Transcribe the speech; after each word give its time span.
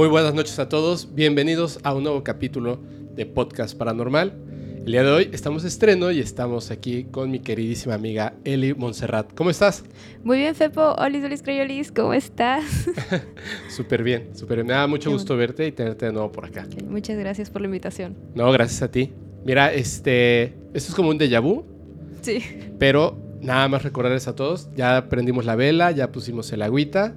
Muy 0.00 0.08
buenas 0.08 0.32
noches 0.32 0.58
a 0.58 0.66
todos, 0.66 1.14
bienvenidos 1.14 1.78
a 1.82 1.92
un 1.92 2.04
nuevo 2.04 2.24
capítulo 2.24 2.80
de 3.14 3.26
Podcast 3.26 3.76
Paranormal. 3.76 4.32
El 4.78 4.92
día 4.92 5.02
de 5.02 5.10
hoy 5.10 5.30
estamos 5.30 5.62
de 5.62 5.68
estreno 5.68 6.10
y 6.10 6.20
estamos 6.20 6.70
aquí 6.70 7.04
con 7.04 7.30
mi 7.30 7.40
queridísima 7.40 7.96
amiga 7.96 8.32
Eli 8.44 8.72
Montserrat. 8.72 9.34
¿Cómo 9.34 9.50
estás? 9.50 9.84
Muy 10.24 10.38
bien, 10.38 10.54
Fepo. 10.54 10.94
Olis, 10.94 11.22
olis, 11.22 11.42
crayolis, 11.42 11.92
¿cómo 11.92 12.14
estás? 12.14 12.64
súper 13.68 14.02
bien, 14.02 14.30
súper 14.34 14.56
bien. 14.56 14.68
Me 14.68 14.72
da 14.72 14.86
mucho 14.86 15.10
gusto 15.10 15.36
verte 15.36 15.66
y 15.66 15.72
tenerte 15.72 16.06
de 16.06 16.12
nuevo 16.12 16.32
por 16.32 16.46
acá. 16.46 16.66
muchas 16.88 17.18
gracias 17.18 17.50
por 17.50 17.60
la 17.60 17.66
invitación. 17.66 18.16
No, 18.34 18.50
gracias 18.52 18.80
a 18.80 18.90
ti. 18.90 19.12
Mira, 19.44 19.70
este, 19.70 20.44
esto 20.72 20.92
es 20.92 20.94
como 20.94 21.10
un 21.10 21.18
déjà 21.18 21.42
vu. 21.42 21.66
Sí. 22.22 22.42
Pero 22.78 23.18
nada 23.42 23.68
más 23.68 23.82
recordarles 23.82 24.28
a 24.28 24.34
todos, 24.34 24.70
ya 24.74 25.10
prendimos 25.10 25.44
la 25.44 25.56
vela, 25.56 25.90
ya 25.90 26.10
pusimos 26.10 26.50
el 26.54 26.62
agüita, 26.62 27.16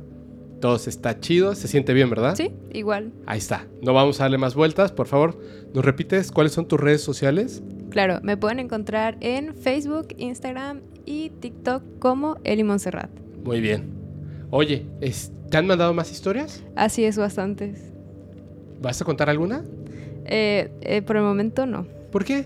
todo 0.64 0.78
está 0.78 1.20
chido, 1.20 1.56
se 1.56 1.68
siente 1.68 1.92
bien, 1.92 2.10
¿verdad? 2.10 2.36
Sí, 2.38 2.50
igual. 2.72 3.12
Ahí 3.26 3.38
está. 3.38 3.68
No 3.82 3.94
vamos 3.94 4.22
a 4.22 4.24
darle 4.24 4.38
más 4.38 4.56
vueltas, 4.56 4.94
por 4.94 5.08
favor. 5.08 5.38
¿Nos 5.74 5.84
repites 5.84 6.32
cuáles 6.32 6.54
son 6.54 6.70
tus 6.70 6.80
redes 6.80 7.02
sociales? 7.02 7.62
Claro, 7.90 8.22
me 8.24 8.38
pueden 8.38 8.60
encontrar 8.60 9.18
en 9.20 9.56
Facebook, 9.56 10.16
Instagram 10.16 10.80
y 11.06 11.32
TikTok 11.32 11.84
como 12.00 12.38
Eli 12.46 12.64
Montserrat. 12.64 13.10
Muy 13.44 13.60
bien. 13.60 13.90
Oye, 14.52 14.86
¿te 15.50 15.58
han 15.58 15.68
mandado 15.68 15.94
más 15.94 16.10
historias? 16.14 16.64
Así 16.78 17.04
es, 17.04 17.18
bastantes. 17.18 17.92
¿Vas 18.82 19.02
a 19.02 19.04
contar 19.04 19.30
alguna? 19.30 19.66
Eh, 20.24 20.72
eh, 20.80 21.02
por 21.02 21.18
el 21.18 21.24
momento 21.24 21.66
no. 21.66 21.86
¿Por 22.10 22.24
qué? 22.24 22.46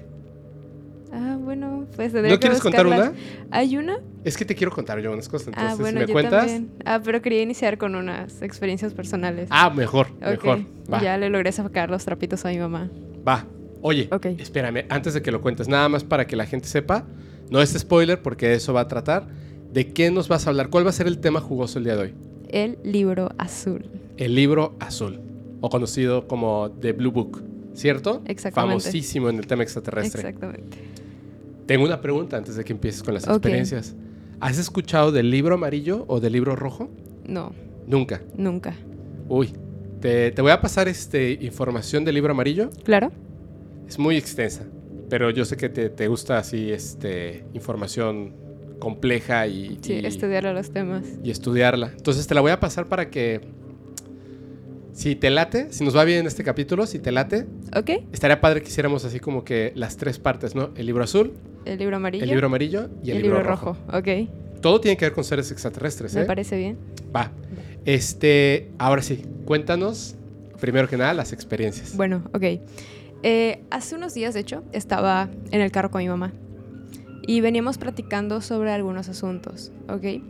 Ah, 1.11 1.37
bueno, 1.39 1.85
pues 1.95 2.13
¿No 2.13 2.39
quieres 2.39 2.59
contar 2.59 2.85
una? 2.85 3.13
¿Hay 3.51 3.77
una? 3.77 3.99
Es 4.23 4.35
que 4.35 4.45
te 4.45 4.55
quiero 4.55 4.71
contar 4.71 4.99
yo 4.99 5.11
unas 5.11 5.29
cosas. 5.29 5.53
ah, 5.55 5.75
bueno, 5.79 6.01
¿me 6.01 6.07
cuentas? 6.07 6.47
También. 6.47 6.71
Ah, 6.85 6.99
pero 7.03 7.21
quería 7.21 7.41
iniciar 7.41 7.77
con 7.77 7.95
unas 7.95 8.41
experiencias 8.41 8.93
personales. 8.93 9.47
Ah, 9.51 9.69
mejor, 9.69 10.07
mejor. 10.19 10.65
Ya 11.01 11.17
le 11.17 11.29
logré 11.29 11.51
sacar 11.51 11.89
los 11.89 12.03
trapitos 12.03 12.45
a 12.45 12.49
mi 12.49 12.57
mamá. 12.57 12.89
Va. 13.27 13.45
Oye, 13.81 14.09
espérame, 14.39 14.85
antes 14.89 15.13
de 15.13 15.21
que 15.21 15.31
lo 15.31 15.41
cuentes, 15.41 15.67
nada 15.67 15.87
más 15.87 16.03
para 16.03 16.25
que 16.25 16.35
la 16.35 16.45
gente 16.45 16.67
sepa, 16.67 17.05
no 17.49 17.61
es 17.61 17.77
spoiler 17.77 18.21
porque 18.21 18.53
eso 18.53 18.73
va 18.73 18.81
a 18.81 18.87
tratar. 18.87 19.27
¿De 19.71 19.93
qué 19.93 20.09
nos 20.11 20.27
vas 20.27 20.47
a 20.47 20.49
hablar? 20.49 20.69
¿Cuál 20.69 20.85
va 20.85 20.89
a 20.89 20.93
ser 20.93 21.07
el 21.07 21.19
tema 21.19 21.39
jugoso 21.39 21.77
el 21.77 21.85
día 21.85 21.95
de 21.95 22.01
hoy? 22.03 22.13
El 22.49 22.77
libro 22.83 23.29
azul. 23.37 23.85
El 24.17 24.33
libro 24.33 24.75
azul, 24.79 25.19
o 25.61 25.69
conocido 25.69 26.27
como 26.27 26.71
The 26.81 26.93
Blue 26.93 27.11
Book, 27.11 27.43
¿cierto? 27.77 28.21
Exactamente. 28.25 28.81
Famosísimo 28.81 29.29
en 29.29 29.37
el 29.37 29.47
tema 29.47 29.63
extraterrestre. 29.63 30.21
Exactamente. 30.21 30.77
Tengo 31.65 31.85
una 31.85 32.01
pregunta 32.01 32.37
antes 32.37 32.55
de 32.55 32.63
que 32.63 32.73
empieces 32.73 33.03
con 33.03 33.13
las 33.13 33.27
experiencias. 33.27 33.95
¿Has 34.39 34.57
escuchado 34.57 35.11
del 35.11 35.29
libro 35.29 35.55
amarillo 35.55 36.05
o 36.07 36.19
del 36.19 36.33
libro 36.33 36.55
rojo? 36.55 36.89
No. 37.25 37.53
Nunca. 37.85 38.21
Nunca. 38.35 38.73
Uy, 39.29 39.53
te, 40.01 40.33
voy 40.41 40.51
a 40.51 40.61
pasar 40.61 40.87
este, 40.87 41.37
información 41.41 42.03
del 42.03 42.15
libro 42.15 42.31
amarillo. 42.31 42.69
Claro. 42.83 43.11
Es 43.87 43.99
muy 43.99 44.17
extensa, 44.17 44.63
pero 45.09 45.29
yo 45.29 45.45
sé 45.45 45.55
que 45.57 45.69
te, 45.69 46.07
gusta 46.07 46.37
así 46.37 46.71
este, 46.71 47.45
información 47.53 48.33
compleja 48.79 49.47
y... 49.47 49.77
Sí, 49.81 49.93
estudiar 50.03 50.43
los 50.45 50.71
temas. 50.71 51.05
Y 51.23 51.31
estudiarla. 51.31 51.91
Entonces 51.95 52.27
te 52.27 52.35
la 52.35 52.41
voy 52.41 52.51
a 52.51 52.59
pasar 52.59 52.87
para 52.87 53.09
que 53.09 53.41
si 54.97 55.15
te 55.15 55.29
late, 55.29 55.71
si 55.71 55.83
nos 55.83 55.95
va 55.95 56.03
bien 56.05 56.25
este 56.25 56.43
capítulo, 56.43 56.87
si 56.87 56.97
te 56.97 57.11
late, 57.11 57.45
ok 57.75 57.91
estaría 58.11 58.41
padre 58.41 58.63
que 58.63 58.69
hiciéramos 58.69 59.05
así 59.05 59.19
como 59.19 59.43
que 59.43 59.71
las 59.75 59.95
tres 59.95 60.17
partes, 60.17 60.55
¿no? 60.55 60.71
El 60.75 60.87
libro 60.87 61.03
azul, 61.03 61.33
el 61.65 61.77
libro 61.77 61.97
amarillo, 61.97 62.23
el 62.23 62.29
libro 62.31 62.47
amarillo 62.47 62.89
y 63.03 63.11
el, 63.11 63.21
libro, 63.21 63.43
rojo. 63.43 63.77
Ok. 63.93 64.27
Todo 64.59 64.81
tiene 64.81 64.97
que 64.97 65.05
ver 65.05 65.13
con 65.13 65.23
seres 65.23 65.51
extraterrestres, 65.51 66.15
¿eh? 66.15 66.21
Me 66.21 66.25
parece 66.25 66.57
bien. 66.57 66.79
Va. 67.15 67.31
Este, 67.85 68.71
ahora 68.79 69.03
sí, 69.03 69.23
cuéntanos, 69.45 70.15
primero 70.59 70.89
que 70.89 70.97
nada, 70.97 71.13
las 71.13 71.31
experiencias. 71.31 71.95
Bueno, 71.95 72.23
ok. 72.33 72.59
Eh, 73.21 73.61
hace 73.69 73.95
unos 73.95 74.15
días, 74.15 74.33
de 74.33 74.39
hecho, 74.39 74.63
estaba 74.71 75.29
en 75.51 75.61
el 75.61 75.71
carro 75.71 75.91
con 75.91 76.01
mi 76.01 76.09
mamá 76.09 76.33
y 77.21 77.41
veníamos 77.41 77.77
platicando 77.77 78.41
sobre 78.41 78.71
algunos 78.71 79.09
asuntos, 79.09 79.71
¿ok? 79.89 80.23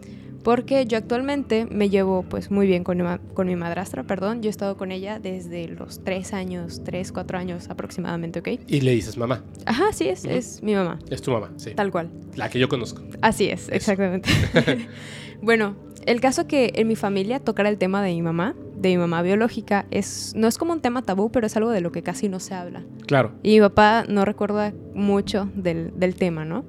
Porque 0.48 0.86
yo 0.86 0.98
actualmente 0.98 1.68
me 1.70 1.90
llevo 1.90 2.24
pues 2.24 2.52
muy 2.52 2.68
bien 2.68 2.86
con 2.86 2.98
mi, 2.98 3.04
con 3.34 3.48
mi 3.48 3.58
madrastra, 3.58 4.04
perdón, 4.04 4.42
yo 4.42 4.48
he 4.48 4.50
estado 4.50 4.78
con 4.78 4.94
ella 4.94 5.20
desde 5.20 5.68
los 5.68 6.06
tres 6.06 6.32
años, 6.32 6.82
tres, 6.86 7.12
cuatro 7.12 7.38
años 7.38 7.70
aproximadamente, 7.70 8.40
¿ok? 8.40 8.62
Y 8.66 8.80
le 8.80 8.92
dices 8.92 9.18
mamá. 9.18 9.44
Ajá, 9.66 9.92
sí, 9.92 10.08
es, 10.08 10.24
es 10.24 10.64
mi 10.64 10.74
mamá. 10.74 11.00
Es 11.10 11.22
tu 11.22 11.32
mamá, 11.32 11.52
sí. 11.58 11.72
Tal 11.76 11.92
cual. 11.92 12.12
La 12.38 12.50
que 12.50 12.60
yo 12.60 12.70
conozco. 12.70 13.02
Así 13.22 13.50
es, 13.50 13.68
exactamente. 13.68 14.30
bueno, 15.42 15.76
el 16.06 16.22
caso 16.22 16.48
que 16.48 16.72
en 16.76 16.88
mi 16.88 16.96
familia 16.96 17.42
tocar 17.42 17.66
el 17.66 17.78
tema 17.78 18.02
de 18.02 18.14
mi 18.14 18.22
mamá, 18.22 18.56
de 18.78 18.88
mi 18.88 18.98
mamá 19.00 19.24
biológica, 19.24 19.86
es, 19.92 20.32
no 20.38 20.48
es 20.48 20.58
como 20.58 20.72
un 20.72 20.80
tema 20.80 21.02
tabú, 21.02 21.30
pero 21.30 21.46
es 21.46 21.58
algo 21.58 21.72
de 21.72 21.82
lo 21.82 21.92
que 21.92 22.04
casi 22.04 22.30
no 22.30 22.40
se 22.40 22.54
habla. 22.54 22.84
Claro. 23.06 23.34
Y 23.44 23.56
mi 23.56 23.60
papá 23.60 24.06
no 24.08 24.24
recuerda 24.24 24.74
mucho 24.94 25.50
del, 25.56 25.92
del 26.00 26.16
tema, 26.16 26.46
¿no? 26.46 26.64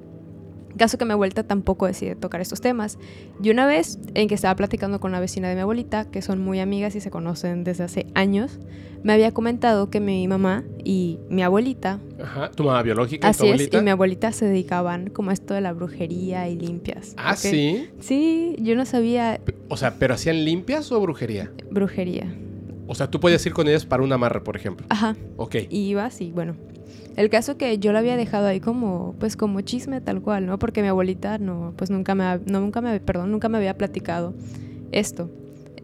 Caso 0.77 0.97
que 0.97 1.05
mi 1.05 1.11
abuelita 1.11 1.43
tampoco 1.43 1.87
decide 1.87 2.15
tocar 2.15 2.41
estos 2.41 2.61
temas. 2.61 2.97
Y 3.41 3.49
una 3.49 3.65
vez 3.65 3.99
en 4.13 4.27
que 4.27 4.35
estaba 4.35 4.55
platicando 4.55 4.99
con 4.99 5.11
la 5.11 5.19
vecina 5.19 5.49
de 5.49 5.55
mi 5.55 5.61
abuelita, 5.61 6.05
que 6.05 6.21
son 6.21 6.41
muy 6.41 6.59
amigas 6.59 6.95
y 6.95 7.01
se 7.01 7.09
conocen 7.11 7.63
desde 7.63 7.83
hace 7.83 8.07
años, 8.13 8.59
me 9.03 9.13
había 9.13 9.31
comentado 9.31 9.89
que 9.89 9.99
mi 9.99 10.27
mamá 10.27 10.63
y 10.83 11.19
mi 11.29 11.41
abuelita... 11.41 11.99
Ajá, 12.21 12.51
tu 12.51 12.63
mamá 12.63 12.81
biológica. 12.83 13.27
Así 13.27 13.47
y 13.47 13.49
es, 13.49 13.69
y 13.73 13.81
mi 13.81 13.89
abuelita 13.89 14.31
se 14.31 14.45
dedicaban 14.45 15.09
como 15.09 15.31
a 15.31 15.33
esto 15.33 15.53
de 15.53 15.61
la 15.61 15.73
brujería 15.73 16.49
y 16.49 16.57
limpias. 16.57 17.13
Ah, 17.17 17.35
sí. 17.35 17.89
Sí, 17.99 18.55
yo 18.59 18.75
no 18.75 18.85
sabía... 18.85 19.39
O 19.69 19.77
sea, 19.77 19.95
¿pero 19.95 20.13
hacían 20.13 20.43
limpias 20.45 20.91
o 20.91 20.99
brujería? 20.99 21.51
Brujería. 21.71 22.33
O 22.87 22.95
sea, 22.95 23.09
tú 23.09 23.19
podías 23.19 23.45
ir 23.45 23.53
con 23.53 23.67
ellas 23.67 23.85
para 23.85 24.03
un 24.03 24.11
amarre, 24.11 24.41
por 24.41 24.55
ejemplo. 24.55 24.87
Ajá. 24.89 25.15
Ok. 25.37 25.55
Y 25.69 25.89
iba 25.89 26.05
así, 26.05 26.31
bueno. 26.31 26.55
El 27.19 27.29
caso 27.29 27.57
que 27.57 27.77
yo 27.79 27.91
lo 27.91 27.97
había 27.97 28.15
dejado 28.15 28.47
ahí 28.47 28.61
como, 28.61 29.13
pues 29.19 29.35
como 29.35 29.59
chisme 29.59 29.99
tal 29.99 30.21
cual, 30.21 30.45
¿no? 30.45 30.57
Porque 30.57 30.81
mi 30.81 30.87
abuelita 30.87 31.37
no, 31.37 31.73
pues 31.75 31.89
nunca 31.89 32.15
me, 32.15 32.23
no, 32.45 32.61
nunca 32.61 32.79
me, 32.79 32.97
perdón, 33.01 33.29
nunca 33.29 33.49
me 33.49 33.57
había 33.57 33.77
platicado 33.77 34.33
esto. 34.93 35.29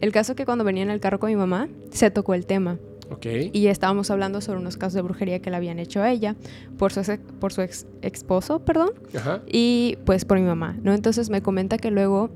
El 0.00 0.12
caso 0.12 0.34
que 0.34 0.46
cuando 0.46 0.64
venía 0.64 0.82
en 0.82 0.88
el 0.88 0.98
carro 0.98 1.20
con 1.20 1.28
mi 1.28 1.36
mamá, 1.36 1.68
se 1.90 2.10
tocó 2.10 2.32
el 2.32 2.46
tema. 2.46 2.78
Okay. 3.10 3.50
Y 3.52 3.66
estábamos 3.66 4.10
hablando 4.10 4.40
sobre 4.40 4.60
unos 4.60 4.78
casos 4.78 4.94
de 4.94 5.02
brujería 5.02 5.42
que 5.42 5.50
le 5.50 5.56
habían 5.56 5.78
hecho 5.78 6.00
a 6.00 6.10
ella 6.10 6.36
por 6.78 6.90
su, 6.94 7.00
ex, 7.00 7.20
por 7.38 7.52
su 7.52 7.60
ex 7.60 7.86
esposo, 8.00 8.60
perdón. 8.60 8.92
Ajá. 9.14 9.42
Y 9.46 9.98
pues 10.06 10.24
por 10.24 10.38
mi 10.38 10.46
mamá, 10.46 10.78
¿no? 10.82 10.94
Entonces 10.94 11.28
me 11.28 11.42
comenta 11.42 11.76
que 11.76 11.90
luego 11.90 12.30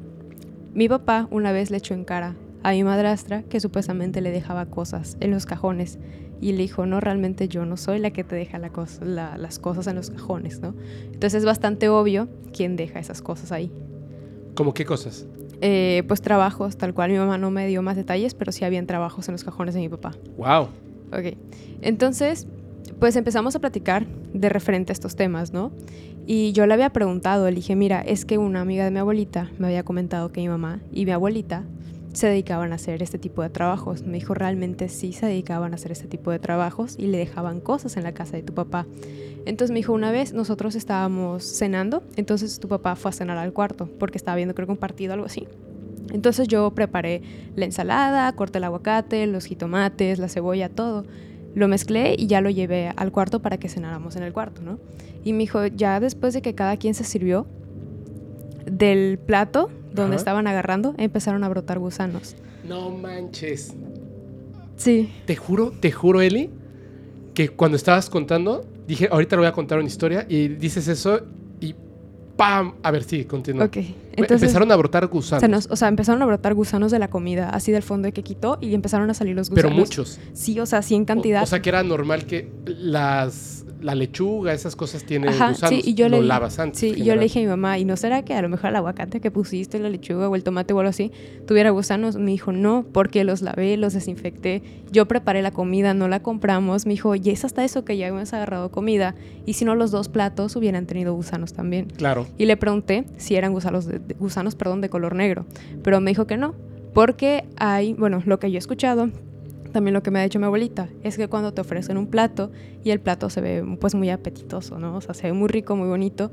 mi 0.74 0.90
papá 0.90 1.26
una 1.30 1.52
vez 1.52 1.70
le 1.70 1.78
echó 1.78 1.94
en 1.94 2.04
cara 2.04 2.36
a 2.62 2.72
mi 2.72 2.84
madrastra 2.84 3.44
que 3.44 3.60
supuestamente 3.60 4.20
le 4.20 4.30
dejaba 4.30 4.66
cosas 4.66 5.16
en 5.20 5.30
los 5.30 5.46
cajones 5.46 5.98
y 6.40 6.52
le 6.52 6.58
dijo, 6.58 6.86
no, 6.86 7.00
realmente 7.00 7.48
yo 7.48 7.66
no 7.66 7.76
soy 7.76 7.98
la 7.98 8.10
que 8.10 8.24
te 8.24 8.34
deja 8.34 8.58
la 8.58 9.36
las 9.36 9.58
cosas 9.58 9.86
en 9.86 9.96
los 9.96 10.10
cajones, 10.10 10.60
¿no? 10.60 10.74
Entonces 11.06 11.34
es 11.34 11.44
bastante 11.44 11.88
obvio 11.88 12.28
quién 12.52 12.76
deja 12.76 12.98
esas 12.98 13.20
cosas 13.22 13.52
ahí. 13.52 13.70
¿Cómo 14.54 14.74
qué 14.74 14.84
cosas? 14.84 15.26
Eh, 15.60 16.02
pues 16.08 16.22
trabajos, 16.22 16.76
tal 16.76 16.94
cual. 16.94 17.10
Mi 17.10 17.18
mamá 17.18 17.36
no 17.36 17.50
me 17.50 17.66
dio 17.66 17.82
más 17.82 17.96
detalles, 17.96 18.34
pero 18.34 18.52
sí 18.52 18.64
habían 18.64 18.86
trabajos 18.86 19.28
en 19.28 19.32
los 19.32 19.44
cajones 19.44 19.74
de 19.74 19.80
mi 19.80 19.88
papá. 19.88 20.12
¡Wow! 20.38 20.68
Ok. 21.12 21.36
Entonces, 21.82 22.46
pues 22.98 23.16
empezamos 23.16 23.54
a 23.56 23.58
platicar 23.58 24.06
de 24.32 24.48
referente 24.48 24.92
a 24.92 24.94
estos 24.94 25.16
temas, 25.16 25.52
¿no? 25.52 25.72
Y 26.26 26.52
yo 26.52 26.66
le 26.66 26.74
había 26.74 26.90
preguntado, 26.90 27.48
le 27.48 27.56
dije, 27.56 27.76
mira, 27.76 28.00
es 28.00 28.24
que 28.24 28.38
una 28.38 28.60
amiga 28.60 28.84
de 28.84 28.90
mi 28.90 28.98
abuelita 28.98 29.50
me 29.58 29.66
había 29.66 29.82
comentado 29.82 30.30
que 30.32 30.40
mi 30.40 30.48
mamá 30.48 30.80
y 30.92 31.04
mi 31.04 31.12
abuelita 31.12 31.64
se 32.12 32.26
dedicaban 32.26 32.72
a 32.72 32.76
hacer 32.76 33.02
este 33.02 33.18
tipo 33.18 33.42
de 33.42 33.50
trabajos. 33.50 34.02
Me 34.02 34.14
dijo, 34.14 34.34
realmente 34.34 34.88
sí 34.88 35.12
se 35.12 35.26
dedicaban 35.26 35.72
a 35.72 35.76
hacer 35.76 35.92
este 35.92 36.08
tipo 36.08 36.30
de 36.30 36.38
trabajos 36.38 36.96
y 36.98 37.06
le 37.06 37.18
dejaban 37.18 37.60
cosas 37.60 37.96
en 37.96 38.02
la 38.02 38.12
casa 38.12 38.36
de 38.36 38.42
tu 38.42 38.54
papá. 38.54 38.86
Entonces 39.46 39.70
me 39.70 39.78
dijo, 39.78 39.92
una 39.92 40.10
vez 40.10 40.32
nosotros 40.32 40.74
estábamos 40.74 41.44
cenando, 41.44 42.02
entonces 42.16 42.60
tu 42.60 42.68
papá 42.68 42.96
fue 42.96 43.10
a 43.10 43.12
cenar 43.12 43.38
al 43.38 43.52
cuarto 43.52 43.88
porque 43.98 44.18
estaba 44.18 44.36
viendo 44.36 44.54
creo 44.54 44.66
que 44.66 44.72
un 44.72 44.78
partido, 44.78 45.14
algo 45.14 45.26
así. 45.26 45.46
Entonces 46.12 46.48
yo 46.48 46.72
preparé 46.72 47.22
la 47.54 47.64
ensalada, 47.64 48.30
corté 48.32 48.58
el 48.58 48.64
aguacate, 48.64 49.26
los 49.26 49.44
jitomates, 49.44 50.18
la 50.18 50.28
cebolla, 50.28 50.68
todo. 50.68 51.04
Lo 51.54 51.68
mezclé 51.68 52.14
y 52.18 52.26
ya 52.26 52.40
lo 52.40 52.50
llevé 52.50 52.92
al 52.96 53.12
cuarto 53.12 53.40
para 53.40 53.58
que 53.58 53.68
cenáramos 53.68 54.16
en 54.16 54.24
el 54.24 54.32
cuarto, 54.32 54.62
¿no? 54.62 54.78
Y 55.24 55.32
me 55.32 55.40
dijo, 55.40 55.66
ya 55.66 56.00
después 56.00 56.34
de 56.34 56.42
que 56.42 56.54
cada 56.54 56.76
quien 56.76 56.94
se 56.94 57.04
sirvió, 57.04 57.46
del 58.70 59.18
plato 59.18 59.70
donde 59.92 60.16
estaban 60.16 60.46
agarrando, 60.46 60.94
empezaron 60.98 61.44
a 61.44 61.48
brotar 61.48 61.78
gusanos. 61.78 62.36
No 62.66 62.90
manches. 62.90 63.74
Sí. 64.76 65.12
Te 65.26 65.36
juro, 65.36 65.72
te 65.72 65.92
juro, 65.92 66.20
Eli, 66.20 66.50
que 67.34 67.48
cuando 67.48 67.76
estabas 67.76 68.08
contando, 68.08 68.64
dije, 68.86 69.08
ahorita 69.10 69.36
le 69.36 69.40
voy 69.40 69.48
a 69.48 69.52
contar 69.52 69.78
una 69.78 69.88
historia 69.88 70.26
y 70.28 70.48
dices 70.48 70.88
eso 70.88 71.20
y 71.60 71.74
¡pam! 72.36 72.74
A 72.82 72.90
ver, 72.90 73.04
sí, 73.04 73.24
continúa. 73.24 73.66
Ok. 73.66 73.76
Entonces, 74.12 74.42
empezaron 74.42 74.72
a 74.72 74.76
brotar 74.76 75.06
gusanos. 75.06 75.68
o 75.70 75.76
sea, 75.76 75.88
empezaron 75.88 76.22
a 76.22 76.26
brotar 76.26 76.54
gusanos 76.54 76.90
de 76.90 76.98
la 76.98 77.08
comida, 77.08 77.50
así 77.50 77.72
del 77.72 77.82
fondo 77.82 78.06
de 78.06 78.12
que 78.12 78.22
quitó 78.22 78.58
y 78.60 78.74
empezaron 78.74 79.08
a 79.10 79.14
salir 79.14 79.36
los 79.36 79.50
gusanos. 79.50 79.70
Pero 79.70 79.80
muchos. 79.80 80.18
Sí, 80.32 80.58
o 80.60 80.66
sea, 80.66 80.82
sí 80.82 80.94
en 80.94 81.04
cantidad. 81.04 81.42
O, 81.42 81.46
sea, 81.46 81.62
que 81.62 81.68
era 81.68 81.82
normal 81.82 82.26
que 82.26 82.48
las 82.66 83.64
la 83.80 83.94
lechuga, 83.94 84.52
esas 84.52 84.76
cosas 84.76 85.04
tienen 85.04 85.30
Ajá, 85.30 85.50
gusanos. 85.50 85.82
sí, 85.82 85.90
y 85.90 85.94
yo 85.94 86.08
lo 86.08 86.20
le, 86.20 86.26
lavas 86.26 86.58
antes. 86.58 86.78
Sí, 86.80 86.94
yo 87.02 87.14
le 87.16 87.22
dije 87.22 87.38
a 87.40 87.42
mi 87.42 87.48
mamá, 87.48 87.78
¿y 87.78 87.84
no 87.84 87.96
será 87.96 88.22
que 88.24 88.34
a 88.34 88.42
lo 88.42 88.48
mejor 88.48 88.70
el 88.70 88.76
aguacate 88.76 89.20
que 89.20 89.30
pusiste, 89.30 89.78
la 89.78 89.88
lechuga 89.88 90.28
o 90.28 90.36
el 90.36 90.44
tomate 90.44 90.72
o 90.74 90.78
algo 90.80 90.90
así, 90.90 91.10
tuviera 91.46 91.70
gusanos? 91.70 92.16
Me 92.16 92.30
dijo, 92.30 92.52
no, 92.52 92.84
porque 92.92 93.24
los 93.24 93.42
lavé, 93.42 93.76
los 93.76 93.92
desinfecté, 93.94 94.62
yo 94.92 95.06
preparé 95.06 95.42
la 95.42 95.50
comida, 95.50 95.94
no 95.94 96.08
la 96.08 96.20
compramos. 96.22 96.86
Me 96.86 96.92
dijo, 96.92 97.14
y 97.14 97.30
es 97.30 97.44
hasta 97.44 97.64
eso 97.64 97.84
que 97.84 97.96
ya 97.96 98.06
hemos 98.08 98.32
agarrado 98.32 98.70
comida, 98.70 99.14
y 99.46 99.54
si 99.54 99.64
no 99.64 99.74
los 99.74 99.90
dos 99.90 100.08
platos 100.08 100.56
hubieran 100.56 100.86
tenido 100.86 101.14
gusanos 101.14 101.52
también. 101.52 101.86
Claro. 101.96 102.26
Y 102.38 102.46
le 102.46 102.56
pregunté 102.56 103.04
si 103.16 103.36
eran 103.36 103.52
gusanos, 103.52 103.86
de, 103.86 103.98
de- 103.98 104.14
gusanos 104.14 104.54
perdón, 104.54 104.80
de 104.80 104.88
color 104.90 105.14
negro, 105.14 105.46
pero 105.82 106.00
me 106.00 106.10
dijo 106.10 106.26
que 106.26 106.36
no, 106.36 106.54
porque 106.92 107.44
hay, 107.56 107.94
bueno, 107.94 108.22
lo 108.26 108.38
que 108.38 108.50
yo 108.50 108.56
he 108.56 108.58
escuchado, 108.58 109.08
también 109.70 109.94
lo 109.94 110.02
que 110.02 110.10
me 110.10 110.20
ha 110.20 110.22
dicho 110.22 110.38
mi 110.38 110.44
abuelita, 110.44 110.88
es 111.02 111.16
que 111.16 111.28
cuando 111.28 111.52
te 111.52 111.60
ofrecen 111.60 111.96
un 111.96 112.06
plato 112.06 112.50
y 112.84 112.90
el 112.90 113.00
plato 113.00 113.30
se 113.30 113.40
ve 113.40 113.64
pues 113.80 113.94
muy 113.94 114.10
apetitoso, 114.10 114.78
¿no? 114.78 114.96
O 114.96 115.00
sea, 115.00 115.14
se 115.14 115.26
ve 115.28 115.32
muy 115.32 115.48
rico, 115.48 115.76
muy 115.76 115.88
bonito, 115.88 116.30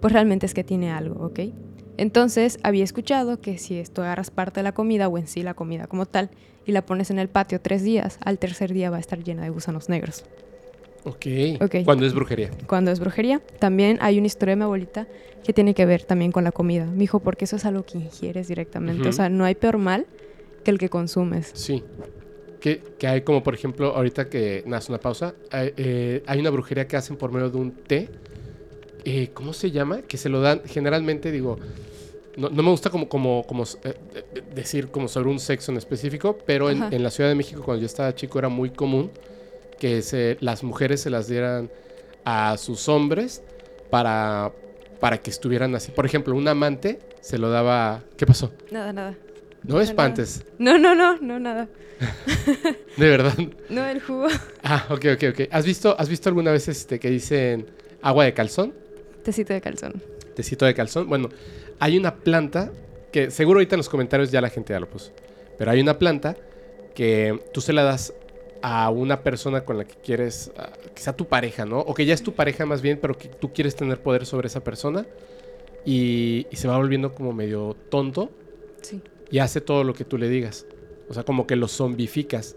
pues 0.00 0.12
realmente 0.12 0.46
es 0.46 0.54
que 0.54 0.64
tiene 0.64 0.90
algo, 0.90 1.26
¿ok? 1.26 1.40
Entonces 1.96 2.58
había 2.62 2.84
escuchado 2.84 3.40
que 3.40 3.58
si 3.58 3.76
esto 3.76 4.02
agarras 4.02 4.30
parte 4.30 4.60
de 4.60 4.64
la 4.64 4.72
comida 4.72 5.08
o 5.08 5.18
en 5.18 5.26
sí 5.26 5.42
la 5.42 5.54
comida 5.54 5.88
como 5.88 6.06
tal 6.06 6.30
y 6.64 6.72
la 6.72 6.86
pones 6.86 7.10
en 7.10 7.18
el 7.18 7.28
patio 7.28 7.60
tres 7.60 7.82
días, 7.82 8.18
al 8.24 8.38
tercer 8.38 8.72
día 8.72 8.90
va 8.90 8.98
a 8.98 9.00
estar 9.00 9.22
llena 9.22 9.42
de 9.42 9.50
gusanos 9.50 9.88
negros. 9.88 10.24
Ok. 11.04 11.26
Ok. 11.60 11.76
Cuando 11.84 12.06
es 12.06 12.14
brujería. 12.14 12.50
Cuando 12.66 12.90
es 12.90 13.00
brujería, 13.00 13.40
también 13.58 13.98
hay 14.00 14.18
una 14.18 14.26
historia 14.26 14.52
de 14.52 14.56
mi 14.56 14.62
abuelita 14.64 15.08
que 15.44 15.52
tiene 15.52 15.74
que 15.74 15.86
ver 15.86 16.04
también 16.04 16.32
con 16.32 16.44
la 16.44 16.52
comida. 16.52 16.86
Me 16.86 16.98
dijo, 16.98 17.20
porque 17.20 17.46
eso 17.46 17.56
es 17.56 17.64
algo 17.64 17.84
que 17.84 17.98
ingieres 17.98 18.48
directamente. 18.48 19.08
O 19.08 19.12
sea, 19.12 19.28
no 19.28 19.44
hay 19.44 19.54
peor 19.54 19.78
mal 19.78 20.06
que 20.64 20.70
el 20.70 20.78
que 20.78 20.88
consumes. 20.88 21.50
Sí. 21.54 21.82
Que, 22.68 22.82
que 22.98 23.06
hay 23.06 23.22
como, 23.22 23.42
por 23.42 23.54
ejemplo, 23.54 23.94
ahorita 23.94 24.28
que 24.28 24.62
nace 24.66 24.92
una 24.92 25.00
pausa, 25.00 25.34
hay, 25.50 25.72
eh, 25.76 26.22
hay 26.26 26.38
una 26.40 26.50
brujería 26.50 26.86
que 26.86 26.96
hacen 26.96 27.16
por 27.16 27.32
medio 27.32 27.48
de 27.48 27.56
un 27.56 27.70
té. 27.72 28.08
eh, 29.04 29.30
¿Cómo 29.32 29.52
se 29.54 29.70
llama? 29.70 30.02
Que 30.02 30.18
se 30.18 30.28
lo 30.28 30.40
dan, 30.40 30.60
generalmente 30.66 31.30
digo, 31.30 31.58
no, 32.36 32.50
no 32.50 32.62
me 32.62 32.70
gusta 32.70 32.90
como, 32.90 33.08
como, 33.08 33.44
como 33.46 33.64
eh, 33.84 33.94
decir 34.54 34.88
como 34.88 35.08
sobre 35.08 35.30
un 35.30 35.38
sexo 35.38 35.72
en 35.72 35.78
específico, 35.78 36.36
pero 36.44 36.68
en 36.70 37.02
la 37.02 37.10
Ciudad 37.10 37.30
de 37.30 37.34
México 37.34 37.62
cuando 37.64 37.80
yo 37.80 37.86
estaba 37.86 38.14
chico 38.14 38.38
era 38.38 38.48
muy 38.48 38.70
común 38.70 39.10
que 39.78 40.02
se, 40.02 40.36
las 40.40 40.62
mujeres 40.62 41.00
se 41.00 41.08
las 41.10 41.26
dieran 41.28 41.70
a 42.24 42.56
sus 42.58 42.88
hombres 42.88 43.42
para, 43.90 44.52
para 45.00 45.18
que 45.18 45.30
estuvieran 45.30 45.74
así. 45.74 45.90
Por 45.90 46.04
ejemplo, 46.04 46.34
un 46.34 46.46
amante 46.48 46.98
se 47.20 47.38
lo 47.38 47.48
daba... 47.48 48.02
¿Qué 48.16 48.26
pasó? 48.26 48.52
Nada, 48.70 48.92
nada. 48.92 49.16
No 49.68 49.80
espantes, 49.80 50.44
No, 50.58 50.78
no, 50.78 50.94
no, 50.94 51.18
no, 51.18 51.38
nada. 51.38 51.68
de 52.96 53.08
verdad. 53.08 53.34
No, 53.68 53.84
el 53.86 54.00
jugo. 54.00 54.28
Ah, 54.62 54.86
ok, 54.88 55.04
ok, 55.14 55.24
ok. 55.30 55.40
¿Has 55.50 55.66
visto, 55.66 55.94
¿has 55.98 56.08
visto 56.08 56.28
alguna 56.28 56.50
vez 56.52 56.68
este, 56.68 56.98
que 56.98 57.10
dicen 57.10 57.66
agua 58.00 58.24
de 58.24 58.32
calzón? 58.32 58.72
Tecito 59.22 59.52
de 59.52 59.60
calzón. 59.60 60.02
Tecito 60.34 60.64
de 60.64 60.74
calzón. 60.74 61.08
Bueno, 61.08 61.28
hay 61.78 61.98
una 61.98 62.14
planta 62.14 62.72
que 63.12 63.30
seguro 63.30 63.58
ahorita 63.58 63.74
en 63.74 63.78
los 63.78 63.88
comentarios 63.88 64.30
ya 64.30 64.40
la 64.40 64.48
gente 64.48 64.72
ya 64.72 64.80
lo 64.80 64.88
puso. 64.88 65.12
Pero 65.58 65.70
hay 65.70 65.80
una 65.80 65.98
planta 65.98 66.36
que 66.94 67.38
tú 67.52 67.60
se 67.60 67.72
la 67.74 67.82
das 67.82 68.14
a 68.62 68.88
una 68.90 69.22
persona 69.22 69.62
con 69.66 69.76
la 69.76 69.84
que 69.84 69.96
quieres, 69.96 70.50
ah, 70.56 70.70
sea 70.94 71.14
tu 71.14 71.26
pareja, 71.26 71.66
¿no? 71.66 71.80
O 71.80 71.92
que 71.94 72.06
ya 72.06 72.14
es 72.14 72.22
tu 72.22 72.32
pareja 72.32 72.64
más 72.64 72.80
bien, 72.80 72.98
pero 73.02 73.18
que 73.18 73.28
tú 73.28 73.52
quieres 73.52 73.76
tener 73.76 74.00
poder 74.00 74.24
sobre 74.24 74.46
esa 74.46 74.64
persona. 74.64 75.04
Y, 75.84 76.46
y 76.50 76.56
se 76.56 76.68
va 76.68 76.76
volviendo 76.78 77.14
como 77.14 77.32
medio 77.32 77.76
tonto 77.90 78.30
Sí. 78.82 79.00
Y 79.30 79.38
hace 79.38 79.60
todo 79.60 79.84
lo 79.84 79.94
que 79.94 80.04
tú 80.04 80.18
le 80.18 80.28
digas. 80.28 80.66
O 81.08 81.14
sea, 81.14 81.22
como 81.24 81.46
que 81.46 81.56
lo 81.56 81.68
zombificas. 81.68 82.56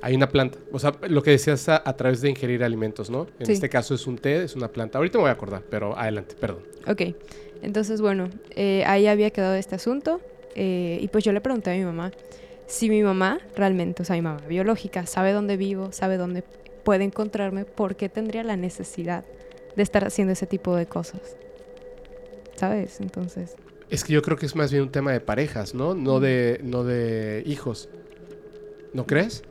Hay 0.00 0.14
una 0.14 0.28
planta. 0.28 0.58
O 0.72 0.78
sea, 0.78 0.92
lo 1.08 1.22
que 1.22 1.30
decías 1.30 1.68
a, 1.68 1.80
a 1.84 1.96
través 1.96 2.20
de 2.22 2.30
ingerir 2.30 2.64
alimentos, 2.64 3.08
¿no? 3.10 3.26
En 3.38 3.46
Sí. 3.46 3.52
este 3.52 3.68
caso 3.68 3.94
es 3.94 4.06
un 4.06 4.18
té, 4.18 4.42
es 4.42 4.56
una 4.56 4.68
planta. 4.68 4.98
Ahorita 4.98 5.18
me 5.18 5.22
voy 5.22 5.28
a 5.30 5.32
acordar, 5.34 5.62
pero 5.70 5.96
adelante, 5.96 6.34
perdón. 6.40 6.62
Ok. 6.88 7.02
Entonces, 7.62 8.00
bueno, 8.00 8.28
eh, 8.56 8.82
ahí 8.86 9.06
había 9.06 9.30
quedado 9.30 9.54
este 9.54 9.74
asunto. 9.76 10.20
eh, 10.54 10.98
y 11.00 11.08
pues 11.08 11.24
yo 11.24 11.32
le 11.32 11.40
pregunté 11.40 11.70
a 11.70 11.74
mi 11.74 11.84
mamá 11.84 12.10
si 12.66 12.90
mi 12.90 13.02
mamá 13.02 13.38
realmente, 13.56 14.02
o 14.02 14.04
sea, 14.04 14.16
mi 14.16 14.22
mamá 14.22 14.40
biológica, 14.48 15.06
sabe 15.06 15.32
dónde 15.32 15.56
vivo, 15.56 15.92
sabe 15.92 16.16
dónde 16.18 16.42
puede 16.84 17.04
encontrarme, 17.04 17.64
¿por 17.64 17.96
qué 17.96 18.08
tendría 18.08 18.42
la 18.44 18.56
necesidad 18.56 19.24
de 19.76 19.82
estar 19.82 20.04
haciendo 20.04 20.32
ese 20.32 20.46
tipo 20.46 20.74
de 20.76 20.86
cosas? 20.86 21.36
¿Sabes? 22.56 23.00
Entonces, 23.00 23.56
Es 23.92 24.04
que 24.04 24.14
yo 24.14 24.22
creo 24.22 24.38
que 24.38 24.46
es 24.46 24.56
más 24.56 24.72
bien 24.72 24.84
un 24.84 24.90
tema 24.90 25.12
de 25.12 25.20
parejas, 25.20 25.74
¿no? 25.74 25.94
No 25.94 26.18
de, 26.18 26.60
no 26.64 26.82
de 26.82 27.42
hijos. 27.44 27.90
¿No 28.94 29.06
crees? 29.06 29.42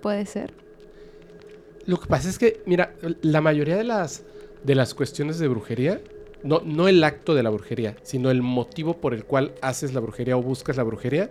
puede 0.00 0.24
ser. 0.26 0.52
Lo 1.86 1.98
que 1.98 2.06
pasa 2.06 2.28
es 2.28 2.38
que, 2.38 2.62
mira, 2.64 2.94
la 3.20 3.40
mayoría 3.42 3.76
de 3.76 3.84
las, 3.84 4.22
de 4.62 4.74
las 4.74 4.94
cuestiones 4.94 5.38
de 5.38 5.48
brujería, 5.48 6.00
no, 6.42 6.60
no 6.64 6.88
el 6.88 7.02
acto 7.04 7.34
de 7.34 7.42
la 7.42 7.50
brujería, 7.50 7.96
sino 8.02 8.30
el 8.30 8.40
motivo 8.42 8.98
por 8.98 9.12
el 9.12 9.24
cual 9.24 9.52
haces 9.60 9.92
la 9.92 10.00
brujería 10.00 10.36
o 10.38 10.42
buscas 10.42 10.78
la 10.78 10.82
brujería, 10.82 11.30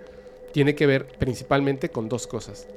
tiene 0.51 0.75
que 0.75 0.85
ver 0.85 1.07
principalmente 1.19 1.89
con 1.89 2.09
dos 2.09 2.27
cosas. 2.27 2.67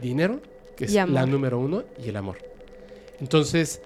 Dinero, 0.00 0.40
que 0.76 0.84
es 0.84 0.94
la 0.94 1.26
número 1.26 1.58
uno, 1.58 1.84
y 2.02 2.10
el 2.10 2.16
amor. 2.16 2.36
Entonces, 3.18 3.80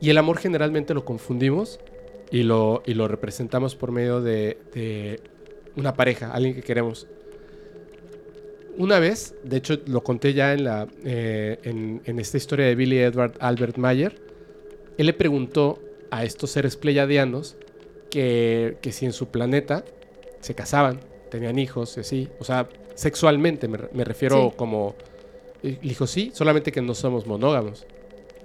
y 0.00 0.10
el 0.10 0.18
amor 0.18 0.38
generalmente 0.38 0.92
lo 0.92 1.06
confundimos 1.06 1.80
y 2.30 2.42
lo, 2.42 2.82
y 2.86 2.94
lo 2.94 3.08
representamos 3.08 3.74
por 3.76 3.90
medio 3.92 4.20
de, 4.20 4.58
de 4.74 5.20
una 5.76 5.94
pareja, 5.94 6.30
alguien 6.32 6.54
que 6.54 6.62
queremos. 6.62 7.06
Una 8.78 8.98
vez, 8.98 9.34
de 9.44 9.56
hecho 9.58 9.78
lo 9.86 10.02
conté 10.02 10.32
ya 10.32 10.52
en, 10.54 10.64
la, 10.64 10.88
eh, 11.04 11.58
en, 11.64 12.00
en 12.04 12.18
esta 12.18 12.36
historia 12.36 12.66
de 12.66 12.74
Billy 12.74 12.98
Edward 12.98 13.34
Albert 13.40 13.76
Mayer, 13.76 14.20
él 14.96 15.06
le 15.06 15.12
preguntó 15.12 15.80
a 16.10 16.24
estos 16.24 16.50
seres 16.50 16.76
pleiadianos 16.76 17.56
que, 18.10 18.76
que 18.80 18.92
si 18.92 19.06
en 19.06 19.12
su 19.12 19.28
planeta 19.28 19.84
se 20.40 20.54
casaban, 20.54 21.00
tenían 21.30 21.58
hijos 21.58 21.96
y 21.96 22.00
así, 22.00 22.28
o 22.38 22.44
sea, 22.44 22.68
sexualmente 22.94 23.68
me, 23.68 23.78
me 23.92 24.04
refiero 24.04 24.50
Sí. 24.50 24.56
como... 24.56 24.94
le 25.62 25.72
dijo, 25.82 26.06
sí, 26.06 26.30
solamente 26.32 26.72
que 26.72 26.80
no 26.80 26.94
somos 26.94 27.26
monógamos. 27.26 27.86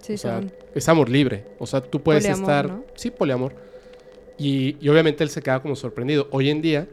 Sí, 0.01 0.13
o 0.13 0.17
sea, 0.17 0.39
son- 0.39 0.51
es 0.75 0.89
amor 0.89 1.09
libre. 1.09 1.45
O 1.59 1.65
sea, 1.65 1.81
tú 1.81 2.01
puedes 2.01 2.23
Poliamor, 2.23 2.41
estar... 2.43 2.67
¿no? 2.69 2.83
Sí, 2.95 3.09
poliamor. 3.09 3.53
Y, 4.37 4.77
y 4.81 4.89
obviamente 4.89 5.23
él 5.23 5.29
se 5.29 5.41
queda 5.41 5.61
como 5.61 5.75
sorprendido. 5.75 6.27
Hoy 6.31 6.49
en 6.49 6.61
día 6.61 6.87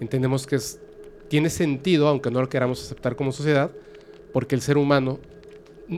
entendemos 0.00 0.46
que 0.46 0.56
es, 0.56 0.80
tiene 1.28 1.50
sentido, 1.50 2.08
aunque 2.08 2.30
no 2.30 2.40
lo 2.40 2.48
queramos 2.48 2.82
aceptar 2.82 3.14
como 3.16 3.32
sociedad, 3.32 3.70
porque 4.32 4.54
el 4.54 4.60
ser 4.62 4.76
humano, 4.78 5.18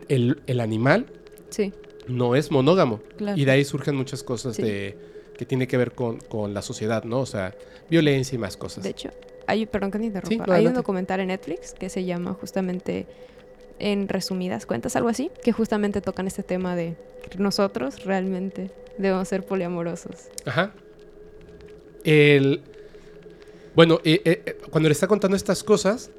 el, 0.08 0.41
el 0.47 0.61
animal, 0.61 1.06
sí, 1.50 1.73
no 2.06 2.35
es 2.35 2.50
monógamo. 2.50 3.00
claro. 3.17 3.38
Y 3.38 3.44
de 3.44 3.50
ahí 3.52 3.64
surgen 3.64 3.97
muchas 3.97 4.23
cosas 4.23 4.56
Sí. 4.56 4.62
de, 4.62 4.97
que 5.37 5.47
tiene 5.47 5.67
que 5.67 5.76
ver 5.79 5.93
con, 5.93 6.19
con 6.19 6.52
la 6.52 6.61
sociedad, 6.62 7.05
¿no? 7.05 7.20
O 7.20 7.26
sea, 7.26 7.55
violencia 7.88 8.37
y 8.37 8.38
más 8.38 8.56
cosas. 8.58 8.85
De 8.85 8.91
hecho, 8.91 9.11
hay, 9.47 9.64
perdón 9.66 9.90
que 9.90 9.99
te 9.99 10.04
interrumpa, 10.04 10.45
Sí, 10.45 10.50
no, 10.50 10.52
hay 10.54 10.66
un 10.66 10.75
documental 10.75 11.21
en 11.21 11.28
Netflix 11.28 11.73
que 11.73 11.88
se 11.88 12.04
llama 12.04 12.35
justamente 12.35 13.07
En 13.78 14.07
resumidas 14.09 14.66
cuentas, 14.66 14.95
algo 14.97 15.09
así, 15.09 15.30
que 15.42 15.52
justamente 15.52 16.02
tocan 16.02 16.26
este 16.26 16.42
tema 16.42 16.76
de 16.76 16.97
que 17.30 17.38
nosotros 17.38 18.04
realmente 18.04 18.71
debemos 18.99 19.26
ser 19.28 19.47
poliamorosos. 19.47 20.28
Ajá. 20.45 20.75
El, 22.04 22.62
bueno, 23.75 24.00
eh, 24.04 24.21
eh, 24.25 24.42
eh, 24.47 24.59
cuando 24.71 24.88
le 24.88 24.92
está 24.92 25.07
contando 25.07 25.37
estas 25.37 25.62
cosas, 25.62 26.11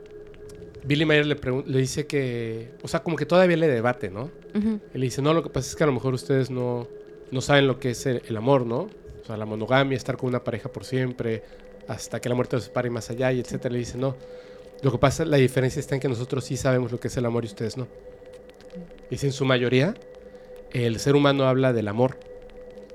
Billy 0.83 1.05
Mayer 1.05 1.25
le, 1.25 1.37
le 1.65 1.79
dice 1.79 2.07
que, 2.07 2.71
o 2.81 2.87
sea, 2.87 3.03
como 3.03 3.17
que 3.17 3.25
todavía 3.25 3.57
le 3.57 3.67
debate, 3.67 4.09
¿no? 4.09 4.29
Él 4.53 4.81
le 4.93 5.01
dice, 5.01 5.21
no, 5.21 5.33
lo 5.33 5.43
que 5.43 5.49
pasa 5.49 5.69
es 5.69 5.75
que 5.75 5.83
a 5.83 5.87
lo 5.87 5.93
mejor 5.93 6.13
ustedes 6.13 6.49
no, 6.49 6.87
no 7.31 7.41
saben 7.41 7.67
lo 7.67 7.79
que 7.79 7.91
es 7.91 8.05
el, 8.05 8.21
el 8.27 8.37
amor, 8.37 8.65
¿no? 8.65 8.89
O 9.21 9.25
sea, 9.25 9.37
la 9.37 9.45
monogamia, 9.45 9.95
estar 9.95 10.17
con 10.17 10.29
una 10.29 10.43
pareja 10.43 10.71
por 10.71 10.85
siempre, 10.85 11.43
hasta 11.87 12.19
que 12.19 12.29
la 12.29 12.35
muerte 12.35 12.55
los 12.55 12.65
separe 12.65 12.87
y 12.87 12.91
más 12.91 13.09
allá, 13.09 13.31
y 13.31 13.39
etcétera. 13.39 13.73
Le 13.73 13.79
dice, 13.79 13.97
no. 13.97 14.15
Lo 14.81 14.91
que 14.91 14.97
pasa, 14.97 15.25
la 15.25 15.37
diferencia 15.37 15.79
está 15.79 15.95
en 15.95 16.01
que 16.01 16.09
nosotros 16.09 16.43
sí 16.43 16.57
sabemos 16.57 16.91
lo 16.91 16.99
que 16.99 17.09
es 17.09 17.17
el 17.17 17.25
amor 17.25 17.43
y 17.43 17.47
ustedes 17.47 17.77
no. 17.77 17.87
Dice, 19.09 19.27
en 19.27 19.33
su 19.33 19.45
mayoría, 19.45 19.93
el 20.71 20.99
ser 20.99 21.15
humano 21.15 21.45
habla 21.45 21.73
del 21.73 21.87
amor 21.87 22.17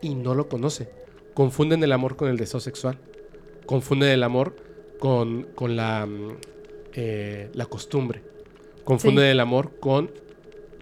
y 0.00 0.14
no 0.14 0.34
lo 0.34 0.48
conoce. 0.48 0.88
Confunden 1.36 1.84
el 1.84 1.92
amor 1.92 2.16
con 2.16 2.28
el 2.30 2.38
deseo 2.38 2.60
sexual. 2.60 2.96
Confunden 3.66 4.08
el 4.08 4.22
amor 4.22 4.56
con, 4.98 5.42
con 5.54 5.76
la, 5.76 6.06
mm, 6.06 6.36
eh, 6.94 7.50
la 7.52 7.66
costumbre. 7.66 8.22
Confunden 8.84 9.24
Sí. 9.26 9.30
el 9.32 9.40
amor 9.40 9.72
con 9.78 10.10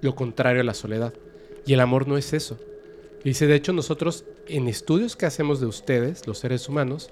lo 0.00 0.14
contrario 0.14 0.60
a 0.60 0.64
la 0.64 0.74
soledad. 0.74 1.12
Y 1.66 1.72
el 1.72 1.80
amor 1.80 2.06
no 2.06 2.16
es 2.16 2.32
eso. 2.32 2.56
Dice, 3.24 3.48
de 3.48 3.56
hecho, 3.56 3.72
nosotros 3.72 4.26
en 4.46 4.68
estudios 4.68 5.16
que 5.16 5.26
hacemos 5.26 5.58
de 5.58 5.66
ustedes, 5.66 6.24
los 6.28 6.38
seres 6.38 6.68
humanos, 6.68 7.10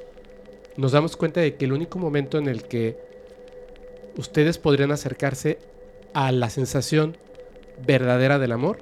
nos 0.77 0.93
damos 0.93 1.17
cuenta 1.17 1.41
de 1.41 1.57
que 1.57 1.65
el 1.65 1.73
único 1.73 1.99
momento 1.99 2.39
en 2.39 2.47
el 2.47 2.63
que 2.63 2.97
ustedes 4.17 4.59
podrían 4.59 4.93
acercarse 4.93 5.59
a 6.15 6.31
la 6.31 6.49
sensación 6.49 7.17
verdadera 7.85 8.39
del 8.39 8.53
amor 8.53 8.79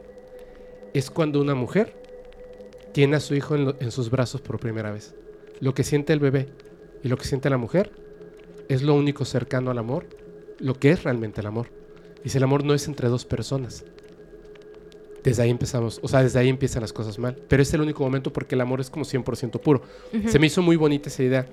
es 0.92 1.10
cuando 1.10 1.40
una 1.40 1.54
mujer 1.54 1.94
tiene 2.92 3.16
a 3.16 3.20
su 3.20 3.34
hijo 3.34 3.54
en, 3.54 3.64
lo- 3.66 3.76
en 3.80 3.90
sus 3.90 4.10
brazos 4.10 4.40
por 4.40 4.58
primera 4.60 4.90
vez. 4.90 5.14
Lo 5.60 5.74
que 5.74 5.84
siente 5.84 6.12
el 6.12 6.20
bebé 6.20 6.48
y 7.02 7.08
lo 7.08 7.16
que 7.16 7.24
siente 7.24 7.50
la 7.50 7.56
mujer 7.58 7.92
es 8.68 8.82
lo 8.82 8.94
único 8.94 9.24
cercano 9.24 9.70
al 9.70 9.78
amor, 9.78 10.06
lo 10.58 10.74
que 10.74 10.90
es 10.90 11.02
realmente 11.04 11.40
el 11.40 11.46
amor. 11.46 11.68
Dice, 12.24 12.38
el 12.38 12.44
amor 12.44 12.64
no 12.64 12.74
es 12.74 12.86
entre 12.88 13.08
dos 13.08 13.24
personas. 13.24 13.84
desde 15.22 15.42
ahí 15.42 15.50
empezamos, 15.50 16.00
o 16.02 16.08
sea, 16.08 16.22
desde 16.22 16.38
ahí 16.38 16.48
empiezan 16.48 16.80
las 16.82 16.92
cosas 16.94 17.18
mal. 17.18 17.36
Pero 17.48 17.62
es 17.62 17.72
el 17.74 17.82
único 17.82 18.02
momento 18.02 18.32
porque 18.32 18.54
el 18.54 18.60
amor 18.62 18.80
es 18.80 18.88
como 18.90 19.04
100% 19.04 19.60
puro. 19.60 19.82
Se 20.28 20.38
me 20.38 20.46
hizo 20.46 20.62
muy 20.62 20.76
bonita 20.76 21.08
esa 21.10 21.22
idea. 21.22 21.46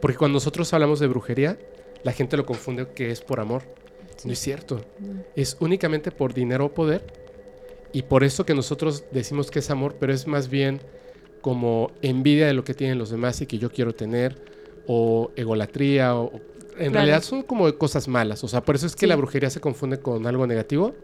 Porque 0.00 0.16
cuando 0.16 0.36
nosotros 0.36 0.72
hablamos 0.72 0.98
de 1.00 1.06
brujería, 1.06 1.58
la 2.04 2.12
gente 2.12 2.36
lo 2.36 2.46
confunde 2.46 2.88
que 2.94 3.10
es 3.10 3.20
por 3.20 3.40
amor. 3.40 3.62
Sí. 4.16 4.28
No 4.28 4.32
es 4.32 4.38
cierto. 4.38 4.80
No. 4.98 5.22
Es 5.34 5.56
únicamente 5.60 6.10
por 6.10 6.32
dinero 6.32 6.66
o 6.66 6.74
poder. 6.74 7.04
Y 7.96 8.02
por 8.02 8.24
eso 8.24 8.44
que 8.44 8.54
nosotros 8.54 9.04
decimos 9.10 9.50
que 9.50 9.60
es 9.60 9.70
amor, 9.70 9.96
pero 9.98 10.12
es 10.12 10.26
más 10.26 10.50
bien 10.50 10.82
como 11.40 11.92
envidia 12.02 12.46
de 12.46 12.52
lo 12.52 12.62
que 12.62 12.74
tienen 12.74 12.98
los 12.98 13.08
demás 13.08 13.40
y 13.40 13.46
que 13.46 13.56
yo 13.56 13.70
quiero 13.70 13.94
tener, 13.94 14.36
o 14.86 15.30
egolatría, 15.34 16.14
o, 16.14 16.24
o- 16.26 16.32
en 16.72 16.90
Claro. 16.90 16.92
realidad 16.92 17.22
son 17.22 17.42
como 17.42 17.72
cosas 17.78 18.06
malas. 18.06 18.44
O 18.44 18.48
sea, 18.48 18.62
por 18.62 18.74
eso 18.76 18.84
es 18.84 18.94
que 18.94 19.06
Sí. 19.06 19.06
la 19.06 19.16
brujería 19.16 19.48
se 19.48 19.60
confunde 19.60 19.98
con 19.98 20.26
algo 20.26 20.46
negativo. 20.46 20.94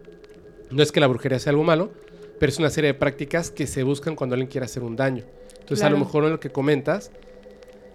No 0.70 0.82
es 0.82 0.92
que 0.92 1.00
la 1.00 1.06
brujería 1.06 1.38
sea 1.38 1.49
algo 1.52 1.64
malo, 1.64 1.92
pero 2.38 2.50
es 2.52 2.58
una 2.58 2.68
serie 2.68 2.88
de 2.92 2.94
prácticas 2.99 3.50
que 3.50 3.66
se 3.66 3.84
buscan 3.84 4.14
cuando 4.14 4.34
alguien 4.34 4.50
quiere 4.50 4.66
hacer 4.66 4.82
un 4.82 4.94
daño. 4.94 5.25
Entonces, 5.61 5.84
a 5.87 5.88
lo 5.88 5.96
mejor 5.96 6.25
en 6.25 6.32
lo 6.32 6.40
que 6.40 6.50
comentas, 6.50 7.11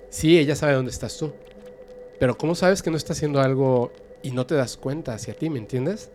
sí, 0.10 0.40
ella 0.40 0.56
sabe 0.56 0.74
dónde 0.74 0.90
estás 0.90 1.16
tú. 1.20 1.34
Pero 2.20 2.36
¿cómo 2.36 2.56
sabes 2.56 2.82
que 2.82 2.90
no 2.90 2.98
está 2.98 3.14
haciendo 3.14 3.42
algo 3.42 3.92
y 4.24 4.32
no 4.32 4.48
te 4.48 4.56
das 4.56 4.76
cuenta 4.76 5.14
hacia 5.14 5.36
ti, 5.36 5.52
¿me 5.52 5.60
entiendes? 5.60 6.10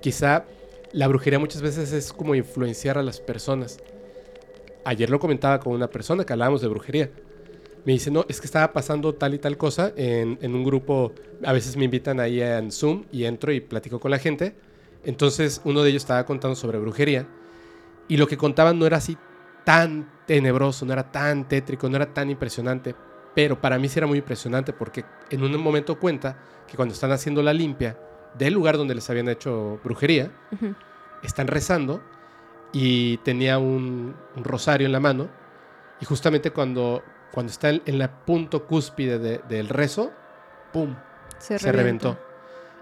Quizá 0.00 0.46
la 0.92 1.08
brujería 1.08 1.38
muchas 1.38 1.62
veces 1.62 1.92
es 1.92 2.12
como 2.12 2.34
influenciar 2.34 2.98
a 2.98 3.02
las 3.02 3.20
personas. 3.20 3.78
Ayer 4.84 5.10
lo 5.10 5.18
comentaba 5.18 5.60
con 5.60 5.74
una 5.74 5.88
persona 5.88 6.24
que 6.24 6.32
hablábamos 6.32 6.62
de 6.62 6.68
brujería. 6.68 7.10
Me 7.84 7.92
dice, 7.92 8.10
no, 8.10 8.24
es 8.28 8.40
que 8.40 8.46
estaba 8.46 8.72
pasando 8.72 9.14
tal 9.14 9.34
y 9.34 9.38
tal 9.38 9.56
cosa 9.56 9.92
en, 9.96 10.38
un 10.54 10.64
grupo. 10.64 11.12
A 11.44 11.52
veces 11.52 11.76
me 11.76 11.84
invitan 11.84 12.20
ahí 12.20 12.40
en 12.40 12.72
Zoom 12.72 13.04
y 13.12 13.24
entro 13.24 13.52
y 13.52 13.60
platico 13.60 14.00
con 14.00 14.10
la 14.10 14.18
gente. 14.18 14.54
Entonces 15.04 15.60
uno 15.64 15.82
de 15.82 15.90
ellos 15.90 16.02
estaba 16.02 16.24
contando 16.24 16.56
sobre 16.56 16.78
brujería. 16.78 17.26
Y 18.08 18.16
lo 18.16 18.26
que 18.26 18.36
contaban 18.36 18.78
no 18.78 18.86
era 18.86 18.96
así 18.96 19.16
tan 19.64 20.10
tenebroso, 20.26 20.86
no 20.86 20.94
era 20.94 21.12
tan 21.12 21.48
tétrico, 21.48 21.88
no 21.88 21.96
era 21.96 22.12
tan 22.12 22.30
impresionante. 22.30 22.94
Pero 23.34 23.60
para 23.60 23.78
mí 23.78 23.88
sí 23.88 23.98
era 23.98 24.06
muy 24.06 24.18
impresionante 24.18 24.72
porque 24.72 25.04
en 25.30 25.42
un 25.42 25.56
momento 25.60 25.98
cuenta 25.98 26.38
que 26.66 26.76
cuando 26.76 26.94
están 26.94 27.12
haciendo 27.12 27.42
la 27.42 27.52
limpia 27.52 27.96
del 28.38 28.54
lugar 28.54 28.76
donde 28.76 28.94
les 28.94 29.08
habían 29.10 29.28
hecho 29.28 29.80
brujería, 29.84 30.30
están 31.22 31.46
rezando 31.48 32.02
y 32.72 33.16
tenía 33.18 33.58
un, 33.58 34.14
un 34.36 34.44
rosario 34.44 34.86
en 34.86 34.92
la 34.92 35.00
mano 35.00 35.28
y 36.00 36.04
justamente 36.04 36.50
cuando, 36.50 37.02
cuando 37.32 37.50
está 37.50 37.70
en, 37.70 37.98
la 37.98 38.24
punto 38.24 38.66
cúspide 38.66 39.18
de- 39.18 39.38
del 39.48 39.68
rezo, 39.68 40.12
¡pum! 40.72 40.94
Se, 41.38 41.58
reventó. 41.72 42.18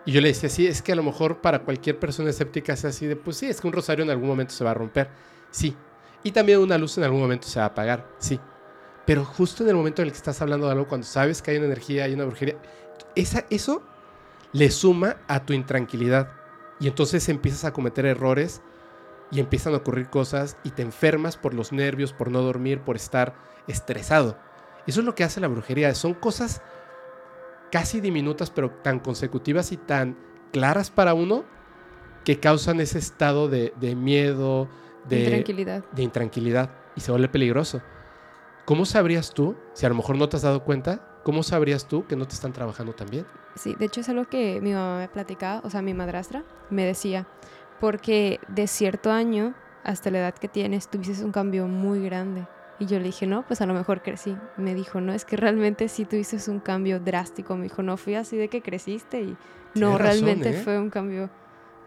Y 0.05 0.13
yo 0.13 0.21
le 0.21 0.29
decía, 0.29 0.49
sí, 0.49 0.67
es 0.67 0.83
que 0.83 0.93
a 0.93 0.97
lo 0.97 1.03
mejor 1.03 1.41
para 1.41 1.61
cualquier 1.61 1.99
persona 1.99 2.31
escéptica 2.31 2.75
es 2.75 2.85
así 2.85 3.07
de, 3.07 3.17
pues 3.17 3.37
sí, 3.39 3.47
es 3.47 3.61
que 3.61 3.67
un 3.67 3.73
rosario 3.73 4.05
en 4.05 4.11
algún 4.11 4.29
momento 4.29 4.53
se 4.55 4.63
va 4.65 4.71
a 4.71 4.75
romper, 4.75 5.09
sí. 5.51 5.77
Y 6.23 6.31
también 6.33 6.59
una 6.61 6.79
luz 6.79 6.97
en 6.99 7.05
algún 7.05 7.21
momento 7.21 7.47
se 7.49 7.59
va 7.59 7.67
a 7.67 7.69
apagar, 7.69 8.07
sí. 8.19 8.39
Pero 9.05 9.25
justo 9.25 9.63
en 9.63 9.71
el 9.71 9.77
momento 9.77 10.03
en 10.03 10.07
el 10.09 10.13
que 10.13 10.17
estás 10.19 10.41
hablando 10.43 10.67
de 10.67 10.73
algo, 10.73 10.87
cuando 10.89 11.07
sabes 11.07 11.41
que 11.43 11.51
hay 11.53 11.57
una 11.59 11.67
energía, 11.67 12.05
hay 12.05 12.15
una 12.15 12.25
brujería, 12.25 12.57
esa, 13.15 13.45
eso 13.51 13.83
le 14.53 14.71
suma 14.71 15.17
a 15.29 15.45
tu 15.45 15.53
intranquilidad. 15.53 16.33
Y 16.79 16.89
entonces 16.89 17.29
empiezas 17.29 17.65
a 17.65 17.73
cometer 17.73 18.07
errores 18.07 18.63
y 19.31 19.41
empiezan 19.41 19.75
a 19.75 19.79
ocurrir 19.79 20.09
cosas 20.09 20.57
y 20.63 20.71
te 20.71 20.83
enfermas 20.83 21.37
por 21.37 21.55
los 21.55 21.73
nervios, 21.73 22.13
por 22.13 22.31
no 22.31 22.43
dormir, 22.43 22.81
por 22.81 22.97
estar 22.97 23.35
estresado. 23.67 24.39
Eso 24.87 25.01
es 25.01 25.07
lo 25.07 25.15
que 25.15 25.25
hace 25.25 25.41
la 25.41 25.49
brujería. 25.49 25.95
Son 25.95 26.15
cosas 26.15 26.63
casi 27.73 28.01
diminutas, 28.01 28.51
pero 28.51 28.71
tan 28.71 29.01
consecutivas 29.01 29.73
y 29.73 29.77
tan 29.77 30.17
claras 30.53 30.91
para 30.91 31.15
uno 31.15 31.45
que 32.25 32.39
causan 32.41 32.81
ese 32.81 32.99
estado 32.99 33.49
de, 33.49 33.73
de 33.81 33.95
miedo, 33.95 34.69
de, 35.09 35.21
Intranquilidad. 35.21 35.85
de 35.93 36.03
intranquilidad 36.03 36.71
y 36.95 37.01
se 37.01 37.11
vuelve 37.11 37.29
peligroso. 37.29 37.83
¿Cómo 38.65 38.85
sabrías 38.85 39.33
tú, 39.33 39.57
si 39.75 39.87
a 39.87 39.89
lo 39.89 39.95
mejor 39.95 40.17
no 40.17 40.29
te 40.29 40.37
has 40.37 40.43
dado 40.43 40.65
cuenta, 40.65 41.16
cómo 41.27 41.43
sabrías 41.43 41.89
tú 41.89 42.07
que 42.07 42.15
no 42.15 42.29
te 42.29 42.35
están 42.35 42.53
trabajando 42.53 42.93
tan 42.93 43.11
bien? 43.11 43.27
Sí, 43.57 43.75
de 43.77 43.87
hecho 43.87 44.01
es 44.01 44.09
algo 44.09 44.27
que 44.27 44.61
mi 44.61 44.73
mamá 44.73 44.99
me 45.01 45.09
platicaba, 45.09 45.61
o 45.65 45.71
sea, 45.71 45.83
mi 45.83 45.93
madrastra 45.93 46.45
me 46.71 46.85
decía, 46.85 47.27
porque 47.81 48.39
de 48.47 48.69
cierto 48.69 49.11
año 49.11 49.53
hasta 49.83 50.13
la 50.13 50.19
edad 50.19 50.35
que 50.35 50.47
tienes 50.47 50.87
tuviste 50.87 51.25
un 51.25 51.33
cambio 51.33 51.67
muy 51.67 52.01
grande. 52.01 52.47
Y 52.79 52.87
yo 52.87 52.99
le 52.99 53.07
dije, 53.07 53.27
no, 53.27 53.45
pues 53.45 53.61
a 53.61 53.67
lo 53.67 53.75
mejor 53.75 54.03
crecí. 54.03 54.37
Me 54.57 54.73
dijo, 54.77 55.01
no, 55.01 55.13
es 55.13 55.25
que 55.25 55.37
realmente 55.37 55.89
sí 55.89 56.05
tuviste 56.05 56.39
un 56.49 56.61
cambio 56.61 57.01
drástico. 57.01 57.57
Me 57.57 57.65
dijo, 57.65 57.83
no 57.83 57.97
fui 57.97 58.15
así 58.15 58.37
de 58.37 58.47
que 58.47 58.63
creciste 58.63 59.23
y 59.23 59.31
no, 59.31 59.37
Tienes 59.75 59.99
razón, 59.99 60.25
realmente 60.25 60.51
¿eh? 60.51 60.63
fue 60.63 60.79
un 60.79 60.91
cambio 60.91 61.29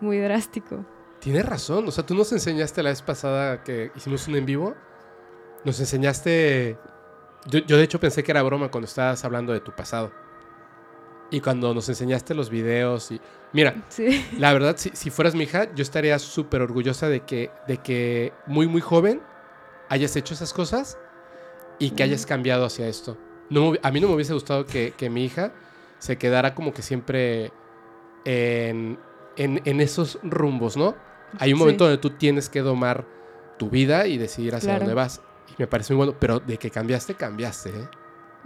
muy 0.02 0.18
drástico. 0.18 0.84
Tienes 1.20 1.46
razón, 1.46 1.88
o 1.88 1.92
sea, 1.92 2.06
tú 2.06 2.14
nos 2.14 2.30
enseñaste 2.34 2.84
la 2.84 2.90
vez 2.90 3.02
pasada 3.02 3.64
que 3.64 3.92
hicimos 3.96 4.28
un 4.28 4.36
en 4.36 4.46
vivo, 4.46 4.76
nos 5.64 5.80
enseñaste, 5.80 6.78
yo, 7.48 7.60
yo 7.60 7.78
de 7.78 7.84
hecho 7.84 8.00
pensé 8.00 8.24
que 8.24 8.32
era 8.32 8.42
broma 8.44 8.70
cuando 8.70 8.86
estabas 8.88 9.24
hablando 9.26 9.54
de 9.54 9.60
tu 9.60 9.72
pasado. 9.72 10.12
Y 11.32 11.42
cuando 11.42 11.74
nos 11.76 11.88
enseñaste 11.90 12.34
los 12.34 12.50
videos 12.50 13.12
y... 13.12 13.22
Mira, 13.54 13.76
Sí, 13.90 14.26
La 14.38 14.52
verdad, 14.54 14.76
si, 14.78 14.90
si 14.94 15.10
fueras 15.12 15.36
mi 15.36 15.44
hija, 15.44 15.74
yo 15.76 15.82
estaría 15.84 16.18
súper 16.20 16.62
orgullosa 16.62 17.08
de 17.08 17.22
que, 17.22 17.52
de 17.68 17.78
que 17.78 18.34
muy, 18.48 18.68
muy 18.68 18.82
joven 18.82 19.22
hayas 19.90 20.16
hecho 20.16 20.34
esas 20.34 20.54
cosas 20.54 20.98
y 21.78 21.92
que 21.92 22.04
hayas 22.04 22.22
Ujú. 22.22 22.30
cambiado 22.30 22.66
hacia 22.66 22.88
esto. 22.88 23.18
No, 23.50 23.74
a 23.82 23.92
mí 23.92 24.00
no 24.00 24.08
me 24.08 24.16
hubiese 24.16 24.34
gustado 24.34 24.66
que, 24.66 24.94
que 24.98 25.10
mi 25.10 25.24
hija 25.26 25.52
se 26.00 26.18
quedara 26.18 26.54
como 26.56 26.74
que 26.74 26.82
siempre 26.82 27.52
en, 28.26 29.00
en- 29.38 29.62
en 29.66 29.82
esos 29.82 30.20
rumbos, 30.24 30.78
¿no? 30.78 30.96
Hay 31.40 31.54
un 31.54 31.58
Sí. 31.60 31.64
momento 31.64 31.84
donde 31.86 32.00
tú 32.00 32.12
tienes 32.12 32.50
que 32.50 32.62
domar 32.62 33.06
tu 33.58 33.70
vida 33.70 34.08
y 34.08 34.18
decidir 34.18 34.56
hacia 34.56 34.70
Claro. 34.70 34.80
dónde 34.82 34.94
vas. 34.96 35.22
Me 35.60 35.68
parece 35.68 35.94
muy 35.94 36.06
bueno, 36.06 36.16
pero 36.20 36.40
de 36.40 36.58
que 36.58 36.72
cambiaste, 36.72 37.14
cambiaste. 37.14 37.70
¿eh? 37.70 37.88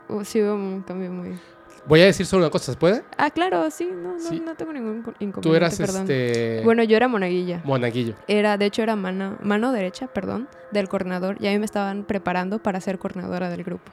Uh, 0.10 0.26
sí 0.26 0.42
hubo 0.42 0.56
un 0.56 0.82
cambio 0.82 1.10
muy... 1.12 1.40
Voy 1.86 2.02
a 2.02 2.06
decir 2.06 2.26
solo 2.26 2.44
una 2.44 2.50
cosa, 2.50 2.72
¿se 2.72 2.78
puede? 2.78 3.04
Ah, 3.18 3.30
claro, 3.30 3.70
sí, 3.70 3.90
no, 3.94 4.14
no, 4.14 4.20
Sí. 4.20 4.40
no 4.40 4.56
tengo 4.56 4.72
ningún 4.74 5.04
inco- 5.04 5.14
inconveniente, 5.20 5.42
Tú 5.42 5.54
eras 5.56 5.78
perdón. 5.78 6.02
este... 6.04 6.62
Bueno, 6.64 6.82
yo 6.84 6.96
era 6.98 7.08
monaguilla. 7.10 7.62
monaguillo. 7.66 8.16
Era, 8.28 8.58
de 8.58 8.66
hecho, 8.66 8.82
era 8.84 8.96
mano, 8.96 9.38
mano 9.44 9.72
derecha, 9.74 10.08
perdón, 10.08 10.48
del 10.72 10.88
coordinador. 10.90 11.36
Y 11.42 11.48
a 11.48 11.52
mí 11.52 11.60
me 11.60 11.66
estaban 11.66 12.04
preparando 12.06 12.60
para 12.60 12.80
ser 12.82 13.00
coordinadora 13.00 13.50
del 13.50 13.64
grupo. 13.64 13.92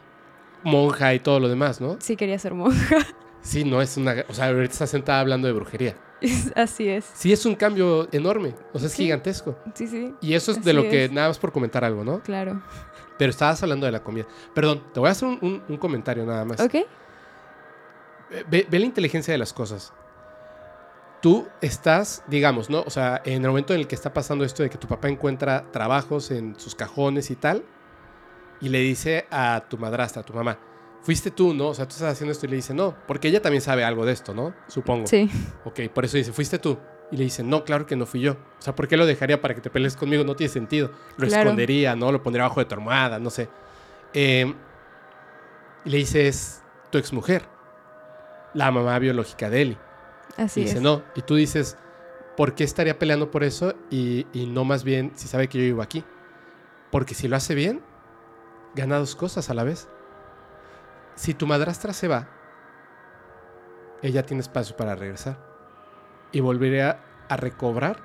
monja 0.62 1.14
y 1.14 1.20
todo 1.20 1.40
lo 1.40 1.48
demás, 1.48 1.80
¿no? 1.80 1.96
Sí 2.00 2.16
quería 2.16 2.38
ser 2.38 2.54
monja. 2.54 2.96
Sí, 3.42 3.64
no 3.64 3.80
es 3.80 3.96
una... 3.96 4.16
O 4.28 4.34
sea, 4.34 4.48
ahorita 4.48 4.70
está 4.72 4.86
sentada 4.86 5.20
hablando 5.20 5.46
de 5.48 5.54
brujería. 5.54 5.96
Así 6.54 6.86
es. 6.86 7.10
Sí, 7.14 7.32
es 7.32 7.46
un 7.46 7.54
cambio 7.54 8.06
enorme. 8.12 8.54
O 8.74 8.78
sea, 8.78 8.88
es 8.88 8.92
Sí. 8.92 9.04
gigantesco. 9.04 9.56
Sí, 9.74 9.86
sí, 9.86 10.14
Y 10.20 10.34
eso 10.34 10.52
es 10.52 10.62
de 10.62 10.74
lo 10.74 10.82
que... 10.82 11.08
Nada 11.08 11.28
más 11.28 11.38
por 11.38 11.50
comentar 11.50 11.82
algo, 11.82 12.04
¿no? 12.04 12.20
claro. 12.20 12.60
Pero 13.20 13.28
estabas 13.30 13.62
hablando 13.62 13.84
de 13.84 13.92
la 13.92 14.02
comida. 14.02 14.24
Perdón, 14.54 14.82
te 14.94 14.98
voy 14.98 15.10
a 15.10 15.12
hacer 15.12 15.28
un, 15.28 15.38
un- 15.42 15.62
un 15.68 15.76
comentario 15.76 16.24
nada 16.24 16.42
más. 16.46 16.58
¿Ok? 16.58 16.74
Ve, 18.48 18.66
ve 18.70 18.78
la 18.78 18.86
inteligencia 18.86 19.32
de 19.32 19.38
las 19.38 19.52
cosas. 19.52 19.92
Tú 21.20 21.46
estás, 21.60 22.22
digamos, 22.28 22.70
¿no? 22.70 22.80
O 22.86 22.88
sea, 22.88 23.20
en 23.26 23.42
el 23.42 23.48
momento 23.50 23.74
en 23.74 23.80
el 23.80 23.86
que 23.86 23.94
está 23.94 24.14
pasando 24.14 24.42
esto 24.42 24.62
de 24.62 24.70
que 24.70 24.78
tu 24.78 24.88
papá 24.88 25.08
encuentra 25.10 25.70
trabajos 25.70 26.30
en 26.30 26.58
sus 26.58 26.74
cajones 26.74 27.30
y 27.30 27.36
tal, 27.36 27.62
y 28.58 28.70
le 28.70 28.78
dice 28.78 29.26
a 29.30 29.64
tu 29.68 29.76
madrastra, 29.76 30.22
a 30.22 30.24
tu 30.24 30.32
mamá, 30.32 30.58
fuiste 31.02 31.30
tú, 31.30 31.52
¿no? 31.52 31.68
O 31.68 31.74
sea, 31.74 31.86
tú 31.86 31.92
estás 31.94 32.12
haciendo 32.12 32.32
esto 32.32 32.46
y 32.46 32.48
le 32.48 32.56
dice, 32.56 32.72
no, 32.72 32.94
porque 33.06 33.28
ella 33.28 33.42
también 33.42 33.60
sabe 33.60 33.84
algo 33.84 34.06
de 34.06 34.12
esto, 34.12 34.32
¿no? 34.32 34.54
Supongo. 34.66 35.06
Sí, 35.06 35.30
Ok, 35.66 35.80
por 35.92 36.06
eso 36.06 36.16
dice, 36.16 36.32
fuiste 36.32 36.58
tú. 36.58 36.78
Y 37.12 37.16
le 37.16 37.24
dice, 37.24 37.42
no, 37.42 37.64
claro 37.64 37.86
que 37.86 37.96
no 37.96 38.06
fui 38.06 38.20
yo. 38.20 38.32
O 38.32 38.62
sea, 38.62 38.74
¿por 38.76 38.86
qué 38.86 38.96
lo 38.96 39.04
dejaría 39.04 39.40
para 39.40 39.54
que 39.54 39.60
te 39.60 39.68
pelees 39.70 39.96
conmigo? 39.96 40.22
No 40.24 40.36
tiene 40.36 40.52
sentido. 40.52 40.92
Lo 41.16 41.26
Claro. 41.26 41.42
escondería, 41.44 41.96
¿no? 41.96 42.12
Lo 42.12 42.22
pondría 42.22 42.44
abajo 42.44 42.60
de 42.60 42.66
tu 42.66 42.74
almohada, 42.74 43.18
no 43.18 43.30
sé. 43.30 43.48
Eh, 44.14 44.54
y 45.84 45.90
le 45.90 45.96
dice, 45.96 46.28
es 46.28 46.62
tu 46.90 46.98
exmujer, 46.98 47.42
la 48.54 48.70
mamá 48.70 48.98
biológica 48.98 49.50
de 49.50 49.62
Eli. 49.62 49.78
así 50.36 50.60
y 50.60 50.64
dice, 50.64 50.76
es. 50.76 50.82
no. 50.82 51.02
Y 51.16 51.22
tú 51.22 51.34
dices, 51.34 51.76
¿por 52.36 52.54
qué 52.54 52.62
estaría 52.64 52.98
peleando 52.98 53.30
por 53.30 53.42
eso? 53.44 53.74
Y, 53.90 54.26
y 54.32 54.46
no 54.46 54.64
más 54.64 54.84
bien 54.84 55.12
si 55.16 55.26
sabe 55.26 55.48
que 55.48 55.58
yo 55.58 55.64
vivo 55.64 55.82
aquí. 55.82 56.04
Porque 56.92 57.14
si 57.14 57.26
lo 57.28 57.36
hace 57.36 57.54
bien, 57.54 57.80
gana 58.74 58.98
dos 58.98 59.16
cosas 59.16 59.50
a 59.50 59.54
la 59.54 59.64
vez. 59.64 59.88
Si 61.16 61.34
tu 61.34 61.46
madrastra 61.46 61.92
se 61.92 62.06
va, 62.08 62.28
ella 64.02 64.24
tiene 64.24 64.40
espacio 64.42 64.76
para 64.76 64.94
regresar. 64.94 65.49
Y 66.32 66.40
volvería 66.40 67.00
a 67.28 67.36
recobrar 67.36 67.98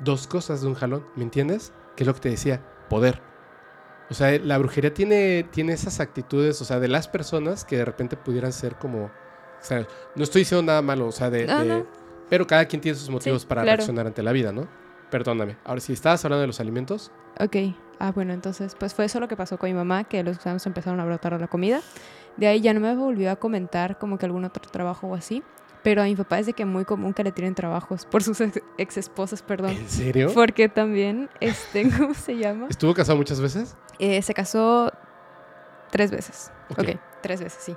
dos 0.00 0.26
cosas 0.26 0.60
de 0.60 0.68
un 0.68 0.74
jalón, 0.74 1.06
¿me 1.16 1.22
entiendes? 1.22 1.72
Que 1.96 2.02
es 2.04 2.06
lo 2.06 2.14
que 2.14 2.20
te 2.20 2.30
decía, 2.30 2.60
poder. 2.88 3.20
O 4.10 4.14
sea, 4.14 4.38
la 4.38 4.58
brujería 4.58 4.92
tiene, 4.92 5.44
tiene 5.50 5.72
esas 5.72 6.00
actitudes, 6.00 6.60
o 6.60 6.64
sea, 6.64 6.78
de 6.78 6.88
las 6.88 7.08
personas 7.08 7.64
que 7.64 7.78
de 7.78 7.84
repente 7.84 8.16
pudieran 8.16 8.52
ser 8.52 8.76
como... 8.76 9.04
o 9.06 9.10
sea, 9.60 9.86
no 10.14 10.22
estoy 10.24 10.42
diciendo 10.42 10.62
nada 10.62 10.82
malo, 10.82 11.06
o 11.06 11.12
sea, 11.12 11.30
de... 11.30 11.46
No, 11.46 11.60
de- 11.60 11.66
no. 11.66 11.86
Pero 12.28 12.46
cada 12.46 12.66
quien 12.66 12.80
tiene 12.80 12.98
sus 12.98 13.10
motivos 13.10 13.44
para 13.44 13.62
claro. 13.62 13.76
reaccionar 13.76 14.06
ante 14.06 14.22
la 14.22 14.32
vida, 14.32 14.52
¿no? 14.52 14.66
Perdóname. 15.10 15.56
Ahora, 15.64 15.80
si 15.80 15.92
estabas 15.92 16.24
hablando 16.24 16.40
de 16.40 16.46
los 16.48 16.60
alimentos, 16.60 17.12
Ok. 17.40 17.56
Ah, 17.98 18.12
bueno, 18.12 18.32
entonces, 18.32 18.74
pues 18.78 18.94
fue 18.94 19.04
eso 19.04 19.20
lo 19.20 19.28
que 19.28 19.36
pasó 19.36 19.58
con 19.58 19.68
mi 19.68 19.74
mamá, 19.74 20.04
que 20.04 20.22
los 20.22 20.36
gusanos 20.36 20.66
empezaron 20.66 21.00
a 21.00 21.04
brotar 21.04 21.34
a 21.34 21.38
la 21.38 21.48
comida. 21.48 21.80
De 22.36 22.46
ahí 22.46 22.60
ya 22.60 22.74
no 22.74 22.80
me 22.80 22.94
volvió 22.94 23.30
a 23.30 23.36
comentar 23.36 23.98
como 23.98 24.18
que 24.18 24.26
algún 24.26 24.44
otro 24.44 24.62
trabajo 24.70 25.06
o 25.06 25.14
así. 25.14 25.42
Pero 25.84 26.02
a 26.02 26.06
mi 26.06 26.16
papá 26.16 26.38
es 26.38 26.46
de 26.46 26.54
que 26.54 26.64
muy 26.64 26.84
común 26.84 27.12
que 27.12 27.22
le 27.22 27.30
tiren 27.30 27.54
trabajos 27.54 28.06
por 28.06 28.22
sus 28.22 28.40
ex, 28.40 28.60
ex 28.78 28.96
esposas, 28.96 29.42
perdón. 29.42 29.72
¿En 29.72 29.88
serio? 29.88 30.32
Porque 30.34 30.68
también, 30.68 31.28
este, 31.40 31.88
¿cómo 31.98 32.14
se 32.14 32.36
llama? 32.36 32.66
¿Estuvo 32.70 32.94
casado 32.94 33.18
muchas 33.18 33.40
veces? 33.40 33.76
Eh, 33.98 34.20
se 34.22 34.34
casó 34.34 34.90
tres 35.90 36.10
veces. 36.10 36.50
Ok. 36.70 36.80
ok, 36.80 36.88
tres 37.22 37.40
veces, 37.40 37.62
sí. 37.62 37.76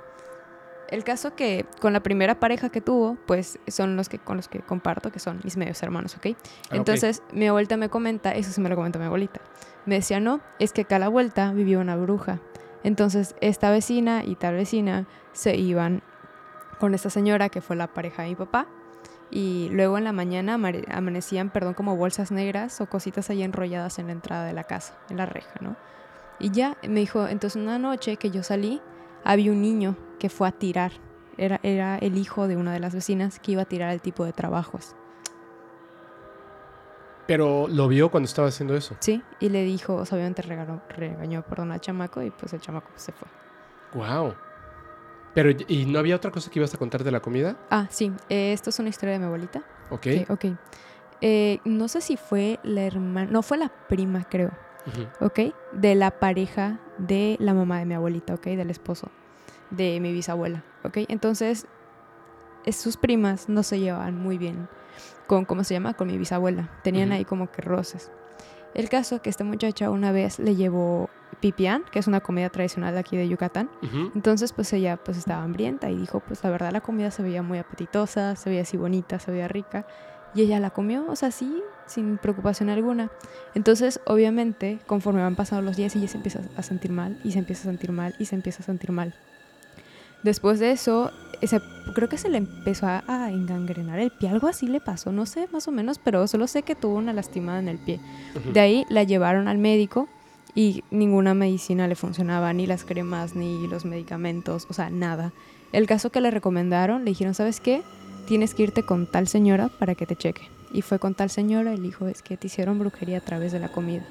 El 0.88 1.04
caso 1.04 1.34
que 1.36 1.66
con 1.80 1.92
la 1.92 2.02
primera 2.02 2.40
pareja 2.40 2.70
que 2.70 2.80
tuvo, 2.80 3.18
pues 3.26 3.58
son 3.68 3.94
los 3.96 4.08
que 4.08 4.18
con 4.18 4.38
los 4.38 4.48
que 4.48 4.60
comparto, 4.60 5.12
que 5.12 5.18
son 5.18 5.40
mis 5.44 5.58
medios 5.58 5.82
hermanos, 5.82 6.16
¿ok? 6.16 6.28
Ah. 6.70 6.76
Entonces 6.76 7.22
mi 7.30 7.46
abuelita 7.46 7.76
me 7.76 7.90
comenta, 7.90 8.32
eso 8.32 8.50
sí 8.50 8.60
me 8.62 8.70
lo 8.70 8.76
comenta 8.76 8.98
mi 8.98 9.04
abuelita, 9.04 9.42
me 9.84 9.96
decía, 9.96 10.18
no, 10.18 10.40
es 10.58 10.72
que 10.72 10.82
acá 10.82 10.96
a 10.96 10.98
la 10.98 11.08
vuelta 11.08 11.52
vivía 11.52 11.78
una 11.78 11.94
bruja. 11.96 12.40
Entonces 12.84 13.34
esta 13.42 13.70
vecina 13.70 14.24
y 14.24 14.34
tal 14.34 14.54
vecina 14.54 15.06
se 15.32 15.56
iban 15.56 16.02
con 16.78 16.94
esta 16.94 17.10
señora 17.10 17.48
que 17.48 17.60
fue 17.60 17.76
la 17.76 17.88
pareja 17.88 18.22
de 18.22 18.30
mi 18.30 18.34
papá. 18.34 18.66
Y 19.30 19.68
luego 19.72 19.98
en 19.98 20.04
la 20.04 20.12
mañana 20.12 20.54
amanecían, 20.54 21.50
perdón, 21.50 21.74
como 21.74 21.96
bolsas 21.96 22.30
negras 22.30 22.80
o 22.80 22.86
cositas 22.86 23.28
ahí 23.28 23.42
enrolladas 23.42 23.98
en 23.98 24.06
la 24.06 24.12
entrada 24.12 24.46
de 24.46 24.54
la 24.54 24.64
casa, 24.64 24.98
en 25.10 25.18
la 25.18 25.26
reja, 25.26 25.52
¿no? 25.60 25.76
Y 26.38 26.50
ya 26.50 26.78
me 26.82 27.00
dijo, 27.00 27.26
entonces 27.26 27.60
una 27.60 27.78
noche 27.78 28.16
que 28.16 28.30
yo 28.30 28.42
salí, 28.42 28.80
había 29.24 29.52
un 29.52 29.60
niño 29.60 29.96
que 30.18 30.30
fue 30.30 30.48
a 30.48 30.52
tirar. 30.52 30.92
Era, 31.36 31.60
era 31.62 31.98
el 31.98 32.16
hijo 32.16 32.48
de 32.48 32.56
una 32.56 32.72
de 32.72 32.80
las 32.80 32.94
vecinas 32.94 33.38
que 33.38 33.52
iba 33.52 33.62
a 33.62 33.66
tirar 33.66 33.92
el 33.92 34.00
tipo 34.00 34.24
de 34.24 34.32
trabajos. 34.32 34.96
Pero 37.26 37.68
lo 37.68 37.88
vio 37.88 38.10
cuando 38.10 38.24
estaba 38.24 38.48
haciendo 38.48 38.74
eso. 38.74 38.96
Sí, 39.00 39.22
y 39.38 39.50
le 39.50 39.62
dijo, 39.62 39.96
o 39.96 40.06
sea, 40.06 40.16
obviamente 40.16 40.40
regaló, 40.40 40.80
regañó, 40.88 41.42
perdón, 41.42 41.72
al 41.72 41.80
chamaco 41.80 42.22
y 42.22 42.30
pues 42.30 42.54
el 42.54 42.60
chamaco 42.60 42.88
pues, 42.90 43.02
se 43.02 43.12
fue. 43.12 43.28
Wow. 43.92 44.34
Pero, 45.38 45.50
¿y 45.68 45.86
no 45.86 46.00
había 46.00 46.16
otra 46.16 46.32
cosa 46.32 46.50
que 46.50 46.58
ibas 46.58 46.74
a 46.74 46.78
contar 46.78 47.04
de 47.04 47.12
la 47.12 47.20
comida? 47.20 47.56
Ah, 47.70 47.86
sí, 47.90 48.10
eh, 48.28 48.52
esto 48.52 48.70
es 48.70 48.78
una 48.80 48.88
historia 48.88 49.12
de 49.12 49.20
mi 49.20 49.26
abuelita. 49.26 49.62
Ok. 49.88 50.06
Ok. 50.30 50.46
Eh, 51.20 51.60
no 51.64 51.86
sé 51.86 52.00
si 52.00 52.16
fue 52.16 52.58
la 52.64 52.82
hermana, 52.82 53.30
no 53.30 53.42
fue 53.44 53.56
la 53.56 53.68
prima, 53.88 54.24
creo, 54.28 54.50
Ujú. 54.88 55.26
¿ok? 55.26 55.54
De 55.70 55.94
la 55.94 56.10
pareja 56.10 56.80
de 56.98 57.36
la 57.38 57.54
mamá 57.54 57.78
de 57.78 57.84
mi 57.84 57.94
abuelita, 57.94 58.34
¿ok? 58.34 58.46
Del 58.46 58.68
esposo 58.70 59.12
de 59.70 60.00
mi 60.00 60.12
bisabuela, 60.12 60.64
¿ok? 60.82 60.98
Entonces, 61.06 61.66
es- 62.64 62.74
sus 62.74 62.96
primas 62.96 63.48
no 63.48 63.62
se 63.62 63.78
llevaban 63.78 64.18
muy 64.20 64.38
bien 64.38 64.68
con, 65.28 65.44
¿cómo 65.44 65.62
se 65.62 65.72
llama? 65.72 65.94
Con 65.94 66.08
mi 66.08 66.18
bisabuela. 66.18 66.68
Tenían 66.82 67.12
ahí 67.12 67.24
como 67.24 67.48
que 67.52 67.62
roces. 67.62 68.10
El 68.74 68.88
caso 68.88 69.20
que 69.22 69.30
esta 69.30 69.44
muchacha 69.44 69.90
una 69.90 70.12
vez 70.12 70.38
le 70.38 70.54
llevó 70.54 71.10
pipián, 71.40 71.84
que 71.90 71.98
es 71.98 72.06
una 72.06 72.20
comida 72.20 72.48
tradicional 72.50 72.96
aquí 72.96 73.16
de 73.16 73.28
Yucatán. 73.28 73.70
Ujú. 73.82 74.12
Entonces, 74.14 74.52
pues 74.52 74.72
ella 74.72 74.96
pues 74.96 75.16
estaba 75.16 75.42
hambrienta 75.42 75.90
y 75.90 75.96
dijo, 75.96 76.20
pues 76.20 76.42
la 76.42 76.50
verdad 76.50 76.72
la 76.72 76.80
comida 76.80 77.10
se 77.10 77.22
veía 77.22 77.42
muy 77.42 77.58
apetitosa, 77.58 78.36
se 78.36 78.50
veía 78.50 78.62
así 78.62 78.76
bonita, 78.76 79.18
se 79.18 79.30
veía 79.30 79.48
rica. 79.48 79.86
Y 80.34 80.42
ella 80.42 80.60
la 80.60 80.70
comió, 80.70 81.06
o 81.08 81.16
sea, 81.16 81.30
sí, 81.30 81.62
sin 81.86 82.18
preocupación 82.18 82.68
alguna. 82.68 83.10
Entonces, 83.54 84.00
obviamente, 84.04 84.78
conforme 84.86 85.22
van 85.22 85.36
pasando 85.36 85.62
los 85.62 85.76
días, 85.76 85.96
ella 85.96 86.08
se 86.08 86.18
empieza 86.18 86.40
a 86.54 86.62
sentir 86.62 86.92
mal 86.92 87.18
y 87.24 87.32
se 87.32 87.38
empieza 87.38 87.62
a 87.62 87.72
sentir 87.72 87.92
mal 87.92 88.14
y 88.18 88.26
se 88.26 88.34
empieza 88.34 88.62
a 88.62 88.66
sentir 88.66 88.92
mal. 88.92 89.14
Después 90.28 90.60
de 90.60 90.72
eso, 90.72 91.10
ese- 91.40 91.62
creo 91.94 92.08
que 92.10 92.18
se 92.18 92.28
le 92.28 92.36
empezó 92.36 92.86
a, 92.86 93.02
a 93.08 93.30
engangrenar 93.32 93.98
el 93.98 94.10
pie, 94.10 94.28
algo 94.28 94.46
así 94.46 94.66
le 94.66 94.78
pasó, 94.80 95.10
no 95.10 95.24
sé 95.24 95.48
más 95.52 95.66
o 95.68 95.72
menos, 95.72 95.98
pero 95.98 96.26
solo 96.28 96.46
sé 96.46 96.62
que 96.62 96.74
tuvo 96.74 96.96
una 96.96 97.14
lastimada 97.14 97.58
en 97.60 97.68
el 97.68 97.78
pie. 97.78 97.98
De 98.52 98.60
ahí 98.60 98.84
la 98.90 99.04
llevaron 99.04 99.48
al 99.48 99.56
médico 99.56 100.06
y 100.54 100.84
ninguna 100.90 101.32
medicina 101.32 101.88
le 101.88 101.94
funcionaba, 101.94 102.52
ni 102.52 102.66
las 102.66 102.84
cremas, 102.84 103.34
ni 103.34 103.66
los 103.68 103.86
medicamentos, 103.86 104.66
o 104.68 104.74
sea, 104.74 104.90
nada. 104.90 105.32
El 105.72 105.86
caso 105.86 106.10
que 106.10 106.20
le 106.20 106.30
recomendaron, 106.30 107.04
le 107.06 107.10
dijeron, 107.12 107.32
¿sabes 107.34 107.58
qué? 107.60 107.80
Tienes 108.26 108.54
que 108.54 108.64
irte 108.64 108.82
con 108.82 109.10
tal 109.10 109.28
señora 109.28 109.70
para 109.78 109.94
que 109.94 110.04
te 110.04 110.14
cheque. 110.14 110.42
Y 110.74 110.82
fue 110.82 110.98
con 110.98 111.14
tal 111.14 111.30
señora 111.30 111.72
y 111.72 111.78
le 111.78 111.82
dijo, 111.84 112.06
es 112.06 112.20
que 112.22 112.36
te 112.36 112.48
hicieron 112.48 112.78
brujería 112.78 113.16
a 113.16 113.22
través 113.22 113.52
de 113.52 113.60
la 113.60 113.70
comida. 113.72 114.04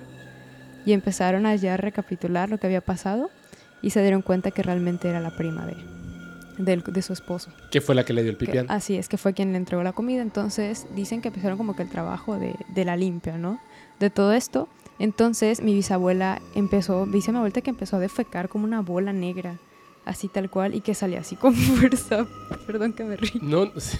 Y 0.83 0.93
empezaron 0.93 1.45
a 1.45 1.55
ya 1.55 1.77
recapitular 1.77 2.49
lo 2.49 2.57
que 2.57 2.65
había 2.65 2.81
pasado 2.81 3.29
y 3.83 3.91
se 3.91 4.01
dieron 4.01 4.23
cuenta 4.23 4.49
que 4.49 4.63
realmente 4.63 5.07
era 5.09 5.19
la 5.19 5.29
prima 5.35 5.65
de, 5.67 5.75
del- 5.75 5.96
de 6.57 7.01
su 7.01 7.13
esposo. 7.13 7.51
¿Qué 7.71 7.81
fue 7.81 7.95
la 7.95 8.03
que 8.05 8.13
le 8.13 8.21
dio 8.23 8.31
el 8.31 8.37
Que- 8.37 8.45
pipián? 8.45 8.65
así 8.69 8.95
es, 8.97 9.07
que 9.09 9.17
fue 9.17 9.33
quien 9.33 9.51
le 9.51 9.57
entregó 9.57 9.83
la 9.83 9.93
comida. 9.93 10.21
Entonces 10.21 10.87
dicen 10.95 11.21
que 11.21 11.27
empezaron 11.29 11.57
como 11.57 11.75
que 11.75 11.83
el 11.83 11.89
trabajo 11.89 12.37
de, 12.37 12.55
de 12.69 12.85
la 12.85 12.95
limpia, 12.97 13.37
¿no? 13.37 13.59
De 13.99 14.09
todo 14.09 14.33
esto. 14.33 14.67
Entonces 14.99 15.61
mi 15.61 15.73
bisabuela 15.75 16.41
empezó, 16.55 17.05
dice 17.05 17.31
mi 17.31 17.37
abuelita 17.37 17.61
que 17.61 17.69
empezó 17.69 17.97
a 17.97 17.99
defecar 17.99 18.49
como 18.49 18.63
una 18.65 18.81
bola 18.81 19.13
negra, 19.13 19.59
así 20.05 20.27
tal 20.27 20.49
cual, 20.49 20.73
y 20.73 20.81
que 20.81 20.93
salía 20.95 21.19
así 21.19 21.35
con 21.35 21.53
fuerza. 21.55 22.25
Perdón 22.65 22.93
que 22.93 23.03
me 23.03 23.15
río. 23.15 23.31
No, 23.41 23.71
sí. 23.79 23.97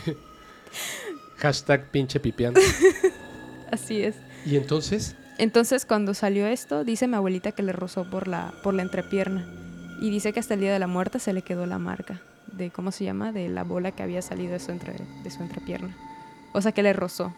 Hashtag 1.37 1.91
pinche 1.91 2.19
pipián. 2.19 2.53
Así 3.71 4.01
es. 4.01 4.15
¿Y 4.45 4.55
entonces? 4.55 5.15
Entonces 5.37 5.85
cuando 5.85 6.13
salió 6.13 6.47
esto, 6.47 6.83
dice 6.85 7.05
mi 7.07 7.15
abuelita 7.15 7.51
que 7.51 7.61
le 7.63 7.73
rozó 7.73 8.09
por 8.09 8.27
la, 8.27 8.53
por 8.63 8.73
la 8.73 8.81
entrepierna. 8.81 9.45
Y 10.01 10.09
dice 10.09 10.31
que 10.33 10.39
hasta 10.39 10.53
el 10.53 10.61
día 10.61 10.71
de 10.71 10.79
la 10.79 10.87
muerte 10.87 11.19
se 11.19 11.33
le 11.33 11.41
quedó 11.41 11.65
la 11.65 11.77
marca 11.77 12.21
de, 12.57 12.71
¿cómo 12.71 12.91
se 12.91 13.03
llama? 13.05 13.31
De 13.31 13.47
la 13.49 13.63
bola 13.63 13.91
que 13.91 14.03
había 14.03 14.21
salido 14.21 14.53
de 14.53 14.59
su, 14.59 14.71
entre, 14.71 14.95
de 15.23 15.29
su 15.31 15.41
entrepierna. 15.41 15.95
O 16.53 16.61
sea, 16.61 16.71
que 16.71 16.83
le 16.83 16.93
rozó. 16.93 17.33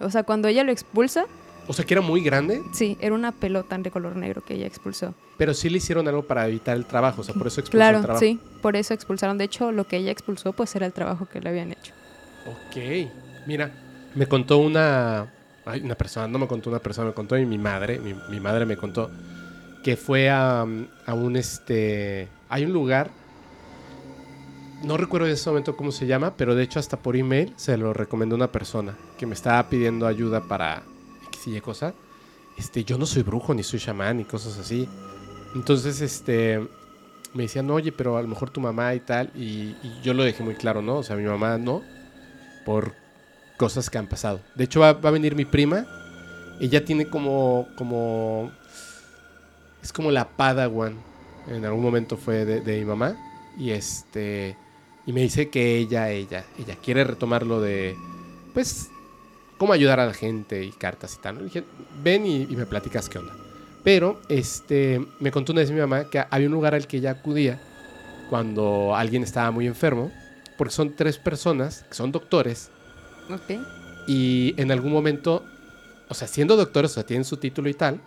O 0.00 0.10
sea, 0.10 0.22
cuando 0.24 0.48
ella 0.48 0.64
lo 0.64 0.72
expulsa, 0.72 1.24
O 1.68 1.72
sea, 1.72 1.84
que 1.84 1.94
era 1.94 2.00
muy 2.02 2.20
grande, 2.22 2.60
Sí, 2.72 2.98
era 3.00 3.14
una 3.14 3.32
pelota 3.32 3.78
de 3.78 3.90
color 3.90 4.16
negro 4.16 4.42
que 4.44 4.54
ella 4.54 4.66
expulsó. 4.66 5.14
pero 5.38 5.54
sí 5.54 5.70
le 5.70 5.78
hicieron 5.78 6.06
algo 6.08 6.22
para 6.24 6.46
evitar 6.48 6.76
el 6.76 6.84
trabajo. 6.84 7.20
O 7.22 7.24
sea, 7.24 7.34
por 7.34 7.46
eso 7.46 7.60
expulsó 7.60 7.78
Claro, 7.78 7.98
el 7.98 8.04
trabajo. 8.04 8.20
sí, 8.24 8.38
por 8.60 8.76
eso 8.76 8.92
expulsaron. 8.92 9.38
De 9.38 9.44
hecho, 9.44 9.72
lo 9.72 9.84
que 9.86 9.96
ella 9.96 10.10
expulsó, 10.10 10.52
pues 10.52 10.74
era 10.76 10.84
el 10.86 10.92
trabajo 10.92 11.26
que 11.26 11.40
le 11.40 11.48
habían 11.50 11.72
hecho. 11.72 11.92
Ok. 12.46 13.10
Mira, 13.46 13.70
me 14.14 14.26
contó 14.26 14.58
una. 14.58 15.32
Ay, 15.66 15.80
una 15.80 15.94
persona, 15.94 16.28
no 16.28 16.38
me 16.38 16.46
contó 16.46 16.68
una 16.68 16.78
persona, 16.80 17.08
me 17.08 17.14
contó 17.14 17.36
mi 17.36 17.56
madre. 17.58 17.98
Mi, 17.98 18.14
mi 18.30 18.40
madre 18.40 18.66
me 18.66 18.76
contó 18.76 19.10
que 19.82 19.96
fue 19.96 20.28
a, 20.28 20.60
a 21.06 21.14
un 21.14 21.36
este. 21.36 22.28
Hay 22.50 22.64
un 22.64 22.72
lugar. 22.72 23.10
No 24.84 24.98
recuerdo 24.98 25.26
en 25.26 25.32
ese 25.32 25.48
momento 25.48 25.76
cómo 25.76 25.92
se 25.92 26.06
llama, 26.06 26.34
pero 26.36 26.54
de 26.54 26.62
hecho 26.62 26.78
hasta 26.78 26.98
por 26.98 27.16
email 27.16 27.54
se 27.56 27.78
lo 27.78 27.94
recomendó 27.94 28.36
una 28.36 28.52
persona 28.52 28.94
que 29.16 29.24
me 29.24 29.32
estaba 29.32 29.66
pidiendo 29.70 30.06
ayuda 30.06 30.42
para 30.42 30.82
X 31.28 31.46
y 31.46 31.56
Y 31.56 31.60
cosa. 31.62 31.94
Este, 32.58 32.84
yo 32.84 32.98
no 32.98 33.06
soy 33.06 33.22
brujo, 33.22 33.54
ni 33.54 33.62
soy 33.62 33.80
chamán, 33.80 34.18
ni 34.18 34.24
cosas 34.24 34.58
así. 34.58 34.86
Entonces, 35.54 36.02
este, 36.02 36.58
me 37.32 37.44
decían, 37.44 37.70
oye, 37.70 37.92
pero 37.92 38.18
a 38.18 38.22
lo 38.22 38.28
mejor 38.28 38.50
tu 38.50 38.60
mamá 38.60 38.94
y 38.94 39.00
tal. 39.00 39.32
Y, 39.34 39.74
yo 40.02 40.12
lo 40.12 40.22
dejé 40.22 40.42
muy 40.42 40.54
claro, 40.54 40.82
¿no? 40.82 40.96
O 40.98 41.02
sea, 41.02 41.16
mi 41.16 41.24
mamá 41.24 41.56
no, 41.56 41.82
por 42.66 42.94
cosas 43.56 43.88
que 43.88 43.96
han 43.96 44.06
pasado. 44.06 44.40
De 44.54 44.64
hecho, 44.64 44.80
va, 44.80 44.90
a 44.90 45.10
venir 45.10 45.34
mi 45.34 45.46
prima. 45.46 45.86
Ella 46.60 46.84
tiene 46.84 47.06
como, 47.06 47.68
como, 47.78 48.52
es 49.82 49.94
como 49.94 50.10
la 50.10 50.28
padawan. 50.28 50.98
En 51.48 51.64
algún 51.64 51.82
momento 51.82 52.18
fue 52.18 52.44
de 52.44 52.78
mi 52.78 52.84
mamá. 52.84 53.16
Y 53.56 53.70
este, 53.70 54.56
y 55.06 55.12
me 55.12 55.20
dice 55.22 55.48
que 55.50 55.76
ella, 55.76 56.10
ella, 56.10 56.44
ella 56.58 56.76
quiere 56.82 57.04
retomar 57.04 57.46
lo 57.46 57.60
de, 57.60 57.96
pues, 58.52 58.88
cómo 59.58 59.72
ayudar 59.72 60.00
a 60.00 60.06
la 60.06 60.14
gente 60.14 60.64
y 60.64 60.70
cartas 60.72 61.16
y 61.18 61.22
tal. 61.22 61.38
Le 61.38 61.44
dije, 61.44 61.64
ven 62.02 62.26
y, 62.26 62.42
y 62.42 62.56
me 62.56 62.66
platicas 62.66 63.08
qué 63.08 63.18
onda. 63.18 63.34
Pero, 63.82 64.20
este, 64.28 65.04
me 65.20 65.30
contó 65.30 65.52
una 65.52 65.60
vez 65.60 65.70
mi 65.70 65.80
mamá 65.80 66.08
que 66.08 66.24
había 66.30 66.46
un 66.46 66.54
lugar 66.54 66.74
al 66.74 66.86
que 66.86 66.96
ella 66.98 67.10
acudía 67.10 67.60
cuando 68.30 68.96
alguien 68.96 69.22
estaba 69.22 69.50
muy 69.50 69.66
enfermo, 69.66 70.10
porque 70.56 70.72
son 70.72 70.94
tres 70.96 71.18
personas 71.18 71.84
que 71.88 71.94
son 71.94 72.10
doctores 72.10 72.70
Ok. 73.30 73.60
y 74.06 74.54
en 74.56 74.72
algún 74.72 74.92
momento, 74.92 75.44
o 76.08 76.14
sea, 76.14 76.26
siendo 76.28 76.56
doctores, 76.56 76.92
o 76.92 76.94
sea, 76.94 77.04
tienen 77.04 77.24
su 77.24 77.36
título 77.36 77.68
y 77.68 77.74
tal, 77.74 78.00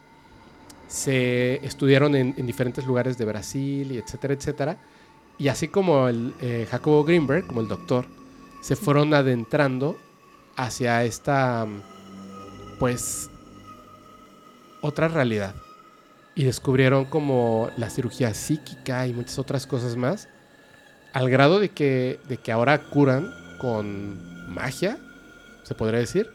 se 0.88 1.63
estudiaron 1.65 2.15
en, 2.15 2.33
en 2.38 2.47
diferentes 2.47 2.86
lugares 2.86 3.17
de 3.17 3.25
Brasil 3.25 3.91
y 3.91 3.97
etcétera, 3.97 4.33
etcétera. 4.33 4.77
Y 5.38 5.50
así 5.50 5.67
como 5.67 6.08
el 6.08 6.34
eh, 6.41 6.67
Jacobo 6.69 7.04
Greenberg, 7.04 7.45
como 7.45 7.62
el 7.62 7.67
doctor, 7.67 8.06
se 8.62 8.76
fueron 8.76 9.13
adentrando 9.13 9.97
hacia 10.56 11.04
esta, 11.04 11.65
mm, 11.65 11.82
pues, 12.80 13.30
otra 14.82 15.08
realidad. 15.08 15.56
Y 16.36 16.43
descubrieron 16.43 17.06
como 17.06 17.69
la 17.78 17.89
cirugía 17.89 18.34
psíquica 18.34 19.08
y 19.08 19.13
muchas 19.13 19.39
otras 19.39 19.67
cosas 19.67 19.95
más, 19.95 20.28
al 21.13 21.30
grado 21.30 21.60
de 21.60 21.69
que, 21.69 22.19
de 22.28 22.38
que 22.38 22.52
ahora 22.52 22.84
curan 22.89 23.32
con 23.60 24.54
magia, 24.54 24.97
se 25.63 25.76
podría 25.76 26.00
decir. 26.00 26.30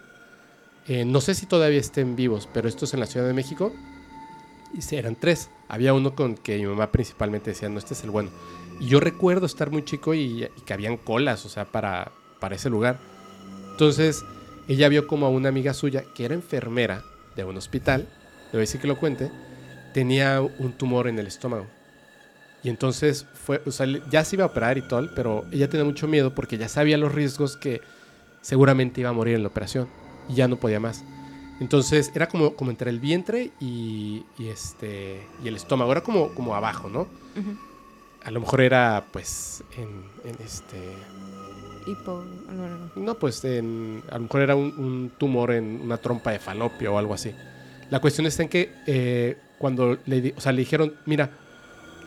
Eh, 0.88 1.04
no 1.04 1.20
sé 1.20 1.34
si 1.34 1.46
todavía 1.46 1.78
estén 1.78 2.16
vivos, 2.16 2.48
pero 2.52 2.68
esto 2.68 2.84
es 2.84 2.94
en 2.94 3.00
la 3.00 3.06
Ciudad 3.06 3.26
de 3.26 3.32
México. 3.32 3.72
Y 4.74 4.94
eran 4.94 5.16
tres. 5.16 5.50
Había 5.68 5.94
uno 5.94 6.14
con 6.14 6.34
que 6.34 6.56
mi 6.56 6.66
mamá 6.66 6.90
principalmente 6.90 7.50
decía, 7.50 7.68
no, 7.68 7.78
este 7.78 7.94
es 7.94 8.04
el 8.04 8.10
bueno. 8.10 8.30
Y 8.80 8.86
yo 8.86 9.00
recuerdo 9.00 9.46
estar 9.46 9.70
muy 9.70 9.84
chico 9.84 10.14
y, 10.14 10.44
y 10.44 10.60
que 10.64 10.72
habían 10.72 10.96
colas, 10.96 11.44
o 11.46 11.48
sea, 11.48 11.64
para, 11.66 12.12
para 12.40 12.56
ese 12.56 12.70
lugar. 12.70 12.98
Entonces, 13.72 14.24
ella 14.68 14.88
vio 14.88 15.06
como 15.06 15.26
a 15.26 15.30
una 15.30 15.48
amiga 15.48 15.74
suya, 15.74 16.04
que 16.14 16.24
era 16.24 16.34
enfermera 16.34 17.04
de 17.36 17.44
un 17.44 17.56
hospital, 17.56 18.08
a 18.52 18.56
decir 18.56 18.80
que 18.80 18.86
lo 18.86 18.98
cuente, 18.98 19.30
tenía 19.94 20.40
un 20.40 20.72
tumor 20.72 21.08
en 21.08 21.18
el 21.18 21.26
estómago. 21.26 21.66
Y 22.62 22.68
entonces 22.68 23.26
fue, 23.34 23.60
o 23.66 23.72
sea, 23.72 23.86
ya 24.10 24.24
se 24.24 24.36
iba 24.36 24.44
a 24.44 24.48
operar 24.48 24.78
y 24.78 24.82
todo, 24.82 25.10
pero 25.16 25.44
ella 25.50 25.68
tenía 25.68 25.84
mucho 25.84 26.06
miedo 26.06 26.34
porque 26.34 26.58
ya 26.58 26.68
sabía 26.68 26.96
los 26.96 27.12
riesgos 27.12 27.56
que 27.56 27.80
seguramente 28.40 29.00
iba 29.00 29.10
a 29.10 29.12
morir 29.12 29.34
en 29.34 29.42
la 29.42 29.48
operación 29.48 29.88
y 30.28 30.34
ya 30.34 30.48
no 30.48 30.56
podía 30.56 30.78
más. 30.78 31.04
Entonces 31.60 32.12
era 32.14 32.28
como, 32.28 32.54
como 32.54 32.70
entre 32.70 32.90
el 32.90 33.00
vientre 33.00 33.50
y, 33.60 34.24
y 34.38 34.48
este, 34.48 35.22
y 35.42 35.48
el 35.48 35.56
estómago, 35.56 35.90
era 35.92 36.02
como, 36.02 36.34
como 36.34 36.54
abajo, 36.54 36.88
¿no? 36.88 37.00
Ujú. 37.36 37.56
A 38.24 38.30
lo 38.30 38.40
mejor 38.40 38.60
era 38.60 39.04
pues 39.12 39.64
en, 39.76 40.04
en 40.24 40.36
este... 40.44 40.78
Hipo... 41.86 42.24
no, 42.46 42.68
no, 42.68 42.78
no. 42.78 42.90
No, 42.94 43.14
pues 43.14 43.44
en, 43.44 44.02
a 44.10 44.14
lo 44.14 44.20
mejor 44.24 44.40
era 44.42 44.54
un, 44.54 44.72
un 44.78 45.12
tumor 45.18 45.50
en 45.50 45.80
una 45.82 45.96
trompa 45.96 46.30
de 46.30 46.38
falopio 46.38 46.94
o 46.94 46.98
algo 46.98 47.14
así. 47.14 47.34
La 47.90 48.00
cuestión 48.00 48.26
está 48.26 48.44
en 48.44 48.48
que 48.48 48.72
eh, 48.86 49.36
cuando 49.58 49.98
le, 50.06 50.34
o 50.36 50.40
sea, 50.40 50.52
le 50.52 50.60
dijeron, 50.60 50.94
mira, 51.04 51.30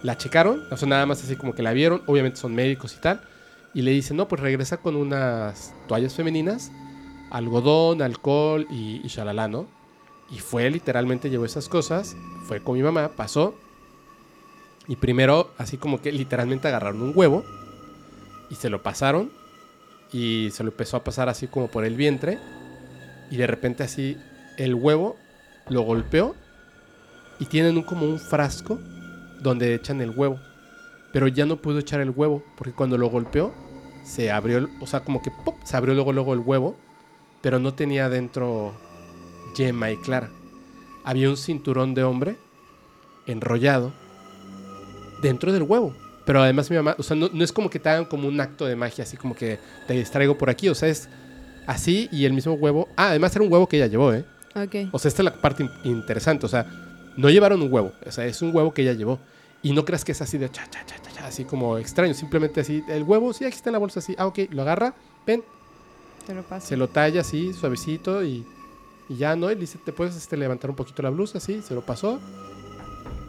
la 0.04 0.18
checaron, 0.18 0.64
o 0.72 0.78
sea, 0.78 0.88
nada 0.88 1.06
más 1.06 1.24
así 1.24 1.36
como 1.36 1.54
que 1.54 1.62
la 1.62 1.74
vieron, 1.74 2.04
obviamente 2.08 2.40
son 2.40 2.56
médicos 2.56 2.96
y 2.98 3.02
tal, 3.02 3.22
y 3.74 3.82
le 3.82 3.92
dicen, 3.92 4.18
no, 4.18 4.28
pues 4.28 4.42
regresa 4.42 4.78
con 4.78 4.96
unas 4.96 5.74
toallas 5.88 6.14
femeninas, 6.14 6.72
algodón, 7.32 8.02
alcohol 8.02 8.66
y, 8.70 9.02
y 9.04 9.08
shalala, 9.08 9.48
¿no? 9.48 9.68
Y 10.32 10.40
fue, 10.40 10.70
literalmente 10.70 11.30
llevó 11.30 11.46
esas 11.46 11.70
cosas, 11.70 12.16
fue 12.48 12.62
con 12.62 12.76
mi 12.76 12.84
mamá, 12.84 13.12
pasó, 13.16 13.56
y 14.88 14.96
primero 14.98 15.54
así 15.58 15.78
como 15.78 16.02
que 16.02 16.12
literalmente 16.12 16.68
agarraron 16.68 17.02
un 17.02 17.14
huevo 17.16 17.44
y 18.50 18.56
se 18.56 18.70
lo 18.70 18.84
pasaron 18.84 19.32
y 20.12 20.50
se 20.52 20.64
lo 20.64 20.70
empezó 20.70 20.98
a 20.98 21.04
pasar 21.04 21.30
así 21.30 21.48
como 21.48 21.68
por 21.68 21.86
el 21.86 21.96
vientre. 21.96 22.40
Y 23.32 23.38
de 23.38 23.48
repente 23.48 23.84
así 23.84 24.18
el 24.58 24.76
huevo 24.76 25.18
lo 25.68 25.82
golpeó 25.82 26.36
y 27.40 27.46
tienen 27.46 27.78
un, 27.78 27.84
como 27.84 28.06
un 28.06 28.20
frasco 28.20 28.80
donde 29.42 29.74
echan 29.74 30.02
el 30.02 30.12
huevo. 30.12 30.40
Pero 31.12 31.28
ya 31.28 31.46
no 31.46 31.58
pudo 31.58 31.80
echar 31.80 32.02
el 32.02 32.12
huevo 32.12 32.44
porque 32.56 32.74
cuando 32.74 32.98
lo 32.98 33.08
golpeó 33.08 33.54
se 34.04 34.32
abrió 34.32 34.70
o 34.80 34.86
sea 34.86 35.00
como 35.00 35.22
que 35.22 35.32
¡pop! 35.44 35.56
se 35.64 35.76
abrió 35.76 35.96
luego 35.96 36.14
luego 36.14 36.34
el 36.34 36.40
huevo 36.40 36.78
pero 37.42 37.58
no 37.58 37.74
tenía 37.74 38.10
dentro 38.10 38.74
yema 39.56 39.92
y 39.92 39.98
clara. 39.98 40.30
Había 41.04 41.30
un 41.30 41.38
cinturón 41.38 41.94
de 41.94 42.04
hombre 42.04 42.38
enrollado 43.28 43.94
dentro 45.28 45.52
del 45.52 45.64
huevo 45.64 45.94
pero 46.26 46.42
además 46.42 46.72
mi 46.72 46.76
mamá, 46.76 46.96
o 46.98 47.04
sea, 47.04 47.16
no, 47.16 47.30
no 47.32 47.44
es 47.44 47.52
como 47.52 47.70
que 47.70 47.78
te 47.78 47.88
hagan 47.88 48.06
como 48.06 48.28
un 48.28 48.42
acto 48.42 48.66
de 48.66 48.76
magia, 48.76 49.04
así 49.04 49.16
como 49.16 49.36
que 49.36 49.60
te 49.86 49.94
distraigo 49.94 50.36
por 50.40 50.50
aquí, 50.50 50.68
o 50.70 50.74
sea, 50.74 50.90
es 50.90 51.08
así 51.68 52.10
y 52.12 52.26
el 52.26 52.34
mismo 52.34 52.54
huevo. 52.54 52.88
Ah, 52.98 53.10
además 53.10 53.36
era 53.36 53.46
un 53.46 53.54
huevo 53.54 53.68
que 53.70 53.78
ella 53.78 53.86
llevó, 53.86 54.12
¿eh? 54.12 54.26
Ok. 54.56 54.90
O 54.92 54.98
sea, 54.98 55.10
esta 55.10 55.22
es 55.22 55.26
la 55.26 55.34
parte 55.40 55.62
in- 55.62 55.70
interesante, 55.84 56.48
o 56.48 56.50
sea, 56.50 56.66
no 57.16 57.30
llevaron 57.30 57.62
un 57.62 57.72
huevo, 57.72 57.92
o 58.04 58.12
sea, 58.12 58.26
es 58.26 58.42
un 58.42 58.56
huevo 58.56 58.74
que 58.74 58.82
ella 58.82 58.94
llevó. 58.94 59.20
Y 59.62 59.72
no 59.74 59.86
creas 59.86 60.04
que 60.04 60.14
es 60.14 60.22
así 60.24 60.40
de 60.40 60.50
cha, 60.50 60.68
cha, 60.68 60.84
cha, 60.88 60.96
cha, 61.00 61.12
cha, 61.12 61.28
así 61.28 61.46
como 61.46 61.78
extraño, 61.78 62.16
simplemente 62.16 62.62
así, 62.62 62.84
el 62.90 63.04
huevo, 63.04 63.32
sí, 63.32 63.46
aquí 63.46 63.58
está 63.58 63.70
en 63.70 63.74
la 63.74 63.80
bolsa, 63.80 64.00
así, 64.00 64.16
ah, 64.18 64.26
ok, 64.26 64.40
lo 64.50 64.64
agarra, 64.64 64.96
ven, 65.28 65.44
Te 66.26 66.34
lo 66.34 66.42
paso. 66.42 66.66
se 66.66 66.76
lo 66.76 66.88
talla 66.88 67.22
así, 67.22 67.54
suavecito 67.54 68.24
y, 68.24 68.44
y 69.10 69.16
ya, 69.18 69.36
¿no? 69.36 69.52
Y 69.52 69.56
dice, 69.56 69.78
te 69.86 69.94
puedes 69.94 70.16
este, 70.16 70.38
levantar 70.38 70.72
un 70.72 70.76
poquito 70.76 71.04
la 71.04 71.12
blusa, 71.12 71.38
así, 71.38 71.62
se 71.62 71.76
lo 71.76 71.82
pasó. 71.86 72.20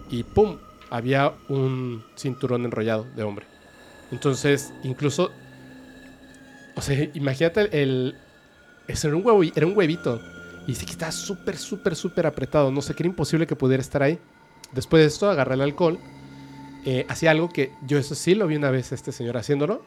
Y 0.08 0.22
pum, 0.22 0.56
había 0.96 1.32
un 1.48 2.04
cinturón 2.16 2.64
enrollado 2.64 3.06
de 3.14 3.22
hombre. 3.22 3.46
Entonces, 4.10 4.72
incluso, 4.82 5.30
o 6.74 6.80
sea, 6.80 7.08
imagínate 7.14 7.82
el... 7.82 8.16
eso 8.88 9.08
era 9.08 9.16
un 9.16 9.26
huevo, 9.26 9.42
era 9.42 9.66
un 9.66 9.76
huevito. 9.76 10.20
Y 10.64 10.72
dice 10.72 10.84
que 10.84 10.92
estaba 10.92 11.12
súper, 11.12 11.56
súper, 11.56 11.94
súper 11.94 12.26
apretado. 12.26 12.70
No 12.70 12.82
sé, 12.82 12.94
que 12.94 13.02
era 13.02 13.08
imposible 13.08 13.46
que 13.46 13.54
pudiera 13.56 13.80
estar 13.80 14.02
ahí. 14.02 14.18
Después 14.72 15.00
de 15.02 15.06
esto, 15.06 15.30
agarra 15.30 15.54
el 15.54 15.60
alcohol. 15.60 15.98
eh, 16.86 17.04
hacía 17.08 17.32
algo 17.32 17.48
que 17.48 17.72
yo 17.86 17.98
eso 17.98 18.14
sí 18.14 18.34
lo 18.34 18.46
vi 18.46 18.56
una 18.56 18.70
vez 18.70 18.92
este 18.92 19.12
señor 19.12 19.36
haciéndolo. 19.36 19.82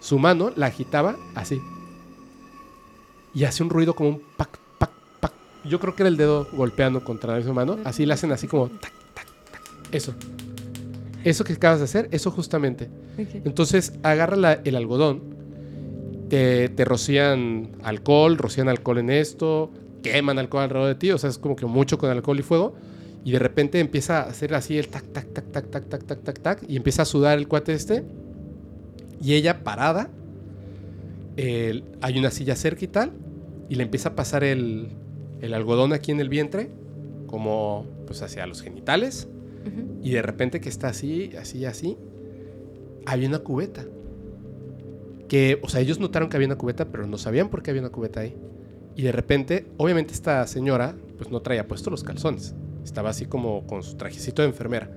Su 0.00 0.18
mano 0.18 0.52
la 0.56 0.66
agitaba 0.66 1.16
así. 1.36 1.60
Y 3.32 3.44
hace 3.44 3.62
un 3.62 3.70
ruido 3.70 3.94
como 3.94 4.10
un 4.10 4.22
pac, 4.36 4.58
pac, 4.78 4.90
pac. 5.20 5.32
Yo 5.64 5.78
creo 5.78 5.94
que 5.94 6.02
era 6.02 6.08
el 6.08 6.16
dedo 6.16 6.48
golpeando 6.52 7.04
contra 7.04 7.40
su 7.42 7.54
mano. 7.54 7.78
Así 7.84 8.04
le 8.04 8.14
hacen 8.14 8.32
así 8.32 8.48
como 8.48 8.68
tac. 8.68 8.92
Eso. 9.92 10.14
Eso 11.24 11.44
que 11.44 11.52
acabas 11.52 11.78
de 11.78 11.84
hacer, 11.84 12.08
eso 12.10 12.30
justamente. 12.30 12.88
Entonces 13.44 13.92
agarra 14.02 14.36
la- 14.36 14.60
el 14.64 14.74
algodón, 14.74 15.22
te, 16.28 16.68
te 16.70 16.84
rocían 16.84 17.72
alcohol, 17.84 18.38
rocían 18.38 18.68
alcohol 18.68 18.98
en 18.98 19.10
esto, 19.10 19.70
queman 20.02 20.38
alcohol 20.38 20.64
alrededor 20.64 20.88
de 20.88 20.94
ti, 20.96 21.10
o 21.12 21.18
sea, 21.18 21.30
es 21.30 21.38
como 21.38 21.54
que 21.54 21.66
mucho 21.66 21.98
con 21.98 22.10
alcohol 22.10 22.38
y 22.40 22.42
fuego. 22.42 22.74
Y 23.24 23.30
de 23.30 23.38
repente 23.38 23.78
empieza 23.78 24.22
a 24.22 24.30
hacer 24.30 24.52
así 24.54 24.78
el 24.78 24.88
tac, 24.88 25.04
tac, 25.12 25.32
tac, 25.32 25.44
tac, 25.52 25.66
tac, 25.70 25.84
tac, 25.88 26.04
tac, 26.04 26.22
tac, 26.22 26.38
tac, 26.40 26.64
y 26.68 26.76
empieza 26.76 27.02
a 27.02 27.04
sudar 27.04 27.38
el 27.38 27.46
cuate 27.46 27.72
este. 27.74 28.02
Y 29.22 29.34
ella 29.34 29.62
parada, 29.62 30.10
el- 31.36 31.84
hay 32.00 32.18
una 32.18 32.30
silla 32.30 32.56
cerca 32.56 32.84
y 32.84 32.88
tal, 32.88 33.12
y 33.68 33.76
le 33.76 33.84
empieza 33.84 34.10
a 34.10 34.14
pasar 34.16 34.42
el, 34.42 34.88
el 35.40 35.54
algodón 35.54 35.92
aquí 35.92 36.10
en 36.10 36.18
el 36.20 36.28
vientre, 36.28 36.70
como 37.26 37.86
pues 38.06 38.22
hacia 38.22 38.44
los 38.46 38.60
genitales. 38.62 39.28
Y 40.02 40.10
de 40.10 40.22
repente 40.22 40.60
que 40.60 40.68
está 40.68 40.88
así, 40.88 41.30
así, 41.36 41.64
así, 41.64 41.96
había 43.06 43.28
una 43.28 43.38
cubeta. 43.38 43.84
Que, 45.28 45.60
o 45.62 45.68
sea, 45.68 45.80
ellos 45.80 45.98
notaron 45.98 46.28
que 46.28 46.36
había 46.36 46.48
una 46.48 46.58
cubeta, 46.58 46.90
pero 46.90 47.06
no 47.06 47.18
sabían 47.18 47.48
por 47.48 47.62
qué 47.62 47.70
había 47.70 47.82
una 47.82 47.90
cubeta 47.90 48.20
ahí. 48.20 48.36
Y 48.96 49.02
de 49.02 49.12
repente, 49.12 49.66
obviamente 49.78 50.12
esta 50.12 50.46
señora, 50.46 50.96
pues 51.16 51.30
no 51.30 51.40
traía 51.40 51.66
puestos 51.66 51.90
los 51.90 52.04
calzones. 52.04 52.54
Estaba 52.84 53.10
así 53.10 53.26
como 53.26 53.66
con 53.66 53.82
su 53.82 53.96
trajecito 53.96 54.42
de 54.42 54.48
enfermera. 54.48 54.90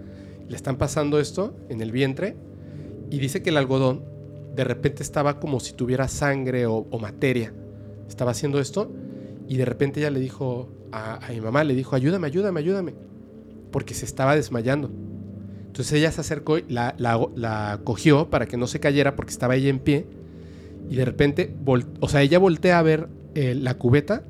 Le 0.49 0.55
están 0.55 0.77
pasando 0.77 1.19
esto 1.19 1.55
en 1.69 1.81
el 1.81 1.91
vientre 1.91 2.35
y 3.09 3.19
dice 3.19 3.41
que 3.41 3.51
el 3.51 3.57
algodón 3.57 4.03
de 4.55 4.63
repente 4.63 5.03
estaba 5.03 5.39
como 5.39 5.59
si 5.59 5.73
tuviera 5.73 6.07
sangre 6.07 6.65
o, 6.65 6.87
o 6.89 6.99
materia. 6.99 7.53
Estaba 8.07 8.31
haciendo 8.31 8.59
esto 8.59 8.91
y 9.47 9.57
de 9.57 9.65
repente 9.65 9.99
ella 9.99 10.09
le 10.09 10.19
dijo 10.19 10.69
a, 10.91 11.25
a 11.25 11.31
mi 11.31 11.39
mamá, 11.39 11.63
le 11.63 11.75
dijo, 11.75 11.95
ayúdame, 11.95 12.27
ayúdame, 12.27 12.59
ayúdame 12.59 13.14
porque 13.75 13.93
se 13.93 14.05
estaba 14.05 14.37
desmayando. 14.37 14.89
Entonces 15.67 15.91
ella 15.91 16.09
se 16.09 16.21
acercó, 16.21 16.57
y 16.57 16.63
la, 16.69 16.95
la, 16.97 17.81
cogió 17.83 18.29
para 18.29 18.45
que 18.45 18.55
no 18.55 18.67
se 18.67 18.79
cayera 18.79 19.17
porque 19.17 19.31
estaba 19.31 19.57
ella 19.57 19.67
en 19.67 19.79
pie. 19.79 20.05
Y 20.89 20.95
de 20.95 21.03
repente, 21.03 21.53
o 21.99 22.07
sea, 22.07 22.21
ella 22.21 22.39
voltea 22.39 22.79
a 22.79 22.81
ver 22.83 23.09
eh, 23.33 23.53
la 23.53 23.77
cubeta 23.77 24.23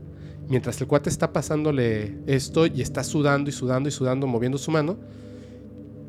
mientras 0.49 0.81
el 0.81 0.87
cuate 0.87 1.11
está 1.11 1.31
pasándole 1.31 2.17
esto 2.25 2.65
y 2.65 2.81
está 2.81 3.03
sudando 3.03 3.47
y 3.51 3.53
sudando 3.53 3.87
y 3.87 3.91
sudando, 3.91 4.25
moviendo 4.25 4.57
su 4.57 4.71
mano. 4.71 4.97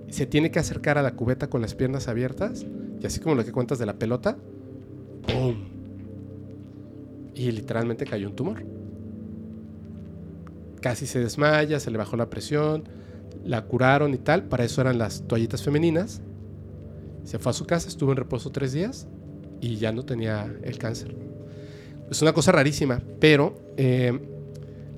Se 0.08 0.24
tiene 0.24 0.50
que 0.50 0.58
acercar 0.58 0.96
a 0.96 1.02
la 1.02 1.12
cubeta 1.12 1.50
con 1.50 1.60
las 1.60 1.74
piernas 1.74 2.08
abiertas 2.08 2.64
y 3.02 3.04
así 3.04 3.20
como 3.20 3.34
lo 3.34 3.44
que 3.44 3.52
cuentas 3.52 3.78
de 3.78 3.84
la 3.84 3.98
pelota, 3.98 4.38
¡pum! 5.26 5.56
Y 7.34 7.52
literalmente 7.52 8.06
cayó 8.06 8.30
un 8.30 8.34
tumor. 8.34 8.64
Casi 10.80 11.06
se 11.06 11.18
desmaya, 11.18 11.78
se 11.80 11.90
le 11.90 11.98
bajó 11.98 12.16
la 12.16 12.30
presión, 12.30 12.84
la 13.44 13.64
curaron 13.64 14.14
y 14.14 14.18
tal. 14.18 14.44
Para 14.44 14.64
eso 14.64 14.80
eran 14.80 14.98
las 14.98 15.22
toallitas 15.22 15.62
femeninas. 15.62 16.20
Se 17.24 17.38
fue 17.38 17.50
a 17.50 17.52
su 17.52 17.66
casa, 17.66 17.88
estuvo 17.88 18.12
en 18.12 18.16
reposo 18.16 18.50
tres 18.50 18.72
días 18.72 19.08
y 19.60 19.76
ya 19.76 19.92
no 19.92 20.04
tenía 20.04 20.52
el 20.62 20.78
cáncer. 20.78 21.14
Es 22.10 22.22
una 22.22 22.32
cosa 22.32 22.52
rarísima, 22.52 23.02
pero 23.20 23.58
eh, 23.76 24.18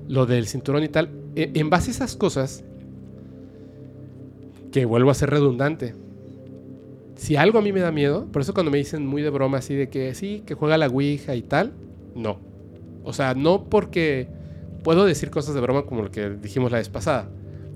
lo 0.07 0.25
del 0.25 0.47
cinturón 0.47 0.83
y 0.83 0.89
tal, 0.89 1.09
eh, 1.35 1.51
en 1.55 1.69
base 1.69 1.89
a 1.89 1.93
esas 1.93 2.15
cosas, 2.15 2.63
que 4.71 4.85
vuelvo 4.85 5.09
a 5.09 5.15
ser 5.15 5.31
redundante, 5.31 5.95
si 7.15 7.35
algo 7.35 7.59
a 7.59 7.61
mí 7.61 7.73
me 7.73 7.81
da 7.81 7.91
miedo, 7.91 8.27
por 8.31 8.41
eso 8.41 8.53
cuando 8.53 8.71
me 8.71 8.77
dicen 8.77 9.05
muy 9.05 9.21
de 9.21 9.29
broma 9.29 9.57
así 9.57 9.75
de 9.75 9.89
que 9.89 10.13
sí, 10.15 10.43
que 10.45 10.53
juega 10.53 10.77
la 10.77 10.87
Ouija 10.87 11.35
y 11.35 11.41
tal, 11.41 11.73
no. 12.15 12.39
O 13.03 13.11
sea, 13.11 13.33
no 13.33 13.65
porque 13.65 14.27
puedo 14.83 15.05
decir 15.05 15.29
cosas 15.29 15.55
de 15.55 15.61
broma 15.61 15.83
como 15.83 16.03
lo 16.03 16.11
que 16.11 16.29
dijimos 16.29 16.71
la 16.71 16.77
vez 16.77 16.89
pasada, 16.89 17.27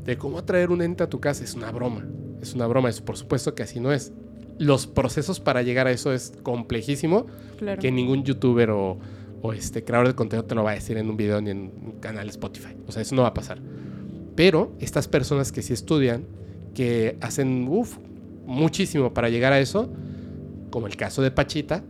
de 0.06 0.18
cómo 0.18 0.38
atraer 0.40 0.70
un 0.72 0.82
ente 0.82 1.04
a 1.04 1.10
tu 1.10 1.20
casa, 1.20 1.44
es 1.44 1.54
una 1.56 1.72
broma, 1.72 2.06
es 2.42 2.54
una 2.54 2.68
broma, 2.68 2.90
es 2.90 3.02
por 3.02 3.18
supuesto 3.18 3.56
que 3.56 3.64
así 3.64 3.80
no 3.80 3.92
es. 3.92 4.12
Los 4.60 4.86
procesos 4.88 5.40
para 5.40 5.62
llegar 5.64 5.88
a 5.88 5.92
eso 5.92 6.14
es 6.14 6.34
complejísimo, 6.44 7.26
Claro. 7.58 7.82
que 7.82 7.92
ningún 7.92 8.24
youtuber 8.24 8.70
o, 8.72 8.98
o 9.42 9.54
este 9.54 9.84
creador 9.84 10.08
de 10.10 10.16
contenido 10.16 10.46
te 10.46 10.54
lo 10.56 10.64
va 10.64 10.72
a 10.72 10.76
decir 10.76 10.98
en 10.98 11.10
un 11.10 11.18
video 11.18 11.40
ni 11.42 11.50
en 11.52 11.72
un 11.84 11.94
canal 12.00 12.28
Spotify. 12.30 12.76
O 12.88 12.92
sea, 12.92 13.02
eso 13.02 13.16
no 13.16 13.22
va 13.24 13.30
a 13.30 13.34
pasar. 13.34 13.60
Pero 14.36 14.74
estas 14.80 15.08
personas 15.08 15.52
que 15.52 15.62
sí 15.62 15.74
estudian, 15.74 16.26
que 16.74 17.18
hacen 17.22 17.68
uf, 17.70 17.98
muchísimo 18.46 19.14
para 19.14 19.30
llegar 19.30 19.54
a 19.54 19.60
eso, 19.60 19.90
como 20.70 20.88
el 20.88 20.98
caso 20.98 21.22
de 21.22 21.32
Pachita, 21.32 21.84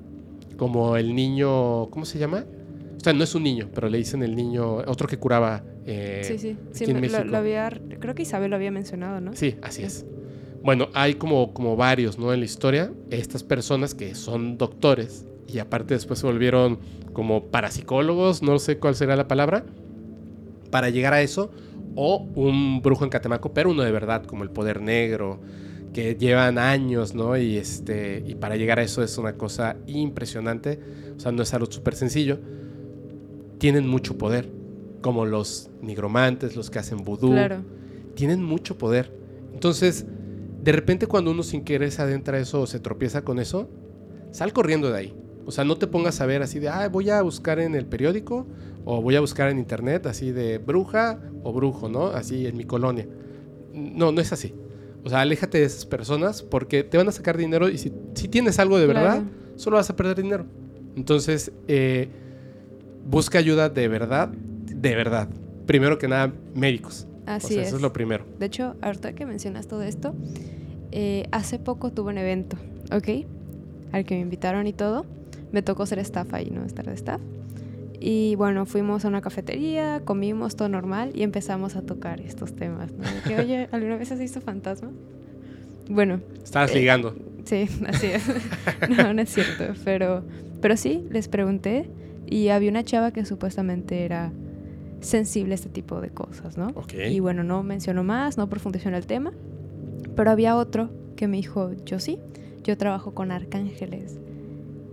como 0.57 0.97
el 0.97 1.15
niño, 1.15 1.89
¿cómo 1.89 2.05
se 2.05 2.19
llama? 2.19 2.45
O 3.03 3.05
sea, 3.05 3.11
no 3.11 3.25
es 3.25 3.35
un 3.35 3.43
niño, 3.43 3.67
pero 3.75 3.89
le 3.89 3.97
dicen 3.97 4.23
el 4.23 4.33
niño, 4.33 4.75
otro 4.75 5.09
que 5.09 5.17
curaba. 5.17 5.61
eh, 5.85 6.21
Sí, 6.23 6.37
sí. 6.39 6.55
sí 6.71 6.83
aquí 6.85 6.91
en 6.91 7.01
me- 7.01 7.07
lo, 7.09 7.17
México. 7.17 7.31
lo 7.31 7.37
había, 7.37 7.69
creo 7.99 8.15
que 8.15 8.21
Isabel 8.21 8.49
lo 8.51 8.55
había 8.55 8.71
mencionado, 8.71 9.19
¿no? 9.19 9.35
Sí, 9.35 9.57
así 9.61 9.83
es. 9.83 10.05
Bueno, 10.63 10.87
hay 10.93 11.15
como, 11.15 11.53
como 11.53 11.75
varios, 11.75 12.17
¿no? 12.17 12.31
En 12.31 12.39
la 12.39 12.45
historia, 12.45 12.93
estas 13.09 13.43
personas 13.43 13.93
que 13.93 14.15
son 14.15 14.57
doctores 14.57 15.25
y 15.53 15.59
aparte 15.59 15.95
después 15.95 16.19
se 16.19 16.25
volvieron 16.27 16.79
como 17.11 17.43
parapsicólogos, 17.47 18.41
no 18.41 18.57
sé 18.57 18.77
cuál 18.77 18.95
será 18.95 19.17
la 19.17 19.27
palabra, 19.27 19.65
para 20.71 20.89
llegar 20.89 21.13
a 21.13 21.21
eso, 21.21 21.51
o 21.95 22.25
un 22.35 22.81
brujo 22.81 23.03
en 23.03 23.09
Catemaco, 23.09 23.53
pero 23.53 23.69
uno 23.71 23.83
de 23.83 23.91
verdad, 23.91 24.23
como 24.23 24.43
el 24.43 24.49
poder 24.49 24.79
negro, 24.81 25.41
que 25.91 26.15
llevan 26.15 26.57
años, 26.57 27.13
¿no? 27.15 27.35
Y, 27.35 27.57
este, 27.57 28.23
y 28.25 28.35
para 28.35 28.55
llegar 28.55 28.79
a 28.79 28.83
eso 28.83 29.03
es 29.03 29.17
una 29.17 29.33
cosa 29.33 29.75
impresionante, 29.87 30.79
o 31.17 31.19
sea, 31.19 31.33
no 31.33 31.43
es 31.43 31.53
algo 31.53 31.69
súper 31.69 31.95
sencillo, 31.95 32.39
tienen 33.63 33.87
mucho 33.87 34.17
poder, 34.17 34.49
como 34.99 35.25
los 35.25 35.69
nigromantes, 35.81 36.57
los 36.57 36.69
que 36.69 36.79
hacen 36.79 36.97
vudú, 37.05 37.29
Claro. 37.31 37.63
tienen 38.13 38.43
mucho 38.43 38.77
poder. 38.77 39.17
Entonces, 39.53 40.05
de 40.61 40.71
repente 40.73 41.07
cuando 41.07 41.31
uno 41.31 41.43
sin 41.43 41.63
querer 41.63 41.89
se 41.89 42.01
adentra 42.01 42.35
a 42.37 42.41
eso 42.41 42.59
o 42.59 42.67
se 42.67 42.81
tropieza 42.81 43.21
con 43.21 43.39
eso, 43.39 43.69
sal 44.31 44.51
corriendo 44.51 44.91
de 44.91 44.97
ahí. 44.97 45.15
O 45.45 45.51
sea, 45.51 45.63
no 45.63 45.77
te 45.77 45.87
pongas 45.87 46.19
a 46.19 46.25
ver 46.25 46.41
así 46.41 46.59
de, 46.59 46.67
ah, 46.67 46.89
voy 46.89 47.09
a 47.09 47.21
buscar 47.21 47.57
en 47.61 47.73
el 47.75 47.85
periódico 47.85 48.45
o 48.83 49.01
voy 49.01 49.15
a 49.15 49.21
buscar 49.21 49.49
en 49.49 49.59
internet 49.59 50.07
así 50.07 50.33
de 50.33 50.57
bruja 50.57 51.21
o 51.43 51.53
brujo, 51.53 51.87
¿no? 51.87 52.07
Así 52.07 52.45
en 52.47 52.57
mi 52.57 52.65
colonia. 52.65 53.07
No, 53.73 54.11
no 54.11 54.19
es 54.19 54.33
así. 54.33 54.53
O 55.05 55.09
sea, 55.09 55.21
aléjate 55.21 55.59
de 55.59 55.63
esas 55.63 55.85
personas 55.85 56.43
porque 56.43 56.83
te 56.83 56.97
van 56.97 57.07
a 57.07 57.13
sacar 57.13 57.37
dinero 57.37 57.69
y 57.69 57.77
si, 57.77 57.93
si 58.13 58.27
tienes 58.27 58.59
algo 58.59 58.77
de 58.77 58.87
verdad, 58.87 59.21
Claro. 59.21 59.55
solo 59.55 59.77
vas 59.77 59.89
a 59.89 59.95
perder 59.95 60.21
dinero. 60.21 60.45
Entonces, 60.97 61.53
eh, 61.69 62.09
busca 63.05 63.37
ayuda 63.39 63.69
de 63.69 63.87
verdad, 63.87 64.29
de 64.29 64.95
verdad. 64.95 65.29
Primero 65.65 65.97
que 65.97 66.07
nada, 66.07 66.33
médicos. 66.55 67.07
O 67.25 67.29
Así 67.31 67.53
sea, 67.53 67.61
es. 67.61 67.67
Eso 67.69 67.77
es 67.77 67.81
lo 67.81 67.93
primero. 67.93 68.25
De 68.39 68.45
hecho, 68.47 68.75
ahorita 68.81 69.13
que 69.13 69.25
mencionas 69.25 69.67
todo 69.67 69.81
esto, 69.83 70.13
eh, 70.91 71.27
hace 71.31 71.57
poco 71.59 71.91
tuve 71.91 72.11
un 72.11 72.17
evento, 72.17 72.57
¿ok? 72.91 73.25
Al 73.91 74.05
que 74.05 74.15
me 74.15 74.21
invitaron 74.21 74.67
y 74.67 74.73
todo. 74.73 75.05
Me 75.51 75.61
tocó 75.61 75.85
ser 75.85 75.99
staff 75.99 76.33
ahí, 76.33 76.49
¿no? 76.51 76.65
Estar 76.65 76.85
de 76.85 76.93
staff. 76.93 77.21
Y 77.99 78.35
bueno, 78.35 78.65
fuimos 78.65 79.05
a 79.05 79.07
una 79.07 79.21
cafetería, 79.21 80.01
comimos 80.03 80.55
todo 80.57 80.67
normal 80.67 81.11
y 81.15 81.23
empezamos 81.23 81.77
a 81.77 81.83
tocar 81.83 82.19
estos 82.19 82.53
temas, 82.53 82.91
¿no? 82.91 83.03
Que, 83.25 83.37
oye, 83.39 83.69
¿alguna 83.71 83.95
vez 83.95 84.11
has 84.11 84.19
visto 84.19 84.41
fantasma? 84.41 84.89
Bueno, 85.89 86.19
Estabas 86.43 86.71
Eh, 86.71 86.79
ligando. 86.79 87.15
Sí, 87.45 87.67
así 87.87 88.07
es. 88.07 88.23
no, 88.89 89.13
no 89.13 89.21
es 89.21 89.29
cierto. 89.29 89.73
Pero, 89.85 90.23
pero 90.61 90.75
sí, 90.75 91.05
les 91.11 91.27
pregunté 91.29 91.89
y 92.27 92.49
había 92.49 92.69
una 92.69 92.83
chava 92.83 93.11
que 93.11 93.25
supuestamente 93.25 94.05
era 94.05 94.31
sensible 95.01 95.53
a 95.53 95.55
este 95.55 95.69
tipo 95.69 96.01
de 96.01 96.09
cosas, 96.09 96.57
¿no? 96.57 96.67
Ok. 96.75 96.93
Y 97.09 97.19
bueno, 97.19 97.43
no 97.43 97.63
mencionó 97.63 98.03
más, 98.03 98.37
no 98.37 98.49
profundizó 98.49 98.89
en 98.89 98.95
el 98.95 99.05
tema. 99.05 99.33
Pero 100.15 100.31
había 100.31 100.55
otro 100.55 100.89
que 101.15 101.27
me 101.27 101.37
dijo, 101.37 101.71
yo 101.85 101.99
sí, 101.99 102.19
yo 102.63 102.77
trabajo 102.77 103.13
con 103.13 103.31
arcángeles. 103.31 104.19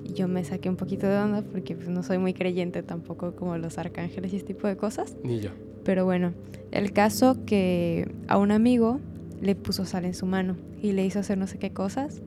Y 0.05 0.15
yo 0.15 0.29
me 0.29 0.45
saqué 0.45 0.69
un 0.69 0.77
poquito 0.77 1.07
de 1.07 1.17
onda 1.17 1.43
porque 1.43 1.75
pues, 1.77 1.89
no 1.89 2.03
soy 2.03 2.19
muy 2.19 2.35
creyente 2.35 2.83
tampoco 2.83 3.35
como 3.37 3.57
los 3.59 3.79
arcángeles 3.79 4.33
y 4.33 4.37
este 4.37 4.55
tipo 4.55 4.67
de 4.67 4.77
cosas. 4.77 5.17
Ni 5.23 5.41
yo. 5.41 5.51
Pero 5.85 6.05
bueno, 6.05 6.33
el 6.73 6.93
caso 6.93 7.45
que 7.47 8.11
a 8.29 8.39
un 8.39 8.51
amigo 8.51 9.01
le 9.41 9.55
puso 9.55 9.85
sal 9.87 10.05
en 10.05 10.15
su 10.15 10.27
mano 10.27 10.57
y 10.83 10.93
le 10.93 11.05
hizo 11.05 11.19
hacer 11.19 11.39
no 11.39 11.47
sé 11.47 11.59
qué 11.59 11.73
cosas 11.73 12.23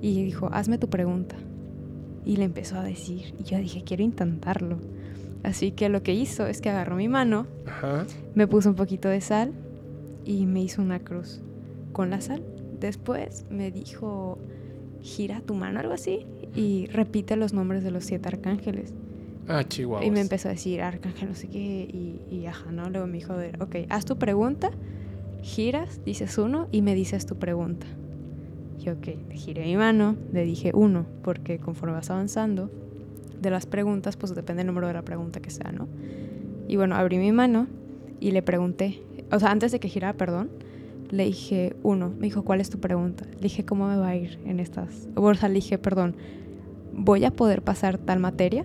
y 0.00 0.24
dijo, 0.24 0.48
hazme 0.52 0.78
tu 0.78 0.88
pregunta. 0.88 1.36
Y 2.28 2.36
le 2.36 2.44
empezó 2.44 2.76
a 2.78 2.84
decir, 2.84 3.34
y 3.40 3.42
yo 3.44 3.56
dije, 3.56 3.82
quiero 3.84 4.02
intentarlo. 4.02 4.78
Así 5.42 5.72
que 5.72 5.88
lo 5.88 6.02
que 6.02 6.12
hizo 6.12 6.46
es 6.46 6.60
que 6.60 6.68
agarró 6.68 6.94
mi 6.96 7.08
mano, 7.08 7.46
Ajá. 7.66 8.04
me 8.34 8.46
puso 8.46 8.68
un 8.68 8.74
poquito 8.74 9.08
de 9.08 9.22
sal 9.22 9.52
y 10.26 10.44
me 10.44 10.60
hizo 10.60 10.82
una 10.82 10.98
cruz 10.98 11.40
con 11.92 12.10
la 12.10 12.20
sal. 12.20 12.42
Después 12.78 13.46
me 13.48 13.70
dijo, 13.70 14.38
gira 15.00 15.40
tu 15.40 15.54
mano, 15.54 15.80
algo 15.80 15.94
así, 15.94 16.26
y 16.54 16.84
repite 16.88 17.34
los 17.36 17.54
nombres 17.54 17.82
de 17.82 17.92
los 17.92 18.04
siete 18.04 18.28
arcángeles. 18.28 18.92
Ah, 19.48 19.64
Chihuahua. 19.66 20.04
Y 20.04 20.10
me 20.10 20.20
empezó 20.20 20.48
a 20.48 20.52
decir, 20.52 20.82
arcángel, 20.82 21.30
no 21.30 21.34
sé 21.34 21.48
qué, 21.48 21.58
y, 21.58 22.20
y 22.30 22.44
ajá, 22.44 22.70
¿no? 22.70 22.90
Luego 22.90 23.06
me 23.06 23.14
dijo, 23.14 23.34
ok, 23.60 23.76
haz 23.88 24.04
tu 24.04 24.18
pregunta, 24.18 24.70
giras, 25.40 26.04
dices 26.04 26.36
uno 26.36 26.68
y 26.72 26.82
me 26.82 26.94
dices 26.94 27.24
tu 27.24 27.36
pregunta. 27.36 27.86
Y 28.78 28.90
ok, 28.90 29.32
giré 29.32 29.64
mi 29.64 29.76
mano, 29.76 30.16
le 30.32 30.44
dije 30.44 30.70
uno, 30.74 31.06
porque 31.22 31.58
conforme 31.58 31.94
vas 31.94 32.10
avanzando 32.10 32.70
de 33.40 33.50
las 33.50 33.66
preguntas, 33.66 34.16
pues 34.16 34.34
depende 34.34 34.60
del 34.60 34.68
número 34.68 34.86
de 34.86 34.94
la 34.94 35.02
pregunta 35.02 35.40
que 35.40 35.50
sea, 35.50 35.72
¿no? 35.72 35.88
Y 36.68 36.76
bueno, 36.76 36.96
abrí 36.96 37.18
mi 37.18 37.32
mano 37.32 37.66
y 38.20 38.30
le 38.30 38.42
pregunté, 38.42 39.02
o 39.30 39.38
sea, 39.38 39.50
antes 39.50 39.72
de 39.72 39.80
que 39.80 39.88
girara, 39.88 40.16
perdón, 40.16 40.50
le 41.10 41.24
dije 41.24 41.74
uno, 41.82 42.10
me 42.10 42.26
dijo, 42.26 42.44
¿cuál 42.44 42.60
es 42.60 42.70
tu 42.70 42.78
pregunta? 42.78 43.24
Le 43.36 43.42
dije, 43.42 43.64
¿cómo 43.64 43.88
me 43.88 43.96
va 43.96 44.08
a 44.08 44.16
ir 44.16 44.38
en 44.44 44.60
estas? 44.60 45.08
O 45.14 45.32
le 45.32 45.48
dije, 45.48 45.78
perdón, 45.78 46.16
¿voy 46.92 47.24
a 47.24 47.30
poder 47.30 47.62
pasar 47.62 47.98
tal 47.98 48.20
materia? 48.20 48.64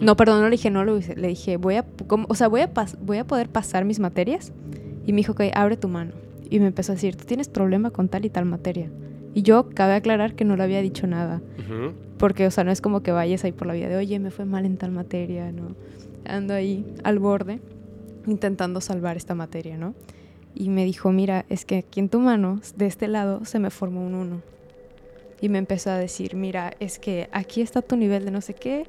No, 0.00 0.16
perdón, 0.16 0.40
no 0.40 0.44
le 0.46 0.52
dije, 0.52 0.70
no 0.70 0.84
lo 0.84 0.98
hice. 0.98 1.14
Le 1.16 1.28
dije, 1.28 1.56
voy 1.56 1.76
a, 1.76 1.86
o 2.28 2.34
sea, 2.34 2.48
voy 2.48 2.62
a, 2.62 2.70
voy 3.00 3.18
a 3.18 3.26
poder 3.26 3.48
pasar 3.48 3.84
mis 3.84 4.00
materias. 4.00 4.52
Y 5.06 5.12
me 5.12 5.18
dijo, 5.18 5.32
ok, 5.32 5.42
abre 5.54 5.76
tu 5.76 5.88
mano. 5.88 6.12
Y 6.50 6.58
me 6.60 6.66
empezó 6.66 6.92
a 6.92 6.96
decir, 6.96 7.16
tú 7.16 7.24
tienes 7.24 7.48
problema 7.48 7.90
con 7.90 8.08
tal 8.08 8.24
y 8.24 8.30
tal 8.30 8.44
materia. 8.44 8.90
Y 9.34 9.42
yo 9.42 9.70
cabe 9.70 9.94
aclarar 9.94 10.34
que 10.34 10.44
no 10.44 10.56
le 10.56 10.62
había 10.62 10.80
dicho 10.82 11.06
nada. 11.06 11.40
Porque, 12.18 12.46
o 12.46 12.50
sea, 12.50 12.64
no 12.64 12.70
es 12.70 12.80
como 12.80 13.02
que 13.02 13.12
vayas 13.12 13.44
ahí 13.44 13.52
por 13.52 13.66
la 13.66 13.72
vida 13.74 13.88
de, 13.88 13.96
oye, 13.96 14.18
me 14.18 14.30
fue 14.30 14.44
mal 14.44 14.64
en 14.66 14.76
tal 14.76 14.92
materia, 14.92 15.50
¿no? 15.52 15.74
Ando 16.24 16.54
ahí 16.54 16.84
al 17.02 17.18
borde 17.18 17.58
intentando 18.26 18.80
salvar 18.80 19.16
esta 19.16 19.34
materia, 19.34 19.76
¿no? 19.76 19.94
Y 20.54 20.68
me 20.68 20.84
dijo, 20.84 21.10
mira, 21.10 21.44
es 21.48 21.64
que 21.64 21.78
aquí 21.78 21.98
en 21.98 22.08
tu 22.08 22.20
mano, 22.20 22.60
de 22.76 22.86
este 22.86 23.08
lado, 23.08 23.44
se 23.44 23.58
me 23.58 23.70
formó 23.70 24.06
un 24.06 24.14
uno. 24.14 24.42
Y 25.40 25.48
me 25.48 25.58
empezó 25.58 25.90
a 25.90 25.96
decir, 25.98 26.36
mira, 26.36 26.74
es 26.78 26.98
que 27.00 27.28
aquí 27.32 27.62
está 27.62 27.82
tu 27.82 27.96
nivel 27.96 28.24
de 28.24 28.30
no 28.30 28.40
sé 28.40 28.54
qué, 28.54 28.84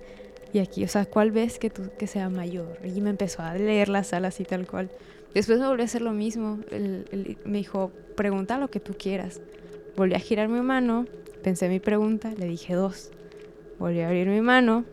y 0.51 0.59
aquí, 0.59 0.83
o 0.83 0.87
sea, 0.87 1.05
¿cuál 1.07 1.31
ves 1.31 1.57
que, 1.57 1.71
tú, 1.71 1.83
que 1.97 2.05
sea 2.05 2.29
mayor? 2.29 2.77
Y 2.85 3.01
me 3.01 3.09
empezó 3.09 3.41
a 3.41 3.55
leer 3.55 3.89
la 3.89 4.03
sala 4.03 4.27
así 4.27 4.43
tal 4.43 4.67
cual. 4.67 4.91
Después 5.33 5.57
me 5.59 5.65
volvió 5.65 5.81
a 5.83 5.85
hacer 5.85 6.03
lo 6.03 6.11
mismo. 6.11 6.59
El- 6.69 7.37
me 7.43 7.57
dijo, 7.57 7.91
pregunta 8.15 8.59
lo 8.59 8.69
que 8.69 8.79
tú 8.79 8.93
quieras. 8.95 9.41
Volví 9.95 10.15
a 10.15 10.19
girar 10.19 10.49
mi 10.49 10.61
mano, 10.61 11.05
pensé 11.43 11.69
mi 11.69 11.79
pregunta, 11.79 12.31
le 12.37 12.47
dije 12.47 12.73
dos. 12.73 13.11
Volví 13.79 14.01
a 14.01 14.07
abrir 14.07 14.27
mi 14.27 14.41
mano 14.41 14.85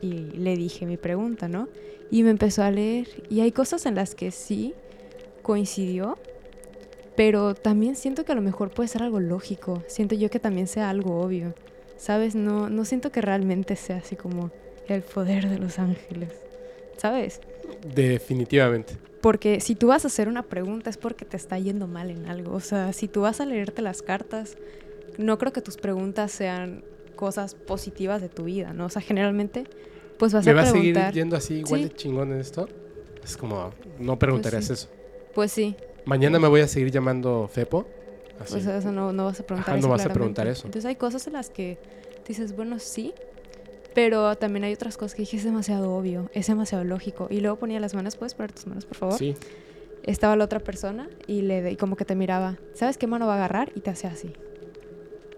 y 0.00 0.30
le 0.36 0.56
dije 0.56 0.86
mi 0.86 0.96
pregunta, 0.96 1.48
¿no? 1.48 1.68
Y 2.10 2.22
me 2.22 2.30
empezó 2.30 2.62
a 2.62 2.70
leer. 2.70 3.08
Y 3.30 3.40
hay 3.40 3.52
cosas 3.52 3.86
en 3.86 3.94
las 3.94 4.14
que 4.14 4.30
sí 4.30 4.74
coincidió, 5.42 6.18
pero 7.16 7.54
también 7.54 7.96
siento 7.96 8.24
que 8.24 8.32
a 8.32 8.34
lo 8.34 8.42
mejor 8.42 8.70
puede 8.70 8.88
ser 8.88 9.02
algo 9.02 9.20
lógico. 9.20 9.82
Siento 9.86 10.14
yo 10.14 10.30
que 10.30 10.40
también 10.40 10.66
sea 10.66 10.90
algo 10.90 11.20
obvio. 11.20 11.54
¿Sabes? 11.96 12.34
No, 12.34 12.68
no 12.68 12.84
siento 12.84 13.12
que 13.12 13.20
realmente 13.20 13.76
sea 13.76 13.98
así 13.98 14.16
como 14.16 14.50
el 14.88 15.02
poder 15.02 15.48
de 15.48 15.58
los 15.58 15.78
ángeles. 15.78 16.30
¿Sabes? 16.96 17.40
Definitivamente. 17.94 18.94
Porque 19.24 19.60
si 19.60 19.74
tú 19.74 19.86
vas 19.86 20.04
a 20.04 20.08
hacer 20.08 20.28
una 20.28 20.42
pregunta 20.42 20.90
es 20.90 20.98
porque 20.98 21.24
te 21.24 21.38
está 21.38 21.58
yendo 21.58 21.86
mal 21.86 22.10
en 22.10 22.26
algo. 22.26 22.52
O 22.54 22.60
sea, 22.60 22.92
si 22.92 23.08
tú 23.08 23.22
vas 23.22 23.40
a 23.40 23.46
leerte 23.46 23.80
las 23.80 24.02
cartas, 24.02 24.58
no 25.16 25.38
creo 25.38 25.50
que 25.50 25.62
tus 25.62 25.78
preguntas 25.78 26.30
sean 26.30 26.84
cosas 27.16 27.54
positivas 27.54 28.20
de 28.20 28.28
tu 28.28 28.44
vida, 28.44 28.74
¿no? 28.74 28.84
O 28.84 28.88
sea, 28.90 29.00
generalmente, 29.00 29.64
pues 30.18 30.34
vas 30.34 30.44
¿Me 30.44 30.50
a 30.50 30.54
va 30.56 30.60
a 30.64 30.66
seguir 30.66 30.92
preguntar. 30.92 31.14
yendo 31.14 31.36
así 31.36 31.54
igual 31.54 31.80
Sí. 31.80 31.88
de 31.88 31.94
chingón 31.94 32.32
en 32.32 32.40
esto? 32.40 32.68
Es 33.24 33.38
como, 33.38 33.70
no 33.98 34.18
preguntarías 34.18 34.66
sí. 34.66 34.74
eso. 34.74 34.88
Pues 35.34 35.50
sí, 35.52 35.74
Mañana 36.04 36.38
me 36.38 36.48
voy 36.48 36.60
a 36.60 36.68
seguir 36.68 36.90
llamando 36.90 37.48
Fepo. 37.50 37.86
Así. 38.38 38.52
pues 38.54 38.66
eso 38.66 38.92
no, 38.92 39.10
no 39.14 39.24
vas 39.24 39.40
a 39.40 39.46
preguntar 39.46 39.70
Ajá, 39.70 39.78
eso. 39.78 39.86
no 39.88 39.90
vas 39.94 40.04
a 40.04 40.12
preguntar 40.12 40.46
eso. 40.48 40.66
Entonces 40.66 40.86
hay 40.86 40.96
cosas 40.96 41.26
en 41.28 41.32
las 41.32 41.48
que 41.48 41.78
dices, 42.28 42.54
bueno, 42.54 42.78
sí, 42.78 43.14
pero 43.94 44.36
también 44.36 44.64
hay 44.64 44.72
otras 44.74 44.96
cosas 44.96 45.14
que 45.14 45.22
dije, 45.22 45.36
es 45.36 45.44
demasiado 45.44 45.94
obvio, 45.94 46.30
es 46.34 46.46
demasiado 46.46 46.84
lógico. 46.84 47.28
Y 47.30 47.40
luego 47.40 47.56
ponía 47.56 47.80
las 47.80 47.94
manos, 47.94 48.16
¿puedes 48.16 48.34
poner 48.34 48.52
tus 48.52 48.66
manos, 48.66 48.84
por 48.86 48.96
favor? 48.96 49.18
sí. 49.18 49.34
estaba 50.02 50.36
la 50.36 50.44
otra 50.44 50.60
persona 50.60 51.08
y 51.26 51.40
le 51.42 51.72
y 51.72 51.76
como 51.76 51.96
que 51.96 52.04
te 52.04 52.14
miraba, 52.14 52.58
¿sabes 52.74 52.98
qué 52.98 53.06
mano 53.06 53.26
va 53.26 53.34
a 53.34 53.36
agarrar? 53.36 53.72
Y 53.74 53.80
te 53.80 53.90
hacía 53.90 54.10
así. 54.10 54.32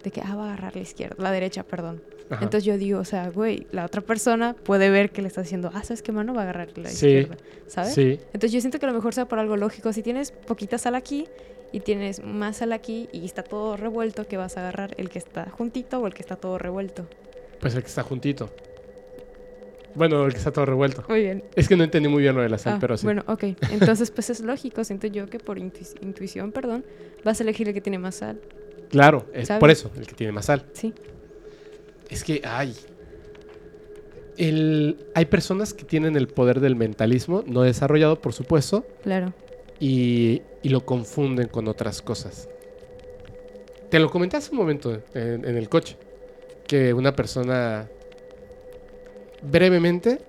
De 0.02 0.10
que, 0.10 0.20
ah, 0.22 0.34
va 0.34 0.44
a 0.44 0.46
agarrar 0.54 0.74
la 0.74 0.82
izquierda, 0.82 1.16
la 1.22 1.30
derecha, 1.30 1.62
perdón. 1.62 2.02
Ajá. 2.30 2.42
Entonces 2.44 2.64
yo 2.64 2.76
digo, 2.76 2.98
o 2.98 3.04
sea, 3.04 3.28
güey, 3.30 3.66
la 3.70 3.84
otra 3.84 4.00
persona 4.00 4.54
puede 4.54 4.90
ver 4.90 5.10
que 5.10 5.22
le 5.22 5.28
está 5.28 5.42
diciendo, 5.42 5.70
ah, 5.72 5.84
¿sabes 5.84 6.02
qué 6.02 6.10
mano 6.10 6.34
va 6.34 6.40
a 6.40 6.42
agarrar 6.44 6.76
la 6.76 6.88
Sí. 6.90 7.06
izquierda? 7.06 7.36
¿Sabes? 7.68 7.94
Sí. 7.94 8.18
Entonces 8.26 8.50
yo 8.52 8.60
siento 8.60 8.78
que 8.80 8.86
a 8.86 8.88
lo 8.88 8.94
mejor 8.96 9.14
sea 9.14 9.26
por 9.28 9.38
algo 9.38 9.56
lógico. 9.56 9.92
Si 9.92 10.02
tienes 10.02 10.32
poquita 10.32 10.78
sal 10.78 10.96
aquí 10.96 11.28
y 11.72 11.80
tienes 11.80 12.24
más 12.24 12.56
sal 12.56 12.72
aquí 12.72 13.08
y 13.12 13.24
está 13.24 13.44
todo 13.44 13.76
revuelto, 13.76 14.26
que 14.26 14.36
vas 14.36 14.56
a 14.56 14.60
agarrar 14.60 14.94
el 14.98 15.08
que 15.10 15.18
está 15.20 15.48
juntito 15.50 16.00
o 16.00 16.06
el 16.08 16.14
que 16.14 16.22
está 16.22 16.34
todo 16.36 16.58
revuelto. 16.58 17.06
Pues 17.60 17.74
el 17.74 17.82
que 17.82 17.88
está 17.88 18.02
juntito. 18.02 18.50
Bueno, 19.94 20.26
el 20.26 20.32
que 20.32 20.38
está 20.38 20.52
todo 20.52 20.66
revuelto. 20.66 21.04
Muy 21.08 21.22
bien. 21.22 21.44
Es 21.54 21.68
que 21.68 21.76
no 21.76 21.82
entendí 21.84 22.08
muy 22.08 22.20
bien 22.22 22.34
lo 22.36 22.42
de 22.42 22.50
la 22.50 22.58
sal, 22.58 22.74
Ah, 22.74 22.78
pero 22.80 22.96
sí. 22.98 23.06
Bueno, 23.06 23.22
ok. 23.28 23.44
Entonces, 23.72 24.10
pues 24.10 24.28
es 24.28 24.40
lógico. 24.40 24.84
Siento 24.84 25.06
yo 25.06 25.26
que 25.26 25.38
por 25.38 25.58
intuici- 25.58 25.96
intuición, 26.02 26.52
perdón, 26.52 26.84
vas 27.24 27.40
a 27.40 27.42
elegir 27.44 27.66
el 27.68 27.72
que 27.74 27.80
tiene 27.80 27.98
más 27.98 28.16
sal. 28.16 28.38
Claro, 28.90 29.24
es 29.32 29.48
¿Sabes? 29.48 29.60
por 29.60 29.70
eso, 29.70 29.90
el 29.96 30.06
que 30.06 30.14
tiene 30.14 30.32
más 30.32 30.44
sal. 30.46 30.66
Sí. 30.74 30.92
Es 32.10 32.22
que, 32.24 32.42
ay. 32.44 32.74
El, 34.36 34.98
hay 35.14 35.24
personas 35.24 35.72
que 35.72 35.84
tienen 35.84 36.14
el 36.14 36.28
poder 36.28 36.60
del 36.60 36.76
mentalismo, 36.76 37.42
no 37.46 37.62
desarrollado, 37.62 38.20
por 38.20 38.34
supuesto, 38.34 38.86
Claro. 39.02 39.32
y, 39.80 40.42
y 40.62 40.68
lo 40.68 40.84
confunden 40.84 41.48
con 41.48 41.68
otras 41.68 42.02
cosas. 42.02 42.48
Te 43.88 43.98
lo 43.98 44.10
comenté 44.10 44.36
hace 44.36 44.50
un 44.50 44.58
momento 44.58 45.00
en, 45.14 45.44
en 45.46 45.56
el 45.56 45.70
coche, 45.70 45.96
que 46.66 46.92
una 46.94 47.14
persona 47.14 47.88
brevemente 49.42 50.20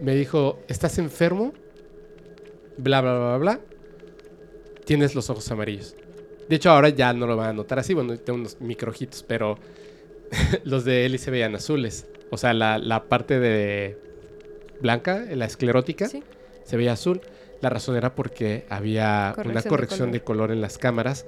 me 0.00 0.14
dijo, 0.14 0.58
estás 0.68 0.98
enfermo, 0.98 1.52
bla, 2.76 3.00
bla, 3.00 3.12
bla, 3.18 3.28
bla, 3.28 3.38
bla, 3.38 3.60
tienes 4.84 5.14
los 5.14 5.30
ojos 5.30 5.50
amarillos. 5.50 5.94
De 6.48 6.56
hecho, 6.56 6.70
ahora 6.70 6.88
ya 6.88 7.12
no 7.12 7.26
lo 7.26 7.36
van 7.36 7.50
a 7.50 7.52
notar 7.52 7.78
así. 7.78 7.94
Bueno, 7.94 8.16
tengo 8.18 8.38
unos 8.40 8.60
microjitos, 8.60 9.22
pero 9.22 9.58
los 10.64 10.84
de 10.84 11.06
Eli 11.06 11.18
se 11.18 11.30
veían 11.30 11.54
azules. 11.54 12.06
O 12.30 12.36
sea, 12.36 12.52
la, 12.52 12.78
la 12.78 13.04
parte 13.04 13.38
de 13.38 13.96
blanca, 14.80 15.24
la 15.30 15.44
esclerótica, 15.44 16.08
Sí. 16.08 16.22
se 16.64 16.76
veía 16.76 16.92
azul. 16.92 17.20
La 17.60 17.68
razón 17.70 17.94
era 17.96 18.14
porque 18.16 18.64
había 18.68 19.32
Corrección 19.36 19.52
una 19.52 19.60
de 19.62 19.68
corrección 19.68 20.12
de 20.12 20.20
color. 20.22 20.50
en 20.50 20.60
las 20.60 20.78
cámaras 20.78 21.26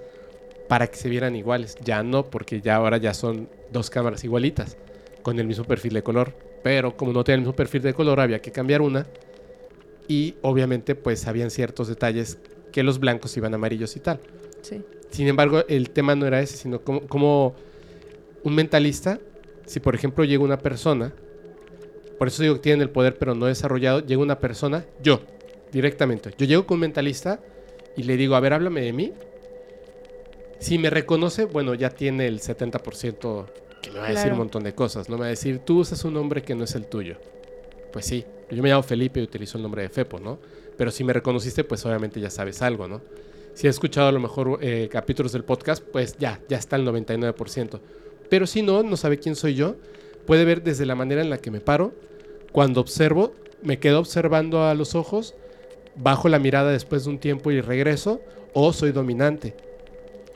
para 0.68 0.88
que 0.88 0.96
se 0.96 1.08
vieran 1.08 1.36
iguales. 1.36 1.76
Ya 1.84 2.02
no, 2.02 2.24
porque 2.24 2.60
ya 2.60 2.74
ahora 2.76 2.96
ya 2.96 3.14
son 3.14 3.48
dos 3.74 3.90
cámaras 3.90 4.24
igualitas 4.24 4.78
con 5.22 5.38
el 5.38 5.46
mismo 5.46 5.64
perfil 5.64 5.92
de 5.92 6.02
color. 6.02 6.34
Pero 6.62 6.96
como 6.96 7.12
no 7.12 7.22
tenían 7.24 7.40
el 7.40 7.42
mismo 7.42 7.56
perfil 7.56 7.82
de 7.82 7.92
color, 7.92 8.20
había 8.20 8.40
que 8.40 8.50
cambiar 8.50 8.80
una. 8.80 9.06
Y 10.08 10.36
obviamente, 10.40 10.94
pues 10.94 11.26
habían 11.26 11.50
ciertos 11.50 11.88
detalles 11.88 12.38
que 12.72 12.82
los 12.82 12.98
blancos 12.98 13.36
iban 13.36 13.52
amarillos 13.52 13.94
y 13.96 14.00
tal. 14.00 14.20
Sí. 14.62 14.82
Sin 15.10 15.28
embargo, 15.28 15.64
el 15.68 15.90
tema 15.90 16.14
no 16.14 16.26
era 16.26 16.40
ese, 16.40 16.56
sino 16.56 16.80
como, 16.80 17.02
como 17.06 17.54
un 18.42 18.54
mentalista, 18.54 19.20
si 19.66 19.80
por 19.80 19.94
ejemplo 19.94 20.24
llega 20.24 20.42
una 20.42 20.58
persona, 20.58 21.12
por 22.18 22.28
eso 22.28 22.42
digo 22.42 22.56
que 22.56 22.60
tienen 22.60 22.82
el 22.82 22.90
poder 22.90 23.16
pero 23.18 23.34
no 23.34 23.46
desarrollado, 23.46 24.00
llega 24.00 24.20
una 24.20 24.38
persona, 24.38 24.84
yo, 25.02 25.20
directamente, 25.72 26.30
yo 26.36 26.46
llego 26.46 26.66
con 26.66 26.76
un 26.76 26.82
mentalista 26.82 27.40
y 27.96 28.02
le 28.02 28.16
digo, 28.16 28.34
a 28.34 28.40
ver, 28.40 28.54
háblame 28.54 28.82
de 28.82 28.92
mí. 28.92 29.12
Si 30.58 30.78
me 30.78 30.90
reconoce, 30.90 31.44
bueno, 31.44 31.74
ya 31.74 31.90
tiene 31.90 32.26
el 32.26 32.40
70% 32.40 33.46
que 33.84 33.90
me 33.90 33.98
va 33.98 34.06
a 34.06 34.10
decir 34.10 34.32
un 34.32 34.38
montón 34.38 34.64
de 34.64 34.74
cosas, 34.74 35.08
¿no? 35.08 35.16
Me 35.16 35.20
va 35.20 35.26
a 35.26 35.30
decir, 35.30 35.58
tú 35.58 35.80
usas 35.80 36.04
un 36.04 36.14
nombre 36.14 36.42
que 36.42 36.54
no 36.54 36.64
es 36.64 36.74
el 36.74 36.86
tuyo. 36.86 37.16
Pues 37.92 38.06
sí, 38.06 38.24
yo 38.50 38.62
me 38.62 38.70
llamo 38.70 38.82
Felipe 38.82 39.20
y 39.20 39.22
utilizo 39.22 39.58
el 39.58 39.62
nombre 39.62 39.82
de 39.82 39.88
Fepo, 39.88 40.18
¿no? 40.18 40.38
Pero 40.76 40.90
si 40.90 41.04
me 41.04 41.12
reconociste, 41.12 41.64
pues 41.64 41.84
obviamente 41.86 42.20
ya 42.20 42.30
sabes 42.30 42.62
algo, 42.62 42.88
¿no? 42.88 43.02
Si 43.54 43.68
has 43.68 43.76
escuchado 43.76 44.08
a 44.08 44.12
lo 44.12 44.18
mejor 44.20 44.58
eh, 44.62 44.88
capítulos 44.90 45.32
del 45.32 45.44
podcast, 45.44 45.82
pues 45.82 46.16
ya, 46.18 46.40
ya 46.48 46.56
está 46.56 46.76
el 46.76 46.86
99%. 46.86 47.78
Pero 48.28 48.46
si 48.46 48.62
no, 48.62 48.82
no 48.82 48.96
sabe 48.96 49.18
quién 49.18 49.36
soy 49.36 49.54
yo, 49.54 49.76
puede 50.26 50.44
ver 50.44 50.62
desde 50.62 50.86
la 50.86 50.96
manera 50.96 51.20
en 51.20 51.30
la 51.30 51.38
que 51.38 51.50
me 51.50 51.60
paro, 51.60 51.92
cuando 52.50 52.80
observo, 52.80 53.32
me 53.62 53.78
quedo 53.78 54.00
observando 54.00 54.64
a 54.64 54.74
los 54.74 54.94
ojos, 54.94 55.34
bajo 55.94 56.28
la 56.28 56.38
mirada 56.38 56.72
después 56.72 57.04
de 57.04 57.10
un 57.10 57.18
tiempo 57.18 57.52
y 57.52 57.60
regreso, 57.60 58.20
o 58.54 58.72
soy 58.72 58.92
dominante. 58.92 59.54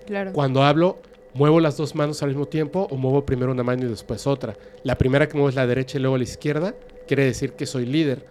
Claro. 0.07 0.33
Cuando 0.33 0.63
hablo, 0.63 0.99
muevo 1.39 1.61
las 1.61 1.77
dos 1.77 1.95
manos 1.95 2.21
al 2.23 2.31
mismo 2.31 2.47
tiempo 2.47 2.89
o 2.91 2.97
muevo 2.97 3.25
primero 3.25 3.53
una 3.53 3.63
mano 3.63 3.85
y 3.87 3.89
después 3.89 4.27
otra. 4.27 4.57
La 4.83 4.99
primera 4.99 5.29
que 5.29 5.35
muevo 5.35 5.49
es 5.49 5.55
la 5.55 5.67
derecha 5.69 5.97
y 5.97 6.01
luego 6.01 6.17
la 6.19 6.25
izquierda, 6.25 6.75
quiere 7.07 7.25
decir 7.25 7.53
que 7.53 7.65
soy 7.65 7.87
líder, 7.87 8.27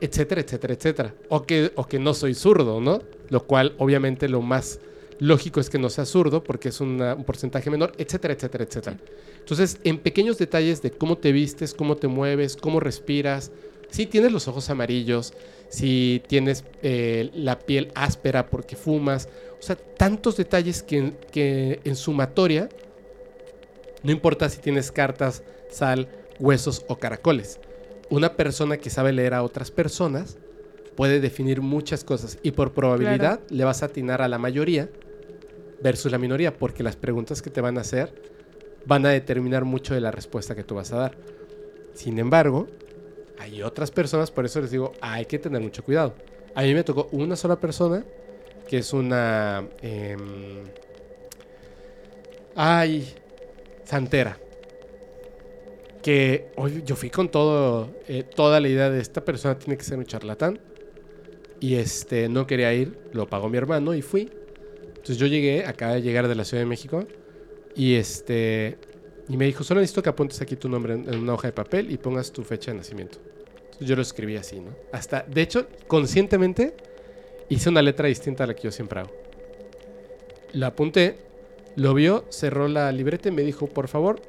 etcétera, 0.00 0.40
etcétera, 0.40 0.74
etcétera. 0.74 1.14
O 1.28 1.44
que, 1.44 1.70
o 1.76 1.84
que 1.86 2.00
no 2.00 2.14
soy 2.14 2.34
zurdo, 2.34 2.80
¿no? 2.80 3.00
Lo 3.30 3.44
cual 3.46 3.74
obviamente 3.78 4.28
lo 4.28 4.42
más 4.42 4.80
lógico 5.20 5.60
es 5.60 5.70
que 5.70 5.78
no 5.78 5.88
sea 5.88 6.04
zurdo 6.04 6.42
porque 6.42 6.68
es 6.70 6.80
una- 6.80 7.14
un 7.14 7.24
porcentaje 7.24 7.70
menor, 7.70 7.92
etcétera, 7.96 8.34
etcétera, 8.34 8.64
etcétera. 8.64 8.96
Entonces, 9.38 9.78
en 9.84 9.98
pequeños 9.98 10.36
detalles 10.36 10.82
de 10.82 10.90
cómo 10.90 11.16
te 11.16 11.30
vistes, 11.32 11.74
cómo 11.74 11.96
te 11.96 12.08
mueves, 12.08 12.56
cómo 12.56 12.80
respiras, 12.80 13.50
si 13.90 14.04
tienes 14.06 14.32
los 14.32 14.48
ojos 14.48 14.68
amarillos, 14.68 15.32
si 15.70 16.22
tienes 16.28 16.64
eh, 16.82 17.30
la 17.34 17.58
piel 17.58 17.90
áspera 17.94 18.46
porque 18.50 18.76
fumas, 18.76 19.28
o 19.58 19.62
sea, 19.62 19.76
tantos 19.76 20.36
detalles 20.36 20.82
que, 20.82 21.12
que 21.30 21.80
en 21.84 21.96
sumatoria, 21.96 22.68
no 24.02 24.12
importa 24.12 24.48
si 24.48 24.60
tienes 24.60 24.92
cartas, 24.92 25.42
sal, 25.70 26.08
huesos 26.38 26.84
o 26.88 26.98
caracoles, 26.98 27.60
una 28.10 28.34
persona 28.34 28.76
que 28.76 28.90
sabe 28.90 29.12
leer 29.12 29.34
a 29.34 29.42
otras 29.42 29.70
personas 29.70 30.38
puede 30.96 31.20
definir 31.20 31.60
muchas 31.60 32.04
cosas 32.04 32.38
y 32.42 32.52
por 32.52 32.72
probabilidad 32.72 33.40
le 33.50 33.64
vas 33.64 33.82
a 33.82 33.86
atinar 33.86 34.22
a 34.22 34.28
la 34.28 34.38
mayoría 34.38 34.88
versus 35.82 36.10
la 36.10 36.18
minoría, 36.18 36.56
porque 36.56 36.82
las 36.82 36.96
preguntas 36.96 37.42
que 37.42 37.50
te 37.50 37.60
van 37.60 37.78
a 37.78 37.82
hacer 37.82 38.12
van 38.84 39.06
a 39.06 39.10
determinar 39.10 39.64
mucho 39.64 39.94
de 39.94 40.00
la 40.00 40.10
respuesta 40.10 40.54
que 40.54 40.64
tú 40.64 40.74
vas 40.74 40.92
a 40.92 40.96
dar. 40.96 41.16
Sin 41.94 42.18
embargo, 42.18 42.66
hay 43.38 43.62
otras 43.62 43.90
personas, 43.90 44.30
por 44.30 44.44
eso 44.44 44.60
les 44.60 44.70
digo, 44.70 44.92
hay 45.00 45.26
que 45.26 45.38
tener 45.38 45.60
mucho 45.60 45.84
cuidado. 45.84 46.14
A 46.54 46.62
mí 46.62 46.74
me 46.74 46.82
tocó 46.82 47.08
una 47.12 47.36
sola 47.36 47.60
persona, 47.60 48.04
que 48.68 48.78
es 48.78 48.92
una... 48.92 49.66
em, 49.82 50.64
ay, 52.54 53.08
santera. 53.84 54.38
Que 56.02 56.48
hoy 56.56 56.82
yo 56.84 56.94
fui 56.94 57.10
con 57.10 57.30
todo, 57.30 57.90
eh, 58.06 58.22
toda 58.22 58.60
la 58.60 58.68
idea 58.68 58.90
de 58.90 59.00
esta 59.00 59.24
persona 59.24 59.58
tiene 59.58 59.76
que 59.76 59.84
ser 59.84 59.98
un 59.98 60.04
charlatán. 60.04 60.60
Y 61.60 61.74
este, 61.74 62.28
no 62.28 62.46
quería 62.46 62.72
ir, 62.72 62.96
lo 63.12 63.26
pagó 63.26 63.48
mi 63.48 63.58
hermano 63.58 63.94
y 63.94 64.02
fui. 64.02 64.30
Entonces 64.86 65.16
yo 65.16 65.26
llegué, 65.26 65.64
acaba 65.66 65.94
de 65.94 66.02
llegar 66.02 66.28
de 66.28 66.34
la 66.34 66.44
Ciudad 66.44 66.62
de 66.62 66.68
México. 66.68 67.04
Y 67.74 67.94
este, 67.94 68.78
y 69.28 69.36
me 69.36 69.46
dijo, 69.46 69.64
solo 69.64 69.80
necesito 69.80 70.02
que 70.02 70.10
apuntes 70.10 70.40
aquí 70.40 70.56
tu 70.56 70.68
nombre 70.68 70.94
en 70.94 71.18
una 71.18 71.34
hoja 71.34 71.48
de 71.48 71.52
papel 71.52 71.90
y 71.90 71.96
pongas 71.96 72.32
tu 72.32 72.44
fecha 72.44 72.70
de 72.70 72.78
nacimiento. 72.78 73.18
Entonces 73.64 73.88
yo 73.88 73.96
lo 73.96 74.02
escribí 74.02 74.36
así, 74.36 74.60
¿no? 74.60 74.76
Hasta, 74.92 75.22
de 75.22 75.42
hecho, 75.42 75.66
conscientemente 75.86 76.74
hice 77.48 77.68
una 77.68 77.82
letra 77.82 78.08
distinta 78.08 78.44
a 78.44 78.46
la 78.46 78.54
que 78.54 78.62
yo 78.62 78.70
siempre 78.70 79.00
hago. 79.00 79.10
La 80.52 80.68
apunté, 80.68 81.18
lo 81.76 81.94
vio, 81.94 82.24
cerró 82.30 82.68
la 82.68 82.90
libreta 82.92 83.28
y 83.28 83.32
me 83.32 83.42
dijo, 83.42 83.66
por 83.66 83.88
favor, 83.88 84.20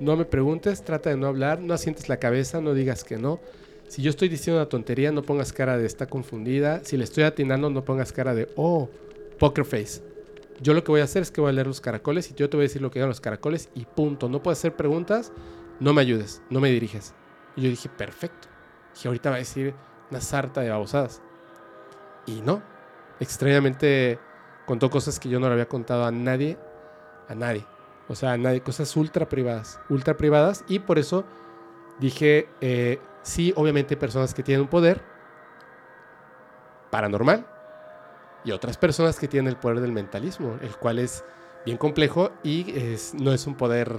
no 0.00 0.16
me 0.16 0.24
preguntes, 0.24 0.82
trata 0.82 1.10
de 1.10 1.16
no 1.16 1.26
hablar, 1.26 1.60
no 1.60 1.74
asientes 1.74 2.08
la 2.08 2.18
cabeza, 2.18 2.60
no 2.60 2.74
digas 2.74 3.04
que 3.04 3.16
no. 3.16 3.40
Si 3.88 4.02
yo 4.02 4.10
estoy 4.10 4.28
diciendo 4.28 4.60
una 4.60 4.68
tontería, 4.68 5.10
no 5.12 5.22
pongas 5.22 5.52
cara 5.52 5.78
de 5.78 5.86
está 5.86 6.06
confundida. 6.06 6.84
Si 6.84 6.96
le 6.96 7.04
estoy 7.04 7.24
atinando, 7.24 7.70
no 7.70 7.84
pongas 7.84 8.12
cara 8.12 8.34
de, 8.34 8.48
oh, 8.56 8.88
poker 9.38 9.64
face. 9.64 10.02
Yo 10.60 10.74
lo 10.74 10.84
que 10.84 10.90
voy 10.90 11.00
a 11.00 11.04
hacer 11.04 11.22
es 11.22 11.30
que 11.30 11.40
voy 11.40 11.50
a 11.50 11.52
leer 11.52 11.66
los 11.66 11.80
caracoles 11.80 12.30
y 12.30 12.34
yo 12.34 12.50
te 12.50 12.56
voy 12.56 12.64
a 12.64 12.68
decir 12.68 12.82
lo 12.82 12.90
que 12.90 12.98
digan 12.98 13.08
los 13.08 13.20
caracoles 13.20 13.70
y 13.74 13.84
punto. 13.86 14.28
No 14.28 14.42
puedes 14.42 14.58
hacer 14.58 14.76
preguntas, 14.76 15.32
no 15.80 15.94
me 15.94 16.02
ayudes, 16.02 16.42
no 16.50 16.60
me 16.60 16.70
diriges. 16.70 17.14
Y 17.56 17.62
yo 17.62 17.70
dije, 17.70 17.88
perfecto. 17.88 18.48
Dije, 18.94 19.08
ahorita 19.08 19.30
va 19.30 19.36
a 19.36 19.38
decir 19.38 19.74
una 20.10 20.20
sarta 20.20 20.60
de 20.60 20.70
babosadas. 20.70 21.22
Y 22.28 22.40
no. 22.42 22.62
Extrañamente 23.20 24.18
contó 24.66 24.90
cosas 24.90 25.18
que 25.18 25.28
yo 25.28 25.40
no 25.40 25.46
le 25.48 25.54
había 25.54 25.68
contado 25.68 26.04
a 26.04 26.10
nadie. 26.12 26.58
A 27.28 27.34
nadie. 27.34 27.64
O 28.08 28.14
sea, 28.14 28.32
a 28.32 28.36
nadie. 28.38 28.60
Cosas 28.60 28.94
ultra 28.96 29.28
privadas. 29.28 29.80
Ultra 29.88 30.16
privadas. 30.16 30.64
Y 30.68 30.78
por 30.80 30.98
eso 30.98 31.24
dije, 31.98 32.48
eh, 32.60 33.00
sí, 33.22 33.52
obviamente 33.56 33.94
hay 33.94 34.00
personas 34.00 34.34
que 34.34 34.42
tienen 34.42 34.62
un 34.62 34.68
poder 34.68 35.02
paranormal. 36.90 37.46
Y 38.44 38.52
otras 38.52 38.76
personas 38.76 39.18
que 39.18 39.28
tienen 39.28 39.48
el 39.48 39.56
poder 39.56 39.80
del 39.80 39.92
mentalismo. 39.92 40.56
El 40.62 40.76
cual 40.76 40.98
es 40.98 41.24
bien 41.64 41.76
complejo 41.76 42.30
y 42.42 42.70
es- 42.78 43.14
no 43.14 43.32
es 43.32 43.46
un 43.46 43.54
poder 43.56 43.96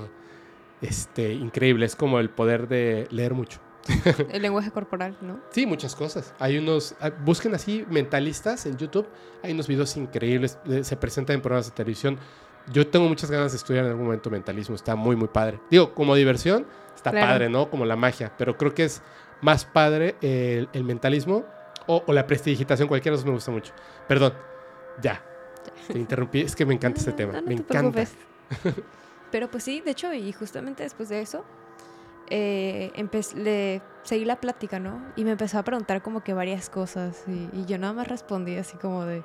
este, 0.81 1.33
increíble. 1.33 1.85
Es 1.85 1.95
como 1.95 2.19
el 2.19 2.29
poder 2.29 2.67
de 2.69 3.07
leer 3.11 3.33
mucho. 3.33 3.59
El 4.31 4.41
lenguaje 4.41 4.71
corporal, 4.71 5.17
¿no? 5.21 5.39
Sí, 5.51 5.65
muchas 5.65 5.95
cosas. 5.95 6.33
Hay 6.39 6.57
unos, 6.57 6.95
ah, 6.99 7.09
busquen 7.23 7.55
así 7.55 7.85
mentalistas 7.89 8.65
en 8.65 8.77
YouTube. 8.77 9.07
Hay 9.43 9.51
unos 9.53 9.67
videos 9.67 9.95
increíbles, 9.97 10.57
eh, 10.67 10.83
se 10.83 10.95
presentan 10.97 11.35
en 11.35 11.41
programas 11.41 11.65
de 11.67 11.71
televisión. 11.71 12.17
Yo 12.71 12.87
tengo 12.87 13.07
muchas 13.07 13.31
ganas 13.31 13.51
de 13.51 13.57
estudiar 13.57 13.85
en 13.85 13.91
algún 13.91 14.05
momento 14.05 14.29
mentalismo, 14.29 14.75
está 14.75 14.95
muy, 14.95 15.15
muy 15.15 15.27
padre. 15.29 15.59
Digo, 15.71 15.93
como 15.93 16.13
diversión, 16.15 16.67
está 16.95 17.11
Claro. 17.11 17.27
padre, 17.27 17.49
¿no? 17.49 17.69
Como 17.69 17.85
la 17.85 17.95
magia, 17.95 18.31
pero 18.37 18.57
creo 18.57 18.73
que 18.75 18.83
es 18.85 19.01
más 19.41 19.65
padre 19.65 20.15
el, 20.21 20.69
el 20.73 20.83
mentalismo 20.83 21.45
o, 21.87 22.03
o 22.05 22.13
la 22.13 22.27
prestidigitación, 22.27 22.87
cualquiera 22.87 23.13
de 23.15 23.19
los 23.21 23.25
me 23.25 23.31
gusta 23.31 23.49
mucho. 23.51 23.73
Perdón, 24.07 24.33
ya. 25.01 25.23
Te 25.87 25.97
interrumpí, 25.97 26.41
es 26.41 26.55
que 26.55 26.65
me 26.65 26.73
encanta 26.75 26.99
este 26.99 27.11
No, 27.11 27.17
tema, 27.17 27.33
no, 27.33 27.41
no 27.41 27.47
me 27.47 27.55
te 27.55 27.61
encanta. 27.61 28.05
preocupes. 28.51 28.83
Pero 29.31 29.49
pues 29.49 29.63
sí, 29.63 29.81
de 29.81 29.91
hecho, 29.91 30.13
y 30.13 30.31
justamente 30.33 30.83
después 30.83 31.09
de 31.09 31.21
eso, 31.21 31.45
eh, 32.29 32.91
le 33.35 33.81
seguí 34.03 34.25
la 34.25 34.37
plática, 34.37 34.79
¿no? 34.79 35.01
Y 35.15 35.23
me 35.23 35.31
empezó 35.31 35.59
a 35.59 35.63
preguntar 35.63 36.01
como 36.01 36.23
que 36.23 36.33
varias 36.33 36.69
cosas 36.69 37.23
y, 37.27 37.49
y 37.53 37.65
yo 37.65 37.77
nada 37.77 37.93
más 37.93 38.07
respondí 38.07 38.55
así 38.57 38.77
como 38.77 39.05
de, 39.05 39.23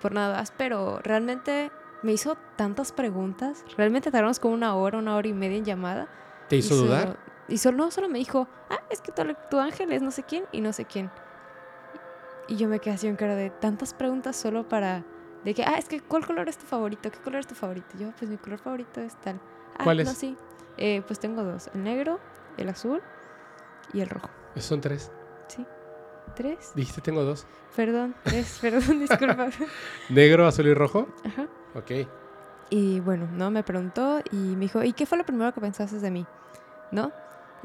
por 0.00 0.12
nada 0.12 0.36
más, 0.36 0.52
pero 0.56 0.98
realmente 1.02 1.70
me 2.02 2.12
hizo 2.12 2.36
tantas 2.56 2.92
preguntas, 2.92 3.64
realmente 3.76 4.10
tardamos 4.10 4.38
como 4.38 4.54
una 4.54 4.74
hora, 4.74 4.98
una 4.98 5.16
hora 5.16 5.28
y 5.28 5.32
media 5.32 5.58
en 5.58 5.64
llamada. 5.64 6.08
¿Te 6.48 6.56
hizo 6.56 6.74
y 6.74 6.78
dudar? 6.78 7.02
Solo, 7.02 7.16
y 7.48 7.58
solo, 7.58 7.76
no, 7.76 7.90
solo 7.90 8.08
me 8.08 8.18
dijo, 8.18 8.48
ah, 8.70 8.80
es 8.90 9.00
que 9.00 9.12
tu, 9.12 9.22
tu 9.50 9.58
ángel 9.58 9.92
es 9.92 10.02
no 10.02 10.10
sé 10.10 10.22
quién 10.22 10.44
y 10.52 10.60
no 10.60 10.72
sé 10.72 10.84
quién. 10.84 11.10
Y 12.46 12.56
yo 12.56 12.68
me 12.68 12.78
quedé 12.78 12.94
así 12.94 13.06
en 13.06 13.16
cara 13.16 13.34
de 13.34 13.50
tantas 13.50 13.92
preguntas 13.92 14.36
solo 14.36 14.68
para... 14.68 15.04
De 15.44 15.54
que, 15.54 15.62
ah, 15.62 15.76
es 15.78 15.86
que, 15.86 16.00
¿cuál 16.00 16.26
color 16.26 16.48
es 16.48 16.58
tu 16.58 16.66
favorito? 16.66 17.10
¿Qué 17.10 17.18
color 17.18 17.40
es 17.40 17.46
tu 17.46 17.54
favorito? 17.54 17.86
Y 17.96 18.02
yo, 18.02 18.10
pues 18.18 18.30
mi 18.30 18.38
color 18.38 18.58
favorito 18.58 19.00
es 19.00 19.14
tal. 19.16 19.38
Ah, 19.78 19.84
¿Cuál 19.84 19.98
no, 19.98 20.10
es? 20.10 20.16
sí. 20.16 20.36
Eh, 20.78 21.02
pues 21.06 21.18
tengo 21.18 21.42
dos, 21.42 21.70
el 21.74 21.84
negro, 21.84 22.20
el 22.58 22.68
azul 22.68 23.00
y 23.92 24.00
el 24.00 24.08
rojo. 24.08 24.28
Son 24.56 24.80
tres. 24.80 25.10
¿Sí? 25.48 25.64
¿Tres? 26.34 26.72
Dijiste 26.74 27.00
tengo 27.00 27.22
dos. 27.24 27.46
Perdón, 27.74 28.14
tres, 28.24 28.58
perdón, 28.60 29.00
disculpa. 29.00 29.48
Negro, 30.10 30.46
azul 30.46 30.66
y 30.66 30.74
rojo. 30.74 31.08
Ajá. 31.24 31.46
Ok. 31.74 32.08
Y 32.70 33.00
bueno, 33.00 33.26
¿no? 33.32 33.50
Me 33.50 33.62
preguntó 33.62 34.20
y 34.30 34.36
me 34.36 34.60
dijo, 34.60 34.82
¿y 34.82 34.92
qué 34.92 35.06
fue 35.06 35.16
lo 35.16 35.24
primero 35.24 35.52
que 35.54 35.60
pensaste 35.60 35.98
de 35.98 36.10
mí? 36.10 36.26
¿No? 36.92 37.12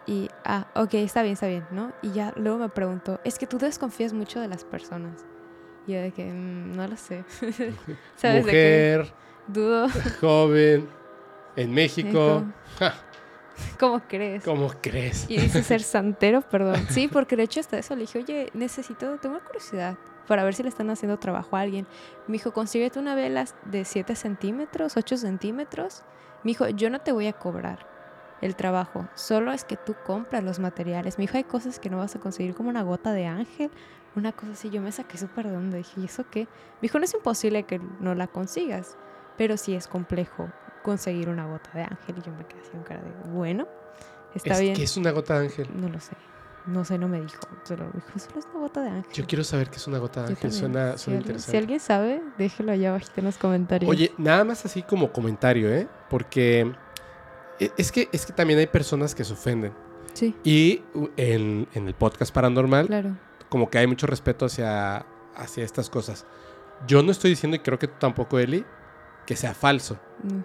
Y, 0.06 0.30
ah, 0.46 0.68
ok, 0.76 0.94
está 0.96 1.22
bien, 1.22 1.34
está 1.34 1.48
bien, 1.48 1.66
¿no? 1.72 1.92
Y 2.02 2.12
ya 2.12 2.34
luego 2.38 2.58
me 2.58 2.70
preguntó, 2.70 3.20
es 3.24 3.38
que 3.38 3.46
tú 3.48 3.58
desconfías 3.58 4.14
mucho 4.14 4.40
de 4.40 4.48
las 4.48 4.64
personas. 4.64 5.26
Y 5.88 5.94
yo 5.94 6.02
de 6.02 6.12
que, 6.12 6.24
"Mm, 6.32 6.76
no 6.76 6.88
lo 6.88 6.96
sé. 6.96 7.26
¿Sabes 8.16 8.46
de 8.46 8.52
qué? 8.52 8.96
Mujer, 8.98 9.14
Dudo. 9.48 9.88
joven, 10.22 10.88
en 11.58 11.72
México. 11.74 12.44
Ja, 12.80 12.94
¿Cómo 13.80 14.02
crees? 14.08 14.44
¿Cómo 14.44 14.72
crees? 14.82 15.26
Y 15.30 15.38
dice 15.38 15.64
ser 15.64 15.82
santero, 15.84 16.42
perdón. 16.42 16.86
Sí, 16.90 17.08
porque 17.08 17.36
de 17.36 17.44
hecho 17.44 17.60
hasta 17.60 17.78
eso 17.78 17.96
le 17.96 18.02
dije, 18.02 18.20
oye, 18.20 18.50
necesito, 18.54 19.18
tengo 19.18 19.40
curiosidad 19.40 19.98
para 20.28 20.44
ver 20.44 20.54
si 20.54 20.64
le 20.64 20.70
están 20.70 20.90
haciendo 20.90 21.18
trabajo 21.18 21.56
a 21.56 21.62
alguien. 21.62 21.88
Me 22.28 22.34
dijo, 22.34 22.54
consíguete 22.54 23.00
una 23.00 23.16
vela 23.16 23.46
de 23.66 23.86
7 23.86 24.16
centímetros, 24.16 24.98
8 24.98 25.18
centímetros. 25.18 26.04
Me 26.44 26.50
dijo, 26.52 26.68
yo 26.70 26.90
no 26.90 27.00
te 27.00 27.12
voy 27.12 27.28
a 27.28 27.34
cobrar 27.34 27.88
el 28.42 28.56
trabajo, 28.58 29.08
solo 29.16 29.54
es 29.54 29.64
que 29.64 29.78
tú 29.78 29.96
compras 30.06 30.44
los 30.44 30.60
materiales. 30.60 31.18
Me 31.18 31.24
dijo, 31.24 31.38
hay 31.38 31.46
cosas 31.46 31.80
que 31.80 31.90
no 31.90 31.98
vas 31.98 32.16
a 32.16 32.20
conseguir 32.20 32.54
como 32.56 32.70
una 32.70 32.82
gota 32.82 33.14
de 33.14 33.26
ángel, 33.26 33.72
una 34.16 34.34
cosa 34.34 34.52
así. 34.52 34.70
Yo 34.70 34.82
me 34.82 34.92
saqué 34.92 35.18
súper 35.18 35.48
de 35.48 35.56
onda, 35.56 35.78
dije, 35.78 36.02
¿y 36.02 36.06
eso 36.06 36.26
qué? 36.30 36.42
Me 36.42 36.82
dijo, 36.82 37.00
no 37.00 37.06
es 37.06 37.14
imposible 37.14 37.64
que 37.64 37.80
no 38.02 38.16
la 38.16 38.28
consigas, 38.28 38.98
pero 39.38 39.56
sí 39.56 39.76
es 39.76 39.88
complejo 39.88 40.52
conseguir 40.84 41.30
una 41.30 41.48
gota 41.48 41.70
de 41.74 41.82
ángel. 41.84 42.16
Y 42.18 42.22
yo 42.22 42.32
me 42.34 42.46
quedé 42.46 42.62
así 42.62 42.72
con 42.72 42.84
cara 42.84 43.02
de, 43.02 43.10
bueno, 43.32 43.68
está 44.36 44.54
¿Es, 44.54 44.62
bien. 44.62 44.76
¿Qué 44.76 44.84
es 44.84 44.96
una 44.98 45.12
gota 45.12 45.40
de 45.40 45.46
ángel? 45.46 45.68
No 45.74 45.90
lo 45.90 46.00
sé. 46.00 46.14
No 46.66 46.86
sé, 46.86 46.98
no 46.98 47.08
me 47.10 47.20
dijo. 47.20 47.40
Solo 47.64 47.86
me 47.88 47.92
dijo, 47.94 48.20
solo 48.20 48.40
es 48.40 48.46
una 48.52 48.60
gota 48.62 48.82
de 48.82 48.90
ángel. 48.90 49.12
Yo 49.14 49.26
quiero 49.28 49.44
saber 49.44 49.70
qué 49.70 49.76
es 49.78 49.88
una 49.88 49.98
gota 49.98 50.22
de 50.22 50.28
ángel. 50.30 50.52
también. 50.52 50.60
Suena, 50.60 50.92
si, 50.98 51.04
suena 51.04 51.18
alguien, 51.18 51.22
interesante. 51.22 51.52
si 51.52 51.58
alguien 51.58 51.80
sabe, 51.80 52.22
déjelo 52.38 52.72
allá 52.72 52.90
abajito 52.92 53.14
en 53.18 53.26
los 53.26 53.38
comentarios. 53.38 53.90
Oye, 53.92 54.14
nada 54.18 54.44
más 54.46 54.64
así 54.66 54.82
como 54.84 55.12
comentario, 55.12 55.68
¿eh? 55.74 55.88
Porque 56.10 56.72
e- 57.60 57.72
es 57.78 57.92
que, 57.92 58.08
es 58.14 58.26
que 58.26 58.32
también 58.34 58.60
hay 58.60 58.68
personas 58.68 59.14
que 59.14 59.24
se 59.26 59.34
ofenden. 59.34 59.74
Sí, 60.14 60.36
Y 60.44 60.84
u- 60.94 61.10
en, 61.18 61.68
en 61.74 61.88
el 61.88 61.96
podcast 61.96 62.34
paranormal, 62.34 62.88
claro. 62.88 63.18
como 63.50 63.70
que 63.70 63.80
hay 63.80 63.88
mucho 63.88 64.06
respeto 64.08 64.46
hacia, 64.46 65.06
hacia 65.36 65.66
estas 65.66 65.90
cosas. 65.90 66.26
Yo 66.88 67.02
no 67.04 67.12
estoy 67.12 67.32
diciendo, 67.32 67.58
y 67.58 67.60
creo 67.60 67.78
que 67.80 67.88
tú 67.88 67.96
tampoco, 68.00 68.40
Eli, 68.40 68.64
que 69.26 69.36
sea 69.36 69.54
falso. 69.54 69.98
No. 70.22 70.44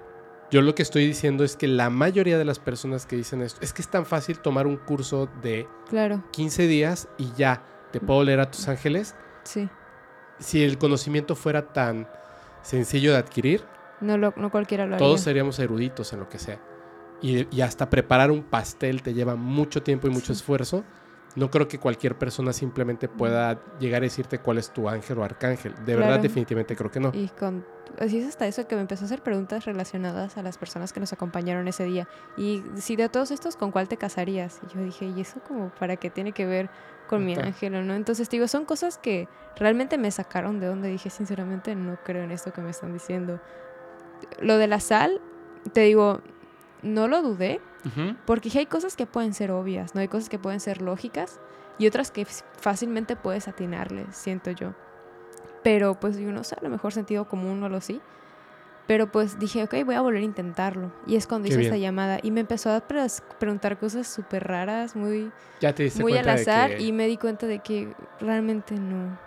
Yo 0.51 0.63
lo 0.63 0.75
que 0.75 0.83
estoy 0.83 1.07
diciendo 1.07 1.45
es 1.45 1.57
que 1.57 1.69
la 1.69 1.91
mayoría 1.91 2.39
de 2.39 2.45
las 2.45 2.59
personas 2.59 3.05
que 3.05 3.17
dicen 3.17 3.43
esto, 3.43 3.61
es 3.63 3.73
que 3.75 3.83
es 3.83 3.89
tan 3.89 4.07
fácil 4.07 4.39
tomar 4.39 4.67
un 4.67 4.77
curso 4.79 5.29
de 5.43 5.69
Claro, 5.91 6.25
15 6.33 6.67
días 6.67 7.09
y 7.19 7.31
ya 7.37 7.63
te 7.93 8.01
puedo 8.01 8.25
leer 8.25 8.41
a 8.41 8.51
tus 8.51 8.69
ángeles. 8.69 9.15
sí. 9.45 9.69
Si 10.41 10.63
el 10.63 10.79
conocimiento 10.79 11.35
fuera 11.35 11.73
tan 11.73 12.07
sencillo 12.63 13.11
de 13.11 13.19
adquirir, 13.19 13.65
No, 14.01 14.17
lo, 14.17 14.33
no 14.37 14.51
cualquiera 14.53 14.87
lo 14.87 14.95
haría. 14.95 15.05
todos 15.05 15.21
seríamos 15.21 15.59
eruditos 15.59 16.13
en 16.13 16.21
lo 16.21 16.29
que 16.29 16.39
sea. 16.39 16.61
Y, 17.21 17.49
y 17.55 17.61
hasta 17.63 17.91
preparar 17.91 18.31
un 18.31 18.45
pastel 18.45 19.03
te 19.03 19.15
lleva 19.15 19.35
mucho 19.35 19.83
tiempo 19.83 20.07
y 20.07 20.11
mucho 20.11 20.27
Sí. 20.27 20.33
esfuerzo. 20.35 20.85
No 21.39 21.51
creo 21.51 21.69
que 21.69 21.79
cualquier 21.79 22.19
persona 22.19 22.53
simplemente 22.53 23.09
pueda 23.09 23.63
llegar 23.79 24.03
a 24.03 24.05
decirte 24.05 24.41
cuál 24.41 24.59
es 24.59 24.73
tu 24.73 24.89
ángel 24.89 25.19
o 25.19 25.25
arcángel. 25.25 25.73
De 25.85 25.95
verdad, 25.95 26.19
definitivamente 26.19 26.75
creo 26.75 26.91
que 26.91 26.99
no. 26.99 27.13
Y 27.15 27.29
con, 27.29 27.65
así 28.01 28.19
es 28.19 28.27
hasta 28.27 28.49
eso 28.49 28.67
que 28.67 28.75
me 28.75 28.81
empezó 28.81 29.05
a 29.05 29.07
hacer 29.07 29.23
preguntas 29.23 29.65
relacionadas 29.65 30.37
a 30.37 30.43
las 30.43 30.59
personas 30.59 30.93
que 30.93 30.99
nos 30.99 31.13
acompañaron 31.13 31.69
ese 31.69 31.85
día. 31.85 32.09
Y 32.37 32.65
si 32.77 32.97
de 32.97 33.09
todos 33.09 33.31
estos, 33.31 33.55
¿con 33.55 33.71
cuál 33.71 33.87
te 33.87 33.97
casarías? 33.97 34.61
Y 34.67 34.75
yo 34.75 34.83
dije, 34.83 35.07
¿y 35.07 35.21
eso 35.21 35.41
como 35.47 35.71
para 35.71 35.97
qué 35.97 36.11
tiene 36.11 36.33
que 36.33 36.45
ver 36.45 36.71
con 37.07 37.25
mi 37.25 37.37
ángel 37.37 37.77
o 37.77 37.85
no? 37.85 37.95
Entonces, 37.95 38.29
digo, 38.29 38.49
son 38.49 38.65
cosas 38.65 38.99
que 38.99 39.29
realmente 39.57 39.97
me 39.97 40.11
sacaron 40.11 40.59
de 40.59 40.67
donde 40.67 40.89
dije, 40.89 41.09
sinceramente, 41.09 41.77
no 41.77 41.99
creo 42.05 42.25
en 42.25 42.33
esto 42.33 42.53
que 42.53 42.63
me 42.63 42.71
están 42.71 42.93
diciendo. 42.93 43.41
Lo 44.41 44.59
de 44.59 44.67
la 44.67 44.81
sal, 44.81 45.21
te 45.73 45.83
digo, 45.83 46.21
no 46.83 47.07
lo 47.07 47.23
dudé, 47.23 47.61
Ujú. 47.87 48.17
porque 48.27 48.45
dije, 48.49 48.59
hay 48.61 48.67
cosas 48.67 48.97
que 48.97 49.07
pueden 49.07 49.35
ser 49.35 49.51
obvias, 49.51 49.95
¿no? 49.95 50.01
Hay 50.01 50.09
cosas 50.09 50.29
que 50.29 50.39
pueden 50.39 50.61
ser 50.61 50.83
lógicas 50.83 51.39
y 51.79 51.87
otras 51.87 52.11
que 52.11 52.25
fácilmente 52.25 53.15
puedes 53.17 53.47
atinarles, 53.49 54.17
siento 54.17 54.51
yo. 54.51 54.75
Pero 55.63 55.95
pues 55.99 56.17
yo 56.19 56.33
no 56.33 56.45
sé, 56.45 56.57
a 56.59 56.63
lo 56.63 56.71
mejor 56.71 56.93
sentido 56.93 57.27
común 57.29 57.63
o 57.63 57.69
lo 57.69 57.81
sí. 57.81 58.01
Pero 58.87 59.13
pues 59.13 59.39
dije, 59.39 59.63
ok, 59.65 59.75
voy 59.85 59.95
a 59.97 60.01
volver 60.01 60.23
a 60.23 60.25
intentarlo. 60.25 60.91
Y 61.07 61.17
es 61.17 61.27
cuando 61.27 61.45
Qué 61.47 61.51
hice 61.51 61.59
bien. 61.61 61.73
esta 61.75 61.77
llamada 61.79 62.21
y 62.23 62.31
me 62.31 62.41
empezó 62.41 62.71
a 62.71 62.81
pre- 62.81 63.07
preguntar 63.39 63.79
cosas 63.79 64.07
súper 64.07 64.45
raras, 64.45 64.97
muy, 64.97 65.31
Ya 65.61 65.75
te 65.75 65.83
diste 65.83 66.03
muy 66.03 66.17
al 66.17 66.29
azar 66.31 66.71
que 66.77 66.83
y 66.83 66.93
me 66.93 67.07
di 67.07 67.19
cuenta 67.19 67.47
de 67.47 67.59
que 67.59 67.95
realmente 68.19 68.75
no. 68.77 69.19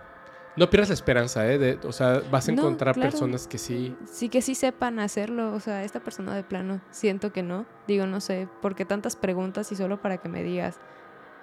No 0.58 0.70
pierdas 0.70 0.90
la 0.90 0.96
esperanza, 0.96 1.50
¿eh? 1.52 1.58
De- 1.58 1.80
o 1.86 1.92
sea, 1.92 2.22
vas 2.30 2.48
a 2.48 2.52
No, 2.52 2.62
encontrar 2.64 2.96
claro. 2.96 3.10
personas 3.10 3.48
que 3.48 3.58
sí. 3.58 3.96
Sí 4.06 4.30
que 4.30 4.42
sí 4.42 4.56
sepan 4.56 5.00
hacerlo, 5.00 5.54
o 5.54 5.60
sea, 5.60 5.84
esta 5.84 6.00
persona 6.02 6.36
de 6.36 6.44
plano, 6.44 6.82
siento 6.92 7.32
que 7.32 7.44
no. 7.44 7.66
Digo, 7.88 8.06
no 8.08 8.20
sé, 8.22 8.48
¿por 8.62 8.76
qué 8.76 8.86
tantas 8.86 9.16
preguntas 9.16 9.72
y 9.72 9.76
solo 9.76 10.02
para 10.02 10.18
que 10.18 10.28
me 10.30 10.44
digas, 10.44 10.80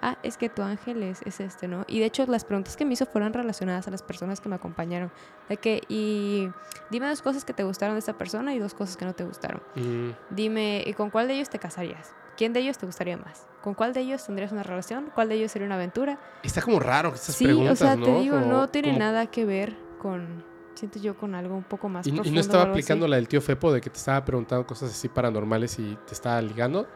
ah, 0.01 0.17
es 0.23 0.37
que 0.37 0.47
tu 0.49 0.61
ángel 0.61 1.03
es, 1.03 1.21
es 1.23 1.39
este, 1.39 1.67
¿no? 1.67 1.83
Y 1.87 1.99
de 1.99 2.05
hecho 2.05 2.25
las 2.27 2.45
preguntas 2.45 2.77
que 2.77 2.85
me 2.85 2.93
hizo 2.93 3.05
fueron 3.05 3.33
relacionadas 3.33 3.87
a 3.87 3.91
las 3.91 4.03
personas 4.03 4.39
que 4.41 4.47
me 4.49 4.55
acompañaron. 4.55 5.11
De 5.49 5.57
que, 5.57 5.81
y 5.89 6.49
dime 6.91 7.07
dos 7.07 7.21
cosas 7.21 7.43
que 7.45 7.53
te 7.53 7.63
gustaron 7.63 7.95
de 7.95 7.99
esta 7.99 8.13
persona 8.17 8.53
y 8.53 8.59
dos 8.59 8.73
cosas 8.73 8.95
que 8.95 9.05
no 9.05 9.13
te 9.13 9.23
gustaron. 9.25 9.61
mm, 9.75 10.09
Dime, 10.29 10.83
¿y 10.85 10.93
con 10.93 11.09
cuál 11.09 11.27
de 11.27 11.33
ellos 11.35 11.49
te 11.49 11.59
casarías? 11.59 12.13
¿Quién 12.39 12.53
de 12.53 12.61
ellos 12.61 12.77
te 12.77 12.85
gustaría 12.85 13.17
más? 13.17 13.45
¿Con 13.61 13.73
cuál 13.73 13.91
de 13.91 13.99
ellos 13.99 14.25
tendrías 14.25 14.53
una 14.53 14.63
relación? 14.63 15.11
¿Cuál 15.13 15.27
de 15.27 15.35
ellos 15.35 15.51
sería 15.51 15.65
una 15.65 15.75
aventura? 15.75 16.17
está 16.41 16.61
como 16.61 16.79
raro 16.79 17.09
estas 17.13 17.35
sí, 17.35 17.43
preguntas, 17.43 17.81
o 17.81 17.83
sea, 17.85 17.97
¿no? 17.97 18.05
te 18.05 18.13
digo, 18.21 18.39
Como- 18.39 18.47
no 18.49 18.69
tiene 18.69 18.87
como- 18.87 18.99
nada 18.99 19.25
que 19.27 19.43
ver 19.43 19.75
con, 20.01 20.41
siento 20.73 20.99
yo, 20.99 21.17
con 21.17 21.35
algo 21.35 21.53
un 21.53 21.65
poco 21.65 21.89
más 21.89 22.07
Y, 22.07 22.11
y 22.11 22.13
profundo. 22.13 22.33
no 22.35 22.39
o 22.39 22.41
estaba 22.41 22.63
algo 22.63 22.73
así. 22.75 22.79
aplicando 22.79 23.07
la 23.09 23.17
del 23.17 23.27
tío 23.27 23.41
Fepo 23.41 23.73
de 23.73 23.81
que 23.81 23.89
te 23.89 23.97
estaba 23.97 24.23
preguntando 24.23 24.65
cosas 24.65 24.89
así 24.91 25.09
paranormales 25.09 25.77
y 25.79 25.97
te 26.07 26.13
estaba 26.13 26.41
ligando. 26.41 26.87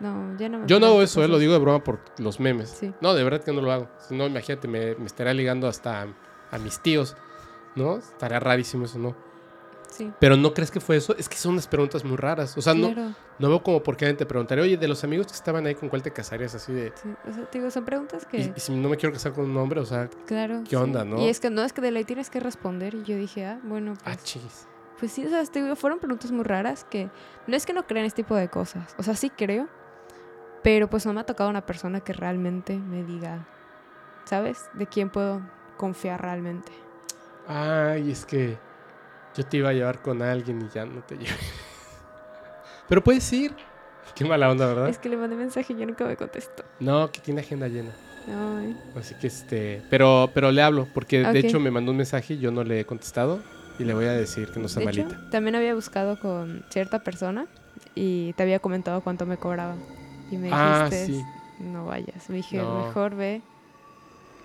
No, 0.00 0.36
ya 0.36 0.50
no 0.50 0.58
me 0.58 0.66
Yo 0.66 0.78
no 0.78 0.88
hago 0.88 1.00
eso, 1.00 1.24
eh, 1.24 1.28
lo 1.28 1.38
digo 1.38 1.54
de 1.54 1.58
broma 1.60 1.82
por 1.82 2.00
los 2.18 2.38
memes. 2.38 2.68
Sí. 2.68 2.92
No, 3.00 3.14
de 3.14 3.24
verdad 3.24 3.42
que 3.42 3.54
no 3.54 3.62
lo 3.62 3.72
hago. 3.72 3.88
Si 4.06 4.14
no, 4.14 4.26
imagínate, 4.26 4.68
me, 4.68 4.96
me 4.96 5.06
estaría 5.06 5.32
ligando 5.32 5.66
hasta 5.66 6.02
a, 6.02 6.06
a 6.50 6.58
mis 6.58 6.78
tíos, 6.80 7.16
¿no? 7.74 7.96
Estaría 7.96 8.38
rarísimo 8.38 8.84
eso, 8.84 8.98
¿no? 8.98 9.16
Sí. 9.90 10.12
Pero 10.20 10.36
¿no 10.36 10.54
crees 10.54 10.70
que 10.70 10.80
fue 10.80 10.96
eso? 10.96 11.14
Es 11.16 11.28
que 11.28 11.36
son 11.36 11.52
unas 11.52 11.66
preguntas 11.66 12.04
muy 12.04 12.16
raras. 12.16 12.56
O 12.56 12.62
sea, 12.62 12.74
no, 12.74 12.92
claro. 12.92 13.14
no 13.38 13.48
veo 13.48 13.62
como 13.62 13.82
por 13.82 13.96
qué 13.96 14.06
alguien 14.06 14.16
te 14.16 14.26
preguntaría, 14.26 14.64
oye, 14.64 14.76
de 14.76 14.88
los 14.88 15.02
amigos 15.04 15.26
que 15.26 15.34
estaban 15.34 15.66
ahí, 15.66 15.74
¿con 15.74 15.88
cuál 15.88 16.02
te 16.02 16.12
casarías? 16.12 16.54
Así 16.54 16.72
de... 16.72 16.92
Sí, 16.94 17.08
o 17.28 17.32
sea, 17.32 17.44
te 17.44 17.58
digo, 17.58 17.70
son 17.70 17.84
preguntas 17.84 18.24
que, 18.24 18.38
Y, 18.38 18.52
y 18.56 18.60
si 18.60 18.72
no 18.72 18.88
me 18.88 18.96
quiero 18.96 19.12
casar 19.12 19.32
con 19.32 19.50
un 19.50 19.56
hombre, 19.56 19.80
o 19.80 19.84
sea, 19.84 20.08
claro. 20.26 20.60
¿qué 20.64 20.70
sí. 20.70 20.76
onda, 20.76 21.04
no? 21.04 21.20
Y 21.20 21.28
es 21.28 21.40
que 21.40 21.50
no, 21.50 21.62
es 21.62 21.72
que 21.72 21.80
de 21.80 21.90
ley 21.90 22.04
tienes 22.04 22.30
que 22.30 22.40
responder. 22.40 22.94
Y 22.94 23.02
yo 23.02 23.16
dije, 23.16 23.44
ah, 23.46 23.60
bueno, 23.64 23.94
ah, 24.04 24.12
pues, 24.14 24.24
chis. 24.24 24.66
pues 24.98 25.12
sí, 25.12 25.26
o 25.26 25.28
sea, 25.28 25.44
te 25.44 25.62
digo, 25.62 25.74
fueron 25.76 25.98
preguntas 25.98 26.30
muy 26.30 26.44
raras 26.44 26.84
que 26.84 27.10
no 27.46 27.56
es 27.56 27.66
que 27.66 27.72
no 27.72 27.86
crean 27.86 28.06
este 28.06 28.22
tipo 28.22 28.36
de 28.36 28.48
cosas. 28.48 28.94
O 28.98 29.02
sea, 29.02 29.14
sí 29.14 29.30
creo, 29.30 29.68
pero 30.62 30.88
pues 30.88 31.06
no 31.06 31.12
me 31.12 31.20
ha 31.20 31.26
tocado 31.26 31.50
una 31.50 31.66
persona 31.66 32.00
que 32.00 32.12
realmente 32.12 32.78
me 32.78 33.02
diga, 33.02 33.46
¿sabes? 34.24 34.68
De 34.74 34.86
quién 34.86 35.10
puedo 35.10 35.40
confiar 35.76 36.22
realmente. 36.22 36.70
Ay, 37.48 38.10
es 38.12 38.24
que 38.24 38.58
yo 39.36 39.44
te 39.46 39.56
iba 39.58 39.70
a 39.70 39.72
llevar 39.72 40.00
con 40.02 40.22
alguien 40.22 40.60
y 40.62 40.68
ya 40.74 40.84
no 40.84 41.02
te 41.02 41.16
llevé. 41.16 41.30
Pero 42.88 43.02
puedes 43.04 43.32
ir. 43.32 43.54
Qué 44.14 44.24
mala 44.24 44.50
onda, 44.50 44.66
¿verdad? 44.66 44.88
Es 44.88 44.98
que 44.98 45.08
le 45.08 45.16
mandé 45.16 45.36
mensaje 45.36 45.72
y 45.72 45.76
yo 45.76 45.86
nunca 45.86 46.04
me 46.04 46.16
contestó. 46.16 46.64
No, 46.80 47.10
que 47.12 47.20
tiene 47.20 47.40
agenda 47.40 47.68
llena. 47.68 47.90
Ay, 48.28 48.76
Así 48.96 49.14
que 49.14 49.28
este, 49.28 49.82
pero 49.88 50.30
pero 50.34 50.52
le 50.52 50.62
hablo 50.62 50.86
porque 50.92 51.20
de 51.22 51.38
hecho 51.38 51.58
me 51.58 51.70
mandó 51.70 51.90
un 51.90 51.96
mensaje 51.96 52.34
y 52.34 52.38
yo 52.38 52.50
no 52.50 52.62
le 52.64 52.80
he 52.80 52.84
contestado 52.84 53.40
y 53.78 53.84
le 53.84 53.94
voy 53.94 54.04
a 54.04 54.12
decir 54.12 54.48
que 54.52 54.60
no 54.60 54.66
de 54.68 54.72
hecho, 54.72 54.84
malita. 54.84 55.30
también 55.30 55.54
había 55.56 55.74
buscado 55.74 56.20
con 56.20 56.62
cierta 56.68 57.02
persona 57.02 57.46
y 57.94 58.34
te 58.34 58.42
había 58.42 58.58
comentado 58.58 59.00
cuánto 59.00 59.24
me 59.24 59.38
cobraba. 59.38 59.74
Y 60.30 60.36
me 60.36 60.50
Ah, 60.52 60.88
dijiste, 60.90 61.06
sí. 61.14 61.24
no 61.60 61.86
vayas. 61.86 62.28
Me 62.28 62.36
dije, 62.36 62.58
No. 62.58 62.86
mejor 62.86 63.14
ve 63.16 63.40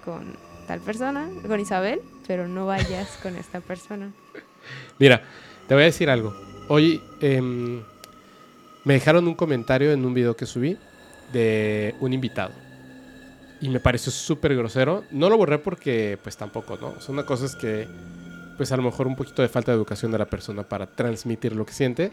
con 0.05 0.37
tal 0.67 0.79
persona, 0.79 1.27
con 1.45 1.59
Isabel, 1.59 1.99
pero 2.27 2.47
no 2.47 2.65
vayas 2.65 3.09
con 3.21 3.35
esta 3.35 3.59
persona. 3.59 4.11
Mira, 4.99 5.21
te 5.67 5.73
voy 5.73 5.83
a 5.83 5.87
decir 5.87 6.09
algo. 6.09 6.35
Hoy 6.67 7.01
em, 7.21 7.81
me 8.83 8.93
dejaron 8.93 9.27
un 9.27 9.35
comentario 9.35 9.91
en 9.91 10.05
un 10.05 10.13
video 10.13 10.35
que 10.35 10.45
subí 10.45 10.77
de 11.33 11.95
un 11.99 12.13
invitado. 12.13 12.53
Y 13.61 13.69
me 13.69 13.79
pareció 13.79 14.11
súper 14.11 14.55
grosero. 14.55 15.03
No 15.11 15.29
lo 15.29 15.37
borré 15.37 15.59
porque, 15.59 16.19
pues 16.21 16.37
tampoco, 16.37 16.77
¿no? 16.77 16.99
Son 17.01 17.15
una 17.15 17.25
cosa 17.25 17.45
es 17.45 17.55
que, 17.55 17.87
pues 18.57 18.71
a 18.71 18.77
lo 18.77 18.83
mejor 18.83 19.07
un 19.07 19.15
poquito 19.15 19.41
de 19.41 19.49
falta 19.49 19.71
de 19.71 19.77
educación 19.77 20.11
de 20.11 20.17
la 20.17 20.25
persona 20.25 20.63
para 20.63 20.87
transmitir 20.87 21.55
lo 21.55 21.65
que 21.65 21.73
siente. 21.73 22.11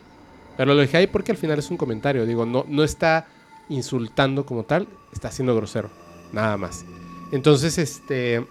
Pero 0.56 0.74
lo 0.74 0.80
dejé 0.80 0.98
ahí 0.98 1.06
porque 1.06 1.32
al 1.32 1.38
final 1.38 1.58
es 1.58 1.70
un 1.70 1.76
comentario. 1.76 2.26
Digo, 2.26 2.46
no, 2.46 2.64
no 2.68 2.84
está 2.84 3.26
insultando 3.68 4.46
como 4.46 4.64
tal, 4.64 4.86
está 5.12 5.30
siendo 5.30 5.54
grosero. 5.54 5.90
Nada 6.32 6.56
más. 6.56 6.84
Entonces, 7.32 7.78
este. 7.78 8.46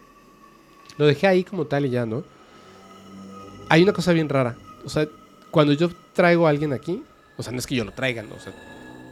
Lo 0.98 1.06
dejé 1.06 1.28
ahí 1.28 1.44
como 1.44 1.66
tal 1.66 1.86
y 1.86 1.90
ya, 1.90 2.06
¿no? 2.06 2.24
Hay 3.72 3.84
una 3.84 3.94
cosa 3.94 4.12
bien 4.14 4.28
rara. 4.30 4.56
O 4.86 4.90
sea, 4.90 5.08
cuando 5.50 5.74
yo 5.74 5.90
traigo 6.14 6.46
a 6.46 6.50
alguien 6.50 6.74
aquí, 6.74 7.04
o 7.38 7.44
sea, 7.44 7.52
no 7.54 7.60
es 7.60 7.66
que 7.68 7.76
yo 7.76 7.86
lo 7.86 7.92
traiga, 7.94 8.22
¿no? 8.22 8.36
O 8.36 8.40
sea, 8.40 8.54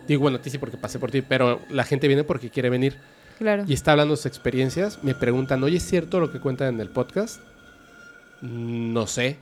digo, 0.07 0.21
bueno, 0.21 0.37
a 0.37 0.41
ti 0.41 0.49
sí 0.49 0.57
porque 0.57 0.77
pasé 0.77 0.99
por 0.99 1.11
ti, 1.11 1.21
pero 1.21 1.61
la 1.69 1.83
gente 1.83 2.07
viene 2.07 2.23
porque 2.23 2.49
quiere 2.49 2.69
venir 2.69 2.97
Claro. 3.37 3.63
y 3.67 3.73
está 3.73 3.91
hablando 3.91 4.13
de 4.13 4.17
sus 4.17 4.25
experiencias. 4.25 5.01
Me 5.03 5.15
preguntan, 5.15 5.63
oye, 5.63 5.77
¿es 5.77 5.83
cierto 5.87 6.19
lo 6.19 6.31
que 6.31 6.39
cuentan 6.41 6.75
en 6.75 6.81
el 6.81 6.89
podcast? 6.89 7.39
No 8.41 9.07
sé. 9.07 9.37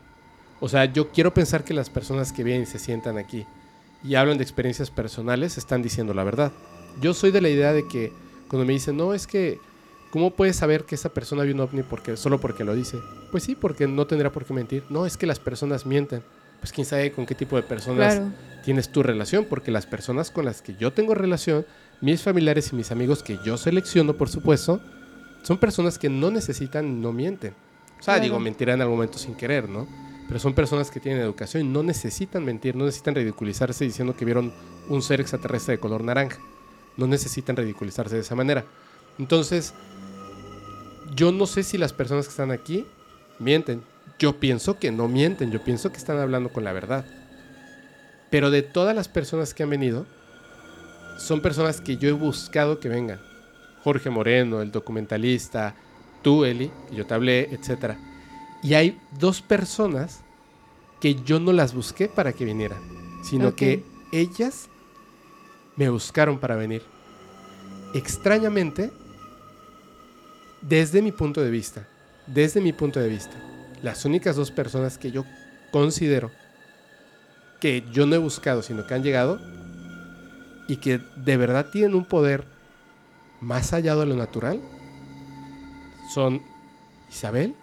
O 0.60 0.70
sea, 0.70 0.86
yo 0.86 1.10
quiero 1.12 1.34
pensar 1.34 1.64
que 1.64 1.74
las 1.74 1.90
personas 1.90 2.32
que 2.32 2.44
vienen 2.44 2.64
y 2.64 2.66
se 2.66 2.80
sientan 2.80 3.18
aquí 3.18 3.46
y 4.04 4.16
hablan 4.16 4.38
de 4.38 4.44
experiencias 4.44 4.90
personales 4.92 5.58
están 5.58 5.82
diciendo 5.82 6.14
la 6.14 6.24
verdad. 6.24 6.52
Yo 7.02 7.14
soy 7.14 7.32
de 7.32 7.42
la 7.42 7.50
idea 7.50 7.74
de 7.74 7.88
que 7.88 8.12
cuando 8.48 8.66
me 8.66 8.74
dicen, 8.74 8.98
no, 8.98 9.14
es 9.14 9.28
que, 9.28 9.60
¿cómo 10.12 10.32
puedes 10.32 10.56
saber 10.56 10.84
que 10.86 10.96
esa 10.96 11.10
persona 11.10 11.44
vio 11.44 11.54
un 11.54 11.60
ovni 11.62 11.84
porque, 11.84 12.18
solo 12.18 12.40
porque 12.40 12.64
lo 12.64 12.74
dice? 12.76 13.00
Pues 13.32 13.44
sí, 13.44 13.56
porque 13.56 13.88
no 13.88 14.08
tendría 14.08 14.32
por 14.32 14.46
qué 14.46 14.54
mentir. 14.54 14.84
No, 14.90 15.06
es 15.06 15.18
que 15.18 15.26
las 15.28 15.40
personas 15.40 15.86
mienten. 15.86 16.24
pues 16.60 16.72
quién 16.72 16.86
sabe 16.86 17.12
con 17.12 17.28
qué 17.28 17.36
tipo 17.36 17.56
de 17.56 17.62
personas 17.62 18.16
Claro. 18.16 18.32
tienes 18.66 18.90
tu 18.92 19.04
relación, 19.04 19.46
porque 19.46 19.70
las 19.70 19.86
personas 19.86 20.32
con 20.32 20.44
las 20.44 20.64
que 20.64 20.76
yo 20.76 20.92
tengo 20.92 21.14
relación, 21.14 21.68
mis 22.02 22.24
familiares 22.24 22.72
y 22.74 22.76
mis 22.76 22.92
amigos 22.92 23.22
que 23.22 23.38
yo 23.46 23.58
selecciono, 23.58 24.14
por 24.18 24.28
supuesto, 24.28 24.82
son 25.44 25.60
personas 25.60 26.00
que 26.00 26.10
no 26.10 26.32
necesitan, 26.32 27.00
no 27.00 27.14
mienten. 27.14 27.54
O 28.00 28.04
sea, 28.04 28.16
Claro. 28.16 28.24
digo, 28.24 28.40
mentirán 28.40 28.76
en 28.76 28.82
algún 28.82 28.98
momento 28.98 29.20
sin 29.20 29.36
querer, 29.36 29.70
¿no? 29.70 29.88
Pero 30.28 30.40
son 30.40 30.54
personas 30.56 30.90
que 30.90 31.00
tienen 31.00 31.22
educación 31.22 31.64
y 31.64 31.70
no 31.70 31.84
necesitan 31.84 32.44
mentir, 32.44 32.76
no 32.76 32.86
necesitan 32.86 33.14
ridiculizarse 33.14 33.86
diciendo 33.86 34.16
que 34.16 34.26
vieron 34.26 34.52
un 34.90 35.02
ser 35.04 35.22
extraterrestre 35.22 35.76
de 35.76 35.80
color 35.80 36.04
naranja. 36.04 36.40
No 36.98 37.06
necesitan 37.06 37.56
ridiculizarse 37.56 38.16
de 38.16 38.22
esa 38.22 38.34
manera. 38.34 38.66
Entonces, 39.20 39.74
yo 41.18 41.32
no 41.32 41.48
sé 41.48 41.64
si 41.64 41.78
las 41.78 41.92
personas 41.92 42.26
que 42.26 42.32
están 42.32 42.52
aquí 42.52 42.86
mienten. 43.40 43.82
Yo 44.20 44.40
pienso 44.40 44.80
que 44.80 44.92
no 44.92 45.08
mienten, 45.08 45.52
yo 45.52 45.64
pienso 45.64 45.92
que 45.92 45.98
están 45.98 46.20
hablando 46.20 46.50
con 46.50 46.64
la 46.64 46.74
verdad. 46.74 47.06
Pero 48.30 48.52
de 48.52 48.62
todas 48.62 48.96
las 48.96 49.10
personas 49.10 49.54
que 49.54 49.64
han 49.64 49.70
venido, 49.72 50.06
son 51.18 51.42
personas 51.42 51.82
que 51.82 51.98
yo 51.98 52.08
he 52.08 52.14
buscado 52.14 52.80
que 52.80 52.88
vengan. 52.88 53.20
Jorge 53.84 54.10
Moreno, 54.10 54.62
el 54.62 54.72
documentalista, 54.72 55.76
tú, 56.22 56.46
Eli, 56.46 56.72
que 56.90 56.96
yo 56.96 57.06
te 57.08 57.14
hablé, 57.16 57.50
etc. 57.52 57.96
Y 58.62 58.76
hay 58.76 59.00
dos 59.20 59.42
personas 59.42 60.22
que 61.02 61.16
yo 61.16 61.40
no 61.40 61.52
las 61.52 61.74
busqué 61.74 62.08
para 62.08 62.34
que 62.34 62.46
vinieran, 62.46 62.82
sino 63.24 63.56
que 63.56 63.84
ellas 64.12 64.70
me 65.76 65.90
buscaron 65.90 66.40
para 66.40 66.56
venir. 66.56 66.84
Extrañamente, 67.94 68.92
desde 70.62 71.02
mi 71.02 71.12
punto 71.12 71.42
de 71.42 71.52
vista, 71.52 71.88
desde 72.26 72.62
mi 72.62 72.74
punto 72.74 73.00
de 73.00 73.10
vista, 73.10 73.36
las 73.82 74.06
únicas 74.06 74.36
dos 74.36 74.52
personas 74.52 74.98
que 74.98 75.12
yo 75.12 75.26
considero 75.72 76.32
que 77.60 77.84
yo 77.92 78.06
no 78.06 78.16
he 78.16 78.20
buscado, 78.20 78.62
sino 78.62 78.86
que 78.86 78.94
han 78.94 79.04
llegado 79.04 79.40
y 80.68 80.78
que 80.78 81.00
de 81.16 81.38
verdad 81.38 81.70
tienen 81.72 81.96
un 81.96 82.06
poder 82.06 82.46
más 83.42 83.74
allá 83.74 83.96
de 83.96 84.06
lo 84.06 84.16
natural, 84.16 84.62
son 86.14 86.42
Isabel 87.10 87.56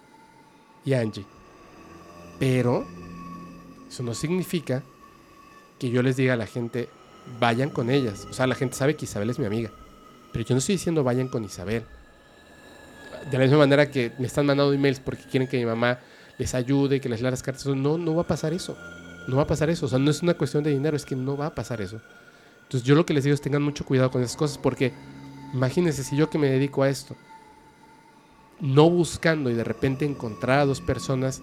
y 0.85 0.95
Angie. 0.95 1.27
Pero 2.39 2.87
eso 3.89 4.03
no 4.03 4.15
significa 4.15 4.83
que 5.79 5.91
yo 5.91 6.03
les 6.03 6.17
diga 6.17 6.35
a 6.35 6.37
la 6.37 6.47
gente, 6.47 6.89
vayan 7.39 7.71
con 7.71 7.91
ellas. 7.91 8.27
O 8.31 8.33
sea, 8.33 8.47
la 8.47 8.55
gente 8.55 8.77
sabe 8.77 8.97
que 8.97 9.05
Isabel 9.05 9.31
es 9.31 9.39
mi 9.39 9.47
amiga. 9.47 9.71
Pero 10.33 10.45
yo 10.45 10.55
no 10.55 10.59
estoy 10.59 10.77
diciendo 10.77 11.05
vayan 11.05 11.29
con 11.29 11.45
Isabel. 11.45 11.85
De 13.31 13.39
la 13.39 13.45
misma 13.45 13.59
manera 13.59 13.91
que 13.91 14.13
me 14.19 14.27
están 14.27 14.47
mandando 14.47 14.73
emails 14.73 15.01
porque 15.01 15.23
quieren 15.25 15.49
que 15.49 15.59
mi 15.59 15.65
mamá 15.65 15.99
les 16.39 16.55
ayude, 16.55 17.01
que 17.01 17.09
les 17.09 17.21
lea 17.21 17.31
las 17.31 17.43
cartas. 17.43 17.67
No, 17.67 17.99
no 17.99 18.15
va 18.15 18.23
a 18.23 18.27
pasar 18.27 18.53
eso. 18.53 18.77
No 19.27 19.37
va 19.37 19.43
a 19.43 19.47
pasar 19.47 19.71
eso. 19.71 19.87
O 19.87 19.89
sea, 19.89 19.99
no 19.99 20.11
es 20.11 20.23
una 20.23 20.35
cuestión 20.35 20.63
de 20.63 20.71
dinero, 20.71 20.97
es 20.97 21.05
que 21.05 21.17
no 21.17 21.37
va 21.37 21.47
a 21.47 21.55
pasar 21.55 21.81
eso. 21.81 22.01
Entonces 22.65 22.87
yo 22.87 22.95
lo 22.95 23.07
que 23.07 23.15
les 23.15 23.25
digo 23.25 23.35
es 23.35 23.41
tengan 23.41 23.63
mucho 23.63 23.85
cuidado 23.85 24.11
con 24.11 24.23
esas 24.23 24.37
cosas 24.37 24.59
porque 24.59 24.93
imagínense 25.53 26.03
si 26.03 26.17
yo 26.17 26.31
que 26.31 26.39
me 26.39 26.49
dedico 26.49 26.83
a 26.83 26.89
esto, 26.89 27.17
no 28.61 28.89
buscando 28.89 29.51
y 29.51 29.55
de 29.55 29.65
repente 29.65 30.05
encontrar 30.05 30.61
a 30.61 30.67
dos 30.67 30.81
personas 30.81 31.43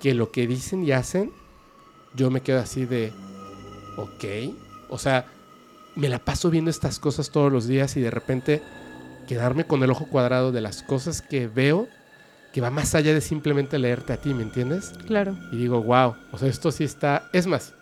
que 0.00 0.14
lo 0.14 0.32
que 0.32 0.46
dicen 0.46 0.82
y 0.84 0.92
hacen, 0.92 1.30
yo 2.14 2.30
me 2.30 2.40
quedo 2.40 2.60
así 2.60 2.86
de, 2.86 3.12
ok. 3.96 4.54
O 4.88 4.98
sea, 4.98 5.26
me 5.94 6.08
la 6.08 6.18
paso 6.18 6.50
viendo 6.50 6.70
estas 6.70 6.98
cosas 6.98 7.30
todos 7.30 7.52
los 7.52 7.66
días 7.66 7.96
y 7.96 8.00
de 8.00 8.10
repente 8.10 8.62
quedarme 9.30 9.64
con 9.64 9.80
el 9.84 9.90
ojo 9.92 10.06
cuadrado 10.06 10.50
de 10.50 10.60
las 10.60 10.82
cosas 10.82 11.22
que 11.22 11.46
veo 11.46 11.86
que 12.52 12.60
va 12.60 12.68
más 12.70 12.96
allá 12.96 13.14
de 13.14 13.20
simplemente 13.20 13.78
leerte 13.78 14.12
a 14.12 14.16
ti, 14.16 14.34
¿me 14.34 14.42
entiendes? 14.42 14.92
Claro. 15.06 15.38
Y 15.52 15.56
digo, 15.56 15.80
wow, 15.84 16.16
o 16.32 16.36
sea, 16.38 16.48
esto 16.48 16.72
sí 16.72 16.82
está... 16.82 17.28
Es 17.32 17.46
más, 17.46 17.72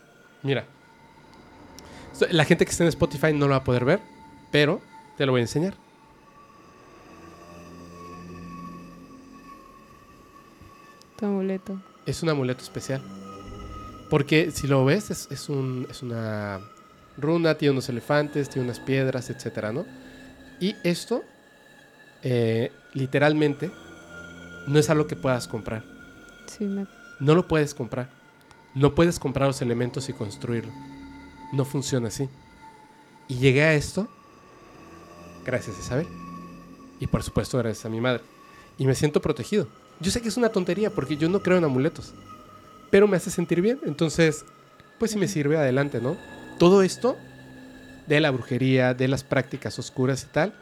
mira, 0.43 0.67
la 2.31 2.45
gente 2.45 2.67
que 2.67 2.71
está 2.71 2.85
en 2.85 2.89
Spotify 2.91 3.33
no 3.33 3.47
lo 3.47 3.53
va 3.53 3.57
a 3.57 3.65
poder 3.65 3.87
ver, 3.87 4.01
pero 4.53 4.83
te 5.17 5.25
lo 5.25 5.33
voy 5.33 5.39
a 5.41 5.45
enseñar. 5.45 5.73
Tu 11.17 11.25
amuleto. 11.25 11.81
Es 12.05 12.23
un 12.23 12.29
amuleto 12.29 12.63
especial. 12.63 13.01
Porque 14.11 14.51
si 14.51 14.67
lo 14.67 14.85
ves, 14.85 15.11
es, 15.11 15.29
es 15.31 15.49
un- 15.49 15.87
es 15.91 16.03
una 16.03 16.61
runa, 17.17 17.55
tiene 17.57 17.73
unos 17.73 17.89
elefantes, 17.89 18.51
tiene 18.51 18.67
unas 18.67 18.81
piedras, 18.81 19.31
etcétera, 19.31 19.73
¿no? 19.73 19.87
Y 20.61 20.77
esto, 20.85 21.23
eh, 22.23 22.73
literalmente, 22.95 23.71
no 24.67 24.79
es 24.79 24.91
algo 24.91 25.07
que 25.07 25.17
puedas 25.17 25.49
comprar. 25.49 25.85
Sí, 26.47 26.65
me... 26.65 26.87
No 27.21 27.35
lo 27.35 27.49
puedes 27.49 27.75
comprar. 27.75 28.11
No 28.75 28.95
puedes 28.95 29.19
comprar 29.19 29.49
los 29.49 29.61
elementos 29.63 30.09
y 30.09 30.13
construirlo. 30.13 30.73
No 31.53 31.65
funciona 31.65 32.09
así. 32.09 32.29
Y 33.27 33.37
llegué 33.37 33.65
a 33.65 33.75
esto 33.75 34.09
gracias 35.45 35.77
a 35.77 35.81
Isabel. 35.81 36.07
Y 37.01 37.07
por 37.07 37.23
supuesto 37.23 37.59
gracias 37.59 37.87
a 37.87 37.89
mi 37.89 38.01
madre. 38.01 38.23
Y 38.77 38.87
me 38.87 38.95
siento 38.95 39.21
protegido. 39.21 39.69
Yo 40.01 40.11
sé 40.11 40.21
que 40.21 40.29
es 40.29 40.37
una 40.37 40.51
tontería 40.51 40.91
porque 40.91 41.17
yo 41.17 41.29
no 41.29 41.43
creo 41.43 41.59
en 41.59 41.65
amuletos. 41.65 42.15
Pero 42.91 43.09
me 43.09 43.17
hace 43.17 43.31
sentir 43.31 43.61
bien. 43.61 43.81
Entonces, 43.85 44.45
pues 44.99 45.11
si 45.11 45.19
me 45.19 45.29
sirve, 45.29 45.57
adelante, 45.57 46.01
¿no? 46.01 46.17
Todo 46.59 46.83
esto 46.83 47.17
de 48.07 48.21
la 48.21 48.31
brujería, 48.31 48.95
de 48.95 49.09
las 49.09 49.25
prácticas 49.25 49.79
oscuras 49.79 50.25
y 50.25 50.33
tal, 50.33 50.55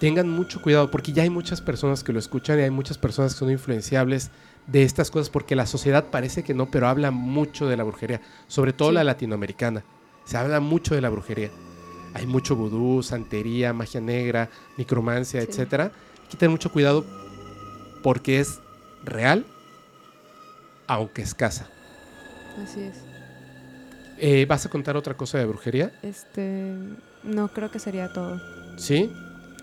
tengan 0.00 0.28
mucho 0.28 0.60
cuidado 0.60 0.90
porque 0.90 1.12
ya 1.12 1.22
hay 1.22 1.30
muchas 1.30 1.60
personas 1.60 2.04
que 2.04 2.12
lo 2.12 2.18
escuchan 2.18 2.58
y 2.58 2.62
hay 2.62 2.70
muchas 2.70 2.98
personas 2.98 3.32
que 3.34 3.38
son 3.40 3.50
influenciables 3.50 4.30
de 4.66 4.82
estas 4.82 5.10
cosas 5.10 5.30
porque 5.30 5.54
la 5.56 5.66
sociedad 5.66 6.06
parece 6.10 6.42
que 6.42 6.52
no, 6.54 6.70
pero 6.70 6.88
habla 6.88 7.10
mucho 7.10 7.66
de 7.68 7.76
la 7.76 7.84
brujería, 7.84 8.20
sobre 8.48 8.72
todo 8.72 8.88
Sí. 8.90 8.94
la 8.96 9.04
latinoamericana. 9.04 9.84
Se 10.24 10.36
habla 10.36 10.60
mucho 10.60 10.94
de 10.94 11.00
la 11.00 11.08
brujería. 11.08 11.50
Hay 12.14 12.26
mucho 12.26 12.56
vudú, 12.56 13.02
santería, 13.02 13.72
magia 13.72 14.00
negra, 14.00 14.50
necromancia, 14.76 15.40
Sí. 15.42 15.46
etcétera. 15.48 15.92
Hay 16.22 16.28
que 16.30 16.36
tener 16.36 16.50
mucho 16.50 16.72
cuidado 16.72 17.04
porque 18.02 18.40
es 18.40 18.58
real, 19.04 19.44
aunque 20.86 21.22
escasa. 21.22 21.68
Así 22.62 22.80
es. 22.80 22.96
Eh, 24.18 24.46
¿Vas 24.48 24.64
a 24.66 24.70
contar 24.70 24.96
otra 24.96 25.14
cosa 25.14 25.38
de 25.38 25.44
brujería? 25.44 25.92
Este... 26.02 26.74
No 27.22 27.48
creo 27.48 27.70
que 27.70 27.78
sería 27.78 28.12
todo. 28.12 28.40
Sí. 28.78 29.12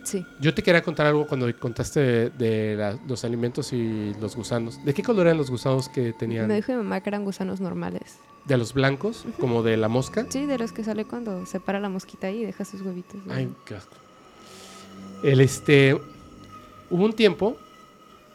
Sí. 0.04 0.26
Yo 0.40 0.54
te 0.54 0.62
quería 0.62 0.82
contar 0.84 1.06
algo 1.08 1.26
cuando 1.28 1.48
contaste 1.60 2.00
de, 2.00 2.30
de 2.32 2.76
la- 2.76 3.00
los 3.08 3.24
alimentos 3.24 3.72
y 3.74 4.14
los 4.20 4.36
gusanos. 4.36 4.84
¿De 4.84 4.94
qué 4.94 5.02
color 5.04 5.28
eran 5.28 5.38
los 5.38 5.50
gusanos 5.50 5.88
que 5.90 6.14
tenían? 6.14 6.48
Me 6.48 6.56
dijo 6.56 6.72
mi 6.74 6.80
mamá 6.80 7.02
que 7.02 7.10
eran 7.10 7.24
gusanos 7.24 7.62
normales. 7.62 8.18
¿De 8.46 8.58
los 8.58 8.74
blancos? 8.74 9.26
¿Como 9.40 9.64
de 9.64 9.78
la 9.78 9.88
mosca? 9.88 10.26
Sí, 10.30 10.46
de 10.46 10.58
los 10.58 10.74
que 10.74 10.84
sale 10.84 11.06
cuando 11.06 11.46
se 11.46 11.60
para 11.62 11.80
la 11.80 11.88
mosquita 11.88 12.28
ahí 12.28 12.42
y 12.42 12.46
deja 12.46 12.66
sus 12.66 12.82
huevitos. 12.82 13.26
¿no? 13.26 13.34
Ay, 13.34 13.50
qué 13.66 13.76
asco. 13.76 13.96
El 15.24 15.40
este. 15.40 15.94
Hubo 16.90 17.06
un 17.06 17.14
tiempo 17.14 17.58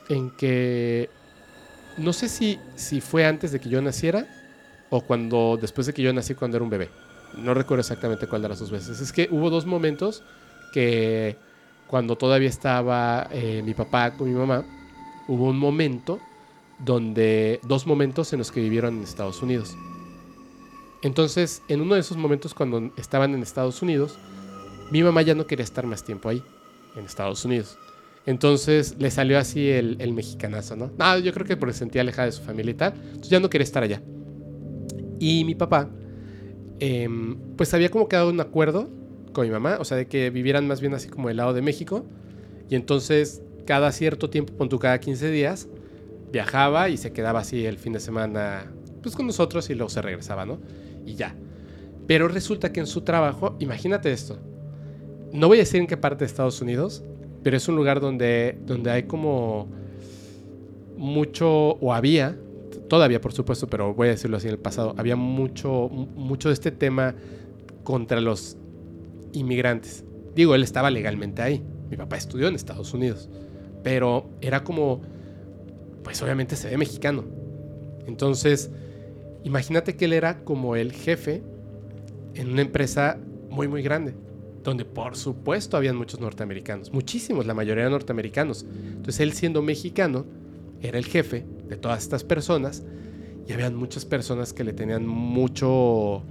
en 0.08 0.30
que. 0.30 1.10
No 1.98 2.12
sé 2.14 2.28
si, 2.28 2.58
si 2.76 3.00
fue 3.00 3.26
antes 3.26 3.52
de 3.52 3.60
que 3.60 3.68
yo 3.68 3.82
naciera 3.82 4.26
o 4.88 5.02
cuando. 5.02 5.58
después 5.60 5.86
de 5.86 5.92
que 5.92 6.00
yo 6.00 6.12
nací 6.14 6.34
cuando 6.34 6.56
era 6.56 6.64
un 6.64 6.70
bebé. 6.70 6.88
No 7.36 7.52
recuerdo 7.52 7.80
exactamente 7.80 8.26
cuál 8.26 8.40
de 8.40 8.48
las 8.48 8.58
dos 8.60 8.70
veces. 8.70 9.00
Es 9.02 9.12
que 9.12 9.28
hubo 9.30 9.50
dos 9.50 9.66
momentos 9.66 10.22
que 10.72 11.36
cuando 11.88 12.16
todavía 12.16 12.48
estaba 12.48 13.28
eh, 13.32 13.62
mi 13.64 13.74
papá 13.74 14.12
con 14.12 14.28
mi 14.28 14.34
mamá, 14.34 14.64
hubo 15.26 15.46
un 15.46 15.58
momento 15.58 16.20
donde. 16.78 17.60
dos 17.64 17.86
momentos 17.86 18.32
en 18.32 18.38
los 18.38 18.52
que 18.52 18.60
vivieron 18.60 18.98
en 18.98 19.02
Estados 19.02 19.42
Unidos. 19.42 19.74
Entonces, 21.02 21.62
en 21.68 21.80
uno 21.80 21.94
de 21.94 22.00
esos 22.00 22.16
momentos 22.16 22.54
cuando 22.54 22.92
estaban 22.96 23.34
en 23.34 23.42
Estados 23.42 23.82
Unidos, 23.82 24.18
mi 24.90 25.02
mamá 25.02 25.22
ya 25.22 25.34
no 25.34 25.46
quería 25.46 25.64
estar 25.64 25.86
más 25.86 26.04
tiempo 26.04 26.28
ahí, 26.28 26.42
en 26.96 27.04
Estados 27.04 27.44
Unidos. 27.44 27.78
Entonces 28.26 28.96
le 28.98 29.10
salió 29.10 29.38
así 29.38 29.68
el, 29.68 29.96
el 30.00 30.12
mexicanazo, 30.12 30.76
¿no? 30.76 30.90
No, 30.98 31.18
yo 31.18 31.32
creo 31.32 31.46
que 31.46 31.56
porque 31.56 31.72
se 31.72 31.80
sentía 31.80 32.02
alejada 32.02 32.26
de 32.26 32.32
su 32.32 32.42
familia 32.42 32.72
y 32.72 32.74
tal. 32.74 32.92
Entonces 32.94 33.30
ya 33.30 33.40
no 33.40 33.48
quería 33.48 33.64
estar 33.64 33.82
allá. 33.82 34.02
Y 35.18 35.44
mi 35.44 35.54
papá, 35.54 35.88
em, 36.80 37.38
pues 37.56 37.72
había 37.74 37.90
como 37.90 38.08
quedado 38.08 38.30
un 38.30 38.40
acuerdo 38.40 38.90
con 39.38 39.46
mi 39.46 39.52
mamá, 39.52 39.76
o 39.78 39.84
sea, 39.84 39.96
de 39.96 40.08
que 40.08 40.30
vivieran 40.30 40.66
más 40.66 40.80
bien 40.80 40.94
así 40.94 41.08
como 41.08 41.28
del 41.28 41.36
lado 41.36 41.54
de 41.54 41.62
México. 41.62 42.04
Y 42.68 42.74
entonces 42.74 43.40
cada 43.66 43.92
cierto 43.92 44.28
tiempo, 44.28 44.52
pon 44.54 44.68
tú 44.68 44.80
cada 44.80 44.98
15 44.98 45.30
días, 45.30 45.68
viajaba 46.32 46.88
y 46.88 46.96
se 46.96 47.12
quedaba 47.12 47.38
así 47.38 47.64
el 47.64 47.78
fin 47.78 47.92
de 47.92 48.00
semana, 48.00 48.72
pues 49.00 49.14
con 49.14 49.28
nosotros 49.28 49.70
y 49.70 49.76
luego 49.76 49.90
se 49.90 50.02
regresaba, 50.02 50.44
¿no? 50.44 50.58
Y 51.06 51.14
ya. 51.14 51.36
Pero 52.08 52.26
resulta 52.26 52.72
que 52.72 52.80
en 52.80 52.88
su 52.88 53.02
trabajo, 53.02 53.54
imagínate 53.60 54.10
esto. 54.10 54.40
No 55.32 55.46
voy 55.46 55.58
a 55.58 55.60
decir 55.60 55.80
en 55.80 55.86
qué 55.86 55.96
parte 55.96 56.24
de 56.24 56.26
Estados 56.26 56.60
Unidos, 56.60 57.04
pero 57.44 57.56
es 57.56 57.68
un 57.68 57.76
lugar 57.76 58.00
donde, 58.00 58.58
donde 58.66 58.90
hay 58.90 59.04
como 59.04 59.68
mucho, 60.96 61.76
o 61.80 61.94
había, 61.94 62.36
todavía 62.88 63.20
por 63.20 63.32
supuesto, 63.32 63.68
pero 63.68 63.94
voy 63.94 64.08
a 64.08 64.10
decirlo 64.10 64.38
así 64.38 64.48
en 64.48 64.54
el 64.54 64.58
pasado, 64.58 64.96
había 64.98 65.14
mucho, 65.14 65.88
mucho 65.90 66.48
de 66.48 66.54
este 66.54 66.72
tema 66.72 67.14
contra 67.84 68.20
los 68.20 68.56
inmigrantes. 69.32 70.04
Digo, 70.34 70.54
él 70.54 70.62
estaba 70.62 70.90
legalmente 70.90 71.42
ahí. 71.42 71.62
Mi 71.90 71.96
papá 71.96 72.16
estudió 72.16 72.48
en 72.48 72.54
Estados 72.54 72.92
Unidos, 72.94 73.28
pero 73.82 74.30
era 74.40 74.62
como, 74.64 75.00
pues 76.04 76.22
obviamente 76.22 76.56
se 76.56 76.68
ve 76.68 76.76
mexicano. 76.76 77.24
Entonces, 78.06 78.70
Imagínate 79.44 79.96
que 79.96 80.06
él 80.06 80.12
era 80.12 80.40
como 80.44 80.76
el 80.76 80.92
jefe 80.92 81.42
en 82.34 82.50
una 82.50 82.62
empresa 82.62 83.18
muy, 83.48 83.68
muy 83.68 83.82
grande, 83.82 84.14
donde 84.62 84.84
por 84.84 85.16
supuesto 85.16 85.76
habían 85.76 85.96
muchos 85.96 86.20
norteamericanos, 86.20 86.92
muchísimos, 86.92 87.46
la 87.46 87.54
mayoría 87.54 87.82
eran 87.82 87.92
norteamericanos. 87.92 88.66
Entonces 88.88 89.20
él 89.20 89.32
siendo 89.32 89.62
mexicano, 89.62 90.26
era 90.80 90.98
el 90.98 91.06
jefe 91.06 91.44
de 91.68 91.76
todas 91.76 92.02
estas 92.02 92.24
personas 92.24 92.84
y 93.48 93.52
habían 93.52 93.74
muchas 93.74 94.04
personas 94.04 94.52
que 94.52 94.64
le 94.64 94.72
tenían 94.72 95.06
mucho, 95.06 95.68
o 95.70 96.24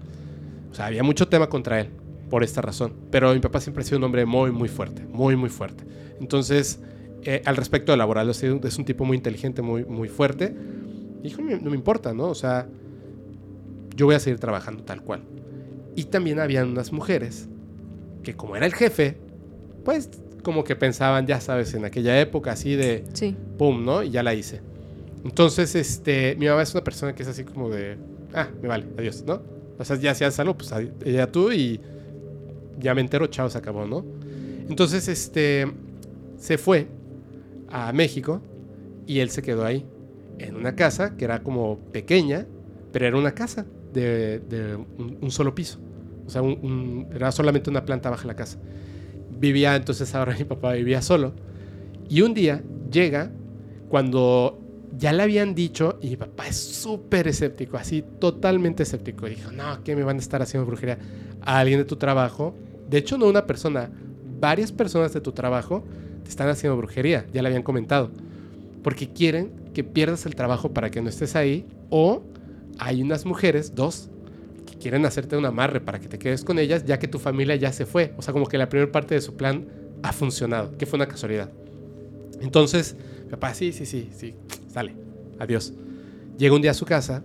sea, 0.71 0.85
había 0.85 1.03
mucho 1.03 1.27
tema 1.27 1.49
contra 1.49 1.81
él 1.81 1.89
por 2.29 2.43
esta 2.43 2.61
razón. 2.61 2.93
Pero 3.11 3.33
mi 3.33 3.39
papá 3.39 3.59
siempre 3.61 3.81
ha 3.83 3.85
sido 3.85 3.97
un 3.97 4.03
hombre 4.05 4.25
muy, 4.25 4.51
muy 4.51 4.69
fuerte, 4.69 5.05
muy, 5.11 5.35
muy 5.35 5.49
fuerte. 5.49 5.83
Entonces, 6.19 6.79
eh, 7.23 7.41
al 7.45 7.55
respecto 7.57 7.91
de 7.91 7.97
laboral, 7.97 8.29
es 8.29 8.43
un 8.43 8.85
tipo 8.85 9.05
muy 9.05 9.17
inteligente, 9.17 9.61
muy, 9.61 9.85
muy 9.85 10.07
fuerte. 10.09 10.55
Hijo, 11.23 11.41
no 11.41 11.69
me 11.69 11.75
importa, 11.75 12.13
¿no? 12.13 12.25
O 12.29 12.35
sea, 12.35 12.67
yo 13.95 14.05
voy 14.05 14.15
a 14.15 14.19
seguir 14.19 14.39
trabajando 14.39 14.83
tal 14.83 15.01
cual. 15.01 15.23
Y 15.95 16.05
también 16.05 16.39
habían 16.39 16.69
unas 16.69 16.91
mujeres 16.91 17.49
que 18.23 18.35
como 18.35 18.55
era 18.55 18.65
el 18.65 18.73
jefe, 18.73 19.17
pues 19.83 20.09
como 20.43 20.63
que 20.63 20.75
pensaban, 20.75 21.25
ya 21.27 21.41
sabes, 21.41 21.73
en 21.73 21.83
aquella 21.85 22.19
época 22.21 22.51
así 22.51 22.75
de 22.75 23.03
Sí. 23.13 23.35
pum, 23.57 23.83
¿no? 23.83 24.03
Y 24.03 24.11
ya 24.11 24.23
la 24.23 24.33
hice. 24.33 24.61
Entonces, 25.25 25.75
este, 25.75 26.35
mi 26.37 26.45
mamá 26.47 26.61
es 26.61 26.73
una 26.73 26.83
persona 26.83 27.13
que 27.15 27.23
es 27.23 27.29
así 27.29 27.43
como 27.43 27.69
de, 27.69 27.97
ah, 28.33 28.47
me 28.61 28.67
vale, 28.67 28.85
adiós, 28.97 29.23
¿no? 29.25 29.41
O 29.77 29.83
sea, 29.83 29.97
ya 29.97 30.11
hacías 30.11 30.39
algo, 30.39 30.55
pues 30.57 30.71
ella 31.03 31.31
tú 31.31 31.51
y 31.51 31.81
ya 32.79 32.93
me 32.93 33.01
entero, 33.01 33.27
chao, 33.27 33.49
se 33.49 33.57
acabó, 33.57 33.85
¿no? 33.85 34.03
Entonces, 34.69 35.07
este, 35.07 35.71
se 36.37 36.57
fue 36.57 36.87
a 37.69 37.91
México 37.93 38.41
y 39.05 39.19
él 39.19 39.29
se 39.29 39.41
quedó 39.41 39.65
ahí, 39.65 39.85
en 40.39 40.55
una 40.55 40.75
casa 40.75 41.15
que 41.15 41.25
era 41.25 41.41
como 41.41 41.79
pequeña, 41.91 42.45
pero 42.91 43.07
era 43.07 43.17
una 43.17 43.33
casa 43.33 43.65
de, 43.93 44.77
un, 45.21 45.31
solo 45.31 45.55
piso. 45.55 45.79
O 46.25 46.29
sea, 46.29 46.41
era 47.13 47.31
solamente 47.31 47.69
una 47.69 47.85
planta 47.85 48.09
baja 48.09 48.27
la 48.27 48.35
casa. 48.35 48.59
Vivía, 49.39 49.75
entonces 49.75 50.13
ahora 50.13 50.35
mi 50.37 50.43
papá 50.43 50.73
vivía 50.73 51.01
solo. 51.01 51.33
Y 52.09 52.21
un 52.21 52.33
día 52.33 52.61
llega 52.91 53.31
cuando 53.89 54.59
ya 54.97 55.13
le 55.13 55.23
habían 55.23 55.53
dicho, 55.53 55.99
y 56.01 56.09
mi 56.09 56.17
papá 56.17 56.47
es 56.47 56.57
súper 56.57 57.27
escéptico, 57.27 57.77
así 57.77 58.03
totalmente 58.19 58.83
escéptico. 58.83 59.27
Dijo, 59.27 59.51
no, 59.51 59.83
¿qué 59.83 59.95
me 59.95 60.03
van 60.03 60.17
a 60.17 60.19
estar 60.19 60.41
haciendo 60.41 60.65
brujería? 60.65 60.97
A 61.41 61.59
alguien 61.59 61.79
de 61.79 61.85
tu 61.85 61.95
trabajo, 61.97 62.55
de 62.89 62.97
hecho 62.97 63.17
no 63.17 63.27
una 63.27 63.45
persona, 63.45 63.89
varias 64.39 64.71
personas 64.71 65.13
de 65.13 65.21
tu 65.21 65.31
trabajo 65.31 65.83
te 66.23 66.29
están 66.29 66.49
haciendo 66.49 66.77
brujería, 66.77 67.25
ya 67.33 67.41
le 67.41 67.49
habían 67.49 67.63
comentado. 67.63 68.11
Porque 68.83 69.11
quieren 69.11 69.51
que 69.73 69.83
pierdas 69.83 70.25
el 70.25 70.35
trabajo 70.35 70.73
para 70.73 70.89
que 70.89 71.01
no 71.01 71.09
estés 71.09 71.35
ahí, 71.35 71.65
o 71.89 72.23
hay 72.79 73.01
unas 73.01 73.25
mujeres, 73.25 73.75
dos, 73.75 74.09
que 74.65 74.77
quieren 74.77 75.05
hacerte 75.05 75.37
un 75.37 75.45
amarre 75.45 75.81
para 75.81 75.99
que 75.99 76.07
te 76.07 76.19
quedes 76.19 76.43
con 76.43 76.59
ellas, 76.59 76.85
ya 76.85 76.99
que 76.99 77.07
tu 77.07 77.19
familia 77.19 77.55
ya 77.55 77.71
se 77.71 77.85
fue. 77.85 78.13
O 78.17 78.21
sea, 78.21 78.33
como 78.33 78.45
que 78.47 78.57
la 78.57 78.69
primera 78.69 78.91
parte 78.91 79.15
de 79.15 79.21
su 79.21 79.35
plan 79.35 79.67
ha 80.03 80.13
funcionado, 80.13 80.77
que 80.77 80.85
fue 80.85 80.97
una 80.97 81.07
casualidad. 81.07 81.49
Entonces, 82.41 82.95
papá, 83.29 83.53
sí, 83.53 83.71
sí, 83.71 83.85
sí, 83.85 84.09
sí, 84.15 84.35
sale, 84.67 84.95
adiós. 85.39 85.73
Llega 86.37 86.55
un 86.55 86.61
día 86.61 86.71
a 86.71 86.75
su 86.75 86.85
casa, 86.85 87.23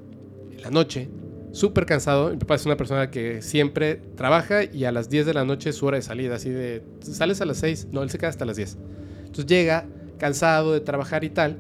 en 0.51 0.63
la 0.63 0.71
noche, 0.71 1.09
súper 1.53 1.87
cansado. 1.87 2.31
Mi 2.31 2.39
papá 2.39 2.57
es 2.57 2.67
una 2.67 2.77
persona 2.77 3.11
que 3.11 3.43
siempre 3.43 4.01
trabaja 4.17 4.65
y 4.65 4.85
a 4.85 4.93
las 4.93 5.09
10 5.09 5.27
de 5.27 5.35
la 5.35 5.45
noche 5.45 5.71
es 5.71 5.77
su 5.77 5.87
hora 5.87 5.97
de 5.97 6.03
salida, 6.03 6.37
así 6.37 6.51
de, 6.51 6.83
sales 7.01 7.41
a 7.41 7.47
las 7.47 7.59
6, 7.59 7.89
no, 7.93 8.03
él 8.03 8.11
se 8.11 8.19
queda 8.19 8.31
hasta 8.31 8.45
las 8.45 8.57
10. 8.57 8.79
Entonces 9.19 9.47
llega 9.47 9.87
cansado 10.19 10.73
de 10.73 10.81
trabajar 10.81 11.25
y 11.25 11.31
tal, 11.31 11.59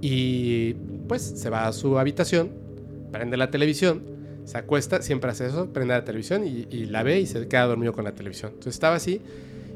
y 0.00 0.74
pues 1.08 1.22
se 1.22 1.50
va 1.50 1.68
a 1.68 1.72
su 1.72 1.98
habitación, 1.98 2.50
prende 3.12 3.36
la 3.36 3.50
televisión, 3.50 4.02
se 4.44 4.58
acuesta, 4.58 5.02
siempre 5.02 5.30
hace 5.30 5.46
eso, 5.46 5.72
prende 5.72 5.94
la 5.94 6.04
televisión 6.04 6.46
y, 6.46 6.66
y 6.70 6.86
la 6.86 7.02
ve 7.02 7.20
y 7.20 7.26
se 7.26 7.46
queda 7.46 7.66
dormido 7.66 7.92
con 7.92 8.04
la 8.04 8.14
televisión. 8.14 8.50
Entonces 8.54 8.74
estaba 8.74 8.96
así 8.96 9.20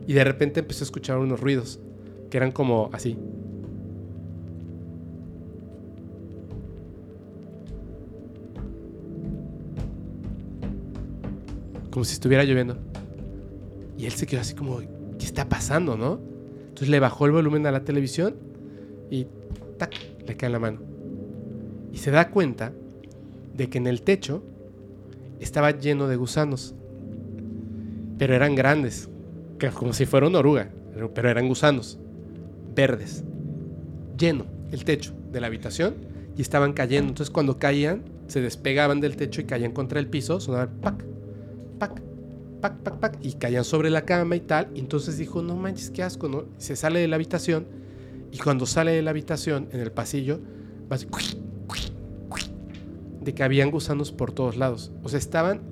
y 0.06 0.12
de 0.12 0.24
repente 0.24 0.60
empezó 0.60 0.82
a 0.82 0.86
escuchar 0.86 1.18
unos 1.18 1.40
ruidos 1.40 1.78
que 2.30 2.36
eran 2.36 2.52
como 2.52 2.90
así. 2.92 3.16
Como 11.96 12.04
si 12.04 12.12
estuviera 12.12 12.44
lloviendo. 12.44 12.76
Y 13.96 14.04
él 14.04 14.12
se 14.12 14.26
quedó 14.26 14.42
así 14.42 14.52
como, 14.54 14.80
¿qué 15.18 15.24
está 15.24 15.48
pasando, 15.48 15.96
no? 15.96 16.20
Entonces 16.68 16.90
le 16.90 17.00
bajó 17.00 17.24
el 17.24 17.32
volumen 17.32 17.64
a 17.66 17.72
la 17.72 17.84
televisión 17.84 18.36
y 19.10 19.26
tac, 19.78 19.94
le 20.26 20.36
cae 20.36 20.48
en 20.48 20.52
la 20.52 20.58
mano. 20.58 20.80
Y 21.94 21.96
se 21.96 22.10
da 22.10 22.28
cuenta 22.28 22.74
de 23.56 23.70
que 23.70 23.78
en 23.78 23.86
el 23.86 24.02
techo 24.02 24.42
estaba 25.40 25.70
lleno 25.70 26.06
de 26.06 26.16
gusanos. 26.16 26.74
Pero 28.18 28.34
eran 28.34 28.56
grandes, 28.56 29.08
como 29.72 29.94
si 29.94 30.04
fuera 30.04 30.26
una 30.26 30.40
oruga, 30.40 30.68
pero- 31.14 31.30
eran 31.30 31.48
gusanos 31.48 31.98
verdes. 32.74 33.24
Lleno 34.18 34.44
el 34.70 34.84
techo 34.84 35.14
de 35.32 35.40
la 35.40 35.46
habitación 35.46 35.94
y 36.36 36.42
estaban 36.42 36.74
cayendo. 36.74 37.08
Entonces 37.08 37.32
cuando 37.32 37.58
caían, 37.58 38.02
se 38.26 38.42
despegaban 38.42 39.00
del 39.00 39.16
techo 39.16 39.40
y 39.40 39.44
caían 39.44 39.72
contra 39.72 39.98
el 39.98 40.08
piso, 40.08 40.40
sonaban 40.40 40.68
pac, 40.82 41.15
pac, 41.78 42.02
pac, 42.60 42.78
pac, 42.82 42.98
pac, 42.98 43.18
y 43.22 43.34
caían 43.34 43.64
sobre 43.64 43.90
la 43.90 44.04
cama 44.04 44.36
y 44.36 44.40
tal. 44.40 44.68
Y 44.74 44.80
entonces 44.80 45.18
dijo, 45.18 45.42
no 45.42 45.56
manches, 45.56 45.90
qué 45.90 46.02
asco, 46.02 46.28
¿no? 46.28 46.44
Se 46.58 46.76
sale 46.76 47.00
de 47.00 47.08
la 47.08 47.16
habitación 47.16 47.66
y 48.32 48.38
cuando 48.38 48.66
sale 48.66 48.92
de 48.92 49.02
la 49.02 49.10
habitación, 49.10 49.68
en 49.72 49.80
el 49.80 49.92
pasillo, 49.92 50.40
va 50.90 50.96
así, 50.96 51.06
de 53.20 53.34
que 53.34 53.42
habían 53.42 53.70
gusanos 53.70 54.12
por 54.12 54.32
todos 54.32 54.56
lados. 54.56 54.92
O 55.02 55.08
sea, 55.08 55.18
estaban 55.18 55.62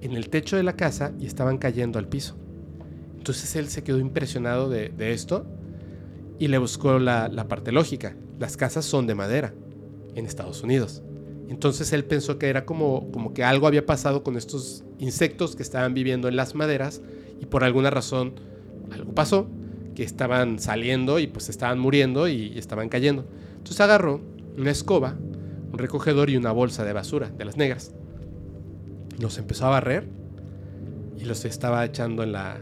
en 0.00 0.12
el 0.12 0.28
techo 0.28 0.56
de 0.56 0.62
la 0.62 0.76
casa 0.76 1.12
y 1.18 1.26
estaban 1.26 1.58
cayendo 1.58 1.98
al 1.98 2.08
piso. 2.08 2.36
Entonces 3.16 3.54
él 3.56 3.68
se 3.68 3.82
quedó 3.82 3.98
impresionado 3.98 4.68
de, 4.68 4.88
de 4.90 5.12
esto 5.12 5.46
y 6.38 6.48
le 6.48 6.58
buscó 6.58 6.98
la, 6.98 7.28
la 7.28 7.48
parte 7.48 7.70
lógica. 7.72 8.16
Las 8.38 8.56
casas 8.56 8.84
son 8.84 9.06
de 9.06 9.14
madera 9.14 9.54
en 10.14 10.26
Estados 10.26 10.62
Unidos. 10.62 11.02
Entonces 11.50 11.92
él 11.92 12.04
pensó 12.04 12.38
que 12.38 12.48
era 12.48 12.64
como, 12.64 13.10
como 13.10 13.34
que 13.34 13.42
algo 13.42 13.66
había 13.66 13.84
pasado 13.84 14.22
con 14.22 14.36
estos 14.36 14.84
insectos 14.98 15.56
que 15.56 15.64
estaban 15.64 15.94
viviendo 15.94 16.28
en 16.28 16.36
las 16.36 16.54
maderas 16.54 17.02
y 17.40 17.46
por 17.46 17.64
alguna 17.64 17.90
razón 17.90 18.34
algo 18.92 19.12
pasó, 19.12 19.48
que 19.96 20.04
estaban 20.04 20.60
saliendo 20.60 21.18
y 21.18 21.26
pues 21.26 21.48
estaban 21.48 21.80
muriendo 21.80 22.28
y, 22.28 22.52
y 22.54 22.58
estaban 22.58 22.88
cayendo. 22.88 23.26
Entonces 23.56 23.80
agarró 23.80 24.20
una 24.56 24.70
escoba, 24.70 25.16
un 25.72 25.78
recogedor 25.78 26.30
y 26.30 26.36
una 26.36 26.52
bolsa 26.52 26.84
de 26.84 26.92
basura 26.92 27.30
de 27.30 27.44
las 27.44 27.56
negras. 27.56 27.92
Los 29.18 29.36
empezó 29.36 29.66
a 29.66 29.70
barrer 29.70 30.06
y 31.18 31.24
los 31.24 31.44
estaba 31.44 31.84
echando 31.84 32.22
en 32.22 32.30
la, 32.32 32.60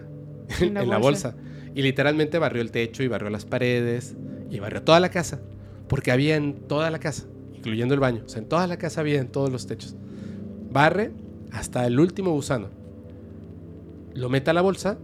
En 0.61 0.75
la 0.75 0.83
en 0.83 0.89
la 0.89 0.97
bolsa. 0.99 1.33
bolsa. 1.33 1.45
Y 1.75 1.83
literalmente 1.83 2.39
barrió 2.39 2.63
el 2.63 2.71
techo 2.71 3.03
y 3.03 3.09
barrió 3.09 3.29
las 3.29 3.45
paredes 3.45 4.17
y 4.51 4.59
barrió 4.61 4.83
toda 4.83 4.99
la 4.99 5.11
casa. 5.11 5.41
Porque 5.89 6.11
había 6.11 6.37
en 6.37 6.55
toda 6.55 6.91
la 6.91 6.99
casa, 6.99 7.27
incluyendo 7.59 7.95
el 7.95 8.01
baño. 8.01 8.23
O 8.25 8.29
sea, 8.29 8.41
en 8.41 8.49
toda 8.49 8.67
la 8.67 8.79
casa 8.79 9.01
había 9.01 9.21
en 9.21 9.29
todos 9.29 9.51
los 9.51 9.67
techos. 9.67 9.95
Barre 10.71 11.13
hasta 11.53 11.87
el 11.87 11.99
último 12.01 12.33
gusano. 12.33 12.69
Lo 14.15 14.29
mete 14.29 14.51
a 14.51 14.55
la 14.55 14.63
bolsa, 14.63 14.99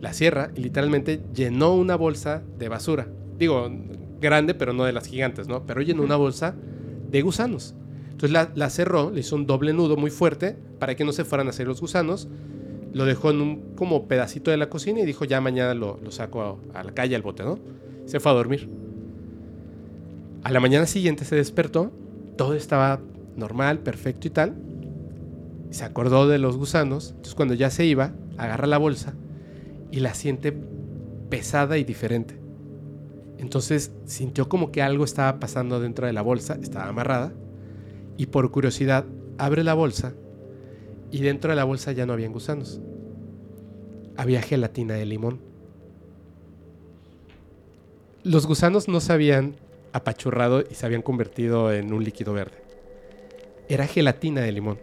la 0.00 0.12
cierra 0.12 0.50
y 0.54 0.60
literalmente 0.60 1.20
llenó 1.34 1.74
una 1.74 1.96
bolsa 1.96 2.42
de 2.58 2.68
basura. 2.68 3.08
Digo, 3.38 3.68
grande, 4.20 4.54
pero 4.54 4.72
no 4.72 4.84
de 4.84 4.92
las 4.92 5.06
gigantes, 5.06 5.48
¿no? 5.48 5.66
Pero 5.66 5.82
llenó 5.82 6.02
una 6.02 6.16
bolsa 6.16 6.54
de 7.10 7.22
gusanos. 7.22 7.74
Entonces 8.04 8.30
la, 8.30 8.50
la 8.54 8.70
cerró, 8.70 9.10
le 9.10 9.20
hizo 9.20 9.36
un 9.36 9.46
doble 9.46 9.72
nudo 9.72 9.96
muy 9.96 10.10
fuerte 10.10 10.56
para 10.78 10.94
que 10.94 11.04
no 11.04 11.12
se 11.12 11.24
fueran 11.24 11.48
a 11.48 11.50
hacer 11.50 11.66
los 11.66 11.80
gusanos. 11.80 12.28
Lo 12.92 13.04
dejó 13.04 13.30
en 13.30 13.40
un 13.42 13.74
como 13.76 14.08
pedacito 14.08 14.50
de 14.50 14.56
la 14.56 14.70
cocina 14.70 15.00
y 15.00 15.04
dijo, 15.04 15.26
ya 15.26 15.40
mañana 15.40 15.74
lo, 15.74 15.98
lo 16.02 16.10
saco 16.10 16.42
a, 16.72 16.78
a 16.80 16.82
la 16.84 16.92
calle 16.92 17.14
al 17.14 17.22
bote, 17.22 17.42
¿no? 17.42 17.58
Se 18.06 18.20
fue 18.20 18.32
a 18.32 18.34
dormir. 18.34 18.68
A 20.46 20.50
la 20.52 20.60
mañana 20.60 20.86
siguiente 20.86 21.24
se 21.24 21.34
despertó, 21.34 21.90
todo 22.36 22.54
estaba 22.54 23.00
normal, 23.34 23.80
perfecto 23.80 24.28
y 24.28 24.30
tal. 24.30 24.54
Se 25.70 25.82
acordó 25.82 26.28
de 26.28 26.38
los 26.38 26.56
gusanos, 26.56 27.08
entonces 27.08 27.34
cuando 27.34 27.54
ya 27.54 27.68
se 27.68 27.84
iba, 27.84 28.12
agarra 28.38 28.68
la 28.68 28.78
bolsa 28.78 29.14
y 29.90 29.98
la 29.98 30.14
siente 30.14 30.56
pesada 31.30 31.78
y 31.78 31.82
diferente. 31.82 32.38
Entonces 33.38 33.90
sintió 34.04 34.48
como 34.48 34.70
que 34.70 34.82
algo 34.82 35.02
estaba 35.02 35.40
pasando 35.40 35.80
dentro 35.80 36.06
de 36.06 36.12
la 36.12 36.22
bolsa, 36.22 36.56
estaba 36.62 36.86
amarrada, 36.86 37.32
y 38.16 38.26
por 38.26 38.48
curiosidad 38.52 39.04
abre 39.38 39.64
la 39.64 39.74
bolsa 39.74 40.14
y 41.10 41.22
dentro 41.22 41.50
de 41.50 41.56
la 41.56 41.64
bolsa 41.64 41.90
ya 41.90 42.06
no 42.06 42.12
habían 42.12 42.32
gusanos. 42.32 42.80
Había 44.16 44.42
gelatina 44.42 44.94
de 44.94 45.06
limón. 45.06 45.40
Los 48.22 48.46
gusanos 48.46 48.86
no 48.86 49.00
se 49.00 49.12
habían 49.12 49.65
apachurrado 49.96 50.62
y 50.68 50.74
se 50.74 50.86
habían 50.86 51.02
convertido 51.02 51.72
en 51.72 51.92
un 51.92 52.04
líquido 52.04 52.32
verde. 52.32 52.56
Era 53.68 53.86
gelatina 53.86 54.42
de 54.42 54.52
limón. 54.52 54.78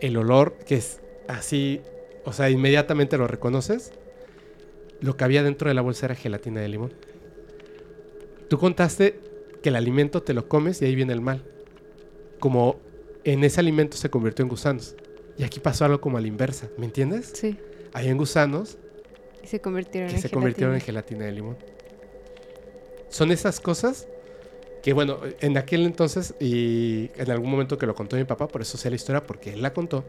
El 0.00 0.16
olor 0.16 0.54
que 0.66 0.76
es 0.76 1.00
así, 1.28 1.80
o 2.24 2.32
sea, 2.32 2.50
inmediatamente 2.50 3.18
lo 3.18 3.28
reconoces. 3.28 3.92
Lo 5.00 5.16
que 5.16 5.24
había 5.24 5.42
dentro 5.42 5.68
de 5.68 5.74
la 5.74 5.82
bolsa 5.82 6.06
era 6.06 6.14
gelatina 6.14 6.60
de 6.60 6.68
limón. 6.68 6.92
Tú 8.48 8.58
contaste 8.58 9.20
que 9.62 9.68
el 9.68 9.76
alimento 9.76 10.22
te 10.22 10.34
lo 10.34 10.48
comes 10.48 10.80
y 10.82 10.86
ahí 10.86 10.94
viene 10.94 11.12
el 11.12 11.20
mal. 11.20 11.44
Como 12.40 12.80
en 13.24 13.44
ese 13.44 13.60
alimento 13.60 13.96
se 13.96 14.10
convirtió 14.10 14.42
en 14.42 14.48
gusanos. 14.48 14.96
Y 15.36 15.44
aquí 15.44 15.60
pasó 15.60 15.84
algo 15.84 16.00
como 16.00 16.18
a 16.18 16.20
la 16.20 16.26
inversa, 16.26 16.68
¿me 16.78 16.86
entiendes? 16.86 17.32
Sí. 17.34 17.58
Hay 17.92 18.08
en 18.08 18.18
gusanos 18.18 18.76
Y 19.42 19.46
se 19.46 19.60
convirtieron 19.60 20.10
que 20.10 20.16
en 20.16 20.22
se 20.22 20.30
convirtieron 20.30 20.74
en 20.74 20.80
gelatina. 20.80 21.20
gelatina 21.20 21.24
de 21.26 21.32
limón. 21.32 21.56
Son 23.08 23.30
esas 23.30 23.60
cosas 23.60 24.08
que, 24.82 24.92
bueno, 24.92 25.18
en 25.40 25.56
aquel 25.56 25.84
entonces 25.86 26.34
y 26.40 27.10
en 27.16 27.30
algún 27.30 27.50
momento 27.50 27.78
que 27.78 27.86
lo 27.86 27.94
contó 27.94 28.16
mi 28.16 28.24
papá, 28.24 28.48
por 28.48 28.62
eso 28.62 28.78
sé 28.78 28.90
la 28.90 28.96
historia, 28.96 29.26
porque 29.26 29.52
él 29.54 29.62
la 29.62 29.72
contó, 29.72 30.04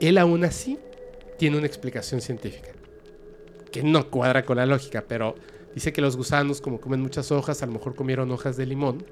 él 0.00 0.18
aún 0.18 0.44
así 0.44 0.78
tiene 1.38 1.56
una 1.56 1.66
explicación 1.66 2.20
científica, 2.20 2.70
que 3.70 3.82
no 3.82 4.10
cuadra 4.10 4.44
con 4.44 4.56
la 4.56 4.66
lógica, 4.66 5.04
pero 5.06 5.34
dice 5.74 5.92
que 5.92 6.00
los 6.00 6.16
gusanos, 6.16 6.60
como 6.60 6.80
comen 6.80 7.00
muchas 7.00 7.30
hojas, 7.32 7.62
a 7.62 7.66
lo 7.66 7.72
mejor 7.72 7.94
comieron 7.94 8.30
hojas 8.30 8.56
de 8.56 8.66
limón 8.66 9.04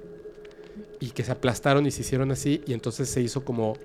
y 1.00 1.11
que 1.11 1.24
se 1.24 1.32
aplastaron 1.32 1.86
y 1.86 1.90
se 1.90 2.02
hicieron 2.02 2.30
así, 2.32 2.62
y 2.66 2.72
entonces 2.72 3.09
se 3.09 3.20
hizo 3.20 3.44
como 3.44 3.76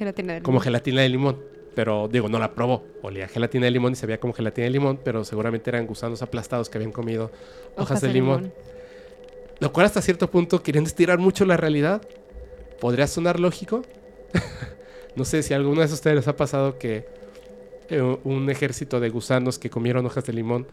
Gelatina 0.00 0.34
de 0.34 0.42
como 0.42 0.54
limón. 0.56 0.64
gelatina 0.64 1.02
de 1.02 1.08
limón. 1.08 1.50
Pero 1.74 2.08
digo, 2.08 2.28
no 2.28 2.38
la 2.38 2.54
probó. 2.54 2.84
Olía 3.02 3.28
gelatina 3.28 3.66
de 3.66 3.70
limón 3.70 3.92
y 3.92 3.96
se 3.96 4.06
veía 4.06 4.18
como 4.18 4.32
gelatina 4.32 4.64
de 4.64 4.70
limón, 4.70 4.98
pero 5.04 5.24
seguramente 5.24 5.70
eran 5.70 5.86
gusanos 5.86 6.22
aplastados 6.22 6.68
que 6.68 6.78
habían 6.78 6.90
comido 6.90 7.30
hojas, 7.76 8.00
de, 8.00 8.08
limón. 8.08 8.52
Lo 9.60 9.72
cual 9.72 9.86
hasta 9.86 10.00
cierto 10.02 10.30
punto, 10.30 10.62
queriendo 10.62 10.88
estirar 10.88 11.18
mucho 11.18 11.44
la 11.44 11.56
realidad, 11.56 12.02
podría 12.80 13.06
sonar 13.06 13.38
lógico. 13.38 13.82
no 15.16 15.24
sé 15.24 15.42
si 15.42 15.52
a 15.52 15.56
alguno 15.56 15.86
de 15.86 15.92
ustedes 15.92 16.16
les 16.16 16.28
ha 16.28 16.36
pasado 16.36 16.78
que 16.78 17.06
eh, 17.90 18.00
un 18.00 18.48
ejército 18.48 19.00
de 19.00 19.10
gusanos 19.10 19.58
que 19.58 19.68
comieron 19.68 20.06
hojas 20.06 20.24
de 20.24 20.32
limón 20.32 20.66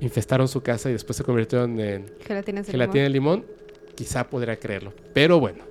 infestaron 0.00 0.46
su 0.46 0.62
casa 0.62 0.88
y 0.90 0.92
después 0.92 1.16
se 1.16 1.24
convirtieron 1.24 1.80
en 1.80 2.06
de 2.06 2.12
gelatina 2.28 2.62
de 2.62 3.10
limón. 3.10 3.40
limón. 3.40 3.44
Quizá 3.96 4.28
podría 4.28 4.56
creerlo. 4.56 4.92
Pero 5.12 5.40
bueno, 5.40 5.64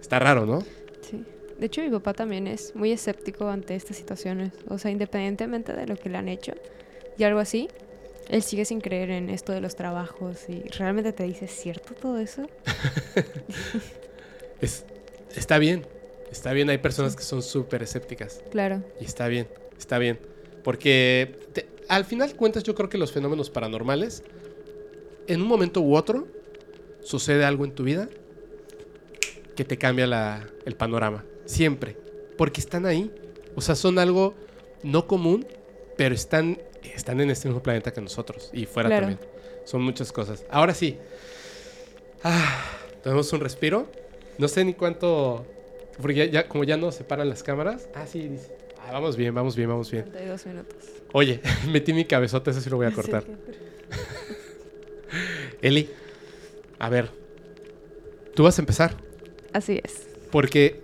está 0.00 0.18
raro, 0.18 0.46
¿no? 0.46 0.62
Sí. 1.02 1.22
De 1.60 1.66
hecho, 1.66 1.80
mi 1.82 1.90
papá 1.90 2.12
también 2.12 2.48
es 2.48 2.74
muy 2.74 2.90
escéptico 2.90 3.48
ante 3.48 3.76
estas 3.76 3.96
situaciones. 3.96 4.52
O 4.66 4.78
sea, 4.78 4.90
independientemente 4.90 5.72
de 5.74 5.86
lo 5.86 5.94
que 5.94 6.08
le 6.08 6.18
han 6.18 6.28
hecho 6.28 6.54
y 7.18 7.22
algo 7.22 7.38
así, 7.38 7.68
él 8.30 8.42
sigue 8.42 8.64
sin 8.64 8.80
creer 8.80 9.10
en 9.10 9.28
esto 9.30 9.52
de 9.52 9.60
los 9.60 9.76
trabajos 9.76 10.48
y 10.48 10.62
realmente 10.78 11.12
te 11.12 11.24
dice, 11.24 11.44
¿es 11.46 11.50
cierto 11.52 11.94
todo 11.94 12.18
eso? 12.18 12.48
Es, 14.60 14.84
está 15.34 15.58
bien, 15.58 15.86
está 16.30 16.52
bien. 16.52 16.68
Hay 16.70 16.78
personas 16.78 17.16
que 17.16 17.22
son 17.22 17.42
súper 17.42 17.82
escépticas 17.82 18.42
Claro. 18.50 18.82
y 19.00 19.04
está 19.04 19.26
bien, 19.28 19.48
está 19.78 19.98
bien. 19.98 20.18
Porque 20.62 21.34
te- 21.54 21.66
al 21.88 22.04
final 22.04 22.34
cuentas 22.36 22.62
yo 22.62 22.74
creo 22.74 22.88
que 22.88 22.98
los 22.98 23.10
fenómenos 23.12 23.48
paranormales, 23.50 24.22
en 25.26 25.40
un 25.40 25.48
momento 25.48 25.80
u 25.80 25.96
otro, 25.96 26.28
sucede 27.02 27.44
algo 27.44 27.64
en 27.64 27.72
tu 27.74 27.84
vida 27.84 28.08
que 29.56 29.64
te 29.64 29.78
cambia 29.78 30.06
la- 30.06 30.46
el 30.66 30.76
panorama. 30.76 31.24
Siempre. 31.46 31.96
Porque 32.36 32.60
están 32.60 32.84
ahí. 32.86 33.10
O 33.56 33.60
sea, 33.62 33.74
son 33.74 33.98
algo 33.98 34.34
no 34.82 35.06
común, 35.06 35.46
pero 35.96 36.14
están, 36.14 36.58
están 36.82 37.20
en 37.20 37.30
este 37.30 37.48
mismo 37.48 37.62
planeta 37.62 37.92
que 37.92 38.00
nosotros. 38.00 38.50
Y 38.52 38.66
fuera 38.66 38.88
Claro. 38.88 39.06
también. 39.08 39.28
Son 39.64 39.82
muchas 39.82 40.12
cosas. 40.12 40.44
Ahora 40.50 40.74
sí. 40.74 40.98
Ah, 42.22 42.64
tenemos 43.02 43.32
un 43.32 43.40
respiro. 43.40 43.88
No 44.38 44.48
sé 44.48 44.64
ni 44.64 44.74
cuánto. 44.74 45.46
Porque 46.00 46.14
ya, 46.14 46.24
ya- 46.26 46.48
como 46.48 46.64
ya 46.64 46.76
nos 46.76 46.94
separan 46.94 47.28
las 47.28 47.42
cámaras. 47.42 47.88
Ah, 47.94 48.06
sí, 48.06 48.28
dice. 48.28 48.56
Ah, 48.82 48.92
vamos 48.92 49.16
bien, 49.16 49.34
vamos 49.34 49.56
bien, 49.56 49.68
vamos 49.68 49.90
bien. 49.90 50.04
32 50.04 50.46
minutos. 50.46 50.76
Oye, 51.12 51.40
metí 51.70 51.92
mi 51.92 52.04
cabezota, 52.06 52.50
eso 52.50 52.60
sí 52.60 52.70
lo 52.70 52.76
voy 52.76 52.86
a 52.86 52.92
cortar. 52.92 53.24
Eli, 55.62 55.90
a 56.78 56.88
ver. 56.88 57.10
Tú 58.34 58.44
vas 58.44 58.58
a 58.58 58.62
empezar. 58.62 58.96
Así 59.52 59.80
es. 59.84 60.08
Porque 60.30 60.80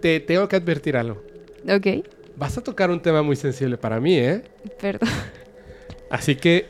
te 0.00 0.20
tengo 0.20 0.48
que 0.48 0.56
advertir 0.56 0.96
algo. 0.96 1.22
Ok. 1.68 2.04
Vas 2.38 2.56
a 2.56 2.62
tocar 2.62 2.90
un 2.90 3.00
tema 3.00 3.22
muy 3.22 3.34
sensible 3.36 3.76
para 3.76 3.98
mí, 4.00 4.16
¿eh? 4.16 4.42
Perdón. 4.80 5.08
Así 6.10 6.36
que 6.36 6.66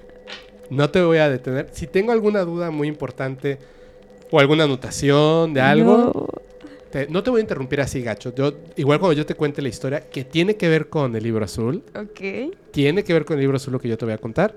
no 0.71 0.89
te 0.91 1.03
voy 1.03 1.19
a 1.19 1.29
detener. 1.29 1.69
Si 1.73 1.87
tengo 1.87 2.12
alguna 2.12 2.41
duda 2.41 2.71
muy 2.71 2.89
importante 2.89 3.59
o 4.31 4.41
alguna 4.41 4.64
anotación 4.64 5.53
de 5.53 5.61
algo, 5.61 5.97
No. 5.99 6.27
te- 6.91 7.07
no 7.09 7.23
te 7.23 7.31
voy 7.31 7.41
a 7.41 7.43
interrumpir 7.43 7.81
así, 7.83 8.01
gacho. 8.03 8.35
Yo, 8.35 8.53
igual 8.77 8.99
cuando 8.99 9.12
yo 9.12 9.27
te 9.27 9.35
cuente 9.35 9.61
la 9.61 9.69
historia 9.69 10.01
que 10.09 10.25
tiene 10.25 10.57
que 10.57 10.69
ver 10.69 10.89
con 10.89 11.14
el 11.14 11.23
libro 11.23 11.45
azul, 11.45 11.83
Ok. 11.95 12.55
tiene 12.71 13.05
que 13.05 13.12
ver 13.12 13.25
con 13.27 13.37
el 13.37 13.43
libro 13.43 13.57
azul 13.57 13.73
lo 13.75 13.79
que 13.81 13.89
yo 13.89 13.99
te 13.99 14.05
voy 14.07 14.14
a 14.14 14.19
contar. 14.19 14.55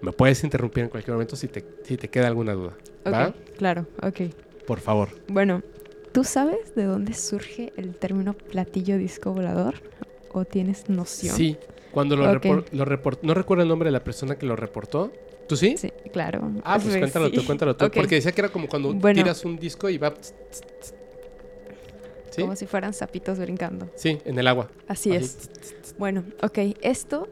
Me 0.00 0.12
puedes 0.12 0.42
interrumpir 0.44 0.84
en 0.84 0.88
cualquier 0.90 1.12
momento 1.14 1.36
si 1.36 1.48
te, 1.48 1.62
si 1.84 1.96
te 1.96 2.08
queda 2.08 2.26
alguna 2.28 2.52
duda. 2.54 2.72
¿Va? 3.06 3.28
Ok. 3.28 3.34
Claro. 3.58 3.86
Ok. 4.02 4.20
Por 4.66 4.80
favor. 4.80 5.08
Bueno, 5.28 5.62
¿tú 6.12 6.24
sabes 6.24 6.74
de 6.74 6.84
dónde 6.84 7.12
surge 7.14 7.72
el 7.76 7.94
término 7.94 8.32
platillo 8.34 8.96
disco 8.98 9.32
volador? 9.32 9.74
¿O 10.36 10.44
tienes 10.44 10.90
noción? 10.90 11.34
Sí, 11.34 11.56
cuando 11.92 12.14
lo, 12.14 12.30
Ok. 12.30 12.42
repor- 12.44 12.64
lo 12.72 12.84
report- 12.84 13.20
no 13.22 13.32
recuerdo 13.32 13.62
el 13.62 13.68
nombre 13.70 13.86
de 13.88 13.92
la 13.92 14.04
persona 14.04 14.36
que 14.36 14.44
lo 14.44 14.54
reportó. 14.54 15.10
¿Tú 15.48 15.56
sí? 15.56 15.76
Sí, 15.78 15.90
claro. 16.12 16.52
Ah, 16.62 16.78
pues 16.78 16.92
Sí. 16.92 16.98
cuéntalo 16.98 17.30
tú, 17.30 17.42
cuéntalo 17.46 17.74
tú. 17.74 17.90
Porque 17.90 18.16
decía 18.16 18.32
que 18.32 18.40
era 18.42 18.50
como 18.50 18.68
cuando 18.68 18.92
Bueno. 18.92 19.22
tiras 19.22 19.42
un 19.46 19.56
disco 19.56 19.88
y 19.88 19.96
va... 19.96 20.12
tss, 20.12 20.34
tss, 20.50 20.60
tss. 20.80 20.94
¿Sí? 22.32 22.42
Como 22.42 22.54
si 22.54 22.66
fueran 22.66 22.92
sapitos 22.92 23.38
brincando. 23.38 23.88
Sí, 23.94 24.18
en 24.26 24.38
el 24.38 24.46
agua. 24.46 24.68
Así 24.88 25.10
Así, 25.16 25.24
es. 25.24 25.94
Bueno, 25.96 26.22
ok. 26.42 26.58
Esto 26.82 27.28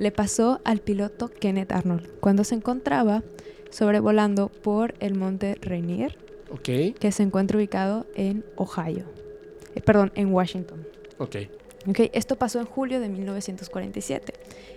le 0.00 0.10
pasó 0.10 0.60
al 0.64 0.80
piloto 0.80 1.28
Kenneth 1.28 1.70
Arnold 1.70 2.08
cuando 2.18 2.42
se 2.42 2.56
encontraba 2.56 3.22
sobrevolando 3.70 4.48
por 4.48 4.94
el 4.98 5.14
monte 5.14 5.56
Rainier, 5.60 6.16
Ok, 6.50 6.96
que 6.98 7.12
se 7.12 7.22
encuentra 7.22 7.56
ubicado 7.58 8.06
en 8.16 8.44
Ohio. 8.56 9.04
Eh, 9.76 9.80
perdón, 9.82 10.10
en 10.16 10.32
Washington. 10.34 10.84
ok. 11.18 11.36
Ok, 11.86 12.00
esto 12.12 12.36
pasó 12.36 12.60
en 12.60 12.66
julio 12.66 13.00
de 13.00 13.08
1947. 13.08 14.32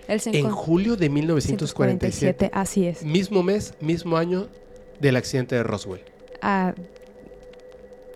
Él 0.08 0.20
se 0.20 0.30
En 0.38 0.50
julio 0.50 0.96
de 0.96 1.10
1947. 1.10 2.50
Así 2.54 2.86
es. 2.88 3.04
Mismo 3.04 3.44
mes, 3.44 3.74
mismo 3.82 4.18
año 4.18 4.48
del 5.00 5.16
accidente 5.16 5.56
de 5.56 5.64
Roswell. 5.64 6.02
Ah, 6.42 6.74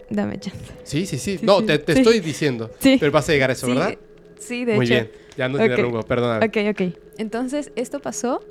dame 0.10 0.40
chance. 0.40 0.60
Sí, 0.84 1.06
sí, 1.06 1.18
sí. 1.18 1.38
Sí, 1.38 1.46
no, 1.46 1.60
sí, 1.60 1.66
te, 1.66 1.80
te 1.80 1.94
sí. 1.94 2.00
estoy 2.00 2.20
diciendo. 2.20 2.72
Sí. 2.80 2.98
Pero 3.00 3.12
vas 3.12 3.28
a 3.30 3.34
llegar 3.34 3.50
a 3.50 3.54
eso, 3.54 3.68
¿verdad? 3.68 3.96
Sí, 4.40 4.66
de 4.66 4.76
Muy 4.76 4.86
hecho. 4.86 4.94
bien. 4.96 5.12
Ya 5.38 5.50
no 5.50 5.58
tiene 5.58 5.74
Ok. 5.76 5.80
rumbo, 5.82 6.04
perdóname. 6.04 6.46
Ok, 6.46 6.58
ok. 6.72 6.94
Entonces, 7.18 7.72
esto 7.76 8.00
pasó 8.00 8.42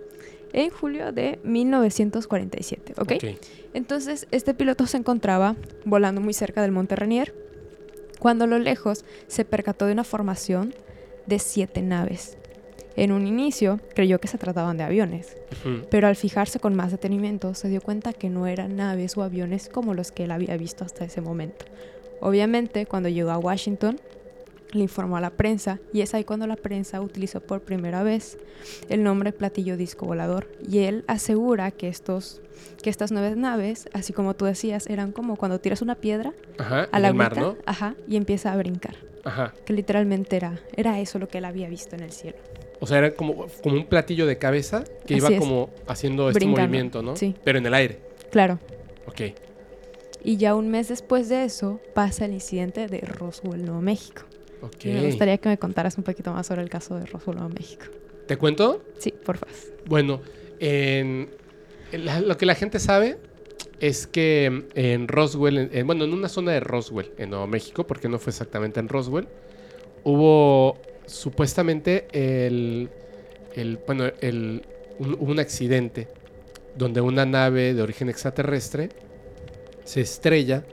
en 0.52 0.70
julio 0.70 1.12
de 1.12 1.38
1947, 1.44 2.94
¿ok? 2.98 3.12
Ok. 3.12 3.24
Entonces, 3.74 4.26
este 4.30 4.54
piloto 4.54 4.86
se 4.86 4.96
encontraba 4.96 5.56
volando 5.84 6.20
muy 6.20 6.32
cerca 6.32 6.62
del 6.62 6.72
Monte 6.72 6.96
Rainier 6.96 7.34
cuando 8.26 8.42
a 8.42 8.48
lo 8.48 8.58
lejos 8.58 9.04
se 9.28 9.44
percató 9.44 9.86
de 9.86 9.92
una 9.92 10.02
formación 10.02 10.74
de 11.26 11.38
siete 11.38 11.80
naves. 11.80 12.36
En 12.96 13.12
un 13.12 13.24
inicio 13.24 13.78
creyó 13.94 14.18
que 14.18 14.26
se 14.26 14.36
trataban 14.36 14.76
de 14.76 14.82
aviones, 14.82 15.36
pero 15.92 16.08
al 16.08 16.16
fijarse 16.16 16.58
con 16.58 16.74
más 16.74 16.90
detenimiento 16.90 17.54
se 17.54 17.68
dio 17.68 17.80
cuenta 17.80 18.12
que 18.12 18.28
no 18.28 18.48
eran 18.48 18.74
naves 18.74 19.16
o 19.16 19.22
aviones 19.22 19.68
como 19.68 19.94
los 19.94 20.10
que 20.10 20.24
él 20.24 20.32
había 20.32 20.56
visto 20.56 20.82
hasta 20.82 21.04
ese 21.04 21.20
momento. 21.20 21.66
Obviamente, 22.20 22.84
cuando 22.84 23.08
llegó 23.08 23.30
a 23.30 23.38
Washington, 23.38 24.00
le 24.72 24.80
informó 24.80 25.16
a 25.16 25.20
la 25.20 25.30
prensa 25.30 25.78
y 25.92 26.00
es 26.00 26.14
ahí 26.14 26.24
cuando 26.24 26.46
la 26.46 26.56
prensa 26.56 27.00
utilizó 27.00 27.40
por 27.40 27.60
primera 27.62 28.02
vez 28.02 28.38
el 28.88 29.02
nombre 29.02 29.32
platillo 29.32 29.76
disco 29.76 30.06
volador 30.06 30.48
y 30.68 30.78
él 30.80 31.04
asegura 31.06 31.70
que 31.70 31.88
estos 31.88 32.40
que 32.82 32.90
estas 32.90 33.12
nueve 33.12 33.34
naves, 33.36 33.88
así 33.92 34.12
como 34.12 34.34
tú 34.34 34.44
decías, 34.44 34.86
eran 34.88 35.12
como 35.12 35.36
cuando 35.36 35.60
tiras 35.60 35.82
una 35.82 35.94
piedra 35.94 36.32
Ajá. 36.58 36.88
a 36.90 37.00
la 37.00 37.12
mar, 37.12 37.36
¿no? 37.36 37.56
ajá, 37.66 37.94
y 38.08 38.16
empieza 38.16 38.52
a 38.52 38.56
brincar, 38.56 38.96
Ajá. 39.24 39.52
que 39.64 39.72
literalmente 39.72 40.36
era 40.36 40.58
era 40.76 40.98
eso 41.00 41.18
lo 41.18 41.28
que 41.28 41.38
él 41.38 41.44
había 41.44 41.68
visto 41.68 41.94
en 41.96 42.02
el 42.02 42.12
cielo. 42.12 42.38
O 42.80 42.86
sea, 42.86 42.98
era 42.98 43.14
como, 43.14 43.46
como 43.62 43.76
un 43.76 43.86
platillo 43.86 44.26
de 44.26 44.36
cabeza 44.38 44.84
que 45.06 45.14
Así 45.14 45.24
iba 45.24 45.28
es. 45.30 45.38
como 45.38 45.70
haciendo 45.86 46.28
este 46.28 46.40
Brincando, 46.40 46.60
movimiento, 46.62 47.02
¿no? 47.02 47.16
sí. 47.16 47.34
Pero 47.44 47.58
en 47.58 47.66
el 47.66 47.72
aire. 47.74 48.00
Claro. 48.30 48.58
Ok. 49.06 49.22
Y 50.22 50.36
ya 50.38 50.54
un 50.54 50.68
mes 50.70 50.88
después 50.88 51.28
de 51.28 51.44
eso 51.44 51.80
pasa 51.94 52.24
el 52.26 52.32
incidente 52.34 52.86
de 52.88 53.00
Roswell, 53.00 53.64
Nuevo 53.64 53.80
México. 53.80 54.22
Y 54.84 54.88
me 54.88 55.06
gustaría 55.06 55.38
que 55.38 55.48
me 55.48 55.58
contaras 55.58 55.96
un 55.98 56.04
poquito 56.04 56.32
más 56.32 56.46
sobre 56.46 56.62
el 56.62 56.68
caso 56.68 56.96
de 56.98 57.06
Roswell, 57.06 57.36
Nuevo 57.38 57.52
México. 57.54 57.84
¿Te 58.26 58.36
cuento? 58.36 58.82
Sí, 58.98 59.12
por 59.24 59.36
favor. 59.38 59.54
Bueno, 59.86 60.20
en, 60.60 61.28
en 61.92 62.04
la- 62.04 62.20
lo 62.20 62.36
que 62.36 62.46
la 62.46 62.54
gente 62.54 62.78
sabe 62.78 63.18
es 63.80 64.06
que 64.06 64.64
en 64.74 65.06
Roswell, 65.08 65.58
en- 65.58 65.70
en- 65.72 65.86
bueno, 65.86 66.04
en 66.04 66.12
una 66.12 66.28
zona 66.28 66.52
de 66.52 66.60
Roswell, 66.60 67.10
en 67.18 67.30
Nuevo 67.30 67.46
México, 67.46 67.86
porque 67.86 68.08
no 68.08 68.18
fue 68.18 68.30
exactamente 68.30 68.80
en 68.80 68.88
Roswell, 68.88 69.28
hubo 70.04 70.78
supuestamente 71.06 72.06
el, 72.12 72.88
el 73.54 73.78
bueno, 73.86 74.06
el, 74.20 74.62
un 74.98 75.38
accidente 75.38 76.08
donde 76.76 77.00
una 77.00 77.24
nave 77.26 77.74
de 77.74 77.82
origen 77.82 78.08
extraterrestre 78.08 78.88
se 79.84 80.00
estrella 80.00 80.64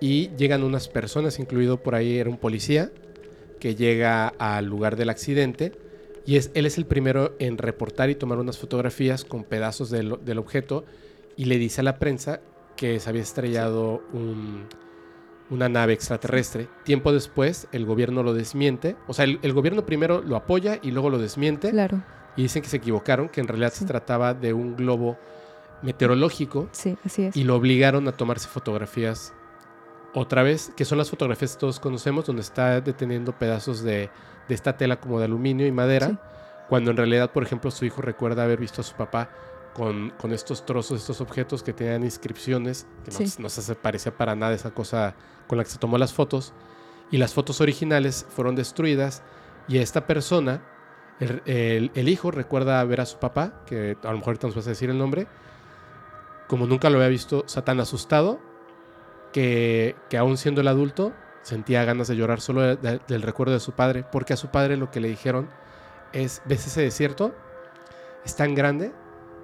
y 0.00 0.30
llegan 0.36 0.62
unas 0.62 0.88
personas, 0.88 1.38
incluido 1.38 1.78
por 1.82 1.94
ahí 1.94 2.18
era 2.18 2.28
un 2.30 2.36
policía, 2.38 2.90
que 3.64 3.74
llega 3.74 4.28
al 4.28 4.66
lugar 4.66 4.94
del 4.94 5.08
accidente 5.08 5.72
y 6.26 6.36
es, 6.36 6.50
él 6.52 6.66
es 6.66 6.76
el 6.76 6.84
primero 6.84 7.34
en 7.38 7.56
reportar 7.56 8.10
y 8.10 8.14
tomar 8.14 8.36
unas 8.36 8.58
fotografías 8.58 9.24
con 9.24 9.42
pedazos 9.42 9.88
del, 9.88 10.18
del 10.22 10.36
objeto 10.36 10.84
y 11.34 11.46
le 11.46 11.56
dice 11.56 11.80
a 11.80 11.84
la 11.84 11.98
prensa 11.98 12.40
que 12.76 13.00
se 13.00 13.08
había 13.08 13.22
estrellado 13.22 14.02
un, 14.12 14.66
una 15.48 15.70
nave 15.70 15.94
extraterrestre. 15.94 16.68
Tiempo 16.84 17.10
después, 17.10 17.66
el 17.72 17.86
gobierno 17.86 18.22
lo 18.22 18.34
desmiente. 18.34 18.96
O 19.06 19.14
sea, 19.14 19.24
el, 19.24 19.38
el 19.40 19.54
gobierno 19.54 19.86
primero 19.86 20.20
lo 20.20 20.36
apoya 20.36 20.78
y 20.82 20.90
luego 20.90 21.08
lo 21.08 21.16
desmiente. 21.16 21.70
Claro. 21.70 22.02
Y 22.36 22.42
dicen 22.42 22.60
que 22.60 22.68
se 22.68 22.76
equivocaron, 22.76 23.30
que 23.30 23.40
en 23.40 23.48
realidad 23.48 23.72
se 23.72 23.86
trataba 23.86 24.34
de 24.34 24.52
un 24.52 24.76
globo 24.76 25.16
meteorológico 25.80 26.68
Sí, 26.72 26.98
así 27.02 27.22
es. 27.24 27.34
y 27.36 27.44
lo 27.44 27.56
obligaron 27.56 28.08
a 28.08 28.12
tomarse 28.12 28.46
fotografías 28.46 29.32
otra 30.14 30.42
vez, 30.42 30.72
que 30.76 30.84
son 30.84 30.98
las 30.98 31.10
fotografías 31.10 31.54
que 31.54 31.60
todos 31.60 31.80
conocemos, 31.80 32.24
donde 32.26 32.42
está 32.42 32.80
deteniendo 32.80 33.32
pedazos 33.38 33.82
de, 33.82 34.10
de 34.48 34.54
esta 34.54 34.76
tela 34.76 35.00
como 35.00 35.18
de 35.18 35.24
aluminio 35.26 35.66
y 35.66 35.72
madera, 35.72 36.08
Sí. 36.08 36.18
cuando 36.68 36.90
en 36.92 36.96
realidad, 36.96 37.32
por 37.32 37.42
ejemplo, 37.42 37.70
su 37.70 37.84
hijo 37.84 38.00
recuerda 38.00 38.44
haber 38.44 38.58
visto 38.60 38.80
a 38.80 38.84
su 38.84 38.94
papá 38.94 39.28
con, 39.74 40.10
con 40.10 40.32
estos 40.32 40.64
trozos, 40.64 41.00
estos 41.00 41.20
objetos 41.20 41.62
que 41.64 41.72
tenían 41.72 42.04
inscripciones, 42.04 42.86
que 43.04 43.10
no, 43.10 43.16
Sí. 43.26 43.42
no 43.42 43.48
se 43.48 43.74
parecía 43.74 44.16
para 44.16 44.36
nada 44.36 44.54
esa 44.54 44.70
cosa 44.70 45.14
con 45.48 45.58
la 45.58 45.64
que 45.64 45.70
se 45.70 45.78
tomó 45.78 45.98
las 45.98 46.12
fotos, 46.14 46.52
y 47.10 47.18
las 47.18 47.34
fotos 47.34 47.60
originales 47.60 48.24
fueron 48.30 48.54
destruidas, 48.54 49.22
y 49.66 49.78
esta 49.78 50.06
persona, 50.06 50.62
el, 51.20 51.42
el- 51.46 51.90
el 51.94 52.08
hijo 52.08 52.30
recuerda 52.30 52.82
ver 52.84 53.00
a 53.00 53.06
su 53.06 53.18
papá, 53.18 53.62
que 53.66 53.96
a 54.02 54.06
lo 54.12 54.18
mejor 54.18 54.28
ahorita 54.28 54.46
nos 54.46 54.56
vas 54.56 54.66
a 54.66 54.70
decir 54.70 54.90
el 54.90 54.98
nombre, 54.98 55.26
como 56.48 56.66
nunca 56.66 56.88
lo 56.90 56.96
había 56.98 57.08
visto, 57.08 57.42
o 57.44 57.48
sea, 57.48 57.64
tan 57.64 57.80
asustado, 57.80 58.38
que, 59.34 59.96
que 60.08 60.16
aún 60.16 60.36
siendo 60.38 60.60
el 60.60 60.68
adulto, 60.68 61.12
sentía 61.42 61.84
ganas 61.84 62.06
de 62.06 62.14
llorar 62.14 62.40
solo 62.40 62.62
de- 62.62 62.76
de- 62.76 63.00
del 63.08 63.20
recuerdo 63.20 63.52
de 63.52 63.58
su 63.60 63.72
padre, 63.72 64.04
porque 64.10 64.32
a 64.32 64.36
su 64.36 64.48
padre 64.48 64.76
lo 64.76 64.92
que 64.92 65.00
le 65.00 65.08
dijeron 65.08 65.48
es, 66.12 66.40
¿ves 66.44 66.66
ese 66.68 66.82
desierto? 66.82 67.34
Es 68.24 68.36
tan 68.36 68.54
grande 68.54 68.92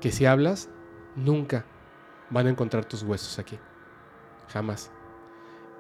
que 0.01 0.13
si 0.13 0.27
hablas, 0.27 0.71
nunca 1.17 1.65
van 2.31 2.47
a 2.47 2.51
encontrar 2.51 2.85
tus 2.85 3.03
huesos 3.03 3.41
aquí. 3.41 3.59
Jamás. 4.53 4.93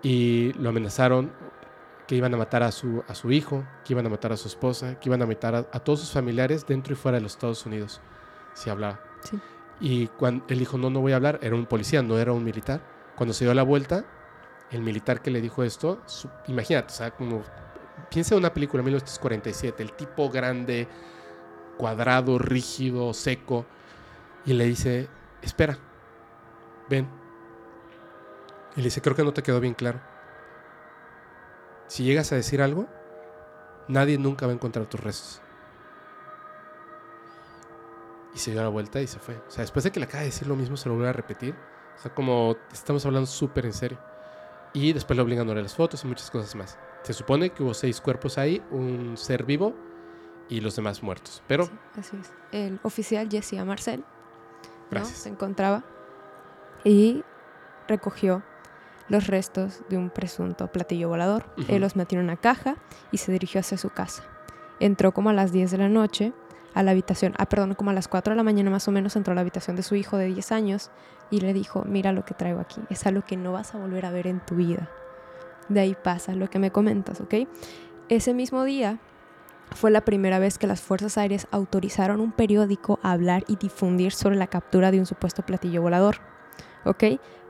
Y 0.02 0.52
lo 0.54 0.70
amenazaron 0.70 1.32
que 2.08 2.16
iban 2.16 2.34
a 2.34 2.36
matar 2.36 2.64
a 2.64 2.72
su, 2.72 3.04
a 3.06 3.14
su 3.14 3.30
hijo, 3.30 3.64
que 3.84 3.92
iban 3.92 4.06
a 4.06 4.08
matar 4.08 4.32
a 4.32 4.36
su 4.36 4.48
esposa, 4.48 4.98
que 4.98 5.08
iban 5.08 5.22
a 5.22 5.26
matar 5.26 5.54
a, 5.54 5.58
a 5.58 5.78
todos 5.78 6.00
sus 6.00 6.10
familiares 6.10 6.66
dentro 6.66 6.92
y 6.94 6.96
fuera 6.96 7.18
de 7.18 7.22
los 7.22 7.32
Estados 7.32 7.64
Unidos, 7.64 8.00
si 8.54 8.68
hablaba. 8.70 8.98
Sí. 9.22 9.38
Y 9.80 10.08
cuando 10.08 10.44
él 10.48 10.58
dijo, 10.58 10.76
no, 10.76 10.90
no 10.90 11.00
voy 11.00 11.12
a 11.12 11.16
hablar, 11.16 11.38
era 11.42 11.54
un 11.54 11.66
policía, 11.66 12.02
no 12.02 12.18
era 12.18 12.32
un 12.32 12.42
militar. 12.42 12.80
Cuando 13.20 13.34
se 13.34 13.44
dio 13.44 13.52
la 13.52 13.64
vuelta, 13.64 14.06
el 14.70 14.80
militar 14.80 15.20
que 15.20 15.30
le 15.30 15.42
dijo 15.42 15.62
esto, 15.62 16.00
imagínate, 16.46 16.86
o 16.86 16.96
sea, 16.96 17.10
como, 17.10 17.42
piensa 18.08 18.34
en 18.34 18.38
una 18.38 18.54
película 18.54 18.80
de 18.80 18.84
1947, 18.84 19.82
el 19.82 19.92
tipo 19.92 20.30
grande, 20.30 20.88
cuadrado, 21.76 22.38
rígido, 22.38 23.12
seco, 23.12 23.66
y 24.46 24.54
le 24.54 24.64
dice, 24.64 25.10
espera, 25.42 25.76
ven. 26.88 27.10
Y 28.74 28.78
le 28.78 28.84
dice, 28.84 29.02
creo 29.02 29.14
que 29.14 29.22
no 29.22 29.34
te 29.34 29.42
quedó 29.42 29.60
bien 29.60 29.74
claro. 29.74 30.00
Si 31.88 32.04
llegas 32.04 32.32
a 32.32 32.36
decir 32.36 32.62
algo, 32.62 32.88
nadie 33.86 34.16
nunca 34.16 34.46
va 34.46 34.52
a 34.52 34.54
encontrar 34.54 34.86
tus 34.86 34.98
restos. 34.98 35.42
Y 38.34 38.38
se 38.38 38.52
dio 38.52 38.62
la 38.62 38.70
vuelta 38.70 38.98
y 39.02 39.06
se 39.06 39.18
fue. 39.18 39.36
O 39.46 39.50
sea, 39.50 39.60
después 39.60 39.84
de 39.84 39.92
que 39.92 40.00
le 40.00 40.06
acaba 40.06 40.20
de 40.20 40.30
decir 40.30 40.48
lo 40.48 40.56
mismo, 40.56 40.78
se 40.78 40.88
lo 40.88 40.94
vuelve 40.94 41.10
a 41.10 41.12
repetir. 41.12 41.54
O 42.00 42.02
sea, 42.02 42.14
como 42.14 42.56
estamos 42.72 43.04
hablando 43.04 43.26
súper 43.26 43.66
en 43.66 43.74
serio. 43.74 43.98
Y 44.72 44.94
después 44.94 45.18
le 45.18 45.22
obligan 45.22 45.50
a 45.50 45.52
ver 45.52 45.62
las 45.62 45.74
fotos 45.74 46.02
y 46.02 46.06
muchas 46.06 46.30
cosas 46.30 46.54
más. 46.54 46.78
Se 47.02 47.12
supone 47.12 47.50
que 47.50 47.62
hubo 47.62 47.74
seis 47.74 48.00
cuerpos 48.00 48.38
ahí, 48.38 48.62
un 48.70 49.18
ser 49.18 49.44
vivo 49.44 49.74
y 50.48 50.62
los 50.62 50.76
demás 50.76 51.02
muertos. 51.02 51.42
Pero, 51.46 51.66
Sí, 51.66 51.72
así 51.98 52.16
es. 52.16 52.32
El 52.52 52.80
oficial 52.84 53.28
Jesse. 53.30 53.52
Marcel 53.66 54.02
se 54.90 55.28
encontraba 55.28 55.84
y 56.84 57.22
recogió 57.86 58.42
los 59.08 59.26
restos 59.26 59.82
de 59.90 59.98
un 59.98 60.08
presunto 60.08 60.68
platillo 60.68 61.10
volador. 61.10 61.44
Ujú. 61.58 61.66
Él 61.68 61.82
los 61.82 61.96
metió 61.96 62.18
en 62.18 62.24
una 62.24 62.36
caja 62.36 62.76
y 63.12 63.18
se 63.18 63.30
dirigió 63.30 63.60
hacia 63.60 63.76
su 63.76 63.90
casa. 63.90 64.22
Entró 64.78 65.12
como 65.12 65.28
a 65.28 65.34
las 65.34 65.52
10 65.52 65.70
de 65.72 65.78
la 65.78 65.90
noche 65.90 66.32
a 66.74 66.82
la 66.82 66.92
habitación, 66.92 67.34
ah, 67.38 67.46
perdón, 67.46 67.74
como 67.74 67.90
a 67.90 67.92
las 67.92 68.08
4 68.08 68.32
de 68.32 68.36
la 68.36 68.42
mañana 68.42 68.70
más 68.70 68.86
o 68.88 68.92
menos 68.92 69.16
entró 69.16 69.32
a 69.32 69.34
la 69.34 69.40
habitación 69.40 69.76
de 69.76 69.82
su 69.82 69.96
hijo 69.96 70.16
de 70.16 70.26
10 70.26 70.52
años 70.52 70.90
y 71.30 71.40
le 71.40 71.52
dijo, 71.52 71.84
mira 71.86 72.12
lo 72.12 72.24
que 72.24 72.34
traigo 72.34 72.60
aquí, 72.60 72.80
es 72.90 73.06
algo 73.06 73.22
que 73.22 73.36
no 73.36 73.52
vas 73.52 73.74
a 73.74 73.78
volver 73.78 74.06
a 74.06 74.10
ver 74.10 74.26
en 74.26 74.40
tu 74.40 74.56
vida. 74.56 74.88
De 75.68 75.80
ahí 75.80 75.96
pasa 76.00 76.34
lo 76.34 76.50
que 76.50 76.58
me 76.58 76.70
comentas, 76.70 77.20
¿ok? 77.20 77.34
Ese 78.08 78.34
mismo 78.34 78.64
día 78.64 78.98
fue 79.74 79.90
la 79.90 80.00
primera 80.00 80.38
vez 80.38 80.58
que 80.58 80.66
las 80.66 80.80
Fuerzas 80.80 81.16
Aéreas 81.16 81.46
autorizaron 81.50 82.20
un 82.20 82.32
periódico 82.32 82.98
a 83.02 83.12
hablar 83.12 83.44
y 83.46 83.56
difundir 83.56 84.12
sobre 84.12 84.36
la 84.36 84.48
captura 84.48 84.90
de 84.90 84.98
un 84.98 85.06
supuesto 85.06 85.42
platillo 85.42 85.82
volador. 85.82 86.16
¿Ok? 86.84 87.04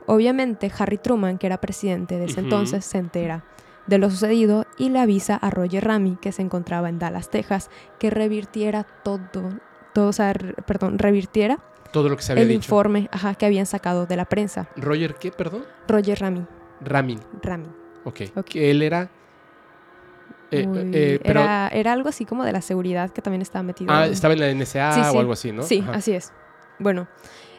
Obviamente, 0.07 0.71
Harry 0.79 0.99
Truman, 0.99 1.39
que 1.39 1.47
era 1.47 1.61
presidente 1.61 2.19
de 2.19 2.27
ese 2.27 2.41
entonces, 2.41 2.85
se 2.85 2.99
entera 2.99 3.45
de 3.87 3.99
lo 3.99 4.11
sucedido 4.11 4.67
y 4.79 4.91
le 4.91 5.01
avisa 5.01 5.37
a 5.37 5.51
Roger 5.51 5.85
Ramy, 5.85 6.17
que 6.21 6.33
se 6.33 6.43
encontraba 6.43 6.89
en 6.89 6.99
Dallas, 6.99 7.29
Texas, 7.31 7.71
que 7.99 8.11
revirtiera 8.11 8.85
todo, 9.03 9.21
todo 9.93 10.09
o 10.09 10.13
sea, 10.13 10.33
perdón, 10.67 10.99
revirtiera 10.99 11.59
todo 11.93 12.09
lo 12.09 12.17
que 12.17 12.23
se 12.23 12.33
había 12.33 12.43
el 12.43 12.49
dicho. 12.49 12.59
informe 12.67 13.09
ajá, 13.11 13.35
que 13.35 13.47
habían 13.47 13.67
sacado 13.67 14.07
de 14.07 14.17
la 14.17 14.25
prensa. 14.27 14.69
Roger, 14.77 15.15
¿qué? 15.17 15.33
Perdón. 15.33 15.65
Roger 15.89 16.21
Ramy, 16.21 16.47
Ramin. 16.81 17.19
Ramy. 17.43 17.67
Ok. 18.05 18.21
Ok. 18.37 18.45
Que 18.47 18.71
él 18.71 18.83
era. 18.83 19.11
eh, 20.53 20.67
eh, 20.93 21.21
pero. 21.23 21.41
era, 21.41 21.69
era 21.69 21.93
algo 21.93 22.09
así 22.09 22.25
como 22.25 22.45
de 22.45 22.53
la 22.53 22.61
seguridad 22.61 23.11
que 23.11 23.23
también 23.23 23.43
estaba 23.43 23.63
metido. 23.63 23.93
ah, 23.93 24.07
en- 24.07 24.13
estaba 24.13 24.35
en 24.35 24.41
la 24.41 24.49
NSA 24.51 24.93
Sí, 24.95 25.01
sí. 25.11 25.17
o 25.17 25.21
algo 25.21 25.33
así, 25.33 25.53
¿no? 25.53 25.63
Sí, 25.63 25.81
Ajá. 25.81 25.93
así 25.93 26.13
es. 26.13 26.33
Bueno, 26.79 27.09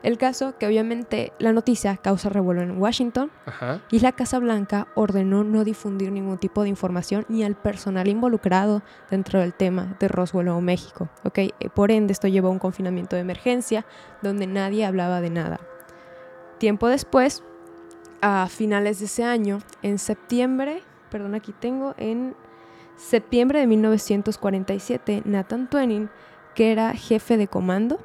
el 0.04 0.18
caso 0.18 0.58
que 0.58 0.66
obviamente 0.66 1.32
la 1.38 1.54
noticia 1.54 1.98
causa 1.98 2.30
revuelo 2.30 2.62
en 2.62 2.82
Washington 2.82 3.32
Ajá. 3.46 3.82
y 3.92 4.00
la 4.00 4.12
Casa 4.12 4.40
Blanca 4.40 4.88
ordenó 4.96 5.44
no 5.44 5.64
difundir 5.64 6.12
ningún 6.12 6.38
tipo 6.38 6.64
de 6.64 6.70
información 6.70 7.26
ni 7.30 7.44
al 7.44 7.56
personal 7.56 8.08
involucrado 8.08 8.82
dentro 9.10 9.40
del 9.40 9.54
tema 9.54 9.96
de 10.00 10.08
Roswell, 10.08 10.46
Nuevo 10.46 10.62
México. 10.62 11.10
¿ok? 11.24 11.38
Eh, 11.38 11.54
Por 11.74 11.92
ende, 11.92 12.14
esto 12.14 12.28
llevó 12.28 12.48
a 12.48 12.52
un 12.52 12.60
confinamiento 12.60 13.16
de 13.16 13.22
emergencia 13.22 13.86
donde 14.22 14.48
nadie 14.48 14.86
hablaba 14.86 15.22
de 15.22 15.30
nada. 15.30 15.60
Tiempo 16.58 16.88
después, 16.88 17.44
a 18.22 18.48
finales 18.48 19.00
de 19.00 19.06
ese 19.06 19.24
año, 19.24 19.60
en 19.82 19.98
septiembre, 20.00 20.84
perdón, 21.10 21.36
aquí 21.36 21.54
tengo, 21.54 21.96
en 21.98 22.36
septiembre 22.96 23.60
de 23.60 23.68
1947, 23.68 25.24
Nathan 25.26 25.70
Twenning, 25.70 26.10
que 26.54 26.72
era 26.72 26.94
jefe 26.94 27.38
de 27.38 27.48
comando, 27.48 28.00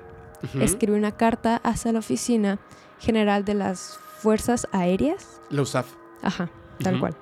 Escribió 0.60 0.96
una 0.96 1.12
carta 1.12 1.60
hacia 1.62 1.92
la 1.92 1.98
oficina 2.00 2.58
general 2.98 3.44
de 3.44 3.54
las 3.54 3.98
Fuerzas 4.18 4.66
Aéreas, 4.72 5.40
La 5.50 5.62
USAF. 5.62 5.92
ajá, 6.22 6.50
tal 6.82 6.98
cual, 6.98 7.14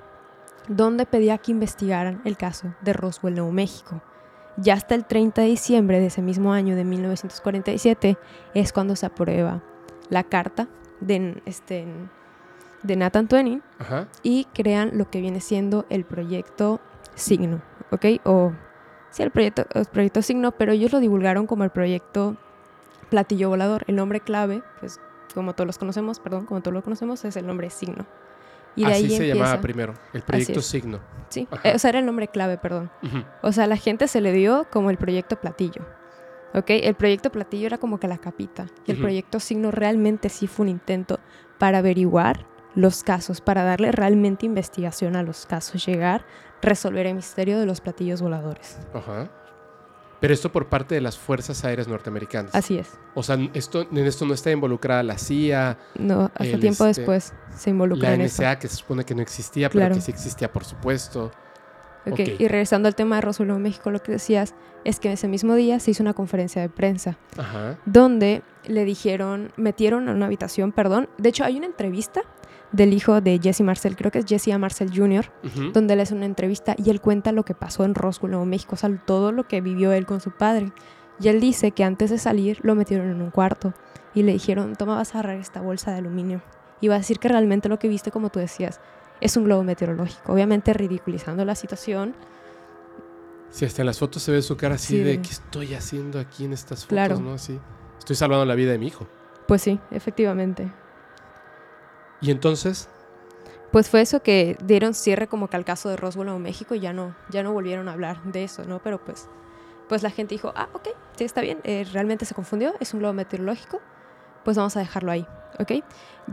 donde 0.69 1.07
pedía 1.07 1.39
que 1.39 1.53
investigaran 1.53 2.21
el 2.25 2.37
caso 2.37 2.75
de 2.83 2.93
Roswell, 2.93 3.35
Nuevo 3.35 3.53
México. 3.53 4.01
Ya 4.57 4.75
hasta 4.75 4.95
el 4.95 5.05
30 5.05 5.43
de 5.43 5.49
diciembre 5.49 5.99
de 5.99 6.07
ese 6.07 6.23
mismo 6.23 6.53
año 6.53 6.77
de 6.77 6.85
1947 6.85 8.17
es 8.55 8.73
cuando 8.73 8.95
se 8.95 9.07
aprueba 9.07 9.63
la 10.11 10.23
carta 10.23 10.69
de, 11.01 11.43
este, 11.45 11.87
de 12.85 12.97
Nathan 12.97 13.27
Twenning 13.27 13.63
y 14.23 14.45
crean 14.55 14.97
lo 14.97 15.11
que 15.11 15.21
viene 15.21 15.41
siendo 15.41 15.87
el 15.91 16.05
proyecto 16.05 16.81
Signo, 17.17 17.63
¿ok? 17.91 18.07
O 18.25 18.53
sí, 19.11 19.23
el 19.23 19.31
proyecto, 19.31 19.67
el 19.75 19.87
proyecto 19.87 20.23
Signo, 20.23 20.53
pero 20.53 20.73
ellos 20.73 20.93
lo 20.93 21.01
divulgaron 21.01 21.47
como 21.47 21.65
el 21.65 21.71
proyecto 21.71 22.37
Platillo 23.05 23.49
Volador. 23.49 23.85
El 23.87 23.97
nombre 23.97 24.21
clave, 24.21 24.63
pues 24.81 25.01
como 25.35 25.55
todos 25.55 25.67
los 25.67 25.79
conocemos, 25.79 26.21
perdón, 26.21 26.47
como 26.47 26.61
todos 26.61 26.75
lo 26.75 26.83
conocemos, 26.83 27.25
es 27.25 27.37
el 27.37 27.47
nombre 27.47 27.71
Signo. 27.71 28.07
Y 28.77 28.85
de 28.85 28.93
Así 28.93 29.03
ahí 29.05 29.09
se 29.11 29.17
empieza. 29.17 29.35
llamaba 29.39 29.61
primero. 29.61 29.95
El 30.13 30.23
proyecto. 30.23 30.61
Signo. 30.61 30.99
Sí, 31.29 31.47
Ajá. 31.51 31.73
o 31.75 31.79
sea, 31.79 31.91
era 31.91 31.99
el 32.01 32.07
nombre 32.07 32.27
clave, 32.29 32.59
perdón. 32.59 32.91
Ujú. 33.03 33.19
O 33.43 33.53
sea, 33.53 33.67
la 33.69 33.77
gente 33.77 34.09
se 34.09 34.21
le 34.21 34.33
dio 34.33 34.67
como 34.73 34.91
el 34.91 34.97
proyecto 34.97 35.37
Platillo. 35.41 35.83
¿Ok? 36.55 36.67
El 36.71 36.95
proyecto 36.95 37.31
Platillo 37.31 37.67
era 37.67 37.79
como 37.79 37.99
que 38.01 38.09
la 38.09 38.19
capita. 38.19 38.67
Y 38.87 38.93
el 38.93 38.97
Ujú. 38.97 39.03
proyecto 39.05 39.39
Signo 39.41 39.71
realmente 39.71 40.29
sí 40.29 40.47
fue 40.47 40.65
un 40.65 40.71
intento 40.71 41.19
para 41.59 41.79
averiguar 41.79 42.47
los 42.75 43.05
casos, 43.05 43.41
para 43.41 43.63
darle 43.63 43.93
realmente 43.93 44.47
investigación 44.47 45.15
a 45.15 45.23
los 45.23 45.47
casos, 45.47 45.87
llegar, 45.87 46.25
resolver 46.61 47.07
el 47.07 47.15
misterio 47.15 47.61
de 47.61 47.67
los 47.67 47.81
platillos 47.81 48.21
voladores. 48.23 48.79
Ajá. 48.93 49.31
Pero 50.25 50.33
esto 50.33 50.51
por 50.51 50.69
parte 50.69 50.95
de 50.95 51.03
las 51.03 51.19
Fuerzas 51.19 51.67
Aéreas 51.67 51.87
Norteamericanas. 51.87 52.55
Así 52.55 52.79
es. 52.79 52.89
O 53.15 53.23
sea, 53.23 53.37
esto, 53.53 53.83
en 53.83 53.99
esto 53.99 54.25
no 54.25 54.33
está 54.33 54.51
involucrada 54.51 55.03
la 55.03 55.19
CIA, 55.19 55.77
No, 55.99 56.31
hasta 56.33 56.45
El, 56.45 56.61
tiempo 56.61 56.87
este, 56.87 57.03
después 57.03 57.35
se 57.55 57.69
involucra 57.69 58.09
la 58.09 58.15
en 58.15 58.21
eso. 58.23 58.43
NSA, 58.43 58.59
que 58.59 58.69
se 58.69 58.77
supone 58.77 59.05
que 59.05 59.15
no 59.15 59.21
existía, 59.21 59.69
pero 59.69 59.81
Claro. 59.81 59.95
que 59.97 60.01
sí 60.01 60.11
existía, 60.11 60.51
por 60.51 60.65
supuesto. 60.65 61.31
Ok, 62.07 62.13
ok. 62.13 62.21
Y 62.41 62.49
regresando 62.49 62.89
al 62.89 62.95
tema 62.95 63.21
de 63.21 63.45
Nuevo 63.45 63.59
México, 63.61 63.91
lo 63.91 64.03
que 64.03 64.13
decías 64.13 64.55
es 64.85 64.99
que 64.99 65.13
ese 65.13 65.29
mismo 65.29 65.57
día 65.57 65.79
se 65.79 65.91
hizo 65.91 66.03
una 66.03 66.15
conferencia 66.15 66.63
de 66.63 66.71
prensa 66.71 67.19
Ajá. 67.37 67.77
donde 67.85 68.43
le 68.65 68.87
dijeron, 68.87 69.53
metieron 69.59 70.09
a 70.09 70.13
una 70.13 70.25
habitación, 70.25 70.73
perdón. 70.73 71.11
De 71.19 71.29
hecho, 71.29 71.45
hay 71.45 71.59
una 71.59 71.67
entrevista 71.67 72.23
del 72.73 72.93
hijo 72.93 73.21
de 73.21 73.39
Jesse 73.43 73.61
Marcel, 73.63 73.95
creo 73.97 74.11
que 74.11 74.19
es 74.21 74.25
Jesse 74.27 74.49
A. 74.49 74.59
Marcel 74.59 74.91
Jr., 74.95 75.27
donde 75.73 75.95
él 75.95 76.01
hace 76.01 76.15
una 76.15 76.27
entrevista 76.27 76.75
y 76.77 76.91
él 76.91 77.01
cuenta 77.01 77.31
lo 77.33 77.45
que 77.45 77.55
pasó 77.55 77.85
en 77.85 77.95
Roswell, 77.95 78.33
Nuevo 78.33 78.47
México, 78.47 78.75
o 78.75 78.77
sea, 78.77 78.91
todo 79.07 79.31
lo 79.33 79.47
que 79.47 79.61
vivió 79.61 79.93
él 79.93 80.07
con 80.07 80.21
su 80.21 80.31
padre. 80.33 80.73
Y 81.21 81.29
él 81.29 81.41
dice 81.41 81.71
que 81.71 81.85
antes 81.85 82.11
de 82.11 82.19
salir 82.19 82.59
lo 82.63 82.75
metieron 82.75 83.09
en 83.11 83.23
un 83.23 83.31
cuarto 83.31 83.73
y 84.15 84.25
le 84.25 84.33
dijeron, 84.33 84.75
toma, 84.75 84.97
vas 84.97 85.15
a 85.15 85.21
agarrar 85.21 85.37
esta 85.39 85.61
bolsa 85.61 85.93
de 85.93 85.99
aluminio. 85.99 86.43
Y 86.81 86.89
va 86.89 86.97
a 86.97 86.99
decir 86.99 87.19
que 87.21 87.29
realmente 87.29 87.69
lo 87.69 87.79
que 87.79 87.87
viste, 87.89 88.11
como 88.11 88.31
tú 88.31 88.41
decías, 88.41 88.81
es 89.21 89.37
un 89.37 89.45
globo 89.45 89.63
meteorológico. 89.63 90.33
Obviamente 90.33 90.73
ridiculizando 90.73 91.45
la 91.45 91.55
situación. 91.55 92.15
Sí, 93.51 93.65
hasta 93.65 93.83
en 93.83 93.87
las 93.87 94.01
fotos 94.01 94.23
se 94.23 94.33
ve 94.33 94.43
su 94.43 94.57
cara 94.57 94.75
así 94.75 94.95
Sí, 94.95 94.99
de 94.99 95.05
de- 95.05 95.23
¿qué 95.23 95.31
estoy 95.31 95.75
haciendo 95.75 96.19
aquí 96.19 96.45
en 96.45 96.53
estas 96.53 96.81
fotos? 96.81 96.89
Claro. 96.89 97.21
¿no? 97.21 97.35
Así. 97.35 97.59
Estoy 97.99 98.17
salvando 98.17 98.45
la 98.45 98.57
vida 98.57 98.73
de 98.73 98.79
mi 98.79 98.89
hijo. 98.89 99.07
Pues 99.47 99.63
sí, 99.63 99.79
efectivamente. 99.93 100.71
Y 102.25 102.31
entonces, 102.31 102.89
Pues 103.71 103.91
fue 103.91 104.01
eso 104.01 104.23
que 104.23 104.57
dieron 104.65 104.95
cierre 104.95 105.27
como 105.27 105.49
que 105.49 105.57
al 105.57 105.65
caso 105.65 105.89
de 105.91 105.97
Roswell 105.97 106.29
en 106.29 106.41
México 106.41 106.75
y 106.75 106.81
ya 106.81 106.93
no, 106.93 107.15
ya 107.31 107.43
no 107.43 107.53
volvieron 107.53 107.89
a 107.89 107.93
hablar 107.93 108.23
de 108.25 108.45
eso, 108.45 108.65
¿no? 108.65 108.79
Pero 108.83 109.05
pues, 109.05 109.29
pues 109.89 110.03
la 110.03 110.11
gente 110.11 110.35
dijo, 110.35 110.53
ah, 110.57 110.69
ok, 110.73 110.89
sí, 111.17 111.25
está 111.25 111.41
bien, 111.41 111.59
eh, 111.65 111.85
realmente 111.93 112.25
se 112.25 112.35
confundió, 112.35 112.73
es 112.81 112.95
un 112.95 113.01
globo 113.01 113.13
meteorológico, 113.15 113.81
pues 114.45 114.57
vamos 114.57 114.77
a 114.77 114.81
dejarlo 114.81 115.11
ahí, 115.11 115.27
¿ok? 115.59 115.73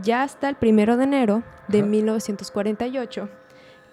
Ya 0.02 0.22
hasta 0.22 0.48
el 0.48 0.54
primero 0.54 0.96
de 0.96 1.04
enero 1.04 1.42
de 1.68 1.78
Ajá. 1.80 1.88
1948, 1.88 3.28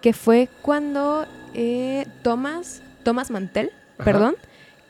que 0.00 0.12
fue 0.12 0.48
cuando 0.62 1.26
eh, 1.52 2.06
Thomas, 2.22 2.82
Thomas 3.04 3.30
Mantel, 3.30 3.72
Ajá. 3.98 4.04
perdón, 4.04 4.36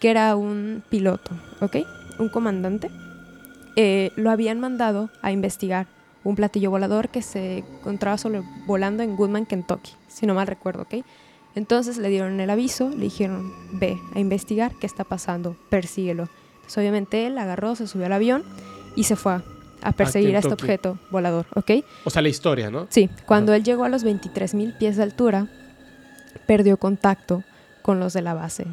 que 0.00 0.11
era 0.11 0.36
un 0.36 0.84
piloto, 0.90 1.30
¿ok? 1.61 1.76
Un 2.18 2.28
comandante, 2.28 2.90
eh, 3.76 4.12
lo 4.16 4.30
habían 4.30 4.61
mandado 4.61 5.08
a 5.22 5.32
investigar 5.32 5.86
un 6.25 6.37
platillo 6.37 6.71
volador 6.71 7.09
que 7.09 7.23
se 7.23 7.59
encontraba 7.59 8.18
solo 8.18 8.45
volando 8.66 9.03
en 9.03 9.16
Goodman, 9.16 9.47
Kentucky, 9.47 9.93
si 10.09 10.27
no 10.27 10.35
mal 10.35 10.47
recuerdo, 10.47 10.83
¿ok? 10.83 11.05
Entonces 11.55 11.99
le 11.99 12.09
dieron 12.09 12.39
el 12.41 12.51
aviso, 12.51 12.91
le 12.91 13.05
dijeron, 13.05 13.53
ve 13.73 13.99
a 14.14 14.21
investigar 14.21 14.73
qué 14.81 14.87
está 14.87 15.05
pasando, 15.05 15.57
persíguelo. 15.68 16.29
Entonces 16.57 16.79
obviamente 16.79 17.27
él 17.27 17.39
agarró, 17.39 17.75
se 17.75 17.87
subió 17.87 18.07
al 18.07 18.12
avión 18.12 18.45
y 18.95 19.05
se 19.05 19.16
fue 19.16 19.41
a, 19.83 19.93
perseguir 19.93 20.37
a 20.37 20.41
este 20.41 20.53
objeto 20.53 20.99
volador, 21.11 21.47
¿ok? 21.55 21.71
o 22.05 22.11
sea, 22.11 22.23
la 22.23 22.29
historia, 22.29 22.71
¿no? 22.71 22.87
Sí, 22.91 23.09
cuando 23.27 23.55
él 23.55 23.64
llegó 23.64 23.85
a 23.85 23.89
los 23.89 24.05
23.000 24.05 24.79
pies 24.79 24.97
de 24.97 25.03
altura, 25.03 25.49
perdió 26.47 26.77
contacto 26.77 27.43
con 27.83 27.99
los 27.99 28.12
de 28.12 28.23
la 28.23 28.35
base 28.35 28.66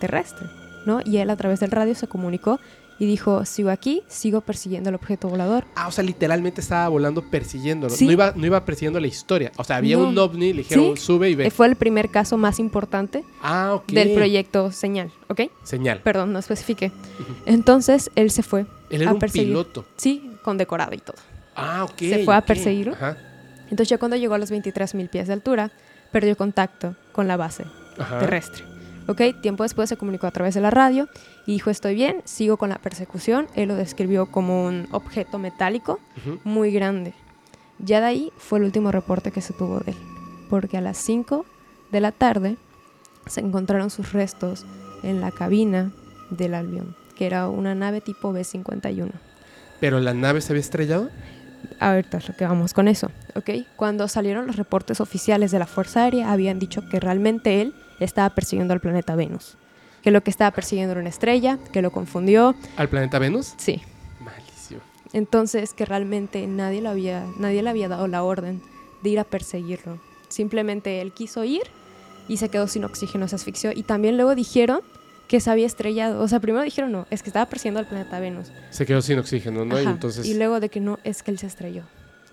terrestre, 0.00 0.46
¿no? 0.86 1.00
Y 1.04 1.16
él 1.16 1.30
a 1.30 1.36
través 1.36 1.60
del 1.60 1.70
radio 1.70 1.94
se 1.94 2.06
comunicó 2.06 2.60
y 3.00 3.06
dijo, 3.06 3.44
sigo 3.46 3.70
aquí, 3.70 4.02
sigo 4.08 4.42
persiguiendo 4.42 4.90
el 4.90 4.94
objeto 4.94 5.28
volador. 5.28 5.64
Ah, 5.74 5.88
o 5.88 5.90
sea, 5.90 6.04
literalmente 6.04 6.60
estaba 6.60 6.86
volando 6.88 7.22
persiguiéndolo. 7.28 7.92
Sí. 7.92 8.04
No, 8.04 8.12
iba, 8.12 8.32
no 8.36 8.44
iba 8.46 8.62
persiguiendo 8.64 9.00
la 9.00 9.06
historia. 9.06 9.50
O 9.56 9.64
sea, 9.64 9.76
había 9.76 9.96
No. 9.96 10.06
un 10.08 10.18
ovni, 10.18 10.52
le 10.52 10.58
dijeron, 10.62 10.96
Sí. 10.98 11.02
sube 11.02 11.30
y 11.30 11.34
ve. 11.34 11.50
Fue 11.50 11.66
el 11.66 11.76
primer 11.76 12.10
caso 12.10 12.36
más 12.36 12.58
importante 12.58 13.24
ah, 13.42 13.72
ok. 13.74 13.88
del 13.90 14.12
proyecto 14.12 14.70
Señal, 14.70 15.10
¿ok? 15.28 15.40
Señal. 15.64 16.00
Perdón, 16.02 16.32
no 16.34 16.38
especifique. 16.38 16.92
Entonces 17.46 18.10
él 18.14 18.30
se 18.30 18.42
fue, 18.42 18.66
Él 18.90 19.02
era 19.02 19.10
a 19.10 19.14
un 19.14 19.20
piloto. 19.20 19.86
sí, 19.96 20.30
condecorado 20.44 20.94
y 20.94 20.98
todo. 20.98 21.16
Ah, 21.56 21.84
ok. 21.84 21.98
Se 21.98 22.24
fue 22.24 22.36
a 22.36 22.42
perseguirlo. 22.42 22.92
Ajá. 22.94 23.16
Entonces 23.64 23.88
ya 23.88 23.98
cuando 23.98 24.16
llegó 24.16 24.34
a 24.34 24.38
los 24.38 24.50
23.000 24.50 25.08
pies 25.08 25.26
de 25.26 25.32
altura, 25.32 25.70
perdió 26.12 26.36
contacto 26.36 26.96
con 27.12 27.28
la 27.28 27.36
base 27.38 27.64
Ajá. 27.98 28.18
terrestre. 28.18 28.64
¿Ok? 29.10 29.40
Tiempo 29.42 29.64
después 29.64 29.88
se 29.88 29.96
comunicó 29.96 30.28
a 30.28 30.30
través 30.30 30.54
de 30.54 30.60
la 30.60 30.70
radio 30.70 31.08
y 31.44 31.52
dijo, 31.52 31.68
estoy 31.68 31.96
bien, 31.96 32.22
sigo 32.24 32.56
con 32.56 32.68
la 32.68 32.78
persecución. 32.78 33.48
Él 33.56 33.66
lo 33.66 33.74
describió 33.74 34.26
como 34.26 34.64
un 34.64 34.86
objeto 34.92 35.36
metálico 35.40 35.98
muy 36.44 36.70
grande. 36.70 37.12
Ya 37.80 38.00
de 38.00 38.06
ahí 38.06 38.32
fue 38.36 38.60
el 38.60 38.66
último 38.66 38.92
reporte 38.92 39.32
que 39.32 39.40
se 39.40 39.52
tuvo 39.52 39.80
de 39.80 39.92
él, 39.92 39.96
porque 40.48 40.76
a 40.76 40.80
las 40.80 40.96
5 40.98 41.44
de 41.90 42.00
la 42.00 42.12
tarde 42.12 42.56
se 43.26 43.40
encontraron 43.40 43.90
sus 43.90 44.12
restos 44.12 44.64
en 45.02 45.20
la 45.20 45.32
cabina 45.32 45.90
del 46.30 46.54
avión, 46.54 46.94
que 47.16 47.26
era 47.26 47.48
una 47.48 47.74
nave 47.74 48.00
tipo 48.00 48.32
B-51. 48.32 49.10
Pero 49.80 49.98
la 49.98 50.14
nave 50.14 50.40
se 50.40 50.52
había 50.52 50.60
estrellado. 50.60 51.10
Ahorita 51.80 52.18
es 52.18 52.28
lo 52.28 52.36
que 52.36 52.46
vamos 52.46 52.74
con 52.74 52.86
eso, 52.86 53.10
¿ok? 53.34 53.50
Cuando 53.74 54.06
salieron 54.06 54.46
los 54.46 54.54
reportes 54.54 55.00
oficiales 55.00 55.50
de 55.50 55.58
la 55.58 55.66
Fuerza 55.66 56.04
Aérea, 56.04 56.30
habían 56.30 56.60
dicho 56.60 56.88
que 56.88 57.00
realmente 57.00 57.60
él 57.60 57.74
estaba 58.00 58.30
persiguiendo 58.34 58.74
al 58.74 58.80
planeta 58.80 59.14
Venus. 59.14 59.56
Que 60.02 60.10
lo 60.10 60.22
que 60.22 60.30
estaba 60.30 60.50
persiguiendo 60.50 60.92
era 60.92 61.00
una 61.00 61.10
estrella, 61.10 61.58
que 61.72 61.82
lo 61.82 61.90
confundió. 61.90 62.54
¿Al 62.76 62.88
planeta 62.88 63.18
Venus? 63.18 63.54
Sí. 63.58 63.82
Malísimo. 64.20 64.80
Entonces, 65.12 65.74
que 65.74 65.84
realmente 65.84 66.46
nadie, 66.46 66.80
lo 66.80 66.90
había, 66.90 67.26
nadie 67.38 67.62
le 67.62 67.70
había 67.70 67.88
dado 67.88 68.06
la 68.08 68.22
orden 68.22 68.62
de 69.02 69.10
ir 69.10 69.18
a 69.18 69.24
perseguirlo. 69.24 70.00
Simplemente 70.28 71.00
él 71.00 71.12
quiso 71.12 71.44
ir 71.44 71.62
y 72.28 72.36
se 72.38 72.48
quedó 72.48 72.66
sin 72.68 72.84
oxígeno, 72.84 73.28
se 73.28 73.36
asfixió. 73.36 73.72
Y 73.74 73.82
también 73.82 74.16
luego 74.16 74.34
dijeron 74.34 74.80
que 75.28 75.40
se 75.40 75.50
había 75.50 75.66
estrellado. 75.66 76.22
O 76.22 76.28
sea, 76.28 76.40
primero 76.40 76.64
dijeron 76.64 76.92
no, 76.92 77.06
es 77.10 77.22
que 77.22 77.28
estaba 77.30 77.46
persiguiendo 77.46 77.80
al 77.80 77.86
planeta 77.86 78.20
Venus. 78.20 78.50
Se 78.70 78.86
quedó 78.86 79.02
sin 79.02 79.18
oxígeno, 79.18 79.64
¿no? 79.64 79.78
Y 79.78 79.82
Ajá. 79.82 79.90
entonces, 79.90 80.26
Y 80.26 80.34
luego 80.34 80.60
de 80.60 80.68
que 80.68 80.80
no, 80.80 80.98
es 81.04 81.22
que 81.22 81.30
él 81.30 81.38
se 81.38 81.46
estrelló. 81.46 81.82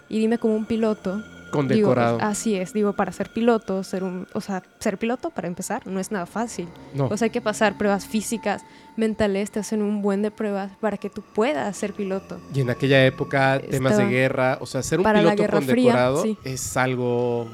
Y 0.09 0.19
dime 0.19 0.37
como 0.37 0.55
un 0.55 0.65
piloto 0.65 1.21
condecorado. 1.51 2.17
Digo, 2.17 2.27
así 2.29 2.55
es, 2.55 2.73
digo, 2.73 2.93
para 2.93 3.11
ser 3.11 3.29
piloto, 3.31 3.83
ser 3.83 4.03
un, 4.03 4.27
o 4.33 4.41
sea, 4.41 4.63
ser 4.79 4.97
piloto 4.97 5.29
para 5.29 5.47
empezar 5.47 5.85
no 5.87 5.99
es 5.99 6.11
nada 6.11 6.25
fácil. 6.25 6.67
no. 6.93 7.07
O 7.07 7.17
sea, 7.17 7.25
hay 7.25 7.29
que 7.31 7.41
pasar 7.41 7.77
pruebas 7.77 8.05
físicas, 8.07 8.63
mentales, 8.95 9.51
te 9.51 9.59
hacen 9.59 9.81
un 9.81 10.01
buen 10.01 10.21
de 10.21 10.31
pruebas 10.31 10.71
para 10.81 10.97
que 10.97 11.09
tú 11.09 11.21
puedas 11.33 11.75
ser 11.77 11.93
piloto. 11.93 12.39
y 12.53 12.61
en 12.61 12.69
aquella 12.69 13.05
época, 13.05 13.59
temas 13.69 13.97
de 13.97 14.05
guerra, 14.07 14.57
o 14.61 14.65
sea, 14.65 14.81
ser 14.83 14.99
un 14.99 15.03
Para 15.03 15.21
la 15.21 15.35
piloto 15.35 15.61
Fría, 15.61 15.75
condecorado 15.91 16.23
sí. 16.23 16.37
es 16.43 16.77
algo 16.77 17.47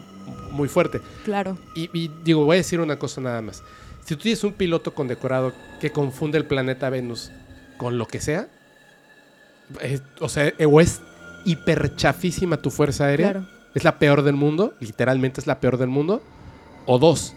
muy 0.52 0.68
fuerte. 0.70 1.02
Claro, 1.26 1.58
Y, 1.76 1.90
y 1.94 2.10
digo, 2.24 2.46
voy 2.46 2.56
a 2.56 2.58
decir 2.58 2.80
una 2.80 2.98
cosa 2.98 3.20
nada 3.22 3.42
más. 3.42 3.62
Si 4.06 4.16
tú 4.16 4.22
tienes 4.24 4.44
un 4.44 4.54
piloto 4.54 4.94
condecorado 4.94 5.54
que 5.80 5.92
confunde 5.92 6.38
el 6.38 6.46
planeta 6.46 6.90
Venus 6.90 7.32
con 7.78 7.98
lo 7.98 8.06
que 8.06 8.20
sea, 8.22 8.48
es- 9.82 10.02
o 10.20 10.30
sea, 10.30 10.52
o 10.70 10.80
es 10.82 11.02
hiperchafísima 11.46 12.58
tu 12.58 12.70
fuerza 12.70 13.06
aérea, 13.06 13.32
claro. 13.34 13.48
Es 13.74 13.84
la 13.84 14.00
peor 14.00 14.22
del 14.22 14.36
mundo, 14.36 14.74
literalmente 14.80 15.42
es 15.42 15.48
la 15.48 15.60
peor 15.60 15.78
del 15.78 15.90
mundo, 15.90 16.22
o 16.86 17.00
dos. 17.00 17.34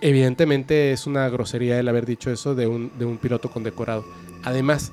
Evidentemente 0.00 0.92
es 0.92 1.06
una 1.06 1.28
grosería 1.28 1.78
el 1.78 1.88
haber 1.88 2.06
dicho 2.06 2.30
eso 2.30 2.54
de 2.54 2.66
un, 2.66 2.92
de 2.98 3.04
un 3.04 3.18
piloto 3.18 3.50
condecorado. 3.50 4.04
Además, 4.42 4.92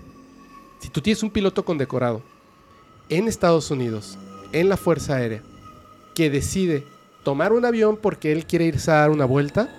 si 0.79 0.89
tú 0.89 1.01
tienes 1.01 1.23
un 1.23 1.31
piloto 1.31 1.65
condecorado 1.65 2.21
en 3.09 3.27
Estados 3.27 3.71
Unidos, 3.71 4.17
en 4.51 4.69
la 4.69 4.77
Fuerza 4.77 5.15
Aérea, 5.15 5.41
que 6.15 6.29
decide 6.29 6.83
tomar 7.23 7.53
un 7.53 7.65
avión 7.65 7.97
porque 7.97 8.31
él 8.31 8.45
quiere 8.45 8.65
irse 8.65 8.91
a 8.91 8.95
dar 8.95 9.09
una 9.09 9.25
vuelta, 9.25 9.69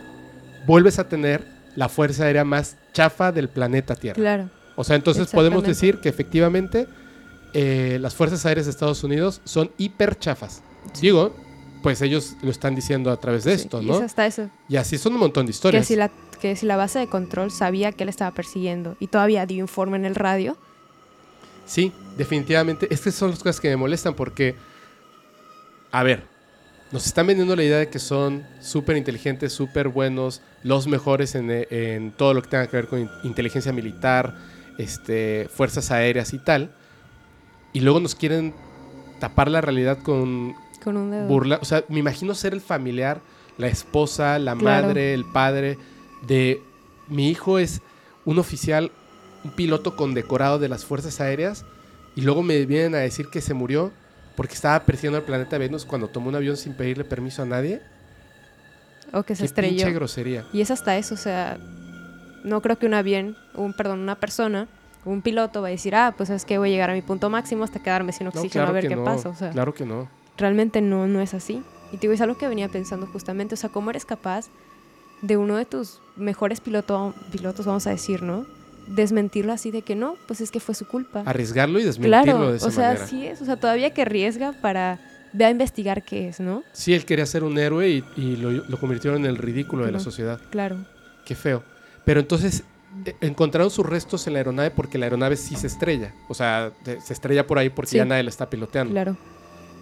vuelves 0.67 0.99
a 0.99 1.09
tener 1.09 1.47
la 1.77 1.89
Fuerza 1.89 2.25
Aérea 2.25 2.45
más 2.45 2.77
chafa 2.93 3.33
del 3.33 3.49
planeta 3.49 3.95
Tierra. 3.95 4.17
Claro, 4.17 4.51
O 4.77 4.85
sea, 4.85 4.97
entonces 4.97 5.29
podemos 5.29 5.63
decir 5.63 6.01
que 6.01 6.09
efectivamente 6.09 6.87
eh, 7.55 7.99
las 8.01 8.15
Fuerzas 8.15 8.45
Aéreas 8.47 8.67
de 8.67 8.71
Estados 8.71 9.03
Unidos 9.05 9.41
son 9.45 9.71
hiper 9.79 10.19
chafas. 10.19 10.63
Digo, 11.01 11.35
pues 11.83 12.01
ellos 12.03 12.37
lo 12.43 12.51
están 12.51 12.75
diciendo 12.75 13.11
a 13.11 13.17
través 13.19 13.45
de 13.45 13.57
sí. 13.57 13.63
esto, 13.65 13.81
Y 13.83 13.87
¿no? 13.87 13.97
es 13.97 14.03
hasta 14.03 14.27
eso. 14.27 14.51
Y 14.69 14.77
así 14.77 14.99
son 14.99 15.15
un 15.15 15.21
montón 15.21 15.47
de 15.47 15.51
Que 15.51 15.57
historias. 15.57 15.87
si, 15.87 15.97
la, 15.97 16.11
que 16.41 16.57
si 16.57 16.67
la 16.67 16.77
base 16.77 16.99
de 16.99 17.07
control 17.09 17.51
sabía 17.51 17.93
que 17.93 18.03
él 18.05 18.09
estaba 18.09 18.33
persiguiendo 18.33 18.97
y 19.01 19.07
todavía 19.07 19.47
dio 19.47 19.59
informe 19.61 19.97
en 19.97 20.05
el 20.05 20.15
radio, 20.15 20.57
Sí, 21.67 21.93
definitivamente. 22.17 22.89
Estas 22.93 23.15
son 23.15 23.31
las 23.31 23.39
cosas 23.39 23.61
que 23.61 23.69
me 23.69 23.77
molestan 23.77 24.15
porque, 24.15 24.57
a 25.93 26.03
ver, 26.03 26.25
nos 26.91 27.07
están 27.07 27.29
vendiendo 27.29 27.55
la 27.55 27.63
idea 27.63 27.79
de 27.79 27.89
que 27.89 28.01
son 28.01 28.45
súper 28.61 28.97
inteligentes, 28.97 29.53
súper 29.53 29.87
buenos, 29.89 30.43
los 30.65 30.89
mejores 30.89 31.37
en, 31.37 31.49
en 31.49 32.11
todo 32.11 32.35
lo 32.35 32.43
que 32.43 32.49
tenga 32.49 32.67
que 32.67 32.77
ver 32.77 32.89
con 32.89 32.99
in- 33.01 33.11
inteligencia 33.23 33.73
militar, 33.73 34.35
este, 34.79 35.49
fuerzas 35.55 35.93
aéreas 35.93 36.33
y 36.33 36.39
tal. 36.41 36.75
Y 37.73 37.81
luego 37.81 38.01
nos 38.01 38.15
quieren 38.15 38.53
tapar 39.19 39.51
la 39.51 39.61
realidad 39.61 39.99
con 40.03 40.55
con 40.83 40.97
un 40.97 41.11
dedo. 41.11 41.27
burla. 41.29 41.59
O 41.61 41.65
sea, 41.65 41.85
me 41.89 41.99
imagino 42.01 42.35
ser 42.35 42.53
el 42.55 42.61
familiar, 42.61 43.21
la 43.59 43.67
esposa, 43.69 44.39
la 44.39 44.57
Claro. 44.57 44.87
madre, 44.89 45.13
el 45.15 45.25
padre 45.25 45.79
de 46.27 46.63
mi 47.09 47.29
hijo 47.29 47.59
es 47.59 47.81
un 48.25 48.39
oficial, 48.39 48.91
un 49.45 49.51
piloto 49.53 49.97
condecorado 49.97 50.59
de 50.59 50.69
las 50.69 50.85
fuerzas 50.85 51.21
aéreas 51.21 51.65
y 52.17 52.23
luego 52.23 52.43
me 52.43 52.65
vienen 52.67 52.95
a 52.95 52.99
decir 52.99 53.27
que 53.29 53.41
se 53.41 53.55
murió 53.55 53.93
porque 54.37 54.55
estaba 54.55 54.81
persiguiendo 54.85 55.19
el 55.19 55.25
planeta 55.25 55.59
Venus 55.59 55.85
cuando 55.85 56.09
tomó 56.09 56.29
un 56.31 56.35
avión 56.37 56.57
sin 56.57 56.75
pedirle 56.75 57.05
permiso 57.05 57.43
a 57.43 57.47
nadie. 57.47 57.83
o 59.13 59.23
que 59.25 59.35
se 59.35 59.41
Qué 59.43 59.47
estrelló. 59.47 59.93
grosería. 59.93 60.47
Y 60.53 60.61
es 60.61 60.71
hasta 60.71 60.97
eso, 60.97 61.15
o 61.15 61.19
sea, 61.19 61.59
no 62.45 62.63
creo 62.63 62.79
que 62.79 62.87
una 62.87 63.03
bien, 63.03 63.37
un 63.55 63.73
perdón, 63.75 63.99
una 64.01 64.15
persona, 64.15 64.69
un 65.05 65.23
piloto 65.23 65.63
va 65.63 65.69
a 65.69 65.71
decir, 65.71 65.95
ah, 65.95 66.15
pues 66.17 66.31
es 66.31 66.45
que 66.45 66.59
voy 66.59 66.69
a 66.69 66.73
llegar 66.73 66.91
a 66.91 66.95
mi 66.95 67.03
punto 67.03 67.31
máximo 67.31 67.65
hasta 67.65 67.83
quedarme 67.83 68.13
sin 68.13 68.25
No, 68.25 68.31
oxígeno 68.31 68.67
a 68.67 68.73
ver 68.73 68.87
qué 68.89 68.97
no, 68.97 69.05
pasa. 69.05 69.29
O 69.31 69.35
sea, 69.35 69.51
Claro 69.51 69.73
que 69.75 69.87
no. 69.87 70.09
realmente 70.37 70.81
no, 70.81 71.07
no 71.07 71.21
es 71.21 71.35
así. 71.35 71.63
Y 71.93 71.97
te 71.97 72.03
digo, 72.03 72.13
es 72.13 72.21
algo 72.21 72.37
que 72.39 72.47
venía 72.49 72.69
pensando 72.69 73.07
justamente, 73.07 73.55
o 73.55 73.57
sea, 73.57 73.71
¿cómo 73.71 73.91
eres 73.91 74.05
capaz 74.05 74.47
de 75.23 75.37
uno 75.37 75.57
de 75.57 75.65
tus 75.65 76.01
mejores 76.17 76.61
piloto, 76.61 77.15
pilotos, 77.33 77.67
vamos 77.67 77.87
a 77.87 77.91
decir, 77.91 78.23
¿no? 78.23 78.47
Desmentirlo 78.87 79.53
así 79.53 79.71
de 79.71 79.83
que 79.83 79.95
no, 79.95 80.17
pues 80.27 80.41
es 80.41 80.51
que 80.51 80.61
fue 80.61 80.75
su 80.75 80.87
culpa. 80.87 81.23
Arriesgarlo 81.27 81.79
y 81.79 81.85
desmentirlo 81.85 82.23
Claro, 82.25 82.51
de 82.53 82.57
esa 82.57 82.67
o 82.67 82.71
sea, 82.71 82.89
manera. 82.89 83.07
sí 83.07 83.27
es, 83.27 83.41
o 83.43 83.45
sea, 83.45 83.57
todavía 83.57 83.93
que 83.93 84.03
arriesga 84.03 84.53
para 84.61 84.99
ve 85.33 85.45
a 85.45 85.51
investigar 85.51 86.03
qué 86.03 86.29
es, 86.29 86.41
¿no? 86.41 86.63
Sí, 86.73 86.93
él 86.95 87.05
quería 87.05 87.25
ser 87.27 87.45
un 87.45 87.57
héroe 87.59 87.89
y, 87.89 88.05
y 88.17 88.37
lo, 88.37 88.51
lo 88.51 88.81
convirtieron 88.81 89.21
en 89.21 89.27
el 89.27 89.37
ridículo 89.37 89.85
de 89.87 89.93
la 89.93 90.01
sociedad. 90.01 90.41
Claro, 90.51 90.77
Qué 91.25 91.35
feo. 91.37 91.63
Pero 92.05 92.19
entonces 92.21 92.65
encontraron 93.21 93.71
sus 93.71 93.87
restos 93.87 94.27
en 94.27 94.33
la 94.35 94.41
aeronave 94.41 94.71
porque 94.71 94.99
la 94.99 95.07
aeronave 95.07 95.37
sí 95.37 95.57
se 95.57 95.67
estrella. 95.67 96.13
O 96.29 96.35
sea, 96.35 96.73
se 97.03 97.13
estrella 97.13 97.47
por 97.47 97.59
ahí 97.59 97.71
porque 97.71 97.91
Sí. 97.93 97.97
ya 97.97 98.05
nadie 98.05 98.23
la 98.23 98.31
está 98.31 98.51
piloteando. 98.51 98.93
claro. 98.93 99.17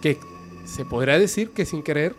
Que 0.01 0.17
se 0.65 0.85
podría 0.85 1.17
decir 1.19 1.49
que 1.51 1.65
sin 1.65 1.83
querer, 1.83 2.15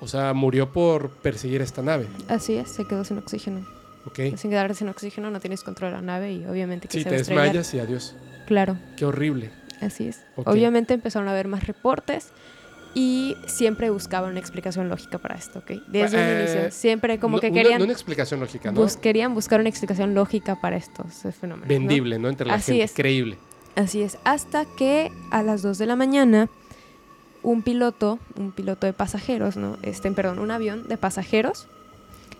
o 0.00 0.08
sea, 0.08 0.32
murió 0.32 0.72
por 0.72 1.10
perseguir 1.10 1.62
esta 1.62 1.82
nave. 1.82 2.06
Así 2.28 2.56
es, 2.56 2.70
se 2.70 2.86
quedó 2.86 3.04
sin 3.04 3.18
oxígeno. 3.18 3.66
¿Ok? 4.04 4.18
Sin 4.36 4.50
quedarte 4.50 4.74
sin 4.74 4.88
oxígeno 4.88 5.30
no 5.30 5.38
tienes 5.38 5.62
control 5.62 5.90
de 5.92 5.96
la 5.98 6.02
nave 6.02 6.32
y 6.32 6.44
obviamente 6.46 6.88
que 6.88 6.98
Sí, 6.98 7.04
se 7.04 7.10
te 7.10 7.16
desmayas 7.18 7.72
y 7.74 7.78
adiós. 7.78 8.16
Claro, 8.48 8.76
Qué 8.96 9.04
horrible. 9.04 9.50
así 9.80 10.08
es. 10.08 10.20
Obviamente 10.36 10.92
empezaron 10.94 11.28
a 11.28 11.30
haber 11.32 11.46
más 11.46 11.66
reportes 11.68 12.30
y 12.94 13.36
siempre 13.46 13.90
buscaban 13.90 14.30
una 14.30 14.40
explicación 14.40 14.88
lógica 14.88 15.18
para 15.18 15.34
esto, 15.36 15.60
¿ok? 15.60 15.70
Desde 15.88 16.18
Eh, 16.18 16.40
inicio. 16.44 16.70
Siempre 16.70 17.18
como 17.18 17.36
No- 17.36 17.40
que 17.40 17.50
querían, 17.52 17.80
una 17.82 17.92
explicación 17.92 18.40
lógica, 18.40 18.70
¿no? 18.70 18.80
bus- 18.80 18.96
querían 18.96 19.34
buscar 19.34 19.60
una 19.60 19.68
explicación 19.68 20.14
lógica 20.14 20.60
para 20.60 20.76
estos 20.76 21.22
fenómenos. 21.40 21.68
¿no? 21.68 21.68
Vendible, 21.68 22.18
¿no? 22.18 22.28
Entre 22.28 22.46
la 22.46 22.54
Así 22.54 22.72
gente. 22.72 22.84
es. 22.84 22.92
Creíble. 22.94 23.38
Así 23.76 24.02
es, 24.02 24.18
hasta 24.24 24.66
que 24.76 25.10
a 25.30 25.42
las 25.42 25.62
2 25.62 25.78
de 25.78 25.86
la 25.86 25.96
mañana 25.96 26.48
un 27.42 27.62
piloto, 27.62 28.18
un 28.36 28.52
piloto 28.52 28.86
de 28.86 28.92
pasajeros, 28.92 29.56
¿no? 29.56 29.78
Este, 29.82 30.10
perdón, 30.12 30.38
un 30.38 30.50
avión 30.50 30.86
de 30.88 30.96
pasajeros. 30.98 31.66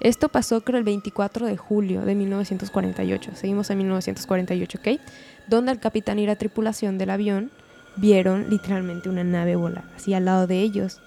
Esto 0.01 0.29
pasó 0.29 0.61
creo 0.63 0.79
el 0.79 0.85
24 0.85 1.47
de 1.47 1.57
julio 1.57 2.03
de 2.03 2.15
1948. 2.15 3.31
Seguimos 3.35 3.71
en 3.71 3.79
1948, 3.79 4.79
¿ok? 4.79 5.01
Donde 5.49 5.73
el 5.73 5.81
capitán 5.81 6.19
y 6.19 6.27
la 6.27 6.37
tripulación 6.37 6.99
del 6.99 7.11
avión 7.11 7.51
vieron 7.97 8.49
literalmente 8.51 9.09
una 9.09 9.25
nave 9.25 9.57
volar 9.57 9.85
así 9.97 10.15
al 10.15 10.25
lado 10.25 10.47
de 10.47 10.61
ellos. 10.61 11.01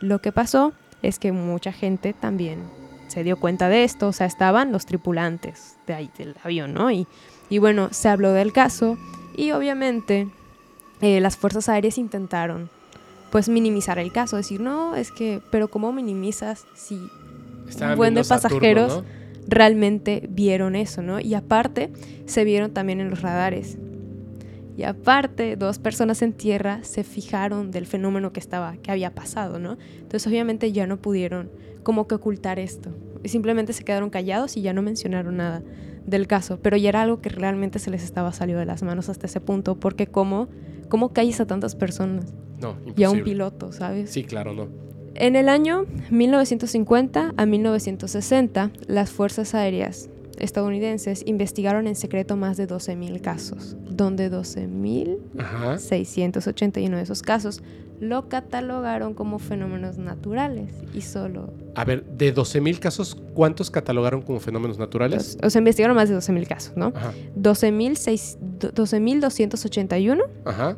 Lo 0.00 0.20
que 0.20 0.32
pasó 0.32 0.72
es 1.02 1.18
que 1.18 1.32
mucha 1.32 1.72
gente 1.72 2.12
también 2.12 2.62
se 3.08 3.24
dio 3.24 3.38
cuenta 3.38 3.68
de 3.68 3.84
esto, 3.84 4.08
o 4.08 4.12
sea, 4.12 4.26
estaban 4.26 4.70
los 4.70 4.86
tripulantes 4.86 5.76
de 5.86 5.94
ahí 5.94 6.10
del 6.18 6.36
avión, 6.44 6.74
¿no? 6.74 6.90
Y, 6.90 7.06
y 7.48 7.58
bueno, 7.58 7.88
se 7.90 8.08
habló 8.08 8.32
del 8.32 8.52
caso 8.52 8.98
y 9.36 9.52
obviamente 9.52 10.28
eh, 11.00 11.20
las 11.20 11.36
fuerzas 11.36 11.68
aéreas 11.68 11.98
intentaron 11.98 12.70
pues 13.30 13.48
minimizar 13.48 13.98
el 13.98 14.12
caso, 14.12 14.36
decir, 14.36 14.60
no, 14.60 14.94
es 14.96 15.12
que, 15.12 15.40
pero 15.50 15.68
¿cómo 15.68 15.92
minimizas 15.92 16.66
si 16.74 17.10
Estaban 17.68 17.96
buen 17.98 18.14
de 18.14 18.24
Saturno, 18.24 18.48
pasajeros. 18.48 18.96
¿no? 19.02 19.18
realmente 19.48 20.26
vieron 20.28 20.76
eso, 20.76 21.02
¿no? 21.02 21.20
Y 21.20 21.34
aparte, 21.34 21.90
se 22.26 22.44
vieron 22.44 22.72
también 22.72 23.00
en 23.00 23.10
los 23.10 23.22
radares. 23.22 23.78
Y 24.78 24.84
aparte, 24.84 25.56
dos 25.56 25.80
personas 25.80 26.22
en 26.22 26.32
tierra 26.32 26.78
se 26.84 27.02
fijaron 27.02 27.72
del 27.72 27.84
fenómeno 27.84 28.32
que 28.32 28.38
estaba, 28.38 28.76
que 28.76 28.92
había 28.92 29.12
pasado, 29.12 29.58
¿no? 29.58 29.76
Entonces, 29.96 30.24
obviamente, 30.28 30.70
ya 30.70 30.86
no 30.86 30.98
pudieron 30.98 31.50
como 31.82 32.06
que 32.06 32.14
ocultar 32.14 32.60
esto. 32.60 32.90
Y 33.24 33.28
simplemente 33.28 33.72
se 33.72 33.82
quedaron 33.82 34.08
callados 34.08 34.56
y 34.56 34.62
ya 34.62 34.72
no 34.72 34.80
mencionaron 34.82 35.38
nada 35.38 35.64
del 36.06 36.28
caso. 36.28 36.60
Pero 36.62 36.76
ya 36.76 36.90
era 36.90 37.02
algo 37.02 37.20
que 37.20 37.28
realmente 37.28 37.80
se 37.80 37.90
les 37.90 38.04
estaba 38.04 38.32
saliendo 38.32 38.60
de 38.60 38.66
las 38.66 38.84
manos 38.84 39.08
hasta 39.08 39.26
ese 39.26 39.40
punto. 39.40 39.74
Porque 39.74 40.06
cómo, 40.06 40.46
cómo 40.88 41.12
calles 41.12 41.40
a 41.40 41.46
tantas 41.46 41.74
personas 41.74 42.32
No, 42.60 42.76
y 42.96 43.02
a 43.02 43.10
un 43.10 43.16
imposible. 43.16 43.22
piloto, 43.24 43.72
¿sabes? 43.72 44.10
Sí, 44.10 44.22
claro, 44.22 44.54
no. 44.54 44.68
En 45.16 45.34
el 45.34 45.48
año 45.48 45.86
1950 46.10 47.34
a 47.36 47.46
1960, 47.46 48.70
las 48.86 49.10
fuerzas 49.10 49.56
aéreas 49.56 50.08
estadounidenses 50.40 51.22
investigaron 51.26 51.86
en 51.86 51.94
secreto 51.96 52.36
más 52.36 52.56
de 52.56 52.66
12.000 52.68 53.20
casos, 53.20 53.76
donde 53.88 54.30
12.681 54.30 55.38
Ajá. 55.40 56.96
de 56.96 57.02
esos 57.02 57.22
casos 57.22 57.62
lo 58.00 58.28
catalogaron 58.28 59.14
como 59.14 59.38
fenómenos 59.40 59.98
naturales 59.98 60.70
y 60.94 61.00
solo... 61.00 61.52
A 61.74 61.84
ver, 61.84 62.04
de 62.04 62.32
12.000 62.34 62.78
casos, 62.78 63.16
¿cuántos 63.34 63.70
catalogaron 63.70 64.22
como 64.22 64.38
fenómenos 64.38 64.78
naturales? 64.78 65.36
O 65.42 65.50
sea, 65.50 65.58
investigaron 65.58 65.96
más 65.96 66.08
de 66.08 66.16
12.000 66.16 66.46
casos, 66.46 66.76
¿no? 66.76 66.92
Ajá. 66.94 67.12
12.600 67.36 68.38
12.281, 68.58 70.24
Ajá. 70.44 70.76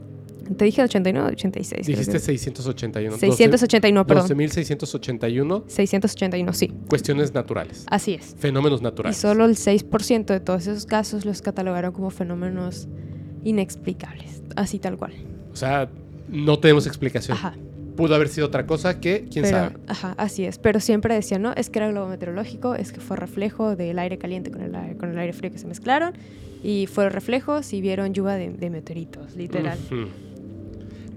Te 0.57 0.65
dije 0.65 0.83
89 0.83 1.31
86. 1.33 1.83
creo 1.85 1.97
Dijiste 1.97 2.13
que- 2.13 2.19
681. 2.19 3.17
681, 3.19 4.07
perdón. 4.07 4.29
12.681 4.29 5.65
681, 5.67 6.53
sí, 6.53 6.73
cuestiones 6.89 7.33
naturales. 7.35 7.85
así 7.89 8.15
es. 8.15 8.35
Fenómenos 8.39 8.81
Y 8.81 8.85
naturales. 8.85 9.17
solo 9.17 9.45
el 9.45 9.57
6% 9.57 10.33
de 10.33 10.41
todos 10.41 10.67
esos 10.67 10.87
casos 10.87 11.25
los 11.25 11.43
catalogaron 11.43 11.93
como 11.93 12.11
fenómenos 12.11 12.89
inexplicables, 13.45 14.43
así 14.57 14.79
tal 14.79 14.97
cual. 14.97 15.13
O 15.53 15.57
sea, 15.57 15.89
no 16.29 16.59
tenemos 16.59 16.87
explicación. 16.87 17.37
Ajá. 17.37 17.55
Pudo 17.97 18.15
haber 18.15 18.29
sido 18.29 18.47
otra 18.47 18.67
cosa 18.67 19.01
que, 19.01 19.27
quién 19.31 19.45
pero, 19.45 19.57
sabe. 19.59 19.75
Ajá, 19.89 20.15
así 20.17 20.45
es. 20.45 20.59
Pero 20.59 20.81
siempre 20.81 21.15
decían, 21.15 21.43
no, 21.43 21.53
es 21.55 21.69
que 21.69 21.81
era 21.81 21.91
globo 21.91 22.09
meteorológico, 22.09 22.75
es 22.75 22.93
que 22.93 23.01
fue 23.01 23.17
reflejo 23.17 23.77
del 23.77 23.99
aire 23.99 24.17
caliente 24.17 24.51
con 24.51 24.63
el 24.63 24.75
aire, 24.75 24.97
con 24.97 25.11
el 25.11 25.19
aire 25.19 25.33
frío 25.33 25.51
que 25.51 25.59
se 25.59 25.67
mezclaron. 25.67 26.15
Y 26.63 26.87
fueron 26.87 27.13
reflejos 27.13 27.73
y 27.73 27.81
vieron 27.81 28.13
lluvia 28.15 28.35
de, 28.35 28.51
de 28.51 28.71
meteoritos, 28.71 29.35
literal. 29.35 29.79
Ujú. 29.87 30.07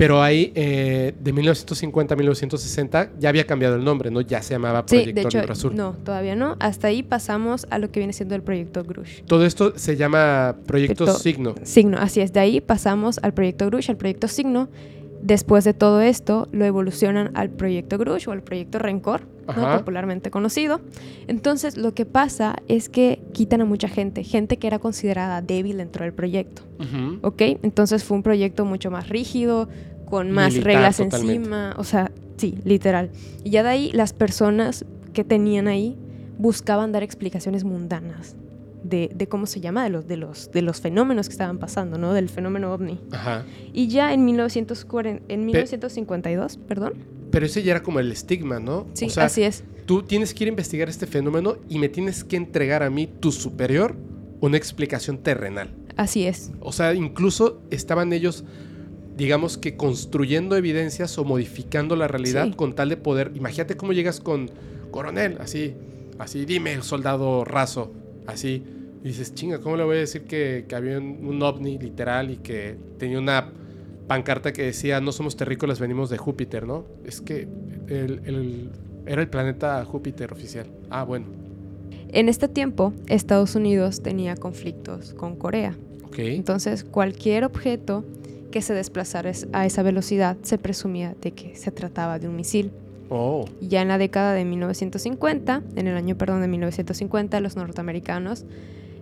Pero 0.03 0.21
ahí, 0.21 0.51
eh, 0.53 1.13
de 1.17 1.31
1950 1.31 2.13
a 2.13 2.17
1960, 2.17 3.11
ya 3.19 3.29
había 3.29 3.45
cambiado 3.47 3.77
el 3.77 3.85
nombre, 3.85 4.11
¿no? 4.11 4.19
Ya 4.19 4.41
se 4.41 4.53
llamaba 4.53 4.83
Sí, 4.85 4.97
Proyecto 4.97 5.13
de 5.21 5.21
hecho, 5.27 5.37
Libro 5.37 5.53
Azul. 5.53 5.75
no, 5.77 5.93
todavía 5.93 6.35
no. 6.35 6.57
Hasta 6.59 6.87
ahí 6.89 7.03
pasamos 7.03 7.65
a 7.69 7.79
lo 7.79 7.89
que 7.89 8.01
viene 8.01 8.11
siendo 8.11 8.35
el 8.35 8.41
proyecto 8.43 8.83
Grush. 8.83 9.21
Todo 9.25 9.45
esto 9.45 9.71
se 9.77 9.95
llama 9.95 10.57
Proyecto 10.65 11.05
Proyecto- 11.05 11.19
Signo. 11.21 11.55
Signo, 11.63 11.97
así 11.99 12.19
es. 12.19 12.33
De 12.33 12.41
ahí 12.41 12.59
pasamos 12.59 13.17
al 13.23 13.33
proyecto 13.33 13.65
Grush, 13.67 13.89
al 13.91 13.95
proyecto 13.95 14.27
Signo. 14.27 14.67
Después 15.21 15.63
de 15.63 15.73
todo 15.73 16.01
esto, 16.01 16.49
lo 16.51 16.65
evolucionan 16.65 17.31
al 17.35 17.49
proyecto 17.49 17.97
Grush 17.97 18.27
o 18.27 18.33
al 18.33 18.43
proyecto 18.43 18.77
Rencor, 18.79 19.21
¿no? 19.55 19.77
Popularmente 19.77 20.29
conocido. 20.31 20.81
Entonces, 21.27 21.77
lo 21.77 21.93
que 21.93 22.05
pasa 22.05 22.57
es 22.67 22.89
que 22.89 23.21
quitan 23.31 23.61
a 23.61 23.65
mucha 23.65 23.87
gente, 23.87 24.25
gente 24.25 24.57
que 24.57 24.67
era 24.67 24.79
considerada 24.79 25.41
débil 25.41 25.77
dentro 25.77 26.03
del 26.03 26.13
proyecto. 26.13 26.63
¿Ok? 27.21 27.41
Entonces 27.63 28.03
fue 28.03 28.17
un 28.17 28.23
proyecto 28.23 28.65
mucho 28.65 28.91
más 28.91 29.07
rígido, 29.07 29.69
con 30.13 30.29
más 30.29 30.53
Militar, 30.53 30.73
reglas 30.73 30.97
totalmente. 30.97 31.35
encima. 31.37 31.73
O 31.79 31.83
sea, 31.83 32.11
sí, 32.37 32.59
literal. 32.65 33.09
Y 33.43 33.49
ya 33.49 33.63
de 33.63 33.69
ahí, 33.69 33.91
las 33.93 34.13
personas 34.13 34.85
que 35.11 35.23
tenían 35.23 35.67
ahí 35.67 35.97
buscaban 36.37 36.91
dar 36.91 37.01
explicaciones 37.01 37.63
mundanas. 37.63 38.35
De, 38.83 39.09
de 39.15 39.27
cómo 39.27 39.47
se 39.47 39.59
llama, 39.59 39.83
de 39.85 39.89
los, 39.89 40.07
de, 40.07 40.17
los, 40.17 40.51
de 40.51 40.61
los 40.61 40.81
fenómenos 40.81 41.29
que 41.29 41.31
estaban 41.31 41.57
pasando, 41.57 41.97
¿no? 41.97 42.13
Del 42.13 42.29
fenómeno 42.29 42.71
ovni. 42.71 42.99
Ajá. 43.11 43.43
Y 43.73 43.87
ya 43.87 44.13
en, 44.13 44.23
1940, 44.23 45.23
en 45.33 45.45
1952, 45.47 46.57
perdón. 46.57 46.93
Pero 47.31 47.47
ese 47.47 47.63
ya 47.63 47.71
era 47.71 47.81
como 47.81 47.99
el 47.99 48.11
estigma, 48.11 48.59
¿no? 48.59 48.85
Sí, 48.93 49.05
o 49.05 49.09
sea, 49.09 49.25
así 49.25 49.41
es. 49.41 49.63
tú 49.87 50.03
tienes 50.03 50.35
que 50.35 50.43
ir 50.43 50.49
a 50.49 50.51
investigar 50.51 50.89
este 50.89 51.07
fenómeno 51.07 51.55
y 51.69 51.79
me 51.79 51.89
tienes 51.89 52.23
que 52.23 52.35
entregar 52.35 52.83
a 52.83 52.91
mí, 52.91 53.07
tu 53.07 53.31
superior, 53.31 53.95
una 54.41 54.57
explicación 54.57 55.17
terrenal. 55.17 55.73
Así 55.95 56.27
es. 56.27 56.51
O 56.59 56.71
sea, 56.71 56.93
incluso 56.93 57.61
estaban 57.71 58.13
ellos, 58.13 58.43
digamos 59.17 59.57
que 59.57 59.75
construyendo 59.75 60.55
evidencias 60.55 61.17
o 61.17 61.23
modificando 61.23 61.95
la 61.95 62.07
realidad 62.07 62.45
Sí. 62.47 62.53
con 62.53 62.73
tal 62.73 62.89
de 62.89 62.97
poder. 62.97 63.31
Imagínate 63.35 63.75
cómo 63.77 63.93
llegas 63.93 64.19
con 64.19 64.49
coronel, 64.91 65.37
así, 65.39 65.73
así, 66.19 66.45
dime, 66.45 66.81
soldado 66.81 67.43
raso, 67.45 67.91
así. 68.27 68.63
Y 69.03 69.07
dices, 69.09 69.33
chinga, 69.35 69.59
¿cómo 69.59 69.75
le 69.77 69.83
voy 69.83 69.97
a 69.97 69.99
decir 69.99 70.23
que, 70.23 70.65
que 70.67 70.75
había 70.75 70.97
un, 70.97 71.25
un 71.25 71.41
ovni 71.43 71.77
literal 71.77 72.31
y 72.31 72.37
que 72.37 72.75
tenía 72.97 73.19
una 73.19 73.49
pancarta 74.07 74.51
que 74.53 74.63
decía, 74.63 74.99
no 75.01 75.11
somos 75.11 75.35
terrícolas, 75.35 75.79
venimos 75.79 76.09
de 76.09 76.17
Júpiter, 76.17 76.65
¿no? 76.65 76.85
Es 77.05 77.21
que 77.21 77.47
el- 77.87 78.21
el- 78.25 78.69
era 79.05 79.21
el 79.21 79.27
planeta 79.29 79.83
Júpiter 79.85 80.31
oficial. 80.31 80.67
Ah, 80.89 81.03
bueno, 81.03 81.25
En 82.15 82.29
este 82.29 82.47
tiempo, 82.47 82.93
Estados 83.07 83.55
Unidos 83.55 84.01
tenía 84.03 84.35
conflictos 84.35 85.13
con 85.15 85.35
Corea. 85.35 85.75
Entonces, 86.15 86.83
cualquier 86.83 87.43
objeto 87.43 88.05
que 88.53 88.61
se 88.61 88.73
desplazara 88.75 89.31
es- 89.31 89.47
a 89.51 89.65
esa 89.65 89.81
velocidad 89.81 90.37
se 90.43 90.59
presumía 90.59 91.15
de 91.21 91.31
que 91.31 91.55
se 91.55 91.71
trataba 91.71 92.19
de 92.19 92.27
un 92.29 92.35
misil. 92.35 92.71
Oh, 93.09 93.45
ya 93.59 93.81
en 93.81 93.87
la 93.87 93.97
década 93.97 94.33
de 94.33 94.45
1950, 94.45 95.63
en 95.75 95.87
el 95.87 95.97
año, 95.97 96.15
perdón, 96.15 96.41
de 96.41 96.47
1950, 96.47 97.39
los 97.39 97.55
norteamericanos 97.55 98.45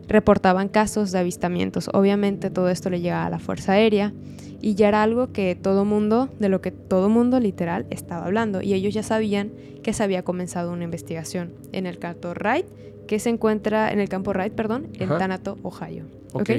reportaban 0.07 0.69
casos 0.69 1.11
de 1.11 1.19
avistamientos. 1.19 1.89
Obviamente 1.93 2.49
todo 2.49 2.69
esto 2.69 2.89
le 2.89 3.01
llegaba 3.01 3.25
a 3.25 3.29
la 3.29 3.39
Fuerza 3.39 3.73
Aérea 3.73 4.13
y 4.61 4.75
ya 4.75 4.87
era 4.87 5.03
algo 5.03 5.31
que 5.33 5.55
todo 5.55 5.83
mundo, 5.85 6.29
de 6.39 6.47
lo 6.49 6.61
que 6.61 6.71
todo 6.71 7.09
mundo 7.09 7.39
literal 7.39 7.85
estaba 7.89 8.25
hablando. 8.25 8.61
Y 8.61 8.73
ellos 8.73 8.93
ya 8.93 9.03
sabían 9.03 9.51
que 9.83 9.91
se 9.93 10.03
había 10.03 10.23
comenzado 10.23 10.71
una 10.71 10.83
investigación 10.85 11.51
en 11.73 11.85
el 11.85 11.99
campo 11.99 12.29
Wright, 12.33 12.65
que 13.07 13.19
se 13.19 13.29
encuentra 13.29 13.91
en 13.91 13.99
el 13.99 14.07
campo 14.07 14.31
Wright, 14.31 14.53
perdón, 14.53 14.87
en 14.93 15.09
Ajá. 15.09 15.17
Tanato, 15.17 15.57
Ohio. 15.63 16.05
ok. 16.33 16.41
¿ok? 16.41 16.49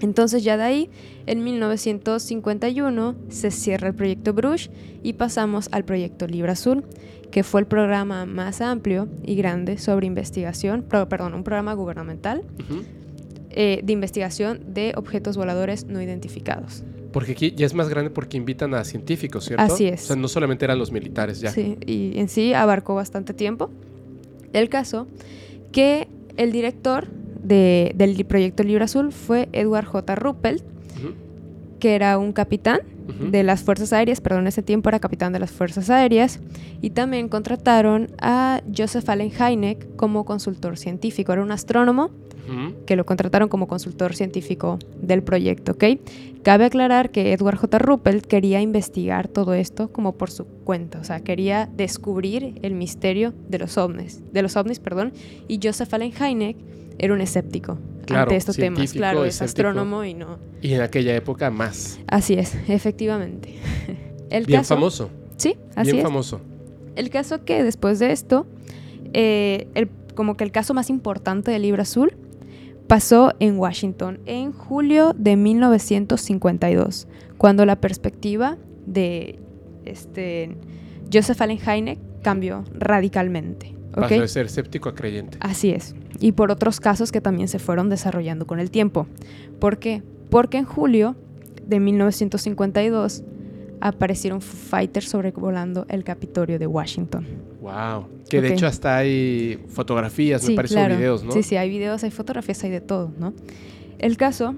Entonces 0.00 0.44
ya 0.44 0.56
de 0.56 0.62
ahí, 0.62 0.90
en 1.26 1.42
1951, 1.44 3.14
se 3.28 3.50
cierra 3.50 3.88
el 3.88 3.94
proyecto 3.94 4.32
Brush 4.32 4.68
y 5.02 5.14
pasamos 5.14 5.68
al 5.72 5.84
proyecto 5.84 6.26
Libra 6.26 6.52
Azul, 6.52 6.84
que 7.30 7.42
fue 7.42 7.60
el 7.60 7.66
programa 7.66 8.26
más 8.26 8.60
amplio 8.60 9.08
y 9.24 9.34
grande 9.34 9.78
sobre 9.78 10.06
investigación, 10.06 10.82
perdón, 10.82 11.34
un 11.34 11.44
programa 11.44 11.74
gubernamental 11.74 12.42
eh, 13.50 13.80
de 13.82 13.92
investigación 13.92 14.60
de 14.72 14.94
objetos 14.96 15.36
voladores 15.36 15.86
no 15.86 16.00
identificados. 16.00 16.84
Porque 17.12 17.32
aquí 17.32 17.52
ya 17.56 17.66
es 17.66 17.74
más 17.74 17.88
grande 17.88 18.10
porque 18.10 18.36
invitan 18.36 18.74
a 18.74 18.84
científicos, 18.84 19.46
¿cierto? 19.46 19.62
Así 19.62 19.86
es. 19.86 20.04
O 20.04 20.06
sea, 20.08 20.16
no 20.16 20.28
solamente 20.28 20.64
eran 20.64 20.78
los 20.78 20.92
militares 20.92 21.40
ya. 21.40 21.50
Sí, 21.50 21.76
y 21.86 22.18
en 22.18 22.28
sí 22.28 22.54
abarcó 22.54 22.94
bastante 22.94 23.34
tiempo. 23.34 23.70
El 24.52 24.68
caso 24.68 25.06
que 25.72 26.08
el 26.36 26.52
director 26.52 27.08
de- 27.42 27.92
del 27.96 28.24
proyecto 28.24 28.62
Libra 28.62 28.84
Azul 28.86 29.12
fue 29.12 29.48
Edward 29.52 29.86
J. 29.86 30.14
Ruppelt, 30.14 30.62
que 31.78 31.94
era 31.94 32.18
un 32.18 32.32
capitán 32.32 32.80
de 33.30 33.42
las 33.42 33.62
Fuerzas 33.62 33.92
Aéreas, 33.92 34.20
perdón, 34.20 34.42
en 34.42 34.48
ese 34.48 34.62
tiempo 34.62 34.88
era 34.90 34.98
capitán 35.00 35.32
de 35.32 35.38
las 35.38 35.50
Fuerzas 35.50 35.88
Aéreas, 35.88 36.40
y 36.82 36.90
también 36.90 37.28
contrataron 37.28 38.08
a 38.20 38.60
Joseph 38.76 39.08
Allen 39.08 39.30
Hynek 39.30 39.96
como 39.96 40.24
consultor 40.24 40.76
científico, 40.76 41.32
era 41.32 41.42
un 41.42 41.50
astrónomo 41.52 42.10
Que 42.86 42.96
lo 42.96 43.04
contrataron 43.06 43.48
como 43.48 43.66
consultor 43.68 44.14
científico 44.14 44.78
del 45.00 45.22
proyecto, 45.22 45.72
¿ok? 45.72 45.84
Cabe 46.42 46.64
aclarar 46.66 47.10
que 47.10 47.32
Edward 47.32 47.56
J. 47.56 47.78
Ruppelt 47.78 48.26
quería 48.26 48.60
investigar 48.60 49.28
todo 49.28 49.54
esto 49.54 49.92
como 49.92 50.12
por 50.16 50.30
su 50.30 50.44
cuenta, 50.46 50.98
o 51.00 51.04
sea, 51.04 51.20
quería 51.20 51.68
descubrir 51.76 52.58
el 52.62 52.74
misterio 52.74 53.34
de 53.48 53.58
los 53.58 53.76
ovnis, 53.76 54.22
de 54.32 54.42
los 54.42 54.56
ovnis, 54.56 54.78
perdón, 54.80 55.12
y 55.48 55.60
Joseph 55.62 55.92
Allen 55.92 56.12
Hynek 56.12 56.56
era 56.98 57.12
un 57.12 57.20
escéptico 57.20 57.78
Claro, 58.06 58.22
ante 58.22 58.36
estos 58.36 58.56
temas, 58.56 58.90
claro, 58.94 59.24
es 59.26 59.34
escéptico. 59.34 59.68
astrónomo 59.68 60.02
y 60.04 60.14
no. 60.14 60.38
Y 60.62 60.72
en 60.72 60.80
aquella 60.80 61.14
época 61.14 61.50
más. 61.50 62.00
Así 62.06 62.34
es, 62.34 62.54
efectivamente. 62.68 63.54
El 64.30 64.46
Bien 64.46 64.60
caso, 64.60 64.74
famoso. 64.74 65.10
Sí, 65.36 65.56
así 65.76 65.86
bien 65.92 65.98
es. 65.98 66.02
famoso. 66.04 66.40
El 66.96 67.10
caso 67.10 67.44
que 67.44 67.62
después 67.62 67.98
de 67.98 68.12
esto, 68.12 68.46
eh, 69.12 69.68
el- 69.74 69.88
como 70.14 70.36
que 70.36 70.44
el 70.44 70.50
caso 70.52 70.74
más 70.74 70.90
importante 70.90 71.50
del 71.50 71.62
libro 71.62 71.82
azul 71.82 72.12
pasó 72.88 73.34
en 73.38 73.58
Washington 73.58 74.18
en 74.26 74.52
julio 74.52 75.14
de 75.16 75.36
1952, 75.36 77.06
cuando 77.36 77.64
la 77.64 77.76
perspectiva 77.76 78.56
de 78.86 79.38
este, 79.84 80.56
Joseph 81.12 81.40
Allen 81.40 81.58
Hynek 81.58 81.98
cambió 82.22 82.64
radicalmente. 82.72 83.76
Pasó 83.92 84.20
de 84.20 84.28
ser 84.28 84.46
escéptico 84.46 84.88
a 84.88 84.94
creyente. 84.94 85.38
Así 85.40 85.70
es. 85.70 85.94
Y 86.20 86.32
por 86.32 86.50
otros 86.50 86.80
casos 86.80 87.12
que 87.12 87.20
también 87.20 87.48
se 87.48 87.58
fueron 87.58 87.88
desarrollando 87.88 88.46
con 88.46 88.58
el 88.60 88.70
tiempo. 88.70 89.06
¿Por 89.60 89.78
qué? 89.78 90.02
Porque 90.30 90.58
en 90.58 90.64
julio 90.64 91.16
de 91.66 91.80
1952 91.80 93.24
aparecieron 93.80 94.40
Fighters 94.40 95.08
sobrevolando 95.08 95.86
el 95.88 96.04
Capitolio 96.04 96.58
de 96.58 96.66
Washington. 96.66 97.26
Wow. 97.72 98.06
Que 98.28 98.40
de 98.40 98.52
hecho 98.52 98.66
hasta 98.66 98.96
hay 98.96 99.58
fotografías, 99.68 100.42
me 100.42 100.48
Sí, 100.48 100.54
parece, 100.54 100.74
claro. 100.74 100.94
o 100.94 100.98
videos, 100.98 101.24
¿no? 101.24 101.32
Sí, 101.32 101.42
sí, 101.42 101.56
hay 101.56 101.68
videos, 101.70 102.02
hay 102.04 102.10
fotografías, 102.10 102.62
hay 102.64 102.70
de 102.70 102.80
todo, 102.80 103.10
¿no? 103.18 103.32
El 103.98 104.16
caso 104.16 104.54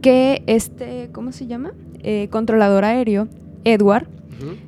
que 0.00 0.42
este, 0.46 1.10
¿cómo 1.12 1.32
se 1.32 1.46
llama? 1.46 1.72
Eh, 2.02 2.28
controlador 2.30 2.84
aéreo, 2.84 3.28
Edward, 3.64 4.08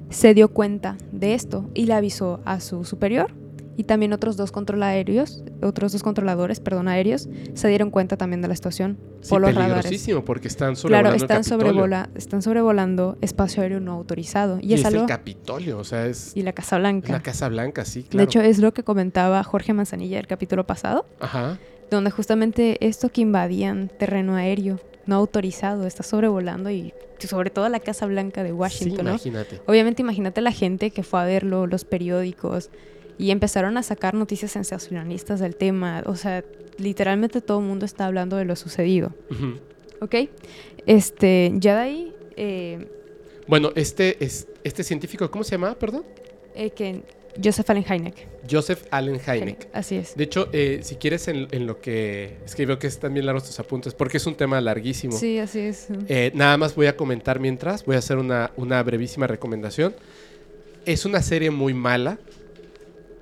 se 0.09 0.35
dio 0.35 0.49
cuenta 0.49 0.97
de 1.11 1.35
esto 1.35 1.69
y 1.75 1.87
le 1.87 1.95
avisó 1.95 2.41
a 2.45 2.61
su 2.61 2.85
superior 2.85 3.33
y 3.77 3.85
también 3.85 4.13
otros 4.13 4.37
dos 4.37 4.53
controlaerios, 4.53 5.43
otros 5.63 5.93
dos 5.93 6.03
controladores, 6.03 6.61
perdón, 6.61 6.89
aéreos, 6.89 7.29
se 7.55 7.69
dieron 7.69 7.91
cuenta 7.91 8.17
también 8.17 8.41
de 8.43 8.49
la 8.49 8.55
situación 8.55 8.99
Sí, 9.21 9.31
por 9.31 9.41
los 9.41 9.55
radares. 9.55 10.07
porque 10.25 10.49
están 10.49 10.77
sobrevolando 10.77 11.11
Claro, 11.11 11.17
están, 11.25 11.39
Capitolio. 11.43 11.67
sobrevola, 11.73 12.11
están 12.15 12.43
sobrevolando 12.43 13.17
espacio 13.21 13.63
aéreo 13.63 13.81
no 13.81 13.93
autorizado. 13.93 14.59
Y, 14.61 14.69
Y, 14.71 14.75
es 14.75 14.81
es 14.81 14.87
algo... 14.87 15.01
el 15.03 15.07
Capitolio, 15.07 15.79
o 15.79 15.85
sea, 15.85 16.07
es, 16.07 16.33
Y 16.37 16.43
la 16.43 16.53
Casa 16.53 16.79
Blanca. 16.79 17.13
la 17.13 17.23
Casa 17.23 17.49
Blanca, 17.49 17.85
sí, 17.85 18.03
claro. 18.03 18.19
De 18.19 18.25
hecho, 18.25 18.41
es 18.41 18.59
lo 18.59 18.73
que 18.75 18.83
comentaba 18.85 19.43
Jorge 19.43 19.73
Manzanilla 19.73 20.19
el 20.21 20.27
capítulo 20.27 20.67
pasado, 20.67 21.07
Ajá. 21.21 21.59
donde 21.91 22.11
justamente 22.11 22.87
esto 22.87 23.09
que 23.09 23.23
invadían 23.23 23.89
terreno 23.99 24.35
aéreo 24.37 24.79
no 25.07 25.17
autorizado 25.17 25.87
está 25.87 26.03
sobrevolando 26.03 26.71
y 26.71 26.95
sobre 27.19 27.49
todo 27.51 27.69
la 27.71 27.81
Casa 27.81 28.05
Blanca 28.07 28.43
de 28.43 28.51
sí, 28.51 28.55
Washington, 28.55 29.05
¿no? 29.07 29.11
imagínate. 29.13 29.61
Obviamente 29.67 30.03
imagínate 30.03 30.41
la 30.43 30.53
gente 30.53 30.91
que 30.91 31.03
fue 31.03 31.21
a 31.21 31.25
verlo, 31.25 31.67
los 31.67 31.85
periódicos, 31.87 32.71
y 33.19 33.31
empezaron 33.31 33.77
a 33.77 33.83
sacar 33.83 34.15
noticias 34.15 34.53
sensacionalistas 34.53 35.41
del 35.41 35.57
tema. 35.57 36.03
O 36.07 36.17
sea, 36.17 36.45
literalmente 36.79 37.41
todo 37.41 37.61
el 37.61 37.67
mundo 37.67 37.85
está 37.87 38.07
hablando 38.07 38.37
de 38.37 38.45
lo 38.45 38.57
sucedido. 38.57 39.13
¿Ok? 40.01 40.15
Este, 40.87 41.53
ya 41.57 41.77
de 41.77 41.81
ahí, 41.83 42.15
eh, 42.37 42.89
Bueno, 43.47 43.71
este, 43.75 44.23
es, 44.25 44.49
este 44.65 44.83
científico, 44.85 45.31
¿cómo 45.31 45.45
se 45.45 45.53
llama, 45.53 45.75
perdón? 45.75 46.05
eh, 46.55 46.71
que 46.71 47.03
Joseph 47.43 47.69
Allen 47.71 47.85
Hynek. 47.85 48.29
Joseph 48.49 48.85
Allen 48.91 49.19
Hynek. 49.19 49.69
Así 49.73 49.97
es. 49.97 50.15
De 50.17 50.23
hecho, 50.23 50.49
eh, 50.53 50.81
si 50.85 50.95
quieres 50.97 51.27
en, 51.27 51.49
en 51.51 51.67
lo 51.67 51.81
que... 51.81 52.37
Es 52.45 52.55
que 52.55 52.65
veo 52.65 52.79
que 52.79 52.87
están 52.87 53.13
bien 53.13 53.27
largos 53.27 53.45
tus 53.45 53.59
apuntes 53.59 53.93
porque 53.93 54.19
es 54.19 54.27
un 54.27 54.37
tema 54.37 54.61
larguísimo. 54.61 55.17
Sí, 55.17 55.39
así 55.41 55.59
es. 55.59 55.89
Eh, 56.09 56.31
nada 56.35 56.57
más 56.59 56.77
voy 56.77 56.87
a 56.87 56.97
comentar 56.97 57.41
mientras, 57.41 57.85
voy 57.85 57.97
a 57.97 57.99
hacer 57.99 58.19
una, 58.19 58.53
una 58.57 58.81
brevísima 58.85 59.27
recomendación. 59.27 59.95
Es 60.87 61.05
una 61.07 61.23
serie 61.23 61.51
muy 61.51 61.75
mala, 61.75 62.19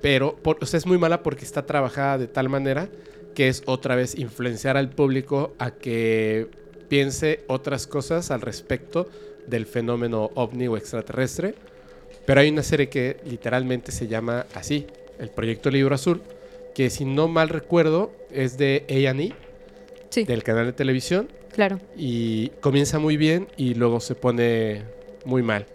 pero 0.03 0.35
por- 0.35 0.57
o 0.61 0.65
sea, 0.65 0.77
es 0.77 0.85
muy 0.85 0.97
mala 0.97 1.23
porque 1.23 1.45
está 1.45 1.65
trabajada 1.65 2.17
de 2.17 2.27
tal 2.27 2.49
manera 2.49 2.89
que 3.35 3.47
es 3.47 3.63
otra 3.65 3.95
vez 3.95 4.15
influenciar 4.19 4.75
al 4.75 4.89
público 4.89 5.53
a 5.59 5.71
que 5.71 6.49
piense 6.89 7.45
otras 7.47 7.87
cosas 7.87 8.29
al 8.29 8.41
respecto 8.41 9.07
del 9.47 9.65
fenómeno 9.65 10.29
ovni 10.35 10.67
o 10.67 10.75
extraterrestre. 10.77 11.55
Pero 12.25 12.41
hay 12.41 12.49
una 12.49 12.63
serie 12.63 12.89
que 12.89 13.17
literalmente 13.25 13.91
se 13.93 14.07
llama 14.07 14.45
así, 14.53 14.85
el 15.19 15.29
Proyecto 15.29 15.71
Libro 15.71 15.95
Azul, 15.95 16.21
que 16.75 16.89
si 16.89 17.05
no 17.05 17.27
mal 17.29 17.47
recuerdo 17.49 18.11
es 18.29 18.57
de 18.57 18.85
A&E, 18.89 19.33
Sí, 20.09 20.25
del 20.25 20.43
canal 20.43 20.65
de 20.67 20.73
televisión, 20.73 21.27
claro. 21.53 21.79
y 21.97 22.49
comienza 22.61 22.99
muy 22.99 23.15
bien 23.17 23.47
y 23.57 23.73
luego 23.73 23.99
se 24.01 24.15
pone 24.15 24.83
muy 25.25 25.41
mal. 25.41 25.65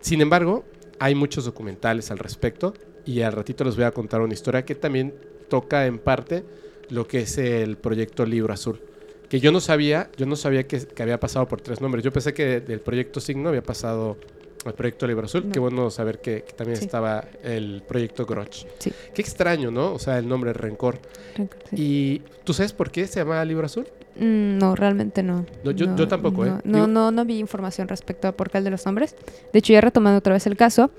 Sin 0.00 0.20
embargo, 0.20 0.64
hay 0.98 1.14
muchos 1.14 1.44
documentales 1.46 2.10
al 2.10 2.18
respecto 2.18 2.74
y 3.06 3.20
al 3.22 3.32
ratito 3.32 3.64
les 3.64 3.76
voy 3.76 3.84
a 3.84 3.90
contar 3.90 4.20
una 4.20 4.34
historia 4.34 4.64
que 4.64 4.74
también 4.74 5.14
toca 5.48 5.86
en 5.86 5.98
parte 5.98 6.44
lo 6.88 7.06
que 7.06 7.20
es 7.20 7.38
el 7.38 7.76
proyecto 7.76 8.24
Libro 8.24 8.52
Azul. 8.52 8.80
Que 9.28 9.40
yo 9.40 9.52
no 9.52 9.60
sabía, 9.60 10.10
yo 10.16 10.26
no 10.26 10.36
sabía 10.36 10.66
que, 10.66 10.78
que 10.80 11.02
había 11.02 11.20
pasado 11.20 11.46
por 11.46 11.60
tres 11.60 11.80
nombres. 11.80 12.04
Yo 12.04 12.12
pensé 12.12 12.34
que 12.34 12.60
del 12.60 12.80
proyecto 12.80 13.20
Signo 13.20 13.48
había 13.48 13.62
pasado 13.62 14.16
al 14.64 14.74
proyecto 14.74 15.06
Libro 15.06 15.24
Azul. 15.26 15.46
No. 15.46 15.52
Qué 15.52 15.58
bueno 15.60 15.90
saber 15.90 16.20
que, 16.20 16.42
que 16.42 16.52
también 16.52 16.76
Sí. 16.78 16.84
estaba 16.84 17.24
el 17.42 17.82
proyecto 17.86 18.26
Groch. 18.26 18.66
Sí. 18.78 18.92
Qué 19.14 19.22
extraño, 19.22 19.70
¿no? 19.70 19.92
O 19.94 19.98
sea, 19.98 20.18
el 20.18 20.28
nombre 20.28 20.52
Rencor. 20.52 20.98
Sí. 21.36 21.46
¿Y 21.76 22.22
tú 22.44 22.52
sabes 22.52 22.72
por 22.72 22.90
qué 22.90 23.06
se 23.06 23.20
llama 23.20 23.42
Libro 23.44 23.64
Azul? 23.66 23.86
Mm, 24.16 24.58
No, 24.58 24.74
realmente 24.76 25.22
no. 25.22 25.46
No, 25.64 25.70
yo- 25.70 25.96
yo 25.96 26.06
tampoco, 26.08 26.44
no, 26.44 26.56
¿eh? 26.58 26.60
No, 26.64 26.86
no, 26.86 27.10
no 27.10 27.24
vi 27.24 27.38
información 27.38 27.88
respecto 27.88 28.28
a 28.28 28.32
por 28.32 28.50
qué 28.50 28.58
el 28.58 28.64
de 28.64 28.70
los 28.70 28.84
nombres. 28.84 29.16
De 29.52 29.60
hecho, 29.60 29.72
ya 29.72 29.80
retomando 29.80 30.18
otra 30.18 30.34
vez 30.34 30.46
el 30.46 30.56
caso, 30.56 30.90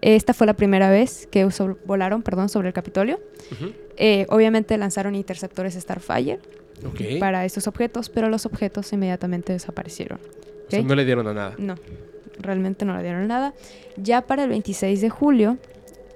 esta 0.00 0.32
fue 0.34 0.46
la 0.46 0.54
primera 0.54 0.88
vez 0.90 1.26
que 1.30 1.48
volaron 1.86 2.22
perdón, 2.22 2.48
sobre 2.48 2.68
el 2.68 2.74
Capitolio. 2.74 3.18
Eh, 3.96 4.26
obviamente 4.28 4.76
lanzaron 4.78 5.16
interceptores 5.16 5.74
Starfire 5.74 6.38
para 7.18 7.44
estos 7.44 7.66
objetos, 7.66 8.10
pero 8.10 8.28
los 8.28 8.46
objetos 8.46 8.92
inmediatamente 8.92 9.52
desaparecieron. 9.52 10.20
O 10.68 10.70
sea, 10.70 10.80
¿ok? 10.80 10.86
no 10.86 10.94
le 10.94 11.04
dieron 11.04 11.26
a 11.26 11.34
nada. 11.34 11.54
No, 11.58 11.74
realmente 12.38 12.84
no 12.84 12.96
le 12.96 13.02
dieron 13.02 13.26
nada. 13.26 13.54
Ya 13.96 14.22
para 14.22 14.44
el 14.44 14.50
26 14.50 15.00
de 15.00 15.10
julio, 15.10 15.58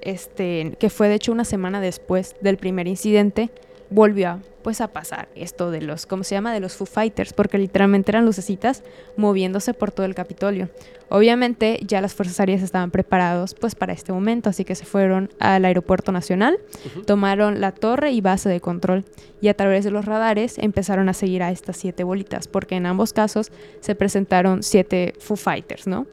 este, 0.01 0.77
que 0.79 0.91
fue 0.91 1.09
de 1.09 1.15
hecho 1.15 1.33
una 1.33 1.45
semana 1.45 1.81
después 1.81 2.35
del 2.41 2.57
primer 2.57 2.89
incidente, 2.89 3.51
volvió 3.93 4.29
a, 4.31 4.39
pues 4.63 4.81
a 4.81 4.89
pasar 4.89 5.29
esto 5.35 5.71
de 5.71 5.83
los, 5.83 6.07
¿cómo 6.07 6.25
se 6.25 6.35
llama? 6.35 6.53
De 6.53 6.61
los 6.61 6.75
Foo 6.75 6.87
Fighters, 6.87 7.33
porque 7.33 7.59
literalmente 7.59 8.11
eran 8.11 8.25
lucecitas 8.25 8.83
moviéndose 9.17 9.75
por 9.75 9.93
todo 9.93 10.07
el 10.07 10.15
Capitolio. 10.15 10.69
Obviamente 11.09 11.79
ya 11.87 12.01
las 12.01 12.15
fuerzas 12.15 12.41
aéreas 12.41 12.63
estaban 12.63 12.91
preparados 12.91 13.55
pues 13.55 13.75
para 13.75 13.93
este 13.93 14.13
momento, 14.13 14.49
así 14.49 14.65
que 14.65 14.75
se 14.75 14.87
fueron 14.87 15.31
al 15.39 15.65
aeropuerto 15.65 16.11
nacional, 16.11 16.59
tomaron 17.07 17.61
la 17.61 17.73
torre 17.73 18.13
y 18.13 18.23
base 18.23 18.49
de 18.49 18.61
control 18.61 19.05
y 19.41 19.49
a 19.49 19.55
través 19.55 19.85
de 19.85 19.91
los 19.91 20.07
radares 20.07 20.57
empezaron 20.59 21.09
a 21.11 21.13
seguir 21.13 21.43
a 21.43 21.51
estas 21.51 21.77
siete 21.77 22.03
bolitas, 22.03 22.49
porque 22.49 22.77
en 22.77 22.87
ambos 22.87 23.13
casos 23.13 23.53
se 23.81 23.95
presentaron 23.95 24.63
siete 24.63 25.13
Foo 25.19 25.37
Fighters, 25.37 25.87
¿no? 25.87 26.07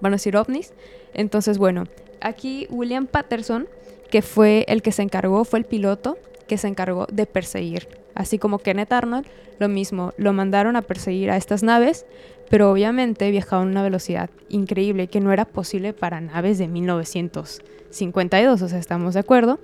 Van 0.00 0.12
a 0.12 0.16
decir 0.16 0.36
ovnis. 0.36 0.74
Entonces, 1.14 1.56
bueno, 1.56 1.84
aquí 2.20 2.66
William 2.68 3.06
Patterson, 3.06 3.66
que 4.10 4.20
fue 4.20 4.66
el 4.68 4.82
que 4.82 4.92
se 4.92 5.02
encargó, 5.02 5.44
fue 5.44 5.60
el 5.60 5.64
piloto 5.64 6.18
que 6.46 6.58
se 6.58 6.68
encargó 6.68 7.06
de 7.10 7.26
perseguir. 7.26 7.88
Así 8.14 8.38
como 8.38 8.58
Kenneth 8.58 8.92
Arnold, 8.92 9.26
lo 9.58 9.68
mismo, 9.68 10.12
lo 10.16 10.32
mandaron 10.32 10.76
a 10.76 10.82
perseguir 10.82 11.30
a 11.30 11.36
estas 11.36 11.62
naves, 11.62 12.06
pero 12.48 12.70
obviamente 12.70 13.30
viajaban 13.30 13.68
a 13.68 13.70
una 13.70 13.82
velocidad 13.82 14.30
increíble 14.48 15.08
que 15.08 15.20
no 15.20 15.32
era 15.32 15.44
posible 15.44 15.92
para 15.92 16.20
naves 16.20 16.58
de 16.58 16.68
1952, 16.68 18.62
o 18.62 18.68
sea, 18.68 18.78
estamos 18.78 19.14
de 19.14 19.20
acuerdo. 19.20 19.58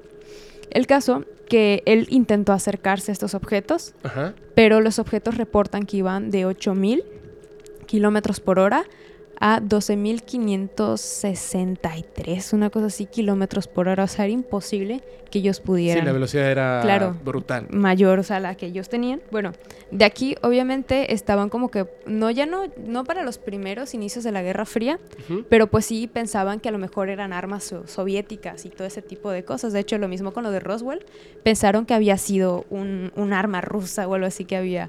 El 0.70 0.86
caso 0.86 1.24
que 1.48 1.82
él 1.86 2.06
intentó 2.10 2.52
acercarse 2.52 3.10
a 3.10 3.14
estos 3.14 3.34
objetos, 3.34 3.94
Ajá. 4.02 4.34
pero 4.54 4.80
los 4.80 4.98
objetos 4.98 5.36
reportan 5.36 5.84
que 5.84 5.98
iban 5.98 6.30
de 6.30 6.46
8000 6.46 7.04
kilómetros 7.86 8.40
por 8.40 8.59
hora 8.59 8.84
a 9.44 9.60
12.563, 9.60 12.52
una 12.52 12.70
cosa 12.70 12.86
así, 12.86 13.06
kilómetros 13.06 13.66
por 13.66 13.89
hora. 13.89 14.05
O 14.05 14.06
sea, 14.06 14.24
era 14.27 14.32
imposible 14.32 15.01
que 15.32 15.40
ellos 15.40 15.56
Sí, 15.56 15.62
pudieran 15.64 16.05
la 16.05 16.12
velocidad 16.12 16.48
era 16.51 16.78
Claro. 16.82 17.16
brutal. 17.24 17.66
mayor, 17.70 18.19
o 18.20 18.23
sea, 18.23 18.39
la 18.39 18.55
que 18.55 18.66
ellos 18.66 18.89
tenían. 18.89 19.20
Bueno, 19.32 19.51
de 19.90 20.05
aquí 20.05 20.36
obviamente 20.43 21.12
estaban 21.14 21.48
como 21.48 21.70
que, 21.73 21.86
no 22.06 22.31
ya 22.31 22.47
no, 22.47 22.66
no 22.86 23.02
para 23.05 23.24
los 23.24 23.39
primeros 23.39 23.94
inicios 23.94 24.23
de 24.24 24.31
la 24.31 24.43
Guerra 24.43 24.64
Fría, 24.64 25.01
pero 25.48 25.66
pues 25.66 25.86
sí 25.86 26.06
pensaban 26.06 26.60
que 26.60 26.69
a 26.69 26.73
lo 26.73 26.78
mejor 26.78 27.09
eran 27.09 27.32
armas 27.32 27.64
so- 27.64 27.86
soviéticas 27.89 28.64
y 28.64 28.69
todo 28.70 28.86
ese 28.86 29.02
tipo 29.02 29.31
de 29.32 29.44
cosas. 29.44 29.73
De 29.73 29.81
hecho, 29.81 29.98
lo 29.98 30.06
mismo 30.06 30.32
con 30.32 30.44
lo 30.44 30.52
de 30.52 30.60
Roswell, 30.60 31.05
pensaron 31.43 31.85
que 31.86 31.94
había 31.94 32.16
sido 32.16 32.64
un, 32.70 33.10
un 33.16 33.32
arma 33.32 33.60
rusa 33.60 34.06
o 34.06 34.14
algo 34.14 34.27
así 34.27 34.44
que 34.44 34.55
había 34.56 34.89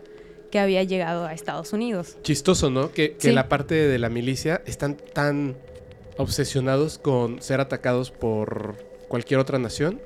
que 0.54 0.60
había 0.60 0.84
llegado 0.84 1.26
a 1.26 1.34
Estados 1.34 1.74
Unidos. 1.74 2.16
Chistoso, 2.22 2.70
¿no? 2.70 2.92
Que, 2.92 3.14
que 3.14 3.30
Sí. 3.30 3.32
la 3.32 3.50
parte 3.50 3.74
de 3.74 3.98
la 3.98 4.10
milicia 4.10 4.62
están 4.68 4.98
tan 4.98 5.56
obsesionados 6.18 7.00
con 7.00 7.42
ser 7.42 7.60
atacados 7.60 8.12
por 8.12 8.76
cualquier 9.08 9.40
otra 9.40 9.58
nación 9.58 10.00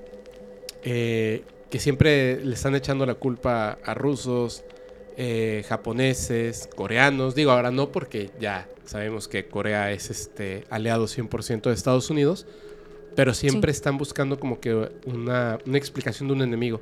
eh, 0.84 1.44
que 1.70 1.80
siempre 1.80 2.40
le 2.46 2.54
están 2.54 2.76
echando 2.76 3.06
la 3.06 3.16
culpa 3.16 3.78
a 3.84 3.94
rusos, 3.94 4.64
eh, 5.18 5.66
japoneses, 5.68 6.70
coreanos. 6.74 7.36
Digo, 7.36 7.52
ahora 7.52 7.70
no 7.72 7.92
porque 7.92 8.30
ya 8.40 8.70
sabemos 8.86 9.28
que 9.28 9.48
Corea 9.50 9.92
es 9.92 10.10
este 10.10 10.64
aliado 10.70 11.08
100% 11.08 11.64
de 11.64 11.74
Estados 11.74 12.10
Unidos, 12.10 12.46
pero 13.18 13.34
siempre 13.34 13.70
están 13.74 13.98
buscando 13.98 14.40
como 14.40 14.62
que 14.62 14.74
una, 15.06 15.60
una 15.66 15.78
explicación 15.78 16.30
de 16.30 16.36
un 16.36 16.42
enemigo, 16.42 16.80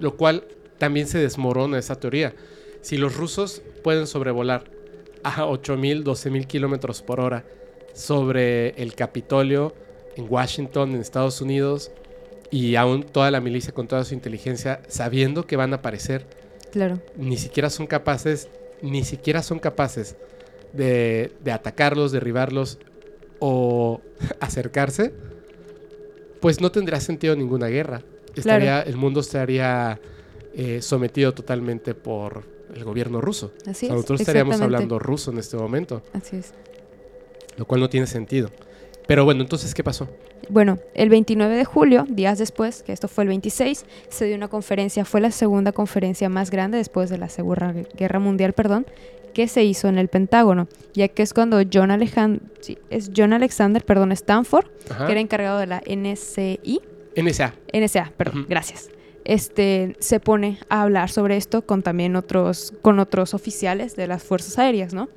lo 0.00 0.16
cual 0.16 0.44
también 0.78 1.06
se 1.06 1.18
desmorona 1.18 1.78
esa 1.78 1.96
teoría. 2.00 2.34
Si 2.82 2.96
los 2.98 3.16
rusos 3.16 3.62
pueden 3.82 4.06
sobrevolar 4.06 4.64
a 5.24 5.44
8.000, 5.46 6.02
12.000 6.02 6.46
kilómetros 6.46 7.00
por 7.02 7.20
hora 7.20 7.44
sobre 7.94 8.70
el 8.82 8.94
Capitolio 8.94 9.74
en 10.16 10.26
Washington, 10.28 10.94
en 10.94 11.00
Estados 11.00 11.40
Unidos, 11.40 11.90
y 12.50 12.74
aún 12.76 13.02
toda 13.04 13.30
la 13.30 13.40
milicia 13.40 13.72
con 13.72 13.88
toda 13.88 14.04
su 14.04 14.14
inteligencia, 14.14 14.82
sabiendo 14.88 15.46
que 15.46 15.56
van 15.56 15.72
a 15.72 15.76
aparecer, 15.76 16.26
Claro. 16.70 17.00
ni 17.16 17.36
siquiera 17.36 17.70
son 17.70 17.86
capaces, 17.86 18.48
ni 18.82 19.04
siquiera 19.04 19.42
son 19.42 19.58
capaces 19.58 20.16
de, 20.72 21.32
de 21.42 21.52
atacarlos, 21.52 22.12
derribarlos 22.12 22.78
o 23.38 24.00
acercarse, 24.40 25.12
pues 26.40 26.60
no 26.60 26.72
tendría 26.72 27.00
sentido 27.00 27.36
ninguna 27.36 27.68
guerra. 27.68 28.02
Estaría, 28.34 28.80
El 28.82 28.96
mundo 28.96 29.20
estaría 29.20 30.00
eh, 30.54 30.80
sometido 30.82 31.32
totalmente 31.32 31.94
por 31.94 32.42
el 32.74 32.84
gobierno 32.84 33.20
ruso. 33.20 33.52
Así 33.66 33.70
O 33.70 33.74
sea, 33.74 33.88
es. 33.88 33.94
nosotros 33.94 34.20
estaríamos 34.20 34.54
exactamente. 34.54 34.76
hablando 34.76 34.98
ruso 34.98 35.30
en 35.30 35.38
este 35.38 35.56
momento, 35.56 36.02
Así 36.12 36.36
es. 36.36 36.52
lo 37.56 37.64
cual 37.66 37.80
no 37.80 37.88
tiene 37.88 38.06
sentido. 38.06 38.50
Pero 39.06 39.24
bueno, 39.24 39.42
entonces, 39.42 39.74
¿qué 39.74 39.82
pasó? 39.82 40.08
Bueno, 40.48 40.78
el 40.94 41.08
29 41.08 41.54
de 41.56 41.64
julio, 41.64 42.06
días 42.08 42.38
después, 42.38 42.82
que 42.82 42.92
esto 42.92 43.08
fue 43.08 43.24
el 43.24 43.28
26, 43.28 43.84
se 44.08 44.24
dio 44.26 44.36
una 44.36 44.48
conferencia, 44.48 45.04
fue 45.04 45.20
la 45.20 45.30
segunda 45.32 45.72
conferencia 45.72 46.28
más 46.28 46.50
grande 46.50 46.78
después 46.78 47.10
de 47.10 47.18
la 47.18 47.28
Segunda 47.28 47.72
Guerra 47.96 48.18
Mundial, 48.20 48.52
perdón, 48.52 48.86
que 49.34 49.48
se 49.48 49.64
hizo 49.64 49.88
en 49.88 49.98
el 49.98 50.08
Pentágono, 50.08 50.68
ya 50.94 51.08
que 51.08 51.22
es 51.22 51.32
cuando 51.34 51.60
John, 51.72 51.90
sí, 52.60 52.78
es 52.90 53.10
John 53.16 53.32
Alexander 53.32 53.84
perdón, 53.84 54.12
Stanford, 54.12 54.66
Ajá. 54.90 55.06
que 55.06 55.12
era 55.12 55.20
encargado 55.20 55.58
de 55.58 55.66
la 55.66 55.82
NSI, 55.86 56.80
NSA. 57.16 57.54
NSA, 57.72 58.12
perdón, 58.16 58.46
gracias. 58.48 58.88
Este 59.24 59.96
se 60.00 60.20
pone 60.20 60.58
a 60.68 60.82
hablar 60.82 61.10
sobre 61.10 61.36
esto 61.36 61.62
con 61.62 61.82
también 61.82 62.16
otros, 62.16 62.72
con 62.82 62.98
otros 62.98 63.34
oficiales 63.34 63.96
de 63.96 64.06
las 64.06 64.22
fuerzas 64.22 64.58
aéreas, 64.58 64.94
¿no? 64.94 65.08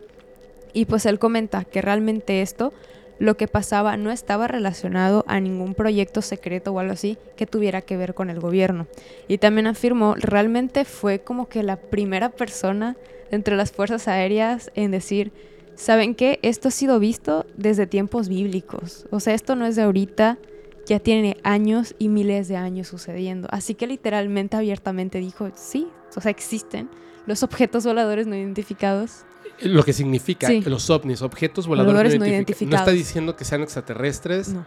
Y 0.73 0.85
pues 0.85 1.05
él 1.05 1.19
comenta 1.19 1.63
que 1.63 1.81
realmente 1.81 2.41
esto, 2.41 2.73
lo 3.17 3.37
que 3.37 3.47
pasaba, 3.47 3.95
no 3.95 4.11
estaba 4.11 4.47
relacionado 4.47 5.23
a 5.27 5.39
ningún 5.39 5.73
proyecto 5.73 6.21
secreto 6.21 6.73
o 6.73 6.79
algo 6.79 6.93
así 6.93 7.17
que 7.37 7.47
tuviera 7.47 7.81
que 7.81 7.95
ver 7.95 8.13
con 8.13 8.29
el 8.29 8.41
gobierno. 8.41 8.87
Y 9.27 9.37
también 9.37 9.67
afirmó, 9.67 10.15
realmente 10.15 10.83
fue 10.83 11.19
como 11.19 11.47
que 11.47 11.63
la 11.63 11.77
primera 11.77 12.29
persona 12.29 12.97
entre 13.31 13.55
las 13.55 13.71
fuerzas 13.71 14.07
aéreas 14.07 14.69
en 14.75 14.91
decir, 14.91 15.31
¿saben 15.75 16.13
qué? 16.13 16.39
Esto 16.41 16.67
ha 16.67 16.71
sido 16.71 16.99
visto 16.99 17.45
desde 17.55 17.87
tiempos 17.87 18.27
bíblicos. 18.27 19.07
O 19.11 19.19
sea, 19.19 19.33
esto 19.33 19.55
no 19.55 19.65
es 19.65 19.75
de 19.75 19.83
ahorita, 19.83 20.37
ya 20.85 20.99
tiene 20.99 21.37
años 21.43 21.95
y 21.99 22.09
miles 22.09 22.47
de 22.47 22.57
años 22.57 22.87
sucediendo. 22.87 23.47
Así 23.51 23.75
que 23.75 23.87
literalmente, 23.87 24.55
abiertamente 24.57 25.19
dijo, 25.19 25.49
sí, 25.55 25.87
o 26.15 26.21
sea, 26.21 26.31
existen 26.31 26.89
los 27.25 27.41
objetos 27.43 27.85
voladores 27.85 28.27
no 28.27 28.35
identificados. 28.35 29.25
Lo 29.61 29.83
que 29.83 29.93
significa 29.93 30.47
Sí. 30.47 30.61
los 30.61 30.89
ovnis, 30.89 31.21
objetos 31.21 31.65
voladores, 31.67 31.93
Voladores 31.93 32.19
no, 32.19 32.25
no 32.25 32.31
identifica- 32.31 32.69
No 32.69 32.75
está 32.75 32.91
identificados. 32.91 32.97
diciendo 33.07 33.35
que 33.35 33.45
sean 33.45 33.61
extraterrestres. 33.61 34.49
No, 34.49 34.65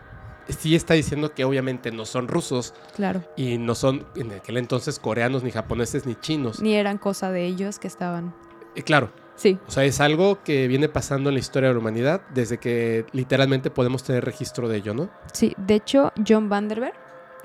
Sí 0.48 0.74
está 0.74 0.94
diciendo 0.94 1.34
que 1.34 1.44
obviamente 1.44 1.92
no 1.92 2.06
son 2.06 2.26
rusos 2.26 2.72
claro. 2.96 3.22
y 3.36 3.58
no 3.58 3.74
son 3.74 4.06
en 4.16 4.32
aquel 4.32 4.56
entonces 4.56 4.98
coreanos, 4.98 5.42
ni 5.42 5.50
japoneses, 5.50 6.06
ni 6.06 6.14
chinos. 6.14 6.62
Ni 6.62 6.72
eran 6.74 6.96
cosa 6.96 7.30
de 7.30 7.44
ellos 7.44 7.78
que 7.78 7.86
estaban. 7.86 8.34
Eh, 8.74 8.82
claro, 8.82 9.12
Sí, 9.38 9.56
o 9.66 9.70
sea, 9.70 9.84
es 9.84 10.00
algo 10.00 10.42
que 10.42 10.66
viene 10.68 10.88
pasando 10.88 11.30
en 11.30 11.34
la 11.36 11.38
historia 11.40 11.68
de 11.68 11.74
la 11.74 11.80
humanidad 11.80 12.20
desde 12.34 12.58
que 12.58 13.06
literalmente 13.12 13.70
podemos 13.70 14.02
tener 14.02 14.24
registro 14.24 14.68
de 14.68 14.76
ello, 14.78 14.94
¿no? 14.94 15.08
sí. 15.32 15.54
De 15.56 15.74
hecho, 15.74 16.12
John 16.26 16.48
Vanderberg, 16.48 16.94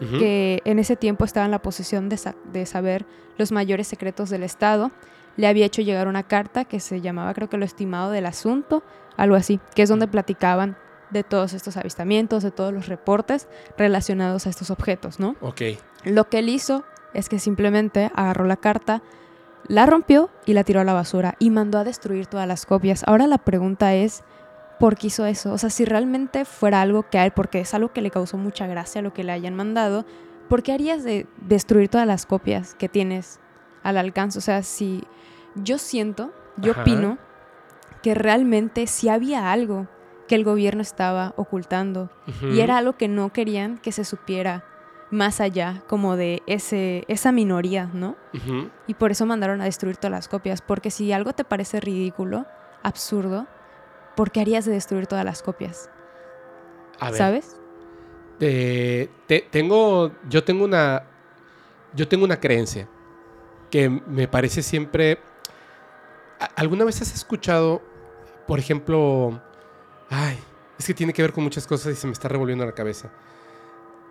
Ujú. 0.02 0.18
que 0.18 0.62
en 0.66 0.80
ese 0.80 0.96
tiempo 0.96 1.24
estaba 1.24 1.46
en 1.46 1.52
la 1.52 1.62
posición 1.62 2.10
de, 2.10 2.18
sa- 2.18 2.36
de 2.52 2.66
saber 2.66 3.06
los 3.38 3.52
mayores 3.52 3.88
secretos 3.88 4.32
del 4.32 4.42
Estado, 4.42 4.92
le 5.38 5.46
había 5.48 5.66
hecho 5.68 5.84
llegar 5.84 6.08
una 6.08 6.24
carta 6.24 6.66
que 6.66 6.80
se 6.80 7.00
llamaba, 7.00 7.34
creo 7.36 7.48
que 7.48 7.58
lo 7.58 7.66
estimado 7.66 8.10
del 8.12 8.26
asunto, 8.26 8.84
algo 9.16 9.36
así, 9.36 9.60
que 9.76 9.84
es 9.84 9.90
donde 9.90 10.08
platicaban 10.08 10.76
de 11.12 11.24
todos 11.24 11.54
estos 11.54 11.78
avistamientos, 11.78 12.42
de 12.42 12.50
todos 12.50 12.74
los 12.74 12.88
reportes 12.88 13.48
relacionados 13.78 14.48
a 14.48 14.50
estos 14.50 14.72
objetos, 14.72 15.20
¿no? 15.20 15.36
Ok. 15.42 15.62
Lo 16.06 16.28
que 16.28 16.40
él 16.40 16.50
hizo 16.50 16.84
es 17.14 17.30
que 17.30 17.38
simplemente 17.38 18.12
agarró 18.16 18.46
la 18.46 18.58
carta, 18.58 19.04
la 19.68 19.86
rompió 19.86 20.30
y 20.46 20.54
la 20.54 20.64
tiró 20.64 20.82
a 20.82 20.84
la 20.84 20.94
basura 20.94 21.36
y 21.40 21.50
mandó 21.50 21.78
a 21.78 21.84
destruir 21.84 22.28
todas 22.28 22.48
las 22.48 22.66
copias. 22.66 23.04
Ahora 23.08 23.28
la 23.28 23.38
pregunta 23.38 23.94
es, 23.94 24.24
¿por 24.80 24.98
qué 24.98 25.08
hizo 25.08 25.26
eso? 25.26 25.54
O 25.54 25.58
sea, 25.58 25.70
si 25.70 25.86
realmente 25.86 26.46
fuera 26.46 26.82
algo 26.82 27.10
que 27.10 27.18
a 27.18 27.26
él, 27.26 27.32
porque 27.32 27.62
es 27.62 27.74
algo 27.74 27.94
que 27.94 28.02
le 28.02 28.12
causó 28.12 28.38
mucha 28.38 28.68
gracia 28.68 29.02
lo 29.02 29.14
que 29.14 29.24
le 29.24 29.32
hayan 29.32 29.56
mandado, 29.56 30.06
¿por 30.50 30.64
qué 30.64 30.74
harías 30.74 31.04
de 31.04 31.28
destruir 31.38 31.90
todas 31.90 32.08
las 32.08 32.26
copias 32.26 32.76
que 32.76 32.90
tienes 32.90 33.40
al 33.84 33.98
alcance? 33.98 34.40
O 34.40 34.42
sea, 34.42 34.64
si 34.64 35.04
yo 35.56 35.78
siento, 35.78 36.34
yo 36.58 36.74
Ajá. 36.74 36.82
opino 36.82 37.18
que 38.02 38.14
realmente 38.14 38.88
si 38.88 39.08
había 39.10 39.52
algo 39.52 39.88
que 40.28 40.36
el 40.36 40.44
gobierno 40.44 40.82
estaba 40.82 41.34
ocultando 41.38 42.10
y 42.52 42.60
era 42.60 42.78
algo 42.78 42.94
que 42.94 43.08
no 43.08 43.32
querían 43.32 43.78
que 43.78 43.92
se 43.92 44.06
supiera 44.06 44.64
más 45.14 45.40
allá 45.40 45.84
como 45.88 46.16
de 46.18 46.42
ese, 46.48 47.06
esa 47.08 47.32
minoría, 47.32 47.90
¿no? 47.94 48.16
Y 48.88 48.96
por 48.96 49.12
eso 49.12 49.26
mandaron 49.26 49.62
a 49.62 49.66
destruir 49.66 49.96
todas 49.98 50.12
las 50.12 50.28
copias, 50.28 50.62
porque 50.62 50.92
si 50.92 51.12
algo 51.14 51.34
te 51.34 51.44
parece 51.46 51.80
ridículo, 51.80 52.46
absurdo, 52.82 53.48
¿por 54.16 54.32
qué 54.32 54.42
harías 54.42 54.66
de 54.66 54.74
destruir 54.74 55.08
todas 55.08 55.24
las 55.24 55.42
copias? 55.44 55.90
A 57.00 57.12
ver, 57.12 57.18
¿Sabes? 57.18 57.56
eh, 58.40 59.10
te- 59.28 59.48
tengo, 59.50 60.12
yo 60.28 60.44
tengo 60.44 60.66
una, 60.66 61.04
yo 61.94 62.08
tengo 62.08 62.26
una 62.26 62.40
creencia 62.40 62.88
que 63.72 63.90
me 63.90 64.28
parece 64.28 64.62
siempre. 64.64 65.20
¿A- 66.40 66.46
¿Alguna 66.56 66.84
vez 66.86 67.02
has 67.02 67.14
escuchado, 67.14 67.82
por 68.48 68.60
ejemplo, 68.60 69.40
ay, 70.10 70.38
es 70.78 70.86
que 70.88 70.94
tiene 70.94 71.14
que 71.14 71.22
ver 71.22 71.32
con 71.34 71.44
muchas 71.44 71.66
cosas 71.68 71.94
y 71.94 71.96
se 71.96 72.08
me 72.08 72.14
está 72.14 72.28
revolviendo 72.28 72.66
la 72.66 72.74
cabeza. 72.74 73.10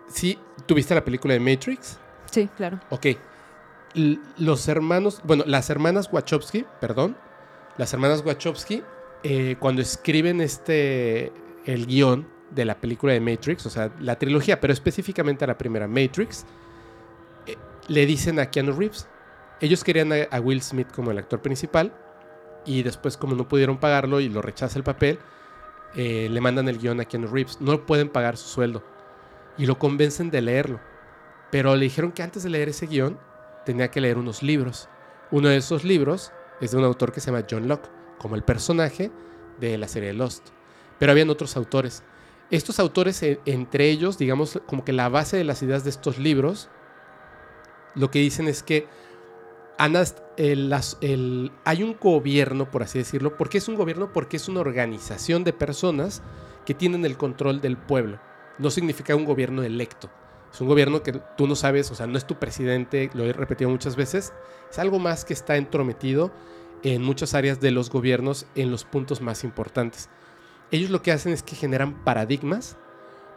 Sí, 0.07 0.37
¿tuviste 0.65 0.93
la 0.95 1.03
película 1.03 1.33
de 1.33 1.39
Matrix? 1.39 1.97
Sí, 2.29 2.49
claro. 2.55 2.79
Ok. 2.89 3.07
L- 3.95 4.19
los 4.37 4.67
hermanos, 4.67 5.21
bueno, 5.23 5.43
las 5.47 5.69
hermanas 5.69 6.09
Wachowski, 6.11 6.65
perdón, 6.81 7.15
las 7.77 7.93
hermanas 7.93 8.23
Wachowski, 8.25 8.83
eh, 9.23 9.55
cuando 9.59 9.81
escriben 9.81 10.41
este, 10.41 11.31
el 11.65 11.85
guion 11.87 12.27
de 12.51 12.65
la 12.65 12.75
película 12.75 13.13
de 13.13 13.19
Matrix, 13.19 13.65
o 13.65 13.69
sea, 13.69 13.91
la 13.99 14.17
trilogía, 14.19 14.59
pero 14.59 14.73
específicamente 14.73 15.43
a 15.43 15.47
la 15.47 15.57
primera 15.57 15.87
Matrix, 15.87 16.45
eh, 17.47 17.55
le 17.87 18.05
dicen 18.05 18.39
a 18.39 18.47
Keanu 18.51 18.73
Reeves. 18.73 19.07
Ellos 19.61 19.83
querían 19.83 20.11
a, 20.11 20.15
a 20.29 20.39
Will 20.39 20.61
Smith 20.61 20.91
como 20.93 21.11
el 21.11 21.17
actor 21.17 21.41
principal 21.41 21.93
y 22.65 22.83
después 22.83 23.17
como 23.17 23.35
no 23.35 23.47
pudieron 23.47 23.77
pagarlo 23.77 24.19
y 24.19 24.29
lo 24.29 24.41
rechaza 24.41 24.77
el 24.77 24.83
papel, 24.83 25.19
eh, 25.95 26.27
le 26.29 26.41
mandan 26.41 26.67
el 26.67 26.79
guion 26.79 26.99
a 26.99 27.05
Keanu 27.05 27.27
Reeves. 27.27 27.61
No 27.61 27.85
pueden 27.85 28.09
pagar 28.09 28.37
su 28.37 28.47
sueldo 28.49 28.83
y 29.57 29.65
lo 29.65 29.79
convencen 29.79 30.31
de 30.31 30.41
leerlo. 30.41 30.79
Pero 31.51 31.75
le 31.75 31.83
dijeron 31.83 32.11
que 32.11 32.23
antes 32.23 32.43
de 32.43 32.49
leer 32.49 32.69
ese 32.69 32.87
guion 32.87 33.19
tenía 33.65 33.91
que 33.91 34.01
leer 34.01 34.17
unos 34.17 34.43
libros. 34.43 34.89
Uno 35.31 35.49
de 35.49 35.57
esos 35.57 35.83
libros 35.83 36.31
es 36.61 36.71
de 36.71 36.77
un 36.77 36.83
autor 36.83 37.11
que 37.11 37.19
se 37.19 37.31
llama 37.31 37.45
John 37.49 37.67
Locke, 37.67 37.89
como 38.17 38.35
el 38.35 38.43
personaje 38.43 39.11
de 39.59 39.77
la 39.77 39.87
serie 39.87 40.13
Lost. 40.13 40.49
Pero 40.99 41.11
habían 41.11 41.29
otros 41.29 41.57
autores. 41.57 42.03
Estos 42.49 42.79
autores, 42.79 43.21
eh, 43.23 43.39
entre 43.45 43.89
ellos, 43.89 44.17
digamos, 44.17 44.61
como 44.65 44.85
que 44.85 44.93
la 44.93 45.09
base 45.09 45.37
de 45.37 45.43
las 45.43 45.61
ideas 45.63 45.83
de 45.83 45.89
estos 45.89 46.17
libros, 46.17 46.69
lo 47.95 48.11
que 48.11 48.19
dicen 48.19 48.47
es 48.47 48.63
que 48.63 48.87
hay 49.77 51.83
un 51.83 51.97
gobierno, 51.99 52.71
por 52.71 52.83
así 52.83 52.99
decirlo. 52.99 53.37
¿Por 53.37 53.49
qué 53.49 53.57
es 53.57 53.67
un 53.67 53.75
gobierno? 53.75 54.13
Porque 54.13 54.37
es 54.37 54.47
una 54.47 54.61
organización 54.61 55.43
de 55.43 55.53
personas 55.53 56.21
que 56.65 56.73
tienen 56.73 57.05
el 57.05 57.17
control 57.17 57.61
del 57.61 57.77
pueblo. 57.77 58.19
No 58.57 58.69
significa 58.69 59.15
un 59.15 59.25
gobierno 59.25 59.63
electo. 59.63 60.09
Es 60.51 60.61
un 60.61 60.67
gobierno 60.67 61.01
que 61.01 61.13
tú 61.35 61.47
no 61.47 61.55
sabes, 61.55 61.89
o 61.89 61.95
sea, 61.95 62.05
no 62.05 62.17
es 62.17 62.27
tu 62.27 62.35
presidente, 62.35 63.09
lo 63.13 63.23
he 63.25 63.33
repetido 63.33 63.69
muchas 63.69 63.95
veces. 63.95 64.33
Es 64.69 64.77
algo 64.79 64.99
más 64.99 65.25
que 65.25 65.33
está 65.33 65.57
entrometido 65.57 66.31
en 66.83 67.01
muchas 67.01 67.33
áreas 67.33 67.59
de 67.59 67.71
los 67.71 67.89
gobiernos 67.89 68.45
en 68.55 68.69
los 68.69 68.83
puntos 68.85 69.21
más 69.21 69.43
importantes. 69.43 70.09
Ellos 70.69 70.91
lo 70.91 71.01
que 71.01 71.11
hacen 71.11 71.33
es 71.33 71.41
que 71.41 71.55
generan 71.55 72.03
paradigmas, 72.03 72.77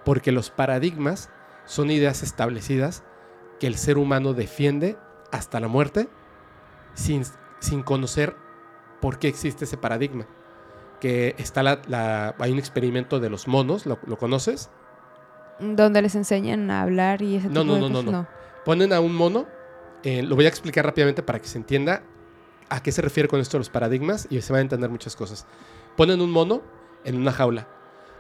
porque 0.05 0.33
los 0.33 0.51
paradigmas 0.51 1.31
son 1.65 1.91
ideas 1.91 2.23
establecidas 2.23 3.03
que 3.59 3.67
el 3.67 3.77
ser 3.77 3.97
humano 3.99 4.35
defiende 4.35 4.99
hasta 5.33 5.59
la 5.61 5.69
muerte 5.69 6.09
sin 6.95 7.23
sin 7.59 7.83
conocer 7.83 8.37
por 9.01 9.19
qué 9.19 9.29
existe 9.29 9.65
ese 9.65 9.77
paradigma. 9.79 10.27
Que 11.01 11.35
está 11.39 11.63
la, 11.63 11.81
la- 11.89 12.35
hay 12.39 12.53
un 12.53 12.59
experimento 12.59 13.21
de 13.21 13.31
los 13.31 13.49
monos, 13.49 13.87
¿lo, 13.87 13.99
lo 14.07 14.19
conoces? 14.19 14.71
Donde 15.59 16.03
les 16.03 16.15
enseñan 16.15 16.71
a 16.71 16.83
hablar 16.83 17.23
y 17.23 17.37
ese 17.37 17.49
No, 17.49 17.63
tipo 17.63 17.65
no, 17.65 17.75
de 17.75 17.81
no, 17.81 17.89
cosas. 17.89 18.05
no, 18.13 18.27
Ponen 18.65 18.93
a 18.93 19.01
un 19.01 19.15
mono, 19.15 19.47
eh, 20.03 20.23
lo 20.23 20.37
voy 20.37 20.45
a 20.45 20.49
explicar 20.49 20.85
rápidamente 20.85 21.23
para 21.23 21.41
que 21.41 21.49
se 21.49 21.59
entienda 21.59 22.03
a 22.69 22.83
qué 22.83 22.91
se 22.93 23.01
refiere 23.01 23.29
con 23.29 23.41
esto 23.41 23.57
de 23.57 23.61
los 23.61 23.71
paradigmas 23.71 24.27
y 24.29 24.41
se 24.43 24.53
van 24.53 24.59
a 24.59 24.63
entender 24.63 24.91
muchas 24.91 25.15
cosas. 25.17 25.47
Ponen 25.97 26.21
un 26.21 26.31
mono 26.31 26.63
en 27.05 27.17
una 27.17 27.33
jaula 27.33 27.69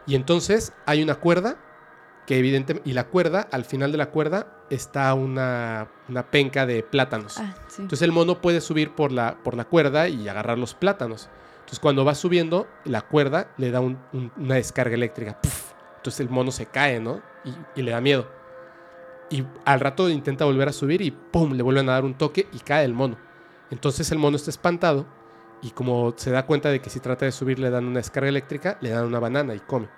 y 0.06 0.14
entonces 0.14 0.72
hay 0.86 1.02
una 1.02 1.16
cuerda 1.16 1.56
que 2.26 2.38
evidentemente, 2.38 2.88
y 2.88 2.92
la 2.94 3.04
cuerda, 3.08 3.46
al 3.52 3.64
final 3.64 3.92
de 3.92 3.98
la 3.98 4.10
cuerda 4.10 4.46
está 4.70 5.12
una, 5.14 5.88
una 6.08 6.28
penca 6.30 6.66
de 6.66 6.82
plátanos. 6.82 7.38
Ah, 7.38 7.54
sí. 7.68 7.82
Entonces 7.82 8.02
el 8.02 8.10
mono 8.12 8.40
puede 8.40 8.60
subir 8.60 8.92
por 8.96 9.12
la, 9.12 9.36
por 9.44 9.54
la 9.56 9.64
cuerda 9.64 10.08
y 10.08 10.28
agarrar 10.28 10.58
los 10.58 10.74
plátanos. 10.74 11.28
Entonces 11.58 11.78
cuando 11.80 12.04
va 12.04 12.14
subiendo, 12.16 12.66
la 12.84 13.02
cuerda 13.02 13.48
le 13.58 13.70
da 13.70 13.80
un- 13.80 13.98
un- 14.12 14.32
una 14.36 14.54
descarga 14.56 14.94
eléctrica. 14.94 15.38
Entonces 16.06 16.20
el 16.20 16.30
mono 16.30 16.52
se 16.52 16.66
cae, 16.66 17.00
¿no? 17.00 17.20
Y, 17.44 17.80
y 17.80 17.82
le 17.82 17.90
da 17.90 18.00
miedo. 18.00 18.28
Y 19.28 19.44
al 19.64 19.80
rato 19.80 20.08
intenta 20.08 20.44
volver 20.44 20.68
a 20.68 20.72
subir 20.72 21.02
y 21.02 21.10
¡pum! 21.10 21.54
Le 21.54 21.64
vuelven 21.64 21.88
a 21.88 21.94
dar 21.94 22.04
un 22.04 22.14
toque 22.14 22.46
y 22.52 22.60
cae 22.60 22.84
el 22.84 22.94
mono. 22.94 23.18
Entonces 23.72 24.12
el 24.12 24.18
mono 24.18 24.36
está 24.36 24.50
espantado 24.50 25.04
y 25.62 25.70
como 25.70 26.14
se 26.16 26.30
da 26.30 26.46
cuenta 26.46 26.68
de 26.68 26.80
que 26.80 26.90
si 26.90 27.00
trata 27.00 27.24
de 27.24 27.32
subir 27.32 27.58
le 27.58 27.70
dan 27.70 27.86
una 27.86 27.98
descarga 27.98 28.28
eléctrica, 28.28 28.78
le 28.82 28.90
dan 28.90 29.04
una 29.04 29.18
banana 29.18 29.56
y 29.56 29.58
come. 29.58 29.88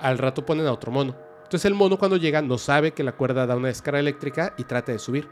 Al 0.00 0.18
rato 0.18 0.44
ponen 0.44 0.66
a 0.66 0.72
otro 0.72 0.90
mono. 0.90 1.14
Entonces 1.44 1.66
el 1.66 1.74
mono 1.74 1.98
cuando 1.98 2.16
llega 2.16 2.42
no 2.42 2.58
sabe 2.58 2.90
que 2.90 3.04
la 3.04 3.12
cuerda 3.12 3.46
da 3.46 3.54
una 3.54 3.68
descarga 3.68 4.00
eléctrica 4.00 4.54
y 4.58 4.64
trata 4.64 4.90
de 4.90 4.98
subir. 4.98 5.28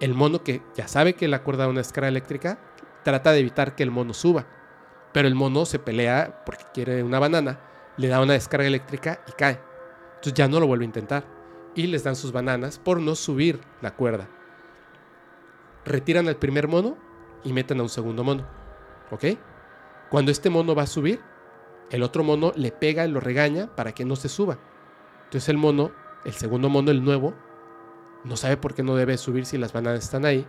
El 0.00 0.14
mono 0.14 0.42
que 0.42 0.62
ya 0.74 0.88
sabe 0.88 1.12
que 1.12 1.28
la 1.28 1.42
cuerda 1.42 1.64
da 1.64 1.70
una 1.70 1.80
descarga 1.80 2.08
eléctrica 2.08 2.58
trata 3.04 3.32
de 3.32 3.40
evitar 3.40 3.74
que 3.74 3.82
el 3.82 3.90
mono 3.90 4.14
suba. 4.14 4.46
Pero 5.12 5.28
el 5.28 5.34
mono 5.34 5.66
se 5.66 5.78
pelea 5.78 6.44
porque 6.46 6.64
quiere 6.72 7.02
una 7.02 7.18
banana, 7.18 7.60
le 8.00 8.08
da 8.08 8.22
una 8.22 8.32
descarga 8.32 8.66
eléctrica 8.66 9.20
y 9.28 9.32
cae. 9.32 9.60
Entonces 10.14 10.32
ya 10.32 10.48
no 10.48 10.58
lo 10.58 10.66
vuelve 10.66 10.84
a 10.84 10.86
intentar. 10.86 11.24
Y 11.74 11.86
les 11.86 12.02
dan 12.02 12.16
sus 12.16 12.32
bananas 12.32 12.78
por 12.78 12.98
no 12.98 13.14
subir 13.14 13.60
la 13.82 13.94
cuerda. 13.94 14.26
Retiran 15.84 16.26
al 16.26 16.36
primer 16.36 16.66
mono 16.66 16.96
y 17.44 17.52
meten 17.52 17.78
a 17.78 17.82
un 17.82 17.90
segundo 17.90 18.24
mono. 18.24 18.46
¿Ok? 19.10 19.24
Cuando 20.08 20.30
este 20.30 20.48
mono 20.48 20.74
va 20.74 20.84
a 20.84 20.86
subir, 20.86 21.20
el 21.90 22.02
otro 22.02 22.24
mono 22.24 22.54
le 22.56 22.72
pega 22.72 23.04
y 23.04 23.10
lo 23.10 23.20
regaña 23.20 23.74
para 23.76 23.92
que 23.92 24.06
no 24.06 24.16
se 24.16 24.30
suba. 24.30 24.58
Entonces 25.24 25.50
el 25.50 25.58
mono, 25.58 25.92
el 26.24 26.32
segundo 26.32 26.70
mono, 26.70 26.90
el 26.90 27.04
nuevo, 27.04 27.34
no 28.24 28.36
sabe 28.36 28.56
por 28.56 28.72
qué 28.72 28.82
no 28.82 28.96
debe 28.96 29.18
subir 29.18 29.44
si 29.44 29.58
las 29.58 29.74
bananas 29.74 30.04
están 30.04 30.24
ahí. 30.24 30.46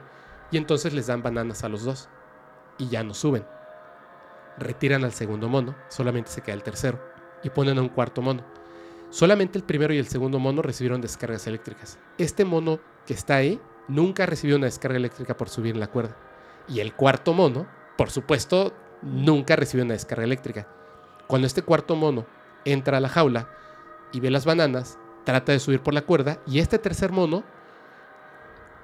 Y 0.51 0.57
entonces 0.57 0.93
les 0.93 1.07
dan 1.07 1.21
bananas 1.21 1.65
a 1.65 1.69
los 1.69 1.83
dos. 1.83 2.07
Y 2.77 2.87
ya 2.87 3.03
no 3.03 3.13
suben. 3.13 3.45
Retiran 4.57 5.03
al 5.03 5.11
segundo 5.11 5.49
mono, 5.49 5.75
solamente 5.89 6.31
se 6.31 6.41
queda 6.41 6.55
el 6.55 6.63
tercero. 6.63 7.10
Y 7.43 7.49
ponen 7.49 7.77
a 7.77 7.81
un 7.81 7.89
cuarto 7.89 8.21
mono. 8.21 8.43
Solamente 9.09 9.57
el 9.57 9.63
primero 9.63 9.93
y 9.93 9.97
el 9.97 10.07
segundo 10.07 10.39
mono 10.39 10.61
recibieron 10.61 11.01
descargas 11.01 11.45
eléctricas. 11.47 11.97
Este 12.17 12.45
mono 12.45 12.79
que 13.05 13.13
está 13.13 13.35
ahí 13.35 13.59
nunca 13.87 14.25
recibió 14.25 14.55
una 14.55 14.67
descarga 14.67 14.97
eléctrica 14.97 15.35
por 15.35 15.49
subir 15.49 15.73
en 15.73 15.79
la 15.81 15.87
cuerda. 15.87 16.15
Y 16.67 16.79
el 16.79 16.93
cuarto 16.93 17.33
mono, 17.33 17.67
por 17.97 18.09
supuesto, 18.09 18.73
nunca 19.01 19.55
recibió 19.55 19.83
una 19.83 19.93
descarga 19.95 20.23
eléctrica. 20.23 20.67
Cuando 21.27 21.47
este 21.47 21.61
cuarto 21.61 21.95
mono 21.95 22.25
entra 22.63 22.97
a 22.97 23.01
la 23.01 23.09
jaula 23.09 23.49
y 24.13 24.19
ve 24.19 24.29
las 24.31 24.45
bananas, 24.45 24.97
trata 25.25 25.51
de 25.51 25.59
subir 25.59 25.81
por 25.81 25.93
la 25.93 26.03
cuerda 26.03 26.39
y 26.47 26.59
este 26.59 26.77
tercer 26.79 27.11
mono 27.11 27.43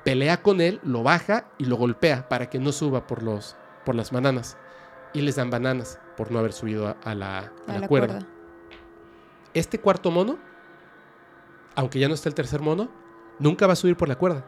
pelea 0.03 0.41
con 0.41 0.61
él, 0.61 0.79
lo 0.83 1.03
baja 1.03 1.45
y 1.57 1.65
lo 1.65 1.75
golpea 1.75 2.27
para 2.29 2.49
que 2.49 2.59
no 2.59 2.71
suba 2.71 3.07
por, 3.07 3.23
los, 3.23 3.55
por 3.85 3.95
las 3.95 4.11
bananas. 4.11 4.57
Y 5.13 5.21
les 5.21 5.35
dan 5.35 5.49
bananas 5.49 5.99
por 6.17 6.31
no 6.31 6.39
haber 6.39 6.53
subido 6.53 6.87
a, 6.87 6.97
a 7.03 7.15
la, 7.15 7.37
a 7.39 7.51
A 7.67 7.73
la 7.73 7.79
la 7.79 7.87
cuerda. 7.87 8.07
cuerda. 8.19 8.27
Este 9.57 9.79
cuarto 9.79 10.11
mono, 10.11 10.37
aunque 11.73 11.97
ya 11.97 12.07
no 12.07 12.13
está 12.13 12.29
el 12.29 12.35
tercer 12.35 12.61
mono, 12.61 12.89
nunca 13.39 13.65
va 13.65 13.73
a 13.73 13.75
subir 13.75 13.97
por 13.97 14.07
la 14.07 14.15
cuerda. 14.15 14.45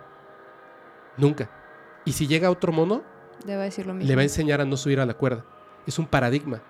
Nunca. 1.18 1.50
Y 2.06 2.12
si 2.14 2.28
llega 2.28 2.52
otro 2.52 2.72
mono, 2.72 3.02
Debe 3.44 3.64
decir 3.64 3.88
lo 3.88 3.94
mismo. 3.96 4.08
le 4.08 4.16
va 4.16 4.22
a 4.22 4.26
enseñar 4.26 4.62
a 4.62 4.66
no 4.66 4.78
subir 4.78 5.00
a 5.00 5.08
la 5.08 5.16
cuerda. 5.16 5.46
Es 5.88 5.98
un 5.98 6.06
paradigma. 6.06 6.62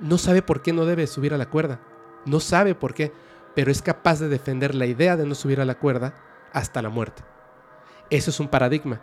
No 0.00 0.18
sabe 0.18 0.42
por 0.42 0.60
qué 0.60 0.72
no 0.72 0.86
debe 0.86 1.06
subir 1.06 1.34
a 1.34 1.38
la 1.38 1.46
cuerda. 1.48 1.78
No 2.26 2.40
sabe 2.40 2.74
por 2.74 2.94
qué, 2.94 3.12
pero 3.54 3.70
es 3.70 3.80
capaz 3.80 4.18
de 4.18 4.28
defender 4.28 4.74
la 4.74 4.86
idea 4.86 5.16
de 5.16 5.24
no 5.24 5.36
subir 5.36 5.60
a 5.60 5.64
la 5.64 5.76
cuerda 5.76 6.14
hasta 6.52 6.82
la 6.82 6.88
muerte. 6.88 7.22
Eso 8.10 8.30
es 8.30 8.40
un 8.40 8.48
paradigma. 8.48 9.02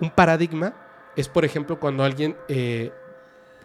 Un 0.00 0.10
paradigma 0.10 0.74
es, 1.14 1.28
por 1.28 1.44
ejemplo, 1.44 1.78
cuando 1.78 2.02
alguien 2.02 2.36
eh, 2.48 2.90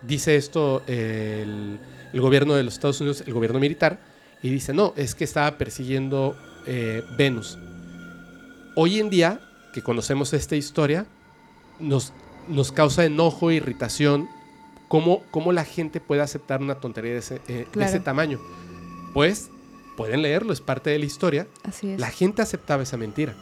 dice 0.03 0.35
esto, 0.35 0.83
eh, 0.85 1.39
el, 1.41 1.79
el 2.13 2.21
gobierno 2.21 2.53
de 2.53 2.61
los 2.61 2.75
Estados 2.75 3.01
Unidos, 3.01 3.23
el 3.25 3.33
gobierno 3.33 3.59
militar, 3.59 4.15
y 4.41 4.49
dice, 4.49 4.73
no, 4.73 4.93
es 4.95 5.15
que 5.15 5.23
estaba 5.23 5.57
persiguiendo 5.57 6.35
eh, 6.65 7.03
Venus. 7.17 7.57
Hoy 8.75 8.99
en 8.99 9.09
día, 9.09 9.39
que 9.73 9.81
conocemos 9.81 10.33
esta 10.33 10.55
historia, 10.55 11.05
nos, 11.79 12.13
nos 12.47 12.71
causa 12.71 13.05
enojo, 13.05 13.51
irritación, 13.51 14.27
cómo, 14.87 15.23
cómo 15.31 15.51
la 15.51 15.65
gente 15.65 15.99
puede 15.99 16.21
aceptar 16.21 16.61
una 16.61 16.75
tontería 16.75 17.13
de 17.13 17.17
ese, 17.19 17.35
eh, 17.47 17.53
de 17.53 17.65
Claro. 17.65 17.89
ese 17.89 17.99
tamaño. 17.99 18.39
Pues 19.13 19.49
pueden 19.95 20.21
leerlo, 20.21 20.53
es 20.53 20.61
parte 20.61 20.91
de 20.91 20.99
la 20.99 21.05
historia. 21.05 21.47
Así 21.63 21.89
es. 21.91 21.99
La 21.99 22.09
gente 22.11 22.41
aceptaba 22.41 22.83
esa 22.83 22.97
mentira. 22.97 23.35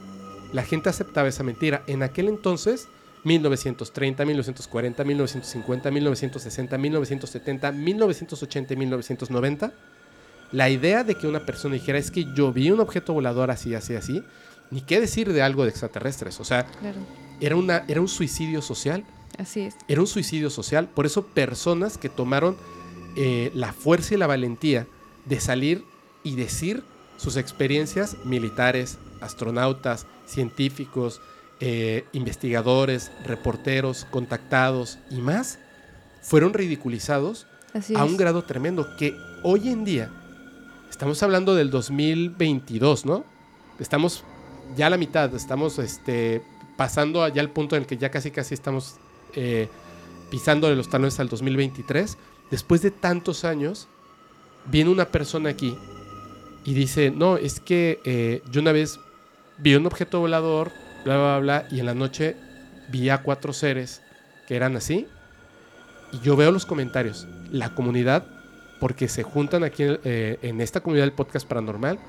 La 0.53 0.63
gente 0.63 0.87
aceptaba 0.89 1.27
esa 1.27 1.43
mentira. 1.43 1.83
En 1.87 2.01
aquel 2.01 2.29
entonces, 2.29 2.87
1930, 3.25 4.23
1940, 4.23 5.03
1950, 5.03 5.91
1960, 5.91 6.77
1970, 6.77 7.71
1980 7.73 8.73
y 8.73 8.77
1990, 8.77 9.73
la 10.55 10.69
idea 10.69 11.03
de 11.03 11.15
que 11.15 11.27
una 11.27 11.45
persona 11.45 11.73
dijera 11.73 11.97
es 11.99 12.11
que 12.11 12.25
yo 12.33 12.53
vi 12.53 12.71
un 12.71 12.79
objeto 12.79 13.11
volador 13.11 13.51
así, 13.51 13.75
así, 13.75 13.93
así, 13.93 14.23
ni 14.71 14.79
qué 14.79 15.01
decir 15.01 15.33
de 15.33 15.41
algo 15.41 15.63
de 15.63 15.69
extraterrestres. 15.69 16.39
O 16.39 16.45
sea, 16.45 16.65
Claro. 16.79 16.97
era, 17.41 17.57
una, 17.57 17.83
era 17.89 17.99
un 17.99 18.07
suicidio 18.07 18.61
social. 18.61 19.03
Así 19.37 19.59
es. 19.59 19.75
Era 19.89 19.99
un 19.99 20.07
suicidio 20.07 20.49
social. 20.49 20.87
Por 20.87 21.05
eso 21.05 21.25
personas 21.27 21.97
que 21.97 22.07
tomaron 22.07 22.55
eh, 23.17 23.51
la 23.53 23.73
fuerza 23.73 24.13
y 24.13 24.17
la 24.17 24.27
valentía 24.27 24.87
de 25.25 25.41
salir 25.41 25.83
y 26.23 26.35
decir 26.35 26.83
sus 27.17 27.35
experiencias 27.35 28.15
militares, 28.23 28.97
astronautas, 29.19 30.07
científicos, 30.25 31.19
eh, 31.59 32.05
investigadores, 32.13 33.11
reporteros, 33.25 34.05
contactados 34.09 34.99
y 35.11 35.17
más, 35.21 35.59
fueron 36.21 36.53
ridiculizados 36.53 37.45
Así 37.73 37.93
a 37.93 38.05
un 38.05 38.15
grado 38.15 38.43
tremendo 38.45 38.95
que 38.97 39.17
hoy 39.43 39.67
en 39.69 39.83
día, 39.83 40.09
estamos 40.95 41.21
hablando 41.23 41.55
del 41.55 41.71
2022, 41.71 43.05
¿no? 43.05 43.25
Estamos 43.79 44.23
ya 44.77 44.87
a 44.87 44.89
la 44.89 44.95
mitad, 44.95 45.35
estamos 45.35 45.77
este, 45.77 46.41
pasando 46.77 47.21
allá 47.21 47.41
al 47.41 47.49
punto 47.49 47.75
en 47.75 47.81
el 47.81 47.85
que 47.85 47.97
ya 47.97 48.09
casi 48.09 48.31
casi 48.31 48.53
estamos 48.53 48.95
eh, 49.33 49.67
pisándole 50.31 50.73
los 50.73 50.89
talones 50.89 51.19
al 51.19 51.27
2023. 51.27 52.17
Después 52.49 52.81
de 52.81 52.91
tantos 52.91 53.43
años, 53.43 53.89
viene 54.67 54.89
una 54.89 55.03
persona 55.03 55.49
aquí 55.49 55.75
y 56.63 56.73
dice, 56.73 57.11
no, 57.11 57.35
es 57.35 57.59
que 57.59 57.99
eh, 58.05 58.41
yo 58.49 58.61
una 58.61 58.71
vez 58.71 58.97
vi 59.57 59.75
un 59.75 59.85
objeto 59.85 60.21
volador, 60.21 60.71
bla, 61.03 61.17
bla, 61.17 61.39
bla, 61.39 61.67
y 61.71 61.81
en 61.81 61.87
la 61.87 61.93
noche 61.93 62.37
vi 62.87 63.09
a 63.09 63.21
cuatro 63.21 63.51
seres 63.51 64.01
que 64.47 64.55
eran 64.55 64.77
así. 64.77 65.07
Y 66.13 66.19
yo 66.21 66.37
veo 66.37 66.53
los 66.53 66.65
comentarios, 66.65 67.27
la 67.51 67.75
comunidad, 67.75 68.34
porque 68.79 69.07
se 69.07 69.23
juntan 69.23 69.63
aquí 69.63 69.83
eh, 69.87 70.37
en 70.41 70.61
esta 70.61 70.81
comunidad 70.81 71.05
del 71.05 71.13
podcast 71.13 71.47
paranormal 71.47 71.99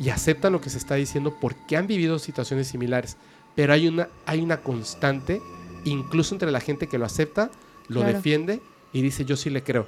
y 0.00 0.08
aceptan 0.08 0.52
lo 0.52 0.60
que 0.60 0.70
se 0.70 0.78
está 0.78 0.94
diciendo 0.94 1.36
porque 1.40 1.76
han 1.76 1.86
vivido 1.86 2.18
situaciones 2.18 2.68
similares. 2.68 3.16
Pero 3.54 3.72
hay 3.72 3.88
una, 3.88 4.08
hay 4.26 4.40
una 4.40 4.58
constante, 4.58 5.40
incluso 5.84 6.34
entre 6.34 6.50
la 6.50 6.60
gente 6.60 6.86
que 6.88 6.98
lo 6.98 7.04
acepta, 7.06 7.50
lo 7.88 8.00
Claro. 8.00 8.16
defiende 8.16 8.60
y 8.92 9.02
dice 9.02 9.24
yo 9.24 9.36
sí 9.36 9.50
le 9.50 9.62
creo. 9.62 9.86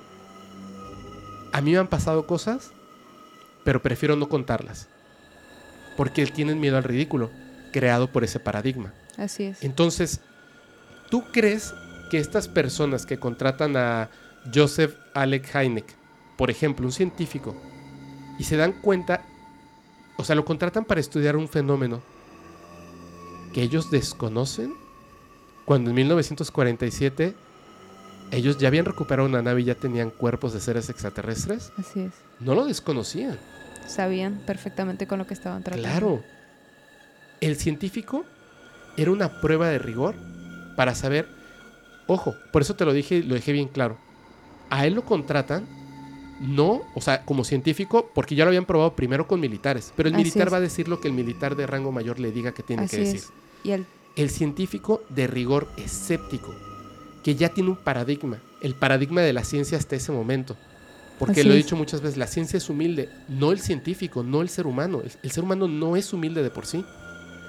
A 1.53 1.61
mí 1.61 1.73
me 1.73 1.79
han 1.79 1.89
pasado 1.89 2.27
cosas, 2.27 2.73
pero 3.65 3.83
prefiero 3.83 4.17
no 4.17 4.29
contarlas. 4.29 4.89
Porque 5.97 6.25
tienen 6.27 6.61
miedo 6.61 6.77
al 6.79 6.85
ridículo, 6.85 7.31
creado 7.73 8.11
por 8.11 8.25
ese 8.25 8.41
paradigma. 8.41 8.93
Así 9.19 9.45
es. 9.45 9.63
Entonces, 9.63 10.21
¿tú 11.11 11.25
crees 11.33 11.75
que 12.11 12.19
estas 12.19 12.49
personas 12.49 13.05
que 13.07 13.19
contratan 13.19 13.77
a 13.77 14.09
Joseph 14.55 14.95
Alec 15.15 15.49
Hynek, 15.55 15.95
por 16.37 16.51
ejemplo, 16.51 16.87
un 16.87 16.93
científico, 16.93 17.55
y 18.39 18.45
se 18.45 18.57
dan 18.57 18.73
cuenta, 18.73 19.23
o 20.17 20.25
sea, 20.25 20.35
lo 20.35 20.45
contratan 20.45 20.85
para 20.85 21.01
estudiar 21.01 21.37
un 21.37 21.49
fenómeno 21.49 22.01
que 23.53 23.63
ellos 23.63 23.91
desconocen, 23.91 24.75
cuando 25.65 25.91
en 25.91 25.97
1947 25.97 27.35
ellos 28.33 28.57
ya 28.59 28.69
habían 28.69 28.87
recuperado 28.87 29.29
una 29.29 29.43
nave 29.43 29.61
y 29.61 29.65
ya 29.65 29.75
tenían 29.75 30.11
cuerpos 30.11 30.55
de 30.55 30.61
seres 30.61 30.89
extraterrestres? 30.89 31.71
Así 31.77 32.01
es. 32.01 32.13
No 32.41 32.55
lo 32.55 32.65
desconocían. 32.65 33.39
Sabían 33.87 34.43
perfectamente 34.47 35.07
con 35.07 35.19
lo 35.19 35.27
que 35.27 35.35
estaban 35.35 35.63
tratando. 35.63 35.89
Claro. 35.89 36.25
El 37.41 37.57
científico 37.57 38.25
era 38.97 39.11
una 39.11 39.41
prueba 39.41 39.69
de 39.69 39.79
rigor 39.79 40.15
para 40.77 40.95
saber 40.95 41.29
ojo, 42.07 42.35
por 42.53 42.63
eso 42.63 42.75
te 42.75 42.85
lo 42.85 42.93
dije 42.93 43.17
y 43.17 43.23
lo 43.23 43.35
dejé 43.35 43.53
bien 43.53 43.69
claro. 43.69 43.99
A 44.71 44.87
él 44.87 44.95
lo 44.95 45.05
contratan, 45.05 45.67
no, 46.43 46.83
o 46.95 47.01
sea, 47.01 47.25
como 47.25 47.45
científico, 47.45 48.11
porque 48.15 48.35
ya 48.35 48.45
lo 48.45 48.49
habían 48.51 48.67
probado 48.67 48.97
primero 48.97 49.27
con 49.29 49.41
militares, 49.41 49.93
pero 49.97 50.09
el 50.09 50.15
Así 50.15 50.25
militar 50.25 50.49
es. 50.49 50.53
va 50.53 50.59
a 50.59 50.61
decir 50.61 50.89
lo 50.89 51.01
que 51.01 51.09
el 51.09 51.15
militar 51.15 51.57
de 51.57 51.67
rango 51.67 51.93
mayor 51.93 52.19
le 52.21 52.33
diga 52.33 52.53
que 52.55 52.63
tiene 52.65 52.85
Así 52.85 52.91
que 52.91 52.99
decir. 52.99 53.21
es. 53.21 53.33
Y 53.63 53.71
el, 53.73 53.89
El 54.17 54.31
científico 54.31 55.07
de 55.09 55.27
rigor 55.27 55.73
escéptico, 55.77 56.61
que 57.23 57.37
ya 57.37 57.55
tiene 57.55 57.71
un 57.71 57.77
paradigma, 57.77 58.43
el 58.61 58.77
paradigma 58.77 59.23
de 59.23 59.33
la 59.33 59.45
ciencia 59.45 59.79
hasta 59.79 59.97
ese 59.97 60.13
momento. 60.13 60.59
Porque 61.19 61.43
Así 61.43 61.45
lo 61.45 61.55
he 61.55 61.57
dicho 61.57 61.77
muchas 61.77 62.01
veces, 62.03 62.17
la 62.19 62.27
ciencia 62.27 62.57
es 62.57 62.69
humilde, 62.69 63.11
no 63.29 63.53
el 63.53 63.61
científico, 63.61 64.23
no 64.25 64.43
el 64.43 64.49
ser 64.49 64.67
humano. 64.67 65.01
El, 65.03 65.13
el 65.23 65.31
ser 65.31 65.45
humano 65.45 65.69
no 65.69 65.97
es 65.97 66.13
humilde 66.13 66.43
de 66.43 66.51
por 66.51 66.67
sí. 66.67 66.85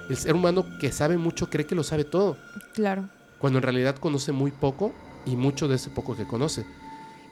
El 0.08 0.16
ser 0.16 0.34
humano 0.34 0.66
que 0.80 0.92
sabe 0.92 1.18
mucho 1.18 1.50
cree 1.50 1.66
que 1.66 1.74
lo 1.74 1.82
sabe 1.82 2.04
todo, 2.04 2.38
claro. 2.74 3.08
cuando 3.38 3.58
en 3.58 3.62
realidad 3.64 3.96
conoce 3.96 4.32
muy 4.32 4.52
poco 4.52 4.94
y 5.26 5.36
mucho 5.36 5.66
de 5.68 5.76
ese 5.76 5.90
poco 5.90 6.16
que 6.16 6.26
conoce. 6.26 6.66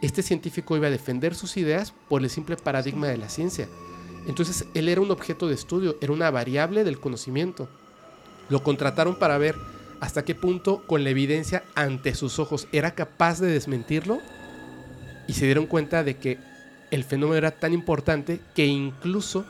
Este 0.03 0.23
científico 0.23 0.77
iba 0.77 0.89
a 0.89 0.91
defender 0.91 1.35
sus 1.35 1.57
ideas 1.57 1.95
por 2.09 2.23
el 2.23 2.29
simple 2.31 2.57
paradigma 2.57 3.07
de 3.09 3.17
la 3.17 3.29
ciencia. 3.29 3.69
Entonces 4.27 4.67
él 4.75 4.89
era 4.89 5.01
un 5.01 5.11
objeto 5.11 5.49
de 5.49 5.55
estudio, 5.55 5.97
era 6.01 6.13
una 6.13 6.31
variable 6.31 6.85
del 6.85 7.01
conocimiento. 7.01 7.69
Lo 8.49 8.63
contrataron 8.63 9.19
para 9.19 9.39
ver 9.39 9.57
hasta 10.01 10.25
qué 10.25 10.35
punto 10.35 10.85
con 10.87 11.05
la 11.05 11.11
evidencia 11.11 11.63
ante 11.75 12.15
sus 12.15 12.39
ojos 12.39 12.67
era 12.73 12.95
capaz 12.95 13.41
de 13.41 13.47
desmentirlo 13.53 14.19
y 15.29 15.35
se 15.35 15.45
dieron 15.47 15.67
cuenta 15.67 16.03
de 16.03 16.17
que 16.17 16.39
el 16.91 17.05
fenómeno 17.05 17.37
era 17.39 17.53
tan 17.53 17.73
importante 17.73 18.41
que 18.55 18.67
incluso 18.67 19.47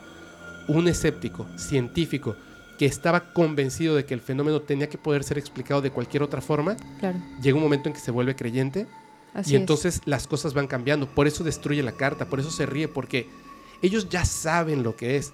un 0.68 0.86
escéptico 0.86 1.46
científico 1.56 2.36
que 2.78 2.86
estaba 2.86 3.32
convencido 3.32 3.94
de 3.96 4.04
que 4.04 4.14
el 4.14 4.20
fenómeno 4.20 4.60
tenía 4.60 4.88
que 4.88 4.98
poder 4.98 5.24
ser 5.24 5.38
explicado 5.38 5.80
de 5.80 5.90
cualquier 5.90 6.22
otra 6.22 6.40
forma, 6.40 6.76
Claro. 7.00 7.18
llega 7.42 7.56
un 7.56 7.62
momento 7.62 7.88
en 7.88 7.94
que 7.94 8.00
se 8.00 8.10
vuelve 8.10 8.36
creyente 8.36 8.86
Así 9.34 9.52
y 9.52 9.54
es. 9.54 9.60
entonces 9.60 10.00
las 10.04 10.26
cosas 10.26 10.54
van 10.54 10.66
cambiando. 10.66 11.06
Por 11.06 11.26
eso 11.26 11.44
destruye 11.44 11.82
la 11.82 11.92
carta, 11.92 12.26
por 12.26 12.40
eso 12.40 12.50
se 12.50 12.66
ríe, 12.66 12.88
porque 12.88 13.28
ellos 13.80 14.08
ya 14.08 14.24
saben 14.24 14.82
lo 14.82 14.96
que 14.96 15.16
es. 15.16 15.32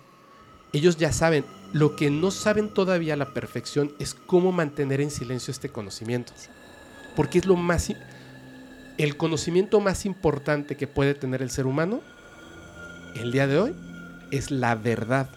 Ellos 0.72 0.96
ya 0.96 1.12
saben. 1.12 1.44
Lo 1.72 1.96
que 1.96 2.10
no 2.10 2.30
saben 2.30 2.72
todavía 2.72 3.14
a 3.14 3.16
la 3.16 3.34
perfección 3.34 3.92
es 3.98 4.14
cómo 4.14 4.52
mantener 4.52 5.00
en 5.00 5.10
silencio 5.10 5.50
este 5.50 5.68
conocimiento. 5.68 6.32
Porque 7.16 7.38
es 7.38 7.46
lo 7.46 7.56
más... 7.56 7.92
El 8.96 9.16
conocimiento 9.16 9.80
más 9.80 10.06
importante 10.06 10.76
que 10.76 10.88
puede 10.88 11.14
tener 11.14 11.40
el 11.40 11.50
ser 11.50 11.66
humano 11.66 12.00
el 13.14 13.32
día 13.32 13.46
de 13.46 13.58
hoy 13.58 13.74
es 14.30 14.50
la 14.50 14.74
verdad. 14.74 15.28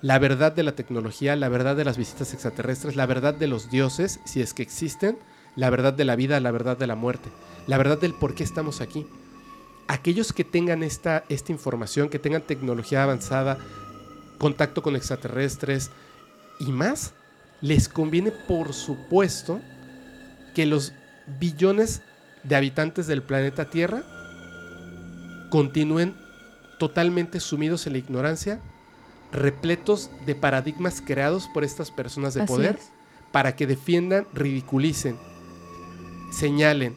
La 0.00 0.18
verdad 0.18 0.52
de 0.52 0.62
la 0.62 0.72
tecnología, 0.72 1.36
la 1.36 1.48
verdad 1.48 1.76
de 1.76 1.84
las 1.84 1.96
visitas 1.96 2.32
extraterrestres, 2.32 2.96
la 2.96 3.06
verdad 3.06 3.34
de 3.34 3.46
los 3.46 3.70
dioses, 3.70 4.20
si 4.24 4.40
es 4.40 4.52
que 4.52 4.62
existen, 4.62 5.18
la 5.56 5.70
verdad 5.70 5.92
de 5.92 6.04
la 6.04 6.16
vida, 6.16 6.40
la 6.40 6.50
verdad 6.50 6.76
de 6.76 6.86
la 6.86 6.94
muerte, 6.94 7.30
la 7.66 7.78
verdad 7.78 7.98
del 7.98 8.14
por 8.14 8.34
qué 8.34 8.44
estamos 8.44 8.80
aquí. 8.80 9.06
Aquellos 9.86 10.32
que 10.32 10.44
tengan 10.44 10.82
esta, 10.82 11.24
esta 11.28 11.52
información, 11.52 12.08
que 12.08 12.18
tengan 12.18 12.42
tecnología 12.42 13.02
avanzada, 13.02 13.58
contacto 14.38 14.82
con 14.82 14.96
extraterrestres 14.96 15.90
y 16.58 16.72
más, 16.72 17.14
les 17.60 17.88
conviene, 17.88 18.30
por 18.30 18.72
supuesto, 18.72 19.60
que 20.54 20.66
los 20.66 20.92
billones 21.38 22.02
de 22.42 22.56
habitantes 22.56 23.06
del 23.06 23.22
planeta 23.22 23.70
Tierra 23.70 24.02
continúen 25.50 26.14
totalmente 26.78 27.40
sumidos 27.40 27.86
en 27.86 27.92
la 27.92 27.98
ignorancia, 27.98 28.60
repletos 29.32 30.10
de 30.26 30.34
paradigmas 30.34 31.00
creados 31.00 31.48
por 31.52 31.64
estas 31.64 31.90
personas 31.90 32.34
de 32.34 32.42
Así 32.42 32.52
poder 32.52 32.76
es. 32.76 32.90
para 33.32 33.56
que 33.56 33.66
defiendan, 33.66 34.26
ridiculicen, 34.32 35.18
señalen 36.36 36.96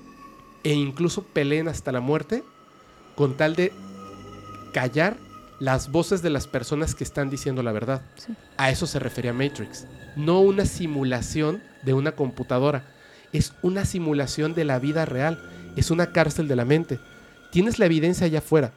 e 0.63 0.73
incluso 0.73 1.23
peleen 1.23 1.67
hasta 1.67 1.91
la 1.91 1.99
muerte 1.99 2.43
con 3.15 3.35
tal 3.37 3.55
de 3.55 3.71
callar 4.73 5.17
las 5.59 5.91
voces 5.91 6.21
de 6.21 6.29
las 6.29 6.47
personas 6.47 6.93
que 6.93 7.03
están 7.03 7.29
diciendo 7.29 7.63
la 7.63 7.71
verdad. 7.71 8.01
Sí. 8.15 8.33
A 8.57 8.69
eso 8.69 8.85
se 8.85 8.99
refería 8.99 9.33
Matrix. 9.33 9.87
No 10.15 10.39
una 10.41 10.65
simulación 10.65 11.61
de 11.83 11.93
una 11.93 12.11
computadora. 12.11 12.83
Es 13.33 13.53
una 13.63 13.85
simulación 13.85 14.53
de 14.53 14.65
la 14.65 14.77
vida 14.79 15.05
real. 15.05 15.41
Es 15.75 15.89
una 15.89 16.11
cárcel 16.11 16.47
de 16.47 16.55
la 16.55 16.65
mente. 16.65 16.99
Tienes 17.51 17.79
la 17.79 17.85
evidencia 17.87 18.25
allá 18.25 18.39
afuera. 18.39 18.71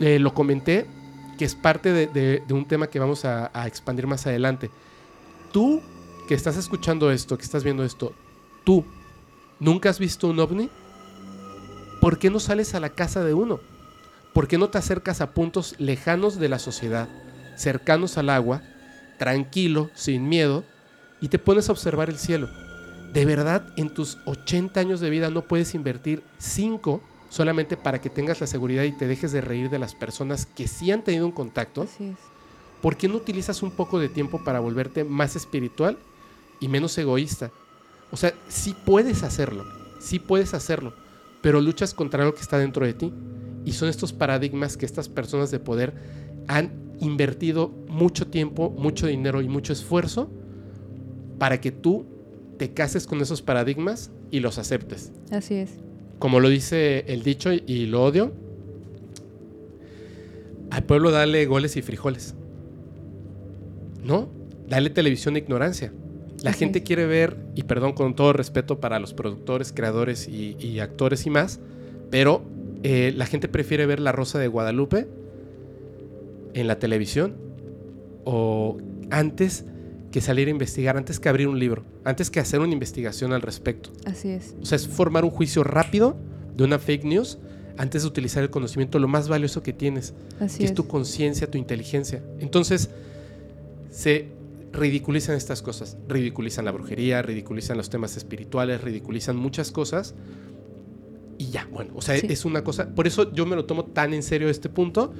Eh, 0.00 0.18
lo 0.18 0.34
comenté, 0.34 0.86
que 1.38 1.44
es 1.44 1.54
parte 1.54 1.92
de, 1.92 2.06
de- 2.08 2.42
de 2.46 2.54
un 2.54 2.66
tema 2.66 2.88
que 2.88 2.98
vamos 2.98 3.24
a, 3.24 3.50
a 3.54 3.66
expandir 3.66 4.06
más 4.06 4.26
adelante. 4.26 4.70
Tú 5.52 5.80
que 6.28 6.34
estás 6.34 6.56
escuchando 6.56 7.10
esto, 7.10 7.36
que 7.38 7.44
estás 7.44 7.64
viendo 7.64 7.84
esto, 7.84 8.12
tú, 8.64 8.84
¿nunca 9.62 9.90
has 9.90 10.00
visto 10.00 10.26
un 10.26 10.40
ovni? 10.40 10.68
¿Por 12.00 12.18
qué 12.18 12.30
no 12.30 12.40
sales 12.40 12.74
a 12.74 12.80
la 12.80 12.90
casa 12.90 13.22
de 13.22 13.32
uno? 13.32 13.60
¿Por 14.32 14.48
qué 14.48 14.58
no 14.58 14.68
te 14.68 14.78
acercas 14.78 15.20
a 15.20 15.34
puntos 15.34 15.76
lejanos 15.78 16.40
de 16.40 16.48
la 16.48 16.58
sociedad, 16.58 17.08
cercanos 17.56 18.18
al 18.18 18.30
agua, 18.30 18.62
tranquilo, 19.18 19.88
sin 19.94 20.28
miedo, 20.28 20.64
y 21.20 21.28
te 21.28 21.38
pones 21.38 21.68
a 21.68 21.72
observar 21.72 22.10
el 22.10 22.18
cielo? 22.18 22.48
De 23.12 23.24
verdad, 23.24 23.72
en 23.76 23.94
tus 23.94 24.18
80 24.26 24.80
años 24.80 24.98
de 24.98 25.10
vida 25.10 25.30
no 25.30 25.42
puedes 25.42 25.76
invertir 25.76 26.24
5 26.38 27.00
solamente 27.28 27.76
para 27.76 28.00
que 28.00 28.10
tengas 28.10 28.40
la 28.40 28.48
seguridad 28.48 28.82
y 28.82 28.92
te 28.92 29.06
dejes 29.06 29.30
de 29.30 29.42
reír 29.42 29.70
de 29.70 29.78
las 29.78 29.94
personas 29.94 30.44
que 30.44 30.66
sí 30.66 30.90
han 30.90 31.04
tenido 31.04 31.24
un 31.24 31.32
contacto. 31.32 31.82
Así 31.82 32.06
es. 32.06 32.16
¿Por 32.80 32.96
qué 32.96 33.06
no 33.06 33.14
utilizas 33.14 33.62
un 33.62 33.70
poco 33.70 34.00
de 34.00 34.08
tiempo 34.08 34.42
para 34.42 34.58
volverte 34.58 35.04
más 35.04 35.36
espiritual 35.36 35.98
y 36.58 36.66
menos 36.66 36.98
egoísta? 36.98 37.52
O 38.12 38.16
sea, 38.16 38.32
sí 38.48 38.74
puedes 38.84 39.22
hacerlo, 39.24 39.64
sí 39.98 40.18
puedes 40.20 40.54
hacerlo, 40.54 40.92
pero 41.40 41.60
luchas 41.60 41.94
contra 41.94 42.24
lo 42.24 42.34
que 42.34 42.42
está 42.42 42.58
dentro 42.58 42.86
de 42.86 42.92
ti. 42.94 43.12
Y 43.64 43.72
son 43.72 43.88
estos 43.88 44.12
paradigmas 44.12 44.76
que 44.76 44.84
estas 44.86 45.08
personas 45.08 45.50
de 45.50 45.58
poder 45.60 45.92
han 46.48 46.72
invertido 47.00 47.68
mucho 47.88 48.26
tiempo, 48.26 48.70
mucho 48.70 49.06
dinero 49.06 49.40
y 49.40 49.48
mucho 49.48 49.72
esfuerzo 49.72 50.30
para 51.38 51.60
que 51.60 51.72
tú 51.72 52.04
te 52.58 52.72
cases 52.74 53.06
con 53.06 53.20
esos 53.20 53.40
paradigmas 53.42 54.10
y 54.30 54.40
los 54.40 54.58
aceptes. 54.58 55.10
Así 55.30 55.54
es. 55.54 55.70
Como 56.18 56.38
lo 56.40 56.48
dice 56.48 57.04
el 57.08 57.22
dicho 57.22 57.50
y- 57.52 57.86
lo 57.86 58.04
odio, 58.04 58.32
al 60.70 60.84
pueblo 60.84 61.10
dale 61.10 61.44
goles 61.46 61.76
y 61.76 61.82
frijoles. 61.82 62.34
¿No? 64.04 64.28
Dale 64.68 64.90
televisión 64.90 65.34
de 65.34 65.40
ignorancia. 65.40 65.92
La 66.42 66.52
gente 66.52 66.82
quiere 66.82 67.06
ver, 67.06 67.36
y 67.54 67.62
perdón 67.62 67.92
con 67.92 68.14
todo 68.14 68.32
respeto 68.32 68.80
para 68.80 68.98
los 68.98 69.14
productores, 69.14 69.72
creadores 69.72 70.28
y, 70.28 70.56
y 70.58 70.80
actores 70.80 71.26
y 71.26 71.30
más, 71.30 71.60
pero 72.10 72.42
eh, 72.82 73.12
la 73.16 73.26
gente 73.26 73.48
prefiere 73.48 73.86
ver 73.86 74.00
La 74.00 74.12
Rosa 74.12 74.38
de 74.38 74.48
Guadalupe 74.48 75.06
en 76.54 76.66
la 76.66 76.78
televisión 76.78 77.34
o 78.24 78.78
antes 79.10 79.64
que 80.10 80.20
salir 80.20 80.48
a 80.48 80.50
investigar, 80.50 80.96
antes 80.96 81.18
que 81.20 81.28
abrir 81.28 81.48
un 81.48 81.58
libro, 81.58 81.84
antes 82.04 82.30
que 82.30 82.40
hacer 82.40 82.60
una 82.60 82.72
investigación 82.72 83.32
al 83.32 83.40
respecto. 83.40 83.90
Así 84.04 84.28
es. 84.28 84.54
O 84.60 84.66
sea, 84.66 84.76
es 84.76 84.86
formar 84.86 85.24
un 85.24 85.30
juicio 85.30 85.64
rápido 85.64 86.16
de 86.56 86.64
una 86.64 86.78
fake 86.78 87.04
news 87.04 87.38
antes 87.78 88.02
de 88.02 88.08
utilizar 88.08 88.42
el 88.42 88.50
conocimiento, 88.50 88.98
lo 88.98 89.08
más 89.08 89.28
valioso 89.28 89.62
que 89.62 89.72
tienes, 89.72 90.12
Así 90.40 90.58
que 90.58 90.64
es 90.64 90.70
es. 90.70 90.74
tu 90.76 90.86
conciencia, 90.86 91.50
tu 91.50 91.56
inteligencia. 91.56 92.22
Entonces, 92.38 92.90
se 93.90 94.26
ridiculizan 94.72 95.36
estas 95.36 95.62
cosas. 95.62 95.96
Ridiculizan 96.08 96.64
la 96.64 96.72
brujería, 96.72 97.22
ridiculizan 97.22 97.76
los 97.76 97.90
temas 97.90 98.16
espirituales, 98.16 98.80
ridiculizan 98.80 99.36
muchas 99.36 99.70
cosas. 99.70 100.14
Y 101.38 101.46
ya, 101.50 101.68
bueno, 101.72 101.92
o 101.94 102.02
sea, 102.02 102.16
Sí. 102.18 102.26
es 102.30 102.44
una 102.44 102.62
cosa. 102.64 102.94
Por 102.94 103.06
eso 103.06 103.32
yo 103.32 103.46
me 103.46 103.56
lo 103.56 103.64
tomo 103.64 103.84
tan 103.86 104.14
en 104.14 104.22
serio 104.22 104.48
este 104.48 104.68
punto, 104.68 105.12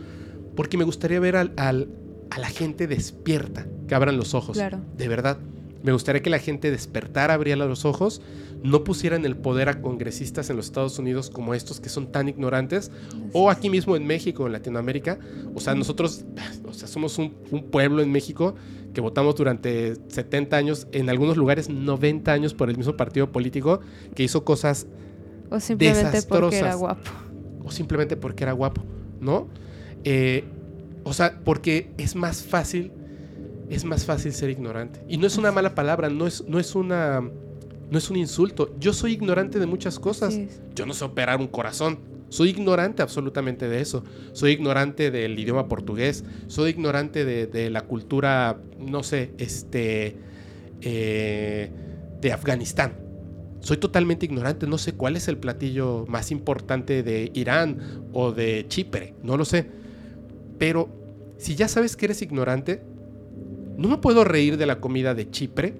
porque 0.56 0.76
me 0.78 0.84
gustaría 0.84 1.20
ver 1.20 1.36
al- 1.36 1.52
al- 1.56 1.88
a 2.30 2.38
la 2.38 2.48
gente 2.48 2.86
despierta, 2.86 3.66
que 3.88 3.94
abran 3.94 4.16
los 4.16 4.34
ojos. 4.34 4.56
Claro. 4.56 4.80
De 4.96 5.08
verdad. 5.08 5.38
Me 5.82 5.92
gustaría 5.92 6.22
que 6.22 6.30
la 6.30 6.38
gente 6.38 6.70
despertara, 6.70 7.34
abriera 7.34 7.66
los 7.66 7.84
ojos, 7.84 8.22
no 8.62 8.84
pusieran 8.84 9.24
el 9.24 9.36
poder 9.36 9.68
a 9.68 9.80
congresistas 9.80 10.48
en 10.50 10.56
los 10.56 10.66
Estados 10.66 10.98
Unidos 10.98 11.30
como 11.30 11.54
estos 11.54 11.80
que 11.80 11.88
son 11.88 12.12
tan 12.12 12.28
ignorantes, 12.28 12.92
o 13.32 13.50
aquí 13.50 13.68
mismo 13.68 13.96
en 13.96 14.06
México, 14.06 14.46
en 14.46 14.52
Latinoamérica. 14.52 15.18
O 15.54 15.60
sea, 15.60 15.74
nosotros, 15.74 16.24
o 16.64 16.72
sea, 16.72 16.86
somos 16.86 17.18
un, 17.18 17.34
un 17.50 17.64
pueblo 17.64 18.02
en 18.02 18.12
México 18.12 18.54
que 18.92 19.00
votamos 19.00 19.34
durante 19.36 19.94
70 20.08 20.56
años, 20.56 20.86
en 20.92 21.08
algunos 21.10 21.36
lugares 21.36 21.68
90 21.68 22.32
años 22.32 22.54
por 22.54 22.70
el 22.70 22.76
mismo 22.76 22.96
partido 22.96 23.32
político 23.32 23.80
que 24.14 24.22
hizo 24.22 24.44
cosas 24.44 24.86
O 25.50 25.60
simplemente 25.60 26.22
porque 26.22 26.58
era 26.58 26.74
desastrosas. 26.74 26.76
guapo. 26.76 27.10
o 27.64 27.70
simplemente 27.70 28.16
porque 28.16 28.44
era 28.44 28.52
guapo, 28.52 28.82
¿no? 29.20 29.48
Eh, 30.04 30.44
o 31.04 31.12
sea, 31.12 31.40
porque 31.44 31.90
es 31.98 32.14
más 32.14 32.42
fácil, 32.42 32.92
es 33.74 33.84
más 33.84 34.04
fácil 34.04 34.32
ser 34.32 34.50
ignorante. 34.50 35.04
Y 35.08 35.16
no 35.16 35.26
es 35.26 35.36
una 35.36 35.52
mala 35.52 35.74
palabra, 35.74 36.08
no 36.08 36.26
es, 36.26 36.44
no 36.46 36.58
es 36.58 36.74
una, 36.74 37.20
no 37.20 37.98
es 37.98 38.10
un 38.10 38.16
insulto. 38.16 38.74
Yo 38.78 38.92
soy 38.92 39.12
ignorante 39.12 39.58
de 39.58 39.66
muchas 39.66 39.98
cosas. 39.98 40.38
Yo 40.74 40.86
no 40.86 40.94
sé 40.94 41.04
operar 41.04 41.38
un 41.38 41.48
corazón. 41.48 41.98
Soy 42.28 42.50
ignorante 42.50 43.02
absolutamente 43.02 43.68
de 43.68 43.80
eso. 43.80 44.04
Soy 44.32 44.52
ignorante 44.52 45.10
del 45.10 45.38
idioma 45.38 45.68
portugués. 45.68 46.24
Soy 46.46 46.70
ignorante 46.70 47.24
de, 47.24 47.46
de 47.46 47.70
la 47.70 47.82
cultura, 47.82 48.58
no 48.78 49.02
sé, 49.02 49.32
este, 49.38 50.16
eh, 50.80 51.70
de 52.20 52.32
Afganistán. 52.32 52.94
soy 53.60 53.76
totalmente 53.76 54.26
ignorante, 54.26 54.66
no 54.66 54.78
sé 54.78 54.94
cuál 54.94 55.16
es 55.16 55.28
el 55.28 55.38
platillo 55.38 56.04
más 56.08 56.32
importante 56.32 57.02
de 57.04 57.30
Irán 57.34 58.08
o 58.12 58.32
de 58.32 58.66
Chipre, 58.68 59.14
no 59.22 59.36
lo 59.36 59.44
sé. 59.44 59.68
Pero 60.58 60.88
si 61.38 61.54
ya 61.54 61.68
sabes 61.68 61.96
que 61.96 62.06
eres 62.06 62.22
ignorante, 62.22 62.82
no 63.82 63.88
me 63.88 63.98
puedo 63.98 64.22
reír 64.22 64.56
de 64.58 64.66
la 64.66 64.80
comida 64.80 65.12
de 65.12 65.28
Chipre 65.28 65.74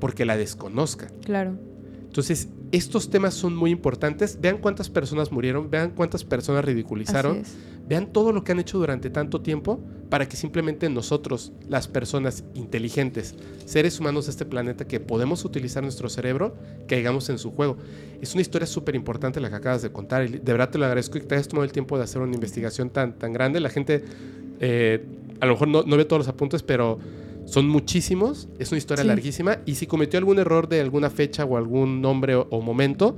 porque 0.00 0.24
la 0.24 0.36
desconozca. 0.36 1.06
Claro. 1.24 1.56
Entonces, 2.04 2.48
estos 2.72 3.10
temas 3.10 3.34
son 3.34 3.54
muy 3.54 3.70
importantes. 3.70 4.40
Vean 4.40 4.58
cuántas 4.58 4.90
personas 4.90 5.30
murieron, 5.30 5.70
vean 5.70 5.92
cuántas 5.92 6.24
personas 6.24 6.64
ridiculizaron, 6.64 7.44
vean 7.86 8.12
todo 8.12 8.32
lo 8.32 8.42
que 8.42 8.50
han 8.50 8.58
hecho 8.58 8.78
durante 8.78 9.08
tanto 9.08 9.40
tiempo 9.40 9.78
para 10.10 10.28
que 10.28 10.36
simplemente 10.36 10.90
nosotros, 10.90 11.52
las 11.68 11.86
personas 11.86 12.42
inteligentes, 12.54 13.36
seres 13.66 14.00
humanos 14.00 14.26
de 14.26 14.32
este 14.32 14.44
planeta 14.44 14.88
que 14.88 14.98
podemos 14.98 15.44
utilizar 15.44 15.84
nuestro 15.84 16.08
cerebro, 16.08 16.56
caigamos 16.88 17.28
en 17.28 17.38
su 17.38 17.52
juego. 17.52 17.76
Es 18.20 18.32
una 18.32 18.42
historia 18.42 18.66
súper 18.66 18.96
importante 18.96 19.38
la 19.38 19.48
que 19.48 19.56
acabas 19.56 19.82
de 19.82 19.92
contar 19.92 20.24
y 20.24 20.38
de 20.38 20.52
verdad 20.52 20.70
te 20.70 20.78
lo 20.78 20.86
agradezco 20.86 21.18
y 21.18 21.20
que 21.20 21.28
te 21.28 21.36
hayas 21.36 21.46
tomado 21.46 21.64
el 21.64 21.72
tiempo 21.72 21.96
de 21.98 22.02
hacer 22.02 22.20
una 22.20 22.34
investigación 22.34 22.90
tan, 22.90 23.16
tan 23.16 23.32
grande. 23.32 23.60
La 23.60 23.70
gente 23.70 24.02
eh, 24.58 25.04
a 25.40 25.46
lo 25.46 25.52
mejor 25.52 25.68
no, 25.68 25.82
no 25.82 25.96
ve 25.96 26.04
todos 26.04 26.20
los 26.20 26.28
apuntes, 26.28 26.62
pero 26.62 26.98
son 27.48 27.66
muchísimos, 27.66 28.46
es 28.58 28.70
una 28.72 28.78
historia 28.78 29.04
larguísima 29.04 29.60
y 29.64 29.76
si 29.76 29.86
cometió 29.86 30.18
algún 30.18 30.38
error 30.38 30.68
de 30.68 30.82
alguna 30.82 31.08
fecha 31.08 31.46
o 31.46 31.56
algún 31.56 32.02
nombre 32.02 32.34
o, 32.34 32.60
momento, 32.60 33.16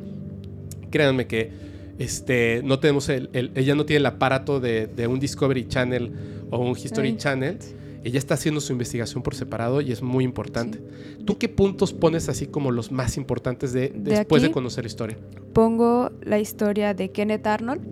créanme 0.88 1.26
que 1.26 1.50
este, 1.98 2.62
no 2.64 2.78
tenemos 2.78 3.08
el, 3.08 3.28
ella 3.32 3.74
no 3.74 3.84
tiene 3.86 3.98
el 3.98 4.06
aparato 4.06 4.60
de, 4.60 4.88
un 5.08 5.18
Discovery 5.18 5.66
Channel 5.66 6.12
o 6.50 6.58
un 6.58 6.78
History 6.78 7.16
Channel. 7.16 7.58
Ella 8.04 8.18
está 8.18 8.34
haciendo 8.34 8.60
su 8.60 8.72
investigación 8.72 9.22
por 9.24 9.34
separado 9.34 9.80
y 9.80 9.90
es 9.90 10.00
muy 10.00 10.22
importante. 10.22 10.80
¿Tú 11.24 11.36
qué 11.36 11.48
puntos 11.48 11.92
pones 11.92 12.28
así 12.28 12.46
como 12.46 12.70
los 12.70 12.92
más 12.92 13.16
importantes 13.16 13.72
de, 13.72 13.92
después 13.94 14.42
de 14.42 14.52
conocer 14.52 14.84
la 14.84 14.88
historia? 14.88 15.18
Pongo 15.52 16.12
la 16.22 16.38
historia 16.38 16.94
de 16.94 17.10
Kenneth 17.10 17.46
Arnold, 17.48 17.82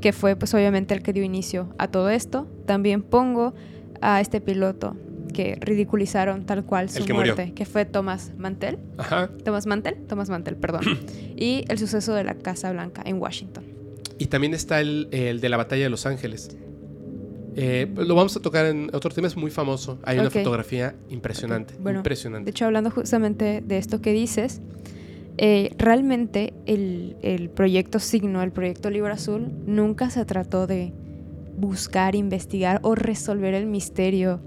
que 0.00 0.12
fue 0.12 0.34
pues 0.34 0.52
obviamente 0.54 0.92
el 0.92 1.02
que 1.02 1.12
dio 1.12 1.22
inicio 1.22 1.68
a 1.78 1.86
todo 1.86 2.10
esto. 2.10 2.48
También 2.66 3.02
pongo 3.02 3.54
a 4.02 4.20
este 4.20 4.40
piloto, 4.40 4.96
que 5.32 5.56
ridiculizaron 5.60 6.44
tal 6.44 6.64
cual 6.64 6.88
su 6.90 7.04
muerte, 7.12 7.52
que 7.54 7.64
fue 7.64 7.84
Thomas 7.84 8.32
Mantel. 8.36 8.78
Ajá. 8.98 9.30
Thomas 9.44 9.66
Mantel, 9.66 9.96
Thomas 10.08 10.28
Mantel, 10.28 10.56
perdón. 10.56 10.82
y 11.36 11.64
el 11.68 11.78
suceso 11.78 12.14
de 12.14 12.24
la 12.24 12.34
Casa 12.34 12.72
Blanca 12.72 13.02
en 13.04 13.20
Washington. 13.20 13.64
Y 14.18 14.26
también 14.26 14.54
está 14.54 14.80
el, 14.80 15.08
de 15.10 15.48
la 15.48 15.56
batalla 15.56 15.82
de 15.84 15.90
Los 15.90 16.06
Ángeles. 16.06 16.56
Eh, 17.54 17.86
lo 17.96 18.14
vamos 18.14 18.36
a 18.36 18.40
tocar 18.40 18.66
en 18.66 18.88
otro 18.92 19.10
tema, 19.10 19.26
es 19.26 19.36
muy 19.36 19.50
famoso. 19.50 19.98
Hay 20.04 20.18
una 20.18 20.30
fotografía 20.30 20.94
impresionante. 21.10 21.74
Bueno, 21.80 21.98
impresionante. 21.98 22.44
De 22.46 22.50
hecho, 22.50 22.66
hablando 22.66 22.90
justamente 22.90 23.62
de 23.66 23.78
esto 23.78 24.00
que 24.00 24.12
dices, 24.12 24.60
eh, 25.38 25.74
realmente 25.76 26.54
el, 26.66 27.16
el, 27.22 27.50
proyecto 27.50 27.98
Signo, 27.98 28.42
el 28.42 28.52
proyecto 28.52 28.90
Libro 28.90 29.12
Azul, 29.12 29.50
nunca 29.66 30.08
se 30.10 30.24
trató 30.24 30.66
de 30.66 30.92
buscar, 31.56 32.14
investigar 32.14 32.80
o 32.82 32.94
resolver 32.94 33.54
el 33.54 33.66
misterio 33.66 34.40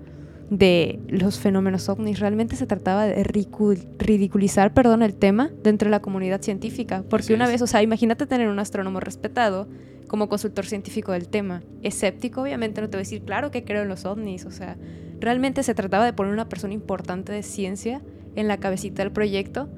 de 0.50 1.00
los 1.08 1.40
fenómenos 1.40 1.90
ovnis. 1.90 2.20
Realmente 2.20 2.56
se 2.56 2.68
trataba 2.68 3.06
de 3.06 3.24
ridiculizar, 3.24 4.74
perdón, 4.74 5.02
el 5.02 5.16
tema 5.16 5.50
dentro 5.64 5.88
de 5.88 5.92
la 5.92 6.02
comunidad 6.02 6.42
científica. 6.42 7.04
Porque 7.10 7.34
una 7.34 7.48
vez, 7.48 7.62
o 7.62 7.68
sea, 7.68 7.82
imagínate 7.82 8.28
tener 8.28 8.48
un 8.48 8.60
astrónomo 8.60 9.00
respetado 9.00 9.68
como 10.08 10.30
consultor 10.30 10.66
científico 10.66 11.12
del 11.12 11.28
tema. 11.28 11.64
Escéptico, 11.82 12.42
obviamente, 12.42 12.82
no 12.82 12.90
te 12.90 12.98
voy 12.98 13.02
a 13.02 13.06
decir, 13.06 13.24
claro 13.24 13.52
que 13.52 13.64
creo 13.64 13.84
en 13.84 13.90
los 13.90 14.06
ovnis. 14.06 14.46
O 14.46 14.52
sea, 14.52 14.78
realmente 15.20 15.64
se 15.64 15.74
trataba 15.74 16.06
de 16.06 16.14
poner 16.14 16.34
una 16.34 16.50
persona 16.50 16.74
importante 16.74 17.32
de 17.32 17.44
ciencia 17.44 18.02
en 18.36 18.48
la 18.48 18.58
cabecita 18.58 19.04
del 19.04 19.12
proyecto 19.12 19.70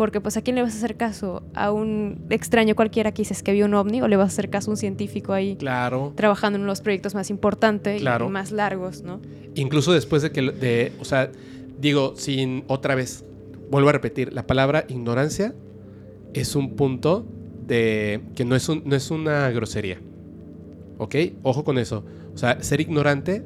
porque 0.00 0.22
pues 0.22 0.38
a 0.38 0.40
quién 0.40 0.56
le 0.56 0.62
vas 0.62 0.72
a 0.72 0.78
hacer 0.78 0.96
caso? 0.96 1.42
A 1.52 1.72
un 1.72 2.24
extraño 2.30 2.74
cualquiera 2.74 3.12
que 3.12 3.20
dices 3.20 3.42
que 3.42 3.52
vio 3.52 3.66
un 3.66 3.74
ovni 3.74 4.00
o 4.00 4.08
le 4.08 4.16
vas 4.16 4.24
a 4.24 4.32
hacer 4.32 4.48
caso 4.48 4.70
a 4.70 4.72
un 4.72 4.78
científico 4.78 5.34
ahí 5.34 5.56
claro. 5.56 6.14
trabajando 6.16 6.58
en 6.58 6.64
los 6.64 6.80
proyectos 6.80 7.14
más 7.14 7.28
importantes 7.28 8.00
y 8.00 8.04
más 8.30 8.50
largos, 8.50 9.02
¿no? 9.02 9.20
Incluso 9.56 9.92
después 9.92 10.22
de 10.22 10.32
que, 10.32 10.40
de, 10.40 10.94
o 11.00 11.04
sea, 11.04 11.30
digo, 11.78 12.14
sin 12.16 12.64
otra 12.66 12.94
vez, 12.94 13.26
vuelvo 13.70 13.90
a 13.90 13.92
repetir, 13.92 14.32
la 14.32 14.46
palabra 14.46 14.86
ignorancia 14.88 15.54
es 16.32 16.56
un 16.56 16.76
punto 16.76 17.26
de 17.66 18.22
que 18.34 18.46
no 18.46 18.56
es, 18.56 18.70
un, 18.70 18.82
no 18.86 18.96
es 18.96 19.10
una 19.10 19.50
grosería. 19.50 19.98
¿Ok? 20.96 21.14
Ojo 21.42 21.62
con 21.62 21.76
eso. 21.76 22.06
O 22.32 22.38
sea, 22.38 22.62
ser 22.62 22.80
ignorante 22.80 23.44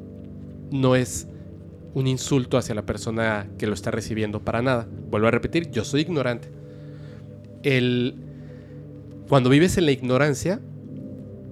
no 0.71 0.95
es 0.95 1.27
un 1.95 2.07
insulto 2.07 2.57
hacia 2.57 2.75
la 2.75 2.85
persona 2.85 3.47
que 3.57 3.67
lo 3.67 3.73
está 3.73 3.89
recibiendo 3.89 4.41
para 4.41 4.61
nada. 4.61 4.87
Vuelvo 5.09 5.27
a 5.27 5.31
repetir, 5.31 5.71
yo 5.71 5.85
soy 5.85 6.01
ignorante. 6.01 6.49
El, 7.63 8.15
cuando 9.27 9.49
vives 9.49 9.77
en 9.77 9.85
la 9.85 9.91
ignorancia 9.91 10.59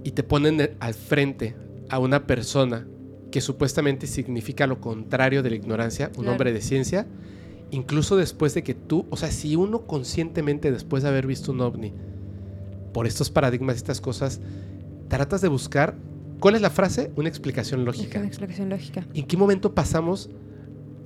y 0.03 0.11
te 0.11 0.21
ponen 0.21 0.75
al 0.79 0.93
frente 0.93 1.55
a 1.89 1.97
una 1.97 2.27
persona 2.27 2.85
que 3.31 3.39
supuestamente 3.39 4.05
significa 4.05 4.67
lo 4.67 4.81
contrario 4.81 5.43
de 5.43 5.49
la 5.49 5.55
ignorancia, 5.55 6.11
un 6.17 6.27
hombre 6.27 6.51
de 6.51 6.61
ciencia, 6.61 7.07
incluso 7.71 8.17
después 8.17 8.53
de 8.53 8.63
que 8.63 8.73
tú, 8.73 9.05
o 9.09 9.17
sea, 9.17 9.31
si 9.31 9.55
uno 9.55 9.87
conscientemente 9.87 10.71
después 10.71 11.03
de 11.03 11.09
haber 11.09 11.25
visto 11.25 11.53
un 11.53 11.61
ovni, 11.61 11.93
por 12.93 13.07
estos 13.07 13.31
paradigmas 13.31 13.75
y 13.75 13.77
estas 13.77 14.01
cosas, 14.01 14.41
tratas 15.07 15.41
de 15.41 15.47
buscar 15.47 15.95
¿Cuál 16.43 16.55
es 16.55 16.61
la 16.61 16.71
frase? 16.71 17.09
Una 17.15 17.29
explicación 17.29 17.85
lógica. 17.85 18.19
Una 18.19 18.27
explicación 18.27 18.67
lógica. 18.67 19.07
¿En 19.13 19.25
qué 19.25 19.37
momento 19.37 19.73
pasamos 19.73 20.29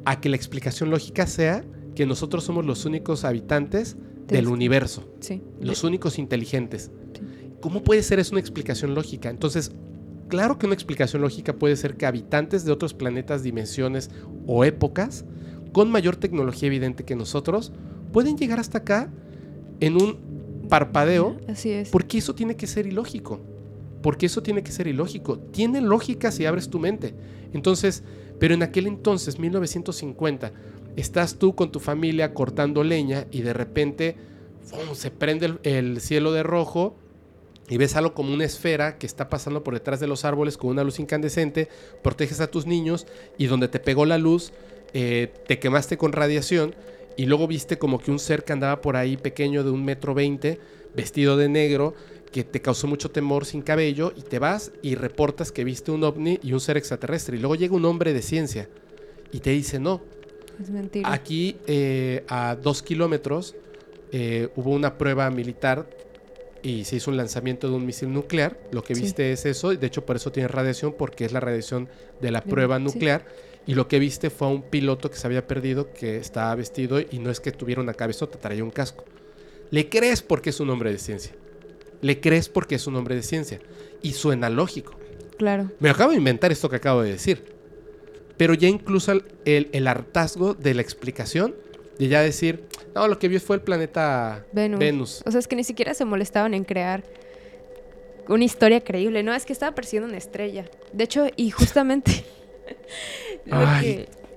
a 0.04 0.20
que 0.20 0.30
la 0.30 0.36
explicación 0.36 0.90
lógica 0.90 1.28
sea 1.28 1.64
que 1.94 2.08
nosotros 2.08 2.44
somos 2.44 2.66
los 2.66 2.86
únicos 2.86 3.24
habitantes 3.24 3.98
del 4.28 4.48
universo? 4.48 5.08
Sí. 5.20 5.44
Los 5.62 5.84
únicos 5.84 6.18
inteligentes. 6.18 6.90
¿Cómo 7.62 7.84
puede 7.84 8.02
ser 8.02 8.18
eso 8.18 8.32
una 8.32 8.40
explicación 8.40 8.96
lógica? 8.96 9.30
Entonces, 9.30 9.74
claro 10.28 10.58
que 10.58 10.66
una 10.66 10.74
explicación 10.74 11.22
lógica 11.22 11.54
puede 11.54 11.76
ser 11.76 11.98
que 11.98 12.08
habitantes 12.08 12.66
de 12.66 12.72
otros 12.72 12.96
planetas, 12.96 13.44
dimensiones 13.44 14.10
o 14.48 14.66
épocas, 14.66 15.24
con 15.72 15.92
mayor 15.92 16.16
tecnología 16.16 16.66
evidente 16.66 17.06
que 17.06 17.16
nosotros, 17.16 17.72
pueden 18.12 18.40
llegar 18.40 18.60
hasta 18.60 18.80
acá 18.80 19.12
en 19.82 20.02
un 20.02 20.68
parpadeo. 20.68 21.38
Así 21.48 21.70
es. 21.70 21.90
Porque 21.90 22.18
eso 22.18 22.34
tiene 22.34 22.56
que 22.56 22.66
ser 22.66 22.88
ilógico 22.88 23.40
porque 24.02 24.28
eso 24.28 24.44
tiene 24.44 24.64
que 24.64 24.72
ser 24.72 24.88
ilógico. 24.88 25.40
Tiene 25.40 25.82
lógica 25.82 26.32
si 26.32 26.46
abres 26.46 26.70
tu 26.70 26.80
mente. 26.80 27.14
Entonces, 27.54 28.04
pero 28.40 28.54
en 28.54 28.64
aquel 28.64 28.88
entonces, 28.88 29.40
1950, 29.40 30.52
estás 30.96 31.36
tú 31.38 31.56
con 31.56 31.72
tu 31.72 31.80
familia 31.80 32.34
cortando 32.34 32.84
leña 32.84 33.28
y 33.32 33.42
de 33.42 33.54
repente 33.54 34.16
se 34.94 35.12
prende 35.12 35.58
el, 35.64 36.02
cielo 36.02 36.32
de 36.34 36.44
rojo 36.44 36.96
y 37.70 37.78
ves 37.78 37.96
algo 37.96 38.14
como 38.14 38.34
una 38.34 38.46
esfera 38.46 38.98
que 38.98 39.06
está 39.06 39.30
pasando 39.30 39.64
por 39.64 39.74
detrás 39.74 40.00
de 40.00 40.08
los 40.08 40.26
árboles 40.26 40.58
con 40.58 40.72
una 40.72 40.84
luz 40.84 41.00
incandescente, 41.00 41.70
proteges 42.04 42.42
a 42.42 42.48
tus 42.48 42.66
niños 42.66 43.08
y 43.38 43.48
donde 43.48 43.68
te 43.68 43.80
pegó 43.80 44.06
la 44.06 44.18
luz, 44.18 44.52
eh, 44.94 45.34
te 45.48 45.60
quemaste 45.60 45.98
con 45.98 46.12
radiación 46.12 46.76
y 47.16 47.26
luego 47.26 47.48
viste 47.48 47.78
como 47.78 48.00
que 48.00 48.12
un 48.12 48.20
ser 48.20 48.44
que 48.44 48.54
andaba 48.54 48.82
por 48.82 48.96
ahí 48.96 49.18
pequeño 49.18 49.64
de 49.64 49.72
un 49.72 49.84
metro 49.84 50.14
veinte, 50.14 50.60
vestido 50.96 51.38
de 51.38 51.50
negro, 51.50 51.94
que 52.32 52.44
te 52.44 52.62
causó 52.62 52.88
mucho 52.88 53.10
temor 53.10 53.46
sin 53.46 53.62
cabello 53.62 54.14
y 54.16 54.22
te 54.22 54.40
vas 54.40 54.72
y 54.82 54.96
reportas 54.96 55.52
que 55.52 55.64
viste 55.64 55.92
un 55.92 56.04
ovni 56.04 56.40
y 56.44 56.54
un 56.54 56.60
ser 56.60 56.78
extraterrestre. 56.78 57.38
Y 57.38 57.40
luego 57.40 57.56
llega 57.56 57.76
un 57.76 57.86
hombre 57.86 58.14
de 58.14 58.22
ciencia 58.22 58.70
y 59.32 59.40
te 59.40 59.52
dice, 59.52 59.80
no. 59.80 60.02
Es 60.62 60.70
mentira. 60.70 61.12
Aquí 61.12 61.58
eh, 61.68 62.24
a 62.28 62.56
dos 62.56 62.82
kilómetros 62.82 63.56
eh, 64.12 64.50
hubo 64.56 64.72
una 64.72 64.98
prueba 64.98 65.30
militar 65.30 65.90
y 66.64 66.86
se 66.86 66.98
hizo 66.98 67.12
un 67.12 67.18
lanzamiento 67.18 67.70
de 67.70 67.76
un 67.76 67.86
misil 67.86 68.12
nuclear. 68.12 68.60
Lo 68.72 68.84
que 68.84 68.94
viste 68.94 69.32
es 69.32 69.46
eso, 69.46 69.74
y 69.74 69.78
de 69.78 69.88
hecho 69.88 70.06
por 70.06 70.16
eso 70.16 70.32
tiene 70.32 70.48
radiación, 70.48 70.96
porque 70.98 71.26
es 71.26 71.32
la 71.32 71.40
radiación 71.40 71.88
de 72.22 72.32
la 72.32 72.42
prueba 72.42 72.80
nuclear. 72.80 73.26
Y 73.66 73.76
lo 73.76 73.88
que 73.88 74.00
viste 74.00 74.30
fue 74.30 74.48
a 74.48 74.52
un 74.52 74.64
piloto 74.64 75.12
que 75.12 75.18
se 75.18 75.28
había 75.28 75.46
perdido, 75.46 75.92
que 75.94 76.18
estaba 76.18 76.56
vestido 76.56 77.00
y 77.00 77.20
no 77.20 77.30
es 77.30 77.40
que 77.40 77.52
tuviera 77.52 77.82
una 77.82 77.94
cabezota, 77.94 78.40
traía 78.40 78.64
un 78.64 78.72
casco. 78.72 79.04
Le 79.72 79.90
crees 79.90 80.22
porque 80.22 80.52
es 80.52 80.60
un 80.60 80.70
hombre 80.70 80.92
de 80.92 80.98
ciencia. 80.98 81.34
Le 82.02 82.20
crees 82.20 82.50
porque 82.50 82.76
es 82.76 82.88
un 82.88 82.96
hombre 82.96 83.16
de 83.16 83.24
ciencia. 83.24 83.60
Y 84.02 84.14
suena 84.14 84.50
lógico. 84.50 84.94
Claro. 85.38 85.72
Me 85.80 85.90
acabo 85.90 86.12
de 86.12 86.18
inventar 86.18 86.52
esto 86.52 86.70
que 86.70 86.78
acabo 86.78 87.02
de 87.02 87.12
decir. 87.12 87.58
Pero 88.38 88.54
ya 88.54 88.68
incluso 88.68 89.14
el, 89.46 89.88
hartazgo 89.88 90.54
de 90.54 90.76
la 90.76 90.82
explicación, 90.82 91.56
de 91.98 92.08
ya 92.08 92.22
decir, 92.22 92.64
no, 92.94 93.08
lo 93.08 93.18
que 93.18 93.28
vio 93.28 93.40
fue 93.40 93.56
el 93.56 93.64
planeta 93.64 94.46
Venus. 94.52 95.24
O 95.26 95.32
sea, 95.32 95.40
es 95.40 95.48
que 95.48 95.56
ni 95.56 95.64
siquiera 95.64 95.94
se 95.96 96.06
molestaban 96.06 96.54
en 96.54 96.64
crear 96.64 97.04
una 98.28 98.44
historia 98.44 98.82
creíble. 98.82 99.24
No, 99.24 99.34
es 99.34 99.46
que 99.46 99.54
estaba 99.54 99.74
persiguiendo 99.74 100.08
una 100.08 100.18
estrella. 100.18 100.66
De 100.94 101.04
hecho, 101.04 101.28
y 101.36 101.50
justamente... 101.52 102.24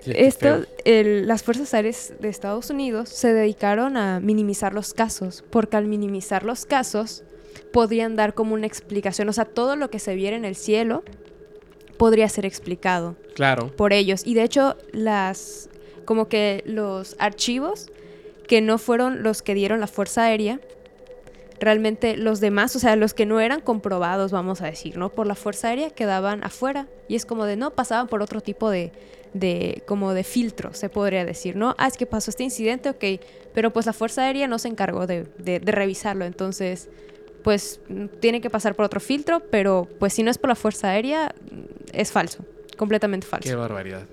esto, 0.07 0.65
las 0.87 1.43
Fuerzas 1.43 1.75
Aéreas 1.75 2.15
de 2.19 2.31
Estados 2.31 2.71
Unidos 2.71 3.11
se 3.11 3.35
dedicaron 3.35 3.99
a 3.99 4.19
minimizar 4.21 4.73
los 4.73 4.95
casos, 4.95 5.45
porque 5.51 5.77
al 5.77 5.87
minimizar 5.87 6.43
los 6.43 6.65
casos 6.65 7.25
podrían 7.73 8.17
dar 8.17 8.35
como 8.35 8.55
una 8.55 8.67
explicación. 8.67 9.29
O 9.29 9.33
sea, 9.33 9.45
todo 9.45 9.77
lo 9.77 9.91
que 9.91 9.99
se 9.99 10.15
viera 10.15 10.37
en 10.37 10.45
el 10.45 10.57
cielo 10.57 11.03
podría 11.99 12.29
ser 12.29 12.47
explicado. 12.47 13.17
Claro. 13.35 13.75
Por 13.77 13.93
ellos. 13.93 14.23
Y 14.25 14.35
de 14.35 14.43
hecho, 14.43 14.77
las. 14.93 15.69
como 16.05 16.29
que 16.29 16.63
los 16.67 17.17
archivos 17.19 17.91
que 18.47 18.61
no 18.61 18.79
fueron 18.79 19.23
los 19.23 19.43
que 19.43 19.55
dieron 19.55 19.81
la 19.81 19.87
Fuerza 19.87 20.25
Aérea. 20.25 20.61
Realmente 21.61 22.17
los 22.17 22.41
demás, 22.41 22.75
o 22.75 22.79
sea, 22.79 22.97
los 22.97 23.13
que 23.13 23.27
no 23.27 23.39
eran 23.39 23.61
comprobados, 23.61 24.33
vamos 24.33 24.63
a 24.63 24.67
decir, 24.67 24.97
¿no? 24.97 25.11
Por 25.11 25.27
la 25.27 25.35
Fuerza 25.35 25.69
Aérea 25.69 25.91
quedaban 25.91 26.43
afuera. 26.43 26.89
Y 27.07 27.17
es 27.17 27.27
como 27.27 27.45
de, 27.45 27.57
no, 27.57 27.73
pasaban 27.73 28.09
por 28.09 28.23
otro 28.23 28.41
tipo 28.41 28.71
de, 28.71 28.93
de 29.35 29.83
como 29.87 30.15
de 30.15 30.25
filtro, 30.25 30.75
se 30.75 30.89
podría 30.89 31.25
decir, 31.25 31.57
¿no? 31.57 31.75
Ah, 31.79 31.87
es 31.87 31.97
que 31.97 32.07
pasó 32.07 32.31
este 32.31 32.45
incidente, 32.45 32.89
ok, 32.91 33.05
pero 33.53 33.73
pues 33.73 33.87
la 33.87 33.93
Fuerza 33.93 34.23
Aérea 34.23 34.49
no 34.49 34.59
se 34.59 34.69
encargó 34.69 35.07
de, 35.07 35.25
de, 35.39 35.61
de 35.61 35.73
revisarlo, 35.73 36.25
entonces 36.25 36.89
pues 37.43 37.81
tiene 38.21 38.41
que 38.41 38.51
pasar 38.51 38.75
por 38.75 38.85
otro 38.85 39.01
filtro, 39.01 39.41
pero 39.51 39.89
pues 39.99 40.13
si 40.13 40.23
no 40.23 40.31
es 40.31 40.39
por 40.39 40.49
la 40.49 40.55
Fuerza 40.55 40.91
Aérea, 40.91 41.35
es 41.93 42.13
falso, 42.13 42.45
completamente 42.77 43.27
falso. 43.27 43.49
Qué 43.49 43.55
barbaridad. 43.55 44.07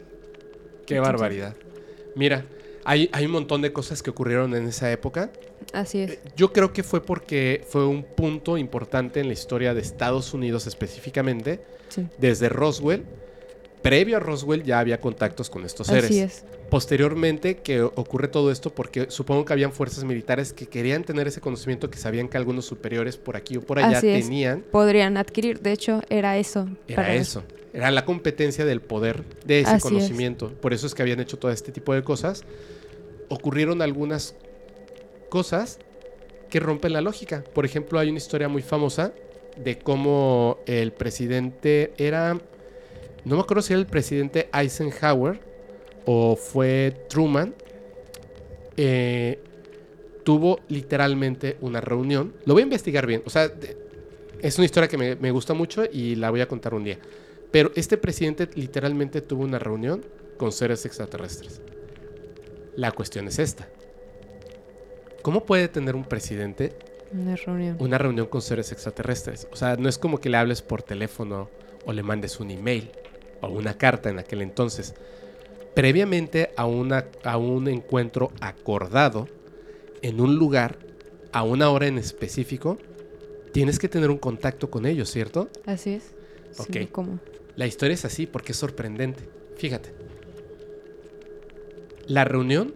Qué 0.85 0.99
barbaridad. 0.99 1.55
Mira, 2.15 2.45
hay, 2.85 3.09
hay 3.11 3.25
un 3.25 3.31
montón 3.31 3.61
de 3.61 3.73
cosas 3.73 4.01
que 4.01 4.09
ocurrieron 4.09 4.55
en 4.55 4.67
esa 4.67 4.91
época. 4.91 5.29
Así 5.73 5.99
es. 5.99 6.11
Eh, 6.11 6.19
Yo 6.37 6.53
creo 6.53 6.71
que 6.71 6.83
fue 6.83 7.01
porque 7.03 7.65
fue 7.67 7.85
un 7.85 8.03
punto 8.03 8.57
importante 8.57 9.19
en 9.19 9.27
la 9.27 9.33
historia 9.33 9.73
de 9.73 9.81
Estados 9.81 10.33
Unidos 10.33 10.67
específicamente. 10.67 11.59
Sí. 11.89 12.07
Desde 12.17 12.47
Roswell, 12.47 13.03
previo 13.81 14.17
a 14.17 14.19
Roswell 14.19 14.63
ya 14.63 14.79
había 14.79 14.99
contactos 14.99 15.49
con 15.49 15.65
estos 15.65 15.87
seres. 15.87 16.05
Así 16.05 16.19
es. 16.19 16.43
Posteriormente 16.69 17.57
que 17.57 17.81
ocurre 17.81 18.27
todo 18.27 18.51
esto 18.51 18.69
porque 18.73 19.05
supongo 19.09 19.45
que 19.45 19.53
habían 19.53 19.71
fuerzas 19.71 20.03
militares 20.03 20.51
que 20.51 20.67
querían 20.67 21.03
tener 21.03 21.27
ese 21.27 21.39
conocimiento 21.39 21.89
que 21.89 21.97
sabían 21.97 22.27
que 22.27 22.35
algunos 22.37 22.65
superiores 22.65 23.15
por 23.17 23.37
aquí 23.37 23.57
o 23.57 23.61
por 23.61 23.79
allá 23.79 23.99
Así 23.99 24.09
es. 24.09 24.23
tenían. 24.25 24.63
Podrían 24.71 25.15
adquirir, 25.17 25.61
de 25.61 25.71
hecho, 25.71 26.01
era 26.09 26.37
eso. 26.37 26.67
Era 26.87 26.95
para- 27.03 27.15
eso. 27.15 27.43
Era 27.73 27.91
la 27.91 28.03
competencia 28.05 28.65
del 28.65 28.81
poder 28.81 29.23
de 29.45 29.59
ese 29.61 29.69
Así 29.69 29.77
es. 29.77 29.83
conocimiento. 29.83 30.51
Por 30.61 30.73
eso 30.73 30.87
es 30.87 30.95
que 30.95 31.03
habían 31.03 31.19
hecho 31.19 31.37
todo 31.37 31.51
este 31.51 31.71
tipo 31.71 31.93
de 31.93 32.03
cosas. 32.03 32.43
Ocurrieron 33.29 33.81
algunas 33.81 34.35
cosas 35.29 35.79
que 36.49 36.59
rompen 36.59 36.93
la 36.93 37.01
lógica. 37.01 37.43
Por 37.53 37.65
ejemplo, 37.65 37.99
hay 37.99 38.09
una 38.09 38.17
historia 38.17 38.47
muy 38.47 38.61
famosa 38.61 39.11
de 39.63 39.77
cómo 39.77 40.59
el 40.65 40.91
presidente 40.91 41.93
era. 41.97 42.39
No 43.25 43.35
me 43.35 43.41
acuerdo 43.41 43.61
si 43.61 43.73
era 43.73 43.79
el 43.79 43.87
presidente 43.87 44.49
Eisenhower 44.53 45.39
o 46.05 46.35
fue 46.35 47.05
Truman. 47.09 47.53
eh, 48.77 49.39
tuvo 50.23 50.59
literalmente 50.67 51.57
una 51.61 51.79
reunión. 51.79 52.33
Lo 52.45 52.53
voy 52.53 52.61
a 52.61 52.63
investigar 52.63 53.05
bien. 53.07 53.23
O 53.25 53.29
sea, 53.29 53.49
es 54.41 54.57
una 54.57 54.65
historia 54.65 54.89
que 54.89 54.97
me, 54.97 55.15
me 55.15 55.31
gusta 55.31 55.53
mucho 55.53 55.85
y 55.89 56.15
la 56.15 56.29
voy 56.29 56.41
a 56.41 56.47
contar 56.49 56.73
un 56.73 56.83
día. 56.83 56.99
Pero 57.49 57.71
este 57.75 57.95
presidente 57.97 58.49
literalmente 58.55 59.21
tuvo 59.21 59.43
una 59.45 59.57
reunión 59.57 60.03
con 60.37 60.51
seres 60.51 60.85
extraterrestres. 60.85 61.61
La 62.75 62.91
cuestión 62.91 63.27
es 63.29 63.39
esta. 63.39 63.67
¿Cómo 65.21 65.45
puede 65.45 65.67
tener 65.69 65.95
un 65.95 66.03
presidente 66.03 66.73
Una 67.13 67.35
reunión. 67.37 67.77
una 67.79 67.97
reunión 67.97 68.27
con 68.27 68.41
seres 68.41 68.71
extraterrestres? 68.73 69.47
O 69.51 69.55
sea, 69.55 69.77
no 69.77 69.87
es 69.89 69.97
como 69.97 70.19
que 70.19 70.29
le 70.29 70.37
hables 70.37 70.61
por 70.61 70.83
teléfono 70.83 71.49
o 71.85 71.93
le 71.93 72.03
mandes 72.03 72.39
un 72.41 72.51
email 72.51 72.91
o 73.41 73.47
una 73.49 73.77
carta 73.77 74.09
en 74.09 74.19
aquel 74.19 74.41
entonces. 74.41 74.93
Previamente 75.73 76.51
a, 76.55 76.65
una, 76.65 77.05
a 77.23 77.37
un 77.37 77.67
encuentro 77.67 78.31
acordado 78.41 79.27
en 80.01 80.19
un 80.21 80.35
lugar, 80.35 80.77
a 81.31 81.43
una 81.43 81.69
hora 81.69 81.87
en 81.87 81.97
específico, 81.97 82.77
tienes 83.53 83.79
que 83.79 83.89
tener 83.89 84.09
un 84.09 84.17
contacto 84.17 84.69
con 84.69 84.85
ellos, 84.85 85.09
¿cierto? 85.11 85.49
Así 85.65 85.93
es. 85.93 86.03
Sí, 86.51 86.79
Ok. 86.83 86.91
¿cómo? 86.91 87.19
La 87.55 87.67
historia 87.67 87.93
es 87.95 88.05
así 88.05 88.25
porque 88.27 88.51
es 88.53 88.57
sorprendente. 88.57 89.23
Fíjate. 89.57 89.91
La 92.07 92.23
reunión 92.23 92.73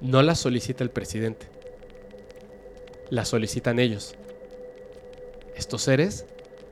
no 0.00 0.22
la 0.22 0.34
solicita 0.34 0.84
el 0.84 0.90
presidente. 0.90 1.46
La 3.08 3.24
solicitan 3.24 3.78
ellos. 3.78 4.14
Estos 5.56 5.82
seres 5.82 6.26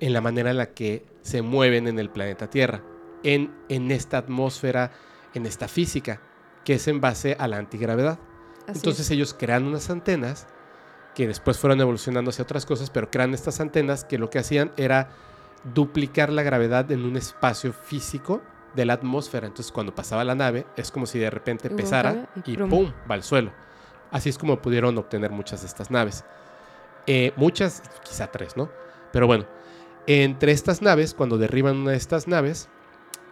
en 0.00 0.12
la 0.12 0.20
manera 0.20 0.50
en 0.50 0.56
la 0.58 0.70
que 0.74 1.02
se 1.22 1.42
mueven 1.42 1.86
en 1.88 1.98
el 1.98 2.10
planeta 2.10 2.48
Tierra, 2.48 2.82
en, 3.22 3.50
en 3.68 3.90
esta 3.90 4.18
atmósfera, 4.18 4.92
en 5.34 5.46
esta 5.46 5.68
física, 5.68 6.20
que 6.64 6.74
es 6.74 6.88
en 6.88 7.00
base 7.00 7.36
a 7.38 7.48
la 7.48 7.58
antigravedad. 7.58 8.18
Así 8.66 8.78
Entonces 8.78 9.06
es. 9.06 9.10
ellos 9.12 9.34
crean 9.38 9.66
unas 9.66 9.90
antenas 9.90 10.46
que 11.14 11.26
después 11.26 11.58
fueron 11.58 11.80
evolucionando 11.80 12.30
hacia 12.30 12.44
otras 12.44 12.66
cosas, 12.66 12.90
pero 12.90 13.10
crean 13.10 13.34
estas 13.34 13.60
antenas 13.60 14.04
que 14.04 14.18
lo 14.18 14.30
que 14.30 14.38
hacían 14.38 14.72
era 14.76 15.10
duplicar 15.74 16.30
la 16.30 16.42
gravedad 16.42 16.90
en 16.92 17.04
un 17.04 17.16
espacio 17.16 17.72
físico 17.72 18.40
de 18.74 18.84
la 18.84 18.94
atmósfera. 18.94 19.46
Entonces 19.46 19.72
cuando 19.72 19.94
pasaba 19.94 20.24
la 20.24 20.34
nave 20.34 20.66
es 20.76 20.90
como 20.90 21.06
si 21.06 21.18
de 21.18 21.30
repente 21.30 21.70
pesara 21.70 22.28
y. 22.44 22.56
¡pum! 22.56 22.92
va 23.10 23.14
al 23.14 23.22
suelo. 23.22 23.52
Así 24.10 24.28
es 24.28 24.38
como 24.38 24.60
pudieron 24.60 24.96
obtener 24.98 25.30
muchas 25.30 25.60
de 25.60 25.66
estas 25.66 25.90
naves. 25.90 26.24
Eh, 27.06 27.32
muchas, 27.36 27.82
quizá 28.04 28.28
tres, 28.28 28.56
¿no? 28.56 28.70
Pero 29.12 29.26
bueno, 29.26 29.46
entre 30.06 30.52
estas 30.52 30.82
naves, 30.82 31.14
cuando 31.14 31.38
derriban 31.38 31.76
una 31.76 31.92
de 31.92 31.96
estas 31.96 32.28
naves, 32.28 32.68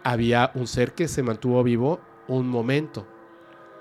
había 0.03 0.51
un 0.55 0.67
ser 0.67 0.93
que 0.93 1.07
se 1.07 1.23
mantuvo 1.23 1.63
vivo 1.63 1.99
un 2.27 2.47
momento. 2.47 3.05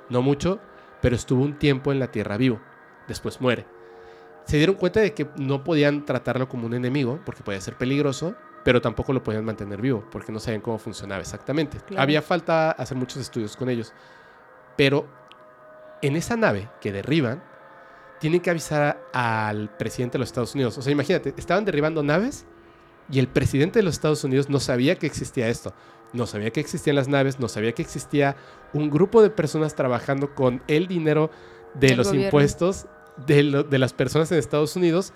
No 0.08 0.22
mucho, 0.22 0.60
pero 1.00 1.14
estuvo 1.16 1.42
un 1.42 1.58
tiempo 1.58 1.92
en 1.92 1.98
la 1.98 2.10
Tierra 2.10 2.36
vivo. 2.36 2.60
Después 3.06 3.40
muere. 3.40 3.66
Se 4.44 4.56
dieron 4.56 4.76
cuenta 4.76 5.00
de 5.00 5.12
que 5.12 5.28
no 5.36 5.62
podían 5.62 6.04
tratarlo 6.04 6.48
como 6.48 6.66
un 6.66 6.74
enemigo, 6.74 7.20
porque 7.24 7.42
podía 7.42 7.60
ser 7.60 7.76
peligroso, 7.76 8.34
pero 8.64 8.80
tampoco 8.80 9.12
lo 9.12 9.22
podían 9.22 9.44
mantener 9.44 9.80
vivo, 9.80 10.04
porque 10.10 10.32
no 10.32 10.40
sabían 10.40 10.62
cómo 10.62 10.78
funcionaba 10.78 11.20
exactamente. 11.20 11.78
Claro. 11.78 12.02
Había 12.02 12.22
falta 12.22 12.70
hacer 12.72 12.96
muchos 12.96 13.18
estudios 13.18 13.56
con 13.56 13.68
ellos. 13.68 13.92
Pero 14.76 15.06
en 16.02 16.16
esa 16.16 16.36
nave 16.36 16.70
que 16.80 16.92
derriban, 16.92 17.42
tienen 18.18 18.40
que 18.40 18.50
avisar 18.50 19.00
al 19.12 19.70
presidente 19.76 20.14
de 20.14 20.20
los 20.20 20.28
Estados 20.28 20.54
Unidos. 20.54 20.78
O 20.78 20.82
sea, 20.82 20.92
imagínate, 20.92 21.34
estaban 21.36 21.64
derribando 21.64 22.02
naves 22.02 22.46
y 23.10 23.18
el 23.18 23.28
presidente 23.28 23.78
de 23.78 23.84
los 23.84 23.94
Estados 23.94 24.24
Unidos 24.24 24.48
no 24.48 24.60
sabía 24.60 24.96
que 24.96 25.06
existía 25.06 25.48
esto. 25.48 25.72
No 26.12 26.26
sabía 26.26 26.50
que 26.50 26.60
existían 26.60 26.96
las 26.96 27.08
naves, 27.08 27.38
no 27.38 27.48
sabía 27.48 27.72
que 27.72 27.82
existía 27.82 28.36
un 28.72 28.88
grupo 28.90 29.22
de 29.22 29.30
personas 29.30 29.74
trabajando 29.74 30.34
con 30.34 30.62
el 30.66 30.86
dinero 30.88 31.30
de 31.74 31.96
los 31.96 32.06
gobierno. 32.08 32.26
impuestos 32.26 32.86
de, 33.26 33.42
lo- 33.42 33.62
de 33.62 33.78
las 33.78 33.92
personas 33.92 34.32
en 34.32 34.38
Estados 34.38 34.74
Unidos 34.76 35.12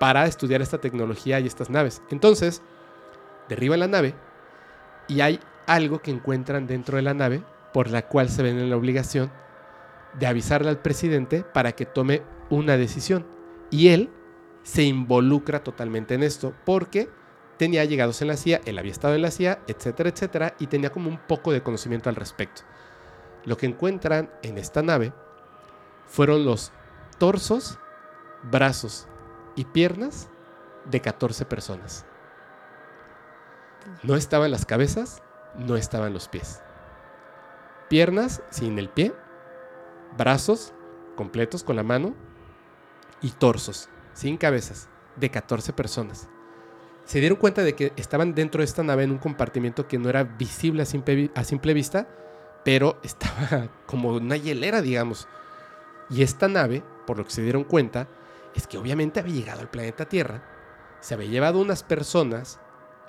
para 0.00 0.26
estudiar 0.26 0.60
esta 0.62 0.78
tecnología 0.78 1.38
y 1.38 1.46
estas 1.46 1.70
naves. 1.70 2.02
Entonces, 2.10 2.60
derriban 3.48 3.80
la 3.80 3.86
nave 3.88 4.14
y 5.06 5.20
hay 5.20 5.38
algo 5.66 6.02
que 6.02 6.10
encuentran 6.10 6.66
dentro 6.66 6.96
de 6.96 7.02
la 7.02 7.14
nave 7.14 7.42
por 7.72 7.88
la 7.90 8.06
cual 8.08 8.28
se 8.28 8.42
ven 8.42 8.58
en 8.58 8.68
la 8.68 8.76
obligación 8.76 9.30
de 10.18 10.26
avisarle 10.26 10.68
al 10.70 10.78
presidente 10.80 11.42
para 11.44 11.72
que 11.72 11.86
tome 11.86 12.22
una 12.50 12.76
decisión. 12.76 13.24
Y 13.70 13.88
él 13.88 14.10
se 14.64 14.82
involucra 14.82 15.62
totalmente 15.62 16.14
en 16.14 16.22
esto 16.22 16.52
porque 16.64 17.08
tenía 17.62 17.84
llegados 17.84 18.20
en 18.20 18.26
la 18.26 18.36
CIA, 18.36 18.60
él 18.64 18.76
había 18.76 18.90
estado 18.90 19.14
en 19.14 19.22
la 19.22 19.30
CIA, 19.30 19.60
etcétera, 19.68 20.08
etcétera, 20.08 20.56
y 20.58 20.66
tenía 20.66 20.90
como 20.90 21.08
un 21.08 21.16
poco 21.16 21.52
de 21.52 21.62
conocimiento 21.62 22.08
al 22.08 22.16
respecto. 22.16 22.62
Lo 23.44 23.56
que 23.56 23.66
encuentran 23.66 24.32
en 24.42 24.58
esta 24.58 24.82
nave 24.82 25.12
fueron 26.08 26.44
los 26.44 26.72
torsos, 27.18 27.78
brazos 28.42 29.06
y 29.54 29.64
piernas 29.64 30.28
de 30.86 31.00
14 31.00 31.44
personas. 31.44 32.04
No 34.02 34.16
estaban 34.16 34.50
las 34.50 34.66
cabezas, 34.66 35.22
no 35.54 35.76
estaban 35.76 36.12
los 36.12 36.26
pies. 36.26 36.60
Piernas 37.88 38.42
sin 38.50 38.76
el 38.76 38.88
pie, 38.88 39.14
brazos 40.18 40.74
completos 41.14 41.62
con 41.62 41.76
la 41.76 41.84
mano 41.84 42.12
y 43.20 43.30
torsos 43.30 43.88
sin 44.14 44.36
cabezas 44.36 44.88
de 45.14 45.30
14 45.30 45.72
personas. 45.72 46.28
Se 47.04 47.20
dieron 47.20 47.36
cuenta 47.38 47.62
de 47.62 47.74
que 47.74 47.92
estaban 47.96 48.34
dentro 48.34 48.60
de 48.60 48.64
esta 48.64 48.82
nave 48.82 49.02
en 49.04 49.10
un 49.10 49.18
compartimiento 49.18 49.86
que 49.88 49.98
no 49.98 50.08
era 50.08 50.24
visible 50.24 50.82
a 50.82 50.86
simple, 50.86 51.14
vi- 51.14 51.30
a 51.34 51.44
simple 51.44 51.74
vista, 51.74 52.06
pero 52.64 52.98
estaba 53.02 53.68
como 53.86 54.10
una 54.14 54.36
hielera, 54.36 54.80
digamos. 54.82 55.26
Y 56.10 56.22
esta 56.22 56.48
nave, 56.48 56.82
por 57.06 57.18
lo 57.18 57.24
que 57.24 57.30
se 57.30 57.42
dieron 57.42 57.64
cuenta, 57.64 58.08
es 58.54 58.66
que 58.66 58.78
obviamente 58.78 59.18
había 59.20 59.34
llegado 59.34 59.60
al 59.60 59.70
planeta 59.70 60.04
Tierra, 60.08 60.42
se 61.00 61.14
había 61.14 61.28
llevado 61.28 61.60
unas 61.60 61.82
personas, 61.82 62.60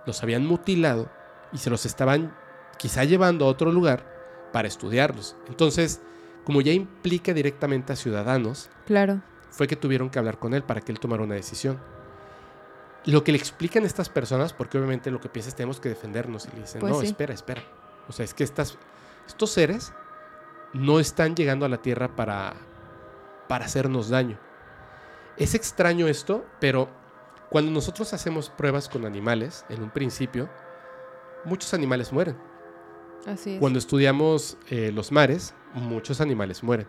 los 0.06 0.24
habían 0.24 0.46
mutilado 0.46 1.10
y 1.52 1.58
se 1.60 1.70
los 1.70 1.86
estaban 1.86 2.36
quizá 2.78 3.04
llevando 3.04 3.46
a 3.46 3.50
otro 3.50 3.72
lugar 3.72 4.50
para 4.52 4.68
estudiarlos. 4.68 5.36
Entonces, 5.48 6.02
como 6.44 6.62
ya 6.62 6.72
implica 6.72 7.34
directamente 7.34 7.94
a 7.94 7.96
ciudadanos, 7.96 8.70
Claro. 8.86 9.22
fue 9.52 9.68
que 9.68 9.76
tuvieron 9.76 10.10
que 10.10 10.18
hablar 10.20 10.40
con 10.40 10.54
él 10.54 10.64
para 10.64 10.82
que 10.82 10.92
él 10.92 11.00
tomara 11.00 11.24
una 11.24 11.36
decisión. 11.36 11.78
Lo 13.06 13.24
que 13.24 13.32
le 13.32 13.38
explican 13.38 13.84
estas 13.84 14.10
personas, 14.10 14.54
porque 14.54 14.78
obviamente 14.78 15.12
lo 15.12 15.20
que 15.20 15.30
piensas 15.30 15.54
es 15.54 15.56
tenemos 15.56 15.80
que 15.80 15.90
defendernos, 15.90 16.46
y 16.46 16.56
le 16.56 16.62
dicen, 16.62 16.80
Pues 16.82 16.94
no, 16.94 17.00
sí. 17.02 17.08
espera, 17.08 17.34
espera. 17.34 17.62
O 18.08 18.14
sea, 18.14 18.24
es 18.24 18.34
que 18.34 18.44
estas, 18.44 18.78
estos 19.28 19.52
seres 19.52 19.94
no 20.74 21.00
están 21.00 21.36
llegando 21.36 21.66
a 21.66 21.70
la 21.70 21.78
Tierra 21.82 22.16
para, 22.16 22.54
para 23.48 23.66
hacernos 23.66 24.10
daño. 24.10 24.40
Es 25.38 25.54
extraño 25.54 26.08
esto, 26.08 26.46
pero 26.60 26.90
cuando 27.50 27.72
nosotros 27.72 28.14
hacemos 28.14 28.50
pruebas 28.50 28.90
con 28.90 29.06
animales, 29.06 29.66
en 29.70 29.84
un 29.84 29.90
principio, 29.90 30.50
muchos 31.46 31.74
animales 31.74 32.12
mueren. 32.12 32.38
Así 33.28 33.56
es. 33.56 33.60
Cuando 33.60 33.80
estudiamos 33.80 34.58
eh, 34.70 34.92
los 34.94 35.12
mares, 35.12 35.54
muchos 35.74 36.22
animales 36.22 36.64
mueren. 36.64 36.88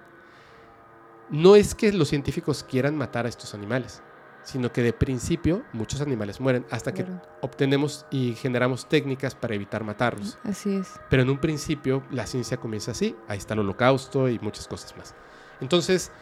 No 1.30 1.56
es 1.56 1.74
que 1.74 1.92
los 1.92 2.08
científicos 2.08 2.64
quieran 2.64 2.96
matar 2.96 3.26
a 3.26 3.28
estos 3.28 3.54
animales, 3.54 4.02
sino 4.44 4.70
que 4.72 4.82
de 4.82 4.92
principio 4.92 5.64
muchos 5.72 6.00
animales 6.00 6.40
mueren 6.40 6.64
hasta 6.70 6.92
que 6.92 7.04
Claro. 7.04 7.20
obtenemos 7.40 8.06
y 8.10 8.34
generamos 8.34 8.88
técnicas 8.88 9.34
para 9.34 9.54
evitar 9.54 9.82
matarlos. 9.84 10.38
Así 10.44 10.76
es. 10.76 10.92
Pero 11.10 11.22
en 11.22 11.30
un 11.30 11.38
principio 11.38 12.02
la 12.10 12.26
ciencia 12.26 12.56
comienza 12.58 12.92
así, 12.92 13.16
ahí 13.26 13.38
está 13.38 13.54
el 13.54 13.60
holocausto 13.60 14.28
y 14.28 14.38
muchas 14.40 14.68
cosas 14.68 14.96
más. 14.96 15.14
Entonces, 15.60 16.12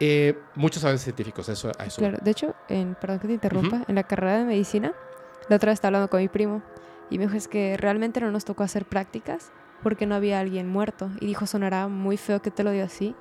eh, 0.00 0.38
muchos 0.54 0.84
avances 0.84 1.04
científicos, 1.04 1.48
eso, 1.48 1.72
a 1.78 1.86
eso. 1.86 1.98
Claro, 1.98 2.18
de 2.22 2.30
hecho, 2.30 2.54
en, 2.68 2.94
perdón 2.94 3.18
que 3.20 3.28
te 3.28 3.34
interrumpa, 3.34 3.82
en 3.88 3.94
la 3.94 4.02
carrera 4.02 4.38
de 4.38 4.44
medicina, 4.44 4.92
la 5.48 5.56
otra 5.56 5.70
vez 5.70 5.74
estaba 5.76 5.88
hablando 5.90 6.10
con 6.10 6.20
mi 6.20 6.28
primo 6.28 6.62
y 7.10 7.18
me 7.18 7.24
dijo 7.26 7.36
es 7.36 7.48
que 7.48 7.76
realmente 7.76 8.20
no 8.20 8.30
nos 8.30 8.44
tocó 8.44 8.62
hacer 8.64 8.84
prácticas 8.84 9.50
porque 9.82 10.06
no 10.06 10.14
había 10.14 10.40
alguien 10.40 10.68
muerto. 10.68 11.10
Y 11.20 11.26
dijo, 11.26 11.46
sonará 11.46 11.88
muy 11.88 12.16
feo 12.16 12.40
que 12.42 12.50
te 12.50 12.62
lo 12.64 12.70
diga 12.70 12.84
así, 12.84 13.14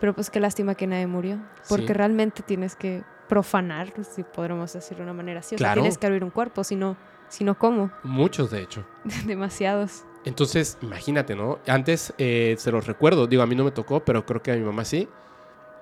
pero 0.00 0.14
pues 0.14 0.30
qué 0.30 0.40
lástima 0.40 0.74
que 0.74 0.86
nadie 0.86 1.06
murió. 1.06 1.38
Porque 1.68 1.88
Sí. 1.88 1.92
realmente 1.92 2.42
tienes 2.42 2.74
que 2.76 3.04
profanar, 3.32 3.92
si 4.04 4.22
podremos 4.24 4.70
decirlo 4.72 4.98
de 4.98 5.02
una 5.04 5.14
manera 5.14 5.40
así. 5.40 5.54
O 5.54 5.58
sea, 5.58 5.68
Claro. 5.68 5.80
tienes 5.80 5.96
que 5.96 6.06
abrir 6.06 6.22
un 6.22 6.28
cuerpo, 6.30 6.64
si 6.64 6.76
no, 6.76 6.96
si 7.28 7.44
no 7.44 7.58
¿cómo? 7.58 7.90
Muchos, 8.02 8.50
de 8.50 8.60
hecho. 8.60 8.84
Demasiados. 9.26 10.04
Entonces, 10.26 10.76
imagínate, 10.82 11.34
¿no? 11.34 11.58
Antes 11.66 12.12
eh, 12.18 12.56
se 12.58 12.70
los 12.70 12.86
recuerdo, 12.86 13.26
digo, 13.26 13.42
a 13.42 13.46
mí 13.46 13.54
no 13.54 13.64
me 13.64 13.70
tocó, 13.70 14.04
pero 14.04 14.26
creo 14.26 14.42
que 14.42 14.52
a 14.52 14.54
mi 14.56 14.60
mamá 14.60 14.84
sí. 14.84 15.08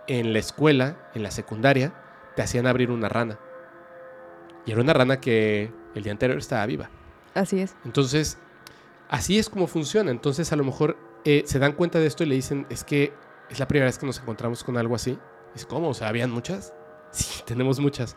En 0.07 0.33
la 0.33 0.39
escuela, 0.39 1.11
en 1.15 1.25
la 1.25 1.31
secundaria, 1.33 1.93
te 2.37 2.43
hacían 2.43 2.67
abrir 2.69 2.91
una 2.93 3.09
rana. 3.09 3.39
Y 4.65 4.71
era 4.73 4.81
una 4.81 4.93
rana 4.93 5.21
que 5.21 5.73
el 5.97 6.03
día 6.05 6.13
anterior 6.13 6.39
estaba 6.39 6.65
viva. 6.67 6.89
Así 7.35 7.61
es. 7.61 7.75
Entonces, 7.85 8.39
así 9.09 9.39
es 9.41 9.51
como 9.51 9.67
funciona. 9.67 10.11
Entonces, 10.13 10.53
a 10.53 10.57
lo 10.57 10.63
mejor 10.65 10.97
eh, 11.25 11.43
se 11.47 11.59
dan 11.59 11.73
cuenta 11.73 11.99
de 11.99 12.07
esto 12.07 12.23
y 12.23 12.27
le 12.27 12.35
dicen, 12.37 12.67
es 12.71 12.85
que 12.85 13.13
es 13.51 13.59
la 13.59 13.67
primera 13.67 13.87
vez 13.87 13.99
que 13.99 14.07
nos 14.07 14.21
encontramos 14.21 14.63
con 14.63 14.77
algo 14.77 14.95
así. 14.95 15.19
Es 15.57 15.67
como, 15.67 15.89
o 15.89 15.95
sea, 15.95 16.09
¿habían 16.09 16.31
muchas? 16.31 16.73
Sí, 17.11 17.43
tenemos 17.47 17.81
muchas. 17.81 18.17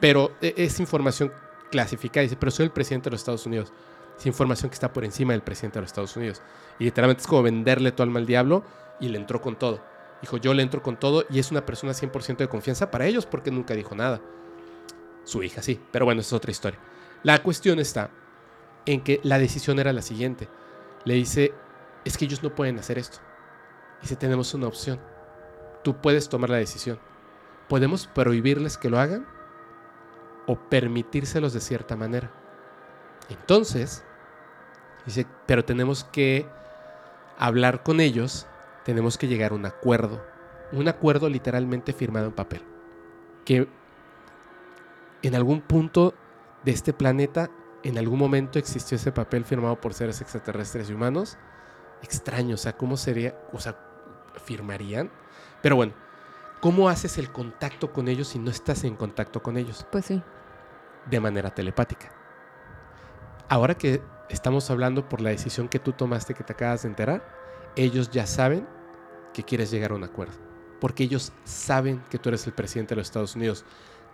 Pero 0.00 0.32
eh, 0.40 0.54
es 0.56 0.80
información 0.80 1.32
clasificada. 1.70 2.22
Dice, 2.22 2.36
pero 2.36 2.50
soy 2.50 2.66
el 2.66 2.72
presidente 2.72 3.10
de 3.10 3.12
los 3.12 3.20
Estados 3.20 3.46
Unidos. 3.46 3.72
Es 4.18 4.26
información 4.26 4.70
que 4.70 4.74
está 4.74 4.92
por 4.92 5.04
encima 5.04 5.32
del 5.32 5.42
presidente 5.42 5.78
de 5.78 5.82
los 5.82 5.90
Estados 5.90 6.16
Unidos. 6.16 6.42
Y 6.78 6.84
literalmente 6.84 7.22
es 7.22 7.26
como 7.26 7.42
venderle 7.42 7.92
tu 7.92 8.02
alma 8.02 8.18
al 8.18 8.26
diablo 8.26 8.64
y 9.00 9.08
le 9.08 9.18
entró 9.18 9.40
con 9.40 9.56
todo. 9.56 9.82
Dijo, 10.22 10.38
yo 10.38 10.54
le 10.54 10.62
entro 10.62 10.82
con 10.82 10.98
todo 10.98 11.24
y 11.28 11.38
es 11.38 11.50
una 11.50 11.66
persona 11.66 11.92
100% 11.92 12.38
de 12.38 12.48
confianza 12.48 12.90
para 12.90 13.06
ellos 13.06 13.26
porque 13.26 13.50
nunca 13.50 13.74
dijo 13.74 13.94
nada. 13.94 14.20
Su 15.24 15.42
hija 15.42 15.60
sí, 15.60 15.80
pero 15.90 16.04
bueno, 16.04 16.20
es 16.20 16.32
otra 16.32 16.50
historia. 16.50 16.78
La 17.22 17.42
cuestión 17.42 17.78
está 17.78 18.10
en 18.86 19.02
que 19.02 19.20
la 19.24 19.38
decisión 19.38 19.78
era 19.78 19.92
la 19.92 20.02
siguiente. 20.02 20.48
Le 21.04 21.14
dice, 21.14 21.52
es 22.04 22.16
que 22.16 22.24
ellos 22.24 22.42
no 22.42 22.54
pueden 22.54 22.78
hacer 22.78 22.98
esto. 22.98 23.18
Dice, 24.00 24.16
tenemos 24.16 24.54
una 24.54 24.68
opción. 24.68 25.00
Tú 25.82 26.00
puedes 26.00 26.28
tomar 26.28 26.50
la 26.50 26.56
decisión. 26.56 26.98
Podemos 27.68 28.06
prohibirles 28.06 28.78
que 28.78 28.90
lo 28.90 28.98
hagan 28.98 29.26
o 30.46 30.56
permitírselos 30.56 31.52
de 31.52 31.60
cierta 31.60 31.96
manera. 31.96 32.30
Entonces, 33.28 34.04
dice, 35.04 35.26
pero 35.46 35.64
tenemos 35.64 36.04
que 36.04 36.46
hablar 37.38 37.82
con 37.82 38.00
ellos, 38.00 38.46
tenemos 38.84 39.18
que 39.18 39.28
llegar 39.28 39.52
a 39.52 39.56
un 39.56 39.66
acuerdo. 39.66 40.24
Un 40.72 40.88
acuerdo 40.88 41.28
literalmente 41.28 41.92
firmado 41.92 42.26
en 42.26 42.32
papel. 42.32 42.62
Que 43.44 43.68
en 45.22 45.34
algún 45.34 45.60
punto 45.60 46.14
de 46.64 46.72
este 46.72 46.92
planeta, 46.92 47.50
en 47.82 47.98
algún 47.98 48.18
momento 48.18 48.58
existió 48.58 48.96
ese 48.96 49.12
papel 49.12 49.44
firmado 49.44 49.80
por 49.80 49.94
seres 49.94 50.20
extraterrestres 50.20 50.90
y 50.90 50.92
humanos. 50.92 51.36
Extraño, 52.02 52.54
o 52.54 52.58
sea, 52.58 52.76
¿cómo 52.76 52.96
sería? 52.96 53.36
O 53.52 53.60
sea, 53.60 53.76
¿firmarían? 54.44 55.10
Pero 55.62 55.76
bueno, 55.76 55.94
¿cómo 56.66 56.88
haces 56.88 57.16
el 57.16 57.30
contacto 57.30 57.92
con 57.92 58.08
ellos 58.08 58.26
si 58.26 58.40
no 58.40 58.50
estás 58.50 58.82
en 58.82 58.96
contacto 58.96 59.40
con 59.40 59.56
ellos? 59.56 59.86
Pues 59.92 60.06
sí. 60.06 60.20
De 61.08 61.20
manera 61.20 61.54
telepática. 61.54 62.10
Ahora 63.48 63.78
que 63.78 64.02
estamos 64.30 64.68
hablando 64.68 65.08
por 65.08 65.20
la 65.20 65.30
decisión 65.30 65.68
que 65.68 65.78
tú 65.78 65.92
tomaste, 65.92 66.34
que 66.34 66.42
te 66.42 66.54
acabas 66.54 66.82
de 66.82 66.88
enterar, 66.88 67.24
ellos 67.76 68.10
ya 68.10 68.26
saben 68.26 68.66
que 69.32 69.44
quieres 69.44 69.70
llegar 69.70 69.92
a 69.92 69.94
un 69.94 70.02
acuerdo. 70.02 70.34
Porque 70.80 71.04
ellos 71.04 71.32
saben 71.44 72.02
que 72.10 72.18
tú 72.18 72.30
eres 72.30 72.44
el 72.48 72.52
presidente 72.52 72.96
de 72.96 72.96
los 72.96 73.06
Estados 73.06 73.36
Unidos. 73.36 73.64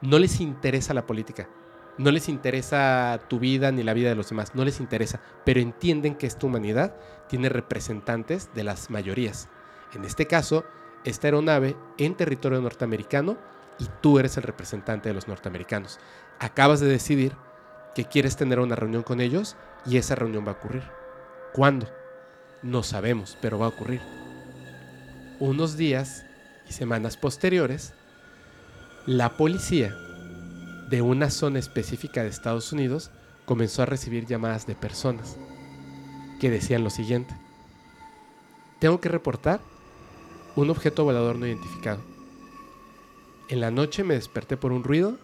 No 0.03 0.19
les 0.19 0.39
interesa 0.39 0.93
la 0.93 1.07
política. 1.07 1.49
No 1.97 2.11
les 2.11 2.29
interesa 2.29 3.19
tu 3.29 3.39
vida 3.39 3.73
ni 3.73 3.83
la 3.83 3.95
vida 3.95 4.11
de 4.11 4.15
los 4.15 4.29
demás. 4.29 4.55
No 4.55 4.63
les 4.67 4.79
interesa. 4.79 5.23
Pero 5.47 5.59
entienden 5.59 6.17
que 6.17 6.27
esta 6.27 6.47
humanidad 6.47 6.95
tiene 7.31 7.49
representantes 7.49 8.51
de 8.53 8.65
las 8.65 8.91
mayorías. 8.91 9.49
En 9.95 10.05
este 10.05 10.27
caso, 10.27 10.67
esta 11.05 11.27
aeronave 11.27 11.77
en 11.99 12.15
territorio 12.15 12.61
norteamericano 12.61 13.37
y 13.79 13.87
tú 14.01 14.19
eres 14.19 14.37
el 14.37 14.43
representante 14.43 15.09
de 15.09 15.15
los 15.15 15.29
norteamericanos. 15.29 15.99
Acabas 16.39 16.81
de 16.81 16.89
decidir 16.89 17.33
que 17.95 18.05
quieres 18.05 18.37
tener 18.37 18.61
una 18.61 18.77
reunión 18.77 19.03
con 19.03 19.21
ellos 19.21 19.57
y 19.85 19.97
esa 19.97 20.15
reunión 20.15 20.47
va 20.47 20.53
a 20.53 20.55
ocurrir. 20.55 20.85
¿Cuándo? 21.53 21.89
No 22.63 22.83
sabemos, 22.83 23.37
pero 23.41 23.59
va 23.59 23.67
a 23.67 23.71
ocurrir. 23.71 24.01
Unos 25.41 25.77
días 25.77 26.25
y 26.69 26.73
semanas 26.73 27.17
posteriores, 27.17 27.95
la 29.07 29.37
policía 29.37 29.97
de 30.89 31.03
una 31.03 31.31
zona 31.31 31.59
específica 31.59 32.23
de 32.23 32.29
Estados 32.29 32.73
Unidos 32.73 33.11
comenzó 33.45 33.83
a 33.83 33.87
recibir 33.87 34.27
llamadas 34.27 34.67
de 34.67 34.75
personas 34.75 35.37
que 36.41 36.51
decían 36.51 36.85
lo 36.85 36.91
siguiente. 36.91 37.35
Tengo 38.79 39.01
que 39.01 39.09
reportar 39.09 39.61
un 40.57 40.71
objeto 40.71 41.05
volador 41.05 41.37
no 41.37 41.47
identificado. 41.47 42.01
En 43.49 43.61
la 43.61 43.71
noche 43.71 44.05
me 44.05 44.15
desperté 44.15 44.57
por 44.57 44.73
un 44.73 44.85
ruido, 44.85 45.19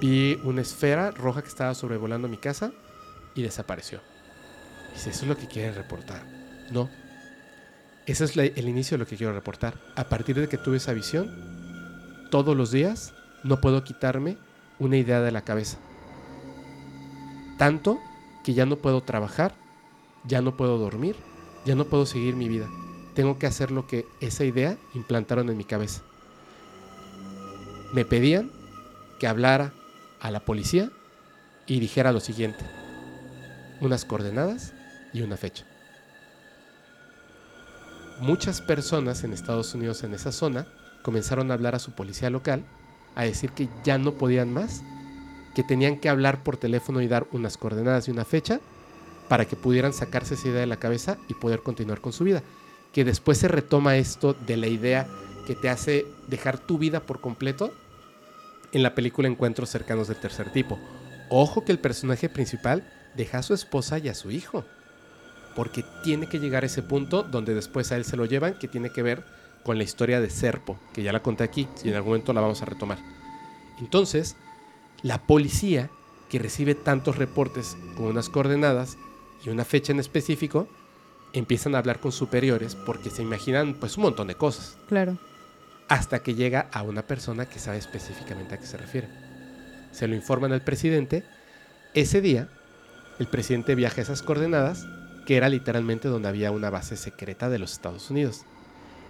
vi 0.00 0.38
una 0.44 0.62
esfera 0.62 1.10
roja 1.10 1.42
que 1.42 1.48
estaba 1.48 1.74
sobrevolando 1.74 2.28
mi 2.28 2.36
casa 2.36 2.72
y 3.34 3.42
desapareció. 3.42 4.00
Dice, 4.94 5.10
¿eso 5.10 5.22
es 5.22 5.28
lo 5.28 5.36
que 5.36 5.46
quieren 5.46 5.74
reportar? 5.74 6.24
No. 6.70 6.90
Ese 8.06 8.24
es 8.24 8.36
el 8.36 8.68
inicio 8.68 8.96
de 8.96 9.04
lo 9.04 9.06
que 9.06 9.16
quiero 9.16 9.32
reportar. 9.32 9.80
A 9.94 10.08
partir 10.08 10.38
de 10.40 10.48
que 10.48 10.58
tuve 10.58 10.78
esa 10.78 10.92
visión, 10.92 11.30
todos 12.30 12.56
los 12.56 12.70
días 12.70 13.14
no 13.44 13.60
puedo 13.60 13.84
quitarme 13.84 14.36
una 14.78 14.96
idea 14.96 15.20
de 15.20 15.30
la 15.30 15.42
cabeza. 15.42 15.78
Tanto 17.58 18.00
que 18.42 18.54
ya 18.54 18.66
no 18.66 18.76
puedo 18.76 19.02
trabajar, 19.02 19.54
ya 20.24 20.40
no 20.40 20.56
puedo 20.56 20.78
dormir, 20.78 21.14
ya 21.66 21.74
no 21.74 21.84
puedo 21.84 22.06
seguir 22.06 22.34
mi 22.34 22.48
vida. 22.48 22.68
Tengo 23.20 23.38
que 23.38 23.46
hacer 23.46 23.70
lo 23.70 23.86
que 23.86 24.06
esa 24.20 24.46
idea 24.46 24.78
implantaron 24.94 25.50
en 25.50 25.56
mi 25.58 25.64
cabeza. 25.64 26.00
Me 27.92 28.06
pedían 28.06 28.50
que 29.18 29.26
hablara 29.26 29.74
a 30.20 30.30
la 30.30 30.40
policía 30.40 30.90
y 31.66 31.80
dijera 31.80 32.12
lo 32.12 32.20
siguiente. 32.20 32.64
Unas 33.82 34.06
coordenadas 34.06 34.72
y 35.12 35.20
una 35.20 35.36
fecha. 35.36 35.66
Muchas 38.20 38.62
personas 38.62 39.22
en 39.22 39.34
Estados 39.34 39.74
Unidos 39.74 40.02
en 40.02 40.14
esa 40.14 40.32
zona 40.32 40.66
comenzaron 41.02 41.50
a 41.50 41.54
hablar 41.54 41.74
a 41.74 41.78
su 41.78 41.92
policía 41.92 42.30
local 42.30 42.64
a 43.16 43.24
decir 43.24 43.50
que 43.50 43.68
ya 43.84 43.98
no 43.98 44.14
podían 44.14 44.50
más, 44.50 44.80
que 45.54 45.62
tenían 45.62 46.00
que 46.00 46.08
hablar 46.08 46.42
por 46.42 46.56
teléfono 46.56 47.02
y 47.02 47.06
dar 47.06 47.26
unas 47.32 47.58
coordenadas 47.58 48.08
y 48.08 48.12
una 48.12 48.24
fecha 48.24 48.60
para 49.28 49.44
que 49.44 49.56
pudieran 49.56 49.92
sacarse 49.92 50.36
esa 50.36 50.48
idea 50.48 50.60
de 50.60 50.66
la 50.66 50.78
cabeza 50.78 51.18
y 51.28 51.34
poder 51.34 51.60
continuar 51.60 52.00
con 52.00 52.14
su 52.14 52.24
vida. 52.24 52.42
Que 52.92 53.04
después 53.04 53.38
se 53.38 53.48
retoma 53.48 53.96
esto 53.96 54.34
de 54.34 54.56
la 54.56 54.66
idea 54.66 55.06
que 55.46 55.54
te 55.54 55.68
hace 55.68 56.06
dejar 56.28 56.58
tu 56.58 56.78
vida 56.78 57.00
por 57.00 57.20
completo 57.20 57.72
en 58.72 58.82
la 58.82 58.94
película 58.94 59.28
Encuentros 59.28 59.70
cercanos 59.70 60.08
del 60.08 60.18
tercer 60.18 60.52
tipo. 60.52 60.78
Ojo 61.28 61.64
que 61.64 61.72
el 61.72 61.78
personaje 61.78 62.28
principal 62.28 62.88
deja 63.16 63.38
a 63.38 63.42
su 63.42 63.54
esposa 63.54 63.98
y 63.98 64.08
a 64.08 64.14
su 64.14 64.30
hijo. 64.30 64.64
Porque 65.54 65.84
tiene 66.04 66.28
que 66.28 66.38
llegar 66.38 66.62
a 66.62 66.66
ese 66.66 66.82
punto 66.82 67.22
donde 67.22 67.54
después 67.54 67.90
a 67.92 67.96
él 67.96 68.04
se 68.04 68.16
lo 68.16 68.24
llevan, 68.24 68.54
que 68.58 68.68
tiene 68.68 68.90
que 68.90 69.02
ver 69.02 69.24
con 69.64 69.78
la 69.78 69.84
historia 69.84 70.20
de 70.20 70.30
Serpo, 70.30 70.78
que 70.92 71.02
ya 71.02 71.12
la 71.12 71.22
conté 71.22 71.44
aquí 71.44 71.68
y 71.84 71.88
en 71.88 71.94
algún 71.94 72.12
momento 72.12 72.32
la 72.32 72.40
vamos 72.40 72.62
a 72.62 72.66
retomar. 72.66 72.98
Entonces, 73.78 74.36
la 75.02 75.26
policía, 75.26 75.90
que 76.28 76.38
recibe 76.38 76.74
tantos 76.74 77.16
reportes 77.16 77.76
con 77.96 78.06
unas 78.06 78.28
coordenadas 78.28 78.96
y 79.44 79.50
una 79.50 79.64
fecha 79.64 79.92
en 79.92 80.00
específico, 80.00 80.68
empiezan 81.32 81.74
a 81.74 81.78
hablar 81.78 82.00
con 82.00 82.12
superiores 82.12 82.74
porque 82.74 83.10
se 83.10 83.22
imaginan 83.22 83.74
pues 83.74 83.96
un 83.96 84.02
montón 84.04 84.26
de 84.28 84.34
cosas 84.34 84.76
Claro. 84.88 85.16
hasta 85.88 86.22
que 86.22 86.34
llega 86.34 86.68
a 86.72 86.82
una 86.82 87.02
persona 87.02 87.46
que 87.46 87.58
sabe 87.58 87.78
específicamente 87.78 88.54
a 88.54 88.58
qué 88.58 88.66
se 88.66 88.76
refiere. 88.76 89.08
Se 89.92 90.06
lo 90.08 90.14
informan 90.14 90.52
al 90.52 90.62
presidente. 90.62 91.24
Ese 91.94 92.20
día, 92.20 92.48
el 93.18 93.26
presidente 93.26 93.74
viaja 93.74 94.00
a 94.00 94.04
esas 94.04 94.22
coordenadas, 94.22 94.86
que 95.26 95.36
era 95.36 95.48
literalmente 95.48 96.08
donde 96.08 96.28
había 96.28 96.50
una 96.52 96.70
base 96.70 96.96
secreta 96.96 97.48
de 97.48 97.58
los 97.58 97.72
Estados 97.72 98.10
Unidos. 98.10 98.42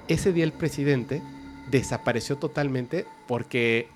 Ese 0.08 0.32
día 0.32 0.44
el 0.44 0.52
presidente 0.52 1.22
desapareció 1.70 2.36
totalmente 2.36 3.06
porque 3.28 3.88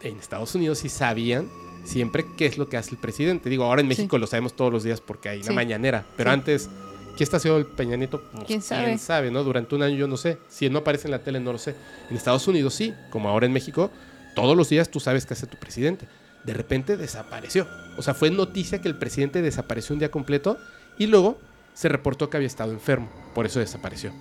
en 0.00 0.16
Estados 0.18 0.54
Unidos 0.54 0.78
sí 0.78 0.88
sabían 0.88 1.48
siempre 1.84 2.24
qué 2.36 2.46
es 2.46 2.56
lo 2.58 2.68
que 2.68 2.76
hace 2.76 2.92
el 2.92 2.98
presidente. 2.98 3.50
Digo, 3.50 3.64
ahora 3.64 3.80
en 3.82 3.86
Sí. 3.88 3.96
México 3.96 4.16
lo 4.18 4.26
sabemos 4.26 4.54
todos 4.54 4.72
los 4.72 4.82
días 4.84 5.00
porque 5.00 5.28
hay 5.28 5.38
una 5.40 5.48
Sí. 5.48 5.54
mañanera, 5.54 6.06
pero 6.16 6.30
Sí. 6.30 6.34
antes, 6.34 6.70
¿qué 7.16 7.24
está 7.24 7.36
haciendo 7.38 7.58
el 7.58 7.66
Peña 7.66 7.96
Nieto? 7.96 8.22
Pues, 8.32 8.44
¿Quién 8.44 8.62
sabe? 8.62 8.96
sabe, 8.98 9.30
¿no? 9.30 9.44
Durante 9.44 9.74
un 9.74 9.82
año 9.82 9.96
yo 9.96 10.08
no 10.08 10.16
sé. 10.16 10.38
Si 10.48 10.68
no 10.70 10.78
aparece 10.80 11.06
en 11.08 11.12
la 11.12 11.18
tele, 11.22 11.40
no 11.40 11.52
lo 11.52 11.58
sé. 11.58 11.74
En 12.10 12.16
Estados 12.16 12.46
Unidos 12.48 12.74
sí, 12.74 12.94
como 13.10 13.28
ahora 13.28 13.46
en 13.46 13.52
México, 13.52 13.90
todos 14.34 14.56
los 14.56 14.68
días 14.68 14.90
tú 14.90 15.00
sabes 15.00 15.26
qué 15.26 15.34
hace 15.34 15.46
tu 15.46 15.56
presidente. 15.58 16.06
De 16.44 16.54
repente 16.54 16.96
desapareció. 16.96 17.66
O 17.96 18.02
sea, 18.02 18.14
fue 18.14 18.30
noticia 18.30 18.80
que 18.80 18.88
el 18.88 18.96
presidente 18.98 19.42
desapareció 19.42 19.92
un 19.94 19.98
día 20.00 20.10
completo 20.10 20.58
y 20.98 21.06
luego 21.06 21.38
se 21.74 21.88
reportó 21.88 22.28
que 22.30 22.36
había 22.36 22.46
estado 22.46 22.72
enfermo. 22.72 23.08
Por 23.34 23.46
eso 23.46 23.60
desapareció. 23.60 24.12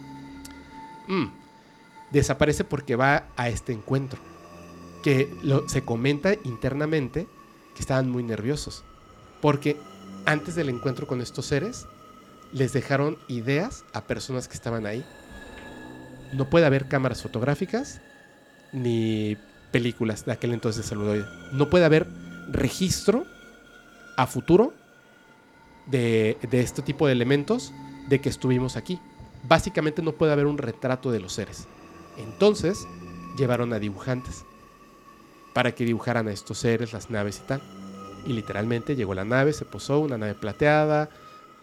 Mm. 1.08 1.26
Desaparece 2.12 2.64
porque 2.64 2.96
va 2.96 3.26
a 3.38 3.50
este 3.50 3.74
encuentro. 3.74 4.20
Que 5.04 5.34
lo- 5.42 5.68
se 5.68 5.84
comenta 5.84 6.34
internamente 6.44 7.28
que 7.76 7.82
estaban 7.82 8.10
muy 8.10 8.24
nerviosos. 8.24 8.84
Porque 9.42 9.78
antes 10.26 10.54
del 10.56 10.70
encuentro 10.70 11.08
con 11.08 11.22
estos 11.22 11.46
seres, 11.48 11.88
les 12.54 12.74
dejaron 12.74 13.18
ideas 13.28 13.86
a 13.94 14.02
personas 14.02 14.48
que 14.48 14.56
estaban 14.56 14.86
ahí. 14.86 15.06
No 16.34 16.50
puede 16.50 16.66
haber 16.66 16.88
cámaras 16.88 17.22
fotográficas 17.22 18.02
ni 18.72 19.38
películas 19.72 20.26
de 20.26 20.34
aquel 20.34 20.54
entonces 20.54 20.84
de 20.84 20.90
celuloide. 20.90 21.26
No 21.52 21.70
puede 21.70 21.86
haber 21.86 22.08
registro 22.50 23.26
a 24.18 24.28
futuro 24.28 24.74
de, 25.88 26.38
de 26.50 26.62
este 26.62 26.82
tipo 26.82 27.08
de 27.08 27.14
elementos 27.14 27.74
de 28.10 28.20
que 28.20 28.30
estuvimos 28.30 28.76
aquí. 28.76 29.00
Básicamente 29.44 30.02
no 30.02 30.14
puede 30.14 30.34
haber 30.34 30.46
un 30.46 30.58
retrato 30.58 31.12
de 31.12 31.20
los 31.20 31.34
seres. 31.34 31.68
Entonces 32.18 32.86
llevaron 33.38 33.74
a 33.74 33.80
dibujantes 33.80 34.44
para 35.54 35.74
que 35.74 35.86
dibujaran 35.86 36.28
a 36.28 36.32
estos 36.32 36.60
seres, 36.60 36.94
las 36.94 37.10
naves 37.10 37.42
y 37.44 37.48
tal. 37.48 37.62
Y 38.26 38.34
literalmente 38.34 38.96
llegó 38.96 39.14
la 39.14 39.26
nave, 39.26 39.54
se 39.54 39.66
posó, 39.66 40.00
una 40.00 40.18
nave 40.18 40.36
plateada, 40.36 41.10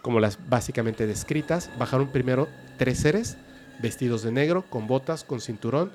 como 0.08 0.20
las 0.20 0.38
básicamente 0.48 1.06
descritas. 1.06 1.68
Bajaron 1.78 2.08
primero 2.08 2.48
tres 2.78 3.00
seres 3.00 3.36
vestidos 3.82 4.22
de 4.22 4.32
negro, 4.32 4.64
con 4.70 4.86
botas, 4.86 5.22
con 5.22 5.38
cinturón, 5.38 5.92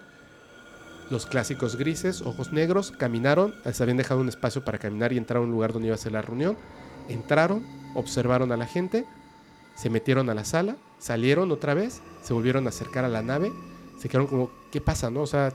los 1.09 1.25
clásicos 1.25 1.77
grises, 1.77 2.21
ojos 2.21 2.53
negros, 2.53 2.91
caminaron, 2.91 3.55
se 3.71 3.81
habían 3.81 3.97
dejado 3.97 4.21
un 4.21 4.29
espacio 4.29 4.63
para 4.63 4.77
caminar 4.77 5.13
y 5.13 5.17
entrar 5.17 5.37
a 5.37 5.41
un 5.41 5.49
lugar 5.49 5.73
donde 5.73 5.87
iba 5.87 5.95
a 5.95 5.97
ser 5.97 6.11
la 6.11 6.21
reunión. 6.21 6.59
Entraron, 7.09 7.65
observaron 7.95 8.51
a 8.51 8.57
la 8.57 8.67
gente, 8.67 9.07
se 9.73 9.89
metieron 9.89 10.29
a 10.29 10.35
la 10.35 10.45
sala, 10.45 10.77
salieron 10.99 11.51
otra 11.51 11.73
vez, 11.73 12.03
se 12.21 12.33
volvieron 12.33 12.67
a 12.67 12.69
acercar 12.69 13.05
a 13.05 13.09
la 13.09 13.23
nave, 13.23 13.51
se 13.97 14.09
quedaron 14.09 14.27
como, 14.27 14.51
¿qué 14.71 14.79
pasa, 14.79 15.09
no? 15.09 15.21
O 15.21 15.27
sea, 15.27 15.53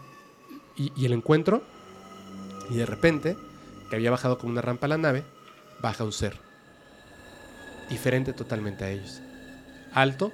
y, 0.76 0.92
y 0.96 1.06
el 1.06 1.12
encuentro, 1.12 1.62
y 2.70 2.76
de 2.76 2.86
repente, 2.86 3.36
que 3.88 3.94
había 3.94 4.10
bajado 4.10 4.36
como 4.36 4.50
una 4.50 4.62
rampa 4.62 4.86
a 4.86 4.88
la 4.88 4.98
nave, 4.98 5.22
baja 5.80 6.02
un 6.02 6.10
ser. 6.10 6.47
Diferente 7.88 8.32
totalmente 8.32 8.84
a 8.84 8.90
ellos. 8.90 9.20
Alto, 9.92 10.32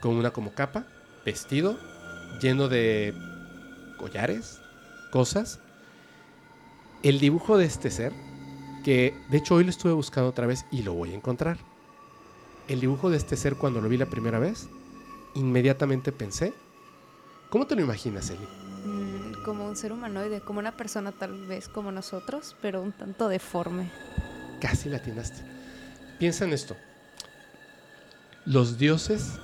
con 0.00 0.16
una 0.16 0.32
como 0.32 0.52
capa, 0.52 0.84
vestido, 1.24 1.78
lleno 2.40 2.68
de 2.68 3.14
collares, 3.96 4.60
cosas. 5.10 5.60
El 7.02 7.20
dibujo 7.20 7.56
de 7.56 7.64
este 7.64 7.90
ser, 7.90 8.12
que 8.84 9.14
de 9.30 9.38
hecho 9.38 9.54
hoy 9.54 9.64
lo 9.64 9.70
estuve 9.70 9.92
buscando 9.92 10.28
otra 10.28 10.46
vez 10.46 10.66
y 10.70 10.82
lo 10.82 10.94
voy 10.94 11.12
a 11.12 11.14
encontrar. 11.14 11.58
El 12.68 12.80
dibujo 12.80 13.10
de 13.10 13.16
este 13.16 13.36
ser 13.36 13.56
cuando 13.56 13.80
lo 13.80 13.88
vi 13.88 13.96
la 13.96 14.06
primera 14.06 14.38
vez, 14.38 14.68
inmediatamente 15.34 16.12
pensé, 16.12 16.52
¿cómo 17.50 17.66
te 17.66 17.74
lo 17.74 17.82
imaginas, 17.82 18.30
Eli? 18.30 18.46
Mm, 18.84 19.44
como 19.44 19.66
un 19.66 19.76
ser 19.76 19.92
humanoide, 19.92 20.40
como 20.40 20.58
una 20.58 20.76
persona 20.76 21.12
tal 21.12 21.46
vez 21.46 21.68
como 21.68 21.92
nosotros, 21.92 22.56
pero 22.60 22.82
un 22.82 22.92
tanto 22.92 23.28
deforme. 23.28 23.90
Casi 24.60 24.88
la 24.88 24.98
atinaste. 24.98 25.44
Piensa 26.22 26.44
en 26.44 26.52
esto. 26.52 26.76
Los 28.44 28.78
dioses 28.78 29.40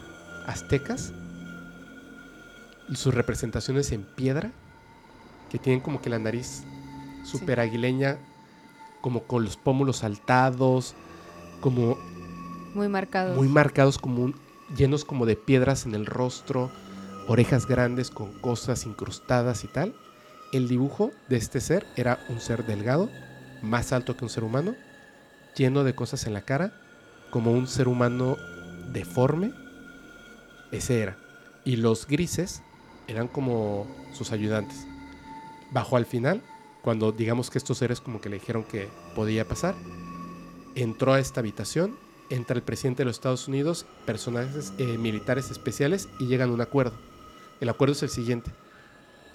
aztecas, 0.46 1.12
sus 2.94 3.12
representaciones 3.12 3.90
en 3.90 4.04
piedra, 4.04 4.52
que 5.50 5.58
tienen 5.58 5.80
como 5.80 6.00
que 6.00 6.08
la 6.08 6.20
nariz 6.20 6.62
súper 7.24 7.58
aguileña, 7.58 8.18
como 9.00 9.24
con 9.24 9.42
los 9.42 9.56
pómulos 9.56 9.96
saltados, 9.96 10.94
como 11.60 11.98
Muy 12.74 12.86
marcados. 12.88 13.36
muy 13.36 13.48
marcados, 13.48 13.98
como 13.98 14.22
un- 14.22 14.36
llenos 14.76 15.04
como 15.04 15.26
de 15.26 15.34
piedras 15.34 15.84
en 15.84 15.96
el 15.96 16.06
rostro, 16.06 16.70
orejas 17.26 17.66
grandes 17.66 18.08
con 18.08 18.40
cosas 18.40 18.86
incrustadas 18.86 19.64
y 19.64 19.66
tal. 19.66 19.96
El 20.52 20.68
dibujo 20.68 21.10
de 21.28 21.38
este 21.38 21.60
ser 21.60 21.88
era 21.96 22.24
un 22.28 22.38
ser 22.40 22.64
delgado, 22.66 23.10
más 23.62 23.92
alto 23.92 24.16
que 24.16 24.24
un 24.24 24.30
ser 24.30 24.44
humano, 24.44 24.76
lleno 25.58 25.84
de 25.84 25.94
cosas 25.94 26.26
en 26.26 26.32
la 26.32 26.42
cara, 26.42 26.72
como 27.30 27.52
un 27.52 27.66
ser 27.66 27.88
humano 27.88 28.36
deforme. 28.92 29.52
Ese 30.72 31.02
era. 31.02 31.16
Y 31.64 31.76
los 31.76 32.06
grises 32.06 32.62
eran 33.08 33.28
como 33.28 33.86
sus 34.12 34.32
ayudantes. 34.32 34.86
Bajó 35.70 35.96
al 35.96 36.06
final, 36.06 36.42
cuando 36.82 37.12
digamos 37.12 37.50
que 37.50 37.58
estos 37.58 37.78
seres 37.78 38.00
como 38.00 38.20
que 38.20 38.28
le 38.28 38.38
dijeron 38.38 38.64
que 38.64 38.88
podía 39.14 39.46
pasar, 39.46 39.74
entró 40.74 41.12
a 41.12 41.20
esta 41.20 41.40
habitación, 41.40 41.96
entra 42.30 42.56
el 42.56 42.62
presidente 42.62 43.02
de 43.02 43.06
los 43.06 43.16
Estados 43.16 43.48
Unidos, 43.48 43.86
personajes 44.06 44.72
eh, 44.78 44.96
militares 44.98 45.50
especiales 45.50 46.08
y 46.18 46.26
llegan 46.26 46.50
a 46.50 46.54
un 46.54 46.60
acuerdo. 46.60 46.96
El 47.60 47.68
acuerdo 47.68 47.92
es 47.92 48.02
el 48.02 48.10
siguiente. 48.10 48.50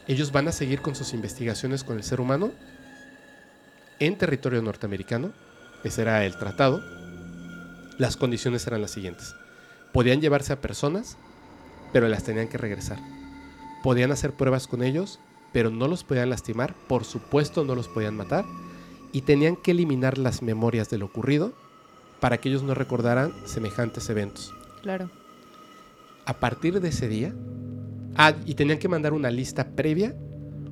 Ellos 0.08 0.32
van 0.32 0.48
a 0.48 0.52
seguir 0.52 0.82
con 0.82 0.96
sus 0.96 1.14
investigaciones 1.14 1.84
con 1.84 1.98
el 1.98 2.04
ser 2.04 2.22
humano 2.22 2.52
en 4.00 4.18
territorio 4.18 4.62
norteamericano. 4.62 5.32
Ese 5.84 6.02
era 6.02 6.26
el 6.26 6.38
tratado. 6.38 6.82
Las 7.98 8.18
condiciones 8.18 8.66
eran 8.68 8.82
las 8.82 8.92
siguientes. 8.92 9.36
Podían 9.92 10.22
llevarse 10.22 10.54
a 10.54 10.62
personas, 10.62 11.18
pero 11.92 12.08
las 12.08 12.24
tenían 12.24 12.48
que 12.48 12.58
regresar. 12.58 13.00
Podían 13.84 14.12
hacer 14.12 14.34
pruebas 14.34 14.68
con 14.68 14.82
ellos, 14.82 15.20
pero 15.52 15.70
no 15.70 15.88
los 15.88 16.04
podían 16.04 16.30
lastimar. 16.30 16.74
Por 16.88 17.04
supuesto, 17.04 17.64
no 17.64 17.76
los 17.76 17.88
podían 17.88 18.16
matar. 18.16 18.46
Y 19.12 19.22
tenían 19.22 19.56
que 19.56 19.72
eliminar 19.72 20.18
las 20.18 20.42
memorias 20.42 20.90
de 20.90 20.98
lo 20.98 21.06
ocurrido 21.06 21.54
para 22.20 22.38
que 22.38 22.50
ellos 22.50 22.64
no 22.64 22.74
recordaran 22.74 23.34
semejantes 23.46 24.10
eventos. 24.10 24.54
Claro. 24.82 25.10
a 26.26 26.40
partir 26.40 26.80
de 26.80 26.90
ese 26.90 27.08
día, 27.08 27.34
ah, 28.16 28.34
y 28.46 28.56
tenían 28.56 28.80
que 28.80 28.88
mandar 28.88 29.14
una 29.14 29.32
lista 29.32 29.76
previa 29.76 30.16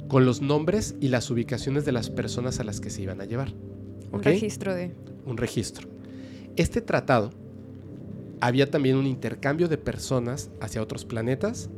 con 0.07 0.25
los 0.25 0.41
nombres 0.41 0.95
y 0.99 1.07
las 1.07 1.29
ubicaciones 1.29 1.85
de 1.85 1.91
las 1.91 2.09
personas 2.09 2.59
a 2.59 2.63
las 2.63 2.81
que 2.81 2.89
se 2.89 3.01
iban 3.01 3.21
a 3.21 3.25
llevar. 3.25 3.53
Un 4.11 4.19
¿ok? 4.19 4.25
registro 4.25 4.73
de... 4.73 4.91
un 5.25 5.37
registro. 5.37 5.87
Este 6.55 6.81
tratado 6.81 7.31
había 8.41 8.69
también 8.69 8.97
un 8.97 9.05
intercambio 9.05 9.67
de 9.67 9.77
personas 9.77 10.49
hacia 10.59 10.81
otros 10.81 11.05
planetas. 11.05 11.69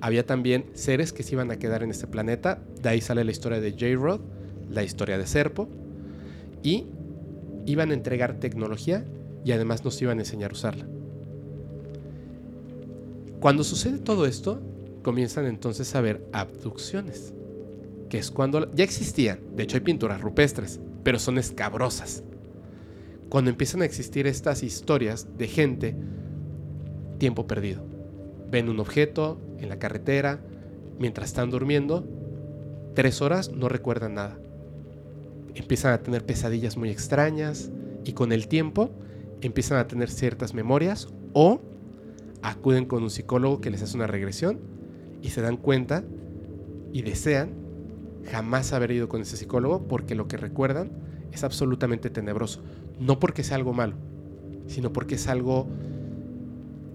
Había 0.00 0.26
también 0.26 0.66
seres 0.74 1.12
que 1.12 1.22
se 1.22 1.32
iban 1.32 1.50
a 1.50 1.58
quedar 1.58 1.82
en 1.82 1.90
este 1.90 2.06
planeta. 2.06 2.62
De 2.82 2.90
ahí 2.90 3.00
sale 3.00 3.24
la 3.24 3.30
historia 3.30 3.60
de 3.60 3.72
J-Rod, 3.72 4.20
la 4.70 4.82
historia 4.84 5.16
de 5.16 5.26
Serpo. 5.26 5.68
Y 6.62 6.86
iban 7.66 7.90
a 7.90 7.94
entregar 7.94 8.38
tecnología 8.38 9.04
y 9.44 9.52
además 9.52 9.84
nos 9.84 10.00
iban 10.02 10.18
a 10.18 10.22
enseñar 10.22 10.50
a 10.50 10.54
usarla. 10.54 10.86
Cuando 13.40 13.64
sucede 13.64 13.98
todo 13.98 14.26
esto, 14.26 14.60
comienzan 15.02 15.46
entonces 15.46 15.94
a 15.94 15.98
haber 15.98 16.26
abducciones. 16.32 17.32
Que 18.08 18.18
es 18.18 18.30
cuando 18.30 18.70
ya 18.74 18.84
existían. 18.84 19.38
De 19.56 19.62
hecho, 19.62 19.78
hay 19.78 19.82
pinturas 19.82 20.20
rupestres, 20.20 20.80
pero 21.04 21.18
son 21.20 21.38
escabrosas 21.38 22.24
cuando 23.34 23.50
empiezan 23.50 23.82
a 23.82 23.84
existir 23.84 24.28
estas 24.28 24.62
historias 24.62 25.26
de 25.36 25.48
gente, 25.48 25.96
tiempo 27.18 27.48
perdido. 27.48 27.84
Ven 28.48 28.68
un 28.68 28.78
objeto 28.78 29.40
en 29.58 29.68
la 29.68 29.80
carretera, 29.80 30.38
mientras 31.00 31.30
están 31.30 31.50
durmiendo, 31.50 32.06
tres 32.94 33.20
horas 33.20 33.50
no 33.50 33.68
recuerdan 33.68 34.14
nada. 34.14 34.38
Empiezan 35.56 35.94
a 35.94 35.98
tener 35.98 36.24
pesadillas 36.24 36.76
muy 36.76 36.90
extrañas 36.90 37.72
y 38.04 38.12
con 38.12 38.30
el 38.30 38.46
tiempo 38.46 38.90
empiezan 39.40 39.78
a 39.78 39.88
tener 39.88 40.10
ciertas 40.10 40.54
memorias 40.54 41.08
o 41.32 41.60
acuden 42.40 42.84
con 42.84 43.02
un 43.02 43.10
psicólogo 43.10 43.60
que 43.60 43.70
les 43.70 43.82
hace 43.82 43.96
una 43.96 44.06
regresión 44.06 44.60
y 45.22 45.30
se 45.30 45.40
dan 45.40 45.56
cuenta 45.56 46.04
y 46.92 47.02
desean 47.02 47.50
jamás 48.30 48.72
haber 48.72 48.90
ido 48.90 49.08
con 49.08 49.20
ese 49.22 49.36
psicólogo 49.36 49.86
porque 49.88 50.14
lo 50.14 50.28
que 50.28 50.36
recuerdan 50.36 50.90
es 51.32 51.44
absolutamente 51.44 52.10
tenebroso. 52.10 52.62
No 53.00 53.18
porque 53.20 53.42
sea 53.44 53.56
algo 53.56 53.72
malo, 53.72 53.94
sino 54.66 54.92
porque 54.92 55.16
es 55.16 55.26
algo 55.28 55.66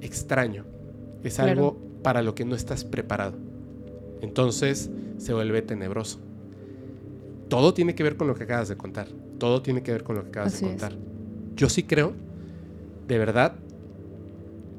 extraño. 0.02 0.66
Es 1.24 1.36
Claro. 1.36 1.52
algo 1.52 1.78
para 2.04 2.22
lo 2.22 2.36
que 2.36 2.46
no 2.46 2.56
estás 2.56 2.84
preparado. 2.86 3.34
Entonces 4.22 4.90
se 5.18 5.34
vuelve 5.34 5.62
tenebroso. 5.62 6.20
Todo 7.50 7.74
tiene 7.74 7.96
que 7.96 8.04
ver 8.04 8.16
con 8.16 8.28
lo 8.28 8.36
que 8.36 8.44
acabas 8.44 8.70
de 8.70 8.78
contar. 8.78 9.08
Todo 9.38 9.62
tiene 9.62 9.82
que 9.84 9.92
ver 9.92 10.04
con 10.04 10.16
lo 10.16 10.24
que 10.24 10.30
acabas 10.30 10.54
Así 10.54 10.66
de 10.66 10.72
es. 10.74 10.82
contar. 10.82 10.98
Yo 11.56 11.68
sí 11.70 11.84
creo, 11.84 12.14
de 13.08 13.18
verdad, 13.18 13.56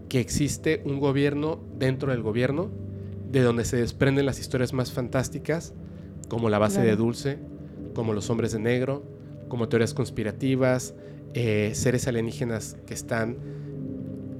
que 0.09 0.21
existe 0.21 0.83
un 0.85 0.99
gobierno 1.01 1.61
dentro 1.79 2.11
del 2.13 2.23
gobierno 2.23 2.69
de 3.31 3.43
donde 3.43 3.65
se 3.65 3.77
desprenden 3.77 4.27
las 4.27 4.41
historias 4.41 4.73
más 4.73 4.93
fantásticas, 4.93 5.73
como 6.31 6.49
la 6.49 6.59
base 6.59 6.79
de 6.81 6.87
Claro. 6.87 7.03
Dulce, 7.05 7.39
como 7.95 8.15
los 8.15 8.31
hombres 8.31 8.53
de 8.53 8.59
negro, 8.61 9.03
como 9.49 9.69
teorías 9.69 9.93
conspirativas, 9.93 10.95
eh, 11.35 11.73
seres 11.75 12.09
alienígenas 12.09 12.79
que 12.87 12.95
están 12.95 13.37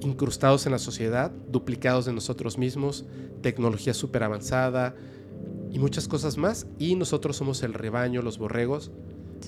incrustados 0.01 0.65
en 0.65 0.71
la 0.71 0.79
sociedad, 0.79 1.31
duplicados 1.51 2.05
de 2.05 2.13
nosotros 2.13 2.57
mismos, 2.57 3.05
tecnología 3.41 3.93
súper 3.93 4.23
avanzada 4.23 4.95
y 5.71 5.77
muchas 5.79 6.07
cosas 6.07 6.37
más. 6.37 6.65
Y 6.79 6.95
nosotros 6.95 7.35
somos 7.37 7.61
el 7.63 7.73
rebaño, 7.73 8.21
los 8.21 8.37
borregos, 8.39 8.91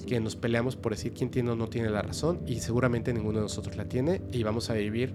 que 0.08 0.20
nos 0.20 0.36
peleamos 0.36 0.76
por 0.76 0.92
decir 0.92 1.14
quién 1.14 1.30
tiene 1.30 1.52
o 1.52 1.56
no 1.56 1.68
tiene 1.70 1.90
la 1.90 2.02
razón 2.02 2.40
y 2.46 2.60
seguramente 2.60 3.14
ninguno 3.14 3.38
de 3.40 3.44
nosotros 3.44 3.76
la 3.78 3.86
tiene 3.86 4.22
y 4.32 4.44
vamos 4.44 4.70
a 4.70 4.74
vivir 4.74 5.14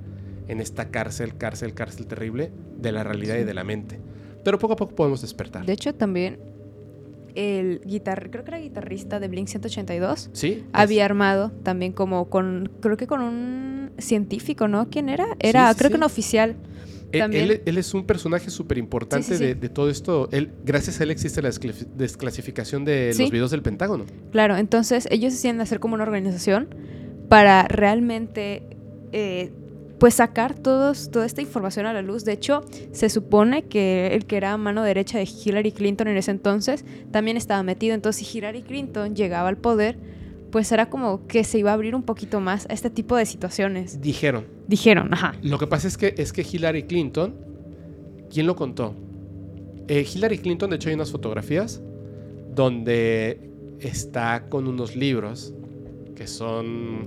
en 0.49 0.61
esta 0.61 0.91
cárcel, 0.91 1.37
cárcel, 1.37 1.75
cárcel 1.75 2.07
terrible 2.07 2.53
de 2.81 2.93
la 2.93 3.03
realidad 3.05 3.35
y 3.37 3.41
Sí. 3.41 3.45
de 3.45 3.55
la 3.55 3.65
mente. 3.65 4.01
Pero 4.45 4.59
poco 4.59 4.75
a 4.75 4.77
poco 4.77 4.95
podemos 4.95 5.21
despertar. 5.21 5.67
De 5.67 5.73
hecho, 5.73 5.95
también 5.95 6.39
el 7.39 7.81
guitar 7.85 8.31
creo 8.31 8.43
que 8.45 8.51
era 8.51 8.59
guitarrista 8.59 9.21
de 9.21 9.29
Blink 9.29 9.47
182 9.49 10.31
¿Sí? 10.33 10.65
había 10.73 11.05
armado 11.05 11.53
también 11.63 11.93
como 11.93 12.29
con, 12.29 12.71
creo 12.81 12.97
que 12.97 13.07
con 13.07 13.21
un 13.23 13.91
científico, 13.99 14.67
¿no? 14.67 14.89
¿Quién 14.91 15.09
era? 15.09 15.27
Era, 15.39 15.69
Sí, 15.69 15.75
sí, 15.75 15.79
creo 15.79 15.89
sí. 15.89 15.93
que 15.93 15.97
un 15.99 16.03
oficial. 16.05 16.57
Él, 17.13 17.21
También- 17.21 17.45
él- 17.51 17.63
él 17.65 17.79
es 17.79 17.95
un 17.95 18.05
personaje 18.05 18.51
súper 18.51 18.77
importante 18.77 19.27
Sí, 19.27 19.33
sí, 19.35 19.39
sí. 19.39 19.45
de, 19.45 19.55
de 19.55 19.69
todo 19.71 19.89
esto. 19.89 20.29
Él, 20.31 20.51
gracias 20.65 21.01
a 21.01 21.05
él 21.05 21.11
existe 21.11 21.41
la 21.41 21.49
desclasi- 21.49 21.87
desclasificación 21.97 22.85
de 22.85 23.15
los 23.19 23.31
videos 23.31 23.51
del 23.51 23.63
Pentágono. 23.63 24.05
Claro, 24.31 24.57
entonces 24.57 25.09
ellos 25.11 25.33
decían 25.33 25.61
hacer 25.61 25.81
como 25.81 25.95
una 25.95 26.03
organización 26.05 26.69
para 27.29 27.63
realmente 27.69 28.63
eh, 29.13 29.51
pues 29.99 30.15
sacar 30.15 30.55
todos, 30.55 31.11
toda 31.11 31.27
esta 31.27 31.43
información 31.43 31.87
a 31.87 31.93
la 31.93 32.03
luz. 32.03 32.25
De 32.25 32.33
hecho, 32.33 32.65
se 32.93 33.09
supone 33.09 33.65
que 33.65 34.09
el 34.15 34.27
que 34.27 34.37
era 34.37 34.57
mano 34.57 34.83
derecha 34.83 35.19
de 35.19 35.25
Hillary 35.25 35.73
Clinton 35.73 36.09
en 36.09 36.17
ese 36.17 36.31
entonces 36.31 36.85
también 37.11 37.37
estaba 37.37 37.63
metido. 37.63 37.95
Entonces, 37.95 38.27
si 38.27 38.39
Hillary 38.39 38.63
Clinton 38.63 39.15
llegaba 39.15 39.49
al 39.49 39.57
poder, 39.57 39.99
pues 40.51 40.71
era 40.73 40.89
como 40.89 41.27
que 41.27 41.45
se 41.45 41.59
iba 41.59 41.71
a 41.71 41.75
abrir 41.75 41.95
un 41.95 42.03
poquito 42.03 42.41
más 42.41 42.67
a 42.71 42.73
este 42.73 42.91
tipo 42.91 43.17
de 43.17 43.27
situaciones. 43.27 44.01
Dijeron. 44.01 44.47
Dijeron, 44.67 45.13
ajá. 45.13 45.35
Lo 45.43 45.59
que 45.59 45.67
pasa 45.67 45.89
es 45.89 45.97
que, 45.97 46.15
es 46.17 46.33
que 46.33 46.43
Hillary 46.43 46.85
Clinton, 46.85 47.35
¿quién 48.31 48.47
lo 48.47 48.57
contó? 48.57 48.95
Eh, 49.89 50.07
Hillary 50.15 50.39
Clinton, 50.39 50.71
de 50.71 50.77
hecho, 50.77 50.89
hay 50.89 50.95
unas 50.95 51.11
fotografías 51.11 51.81
donde 52.55 53.51
está 53.81 54.47
con 54.49 54.69
unos 54.69 54.97
libros 54.97 55.55
que 56.15 56.27
son... 56.27 57.07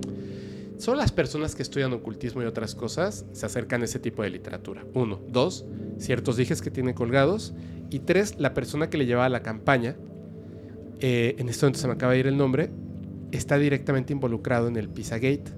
Son 0.81 0.97
las 0.97 1.11
personas 1.11 1.53
que 1.53 1.61
estudian 1.61 1.93
ocultismo 1.93 2.41
y 2.41 2.45
otras 2.45 2.73
cosas, 2.73 3.23
se 3.33 3.45
acercan 3.45 3.83
a 3.83 3.85
ese 3.85 3.99
tipo 3.99 4.23
de 4.23 4.31
literatura. 4.31 4.83
Uno. 4.95 5.21
Dos, 5.29 5.63
ciertos 5.99 6.37
dijes 6.37 6.59
que 6.63 6.71
tiene 6.71 6.95
colgados. 6.95 7.53
Y 7.91 7.99
tres, 7.99 8.33
la 8.39 8.55
persona 8.55 8.89
que 8.89 8.97
le 8.97 9.05
llevaba 9.05 9.29
la 9.29 9.43
campaña, 9.43 9.95
eh, 10.99 11.35
en 11.37 11.49
este 11.49 11.67
momento 11.67 11.81
se 11.81 11.87
me 11.87 11.93
acaba 11.93 12.13
de 12.13 12.19
ir 12.21 12.25
el 12.25 12.35
nombre, 12.35 12.71
está 13.31 13.59
directamente 13.59 14.11
involucrado 14.11 14.69
en 14.69 14.75
el 14.75 14.89
Pizzagate. 14.89 15.51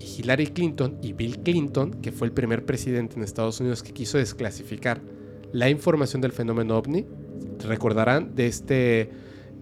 Y 0.00 0.22
Hillary 0.22 0.46
Clinton 0.46 0.96
y 1.02 1.12
Bill 1.12 1.40
Clinton, 1.40 2.00
que 2.00 2.10
fue 2.10 2.26
el 2.26 2.32
primer 2.32 2.64
presidente 2.64 3.16
en 3.16 3.24
Estados 3.24 3.60
Unidos 3.60 3.82
que 3.82 3.92
quiso 3.92 4.16
desclasificar 4.16 5.02
la 5.52 5.68
información 5.68 6.22
del 6.22 6.32
fenómeno 6.32 6.78
ovni, 6.78 7.04
recordarán 7.66 8.34
de 8.34 8.46
este 8.46 9.10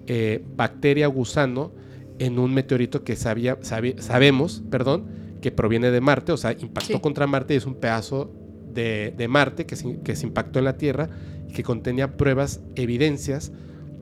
eh, 0.06 0.44
bacteria 0.54 1.08
gusano 1.08 1.72
en 2.18 2.38
un 2.38 2.52
meteorito 2.54 3.04
que 3.04 3.16
sabía, 3.16 3.58
sabemos, 3.62 4.62
perdón, 4.70 5.04
que 5.40 5.50
proviene 5.52 5.90
de 5.90 6.00
Marte, 6.00 6.32
o 6.32 6.36
sea, 6.36 6.52
impactó 6.52 6.94
Sí. 6.94 7.00
contra 7.00 7.26
Marte 7.26 7.54
y 7.54 7.58
es 7.58 7.66
un 7.66 7.74
pedazo 7.74 8.32
de, 8.72 9.12
de 9.16 9.28
Marte 9.28 9.66
que 9.66 9.76
se, 9.76 10.00
que 10.00 10.16
se 10.16 10.26
impactó 10.26 10.58
en 10.58 10.64
la 10.64 10.76
Tierra 10.76 11.08
y 11.48 11.52
que 11.52 11.62
contenía 11.62 12.16
pruebas, 12.16 12.60
evidencias 12.74 13.52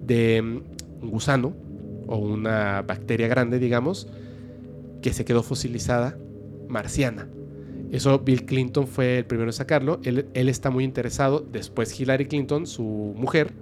de 0.07 0.43
mm, 0.43 1.05
un 1.05 1.11
gusano 1.11 1.55
o 2.07 2.19
una 2.19 2.83
bacteria 2.83 3.29
grande, 3.29 3.59
digamos, 3.59 4.07
que 5.03 5.13
se 5.13 5.25
quedó 5.25 5.43
fosilizada 5.43 6.17
marciana. 6.69 7.29
Eso 7.93 8.19
Bill 8.21 8.45
Clinton 8.47 8.87
fue 8.87 9.19
el 9.19 9.25
primero 9.27 9.49
en 9.51 9.53
sacarlo. 9.53 10.01
Él, 10.03 10.27
él 10.35 10.49
está 10.49 10.71
muy 10.71 10.83
interesado. 10.85 11.41
Después 11.53 11.99
Hillary 11.99 12.27
Clinton, 12.27 12.67
su 12.67 12.83
mujer. 13.17 13.53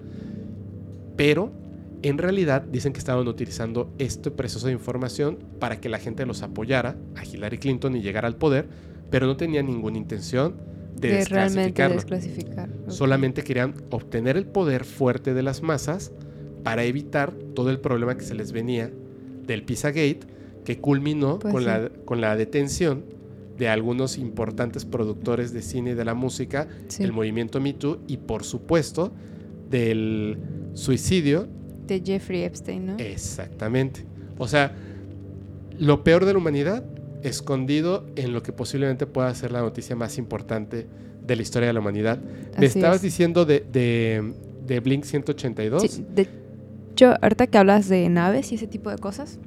Pero 1.16 1.52
en 2.02 2.18
realidad 2.18 2.62
dicen 2.62 2.92
que 2.92 2.98
estaban 2.98 3.26
utilizando 3.28 3.92
este 3.98 4.30
proceso 4.30 4.66
de 4.66 4.72
información 4.72 5.38
para 5.58 5.80
que 5.80 5.88
la 5.88 5.98
gente 5.98 6.26
los 6.26 6.42
apoyara 6.42 6.96
a 7.16 7.24
Hillary 7.24 7.58
Clinton 7.58 7.96
y 7.96 8.02
llegara 8.02 8.28
al 8.28 8.36
poder, 8.36 8.68
pero 9.10 9.26
no 9.26 9.36
tenían 9.36 9.66
ninguna 9.66 9.98
intención 9.98 10.56
de, 10.96 11.08
De 11.08 11.14
desclasificarlo. 11.16 11.96
desclasificar. 11.96 12.70
Solamente 12.88 13.42
querían 13.44 13.74
obtener 13.90 14.36
el 14.36 14.46
poder 14.46 14.84
fuerte 14.84 15.34
de 15.34 15.42
las 15.42 15.62
masas 15.62 16.12
para 16.62 16.84
evitar 16.84 17.32
todo 17.54 17.70
el 17.70 17.80
problema 17.80 18.16
que 18.16 18.24
se 18.24 18.34
les 18.34 18.52
venía 18.52 18.90
del 19.46 19.64
Pizzagate, 19.64 20.20
que 20.64 20.78
culminó 20.78 21.38
Pues 21.40 21.52
con, 21.52 21.62
sí. 21.62 21.66
la, 21.68 21.90
con 22.04 22.20
la 22.20 22.36
detención 22.36 23.04
de 23.58 23.68
algunos 23.68 24.16
importantes 24.18 24.84
productores 24.84 25.52
de 25.52 25.62
cine 25.62 25.90
y 25.90 25.94
de 25.94 26.04
la 26.04 26.14
música, 26.14 26.68
Sí, 26.88 27.02
el 27.02 27.12
movimiento 27.12 27.60
Me 27.60 27.72
Too 27.74 28.00
y 28.06 28.16
por 28.18 28.44
supuesto 28.44 29.12
del 29.70 30.38
suicidio. 30.74 31.48
De 31.86 32.02
Jeffrey 32.04 32.42
Epstein, 32.42 32.86
¿no? 32.86 32.96
Exactamente. 32.98 34.04
O 34.38 34.48
sea, 34.48 34.72
lo 35.78 36.04
peor 36.04 36.24
de 36.24 36.32
la 36.32 36.38
humanidad 36.38 36.84
escondido 37.22 38.04
en 38.16 38.32
lo 38.32 38.42
que 38.42 38.52
posiblemente 38.52 39.06
pueda 39.06 39.32
ser 39.34 39.52
la 39.52 39.60
noticia 39.60 39.94
más 39.96 40.18
importante 40.18 40.86
de 41.26 41.36
la 41.36 41.42
historia 41.42 41.68
de 41.68 41.72
la 41.72 41.80
humanidad. 41.80 42.18
Me 42.59 42.66
estabas 42.66 42.96
es. 42.96 43.02
diciendo 43.02 43.44
de, 43.44 43.64
de, 43.72 44.32
de 44.66 44.80
Blink 44.80 45.04
182. 45.04 45.82
Sí, 45.82 46.04
de 46.14 46.28
hecho, 46.92 47.14
ahorita 47.22 47.46
que 47.46 47.59
hablas 47.59 47.88
de 47.88 48.09
naves 48.09 48.50
y 48.52 48.56
ese 48.56 48.66
tipo 48.66 48.90
de 48.90 48.98
cosas, 48.98 49.38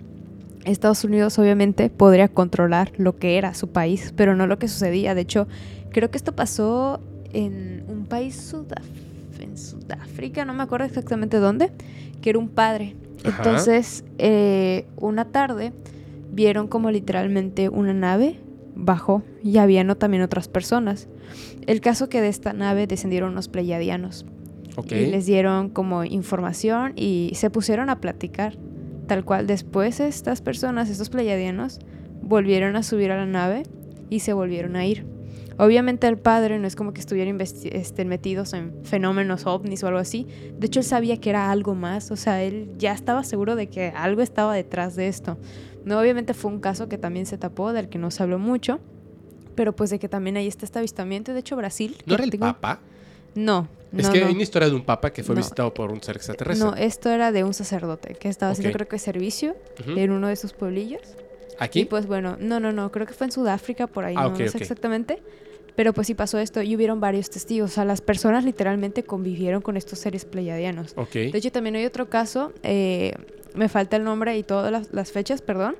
Estados 0.64 1.03
Unidos 1.03 1.38
obviamente 1.38 1.90
podría 1.90 2.28
controlar 2.28 2.91
lo 2.98 3.18
que 3.18 3.38
era 3.38 3.53
su 3.53 3.68
país, 3.70 4.14
pero 4.16 4.36
no 4.36 4.48
lo 4.48 4.57
que 4.57 4.68
sucedía. 4.68 5.14
De 5.14 5.22
hecho, 5.22 5.48
creo 5.91 6.10
que 6.10 6.18
esto 6.18 6.34
pasó 6.34 6.99
en 7.34 7.84
un 7.90 8.06
país 8.06 8.53
sudaf- 8.53 8.82
en 9.41 9.57
Sudáfrica, 9.57 10.45
no 10.45 10.53
me 10.53 10.64
acuerdo 10.64 10.86
exactamente 10.86 11.38
dónde, 11.38 11.72
que 12.26 12.32
era 12.32 12.40
un 12.40 12.50
padre. 12.50 12.96
Ajá. 13.24 13.38
Entonces, 13.38 14.04
eh, 14.18 14.88
una 14.98 15.26
tarde 15.26 15.74
vieron 16.34 16.68
como 16.68 16.90
literalmente 16.90 17.70
una 17.70 17.94
nave 17.94 18.40
bajó 18.74 19.22
y 19.44 19.60
había 19.60 19.84
no, 19.84 19.96
también 19.96 20.24
otras 20.24 20.48
personas. 20.48 21.08
El 21.68 21.82
caso 21.82 22.10
que 22.10 22.22
de 22.22 22.30
esta 22.30 22.52
nave 22.52 22.88
descendieron 22.88 23.34
unos 23.34 23.48
pleiadianos 23.48 24.26
Ok. 24.76 24.94
y 24.94 25.06
les 25.06 25.28
dieron 25.28 25.70
como 25.70 26.04
información 26.04 26.94
y 26.96 27.30
se 27.36 27.52
pusieron 27.52 27.92
a 27.92 28.02
platicar. 28.02 28.58
Tal 29.06 29.24
cual 29.24 29.46
después 29.46 30.00
estas 30.00 30.42
personas, 30.42 30.90
estos 30.90 31.12
pleiadianos, 31.12 31.78
volvieron 32.24 32.76
a 32.76 32.82
subir 32.82 33.12
a 33.12 33.18
la 33.18 33.28
nave 33.28 33.62
y 34.10 34.22
se 34.22 34.34
volvieron 34.34 34.76
a 34.76 34.88
ir. 34.88 35.06
Obviamente 35.57 36.07
el 36.07 36.18
padre 36.18 36.60
no 36.60 36.68
es 36.68 36.76
como 36.76 36.94
que 36.94 36.99
estuvieran 36.99 37.38
investi- 37.38 37.69
este, 37.72 38.03
metidos 38.03 38.53
en 38.53 38.73
fenómenos 38.84 39.45
ovnis 39.45 39.84
o 39.84 39.88
algo 39.88 39.99
así. 39.99 40.27
De 40.57 40.68
hecho, 40.68 40.80
él 40.82 40.86
sabía 40.86 41.18
que 41.22 41.30
era 41.30 41.49
algo 41.52 41.76
más. 41.76 42.11
O 42.11 42.15
sea, 42.18 42.44
él 42.44 42.72
ya 42.77 42.91
estaba 42.94 43.23
seguro 43.23 43.56
de 43.56 43.68
que 43.68 43.94
algo 43.95 44.22
estaba 44.22 44.53
detrás 44.53 44.95
de 44.95 45.07
esto. 45.07 45.38
No, 45.86 45.99
obviamente 45.99 46.34
fue 46.34 46.52
un 46.52 46.60
caso 46.60 46.90
que 46.90 46.98
también 46.98 47.26
se 47.26 47.38
tapó, 47.38 47.72
del 47.72 47.88
que 47.90 47.98
no 47.98 48.11
se 48.11 48.22
habló 48.23 48.38
mucho. 48.40 48.80
Pero 49.56 49.73
pues 49.73 49.90
de 49.90 49.99
que 49.99 50.10
también 50.10 50.36
ahí 50.36 50.48
está 50.48 50.65
este 50.65 50.80
avistamiento. 50.80 51.34
De 51.34 51.40
hecho, 51.40 51.56
Brasil... 51.56 51.95
¿No 52.06 52.15
era 52.15 52.23
el 52.26 52.32
tengo- 52.32 52.45
papa? 52.48 52.80
No. 53.36 53.69
Es 53.95 54.07
no, 54.07 54.11
que 54.11 54.19
no. 54.19 54.27
hay 54.27 54.34
una 54.34 54.44
historia 54.44 54.68
de 54.68 54.76
un 54.76 54.84
papa 54.84 55.14
que 55.14 55.23
fue 55.23 55.36
No. 55.36 55.40
visitado 55.41 55.73
por 55.73 55.90
un 55.91 56.02
ser 56.03 56.18
extraterrestre. 56.18 56.65
No, 56.68 56.76
esto 56.76 57.10
era 57.10 57.32
de 57.32 57.45
un 57.45 57.53
sacerdote 57.53 58.15
que 58.15 58.27
estaba 58.27 58.52
haciendo 58.52 58.73
creo 58.76 58.90
que 58.90 58.99
servicio 58.99 59.56
en 59.88 60.11
uno 60.11 60.27
de 60.27 60.36
sus 60.36 60.52
pueblillos. 60.52 61.02
¿Aquí? 61.60 61.82
Y 61.82 61.86
pues 61.86 62.06
bueno, 62.06 62.36
no, 62.38 62.60
no, 62.60 62.73
no, 62.73 62.91
creo 62.91 63.06
que 63.06 63.14
fue 63.14 63.27
en 63.27 63.32
Sudáfrica 63.32 63.88
por 63.88 64.03
ahí, 64.03 64.15
Ah, 64.18 64.23
no, 64.23 64.27
ok, 64.34 64.40
no 64.41 64.48
sé 64.49 64.57
exactamente. 64.57 65.23
Pero 65.76 65.92
pues 65.94 66.08
sí 66.08 66.14
pasó 66.16 66.40
esto 66.40 66.62
y 66.62 66.76
hubieron 66.76 67.00
varios 67.02 67.30
testigos. 67.30 67.72
O 67.72 67.74
sea, 67.74 67.86
las 67.86 68.00
personas 68.02 68.46
literalmente 68.46 69.04
convivieron 69.04 69.62
con 69.62 69.76
estos 69.78 70.00
seres 70.00 70.24
pleiadianos. 70.26 70.94
ok. 70.96 71.12
De 71.14 71.38
hecho, 71.38 71.52
también 71.52 71.76
hay 71.76 71.86
otro 71.86 72.10
caso, 72.10 72.54
eh, 72.64 73.14
me 73.56 73.68
falta 73.70 73.98
el 73.98 74.04
nombre 74.04 74.38
y 74.38 74.44
todas 74.44 74.72
las, 74.72 74.94
las 74.94 75.12
fechas, 75.12 75.42
perdón, 75.42 75.76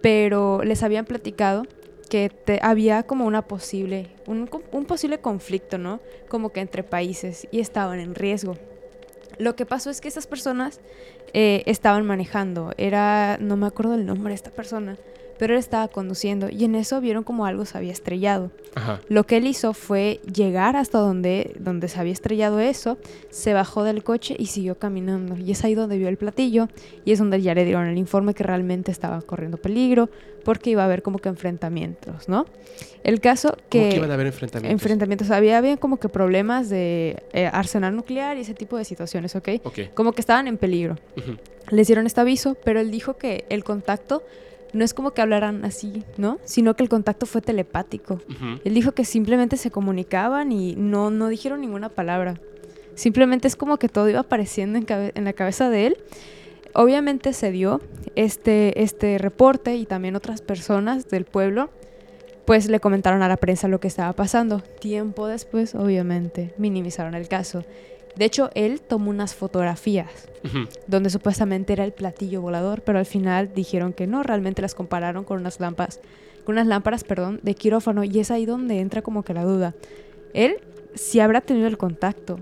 pero 0.00 0.62
les 0.64 0.82
habían 0.82 1.04
platicado 1.04 1.64
que 2.10 2.28
te- 2.30 2.60
había 2.62 3.02
como 3.04 3.24
una 3.26 3.42
posible, 3.42 4.08
un, 4.26 4.48
un 4.72 4.84
posible 4.84 5.18
conflicto, 5.18 5.78
¿no? 5.78 6.00
Como 6.28 6.50
que 6.50 6.60
entre 6.60 6.82
países 6.82 7.48
y 7.50 7.60
estaban 7.60 7.98
en 7.98 8.14
riesgo. 8.14 8.56
Lo 9.38 9.56
que 9.56 9.66
pasó 9.66 9.90
es 9.90 10.00
que 10.00 10.06
estas 10.08 10.26
personas 10.28 10.80
eh, 11.32 11.62
estaban 11.66 12.06
manejando, 12.06 12.72
era, 12.76 13.36
no 13.40 13.56
me 13.56 13.66
acuerdo 13.66 13.94
el 13.94 14.06
nombre 14.06 14.30
de 14.30 14.36
esta 14.36 14.50
persona, 14.50 14.96
pero 15.38 15.54
él 15.54 15.58
estaba 15.58 15.88
conduciendo 15.88 16.48
y 16.50 16.64
en 16.64 16.74
eso 16.74 17.00
vieron 17.00 17.24
como 17.24 17.46
algo 17.46 17.64
se 17.64 17.76
había 17.78 17.92
estrellado. 17.92 18.50
Ajá. 18.74 19.00
Lo 19.08 19.24
que 19.24 19.36
él 19.36 19.46
hizo 19.46 19.72
fue 19.72 20.20
llegar 20.32 20.76
hasta 20.76 20.98
donde, 20.98 21.54
donde 21.58 21.88
se 21.88 22.00
había 22.00 22.12
estrellado 22.12 22.60
eso, 22.60 22.98
se 23.30 23.52
bajó 23.52 23.84
del 23.84 24.02
coche 24.02 24.34
y 24.38 24.46
siguió 24.46 24.78
caminando. 24.78 25.36
Y 25.36 25.52
es 25.52 25.64
ahí 25.64 25.74
donde 25.74 25.98
vio 25.98 26.08
el 26.08 26.16
platillo 26.16 26.68
y 27.04 27.12
es 27.12 27.18
donde 27.18 27.40
ya 27.40 27.54
le 27.54 27.64
dieron 27.64 27.86
el 27.86 27.98
informe 27.98 28.34
que 28.34 28.42
realmente 28.42 28.90
estaba 28.90 29.20
corriendo 29.22 29.56
peligro 29.58 30.08
porque 30.44 30.70
iba 30.70 30.82
a 30.82 30.84
haber 30.84 31.02
como 31.02 31.18
que 31.18 31.28
enfrentamientos, 31.30 32.28
¿no? 32.28 32.46
El 33.02 33.20
caso 33.20 33.50
¿Cómo 33.50 33.62
que... 33.70 33.88
que 33.90 33.96
iban 33.96 34.10
a 34.10 34.14
haber 34.14 34.26
enfrentamientos? 34.26 34.72
enfrentamientos, 34.72 35.30
había, 35.30 35.58
había 35.58 35.76
como 35.78 35.98
que 35.98 36.08
problemas 36.08 36.68
de 36.68 37.22
eh, 37.32 37.46
arsenal 37.46 37.96
nuclear 37.96 38.36
y 38.36 38.40
ese 38.40 38.54
tipo 38.54 38.76
de 38.76 38.84
situaciones, 38.84 39.34
¿ok? 39.36 39.48
Ok. 39.62 39.78
Como 39.94 40.12
que 40.12 40.20
estaban 40.20 40.46
en 40.48 40.58
peligro 40.58 40.96
Ujú. 41.16 41.36
les 41.70 41.86
dieron 41.86 42.06
este 42.06 42.20
aviso, 42.20 42.56
pero 42.62 42.80
él 42.80 42.90
dijo 42.90 43.16
que 43.16 43.44
el 43.48 43.64
contacto 43.64 44.22
no 44.74 44.84
es 44.84 44.92
como 44.94 45.12
que 45.12 45.22
hablaran 45.22 45.64
así, 45.64 46.02
¿no? 46.16 46.38
Sino 46.44 46.74
que 46.74 46.82
el 46.82 46.88
contacto 46.88 47.26
fue 47.26 47.40
telepático. 47.40 48.14
Ujú. 48.14 48.60
Él 48.64 48.74
dijo 48.74 48.92
que 48.92 49.04
simplemente 49.04 49.56
se 49.56 49.70
comunicaban 49.70 50.52
y 50.52 50.74
no, 50.76 51.10
no 51.10 51.28
dijeron 51.28 51.60
ninguna 51.60 51.88
palabra. 51.88 52.40
Simplemente 52.94 53.48
es 53.48 53.56
como 53.56 53.78
que 53.78 53.88
todo 53.88 54.08
iba 54.08 54.20
apareciendo 54.20 54.78
en, 54.78 54.84
cabe- 54.84 55.12
en 55.14 55.24
la 55.24 55.32
cabeza 55.32 55.70
de 55.70 55.86
él. 55.88 55.96
Obviamente 56.74 57.32
se 57.32 57.50
dio 57.52 57.80
este, 58.16 58.82
este 58.82 59.18
reporte 59.18 59.76
y 59.76 59.86
también 59.86 60.16
otras 60.16 60.42
personas 60.42 61.08
del 61.08 61.24
pueblo 61.24 61.70
pues 62.44 62.68
le 62.68 62.78
comentaron 62.78 63.22
a 63.22 63.28
la 63.28 63.38
prensa 63.38 63.68
lo 63.68 63.80
que 63.80 63.88
estaba 63.88 64.12
pasando. 64.12 64.60
Tiempo 64.80 65.26
después, 65.28 65.74
obviamente, 65.74 66.52
minimizaron 66.58 67.14
el 67.14 67.26
caso. 67.26 67.64
De 68.16 68.24
hecho, 68.24 68.50
él 68.54 68.80
tomó 68.80 69.10
unas 69.10 69.34
fotografías 69.34 70.28
donde 70.86 71.08
supuestamente 71.10 71.72
era 71.72 71.84
el 71.84 71.92
platillo 71.92 72.42
volador, 72.42 72.82
pero 72.82 72.98
al 72.98 73.06
final 73.06 73.50
dijeron 73.54 73.92
que 73.92 74.06
no, 74.06 74.22
realmente 74.22 74.60
las 74.62 74.74
compararon 74.74 75.24
con 75.24 75.40
unas 75.40 75.58
lámparas, 75.58 76.00
con 76.44 76.54
unas 76.56 76.66
lámparas, 76.66 77.02
perdón, 77.02 77.40
de 77.42 77.54
quirófano 77.54 78.04
y 78.04 78.18
es 78.20 78.30
ahí 78.30 78.44
donde 78.46 78.78
entra 78.80 79.00
como 79.02 79.22
que 79.22 79.32
la 79.34 79.44
duda. 79.44 79.74
Él 80.34 80.56
sí 80.94 81.20
habrá 81.20 81.40
tenido 81.40 81.66
el 81.66 81.78
contacto 81.78 82.38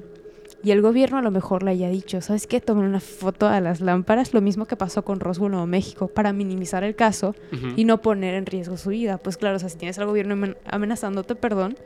y 0.65 0.73
el 0.73 0.83
gobierno 0.83 1.19
a 1.19 1.23
lo 1.23 1.31
mejor 1.31 1.63
le 1.63 1.71
haya 1.73 1.89
dicho, 1.89 2.21
¿sabes 2.21 2.47
qué? 2.47 2.61
Tomen 2.61 2.85
una 2.85 3.01
foto 3.01 3.47
a 3.49 3.61
las 3.61 3.81
lámparas, 3.81 4.35
lo 4.35 4.41
mismo 4.41 4.67
que 4.67 4.77
pasó 4.77 5.05
con 5.05 5.19
Roswell, 5.21 5.51
Nuevo 5.53 5.67
México, 5.67 6.09
para 6.09 6.33
minimizar 6.33 6.85
el 6.85 6.95
caso 6.97 7.35
y 7.77 7.85
no 7.85 8.01
poner 8.03 8.35
en 8.35 8.47
riesgo 8.47 8.77
su 8.77 8.91
vida. 8.91 9.19
Pues 9.19 9.37
claro, 9.37 9.57
o 9.57 9.59
sea, 9.59 9.69
si 9.69 9.79
tienes 9.79 9.99
al 9.99 10.07
gobierno 10.07 10.35
amen- 10.35 10.57
amenazándote, 10.67 11.35
perdón, 11.35 11.77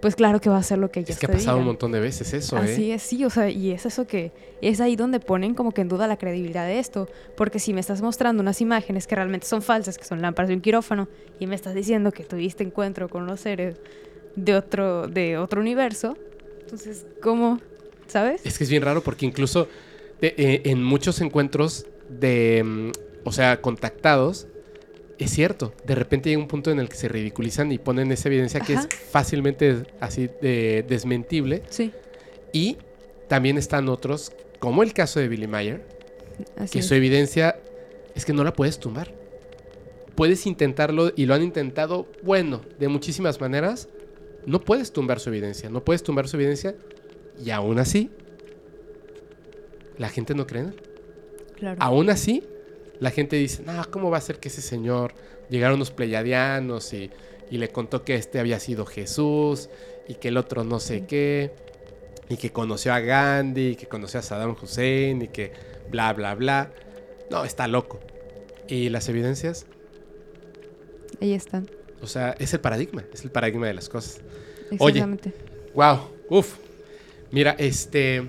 pues 0.00 0.16
claro 0.16 0.40
que 0.40 0.48
va 0.48 0.56
a 0.56 0.60
hacer 0.60 0.78
lo 0.78 0.90
que 0.90 1.00
ellos 1.00 1.10
Es 1.10 1.18
que 1.18 1.26
ha 1.26 1.32
pasado 1.32 1.58
un 1.58 1.64
montón 1.66 1.92
de 1.92 2.00
veces 2.00 2.32
eso, 2.32 2.56
¿eh? 2.56 2.60
Así 2.60 2.90
es, 2.90 3.02
sí, 3.02 3.24
o 3.24 3.30
sea, 3.30 3.50
y 3.50 3.70
es 3.70 3.84
eso 3.86 4.06
que 4.06 4.32
es 4.62 4.80
ahí 4.80 4.96
donde 4.96 5.20
ponen 5.20 5.54
como 5.54 5.72
que 5.72 5.80
en 5.82 5.88
duda 5.88 6.06
la 6.06 6.16
credibilidad 6.16 6.66
de 6.66 6.78
esto, 6.78 7.08
porque 7.36 7.58
si 7.58 7.72
me 7.74 7.80
estás 7.80 8.00
mostrando 8.02 8.42
unas 8.42 8.60
imágenes 8.60 9.06
que 9.06 9.14
realmente 9.14 9.46
son 9.46 9.62
falsas, 9.62 9.98
que 9.98 10.04
son 10.04 10.20
lámparas 10.22 10.48
de 10.48 10.54
un 10.54 10.60
quirófano, 10.60 11.08
y 11.38 11.46
me 11.46 11.54
estás 11.54 11.74
diciendo 11.74 12.12
que 12.12 12.24
tuviste 12.24 12.64
encuentro 12.64 13.08
con 13.08 13.22
unos 13.24 13.40
seres 13.40 13.76
de 14.36 14.54
otro, 14.54 15.06
de 15.08 15.36
otro 15.38 15.60
universo, 15.60 16.16
entonces, 16.62 17.06
¿cómo? 17.22 17.60
¿Sabes? 18.06 18.44
Es 18.44 18.58
que 18.58 18.64
es 18.64 18.70
bien 18.70 18.82
raro 18.82 19.02
porque 19.02 19.26
incluso 19.26 19.68
de- 20.20 20.34
eh, 20.36 20.62
en 20.64 20.82
muchos 20.82 21.20
encuentros 21.20 21.86
de, 22.08 22.62
mm, 22.64 22.90
o 23.24 23.32
sea, 23.32 23.60
contactados, 23.60 24.46
es 25.24 25.30
cierto, 25.32 25.72
de 25.84 25.94
repente 25.94 26.30
llega 26.30 26.40
un 26.40 26.48
punto 26.48 26.70
en 26.70 26.80
el 26.80 26.88
que 26.88 26.96
se 26.96 27.08
ridiculizan 27.08 27.72
y 27.72 27.78
ponen 27.78 28.10
esa 28.12 28.28
evidencia 28.28 28.60
que 28.60 28.74
es 28.74 28.88
fácilmente 29.10 29.82
así 30.00 30.30
de 30.40 30.84
desmentible. 30.88 31.62
Sí, 31.68 31.92
Y 32.52 32.78
también 33.28 33.58
están 33.58 33.88
otros, 33.88 34.32
como 34.58 34.82
el 34.82 34.92
caso 34.92 35.20
de 35.20 35.28
Billy 35.28 35.46
Mayer, 35.46 35.84
así 36.56 36.72
que 36.72 36.78
es. 36.80 36.86
su 36.86 36.94
evidencia 36.94 37.60
es 38.14 38.24
que 38.24 38.32
no 38.32 38.44
la 38.44 38.52
puedes 38.52 38.78
tumbar. 38.78 39.12
Puedes 40.14 40.46
intentarlo 40.46 41.12
y 41.14 41.26
lo 41.26 41.34
han 41.34 41.42
intentado, 41.42 42.06
bueno, 42.22 42.62
de 42.78 42.88
muchísimas 42.88 43.40
maneras. 43.40 43.88
No 44.46 44.60
puedes 44.60 44.92
tumbar 44.92 45.20
su 45.20 45.28
evidencia, 45.30 45.70
no 45.70 45.84
puedes 45.84 46.02
tumbar 46.02 46.28
su 46.28 46.36
evidencia 46.36 46.74
y 47.44 47.50
aún 47.50 47.78
así 47.78 48.10
la 49.98 50.08
gente 50.08 50.34
no 50.34 50.46
cree. 50.46 50.66
Claro. 51.56 51.76
Aún 51.80 52.08
así 52.10 52.42
la 53.00 53.10
gente 53.10 53.36
dice, 53.36 53.62
no, 53.62 53.82
¿cómo 53.90 54.10
va 54.10 54.18
a 54.18 54.20
ser 54.20 54.38
que 54.38 54.48
ese 54.48 54.60
señor 54.60 55.14
llegaron 55.48 55.78
los 55.78 55.90
pleyadianos 55.90 56.92
y, 56.92 57.10
y 57.50 57.58
le 57.58 57.70
contó 57.70 58.04
que 58.04 58.14
este 58.14 58.38
había 58.38 58.60
sido 58.60 58.86
Jesús 58.86 59.68
y 60.06 60.14
que 60.14 60.28
el 60.28 60.36
otro 60.36 60.64
no 60.64 60.80
sé 60.80 61.06
qué 61.06 61.50
y 62.28 62.36
que 62.36 62.52
conoció 62.52 62.92
a 62.92 63.00
Gandhi 63.00 63.70
y 63.70 63.76
que 63.76 63.86
conoció 63.86 64.20
a 64.20 64.22
Saddam 64.22 64.54
Hussein 64.60 65.22
y 65.22 65.28
que 65.28 65.52
bla, 65.90 66.12
bla, 66.12 66.34
bla. 66.34 66.70
No, 67.30 67.44
está 67.44 67.66
loco. 67.66 68.00
¿Y 68.68 68.88
las 68.88 69.08
evidencias? 69.08 69.66
Ahí 71.20 71.32
están. 71.32 71.68
O 72.02 72.06
sea, 72.06 72.36
es 72.38 72.54
el 72.54 72.60
paradigma, 72.60 73.04
es 73.12 73.24
el 73.24 73.30
paradigma 73.30 73.66
de 73.66 73.74
las 73.74 73.88
cosas. 73.88 74.20
Oye. 74.78 75.00
Exactamente. 75.00 75.32
Wow, 75.74 75.98
uf. 76.28 76.56
Mira, 77.32 77.56
este, 77.58 78.22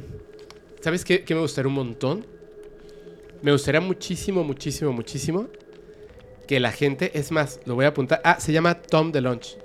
¿sabes 0.82 1.06
qué, 1.06 1.24
qué 1.24 1.36
me 1.36 1.42
gustaría 1.42 1.68
un 1.70 1.76
montón? 1.76 2.26
Me 3.42 3.52
gustaría 3.52 3.82
muchísimo, 3.82 4.44
muchísimo, 4.44 4.92
muchísimo 4.94 5.48
que 6.48 6.60
la 6.60 6.72
gente, 6.72 7.18
es 7.18 7.32
más, 7.32 7.60
lo 7.66 7.76
voy 7.76 7.86
a 7.86 7.90
apuntar. 7.90 8.22
Ah, 8.24 8.40
se 8.40 8.52
llama 8.52 8.76
Tom 8.76 9.12
DeLonge. 9.12 9.58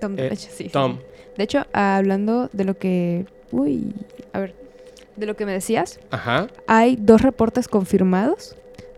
Tom, 0.00 0.12
Eh, 0.18 0.22
de 0.22 0.26
hecho, 0.28 0.48
sí, 0.50 0.64
sí, 0.64 0.68
Tom. 0.68 0.98
De 1.36 1.44
hecho, 1.44 1.66
hablando 1.72 2.48
de 2.52 2.64
lo 2.64 2.76
que... 2.76 3.26
Uy, 3.52 3.94
a 4.32 4.40
ver. 4.40 4.54
De 5.16 5.26
lo 5.26 5.34
que 5.36 5.44
me 5.46 5.52
decías, 5.52 5.98
Ajá. 6.10 6.46
hay 6.66 6.96
dos 6.96 7.20
reportes 7.22 7.68
confirmados 7.68 8.56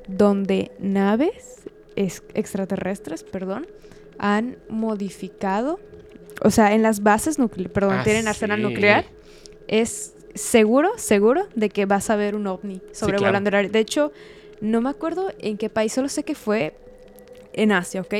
donde 0.08 0.70
naves 0.78 1.62
es- 1.96 2.22
extraterrestres, 2.34 3.24
perdón, 3.24 3.66
han 4.18 4.58
modificado, 4.68 5.80
o 6.44 6.50
sea, 6.50 6.74
en 6.74 6.82
las 6.82 7.02
bases 7.02 7.38
nucleares, 7.38 7.72
perdón, 7.72 7.96
Ah, 8.00 8.04
tienen 8.04 8.28
arsenal 8.28 8.58
sí. 8.58 8.62
nuclear, 8.64 9.04
es 9.68 10.14
seguro, 10.34 10.90
seguro 10.96 11.46
de 11.54 11.68
que 11.68 11.86
vas 11.86 12.10
a 12.10 12.16
ver 12.16 12.34
un 12.34 12.46
ovni 12.46 12.80
sobrevolando 12.92 13.48
el 13.50 13.54
área. 13.54 13.70
De 13.70 13.78
hecho, 13.78 14.12
no 14.60 14.80
me 14.80 14.90
acuerdo 14.90 15.30
en 15.38 15.56
qué 15.58 15.68
país, 15.68 15.92
solo 15.92 16.08
sé 16.08 16.22
que 16.24 16.34
fue 16.34 16.74
en 17.52 17.72
Asia, 17.72 18.00
¿ok? 18.00 18.14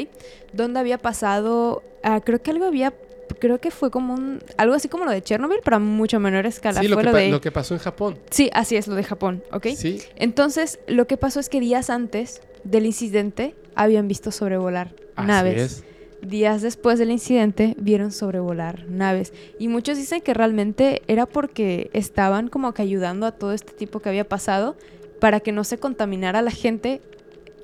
Donde 0.53 0.81
había 0.81 0.99
pasado, 0.99 1.83
ah, 2.03 2.21
creo 2.23 2.43
que 2.43 2.51
algo 2.51 2.67
había, 2.67 2.93
creo 3.39 3.59
que 3.61 3.71
fue 3.71 3.91
como 3.91 4.13
un, 4.15 4.41
algo 4.59 4.75
así 4.75 4.89
como 4.89 5.05
lo 5.05 5.11
de 5.11 5.23
Chernobyl, 5.23 5.61
pero 5.65 5.77
a 5.77 5.81
mucho 5.81 6.21
menor 6.21 6.45
escala. 6.47 6.81
Sí, 6.81 6.89
lo 6.89 6.97
fue 6.97 7.03
que, 7.05 7.09
lo 7.09 7.13
pa- 7.13 7.19
de... 7.21 7.29
lo 7.31 7.41
que 7.41 7.51
pasó 7.53 7.75
en 7.75 7.81
Japón. 7.81 8.19
Sí, 8.31 8.51
así 8.53 8.77
es, 8.77 8.87
lo 8.89 8.95
de 8.95 9.05
Japón, 9.05 9.43
¿ok? 9.53 9.69
Sí. 9.77 10.01
Entonces, 10.17 10.81
lo 10.87 11.07
que 11.07 11.17
pasó 11.17 11.41
es 11.41 11.49
que 11.49 11.61
días 11.61 11.89
antes 11.91 12.43
del 12.65 12.85
incidente 12.87 13.55
habían 13.75 14.07
visto 14.07 14.31
sobrevolar 14.33 14.93
Así 15.17 15.29
naves. 15.29 15.63
es. 15.63 15.85
Días 16.23 16.63
después 16.63 16.99
del 16.99 17.11
incidente 17.11 17.75
vieron 17.79 18.13
sobrevolar 18.13 18.89
naves. 18.89 19.33
Y 19.59 19.69
muchos 19.69 19.99
dicen 19.99 20.21
que 20.21 20.35
realmente 20.35 21.03
era 21.09 21.27
porque 21.27 21.91
estaban 21.93 22.49
como 22.49 22.73
que 22.73 22.83
ayudando 22.83 23.27
a 23.27 23.33
todo 23.33 23.53
este 23.53 23.73
tipo 23.73 24.01
que 24.01 24.09
había 24.09 24.29
pasado 24.29 24.77
para 25.19 25.41
que 25.41 25.53
no 25.53 25.65
se 25.65 25.79
contaminara 25.79 26.41
la 26.43 26.51
gente 26.51 27.01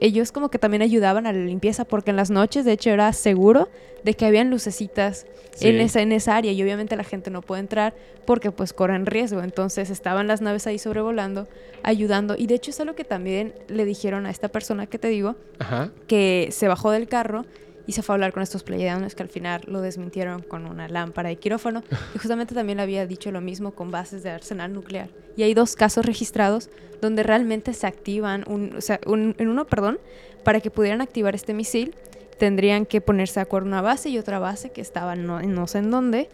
ellos 0.01 0.33
como 0.33 0.51
que 0.51 0.59
también 0.59 0.83
ayudaban 0.83 1.27
a 1.27 1.33
la 1.33 1.41
limpieza 1.41 1.85
porque 1.85 2.11
en 2.11 2.17
las 2.17 2.31
noches 2.31 2.65
de 2.65 2.73
hecho 2.73 2.91
era 2.91 3.13
seguro 3.13 3.69
de 4.05 4.15
que 4.15 4.27
habían 4.27 4.51
lucecitas 4.51 5.27
en, 5.61 5.81
esa, 5.81 6.01
en 6.01 6.13
esa 6.13 6.37
área 6.37 6.53
y 6.53 6.63
obviamente 6.63 6.95
la 6.97 7.03
gente 7.03 7.31
no 7.31 7.43
puede 7.43 7.61
entrar 7.61 7.95
porque 8.25 8.53
pues 8.53 8.73
corren 8.73 9.07
riesgo. 9.07 9.43
Entonces 9.43 9.91
estaban 9.91 10.29
las 10.29 10.41
naves 10.41 10.67
ahí 10.69 10.79
sobrevolando, 10.79 11.49
ayudando. 11.83 12.37
Y 12.39 12.47
de 12.47 12.55
hecho 12.55 12.71
es 12.71 12.79
algo 12.81 12.95
que 12.95 13.05
también 13.05 13.55
le 13.67 13.85
dijeron 13.85 14.27
a 14.27 14.31
esta 14.31 14.49
persona 14.49 14.87
que 14.87 14.99
te 14.99 15.09
digo, 15.09 15.35
Ajá. 15.59 15.91
que 16.07 16.49
se 16.53 16.69
bajó 16.69 16.93
del 16.93 17.09
carro 17.09 17.45
y 17.89 17.93
se 17.93 18.03
fue 18.03 18.13
a 18.13 18.15
hablar 18.15 18.33
con 18.33 18.43
estos 18.45 18.63
pleiadianos 18.63 19.17
que 19.17 19.23
al 19.25 19.29
final 19.29 19.63
lo 19.67 19.81
desmintieron 19.81 20.43
con 20.43 20.67
una 20.67 20.87
lámpara 20.89 21.31
de 21.31 21.37
quirófano. 21.37 21.83
Y 22.15 22.19
justamente 22.19 22.55
también 22.55 22.79
había 22.79 23.05
dicho 23.07 23.33
lo 23.33 23.41
mismo 23.41 23.73
con 23.73 23.91
bases 23.91 24.23
de 24.23 24.31
arsenal 24.31 24.73
nuclear. 24.73 25.09
Y 25.37 25.43
hay 25.43 25.55
dos 25.55 25.75
casos 25.75 26.05
registrados 26.07 26.71
donde 27.01 27.23
realmente 27.25 27.73
se 27.73 27.87
activan, 27.89 28.45
un, 28.47 28.77
o 28.77 28.81
sea, 28.81 29.01
un- 29.07 29.35
en 29.39 29.49
uno, 29.49 29.67
perdón, 29.67 29.99
para 30.45 30.61
que 30.61 30.71
pudieran 30.71 31.01
activar 31.01 31.35
este 31.35 31.55
misil, 31.55 31.95
tendrían 32.39 32.87
que 32.87 33.01
ponerse 33.01 33.41
de 33.41 33.43
acuerdo 33.43 33.67
una 33.67 33.83
base 33.83 34.11
y 34.11 34.19
otra 34.19 34.39
base 34.39 34.71
que 34.71 34.81
estaba 34.81 35.17
no, 35.17 35.41
no 35.43 35.67
sé 35.67 35.79
en 35.79 35.91
dónde. 35.91 36.29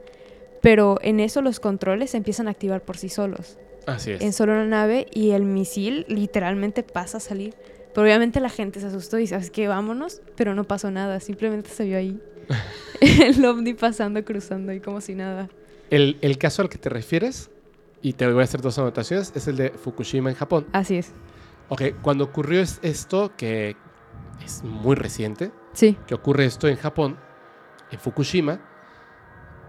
Pero 0.60 0.98
en 1.02 1.20
eso 1.20 1.40
los 1.42 1.60
controles 1.60 2.10
se 2.10 2.16
empiezan 2.16 2.48
a 2.48 2.50
activar 2.50 2.80
por 2.80 2.96
sí 2.96 3.08
solos 3.08 3.58
Así 3.86 4.10
es. 4.12 4.22
en 4.22 4.32
solo 4.32 4.52
una 4.54 4.64
nave 4.66 5.06
y 5.12 5.30
el 5.32 5.44
misil 5.44 6.04
literalmente 6.08 6.82
pasa 6.82 7.18
a 7.18 7.20
salir. 7.20 7.54
Pero 7.94 8.04
obviamente 8.04 8.40
la 8.40 8.48
gente 8.48 8.80
se 8.80 8.86
asustó 8.86 9.18
y 9.18 9.26
sabes 9.26 9.50
que 9.50 9.68
vámonos, 9.68 10.20
pero 10.36 10.54
no 10.54 10.64
pasó 10.64 10.90
nada, 10.90 11.20
simplemente 11.20 11.70
se 11.70 11.84
vio 11.84 11.96
ahí 11.96 12.20
el 13.00 13.44
ovni 13.44 13.74
pasando, 13.74 14.24
cruzando 14.24 14.72
ahí 14.72 14.80
como 14.80 15.00
si 15.00 15.14
nada. 15.14 15.48
El, 15.90 16.18
el 16.22 16.38
caso 16.38 16.62
al 16.62 16.68
que 16.68 16.78
te 16.78 16.88
refieres, 16.88 17.50
y 18.02 18.14
te 18.14 18.26
voy 18.30 18.40
a 18.40 18.44
hacer 18.44 18.60
dos 18.60 18.78
anotaciones, 18.78 19.32
es 19.34 19.46
el 19.48 19.56
de 19.56 19.70
Fukushima 19.70 20.28
en 20.30 20.36
Japón. 20.36 20.66
Así 20.72 20.96
es. 20.96 21.12
Ok, 21.68 21.82
cuando 22.02 22.24
ocurrió 22.24 22.60
es- 22.60 22.78
esto, 22.82 23.32
que 23.36 23.76
es 24.44 24.62
muy 24.64 24.94
reciente, 24.96 25.52
Sí, 25.72 25.96
que 26.06 26.14
ocurre 26.14 26.44
esto 26.44 26.68
en 26.68 26.76
Japón, 26.76 27.16
en 27.90 27.98
Fukushima, 27.98 28.60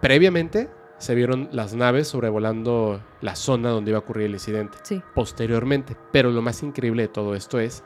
previamente 0.02 0.70
se 0.98 1.14
vieron 1.16 1.50
las 1.52 1.74
naves 1.76 2.08
sobrevolando 2.08 3.02
la 3.22 3.36
zona 3.36 3.70
donde 3.70 3.92
iba 3.92 3.98
a 3.98 4.02
ocurrir 4.02 4.28
el 4.28 4.34
incidente. 4.34 4.78
sí. 4.84 5.02
posteriormente. 5.14 5.96
Pero 6.12 6.32
lo 6.32 6.42
más 6.42 6.64
increíble 6.64 7.04
de 7.04 7.08
todo 7.10 7.36
esto 7.36 7.60
es, 7.60 7.84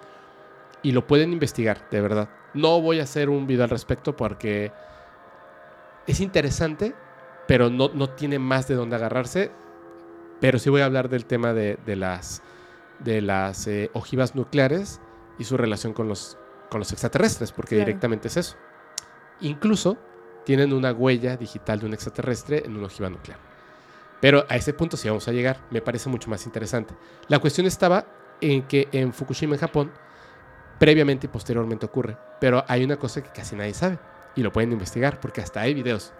y 0.83 0.91
lo 0.91 1.05
pueden 1.07 1.33
investigar, 1.33 1.89
de 1.89 2.01
verdad. 2.01 2.29
No 2.53 2.81
voy 2.81 2.99
a 2.99 3.03
hacer 3.03 3.29
un 3.29 3.47
video 3.47 3.63
al 3.63 3.69
respecto 3.69 4.15
porque 4.15 4.71
es 6.07 6.19
interesante, 6.19 6.95
pero 7.47 7.69
no, 7.69 7.89
no 7.93 8.09
tiene 8.09 8.39
más 8.39 8.67
de 8.67 8.75
dónde 8.75 8.95
agarrarse. 8.95 9.51
Pero 10.39 10.57
sí 10.57 10.69
voy 10.69 10.81
a 10.81 10.85
hablar 10.85 11.09
del 11.09 11.25
tema 11.25 11.53
de, 11.53 11.77
de 11.85 11.95
las, 11.95 12.41
de 12.99 13.21
las 13.21 13.67
eh, 13.67 13.89
ojivas 13.93 14.35
nucleares 14.35 15.01
y 15.37 15.43
su 15.43 15.57
relación 15.57 15.93
con 15.93 16.07
los, 16.07 16.37
con 16.69 16.79
los 16.79 16.91
extraterrestres, 16.91 17.51
porque 17.51 17.75
Claro. 17.75 17.87
directamente 17.87 18.29
es 18.29 18.37
eso. 18.37 18.55
Incluso 19.41 19.97
tienen 20.45 20.73
una 20.73 20.91
huella 20.93 21.35
digital 21.37 21.79
de 21.79 21.85
un 21.87 21.93
extraterrestre 21.93 22.63
en 22.65 22.75
una 22.77 22.87
ojiva 22.87 23.09
nuclear. 23.09 23.37
Pero 24.21 24.45
a 24.49 24.55
ese 24.55 24.73
punto 24.73 24.97
sí 24.97 25.07
vamos 25.07 25.27
a 25.27 25.31
llegar. 25.31 25.59
Me 25.71 25.81
parece 25.81 26.09
mucho 26.09 26.29
más 26.29 26.45
interesante. 26.45 26.93
La 27.27 27.39
cuestión 27.39 27.67
estaba 27.67 28.05
en 28.41 28.63
que 28.63 28.87
en 28.91 29.13
Fukushima, 29.13 29.55
en 29.55 29.59
Japón, 29.61 29.91
previamente 30.79 31.27
y 31.27 31.29
posteriormente 31.29 31.85
ocurre. 31.85 32.17
Pero 32.39 32.63
hay 32.67 32.83
una 32.83 32.97
cosa 32.97 33.21
que 33.21 33.29
casi 33.29 33.55
nadie 33.55 33.73
sabe. 33.73 33.99
Y 34.35 34.43
lo 34.43 34.51
pueden 34.51 34.71
investigar 34.71 35.19
porque 35.19 35.41
hasta 35.41 35.61
hay 35.61 35.73
videos. 35.73 36.13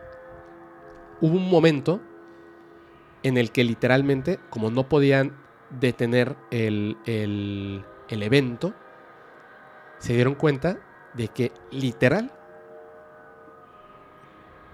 Hubo 1.22 1.36
un 1.38 1.49
momento 1.49 2.02
en 3.23 3.38
el 3.38 3.52
que 3.52 3.64
literalmente, 3.64 4.40
como 4.49 4.72
no 4.72 4.88
podían 4.88 5.36
detener 5.69 6.36
el, 6.52 6.98
el- 7.06 7.84
evento, 8.10 8.73
se 9.99 10.14
dieron 10.14 10.36
cuenta 10.36 10.80
de 11.14 11.27
que 11.27 11.52
literal 11.72 12.31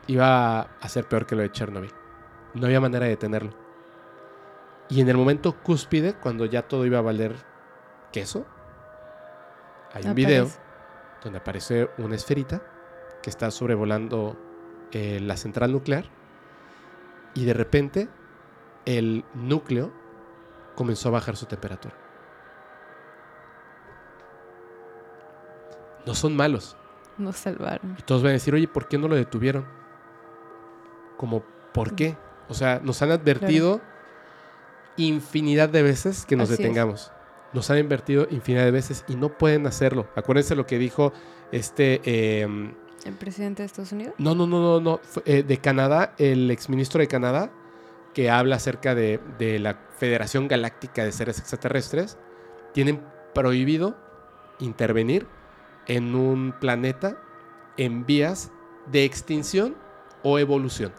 iba 0.08 0.62
a 0.62 0.90
ser 0.90 1.08
peor 1.08 1.26
que 1.26 1.36
lo 1.36 1.42
de 1.42 1.52
Chernobyl. 1.52 1.92
No 2.54 2.68
había 2.68 2.80
manera 2.80 3.06
de 3.06 3.12
detenerlo. 3.12 3.54
Y 4.88 5.02
en 5.02 5.10
el 5.10 5.18
momento 5.18 5.56
cúspide, 5.64 6.14
cuando 6.14 6.46
ya 6.46 6.62
todo 6.62 6.86
iba 6.86 7.00
a 7.00 7.02
valer 7.02 7.36
queso, 8.12 8.46
hay 9.96 10.06
un 10.06 10.14
video 10.14 10.50
donde 11.24 11.40
aparece 11.40 11.90
una 11.98 12.16
esferita 12.16 12.62
que 13.24 13.30
está 13.30 13.50
sobrevolando 13.50 14.38
eh, 14.92 15.20
la 15.22 15.38
central 15.38 15.72
nuclear 15.72 16.06
y 17.34 17.46
de 17.46 17.54
repente 17.54 18.10
el 18.86 19.24
núcleo 19.34 19.94
comenzó 20.76 21.08
a 21.08 21.14
bajar 21.14 21.38
su 21.38 21.46
temperatura. 21.46 21.96
No 26.06 26.14
son 26.14 26.36
malos. 26.36 26.76
Nos 27.18 27.38
salvaron. 27.38 27.96
Y 27.98 28.02
todos 28.02 28.22
van 28.22 28.32
a 28.32 28.34
decir, 28.34 28.54
oye, 28.54 28.68
¿por 28.68 28.90
qué 28.90 28.98
no 28.98 29.08
lo 29.08 29.16
detuvieron? 29.16 29.66
Como, 31.16 31.42
¿por 31.74 31.96
qué? 31.96 32.18
O 32.50 32.54
sea, 32.54 32.82
nos 32.84 33.02
han 33.02 33.12
advertido 33.12 33.80
infinidad 34.98 35.70
de 35.70 35.84
veces 35.84 36.26
que 36.26 36.36
nos 36.36 36.52
Así 36.52 36.62
es. 36.64 37.12
Nos 37.56 37.72
han 37.72 37.78
advertido 37.78 38.28
infinidad 38.30 38.66
de 38.66 38.72
veces 38.72 39.04
y 39.08 39.16
no 39.16 39.30
pueden 39.30 39.66
hacerlo. 39.66 40.08
Acuérdense 40.16 40.56
lo 40.56 40.68
que 40.68 40.78
dijo 40.78 41.14
este... 41.52 42.02
eh, 42.04 42.74
¿El 43.06 43.14
presidente 43.14 43.62
de 43.64 43.68
Estados 43.68 43.92
Unidos? 43.92 44.14
no, 44.18 44.36
no, 44.36 44.46
no, 44.46 44.60
no, 44.60 44.80
no. 44.80 45.00
Eh, 45.26 45.44
de 45.44 45.58
Canadá, 45.60 46.14
el 46.18 46.52
exministro 46.52 47.00
de 47.00 47.08
Canadá, 47.08 47.52
que 48.14 48.30
habla 48.30 48.58
acerca 48.58 48.94
de, 48.94 49.20
de 49.40 49.60
la 49.60 49.80
Federación 49.98 50.48
Galáctica 50.48 51.04
de 51.06 51.12
Seres 51.12 51.40
Extraterrestres, 51.40 52.18
tienen 52.74 53.02
prohibido 53.34 53.96
intervenir 54.60 55.28
en 55.88 56.16
un 56.16 56.54
planeta 56.60 57.18
en 57.78 58.06
vías 58.06 58.52
de 58.92 59.06
extinción 59.06 59.76
o 60.24 60.40
evolución, 60.40 60.92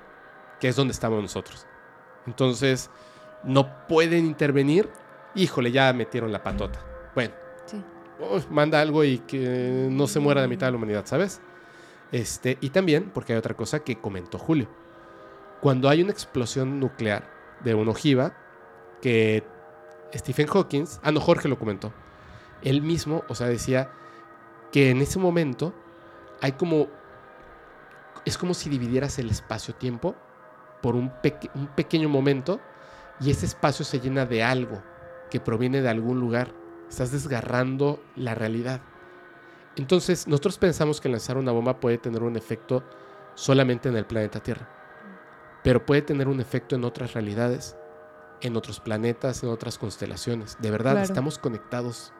que 0.60 0.68
es 0.68 0.76
donde 0.76 0.92
estamos 0.92 1.20
nosotros. 1.20 1.66
Entonces, 2.26 2.90
no 3.44 3.86
pueden 3.88 4.26
intervenir. 4.26 4.88
Híjole, 5.36 5.70
ya 5.70 5.92
metieron 5.92 6.32
la 6.32 6.42
patota. 6.42 6.80
Bueno, 7.14 7.34
Sí. 7.66 7.82
Uy, 8.18 8.42
manda 8.50 8.80
algo 8.80 9.04
y 9.04 9.18
que 9.18 9.88
no 9.90 10.06
se 10.06 10.20
muera 10.20 10.40
la 10.40 10.48
mitad 10.48 10.68
de 10.68 10.72
la 10.72 10.78
humanidad, 10.78 11.04
¿sabes? 11.04 11.40
Este, 12.12 12.56
y 12.60 12.70
también, 12.70 13.10
porque 13.12 13.34
hay 13.34 13.38
otra 13.38 13.54
cosa 13.54 13.80
que 13.80 13.96
comentó 13.96 14.38
Julio. 14.38 14.68
Cuando 15.60 15.88
hay 15.88 16.02
una 16.02 16.12
explosión 16.12 16.80
nuclear 16.80 17.28
de 17.62 17.74
una 17.74 17.90
ojiva, 17.90 18.34
que 19.02 19.44
Stephen 20.14 20.46
Hawking, 20.46 20.84
ah, 21.02 21.12
no, 21.12 21.20
Jorge 21.20 21.48
lo 21.48 21.58
comentó, 21.58 21.92
él 22.62 22.80
mismo, 22.80 23.24
o 23.28 23.34
sea, 23.34 23.48
decía 23.48 23.90
que 24.72 24.90
en 24.90 25.02
ese 25.02 25.18
momento 25.18 25.74
hay 26.40 26.52
como, 26.52 26.88
es 28.24 28.38
como 28.38 28.54
si 28.54 28.70
dividieras 28.70 29.18
el 29.18 29.28
espacio-tiempo 29.28 30.14
por 30.80 30.94
un 30.94 31.12
pequeño 31.74 32.08
momento 32.08 32.60
y 33.20 33.30
ese 33.30 33.46
espacio 33.46 33.84
se 33.84 34.00
llena 34.00 34.24
de 34.24 34.42
algo 34.42 34.82
que 35.30 35.40
proviene 35.40 35.82
de 35.82 35.88
algún 35.88 36.20
lugar. 36.20 36.52
Estás 36.88 37.12
desgarrando 37.12 38.00
la 38.14 38.34
realidad. 38.34 38.80
Entonces, 39.76 40.26
nosotros 40.26 40.58
pensamos 40.58 41.00
que 41.00 41.08
lanzar 41.08 41.36
una 41.36 41.52
bomba 41.52 41.80
puede 41.80 41.98
tener 41.98 42.22
un 42.22 42.36
efecto 42.36 42.82
solamente 43.34 43.88
en 43.88 43.96
el 43.96 44.06
planeta 44.06 44.40
Tierra, 44.40 44.68
pero 45.62 45.84
puede 45.84 46.00
tener 46.02 46.28
un 46.28 46.40
efecto 46.40 46.76
en 46.76 46.84
otras 46.84 47.12
realidades, 47.12 47.76
en 48.40 48.56
otros 48.56 48.80
planetas, 48.80 49.42
en 49.42 49.50
otras 49.50 49.76
constelaciones. 49.78 50.56
De 50.60 50.70
verdad, 50.70 50.92
Claro. 50.92 51.04
estamos 51.06 51.38
conectados 51.38 52.12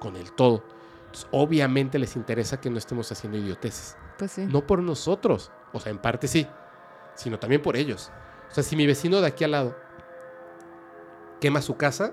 con 0.00 0.16
el 0.16 0.32
todo. 0.32 0.64
Entonces, 1.06 1.28
obviamente 1.30 1.98
les 2.00 2.16
interesa 2.16 2.60
que 2.60 2.70
no 2.70 2.78
estemos 2.78 3.12
haciendo 3.12 3.38
idioteces. 3.38 3.96
Pues 4.18 4.32
sí. 4.32 4.46
No 4.46 4.66
por 4.66 4.80
nosotros, 4.82 5.52
o 5.72 5.78
sea, 5.78 5.92
en 5.92 5.98
parte 5.98 6.26
sí, 6.26 6.48
sino 7.14 7.38
también 7.38 7.62
por 7.62 7.76
ellos. 7.76 8.10
O 8.50 8.54
sea, 8.54 8.64
si 8.64 8.74
mi 8.74 8.86
vecino 8.86 9.20
de 9.20 9.28
aquí 9.28 9.44
al 9.44 9.52
lado 9.52 9.76
quema 11.40 11.60
su 11.62 11.76
casa, 11.76 12.12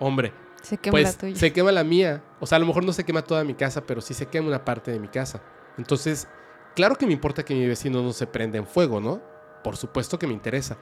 hombre, 0.00 0.32
Se 0.62 0.76
quema 0.76 0.90
pues 0.92 1.04
la 1.04 1.12
tuya. 1.12 1.36
se 1.36 1.52
quema 1.52 1.70
la 1.70 1.84
mía. 1.84 2.24
O 2.40 2.46
sea, 2.46 2.56
a 2.56 2.58
lo 2.58 2.66
mejor 2.66 2.84
no 2.84 2.92
se 2.92 3.04
quema 3.04 3.22
toda 3.22 3.44
mi 3.44 3.54
casa, 3.54 3.86
pero 3.86 4.00
sí 4.00 4.14
se 4.14 4.26
quema 4.26 4.48
una 4.48 4.64
parte 4.64 4.90
de 4.90 4.98
mi 4.98 5.06
casa. 5.08 5.40
Entonces, 5.78 6.26
claro 6.74 6.96
que 6.96 7.06
me 7.06 7.12
importa 7.12 7.44
que 7.44 7.54
mi 7.54 7.66
vecino 7.66 8.02
no 8.02 8.12
se 8.12 8.26
prenda 8.26 8.58
en 8.58 8.66
fuego, 8.66 9.00
¿no? 9.00 9.22
Por 9.62 9.76
supuesto 9.76 10.18
que 10.18 10.26
me 10.26 10.32
interesa. 10.32 10.76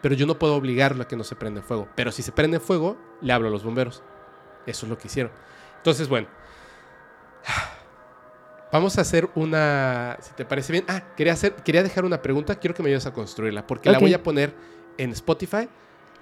Pero 0.00 0.14
yo 0.14 0.26
no 0.26 0.38
puedo 0.38 0.54
obligarlo 0.54 1.02
a 1.02 1.08
que 1.08 1.16
no 1.16 1.24
se 1.24 1.36
prenda 1.36 1.60
en 1.60 1.66
fuego. 1.66 1.88
Pero 1.94 2.12
si 2.12 2.22
se 2.22 2.32
prende 2.32 2.56
en 2.56 2.62
fuego, 2.62 2.96
le 3.20 3.32
hablo 3.32 3.48
a 3.48 3.50
los 3.50 3.64
bomberos. 3.64 4.02
Eso 4.66 4.86
es 4.86 4.90
lo 4.90 4.98
que 4.98 5.08
hicieron. 5.08 5.32
Entonces, 5.78 6.08
bueno. 6.08 6.28
Vamos 8.72 8.98
a 8.98 9.02
hacer 9.02 9.30
una. 9.34 10.16
Si 10.20 10.32
te 10.32 10.44
parece 10.44 10.72
bien. 10.72 10.84
Ah, 10.88 11.14
quería, 11.16 11.32
hacer, 11.32 11.54
quería 11.56 11.82
dejar 11.82 12.04
una 12.04 12.20
pregunta. 12.20 12.56
Quiero 12.56 12.74
que 12.74 12.82
me 12.82 12.88
ayudes 12.88 13.06
a 13.06 13.12
construirla. 13.12 13.66
Porque 13.66 13.90
la 13.90 13.98
voy 13.98 14.14
a 14.14 14.22
poner 14.22 14.54
en 14.98 15.10
Spotify. 15.10 15.68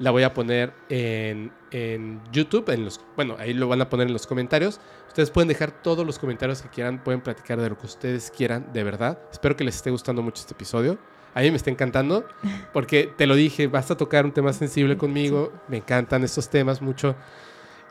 La 0.02 0.10
voy 0.10 0.24
a 0.24 0.34
poner 0.34 0.72
en, 0.88 1.52
en 1.70 2.20
YouTube. 2.32 2.68
En 2.70 2.84
los, 2.84 3.00
bueno, 3.16 3.36
ahí 3.38 3.52
lo 3.54 3.68
van 3.68 3.80
a 3.82 3.88
poner 3.88 4.08
en 4.08 4.12
los 4.12 4.26
comentarios. 4.26 4.80
Ustedes 5.08 5.30
pueden 5.30 5.48
dejar 5.48 5.70
todos 5.70 6.04
los 6.04 6.18
comentarios 6.18 6.60
que 6.60 6.68
quieran. 6.68 7.02
Pueden 7.04 7.20
platicar 7.20 7.60
de 7.60 7.68
lo 7.70 7.78
que 7.78 7.86
ustedes 7.86 8.30
quieran, 8.30 8.72
de 8.72 8.82
verdad. 8.82 9.18
Espero 9.30 9.54
que 9.56 9.62
les 9.64 9.76
esté 9.76 9.90
gustando 9.90 10.20
mucho 10.22 10.40
este 10.40 10.54
episodio. 10.54 10.98
A 11.34 11.40
mí 11.40 11.50
me 11.50 11.56
está 11.56 11.70
encantando. 11.70 12.26
Porque 12.72 13.12
te 13.16 13.26
lo 13.26 13.34
dije, 13.36 13.68
vas 13.68 13.90
a 13.92 13.96
tocar 13.96 14.24
un 14.24 14.32
tema 14.32 14.52
sensible 14.52 14.96
conmigo. 14.96 15.52
Me 15.68 15.76
encantan 15.76 16.24
estos 16.24 16.48
temas 16.50 16.82
mucho. 16.82 17.14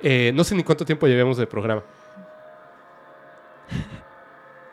Eh, 0.02 0.32
no 0.36 0.44
sé 0.44 0.54
ni 0.56 0.64
cuánto 0.64 0.84
tiempo 0.84 1.08
llevemos 1.08 1.38
de 1.38 1.48
programa. 1.48 1.84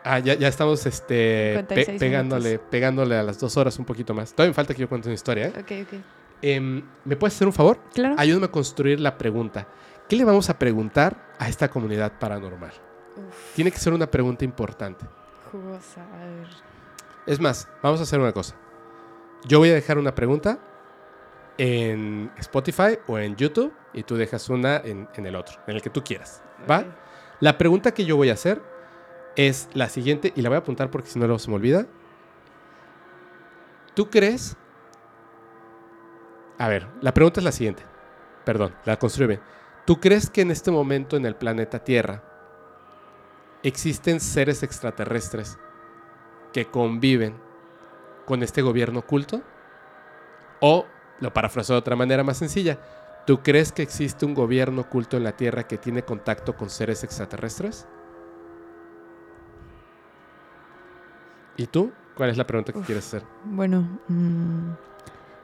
Ah, 0.05 0.21
ya, 0.21 0.35
ya 0.35 0.49
estamos 0.49 0.87
este, 0.87 1.65
pe- 1.69 1.85
56 1.85 2.01
pegándole, 2.01 2.59
pegándole 2.59 3.17
a 3.17 3.23
las 3.23 3.39
dos 3.39 3.57
horas 3.59 3.79
un 3.79 3.85
poquito 3.85 4.15
más. 4.15 4.33
Todavía 4.33 4.51
me 4.53 4.55
falta 4.55 4.73
que 4.73 4.81
yo 4.81 4.89
cuente 4.89 5.09
una 5.09 5.15
historia, 5.15 5.49
¿eh? 5.49 5.53
Ok, 5.59 5.73
ok. 5.83 6.01
Em, 6.43 6.83
¿Me 7.05 7.17
puedes 7.17 7.35
hacer 7.35 7.47
un 7.49 7.53
favor? 7.53 7.79
Claro. 7.95 8.15
Ayúdame 8.19 8.47
a 8.47 8.51
construir 8.51 9.01
la 9.01 9.19
pregunta. 9.19 9.67
¿Qué 10.09 10.17
le 10.17 10.25
vamos 10.25 10.49
a 10.51 10.59
preguntar 10.59 11.35
a 11.39 11.49
esta 11.49 11.69
comunidad 11.69 12.13
paranormal? 12.19 12.73
Uf, 13.17 13.55
Tiene 13.55 13.71
que 13.71 13.79
ser 13.79 13.93
una 13.93 14.07
pregunta 14.07 14.45
importante. 14.45 15.05
jugosa, 15.51 16.03
a 16.15 16.19
ver. 16.25 16.47
Es 17.27 17.41
más, 17.41 17.69
vamos 17.83 18.01
a 18.01 18.05
hacer 18.05 18.21
una 18.21 18.33
cosa. 18.33 18.55
Yo 19.45 19.59
voy 19.59 19.71
a 19.71 19.75
dejar 19.75 19.99
una 19.99 20.15
pregunta 20.15 20.59
en 21.59 22.31
Spotify 22.39 22.99
o 23.07 23.19
en 23.19 23.35
YouTube 23.37 23.73
y 23.93 24.03
tú 24.05 24.17
dejas 24.17 24.49
una 24.49 24.77
en, 24.79 25.09
en 25.15 25.27
el 25.27 25.35
otro, 25.37 25.59
en 25.67 25.77
el 25.77 25.83
que 25.83 25.91
tú 25.91 26.03
quieras. 26.05 26.43
¿Va? 26.71 26.85
La 27.41 27.59
pregunta 27.59 27.93
que 27.93 28.05
yo 28.05 28.17
voy 28.17 28.31
a 28.31 28.35
hacer 28.35 28.63
es 29.37 29.69
la 29.75 29.89
siguiente 29.89 30.33
y 30.37 30.43
la 30.43 30.49
voy 30.49 30.57
a 30.57 30.59
apuntar 30.61 30.91
porque 30.91 31.09
si 31.09 31.19
no 31.19 31.27
luego 31.27 31.39
se 31.39 31.51
me 31.51 31.57
olvida. 31.57 31.87
¿Tú 33.95 34.09
crees? 34.11 34.57
A 36.59 36.69
ver, 36.69 36.87
la 37.01 37.15
pregunta 37.15 37.41
es 37.41 37.45
la 37.45 37.53
siguiente. 37.53 37.85
Perdón, 38.45 38.75
la 38.85 38.99
construye 38.99 39.29
bien. 39.29 39.41
¿Tú 39.87 40.01
crees 40.01 40.29
que 40.29 40.43
en 40.43 40.51
este 40.51 40.71
momento 40.71 41.17
en 41.17 41.25
el 41.25 41.37
planeta 41.37 41.79
Tierra 41.79 42.23
existen 43.63 44.21
seres 44.21 44.63
extraterrestres 44.63 45.59
que 46.53 46.67
conviven 46.67 47.37
con 48.27 48.43
este 48.43 48.61
gobierno 48.61 49.01
oculto? 49.01 49.43
O, 50.61 50.87
lo 51.21 51.33
parafraseo 51.33 51.77
de 51.77 51.81
otra 51.81 51.97
manera 51.97 52.25
más 52.25 52.39
sencilla, 52.39 52.79
¿tú 53.27 53.43
crees 53.43 53.73
que 53.73 53.83
existe 53.83 54.27
un 54.27 54.35
gobierno 54.35 54.83
oculto 54.83 55.17
en 55.17 55.25
la 55.25 55.33
Tierra 55.33 55.67
que 55.67 55.79
tiene 55.79 56.03
contacto 56.03 56.57
con 56.57 56.71
seres 56.71 57.05
extraterrestres? 57.05 57.87
¿Y 61.57 61.67
tú? 61.67 61.93
¿Cuál 62.17 62.31
es 62.31 62.37
la 62.37 62.47
pregunta 62.47 62.73
que 62.73 62.79
Uf. 62.79 62.87
quieres 62.87 63.07
hacer? 63.07 63.23
Bueno, 63.45 64.01
mm, 64.09 64.71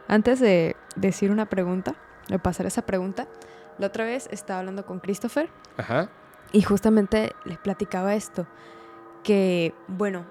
antes 0.09 0.41
de 0.41 0.77
decir 0.97 1.31
una 1.31 1.47
pregunta, 1.47 1.95
de 2.29 2.39
pasar 2.39 2.67
esa 2.67 2.83
pregunta, 2.83 3.27
la 3.79 3.89
otra 3.89 4.05
vez 4.05 4.29
estaba 4.31 4.61
hablando 4.61 4.87
con 4.87 5.01
Christopher 5.01 5.49
Ajá. 5.77 6.09
y 6.53 6.63
justamente 6.63 7.33
les 7.45 7.59
platicaba 7.59 8.15
esto, 8.15 8.47
que 9.23 9.75
bueno, 9.89 10.27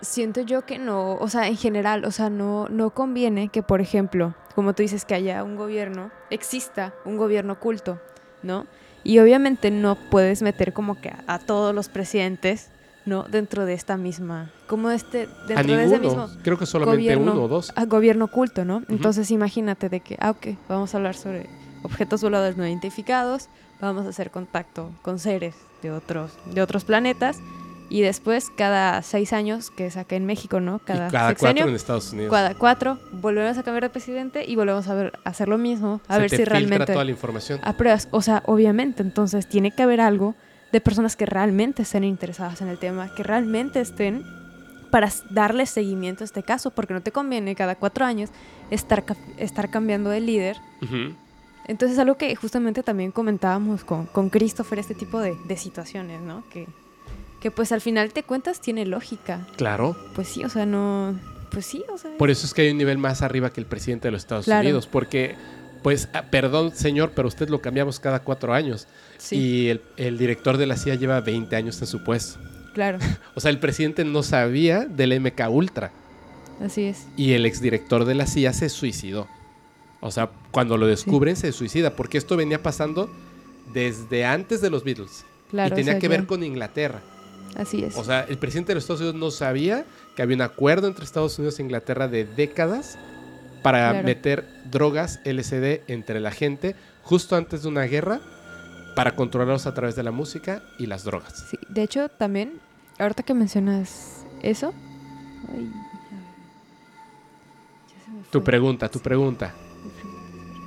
siento 0.00 0.40
yo 0.42 0.64
que 0.64 0.78
no, 0.78 1.14
o 1.14 1.28
sea, 1.28 1.48
en 1.48 1.56
general, 1.56 2.04
o 2.04 2.10
sea, 2.10 2.30
no, 2.30 2.68
no 2.68 2.90
conviene 2.90 3.48
que, 3.48 3.62
por 3.62 3.80
ejemplo, 3.80 4.34
como 4.54 4.74
tú 4.74 4.82
dices, 4.82 5.04
que 5.04 5.14
haya 5.14 5.44
un 5.44 5.56
gobierno, 5.56 6.10
exista 6.30 6.94
un 7.04 7.16
gobierno 7.16 7.54
oculto, 7.54 8.00
¿no? 8.42 8.66
Y 9.04 9.18
obviamente 9.20 9.70
no 9.70 9.96
puedes 10.10 10.42
meter 10.42 10.72
como 10.72 11.00
que 11.00 11.10
a, 11.10 11.24
a 11.26 11.38
todos 11.38 11.74
los 11.74 11.88
presidentes, 11.88 12.70
¿no? 13.08 13.24
Dentro 13.24 13.64
de 13.64 13.74
esta 13.74 13.96
misma, 13.96 14.50
como 14.66 14.90
este, 14.90 15.22
A 15.24 15.46
dentro 15.48 15.76
de 15.76 15.84
ese 15.84 15.98
mismo 15.98 16.28
Creo 16.42 16.58
que 16.58 16.66
solamente 16.66 17.02
gobierno, 17.02 17.32
uno 17.32 17.42
o 17.44 17.48
dos. 17.48 17.72
a 17.74 17.84
gobierno 17.86 18.26
oculto, 18.26 18.64
¿no? 18.64 18.82
Entonces 18.88 19.30
imagínate 19.30 19.88
de 19.88 20.00
que, 20.00 20.16
ah, 20.20 20.30
ok, 20.30 20.48
vamos 20.68 20.94
a 20.94 20.98
hablar 20.98 21.14
sobre 21.16 21.46
objetos 21.82 22.22
voladores 22.22 22.56
no 22.56 22.66
identificados, 22.66 23.48
vamos 23.80 24.06
a 24.06 24.10
hacer 24.10 24.30
contacto 24.30 24.90
con 25.02 25.18
seres 25.18 25.54
de 25.82 25.90
otros, 25.90 26.32
de 26.52 26.62
otros 26.62 26.84
planetas 26.84 27.38
y 27.90 28.02
después 28.02 28.50
cada 28.54 29.00
seis 29.02 29.32
años, 29.32 29.70
que 29.70 29.86
es 29.86 29.96
acá 29.96 30.16
en 30.16 30.26
México, 30.26 30.60
¿no? 30.60 30.78
Cada, 30.80 31.08
y 31.08 31.10
cada 31.10 31.28
sexenio, 31.30 31.54
cuatro 31.54 31.68
en 31.70 31.74
Estados 31.76 32.12
Unidos. 32.12 32.30
cada 32.32 32.54
cuatro, 32.54 32.98
volvemos 33.12 33.56
a 33.56 33.62
cambiar 33.62 33.84
de 33.84 33.90
presidente 33.90 34.44
y 34.46 34.56
volvemos 34.56 34.88
a, 34.88 34.94
ver, 34.94 35.18
a 35.24 35.30
hacer 35.30 35.48
lo 35.48 35.56
mismo, 35.56 36.00
a 36.06 36.16
Se 36.16 36.20
ver 36.20 36.30
te 36.30 36.36
si 36.36 36.44
realmente 36.44 36.92
toda 36.92 37.04
la 37.04 37.10
información. 37.12 37.60
apruebas. 37.62 38.08
O 38.10 38.20
sea, 38.20 38.42
obviamente, 38.44 39.02
entonces 39.02 39.48
tiene 39.48 39.70
que 39.70 39.82
haber 39.82 40.00
algo 40.02 40.34
de 40.72 40.80
personas 40.80 41.16
que 41.16 41.26
realmente 41.26 41.82
estén 41.82 42.04
interesadas 42.04 42.60
en 42.60 42.68
el 42.68 42.78
tema, 42.78 43.14
que 43.14 43.22
realmente 43.22 43.80
estén 43.80 44.24
para 44.90 45.10
darle 45.30 45.66
seguimiento 45.66 46.24
a 46.24 46.26
este 46.26 46.42
caso, 46.42 46.70
porque 46.70 46.94
no 46.94 47.02
te 47.02 47.12
conviene 47.12 47.54
cada 47.54 47.74
cuatro 47.74 48.04
años 48.04 48.30
estar, 48.70 49.04
estar 49.36 49.70
cambiando 49.70 50.10
de 50.10 50.20
líder. 50.20 50.56
Ujú. 50.82 51.14
Entonces, 51.66 51.98
algo 51.98 52.16
que 52.16 52.34
justamente 52.36 52.82
también 52.82 53.12
comentábamos 53.12 53.84
con, 53.84 54.06
con 54.06 54.30
Christopher, 54.30 54.78
este 54.78 54.94
tipo 54.94 55.20
de, 55.20 55.36
de 55.46 55.56
situaciones, 55.58 56.22
¿no? 56.22 56.42
Que, 56.48 56.66
que 57.40 57.50
pues 57.50 57.72
al 57.72 57.82
final 57.82 58.12
te 58.14 58.22
cuentas 58.22 58.60
tiene 58.62 58.86
lógica. 58.86 59.46
Claro. 59.56 59.94
Pues 60.14 60.28
sí, 60.28 60.44
o 60.44 60.48
sea, 60.48 60.64
no... 60.64 61.18
Pues 61.50 61.66
sí, 61.66 61.84
o 61.92 61.98
sea... 61.98 62.10
Por 62.16 62.30
eso 62.30 62.46
es 62.46 62.54
que 62.54 62.62
hay 62.62 62.70
un 62.70 62.78
nivel 62.78 62.96
más 62.96 63.20
arriba 63.20 63.50
que 63.52 63.60
el 63.60 63.66
presidente 63.66 64.08
de 64.08 64.12
los 64.12 64.22
Estados 64.22 64.46
Claro. 64.46 64.60
Unidos. 64.62 64.86
Porque, 64.86 65.34
pues, 65.82 66.08
ah, 66.14 66.22
perdón, 66.30 66.72
señor, 66.74 67.12
pero 67.14 67.28
usted 67.28 67.48
lo 67.50 67.60
cambiamos 67.60 68.00
cada 68.00 68.20
cuatro 68.20 68.54
años. 68.54 68.86
Sí, 69.18 69.36
Y 69.36 69.68
el, 69.68 69.82
el 69.96 70.16
director 70.18 70.56
de 70.56 70.66
la 70.66 70.76
CIA 70.76 70.94
lleva 70.96 71.20
20 71.20 71.54
años 71.56 71.80
en 71.80 71.86
su 71.86 72.02
puesto. 72.02 72.38
claro, 72.74 72.98
O 73.34 73.40
sea, 73.40 73.50
el 73.50 73.58
presidente 73.58 74.04
no 74.04 74.22
sabía 74.22 74.86
del 74.86 75.20
MK 75.20 75.48
Ultra. 75.50 75.90
así 76.64 76.84
es. 76.84 77.06
Y 77.16 77.32
el 77.32 77.44
exdirector 77.46 78.04
de 78.04 78.14
la 78.14 78.26
CIA 78.26 78.52
se 78.52 78.68
suicidó. 78.68 79.26
O 80.00 80.10
sea, 80.10 80.30
cuando 80.52 80.76
lo 80.76 80.86
descubren 80.86 81.34
se 81.36 81.50
suicida. 81.52 81.90
Porque 81.96 82.18
esto 82.18 82.36
venía 82.36 82.62
pasando 82.62 83.10
desde 83.74 84.24
antes 84.24 84.60
de 84.60 84.70
los 84.70 84.84
Beatles. 84.84 85.24
Claro, 85.50 85.70
y 85.70 85.72
o 85.72 85.76
tenía 85.76 85.92
sea, 85.94 86.00
que 86.00 86.08
ver 86.08 86.26
con 86.26 86.42
Inglaterra. 86.44 87.00
Así 87.56 87.82
es. 87.82 87.96
O 87.96 88.04
sea, 88.04 88.20
el 88.28 88.38
presidente 88.38 88.70
de 88.70 88.74
los 88.76 88.84
Estados 88.84 89.00
Unidos 89.00 89.18
no 89.18 89.30
sabía 89.32 89.84
que 90.14 90.22
había 90.22 90.36
un 90.36 90.42
acuerdo 90.42 90.86
entre 90.86 91.04
Estados 91.04 91.36
Unidos 91.38 91.58
e 91.58 91.62
Inglaterra 91.62 92.06
de 92.06 92.24
décadas 92.26 92.96
para 93.62 93.90
Claro. 93.90 94.06
meter 94.06 94.44
drogas 94.70 95.18
LSD 95.24 95.80
entre 95.88 96.20
la 96.20 96.30
gente 96.30 96.76
justo 97.02 97.34
antes 97.34 97.62
de 97.62 97.68
una 97.68 97.82
guerra 97.84 98.20
para 98.98 99.14
controlarlos 99.14 99.64
a 99.68 99.74
través 99.74 99.94
de 99.94 100.02
la 100.02 100.10
música 100.10 100.60
y 100.76 100.86
las 100.86 101.04
drogas. 101.04 101.44
Sí, 101.48 101.56
de 101.68 101.84
hecho, 101.84 102.08
también, 102.08 102.58
ahorita 102.98 103.22
que 103.22 103.32
mencionas 103.32 104.24
eso. 104.42 104.74
Ay, 105.52 105.54
a 105.54 106.14
ver. 106.16 106.24
Ya 107.96 108.04
se 108.04 108.10
me 108.10 108.22
Tu 108.28 108.42
pregunta, 108.42 108.88
tu 108.88 108.98
pregunta. 108.98 109.54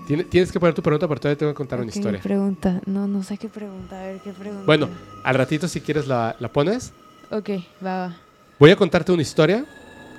Tiene- 0.08 0.24
Tienes 0.24 0.50
que 0.50 0.62
poner 0.62 0.74
tu 0.74 0.82
pregunta 0.82 1.10
porque 1.10 1.24
todavía 1.24 1.38
tengo 1.38 1.52
que 1.52 1.58
contar 1.58 1.82
una 1.82 1.90
historia. 1.90 2.22
pregunta. 2.22 2.80
No, 2.86 3.06
no 3.06 3.22
sé 3.22 3.38
qué 3.38 3.50
pregunta. 3.50 4.00
A 4.00 4.04
ver, 4.06 4.22
qué 4.22 4.32
pregunta. 4.32 4.66
Bueno, 4.66 4.88
al 5.26 5.36
ratito 5.36 5.68
si 5.68 5.82
quieres 5.82 6.08
la, 6.08 6.38
la 6.40 6.48
pones. 6.54 6.94
Ok, 7.32 7.50
va, 7.86 8.08
va. 8.08 8.16
Voy 8.60 8.72
a 8.72 8.78
contarte 8.78 9.12
una 9.12 9.24
historia. 9.24 9.66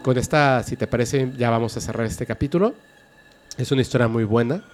Con 0.02 0.18
esta, 0.18 0.62
si 0.64 0.76
te 0.76 0.86
parece, 0.86 1.32
ya 1.38 1.48
vamos 1.48 1.74
a 1.78 1.80
cerrar 1.80 2.04
este 2.06 2.26
capítulo. 2.26 2.74
Es 3.56 3.72
una 3.72 3.80
historia 3.80 4.06
muy 4.06 4.24
buena. 4.24 4.64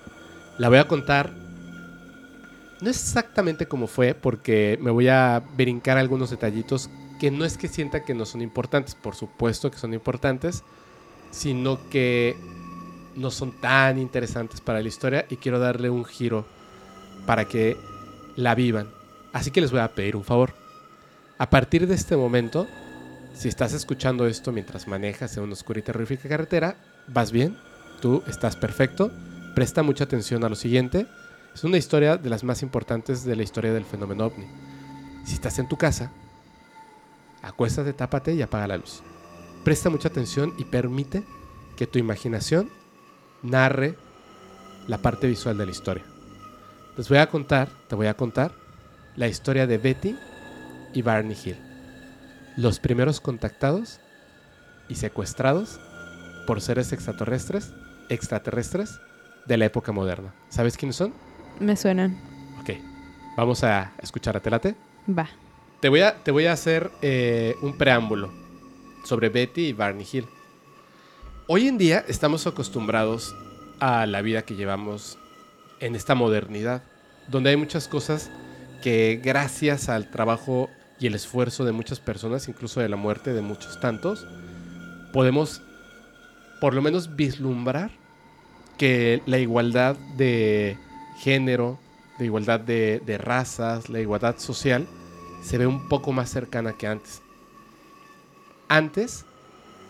La 0.58 0.68
voy 0.68 0.78
a 0.78 0.88
contar. 0.88 1.46
No 2.80 2.90
exactamente 2.90 3.66
como 3.66 3.86
fue, 3.86 4.14
porque 4.14 4.78
me 4.80 4.90
voy 4.90 5.08
a 5.08 5.42
brincar 5.56 5.98
algunos 5.98 6.30
detallitos 6.30 6.88
que 7.18 7.30
no 7.30 7.44
es 7.44 7.58
que 7.58 7.68
sienta 7.68 8.04
que 8.04 8.14
no 8.14 8.24
son 8.24 8.40
importantes, 8.40 8.94
por 8.94 9.16
supuesto 9.16 9.70
que 9.70 9.78
son 9.78 9.94
importantes, 9.94 10.62
sino 11.30 11.88
que 11.90 12.36
no 13.16 13.30
son 13.30 13.60
tan 13.60 13.98
interesantes 13.98 14.60
para 14.60 14.80
la 14.80 14.88
historia 14.88 15.26
y 15.28 15.36
quiero 15.36 15.58
darle 15.58 15.90
un 15.90 16.04
giro 16.04 16.46
para 17.26 17.46
que 17.46 17.76
la 18.36 18.54
vivan. 18.54 18.88
Así 19.32 19.50
que 19.50 19.60
les 19.60 19.72
voy 19.72 19.80
a 19.80 19.94
pedir 19.94 20.16
un 20.16 20.24
favor. 20.24 20.54
A 21.38 21.50
partir 21.50 21.86
de 21.86 21.94
este 21.94 22.16
momento, 22.16 22.66
si 23.34 23.48
estás 23.48 23.72
escuchando 23.72 24.26
esto 24.26 24.52
mientras 24.52 24.86
manejas 24.88 25.36
en 25.36 25.42
una 25.42 25.52
oscura 25.52 25.80
y 25.80 25.82
terrorífica 25.82 26.28
carretera, 26.28 26.76
vas 27.08 27.32
bien, 27.32 27.56
tú 28.00 28.22
estás 28.26 28.56
perfecto, 28.56 29.10
presta 29.54 29.82
mucha 29.82 30.04
atención 30.04 30.44
a 30.44 30.48
lo 30.48 30.54
siguiente. 30.54 31.06
Es 31.58 31.64
una 31.64 31.76
historia 31.76 32.16
de 32.16 32.30
las 32.30 32.44
más 32.44 32.62
importantes 32.62 33.24
de 33.24 33.34
la 33.34 33.42
historia 33.42 33.72
del 33.72 33.84
fenómeno 33.84 34.26
ovni. 34.26 34.46
Si 35.24 35.34
estás 35.34 35.58
en 35.58 35.68
tu 35.68 35.76
casa, 35.76 36.12
acuéstate, 37.42 37.92
tápate 37.92 38.32
y 38.32 38.42
apaga 38.42 38.68
la 38.68 38.76
luz. 38.76 39.02
Presta 39.64 39.90
mucha 39.90 40.06
atención 40.06 40.54
y 40.56 40.66
permite 40.66 41.24
que 41.76 41.88
tu 41.88 41.98
imaginación 41.98 42.70
narre 43.42 43.96
la 44.86 44.98
parte 44.98 45.26
visual 45.26 45.58
de 45.58 45.66
la 45.66 45.72
historia. 45.72 46.04
Les 46.96 47.08
voy 47.08 47.18
a 47.18 47.28
contar, 47.28 47.68
te 47.88 47.96
voy 47.96 48.06
a 48.06 48.16
contar 48.16 48.52
la 49.16 49.26
historia 49.26 49.66
de 49.66 49.78
Betty 49.78 50.16
y 50.94 51.02
Barney 51.02 51.36
Hill 51.44 51.56
los 52.56 52.78
primeros 52.78 53.20
contactados 53.20 53.98
y 54.88 54.94
secuestrados 54.94 55.80
por 56.46 56.60
seres 56.60 56.92
extraterrestres, 56.92 57.72
extraterrestres 58.10 59.00
de 59.46 59.56
la 59.56 59.64
época 59.64 59.90
moderna. 59.90 60.36
¿Sabes 60.50 60.76
quiénes 60.76 60.94
son? 60.94 61.12
Me 61.60 61.76
suenan. 61.76 62.16
Ok, 62.60 62.70
vamos 63.36 63.64
a 63.64 63.92
escuchar 64.00 64.36
a 64.36 64.40
Telate. 64.40 64.74
Va. 65.08 65.28
Te 65.80 65.88
voy 65.88 66.00
a, 66.00 66.22
te 66.22 66.30
voy 66.30 66.46
a 66.46 66.52
hacer 66.52 66.90
eh, 67.02 67.56
un 67.62 67.76
preámbulo 67.76 68.32
sobre 69.04 69.28
Betty 69.28 69.66
y 69.66 69.72
Barney 69.72 70.06
Hill. 70.10 70.26
Hoy 71.46 71.68
en 71.68 71.78
día 71.78 72.04
estamos 72.08 72.46
acostumbrados 72.46 73.34
a 73.80 74.06
la 74.06 74.22
vida 74.22 74.42
que 74.42 74.54
llevamos 74.54 75.18
en 75.80 75.94
esta 75.94 76.14
modernidad, 76.14 76.82
donde 77.28 77.50
hay 77.50 77.56
muchas 77.56 77.88
cosas 77.88 78.30
que 78.82 79.20
gracias 79.22 79.88
al 79.88 80.10
trabajo 80.10 80.68
y 81.00 81.06
el 81.06 81.14
esfuerzo 81.14 81.64
de 81.64 81.72
muchas 81.72 82.00
personas, 82.00 82.48
incluso 82.48 82.80
de 82.80 82.88
la 82.88 82.96
muerte 82.96 83.32
de 83.32 83.40
muchos 83.40 83.80
tantos, 83.80 84.26
podemos 85.12 85.62
por 86.60 86.74
lo 86.74 86.82
menos 86.82 87.16
vislumbrar 87.16 87.90
que 88.76 89.22
la 89.26 89.38
igualdad 89.38 89.96
de 90.16 90.76
género, 91.18 91.78
la 92.18 92.24
igualdad 92.24 92.60
de, 92.60 93.00
de 93.04 93.18
razas, 93.18 93.88
la 93.88 94.00
igualdad 94.00 94.36
social, 94.38 94.86
se 95.42 95.58
ve 95.58 95.66
un 95.66 95.88
poco 95.88 96.12
más 96.12 96.30
cercana 96.30 96.72
que 96.74 96.86
antes. 96.86 97.22
antes, 98.68 99.24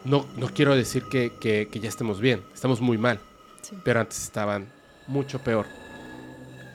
no, 0.04 0.24
no 0.36 0.48
quiero 0.48 0.76
decir 0.76 1.04
que, 1.10 1.32
que- 1.40 1.68
que 1.70 1.80
ya 1.80 1.88
estemos 1.88 2.20
bien, 2.20 2.42
estamos 2.54 2.80
muy 2.80 2.96
mal, 2.98 3.18
Sí. 3.62 3.76
pero 3.84 4.00
antes 4.00 4.22
estaban 4.22 4.68
mucho 5.08 5.40
peor. 5.40 5.66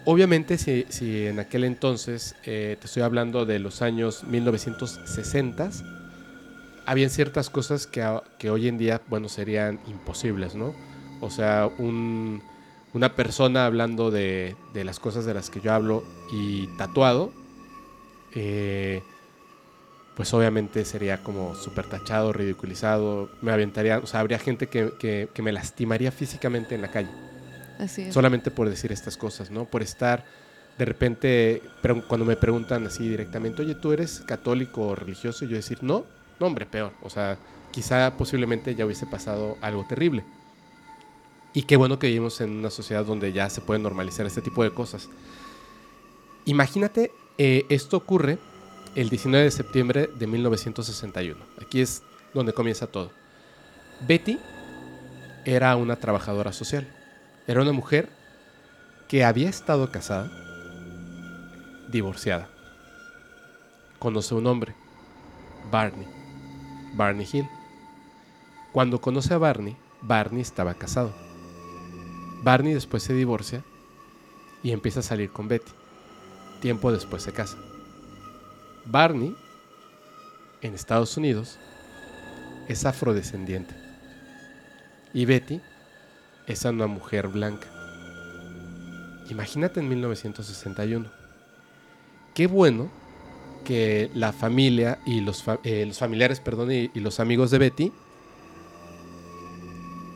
Obviamente, 0.06 0.58
si, 0.58 0.86
si 0.90 1.28
en 1.28 1.40
aquel 1.40 1.64
entonces, 1.64 2.36
eh, 2.44 2.76
te 2.80 2.88
estoy 2.88 3.04
hablando 3.04 3.46
de 3.46 3.60
los 3.60 3.82
años 3.82 4.26
1960, 4.26 5.70
habían 6.86 7.10
ciertas 7.10 7.50
cosas 7.50 7.88
que, 7.88 8.06
que 8.38 8.50
hoy 8.50 8.68
en 8.68 8.78
día, 8.78 9.02
bueno, 9.08 9.30
serían 9.30 9.80
imposibles, 9.88 10.56
¿no? 10.56 10.76
O 11.22 11.30
sea, 11.30 11.70
un- 11.78 12.44
una 12.94 13.15
persona 13.15 13.65
hablando 13.65 14.11
de, 14.11 14.56
de 14.74 14.84
las 14.84 14.99
cosas 14.99 15.26
de 15.26 15.34
las 15.34 15.49
que 15.49 15.61
yo 15.61 15.74
hablo 15.74 16.03
y 16.32 16.68
tatuado, 16.78 17.32
eh, 18.36 19.02
pues 20.15 20.32
obviamente 20.34 20.86
sería 20.86 21.24
como 21.24 21.56
súper 21.56 21.88
tachado, 21.88 22.34
ridiculizado, 22.34 23.30
me 23.41 23.52
aventaría, 23.52 23.98
o 23.98 24.06
sea, 24.06 24.20
habría 24.20 24.38
gente 24.38 24.68
que, 24.68 24.91
que- 24.99 25.28
que 25.34 25.41
me 25.41 25.52
lastimaría 25.52 26.11
físicamente 26.11 26.76
en 26.76 26.82
la 26.84 26.90
calle 26.90 27.10
Así 27.80 28.03
es. 28.03 28.14
solamente 28.14 28.52
por 28.52 28.70
decir 28.70 28.91
estas 28.91 29.18
cosas, 29.18 29.49
¿no? 29.49 29.65
Por 29.65 29.82
estar 29.82 30.24
de 30.78 30.86
repente, 30.86 31.61
pero 31.82 32.03
cuando 32.07 32.26
me 32.26 32.36
preguntan 32.36 32.86
así 32.86 33.07
directamente, 33.07 33.61
oye, 33.64 33.76
¿tú 33.76 33.91
eres 33.91 34.22
católico 34.28 34.82
o 34.88 34.95
religioso? 34.95 35.45
Y 35.45 35.49
yo 35.49 35.56
decir, 35.56 35.80
no, 35.84 36.06
no, 36.40 36.48
hombre, 36.48 36.65
peor. 36.65 36.91
O 37.03 37.10
sea, 37.11 37.38
quizá 37.72 38.11
posiblemente 38.18 38.74
ya 38.74 38.86
hubiese 38.86 39.06
pasado 39.06 39.57
algo 39.61 39.86
terrible. 39.88 40.24
Y 41.54 41.64
qué 41.64 41.76
bueno 41.78 42.00
que 42.00 42.08
vivimos 42.08 42.42
en 42.42 42.52
una 42.52 42.70
sociedad 42.70 43.06
donde 43.06 43.32
ya 43.32 43.50
se 43.50 43.62
puede 43.62 43.80
normalizar 43.80 44.26
este 44.26 44.42
tipo 44.42 44.64
de 44.64 44.72
cosas. 44.72 45.10
Imagínate, 46.46 47.12
eh, 47.38 47.66
esto 47.70 47.98
ocurre 47.98 48.40
el 48.96 49.10
19 49.10 49.46
de 49.46 49.52
septiembre 49.52 50.10
de 50.16 50.28
1961. 50.28 51.40
Aquí 51.62 51.82
es 51.82 52.02
donde 52.34 52.54
comienza 52.54 52.88
todo. 52.88 53.12
Betty 54.02 54.40
era 55.46 55.76
una 55.76 55.96
trabajadora 55.96 56.54
social. 56.54 56.88
Era 57.48 57.62
una 57.62 57.72
mujer 57.72 58.10
que 59.08 59.24
había 59.24 59.50
estado 59.50 59.92
casada, 59.92 60.32
divorciada. 61.90 62.50
Conoce 64.00 64.34
a 64.34 64.38
un 64.38 64.48
hombre, 64.48 64.76
Barney, 65.72 66.08
Barney 66.96 67.28
Hill. 67.32 67.48
Cuando 68.72 69.00
conoce 69.00 69.34
a 69.34 69.38
Barney, 69.38 69.78
Barney 70.02 70.42
estaba 70.42 70.74
casado. 70.74 71.14
Barney 72.44 72.74
después 72.74 73.03
se 73.03 73.14
divorcia 73.14 73.64
y 74.64 74.72
empieza 74.72 74.99
a 74.99 75.03
salir 75.03 75.32
con 75.32 75.48
Betty. 75.48 75.72
Tiempo 76.61 76.91
después 76.91 77.24
se 77.24 77.32
casa. 77.32 77.57
Barney, 78.86 79.36
en 80.61 80.74
Estados 80.74 81.15
Unidos, 81.15 81.57
es 82.68 82.86
afrodescendiente. 82.86 83.74
Y 85.14 85.26
Betty 85.26 85.61
es 86.45 86.65
una 86.65 86.88
mujer 86.88 87.30
blanca. 87.30 87.68
Imagínate 89.30 89.80
en 89.80 89.88
1961. 89.88 91.10
Qué 92.34 92.48
bueno 92.48 92.91
que 93.64 94.11
la 94.14 94.34
familia 94.34 94.99
y 95.06 95.22
los, 95.22 95.45
eh, 95.64 95.90
familiares, 95.94 96.41
perdón, 96.41 96.72
y 96.72 96.90
los 96.95 97.22
amigos 97.22 97.52
de 97.52 97.57
Betty 97.60 97.91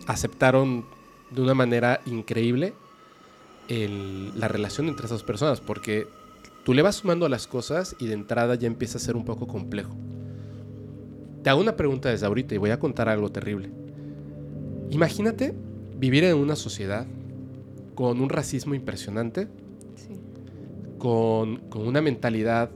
aceptaron 0.08 0.97
de 1.32 1.42
una 1.42 1.54
manera 1.54 2.02
increíble 2.06 2.74
el- 3.68 4.38
la 4.40 4.48
relación 4.48 4.88
entre 4.88 5.06
esas 5.08 5.24
personas, 5.24 5.60
porque 5.62 6.08
tú 6.64 6.74
le 6.74 6.82
vas 6.82 6.96
sumando 6.98 7.28
las 7.30 7.48
cosas 7.48 7.96
y 8.00 8.08
de 8.08 8.14
entrada 8.14 8.56
ya 8.56 8.68
empieza 8.68 8.98
a 8.98 9.02
ser 9.02 9.16
un 9.16 9.26
poco 9.26 9.48
complejo. 9.48 9.96
Te 11.44 11.50
hago 11.50 11.62
una 11.62 11.76
pregunta 11.76 12.10
desde 12.10 12.26
ahorita 12.26 12.56
y 12.56 12.58
voy 12.58 12.72
a 12.72 12.80
contar 12.80 13.10
algo 13.10 13.30
terrible. 13.30 13.70
Imagínate 14.90 15.54
vivir 15.98 16.24
en 16.24 16.38
una 16.38 16.56
sociedad 16.56 17.06
con 17.96 18.22
un 18.22 18.30
racismo 18.30 18.74
impresionante, 18.76 19.48
Sí. 19.96 20.14
con, 20.98 21.58
con 21.70 21.88
una 21.88 22.02
mentalidad 22.02 22.70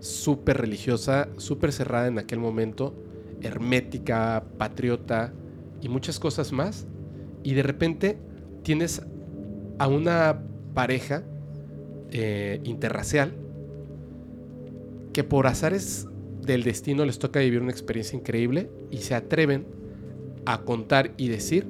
súper 0.00 0.58
religiosa, 0.58 1.28
súper 1.38 1.72
cerrada 1.72 2.06
en 2.06 2.18
aquel 2.18 2.38
momento, 2.38 2.94
hermética, 3.42 4.44
patriota 4.58 5.32
y 5.80 5.88
muchas 5.88 6.18
cosas 6.20 6.52
más. 6.52 6.86
Y 7.46 7.54
de 7.54 7.62
repente 7.62 8.18
tienes 8.64 9.02
a 9.78 9.86
una 9.86 10.42
pareja 10.74 11.22
eh, 12.10 12.60
interracial 12.64 13.34
que 15.12 15.22
por 15.22 15.46
azares 15.46 16.08
del 16.42 16.64
destino 16.64 17.04
les 17.04 17.20
toca 17.20 17.38
vivir 17.38 17.62
una 17.62 17.70
experiencia 17.70 18.18
increíble 18.18 18.68
y 18.90 18.96
se 18.96 19.14
atreven 19.14 19.64
a 20.44 20.62
contar 20.62 21.12
y 21.18 21.28
decir 21.28 21.68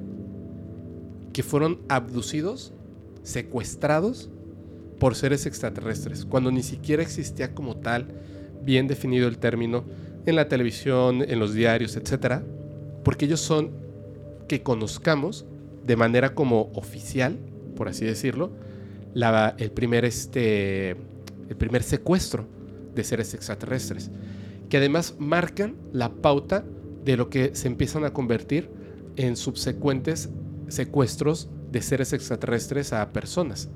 que 1.31 1.43
fueron 1.43 1.81
abducidos, 1.89 2.73
secuestrados 3.21 4.31
por 4.97 5.13
seres 5.13 5.45
extraterrestres, 5.45 6.25
cuando 6.25 6.49
ni 6.49 6.63
siquiera 6.63 7.03
existía 7.03 7.53
como 7.53 7.77
tal 7.77 8.07
bien 8.63 8.87
definido 8.87 9.27
el 9.27 9.37
término 9.37 9.83
en 10.25 10.37
la 10.37 10.47
televisión, 10.47 11.21
en 11.21 11.37
los 11.37 11.53
diarios, 11.53 11.95
etcétera, 11.97 12.43
porque 13.03 13.25
ellos 13.25 13.41
son 13.41 13.69
que 14.47 14.63
conozcamos 14.63 15.45
de 15.87 15.95
manera 15.95 16.35
como 16.35 16.69
oficial, 16.73 17.37
por 17.75 17.87
así 17.87 18.05
decirlo, 18.05 18.51
el 19.57 19.71
primer 19.71 20.05
este 20.05 20.91
el 21.49 21.55
primer 21.55 21.81
secuestro 21.81 22.45
de 22.93 23.05
seres 23.05 23.33
extraterrestres, 23.33 24.11
que 24.69 24.77
además 24.77 25.15
marcan 25.17 25.77
la 25.93 26.11
pauta 26.11 26.65
de 27.05 27.15
lo 27.15 27.29
que 27.29 27.55
se 27.55 27.69
empiezan 27.69 28.03
a 28.03 28.11
convertir 28.11 28.69
en 29.15 29.37
subsecuentes 29.37 30.29
secuestros 30.67 31.49
de 31.71 31.81
seres 31.81 32.11
extraterrestres 32.11 32.91
a 32.91 33.13
personas. 33.13 33.69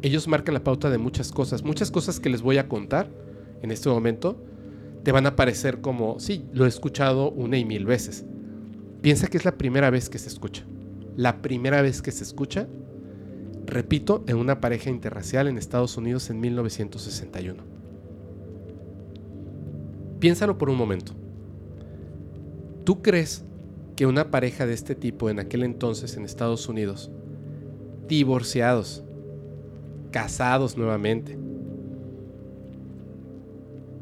Ellos 0.00 0.28
marcan 0.28 0.54
la 0.54 0.62
pauta 0.62 0.90
de 0.90 0.98
muchas 0.98 1.32
cosas, 1.32 1.64
muchas 1.64 1.90
cosas 1.90 2.20
que 2.20 2.30
les 2.30 2.40
voy 2.40 2.58
a 2.58 2.68
contar 2.68 3.10
en 3.62 3.72
este 3.72 3.88
momento 3.88 4.40
te 5.02 5.10
van 5.10 5.26
a 5.26 5.34
parecer 5.34 5.80
como, 5.80 6.20
sí, 6.20 6.44
lo 6.52 6.66
he 6.66 6.68
escuchado 6.68 7.32
una 7.32 7.58
y 7.58 7.64
mil 7.64 7.84
veces. 7.84 8.24
Piensa 9.00 9.26
que 9.26 9.38
es 9.38 9.44
la 9.44 9.58
primera 9.58 9.90
vez 9.90 10.08
que 10.08 10.18
se 10.18 10.28
escucha. 10.28 10.67
La 11.18 11.42
primera 11.42 11.82
vez 11.82 12.00
que 12.00 12.12
se 12.12 12.22
escucha, 12.22 12.68
repito, 13.66 14.22
en 14.28 14.36
una 14.36 14.60
pareja 14.60 14.88
interracial 14.88 15.48
en 15.48 15.58
Estados 15.58 15.96
Unidos 15.96 16.30
en 16.30 16.38
1961. 16.38 17.60
Piénsalo 20.20 20.58
por 20.58 20.70
un 20.70 20.78
momento. 20.78 21.14
¿Tú 22.84 23.02
crees 23.02 23.44
que 23.96 24.06
una 24.06 24.30
pareja 24.30 24.64
de 24.64 24.74
este 24.74 24.94
tipo 24.94 25.28
en 25.28 25.40
aquel 25.40 25.64
entonces 25.64 26.16
en 26.16 26.24
Estados 26.24 26.68
Unidos, 26.68 27.10
divorciados, 28.06 29.02
casados 30.12 30.76
nuevamente, 30.76 31.36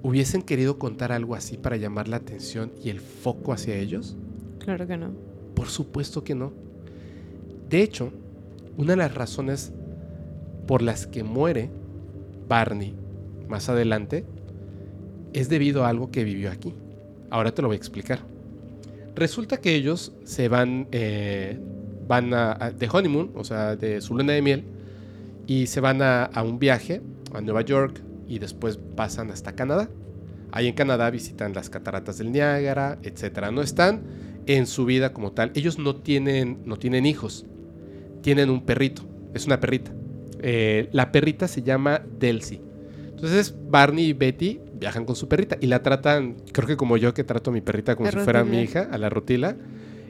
hubiesen 0.03 0.43
querido 0.43 0.79
contar 0.79 1.13
algo 1.13 1.35
así 1.35 1.57
para 1.57 1.79
llamar 1.79 2.09
la 2.09 2.19
atención 2.19 2.73
y 2.85 2.91
el 2.91 3.01
foco 3.01 3.55
hacia 3.55 3.75
ellos? 3.75 4.19
Claro 4.59 4.87
que 4.87 4.99
no. 4.99 5.13
Por 5.55 5.69
supuesto 5.69 6.23
que 6.23 6.35
no. 6.35 6.66
De 7.69 7.83
hecho, 7.83 8.13
una 8.77 8.93
de 8.93 8.97
las 8.97 9.15
razones 9.15 9.73
por 10.67 10.83
las 10.83 11.07
que 11.07 11.23
muere 11.23 11.71
Barney 12.49 12.95
más 13.49 13.69
adelante 13.69 14.25
es 15.33 15.49
debido 15.49 15.85
a 15.85 15.89
algo 15.89 16.11
que 16.11 16.25
vivió 16.25 16.51
aquí. 16.51 16.75
Ahora 17.31 17.53
te 17.53 17.63
lo 17.63 17.69
voy 17.69 17.77
a 17.77 17.79
explicar. 17.79 18.21
Resulta 19.15 19.59
que 19.59 19.75
ellos 19.75 20.13
se 20.25 20.49
van, 20.49 20.89
eh, 20.93 21.59
van 22.07 22.35
a, 22.35 22.73
de 22.77 22.89
honeymoon, 22.91 23.33
o 23.35 23.45
sea, 23.45 23.77
de 23.77 24.01
su 24.01 24.17
luna 24.17 24.33
de 24.33 24.43
miel, 24.43 24.65
y 25.47 25.67
se 25.67 25.81
van 25.81 26.03
a, 26.03 26.25
a 26.25 26.43
un 26.43 26.59
viaje 26.59 27.01
a 27.33 27.41
Nueva 27.41 27.63
York 27.63 28.01
y 28.29 28.39
después 28.39 28.79
pasan 28.95 29.31
hasta 29.31 29.55
Canadá. 29.55 29.89
Ahí 30.53 30.69
en 30.69 30.75
Canadá 30.75 31.11
visitan 31.11 31.55
las 31.55 31.71
cataratas 31.71 32.19
del 32.19 32.33
Niágara, 32.33 32.99
etcétera. 33.03 33.51
No 33.51 33.63
están 33.63 34.03
en 34.47 34.67
su 34.67 34.85
vida 34.85 35.13
como 35.13 35.33
tal. 35.33 35.51
Ellos 35.55 35.79
no 35.79 35.97
tienen, 35.97 36.61
no 36.65 36.79
tienen 36.79 37.07
hijos. 37.07 37.47
Tienen 38.27 38.51
un 38.51 38.61
perrito. 38.63 39.03
Es 39.35 39.47
una 39.47 39.61
perrita. 39.61 39.93
Eh, 40.41 40.89
la 40.91 41.13
perrita 41.13 41.47
se 41.47 41.63
llama 41.63 42.03
Delcy. 42.19 42.61
Entonces 43.11 43.55
Barney 43.71 44.07
y 44.07 44.13
Betty 44.15 44.59
viajan 44.75 45.05
con 45.05 45.15
su 45.15 45.29
perrita 45.29 45.57
y 45.61 45.69
la 45.69 45.81
tratan, 45.85 46.35
creo 46.51 46.67
que 46.67 46.77
como 46.77 46.97
yo 46.97 47.15
que 47.15 47.23
trato 47.23 47.51
a 47.51 47.55
mi 47.55 47.61
perrita 47.61 47.95
como 47.95 48.07
La 48.07 48.11
si 48.11 48.19
fuera 48.19 48.43
mi 48.43 48.63
hija, 48.63 48.89
a 48.91 48.99
la 48.99 49.11
rutila. 49.11 49.57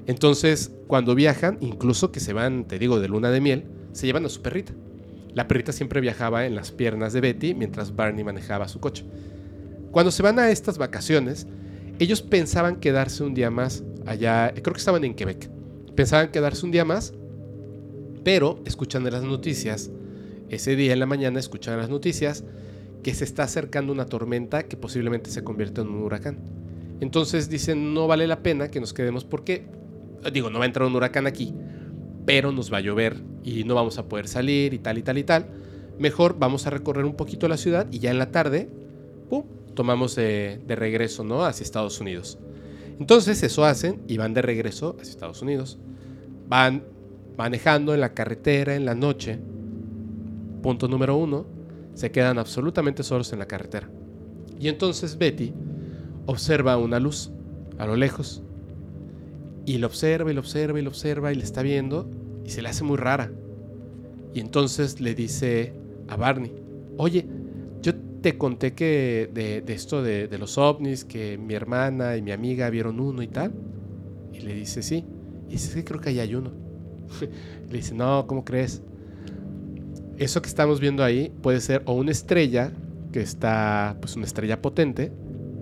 Entonces, 0.07 0.73
cuando 0.87 1.15
viajan, 1.15 1.59
incluso 1.61 2.11
que 2.11 2.21
se 2.21 2.33
van, 2.33 2.65
te 2.65 2.79
digo, 2.79 3.01
de 3.01 3.09
luna 3.09 3.31
de 3.31 3.43
miel, 3.43 3.65
se 3.93 4.07
llevan 4.07 4.25
a 4.25 4.31
su 4.31 4.41
perrita. 4.41 4.73
La 5.35 5.47
perrita 5.47 5.73
siempre 5.73 6.01
viajaba 6.01 6.47
en 6.47 6.55
las 6.55 6.73
piernas 6.73 7.13
de 7.13 7.21
Betty 7.21 7.53
mientras 7.53 7.95
Barney 7.95 8.25
manejaba 8.25 8.67
su 8.67 8.81
coche. 8.81 9.05
Cuando 9.91 10.11
se 10.11 10.23
van 10.23 10.39
a 10.39 10.51
estas 10.51 10.79
vacaciones, 10.79 11.47
ellos 11.99 12.23
pensaban 12.23 12.77
quedarse 12.77 13.25
un 13.25 13.35
día 13.35 13.51
más 13.51 13.85
allá, 14.07 14.55
creo 14.55 14.73
que 14.73 14.79
estaban 14.79 15.05
en 15.05 15.15
Quebec. 15.15 15.51
Pensaban 15.95 16.31
quedarse 16.31 16.65
un 16.65 16.73
día 16.73 16.87
más, 16.87 17.13
pero 18.27 18.59
escuchan 18.65 19.05
las 19.05 19.23
noticias, 19.23 19.89
ese 20.49 20.75
día 20.75 20.93
en 20.93 20.99
la 20.99 21.07
mañana 21.07 21.39
escuchan 21.39 21.79
las 21.79 21.89
noticias 21.89 22.43
que 23.05 23.15
se 23.15 23.23
está 23.23 23.45
acercando 23.45 23.93
una 23.93 24.07
tormenta 24.07 24.65
que 24.65 24.77
posiblemente 24.77 25.31
se 25.31 25.45
convierta 25.45 25.83
en 25.83 25.91
un 25.91 26.03
huracán. 26.03 26.41
Entonces 26.99 27.49
dicen, 27.49 27.95
no 27.95 28.09
vale 28.09 28.27
la 28.27 28.43
pena 28.43 28.69
que 28.69 28.81
nos 28.81 28.93
quedemos 28.93 29.25
porque, 29.25 29.67
digo, 30.33 30.51
no 30.51 30.59
va 30.59 30.65
a 30.65 30.67
entrar 30.67 30.89
un 30.89 30.97
huracán 30.97 31.29
aquí, 31.29 31.55
pero 32.25 32.51
nos 32.51 32.73
va 32.73 32.79
a 32.79 32.81
llover 32.81 33.15
y 33.45 33.63
no 33.63 33.77
vamos 33.77 33.97
a 33.97 34.09
poder 34.09 34.27
salir 34.27 34.75
y 34.75 34.81
tal 34.81 34.99
y 34.99 35.05
tal 35.05 35.19
y 35.19 35.23
tal. 35.23 35.47
Mejor 35.97 36.37
vamos 36.37 36.67
a 36.67 36.71
recorrer 36.71 37.05
un 37.05 37.15
poquito 37.15 37.47
la 37.47 37.57
ciudad 37.57 37.87
y 37.93 38.01
ya 38.01 38.11
en 38.11 38.19
la 38.19 38.33
tarde, 38.33 38.69
¡pum!, 39.31 39.45
tomamos 39.75 40.17
de, 40.17 40.61
de 40.67 40.75
regreso, 40.75 41.23
¿no? 41.23 41.45
Hacia 41.45 41.63
Estados 41.63 42.01
Unidos. 42.01 42.41
Entonces 42.99 43.45
eso 43.45 43.65
hacen 43.65 44.03
y 44.09 44.17
van 44.17 44.35
de 44.35 44.43
regreso 44.43 44.97
hacia 44.99 45.13
Estados 45.13 45.43
Unidos. 45.43 45.79
Van 46.49 46.96
manejando 47.37 47.95
en 47.95 48.01
la 48.01 48.15
carretera 48.15 48.75
en 48.75 48.85
la 48.85 48.95
noche. 48.95 49.39
Punto 50.63 50.89
número 50.89 51.17
uno, 51.17 51.47
se 51.95 52.11
quedan 52.11 52.39
absolutamente 52.39 53.03
solos 53.03 53.33
en 53.33 53.39
la 53.39 53.47
carretera. 53.47 53.89
Y 54.59 54.69
entonces 54.69 55.19
Betty 55.19 55.53
observa 56.27 56.77
una 56.77 56.99
luz 56.99 57.31
a 57.79 57.87
lo 57.87 57.97
lejos. 57.97 58.43
Y 59.65 59.79
lo 59.79 59.89
observa 59.89 60.31
y 60.31 60.35
lo 60.35 60.41
observa 60.41 60.79
y 60.79 60.83
lo 60.83 60.91
observa 60.91 61.33
y 61.33 61.37
le 61.37 61.43
está 61.43 61.63
viendo 61.63 62.09
y 62.45 62.51
se 62.51 62.63
le 62.63 62.69
hace 62.69 62.85
muy 62.85 62.97
rara. 62.97 63.33
Y 64.35 64.41
entonces 64.41 65.01
le 65.01 65.15
dice 65.15 65.73
a 66.09 66.17
Barney, 66.17 66.53
oye, 66.99 67.27
yo 67.83 67.95
te 68.21 68.39
conté 68.39 68.75
que 68.75 69.31
de, 69.33 69.65
esto 69.73 70.03
de, 70.03 70.29
de, 70.29 70.39
los 70.39 70.59
ovnis, 70.59 71.05
que 71.05 71.39
mi 71.39 71.55
hermana 71.55 72.17
y 72.17 72.23
mi 72.23 72.33
amiga 72.33 72.71
vieron 72.71 73.01
uno 73.01 73.23
y 73.23 73.29
tal. 73.29 73.53
Y 74.33 74.41
le 74.41 74.55
dice, 74.55 74.83
sí. 74.83 75.05
Y 75.49 75.53
dice, 75.53 75.75
que 75.75 75.85
creo 75.85 76.01
que 76.01 76.11
ahí 76.11 76.21
hay 76.21 76.35
uno. 76.35 76.66
le 77.71 77.77
dice, 77.77 77.95
no, 77.95 78.27
¿cómo 78.27 78.45
crees? 78.45 78.83
Eso 80.19 80.41
que 80.41 80.49
estamos 80.49 80.81
viendo 80.81 81.05
ahí 81.05 81.33
puede 81.43 81.61
ser 81.61 81.83
o 81.85 81.95
una 81.95 82.11
estrella, 82.11 82.73
que 83.13 83.21
está, 83.21 83.97
pues 84.01 84.17
una 84.17 84.27
estrella 84.27 84.63
potente 84.63 85.13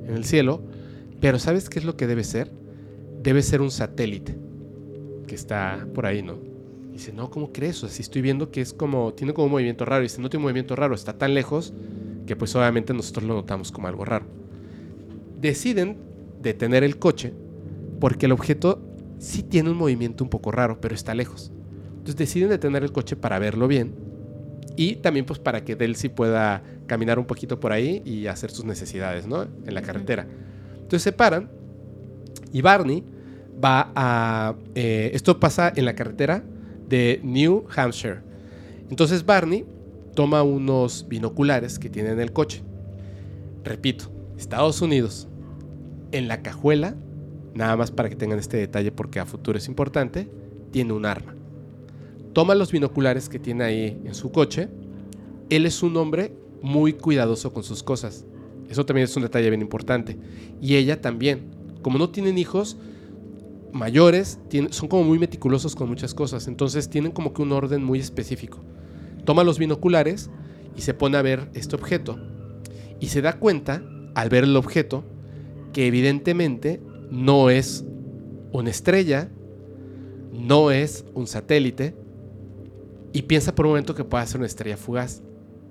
en 0.06 0.14
el 0.14 0.24
cielo, 0.24 0.62
pero 1.20 1.38
¿sabes 1.38 1.68
qué 1.68 1.78
es 1.78 1.84
lo 1.84 1.96
que 1.96 2.06
debe 2.06 2.24
ser? 2.24 2.50
Debe 3.22 3.42
ser 3.42 3.60
un 3.60 3.70
satélite 3.70 4.36
que 5.26 5.34
está 5.34 5.86
por 5.94 6.06
ahí, 6.06 6.22
¿no? 6.22 6.54
dice, 6.94 7.12
no, 7.12 7.28
¿cómo 7.28 7.52
crees? 7.52 7.76
O 7.82 7.88
sea, 7.88 7.88
si 7.88 8.02
estoy 8.02 8.22
viendo 8.22 8.50
que 8.50 8.60
es 8.60 8.72
como, 8.72 9.12
tiene 9.14 9.34
como 9.34 9.46
un 9.46 9.52
movimiento 9.52 9.84
raro. 9.84 10.02
Y 10.02 10.06
dice, 10.06 10.22
no 10.22 10.30
tiene 10.30 10.42
un 10.42 10.44
movimiento 10.44 10.76
raro, 10.76 10.94
está 10.94 11.18
tan 11.18 11.34
lejos 11.34 11.74
que 12.26 12.36
pues 12.36 12.54
obviamente 12.56 12.94
nosotros 12.94 13.24
lo 13.24 13.34
notamos 13.34 13.72
como 13.72 13.88
algo 13.88 14.04
raro. 14.04 14.26
Deciden 15.40 15.98
detener 16.40 16.84
el 16.84 16.98
coche 16.98 17.34
porque 18.00 18.26
el 18.26 18.32
objeto 18.32 18.80
sí 19.24 19.42
tiene 19.42 19.70
un 19.70 19.76
movimiento 19.76 20.22
un 20.22 20.30
poco 20.30 20.52
raro, 20.52 20.80
pero 20.80 20.94
está 20.94 21.14
lejos. 21.14 21.50
Entonces 21.88 22.16
deciden 22.16 22.50
detener 22.50 22.84
el 22.84 22.92
coche 22.92 23.16
para 23.16 23.38
verlo 23.38 23.66
bien 23.66 23.94
y 24.76 24.96
también 24.96 25.24
pues 25.24 25.38
para 25.38 25.64
que 25.64 25.76
Delcy 25.76 26.08
pueda 26.08 26.62
caminar 26.86 27.18
un 27.18 27.24
poquito 27.24 27.60
por 27.60 27.72
ahí 27.72 28.02
y 28.04 28.26
hacer 28.26 28.50
sus 28.50 28.64
necesidades, 28.64 29.26
¿no? 29.26 29.42
En 29.42 29.74
la 29.74 29.82
carretera. 29.82 30.26
Entonces 30.74 31.02
se 31.02 31.12
paran 31.12 31.50
y 32.52 32.60
Barney 32.60 33.02
va 33.62 33.92
a... 33.94 34.54
Eh, 34.74 35.10
esto 35.14 35.40
pasa 35.40 35.72
en 35.74 35.86
la 35.86 35.94
carretera 35.94 36.44
de 36.88 37.20
New 37.22 37.64
Hampshire. 37.74 38.20
Entonces 38.90 39.24
Barney 39.24 39.64
toma 40.14 40.42
unos 40.42 41.06
binoculares 41.08 41.78
que 41.78 41.88
tiene 41.88 42.10
en 42.10 42.20
el 42.20 42.32
coche. 42.32 42.62
Repito, 43.64 44.12
Estados 44.36 44.82
Unidos. 44.82 45.28
En 46.12 46.28
la 46.28 46.42
cajuela, 46.42 46.94
nada 47.54 47.76
más 47.76 47.90
para 47.90 48.08
que 48.08 48.16
tengan 48.16 48.38
este 48.38 48.56
detalle 48.56 48.92
porque 48.92 49.20
a 49.20 49.26
futuro 49.26 49.58
es 49.58 49.68
importante, 49.68 50.28
tiene 50.70 50.92
un 50.92 51.06
arma. 51.06 51.34
Toma 52.32 52.54
los 52.54 52.72
binoculares 52.72 53.28
que 53.28 53.38
tiene 53.38 53.64
ahí 53.64 54.02
en 54.04 54.14
su 54.14 54.32
coche. 54.32 54.68
Él 55.50 55.66
es 55.66 55.82
un 55.82 55.96
hombre 55.96 56.36
muy 56.62 56.94
cuidadoso 56.94 57.52
con 57.52 57.62
sus 57.62 57.82
cosas. 57.82 58.24
Eso 58.68 58.84
también 58.84 59.04
es 59.04 59.16
un 59.16 59.22
detalle 59.22 59.50
bien 59.50 59.62
importante. 59.62 60.18
Y 60.60 60.74
ella 60.74 61.00
también. 61.00 61.50
Como 61.82 61.98
no 61.98 62.10
tienen 62.10 62.38
hijos, 62.38 62.76
mayores 63.74 64.38
son 64.70 64.88
como 64.88 65.04
muy 65.04 65.18
meticulosos 65.18 65.74
con 65.76 65.88
muchas 65.88 66.14
cosas, 66.14 66.46
entonces 66.48 66.88
tienen 66.88 67.12
como 67.12 67.34
que 67.34 67.42
un 67.42 67.52
orden 67.52 67.84
muy 67.84 67.98
específico. 67.98 68.60
Toma 69.24 69.44
los 69.44 69.58
binoculares 69.58 70.30
y 70.76 70.82
se 70.82 70.94
pone 70.94 71.18
a 71.18 71.22
ver 71.22 71.50
este 71.54 71.76
objeto 71.76 72.18
y 73.00 73.08
se 73.08 73.20
da 73.20 73.34
cuenta, 73.38 73.82
al 74.14 74.28
ver 74.28 74.44
el 74.44 74.56
objeto, 74.56 75.04
que 75.72 75.86
evidentemente 75.86 76.80
no 77.10 77.50
es 77.50 77.84
una 78.52 78.70
estrella, 78.70 79.30
no 80.32 80.70
es 80.70 81.04
un 81.14 81.26
satélite, 81.26 81.94
y 83.12 83.22
piensa 83.22 83.54
por 83.54 83.66
un 83.66 83.70
momento 83.72 83.94
que 83.94 84.04
puede 84.04 84.26
ser 84.26 84.38
una 84.38 84.46
estrella 84.46 84.76
fugaz, 84.76 85.22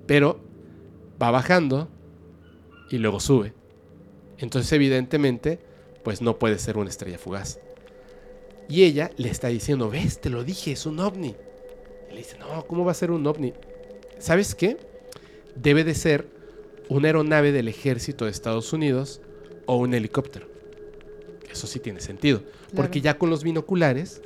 pero 0.06 0.40
va 1.22 1.30
bajando 1.30 1.88
y 2.90 2.98
luego 2.98 3.20
sube. 3.20 3.52
Entonces 4.38 4.72
evidentemente, 4.72 5.60
pues 6.02 6.22
no 6.22 6.38
puede 6.38 6.58
ser 6.58 6.78
una 6.78 6.88
estrella 6.88 7.18
fugaz. 7.18 7.60
Y 8.68 8.84
ella 8.84 9.10
le 9.16 9.28
está 9.28 9.48
diciendo, 9.48 9.90
ves, 9.90 10.20
te 10.20 10.30
lo 10.30 10.42
dije, 10.42 10.72
es 10.72 10.86
un 10.86 11.00
ovni. 11.00 11.36
Y 12.10 12.12
le 12.12 12.18
dice, 12.18 12.38
no, 12.38 12.66
¿cómo 12.66 12.84
va 12.84 12.92
a 12.92 12.94
ser 12.94 13.10
un 13.10 13.26
ovni? 13.26 13.52
¿Sabes 14.18 14.54
qué? 14.54 14.78
Debe 15.54 15.84
de 15.84 15.94
ser 15.94 16.26
una 16.88 17.08
aeronave 17.08 17.52
del 17.52 17.68
ejército 17.68 18.24
de 18.24 18.30
Estados 18.30 18.72
Unidos 18.72 19.20
o 19.66 19.76
un 19.76 19.92
helicóptero. 19.92 20.53
Eso 21.54 21.66
sí 21.66 21.80
tiene 21.80 22.00
sentido. 22.00 22.42
Porque 22.76 23.00
ya 23.00 23.16
con 23.16 23.30
los 23.30 23.42
binoculares 23.42 24.20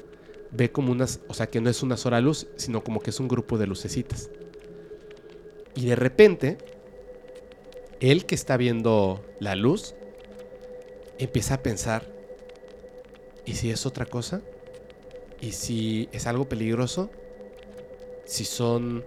ve 0.51 0.73
como 0.73 0.91
unas, 0.91 1.21
o 1.29 1.35
sea 1.35 1.47
que 1.49 1.61
no 1.61 1.71
es 1.71 1.85
una 1.85 1.97
sola 1.97 2.21
luz, 2.21 2.49
sino 2.57 2.83
como 2.83 3.01
que 3.01 3.11
es 3.11 3.21
un 3.21 3.29
grupo 3.29 3.57
de 3.57 3.69
lucecitas. 3.69 4.31
Y 5.77 5.87
de 5.87 5.95
repente, 5.95 6.59
él 8.01 8.27
que 8.27 8.35
está 8.35 8.57
viendo 8.57 9.25
la 9.39 9.55
luz, 9.55 9.95
empieza 11.19 11.55
a 11.55 11.63
pensar, 11.63 12.19
¿Y 13.49 13.55
si 13.55 13.71
es 13.71 13.87
otra 13.87 14.05
cosa? 14.05 14.43
¿Y 15.41 15.53
si 15.53 16.11
es 16.13 16.27
algo 16.27 16.51
peligroso? 16.51 17.11
Si 18.27 18.45
son 18.45 19.07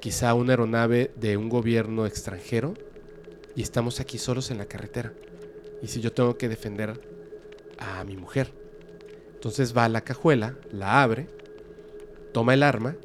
quizá 0.00 0.32
una 0.34 0.52
aeronave 0.52 1.10
de 1.16 1.36
un 1.36 1.48
gobierno 1.48 2.06
extranjero 2.06 2.74
y 3.56 3.62
estamos 3.62 3.98
aquí 3.98 4.18
solos 4.18 4.52
en 4.52 4.58
la 4.58 4.66
carretera. 4.66 5.12
Y 5.82 5.88
si 5.88 6.00
yo 6.00 6.12
tengo 6.12 6.38
que 6.38 6.48
defender 6.48 7.00
a 7.78 8.04
mi 8.04 8.16
mujer. 8.16 8.52
Entonces 9.34 9.76
va 9.76 9.84
a 9.84 9.88
la 9.88 10.02
cajuela, 10.02 10.56
la 10.72 11.02
abre, 11.02 11.28
toma 12.32 12.54
el 12.54 12.62
arma 12.62 12.96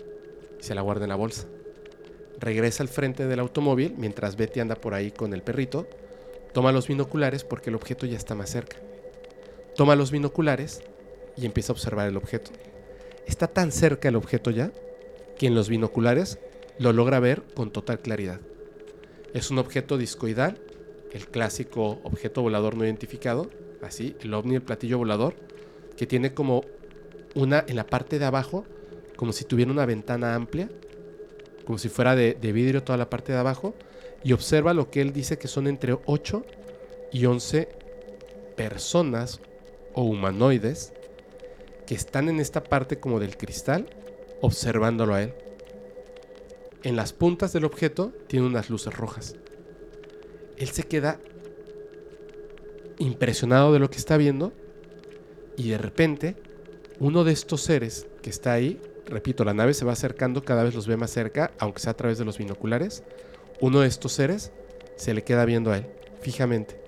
y 0.60 0.64
se 0.64 0.76
la 0.76 0.82
guarda 0.82 1.06
en 1.06 1.10
la 1.10 1.16
bolsa. 1.16 1.48
Regresa 2.40 2.84
al 2.84 2.90
frente 2.90 3.28
del 3.28 3.40
automóvil 3.40 3.96
mientras 3.98 4.38
Betty 4.38 4.60
anda 4.62 4.76
por 4.76 4.94
ahí 4.94 5.12
con 5.12 5.34
el 5.34 5.44
perrito. 5.44 5.88
Toma 6.54 6.72
los 6.72 6.88
binoculares 6.88 7.44
porque 7.44 7.70
el 7.70 7.76
objeto 7.76 8.06
ya 8.06 8.18
está 8.18 8.36
más 8.36 8.50
cerca. 8.50 8.78
Toma 9.76 9.96
los 9.96 10.12
binoculares 10.12 10.82
y 11.36 11.46
empieza 11.46 11.72
a 11.72 11.76
observar 11.76 12.08
el 12.08 12.18
objeto. 12.18 12.52
Está 13.28 13.48
tan 13.48 13.72
cerca 13.72 14.08
el 14.08 14.16
objeto 14.16 14.50
ya 14.52 14.72
que 15.38 15.48
en 15.48 15.56
los 15.56 15.70
binoculares 15.70 16.40
lo 16.78 16.94
logra 16.94 17.20
ver 17.20 17.44
con 17.54 17.72
total 17.72 18.00
claridad. 18.00 18.40
Es 19.34 19.52
un 19.52 19.60
objeto 19.60 19.98
discoidal, 19.98 20.58
el 21.12 21.28
clásico 21.28 22.00
objeto 22.04 22.42
volador 22.42 22.76
no 22.76 22.86
identificado, 22.86 23.50
así, 23.82 24.16
el 24.22 24.34
ovni, 24.34 24.56
el 24.56 24.62
platillo 24.62 24.98
volador, 24.98 25.36
que 25.98 26.08
tiene 26.08 26.34
como 26.34 26.64
una 27.36 27.64
en 27.68 27.76
la 27.76 27.86
parte 27.86 28.20
de 28.20 28.26
abajo, 28.26 28.66
como 29.16 29.34
si 29.34 29.46
tuviera 29.46 29.72
una 29.72 29.86
ventana 29.86 30.36
amplia, 30.36 30.70
como 31.66 31.78
si 31.78 31.90
fuera 31.90 32.16
de, 32.16 32.34
vidrio 32.34 32.84
toda 32.84 32.98
la 32.98 33.10
parte 33.10 33.32
de 33.32 33.38
abajo, 33.38 33.76
y 34.24 34.34
observa 34.34 34.74
lo 34.74 34.90
que 34.90 35.02
él 35.02 35.14
dice 35.14 35.38
que 35.38 35.48
son 35.48 35.68
entre 35.68 35.98
8 36.06 36.46
y 37.12 37.26
11 37.26 37.70
personas 38.56 39.40
o 39.94 40.04
humanoides 40.04 40.94
que 41.86 41.96
están 41.96 42.28
en 42.30 42.40
esta 42.40 42.64
parte 42.64 43.00
como 43.00 43.20
del 43.20 43.38
cristal 43.38 43.88
observándolo 44.42 45.14
a 45.16 45.24
él. 45.24 45.34
En 46.84 46.96
las 46.96 47.14
puntas 47.14 47.54
del 47.54 47.66
objeto 47.66 48.14
tiene 48.28 48.46
unas 48.46 48.70
luces 48.70 48.94
rojas. 48.96 49.36
Él 50.58 50.70
se 50.70 50.84
queda 50.84 51.20
impresionado 53.00 53.74
de 53.74 53.80
lo 53.80 53.90
que 53.90 53.98
está 53.98 54.18
viendo 54.18 54.54
y 55.58 55.70
de 55.70 55.78
repente 55.78 56.36
uno 57.00 57.24
de 57.24 57.32
estos 57.32 57.62
seres 57.62 58.08
que 58.22 58.30
está 58.30 58.54
ahí, 58.54 58.80
repito, 59.08 59.44
la 59.44 59.54
nave 59.54 59.74
se 59.74 59.86
va 59.86 59.94
acercando, 59.94 60.44
cada 60.44 60.64
vez 60.64 60.76
los 60.76 60.86
ve 60.86 60.98
más 60.98 61.12
cerca, 61.12 61.52
aunque 61.58 61.80
sea 61.80 61.92
a 61.92 61.98
través 61.98 62.18
de 62.18 62.26
los 62.26 62.38
binoculares, 62.38 63.04
uno 63.62 63.82
de 63.82 63.88
estos 63.88 64.12
seres 64.12 64.52
se 64.98 65.14
le 65.14 65.24
queda 65.24 65.46
viendo 65.46 65.72
a 65.72 65.78
él, 65.78 65.86
fijamente, 66.22 66.80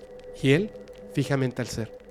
y 0.42 0.52
él 0.52 0.70
fijamente 1.14 1.62
al 1.62 1.68
ser 1.68 2.02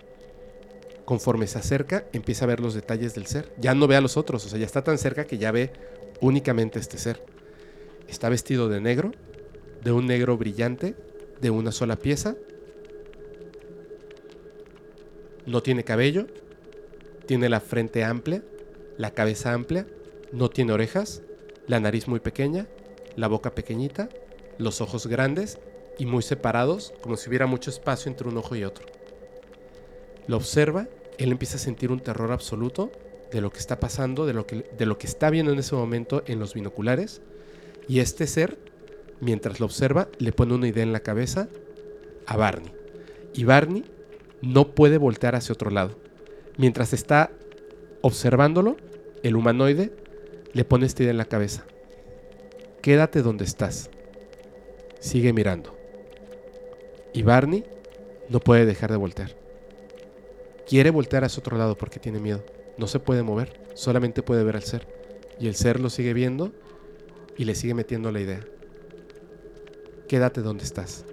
conforme 1.11 1.45
se 1.45 1.59
acerca, 1.59 2.05
empieza 2.13 2.45
a 2.45 2.47
ver 2.47 2.61
los 2.61 2.73
detalles 2.73 3.13
del 3.13 3.25
ser. 3.25 3.51
Ya 3.57 3.75
no 3.75 3.85
ve 3.85 3.97
a 3.97 4.01
los 4.01 4.15
otros, 4.15 4.45
o 4.45 4.47
sea, 4.47 4.57
ya 4.57 4.65
está 4.65 4.81
tan 4.81 4.97
cerca 4.97 5.25
que 5.25 5.37
ya 5.37 5.51
ve 5.51 5.73
únicamente 6.21 6.79
este 6.79 6.97
ser. 6.97 7.21
Está 8.07 8.29
vestido 8.29 8.69
de 8.69 8.79
negro, 8.79 9.11
de 9.83 9.91
un 9.91 10.07
negro 10.07 10.37
brillante, 10.37 10.95
de 11.41 11.49
una 11.49 11.73
sola 11.73 11.97
pieza. 11.97 12.37
No 15.45 15.61
tiene 15.61 15.83
cabello, 15.83 16.27
tiene 17.25 17.49
la 17.49 17.59
frente 17.59 18.03
amplia, 18.03 18.43
la 18.97 19.11
cabeza 19.11 19.53
amplia, 19.53 19.87
no 20.31 20.49
tiene 20.49 20.73
orejas, 20.73 21.21
la 21.67 21.79
nariz 21.79 22.07
muy 22.07 22.19
pequeña, 22.19 22.67
la 23.15 23.27
boca 23.27 23.55
pequeñita, 23.55 24.09
los 24.57 24.81
ojos 24.81 25.07
grandes 25.07 25.59
y 25.97 26.05
muy 26.05 26.23
separados, 26.23 26.93
como 27.01 27.17
si 27.17 27.29
hubiera 27.29 27.45
mucho 27.45 27.69
espacio 27.69 28.09
entre 28.09 28.27
un 28.27 28.37
ojo 28.37 28.55
y 28.55 28.63
otro. 28.63 28.85
lo 30.27 30.37
observa, 30.37 30.87
él 31.17 31.31
empieza 31.31 31.57
a 31.57 31.59
sentir 31.59 31.91
un 31.91 31.99
terror 31.99 32.31
absoluto 32.31 32.91
de 33.31 33.41
lo 33.41 33.51
que 33.51 33.59
está 33.59 33.79
pasando, 33.79 34.25
de 34.25 34.33
lo 34.33 34.45
que, 34.45 34.65
de 34.77 34.85
lo 34.85 34.97
que 34.97 35.07
está 35.07 35.29
viendo 35.29 35.51
en 35.51 35.59
ese 35.59 35.75
momento 35.75 36.23
en 36.25 36.39
los 36.39 36.53
binoculares. 36.53 37.21
Y 37.87 37.99
este 37.99 38.27
ser, 38.27 38.57
mientras 39.19 39.59
lo 39.59 39.65
observa, 39.65 40.09
le 40.19 40.31
pone 40.31 40.53
una 40.53 40.67
idea 40.67 40.83
en 40.83 40.93
la 40.93 40.99
cabeza 40.99 41.47
a 42.25 42.37
Barney. 42.37 42.73
Y 43.33 43.43
Barney 43.43 43.83
no 44.41 44.73
puede 44.73 44.97
voltear 44.97 45.35
hacia 45.35 45.53
otro 45.53 45.69
lado. 45.69 45.97
Mientras 46.57 46.93
está 46.93 47.31
observándolo, 48.01 48.77
el 49.23 49.35
humanoide 49.35 49.93
le 50.53 50.65
pone 50.65 50.85
esta 50.85 51.03
idea 51.03 51.11
en 51.11 51.17
la 51.17 51.25
cabeza. 51.25 51.65
Quédate 52.81 53.21
donde 53.21 53.45
estás. 53.45 53.89
Sigue 54.99 55.33
mirando. 55.33 55.75
Y 57.13 57.23
Barney 57.23 57.63
no 58.29 58.39
puede 58.39 58.65
dejar 58.65 58.91
de 58.91 58.97
voltear. 58.97 59.35
Quiere 60.67 60.89
voltear 60.89 61.23
hacia 61.23 61.41
otro 61.41 61.57
lado 61.57 61.77
porque 61.77 61.99
tiene 61.99 62.19
miedo. 62.19 62.43
No 62.77 62.87
se 62.87 62.99
puede 62.99 63.23
mover, 63.23 63.59
solamente 63.73 64.23
puede 64.23 64.43
ver 64.43 64.55
al 64.55 64.63
ser. 64.63 64.87
Y 65.39 65.47
el 65.47 65.55
ser 65.55 65.79
lo 65.79 65.89
sigue 65.89 66.13
viendo 66.13 66.51
y 67.37 67.45
le 67.45 67.55
sigue 67.55 67.73
metiendo 67.73 68.11
la 68.11 68.21
idea. 68.21 68.45
Quédate 70.07 70.41
donde 70.41 70.63
estás. 70.63 71.05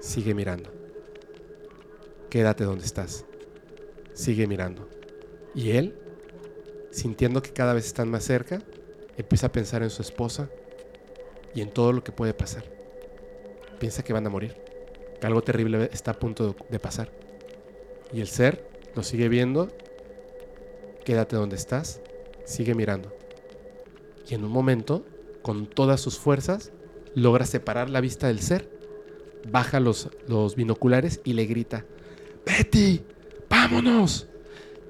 Sigue 0.00 0.34
mirando. 0.34 0.77
Quédate 2.30 2.64
donde 2.64 2.84
estás. 2.84 3.24
Sigue 4.12 4.46
mirando. 4.46 4.88
Y 5.54 5.72
él, 5.72 5.98
sintiendo 6.90 7.42
que 7.42 7.52
cada 7.52 7.72
vez 7.72 7.86
están 7.86 8.10
más 8.10 8.24
cerca, 8.24 8.60
empieza 9.16 9.46
a 9.46 9.52
pensar 9.52 9.82
en 9.82 9.90
su 9.90 10.02
esposa 10.02 10.50
y 11.54 11.62
en 11.62 11.70
todo 11.70 11.92
lo 11.92 12.04
que 12.04 12.12
puede 12.12 12.34
pasar. 12.34 12.64
Piensa 13.78 14.02
que 14.02 14.12
van 14.12 14.26
a 14.26 14.30
morir, 14.30 14.56
que 15.20 15.26
algo 15.26 15.42
terrible 15.42 15.88
está 15.92 16.10
a 16.10 16.18
punto 16.18 16.54
de 16.68 16.78
pasar. 16.78 17.10
Y 18.12 18.20
el 18.20 18.28
ser 18.28 18.68
lo 18.94 19.02
sigue 19.02 19.28
viendo. 19.28 19.68
Quédate 21.04 21.36
donde 21.36 21.56
estás. 21.56 22.00
Sigue 22.44 22.74
mirando. 22.74 23.14
Y 24.28 24.34
en 24.34 24.44
un 24.44 24.50
momento, 24.50 25.04
con 25.42 25.66
todas 25.66 26.00
sus 26.00 26.18
fuerzas, 26.18 26.72
logra 27.14 27.46
separar 27.46 27.88
la 27.88 28.00
vista 28.00 28.26
del 28.26 28.40
ser. 28.40 28.68
Baja 29.50 29.80
los, 29.80 30.10
los 30.26 30.56
binoculares 30.56 31.20
y 31.24 31.32
le 31.32 31.46
grita, 31.46 31.86
Betty, 32.44 33.02
vámonos. 33.48 34.26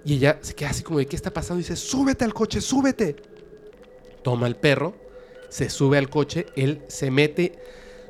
Y 0.05 0.15
ella 0.15 0.39
se 0.41 0.55
queda 0.55 0.70
así 0.70 0.83
como 0.83 0.99
de, 0.99 1.07
¿qué 1.07 1.17
está 1.17 1.33
pasando? 1.33 1.60
Y 1.60 1.65
dice, 1.65 1.77
súbete 1.77 2.25
al 2.25 2.33
coche, 2.33 2.60
súbete. 2.60 3.17
Toma 4.23 4.47
el 4.47 4.57
perro, 4.57 4.94
se 5.49 5.70
sube 5.70 5.99
al 5.99 6.09
coche, 6.09 6.47
él 6.57 6.83
se 6.89 7.10
mete 7.10 7.59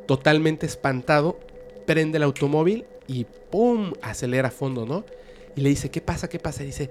totalmente 0.07 0.67
espantado, 0.67 1.39
prende 1.87 2.17
el 2.17 2.23
automóvil 2.23 2.87
y 3.07 3.27
¡pum! 3.51 3.93
acelera 4.03 4.49
a 4.49 4.51
fondo, 4.51 4.87
¿no? 4.87 5.05
Y 5.57 5.61
le 5.61 5.71
dice, 5.71 5.91
¿qué 5.91 6.01
pasa? 6.01 6.29
¿Qué 6.29 6.39
pasa? 6.39 6.63
Y 6.63 6.67
dice, 6.67 6.91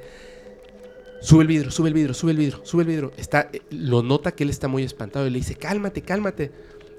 sube 1.22 1.43
el 1.43 1.48
vidrio, 1.48 1.72
sube 1.72 1.88
el 1.88 1.93
vidrio, 1.93 2.14
sube 2.14 2.32
el 2.32 2.38
vidrio, 2.38 2.59
sube 2.64 2.82
el 2.84 2.88
vidrio. 2.88 3.11
Está, 3.17 3.50
eh, 3.53 3.61
lo 3.69 4.03
nota 4.03 4.34
que 4.34 4.43
él 4.43 4.50
está 4.50 4.67
muy 4.67 4.84
espantado 4.84 5.26
y 5.27 5.30
le 5.30 5.40
dice, 5.40 5.56
cálmate, 5.56 6.01
cálmate. 6.01 6.51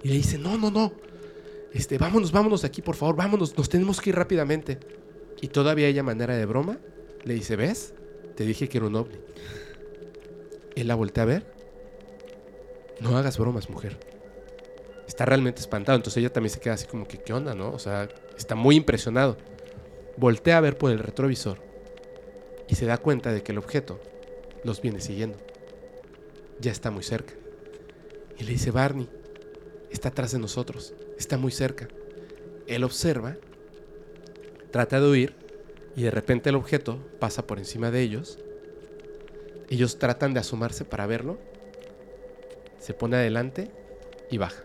Y 0.02 0.08
le 0.08 0.14
dice, 0.14 0.38
no, 0.38 0.56
no, 0.56 0.70
no. 0.70 0.92
Este, 1.72 1.98
vámonos, 1.98 2.32
vámonos 2.32 2.62
de 2.62 2.68
aquí, 2.68 2.80
por 2.80 2.96
favor, 2.96 3.16
vámonos, 3.16 3.56
nos 3.56 3.68
tenemos 3.68 4.00
que 4.00 4.10
ir 4.10 4.16
rápidamente. 4.16 4.78
Y 5.40 5.48
todavía 5.48 5.88
ella, 5.88 6.02
manera 6.02 6.36
de 6.36 6.46
broma, 6.46 6.78
le 7.24 7.34
dice, 7.34 7.56
¿ves? 7.56 7.94
Te 8.36 8.44
dije 8.44 8.68
que 8.68 8.78
era 8.78 8.86
un 8.86 8.96
ovni. 8.96 9.18
Él 10.74 10.88
la 10.88 10.94
voltea 10.94 11.22
a 11.24 11.26
ver. 11.26 11.46
No 13.00 13.16
hagas 13.16 13.38
bromas, 13.38 13.70
mujer. 13.70 13.98
Está 15.06 15.24
realmente 15.24 15.60
espantado. 15.60 15.96
Entonces 15.96 16.18
ella 16.18 16.32
también 16.32 16.50
se 16.50 16.60
queda 16.60 16.74
así 16.74 16.86
como 16.86 17.06
que, 17.06 17.18
¿qué 17.18 17.32
onda, 17.32 17.54
no? 17.54 17.70
O 17.70 17.78
sea, 17.78 18.08
está 18.36 18.54
muy 18.54 18.76
impresionado. 18.76 19.36
Voltea 20.16 20.58
a 20.58 20.60
ver 20.60 20.76
por 20.76 20.90
el 20.90 20.98
retrovisor 20.98 21.58
y 22.68 22.74
se 22.74 22.86
da 22.86 22.98
cuenta 22.98 23.32
de 23.32 23.42
que 23.42 23.52
el 23.52 23.58
objeto 23.58 24.00
los 24.64 24.82
viene 24.82 25.00
siguiendo. 25.00 25.38
Ya 26.60 26.72
está 26.72 26.90
muy 26.90 27.02
cerca. 27.02 27.34
Y 28.38 28.44
le 28.44 28.52
dice, 28.52 28.70
Barney, 28.70 29.08
está 29.90 30.08
atrás 30.08 30.32
de 30.32 30.38
nosotros, 30.38 30.94
está 31.18 31.38
muy 31.38 31.50
cerca. 31.50 31.88
Él 32.66 32.84
observa, 32.84 33.36
trata 34.70 35.00
de 35.00 35.08
huir 35.08 35.34
y 35.96 36.02
de 36.02 36.10
repente 36.10 36.50
el 36.50 36.56
objeto 36.56 36.98
pasa 37.18 37.46
por 37.46 37.58
encima 37.58 37.90
de 37.90 38.02
ellos. 38.02 38.38
Ellos 39.68 39.98
tratan 39.98 40.34
de 40.34 40.40
asomarse 40.40 40.84
para 40.84 41.06
verlo. 41.06 41.38
Se 42.78 42.94
pone 42.94 43.16
adelante 43.16 43.70
y 44.30 44.38
baja. 44.38 44.62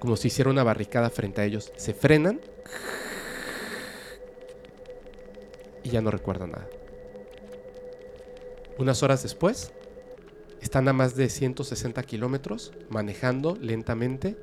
Como 0.00 0.16
si 0.16 0.28
hiciera 0.28 0.50
una 0.50 0.64
barricada 0.64 1.10
frente 1.10 1.40
a 1.40 1.44
ellos. 1.44 1.72
Se 1.76 1.94
frenan 1.94 2.40
y 5.82 5.90
ya 5.90 6.00
no 6.00 6.10
recuerdan 6.10 6.52
nada. 6.52 6.68
Unas 8.78 9.02
horas 9.02 9.22
después, 9.22 9.72
están 10.60 10.88
a 10.88 10.92
más 10.92 11.16
de 11.16 11.28
160 11.28 12.02
kilómetros, 12.02 12.72
manejando 12.88 13.56
lentamente, 13.60 14.36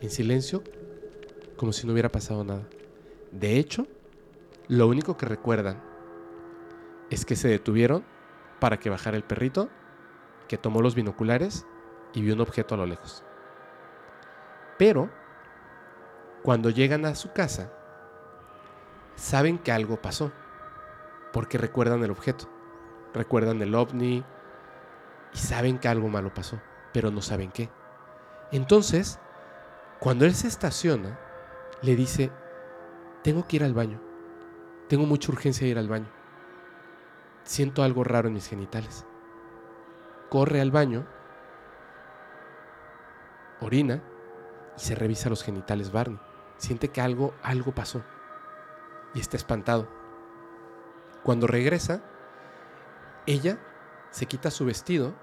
en 0.00 0.10
silencio, 0.10 0.62
como 1.56 1.72
si 1.72 1.86
no 1.86 1.92
hubiera 1.92 2.10
pasado 2.10 2.44
nada. 2.44 2.68
De 3.32 3.58
hecho, 3.58 3.86
lo 4.68 4.88
único 4.88 5.16
que 5.16 5.26
recuerdan 5.26 5.80
es 7.10 7.24
que 7.24 7.36
se 7.36 7.48
detuvieron 7.48 8.04
para 8.58 8.78
que 8.78 8.90
bajara 8.90 9.16
el 9.16 9.24
perrito, 9.24 9.68
que 10.48 10.58
tomó 10.58 10.82
los 10.82 10.94
binoculares 10.94 11.66
y 12.12 12.22
vio 12.22 12.34
un 12.34 12.40
objeto 12.40 12.74
a 12.74 12.78
lo 12.78 12.86
lejos. 12.86 13.24
Pero, 14.78 15.10
cuando 16.42 16.70
llegan 16.70 17.04
a 17.04 17.14
su 17.14 17.32
casa, 17.32 17.72
saben 19.14 19.58
que 19.58 19.72
algo 19.72 20.00
pasó, 20.00 20.32
porque 21.32 21.58
recuerdan 21.58 22.02
el 22.02 22.10
objeto, 22.10 22.48
recuerdan 23.12 23.60
el 23.62 23.74
ovni 23.74 24.24
y 25.34 25.38
saben 25.38 25.78
que 25.78 25.88
algo 25.88 26.08
malo 26.08 26.32
pasó, 26.32 26.60
pero 26.92 27.10
no 27.10 27.22
saben 27.22 27.50
qué. 27.50 27.70
Entonces, 28.52 29.20
cuando 30.00 30.24
él 30.24 30.34
se 30.34 30.48
estaciona, 30.48 31.18
le 31.82 31.94
dice, 31.94 32.32
tengo 33.22 33.46
que 33.46 33.56
ir 33.56 33.64
al 33.64 33.74
baño, 33.74 34.00
tengo 34.88 35.06
mucha 35.06 35.30
urgencia 35.32 35.64
de 35.64 35.70
ir 35.70 35.78
al 35.78 35.88
baño, 35.88 36.08
siento 37.44 37.82
algo 37.82 38.04
raro 38.04 38.28
en 38.28 38.34
mis 38.34 38.48
genitales. 38.48 39.06
Corre 40.28 40.60
al 40.60 40.70
baño, 40.70 41.06
orina 43.60 44.02
y 44.76 44.80
se 44.80 44.94
revisa 44.94 45.28
los 45.28 45.42
genitales 45.42 45.90
Barney. 45.90 46.20
Siente 46.56 46.88
que 46.88 47.00
algo, 47.00 47.34
algo 47.42 47.74
pasó 47.74 48.02
y 49.14 49.20
está 49.20 49.36
espantado. 49.36 49.88
Cuando 51.22 51.46
regresa, 51.46 52.02
ella 53.26 53.58
se 54.10 54.26
quita 54.26 54.50
su 54.50 54.64
vestido 54.64 55.14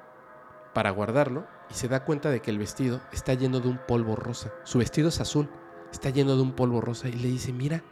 para 0.73 0.91
guardarlo 0.91 1.47
y 1.69 1.73
se 1.73 1.87
da 1.87 2.05
cuenta 2.05 2.29
de 2.29 2.41
que 2.41 2.51
el 2.51 2.59
vestido 2.59 3.01
está 3.11 3.33
lleno 3.33 3.59
de 3.59 3.69
un 3.69 3.77
polvo 3.77 4.15
rosa. 4.15 4.53
Su 4.63 4.79
vestido 4.79 5.09
es 5.09 5.19
azul, 5.19 5.49
está 5.91 6.09
lleno 6.09 6.35
de 6.35 6.41
un 6.41 6.53
polvo 6.53 6.81
rosa 6.81 7.07
y 7.09 7.13
le 7.13 7.27
dice, 7.27 7.53
mira, 7.53 7.83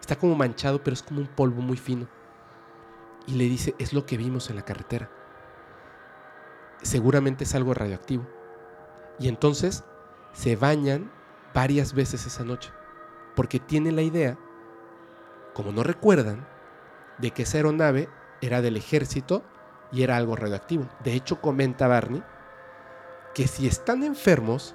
está 0.00 0.16
como 0.16 0.34
manchado, 0.34 0.82
pero 0.82 0.94
es 0.94 1.02
como 1.02 1.20
un 1.20 1.28
polvo 1.28 1.62
muy 1.62 1.76
fino. 1.76 2.08
Y 3.26 3.34
le 3.34 3.44
dice, 3.44 3.74
es 3.78 3.92
lo 3.92 4.06
que 4.06 4.16
vimos 4.16 4.50
en 4.50 4.56
la 4.56 4.64
carretera. 4.64 5.10
Seguramente 6.82 7.44
es 7.44 7.54
algo 7.54 7.74
radioactivo. 7.74 8.26
Y 9.18 9.28
entonces 9.28 9.84
se 10.32 10.56
bañan 10.56 11.10
varias 11.54 11.94
veces 11.94 12.26
esa 12.26 12.44
noche, 12.44 12.70
porque 13.34 13.58
tienen 13.58 13.96
la 13.96 14.02
idea 14.02 14.38
como 15.56 15.72
no 15.72 15.82
recuerdan, 15.82 16.46
de 17.16 17.30
que 17.30 17.44
esa 17.44 17.56
aeronave 17.56 18.10
era 18.42 18.60
del 18.60 18.76
ejército 18.76 19.42
y 19.90 20.02
era 20.02 20.18
algo 20.18 20.36
radioactivo. 20.36 20.86
De 21.02 21.14
hecho, 21.14 21.40
comenta 21.40 21.88
Barney 21.88 22.22
que 23.34 23.48
si 23.48 23.66
están 23.66 24.02
enfermos, 24.02 24.74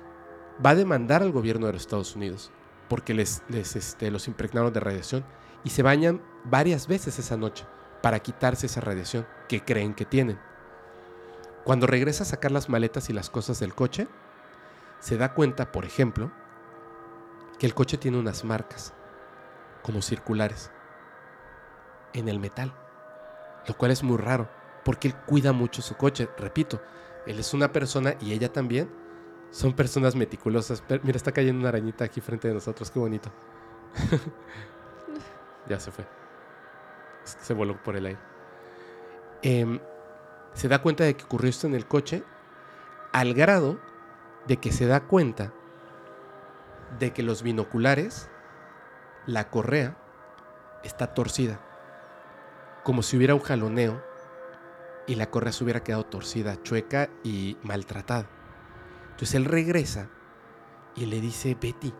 va 0.63 0.71
a 0.71 0.75
demandar 0.75 1.21
al 1.21 1.31
gobierno 1.31 1.67
de 1.67 1.73
los 1.73 1.83
Estados 1.83 2.15
Unidos 2.15 2.51
porque 2.91 3.13
les, 3.13 3.41
este, 3.47 4.11
los 4.11 4.27
impregnaron 4.27 4.73
de 4.73 4.81
radiación 4.81 5.23
y 5.63 5.69
se 5.69 5.81
bañan 5.81 6.21
varias 6.43 6.87
veces 6.87 7.17
esa 7.19 7.37
noche 7.37 7.65
para 8.01 8.19
quitarse 8.19 8.65
esa 8.65 8.81
radiación 8.81 9.25
que 9.47 9.63
creen 9.63 9.93
que 9.93 10.03
tienen. 10.03 10.37
Cuando 11.63 11.87
regresa 11.87 12.23
a 12.23 12.25
sacar 12.25 12.51
las 12.51 12.67
maletas 12.67 13.09
y 13.09 13.13
las 13.13 13.29
cosas 13.29 13.61
del 13.61 13.73
coche, 13.73 14.09
se 14.99 15.15
da 15.15 15.33
cuenta, 15.33 15.71
por 15.71 15.85
ejemplo, 15.85 16.33
que 17.59 17.65
el 17.65 17.73
coche 17.73 17.97
tiene 17.97 18.19
unas 18.19 18.43
marcas 18.43 18.93
como 19.83 20.01
circulares 20.01 20.69
en 22.11 22.27
el 22.27 22.41
metal, 22.41 22.75
lo 23.69 23.77
cual 23.77 23.91
es 23.91 24.03
muy 24.03 24.17
raro, 24.17 24.49
porque 24.83 25.07
él 25.07 25.15
cuida 25.15 25.53
mucho 25.53 25.81
su 25.81 25.95
coche, 25.95 26.27
repito, 26.37 26.81
él 27.25 27.39
es 27.39 27.53
una 27.53 27.71
persona 27.71 28.15
y 28.19 28.33
ella 28.33 28.51
también 28.51 28.91
son 29.51 29.73
personas 29.73 30.15
meticulosas. 30.15 30.83
Mira, 31.03 31.17
está 31.17 31.31
cayendo 31.31 31.59
una 31.59 31.69
arañita 31.69 32.05
aquí 32.05 32.21
frente 32.21 32.47
de 32.47 32.53
nosotros, 32.53 32.89
qué 32.89 32.99
bonito. 32.99 33.29
ya 35.69 35.79
se 35.79 35.91
fue. 35.91 36.05
Se 37.23 37.53
voló 37.53 37.81
por 37.83 37.95
el 37.95 38.05
aire. 38.07 38.19
Em, 39.43 39.79
se 40.53 40.67
da 40.67 40.81
cuenta 40.81 41.03
de 41.03 41.15
que 41.15 41.23
ocurrió 41.23 41.49
esto 41.49 41.67
en 41.67 41.75
el 41.75 41.85
coche 41.85 42.23
al 43.11 43.33
grado 43.33 43.79
de 44.47 44.57
que 44.57 44.71
se 44.71 44.85
da 44.85 45.01
cuenta 45.01 45.53
de 46.99 47.11
que 47.11 47.23
los 47.23 47.43
binoculares 47.43 48.29
la 49.25 49.49
correa 49.49 49.97
está 50.83 51.13
torcida, 51.13 51.59
como 52.83 53.03
si 53.03 53.17
hubiera 53.17 53.35
un 53.35 53.41
jaloneo 53.41 54.03
y 55.07 55.15
la 55.15 55.29
correa 55.29 55.51
se 55.51 55.63
hubiera 55.63 55.83
quedado 55.83 56.05
torcida, 56.05 56.61
chueca 56.63 57.09
y 57.23 57.57
maltratada. 57.63 58.27
Entonces 59.21 59.35
él 59.35 59.45
regresa 59.45 60.07
y 60.95 61.05
le 61.05 61.21
dice, 61.21 61.53
Betty, 61.53 61.93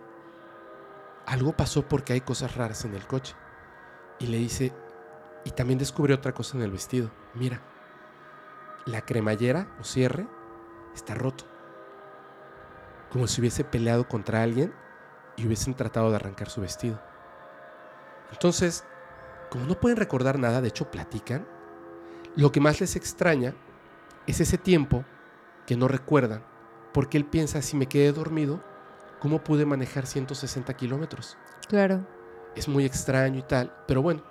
algo 1.27 1.55
pasó 1.55 1.87
porque 1.87 2.13
hay 2.13 2.21
cosas 2.21 2.55
raras 2.55 2.83
en 2.83 2.95
el 2.95 3.05
coche. 3.05 3.35
Y 4.17 4.25
le 4.25 4.37
dice, 4.37 4.73
y 5.45 5.51
también 5.51 5.77
descubrió 5.77 6.15
otra 6.15 6.31
cosa 6.31 6.57
en 6.57 6.63
el 6.63 6.71
vestido. 6.71 7.11
Mira, 7.35 7.61
la 8.87 9.05
cremallera 9.05 9.67
o 9.79 9.83
cierre 9.83 10.25
está 10.95 11.13
roto. 11.13 11.43
Como 13.11 13.27
si 13.27 13.39
hubiese 13.39 13.63
peleado 13.63 14.07
contra 14.07 14.41
alguien 14.41 14.73
y 15.35 15.45
hubiesen 15.45 15.75
tratado 15.75 16.09
de 16.09 16.15
arrancar 16.15 16.49
su 16.49 16.61
vestido. 16.61 16.99
Entonces, 18.31 18.83
como 19.51 19.65
no 19.65 19.79
pueden 19.79 19.97
recordar 19.97 20.39
nada, 20.39 20.59
de 20.59 20.69
hecho 20.69 20.89
platican, 20.89 21.47
lo 22.35 22.51
que 22.51 22.61
más 22.61 22.81
les 22.81 22.95
extraña 22.95 23.53
es 24.25 24.39
ese 24.39 24.57
tiempo 24.57 25.05
que 25.67 25.77
no 25.77 25.87
recuerdan, 25.87 26.49
porque 26.93 27.17
él 27.17 27.25
piensa, 27.25 27.61
si 27.61 27.77
me 27.77 27.87
quedé 27.87 28.11
dormido, 28.11 28.61
¿cómo 29.19 29.43
pude 29.43 29.65
manejar 29.65 30.05
160 30.05 30.73
kilómetros? 30.75 31.37
Claro. 31.67 32.05
Es 32.55 32.67
muy 32.67 32.85
extraño 32.85 33.39
y 33.39 33.43
tal, 33.43 33.73
pero 33.87 34.01
bueno, 34.01 34.23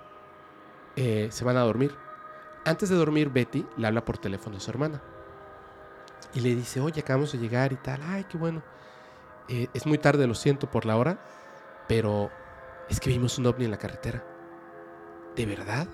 eh, 0.95 1.29
se 1.31 1.43
van 1.43 1.57
a 1.57 1.61
dormir. 1.61 1.95
Antes 2.65 2.89
de 2.89 2.95
dormir, 2.95 3.29
Betty 3.29 3.65
le 3.77 3.87
habla 3.87 4.05
por 4.05 4.17
teléfono 4.17 4.57
a 4.57 4.59
su 4.59 4.69
hermana 4.69 5.01
y 6.33 6.41
le 6.41 6.55
dice, 6.55 6.79
oye, 6.79 7.01
acabamos 7.01 7.31
de 7.31 7.39
llegar 7.39 7.73
y 7.73 7.77
tal, 7.77 8.01
ay, 8.03 8.25
qué 8.25 8.37
bueno. 8.37 8.61
Eh, 9.47 9.67
es 9.73 9.85
muy 9.85 9.97
tarde, 9.97 10.27
lo 10.27 10.35
siento 10.35 10.69
por 10.69 10.85
la 10.85 10.97
hora, 10.97 11.19
pero 11.87 12.29
es 12.89 12.99
que 12.99 13.09
vimos 13.09 13.37
un 13.39 13.47
ovni 13.47 13.65
en 13.65 13.71
la 13.71 13.77
carretera. 13.77 14.23
¿De 15.35 15.45
verdad? 15.45 15.87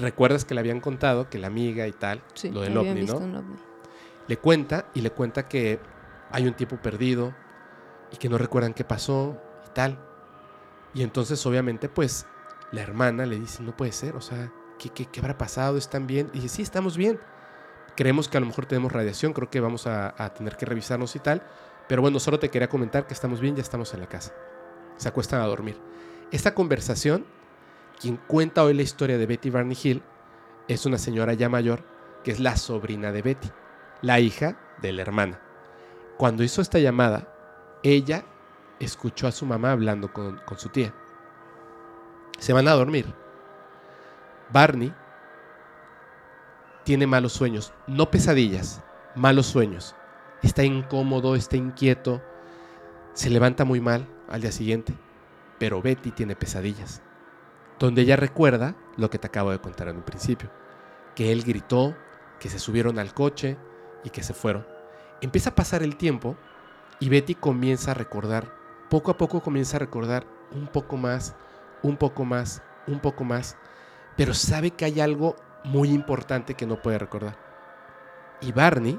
¿Recuerdas 0.00 0.46
que 0.46 0.54
le 0.54 0.60
habían 0.60 0.80
contado 0.80 1.28
que 1.28 1.38
la 1.38 1.48
amiga 1.48 1.86
y 1.86 1.92
tal, 1.92 2.22
lo 2.50 2.62
del 2.62 2.76
ovni, 2.78 3.02
¿no? 3.02 3.44
Le 4.30 4.36
cuenta 4.36 4.86
y 4.94 5.00
le 5.00 5.10
cuenta 5.10 5.48
que 5.48 5.80
hay 6.30 6.46
un 6.46 6.54
tiempo 6.54 6.76
perdido 6.76 7.34
y 8.12 8.16
que 8.16 8.28
no 8.28 8.38
recuerdan 8.38 8.74
qué 8.74 8.84
pasó 8.84 9.36
y 9.66 9.70
tal. 9.72 9.98
Y 10.94 11.02
entonces, 11.02 11.44
obviamente, 11.46 11.88
pues 11.88 12.26
la 12.70 12.80
hermana 12.80 13.26
le 13.26 13.40
dice, 13.40 13.60
no 13.64 13.76
puede 13.76 13.90
ser, 13.90 14.14
o 14.14 14.20
sea, 14.20 14.52
¿qué, 14.78 14.90
qué, 14.90 15.18
habrá 15.18 15.36
pasado? 15.36 15.76
¿Están 15.76 16.06
bien? 16.06 16.30
Y 16.32 16.38
dice, 16.38 16.54
sí, 16.56 16.62
estamos 16.62 16.96
bien. 16.96 17.18
Creemos 17.96 18.28
que 18.28 18.36
a 18.36 18.40
lo 18.40 18.46
mejor 18.46 18.66
tenemos 18.66 18.92
radiación, 18.92 19.32
creo 19.32 19.50
que 19.50 19.58
vamos 19.58 19.88
a, 19.88 20.14
a 20.16 20.32
tener 20.32 20.56
que 20.56 20.64
revisarnos 20.64 21.16
y 21.16 21.18
tal. 21.18 21.42
Pero 21.88 22.00
bueno, 22.00 22.20
solo 22.20 22.38
te 22.38 22.50
quería 22.50 22.68
comentar 22.68 23.08
que 23.08 23.14
estamos 23.14 23.40
bien, 23.40 23.56
ya 23.56 23.62
estamos 23.62 23.92
en 23.94 24.00
la 24.00 24.08
casa. 24.08 24.32
Se 24.96 25.08
acuestan 25.08 25.40
a 25.40 25.46
dormir. 25.46 25.76
Esta 26.30 26.54
conversación 26.54 27.26
quien 28.00 28.16
cuenta 28.16 28.62
hoy 28.62 28.74
la 28.74 28.82
historia 28.82 29.18
de 29.18 29.26
Betty 29.26 29.50
Barney 29.50 29.76
Hill 29.82 30.02
es 30.68 30.86
una 30.86 30.98
señora 30.98 31.34
ya 31.34 31.48
mayor 31.48 31.82
que 32.22 32.30
es 32.30 32.40
la 32.40 32.56
sobrina 32.56 33.12
de 33.12 33.22
Betty, 33.22 33.50
la 34.02 34.20
hija 34.20 34.56
de 34.80 34.92
la 34.92 35.02
hermana. 35.02 35.40
Cuando 36.16 36.42
hizo 36.42 36.60
esta 36.60 36.78
llamada, 36.78 37.32
ella 37.82 38.24
escuchó 38.78 39.26
a 39.26 39.32
su 39.32 39.46
mamá 39.46 39.72
hablando 39.72 40.12
con, 40.12 40.38
con 40.44 40.58
su 40.58 40.68
tía. 40.68 40.94
Se 42.38 42.52
van 42.52 42.68
a 42.68 42.72
dormir. 42.72 43.06
Barney 44.52 44.92
tiene 46.84 47.06
malos 47.06 47.32
sueños, 47.32 47.72
no 47.86 48.10
pesadillas, 48.10 48.82
malos 49.14 49.46
sueños. 49.46 49.94
Está 50.42 50.64
incómodo, 50.64 51.36
está 51.36 51.56
inquieto, 51.56 52.22
se 53.12 53.30
levanta 53.30 53.64
muy 53.64 53.80
mal 53.80 54.06
al 54.28 54.40
día 54.40 54.52
siguiente, 54.52 54.94
pero 55.58 55.82
Betty 55.82 56.10
tiene 56.10 56.34
pesadillas 56.34 57.02
donde 57.80 58.02
ella 58.02 58.14
recuerda 58.14 58.76
lo 58.96 59.10
que 59.10 59.18
te 59.18 59.26
acabo 59.26 59.50
de 59.50 59.58
contar 59.58 59.88
en 59.88 59.96
un 59.96 60.02
principio, 60.02 60.50
que 61.16 61.32
él 61.32 61.42
gritó, 61.42 61.96
que 62.38 62.50
se 62.50 62.58
subieron 62.58 62.98
al 62.98 63.14
coche 63.14 63.56
y 64.04 64.10
que 64.10 64.22
se 64.22 64.34
fueron. 64.34 64.66
Empieza 65.20 65.50
a 65.50 65.54
pasar 65.54 65.82
el 65.82 65.96
tiempo 65.96 66.36
y 66.98 67.08
Betty 67.08 67.34
comienza 67.34 67.90
a 67.90 67.94
recordar, 67.94 68.54
poco 68.88 69.10
a 69.10 69.16
poco 69.16 69.40
comienza 69.40 69.76
a 69.76 69.80
recordar 69.80 70.26
un 70.52 70.66
poco 70.66 70.96
más, 70.96 71.34
un 71.82 71.96
poco 71.96 72.24
más, 72.24 72.62
un 72.86 73.00
poco 73.00 73.24
más, 73.24 73.56
pero 74.16 74.34
sabe 74.34 74.72
que 74.72 74.84
hay 74.84 75.00
algo 75.00 75.36
muy 75.64 75.90
importante 75.90 76.54
que 76.54 76.66
no 76.66 76.80
puede 76.80 76.98
recordar. 76.98 77.38
Y 78.40 78.52
Barney 78.52 78.98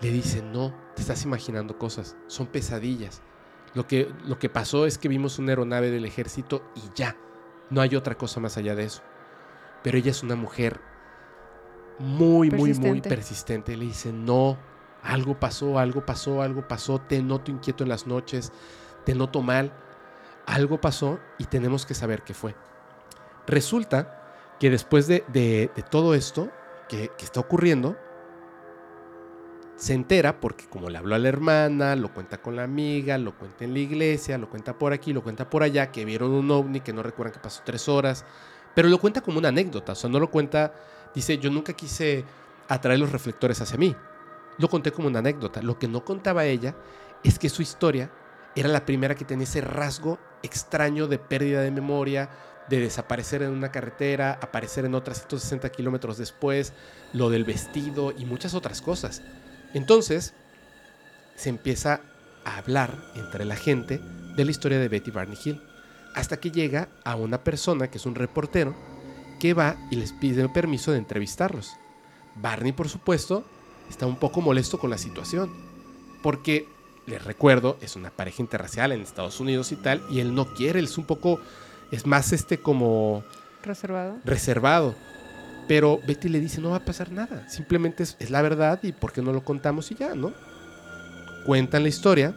le 0.00 0.10
dice, 0.10 0.42
no, 0.42 0.74
te 0.94 1.02
estás 1.02 1.24
imaginando 1.24 1.78
cosas, 1.78 2.16
son 2.26 2.46
pesadillas. 2.46 3.22
Lo 3.74 3.86
que, 3.86 4.12
lo 4.24 4.38
que 4.38 4.48
pasó 4.48 4.86
es 4.86 4.98
que 4.98 5.08
vimos 5.08 5.38
una 5.38 5.50
aeronave 5.50 5.90
del 5.90 6.04
ejército 6.04 6.62
y 6.76 6.82
ya, 6.94 7.16
no 7.70 7.80
hay 7.80 7.96
otra 7.96 8.16
cosa 8.16 8.40
más 8.40 8.56
allá 8.56 8.74
de 8.74 8.84
eso. 8.84 9.02
Pero 9.82 9.98
ella 9.98 10.10
es 10.10 10.22
una 10.22 10.36
mujer 10.36 10.80
muy, 11.98 12.50
muy, 12.50 12.74
muy 12.74 13.00
persistente. 13.00 13.76
Le 13.76 13.86
dice, 13.86 14.12
no, 14.12 14.58
algo 15.02 15.38
pasó, 15.38 15.78
algo 15.78 16.04
pasó, 16.04 16.42
algo 16.42 16.66
pasó, 16.66 17.00
te 17.00 17.22
noto 17.22 17.50
inquieto 17.50 17.84
en 17.84 17.90
las 17.90 18.06
noches, 18.06 18.52
te 19.04 19.14
noto 19.14 19.42
mal, 19.42 19.72
algo 20.46 20.80
pasó 20.80 21.18
y 21.38 21.44
tenemos 21.44 21.86
que 21.86 21.94
saber 21.94 22.22
qué 22.22 22.34
fue. 22.34 22.54
Resulta 23.46 24.56
que 24.58 24.70
después 24.70 25.06
de, 25.06 25.70
todo 25.90 26.14
esto 26.14 26.50
que, 26.88 27.10
que, 27.16 27.24
está 27.24 27.40
ocurriendo, 27.40 27.96
se 29.76 29.92
entera 29.92 30.40
porque 30.40 30.66
como 30.66 30.88
le 30.88 30.98
habló 30.98 31.14
a 31.14 31.18
la 31.18 31.28
hermana, 31.28 31.96
lo 31.96 32.12
cuenta 32.14 32.40
con 32.40 32.56
la 32.56 32.62
amiga, 32.62 33.18
lo 33.18 33.36
cuenta 33.36 33.64
en 33.64 33.72
la 33.72 33.80
iglesia, 33.80 34.38
lo 34.38 34.48
cuenta 34.48 34.78
por 34.78 34.92
aquí, 34.92 35.12
lo 35.12 35.22
cuenta 35.22 35.50
por 35.50 35.62
allá, 35.62 35.90
que 35.90 36.04
vieron 36.04 36.30
un 36.30 36.50
ovni, 36.50 36.80
que 36.80 36.92
no 36.92 37.02
recuerdan 37.02 37.34
que 37.34 37.40
pasó 37.40 37.62
tres 37.64 37.88
horas, 37.88 38.24
pero 38.74 38.88
lo 38.88 38.98
cuenta 38.98 39.20
como 39.20 39.38
una 39.38 39.48
anécdota, 39.48 39.92
o 39.92 39.94
sea, 39.94 40.08
no 40.10 40.20
lo 40.20 40.30
cuenta, 40.30 40.74
dice, 41.14 41.38
yo 41.38 41.50
nunca 41.50 41.72
quise 41.72 42.24
atraer 42.68 42.98
los 42.98 43.12
reflectores 43.12 43.60
hacia 43.60 43.78
mí, 43.78 43.94
lo 44.58 44.68
conté 44.68 44.92
como 44.92 45.08
una 45.08 45.18
anécdota. 45.18 45.62
Lo 45.62 45.78
que 45.78 45.88
no 45.88 46.04
contaba 46.04 46.44
ella 46.44 46.74
es 47.22 47.38
que 47.38 47.48
su 47.48 47.62
historia 47.62 48.10
era 48.54 48.68
la 48.68 48.86
primera 48.86 49.14
que 49.14 49.24
tenía 49.24 49.44
ese 49.44 49.60
rasgo 49.60 50.18
extraño 50.42 51.08
de 51.08 51.18
pérdida 51.18 51.62
de 51.62 51.70
memoria, 51.70 52.30
de 52.68 52.80
desaparecer 52.80 53.42
en 53.42 53.50
una 53.50 53.70
carretera, 53.70 54.38
aparecer 54.40 54.84
en 54.84 54.94
otras 54.94 55.18
160 55.18 55.70
kilómetros 55.70 56.18
después, 56.18 56.72
lo 57.12 57.30
del 57.30 57.44
vestido 57.44 58.12
y 58.16 58.24
muchas 58.24 58.54
otras 58.54 58.80
cosas. 58.80 59.22
Entonces, 59.74 60.34
se 61.34 61.48
empieza 61.48 62.00
a 62.44 62.58
hablar 62.58 62.96
entre 63.16 63.44
la 63.44 63.56
gente 63.56 64.00
de 64.36 64.44
la 64.44 64.50
historia 64.50 64.78
de 64.78 64.88
Betty 64.88 65.10
Barney 65.10 65.38
Hill, 65.42 65.60
hasta 66.14 66.38
que 66.38 66.52
llega 66.52 66.88
a 67.04 67.16
una 67.16 67.42
persona 67.42 67.90
que 67.90 67.98
es 67.98 68.06
un 68.06 68.14
reportero 68.14 68.74
que 69.44 69.52
va 69.52 69.76
y 69.90 69.96
les 69.96 70.14
pide 70.14 70.48
permiso 70.48 70.90
de 70.90 70.96
entrevistarlos. 70.96 71.76
Barney, 72.34 72.72
por 72.72 72.88
supuesto, 72.88 73.44
está 73.90 74.06
un 74.06 74.16
poco 74.16 74.40
molesto 74.40 74.78
con 74.78 74.88
la 74.88 74.96
situación, 74.96 75.52
porque, 76.22 76.66
les 77.04 77.22
recuerdo, 77.22 77.76
es 77.82 77.94
una 77.94 78.08
pareja 78.08 78.40
interracial 78.40 78.90
en 78.92 79.02
Estados 79.02 79.40
Unidos 79.40 79.70
y 79.70 79.76
tal, 79.76 80.02
y 80.08 80.20
él 80.20 80.34
no 80.34 80.54
quiere, 80.54 80.78
él 80.78 80.86
es 80.86 80.96
un 80.96 81.04
poco, 81.04 81.40
es 81.90 82.06
más 82.06 82.32
este 82.32 82.56
como... 82.56 83.22
Reservado. 83.62 84.16
Reservado. 84.24 84.94
Pero 85.68 86.00
Betty 86.06 86.30
le 86.30 86.40
dice, 86.40 86.62
no 86.62 86.70
va 86.70 86.76
a 86.76 86.84
pasar 86.86 87.12
nada, 87.12 87.46
simplemente 87.50 88.02
es, 88.02 88.30
la 88.30 88.40
verdad 88.40 88.80
y 88.82 88.92
por 88.92 89.12
qué 89.12 89.20
no 89.20 89.34
lo 89.34 89.44
contamos 89.44 89.90
y 89.90 89.94
ya, 89.94 90.14
¿no? 90.14 90.32
Cuentan 91.44 91.82
la 91.82 91.90
historia, 91.90 92.34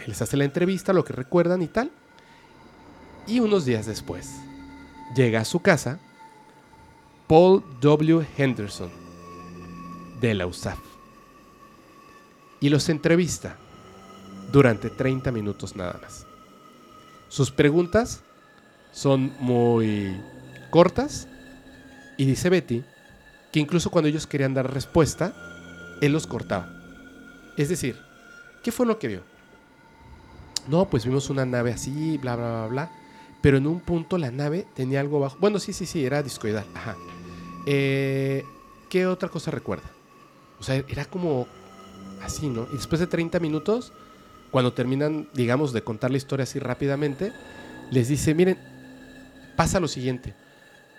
él 0.00 0.06
les 0.08 0.20
hace 0.20 0.36
la 0.36 0.42
entrevista, 0.42 0.92
lo 0.92 1.04
que 1.04 1.12
recuerdan 1.12 1.62
y 1.62 1.68
tal. 1.68 1.92
Y 3.28 3.38
unos 3.38 3.64
días 3.64 3.86
después, 3.86 4.28
llega 5.14 5.42
a 5.42 5.44
su 5.44 5.60
casa 5.60 6.00
Paul 7.26 7.62
W. 7.80 8.24
Henderson, 8.36 8.90
de 10.20 10.34
la 10.34 10.46
USAF, 10.46 10.78
y 12.60 12.68
los 12.68 12.88
entrevista 12.88 13.56
durante 14.52 14.90
30 14.90 15.32
minutos 15.32 15.76
nada 15.76 15.98
más. 16.00 16.26
Sus 17.28 17.50
preguntas 17.50 18.22
son 18.92 19.32
muy 19.40 20.16
cortas 20.70 21.28
y 22.16 22.24
dice 22.24 22.48
Betty 22.48 22.84
que 23.52 23.60
incluso 23.60 23.90
cuando 23.90 24.08
ellos 24.08 24.26
querían 24.26 24.54
dar 24.54 24.72
respuesta, 24.72 25.34
él 26.00 26.12
los 26.12 26.26
cortaba. 26.26 26.72
Es 27.56 27.68
decir, 27.68 27.96
¿qué 28.62 28.70
fue 28.70 28.86
lo 28.86 28.98
que 28.98 29.08
vio? 29.08 29.22
No, 30.68 30.88
pues 30.88 31.04
vimos 31.04 31.30
una 31.30 31.44
nave 31.44 31.72
así, 31.72 32.18
bla, 32.18 32.36
bla, 32.36 32.50
bla, 32.50 32.66
bla. 32.66 32.90
Pero 33.40 33.58
en 33.58 33.66
un 33.66 33.80
punto 33.80 34.18
la 34.18 34.30
nave 34.30 34.66
tenía 34.74 35.00
algo 35.00 35.20
bajo. 35.20 35.38
Bueno, 35.38 35.58
sí, 35.58 35.72
sí, 35.72 35.86
sí, 35.86 36.04
era 36.04 36.22
discoidal. 36.22 36.66
Ajá. 36.74 36.96
Eh, 37.66 38.44
¿Qué 38.88 39.06
otra 39.06 39.28
cosa 39.28 39.50
recuerda? 39.50 39.90
O 40.58 40.62
sea, 40.62 40.76
era 40.88 41.04
como 41.04 41.46
así, 42.22 42.48
¿no? 42.48 42.66
Y 42.72 42.76
después 42.76 43.00
de 43.00 43.06
30 43.06 43.40
minutos, 43.40 43.92
cuando 44.50 44.72
terminan, 44.72 45.28
digamos, 45.34 45.72
de 45.72 45.82
contar 45.82 46.10
la 46.10 46.16
historia 46.16 46.44
así 46.44 46.58
rápidamente, 46.58 47.32
les 47.90 48.08
dice, 48.08 48.34
miren, 48.34 48.58
pasa 49.56 49.80
lo 49.80 49.88
siguiente 49.88 50.34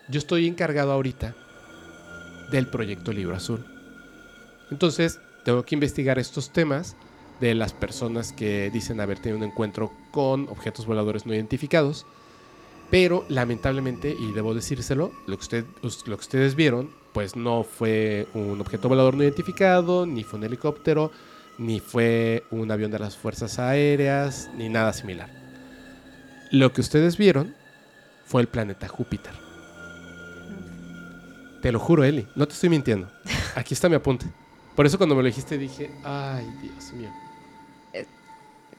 yo 0.09 0.19
estoy 0.19 0.47
encargado 0.47 0.91
ahorita 0.91 1.35
del 2.51 2.67
proyecto 2.67 3.11
Libro 3.11 3.35
Azul. 3.35 3.65
Entonces, 4.71 5.19
tengo 5.43 5.63
que 5.63 5.75
investigar 5.75 6.17
estos 6.17 6.51
temas 6.51 6.95
de 7.39 7.53
las 7.55 7.73
personas 7.73 8.31
que 8.31 8.69
dicen 8.71 8.99
haber 8.99 9.19
tenido 9.19 9.37
un 9.37 9.43
encuentro 9.43 9.91
con 10.11 10.47
objetos 10.49 10.85
voladores 10.85 11.25
no 11.25 11.33
identificados. 11.33 12.05
Pero 12.89 13.25
lamentablemente, 13.27 14.15
y 14.17 14.31
debo 14.31 14.53
decírselo, 14.53 15.11
lo 15.25 15.37
que, 15.37 15.65
ustedes 16.15 16.55
vieron, 16.55 16.89
pues 17.13 17.35
no 17.35 17.63
fue 17.63 18.27
un 18.33 18.61
objeto 18.61 18.87
volador 18.87 19.15
no 19.15 19.23
identificado, 19.23 20.05
ni 20.05 20.23
fue 20.23 20.39
un 20.39 20.45
helicóptero, 20.45 21.11
ni 21.57 21.79
fue 21.79 22.43
un 22.49 22.71
avión 22.71 22.91
de 22.91 22.99
las 22.99 23.17
Fuerzas 23.17 23.59
Aéreas, 23.59 24.49
ni 24.55 24.69
nada 24.69 24.93
similar. 24.93 25.29
Lo 26.51 26.71
que 26.71 26.81
ustedes 26.81 27.17
vieron 27.17 27.55
fue 28.25 28.41
el 28.41 28.47
planeta 28.47 28.87
Júpiter. 28.87 29.33
Te 31.61 31.71
lo 31.71 31.79
juro, 31.79 32.03
Eli, 32.05 32.25
no 32.35 32.47
te 32.47 32.53
estoy 32.53 32.69
mintiendo. 32.69 33.11
Aquí 33.55 33.73
está 33.73 33.89
mi 33.89 33.95
apunte. 33.95 34.27
Por 34.75 34.85
eso 34.85 34.97
cuando 34.97 35.15
me 35.15 35.23
lo 35.23 35.27
dijiste 35.27 35.57
dije, 35.57 35.91
ay, 36.03 36.45
Dios 36.61 36.93
mío. 36.93 37.26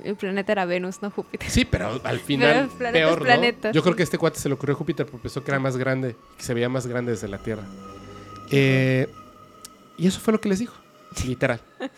El 0.05 0.17
planeta 0.17 0.53
era 0.53 0.65
Venus, 0.65 1.03
no 1.03 1.11
Júpiter. 1.11 1.51
Sí, 1.51 1.65
pero 1.65 2.01
al 2.05 2.21
final 2.21 2.71
peor, 2.93 3.27
¿no? 3.27 3.73
Yo 3.73 3.83
creo 3.83 3.97
que 3.97 4.03
este 4.03 4.19
cuate 4.19 4.39
se 4.39 4.49
le 4.49 4.55
ocurrió 4.55 4.75
a 4.75 4.79
Júpiter 4.79 5.07
porque 5.07 5.23
pensó 5.23 5.43
que 5.43 5.51
era 5.51 5.59
más 5.59 5.77
grande, 5.77 6.17
que 6.37 6.43
se 6.43 6.55
veía 6.55 6.69
más 6.69 6.87
grande 6.87 7.13
desde 7.13 7.29
la 7.29 7.39
Tierra. 7.39 7.65
Eh, 8.51 9.09
y 9.97 10.07
eso 10.07 10.21
fue 10.21 10.33
lo 10.33 10.41
que 10.41 10.49
les 10.49 10.61
dijo, 10.61 10.75
literal. 11.27 11.61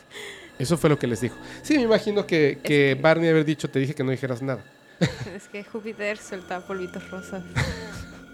Eso 0.59 0.77
fue 0.77 0.91
lo 0.91 0.99
que 0.99 1.07
les 1.07 1.23
dijo. 1.23 1.37
Sí, 1.63 1.77
me 1.77 1.85
imagino 1.85 2.27
que, 2.27 2.61
que 2.63 2.95
Barney 2.95 3.31
haber 3.31 3.47
dicho, 3.47 3.71
te 3.71 3.79
dije 3.79 3.95
que 3.95 4.05
no 4.05 4.11
dijeras 4.11 4.43
nada. 4.43 4.63
Es 5.35 5.49
que 5.49 5.65
Júpiter 5.65 6.19
suelta 6.19 6.61
polvitos 6.67 7.11
rosas. 7.11 7.43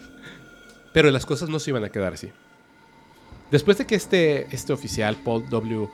Pero 0.93 1.09
las 1.13 1.25
cosas 1.25 1.49
no 1.49 1.61
se 1.61 1.71
iban 1.71 1.85
a 1.85 1.89
quedar 1.89 2.15
así. 2.15 2.33
Después 3.53 3.79
de 3.79 3.87
que 3.87 3.95
este, 3.95 4.53
este 4.53 4.73
oficial, 4.73 5.17
Paul 5.23 5.49
W. 5.49 5.89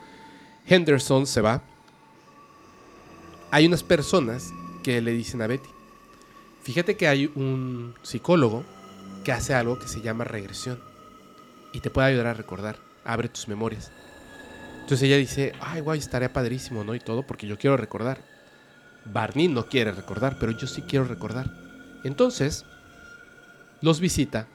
Henderson, 0.65 1.27
se 1.27 1.41
va, 1.41 1.61
hay 3.53 3.67
unas 3.67 3.83
personas 3.83 4.51
que 4.81 4.99
le 4.99 5.11
dicen 5.11 5.43
a 5.43 5.47
Betty, 5.47 5.69
fíjate 6.63 6.97
que 6.97 7.07
hay 7.07 7.31
un 7.35 7.93
psicólogo 8.01 8.63
que 9.23 9.31
hace 9.31 9.53
algo 9.53 9.77
que 9.77 9.87
se 9.87 10.01
llama 10.01 10.23
regresión 10.23 10.79
y 11.71 11.79
te 11.79 11.91
puede 11.91 12.07
ayudar 12.07 12.25
a 12.25 12.33
recordar, 12.33 12.77
abre 13.05 13.29
tus 13.29 13.47
memorias. 13.47 13.91
Entonces 14.81 15.03
ella 15.03 15.17
dice, 15.17 15.53
ay, 15.59 15.81
guay, 15.81 15.99
estaría 15.99 16.33
padrísimo, 16.33 16.83
¿no? 16.83 16.95
Y 16.95 16.99
todo, 16.99 17.27
porque 17.27 17.45
yo 17.45 17.59
quiero 17.59 17.77
recordar. 17.77 18.25
Barney 19.05 19.49
no 19.49 19.67
quiere 19.67 19.91
recordar, 19.91 20.37
pero 20.39 20.51
yo 20.53 20.65
sí 20.65 20.81
quiero 20.81 21.05
recordar. 21.05 21.51
Entonces, 22.03 22.65
los 23.81 23.99
visita 23.99 24.47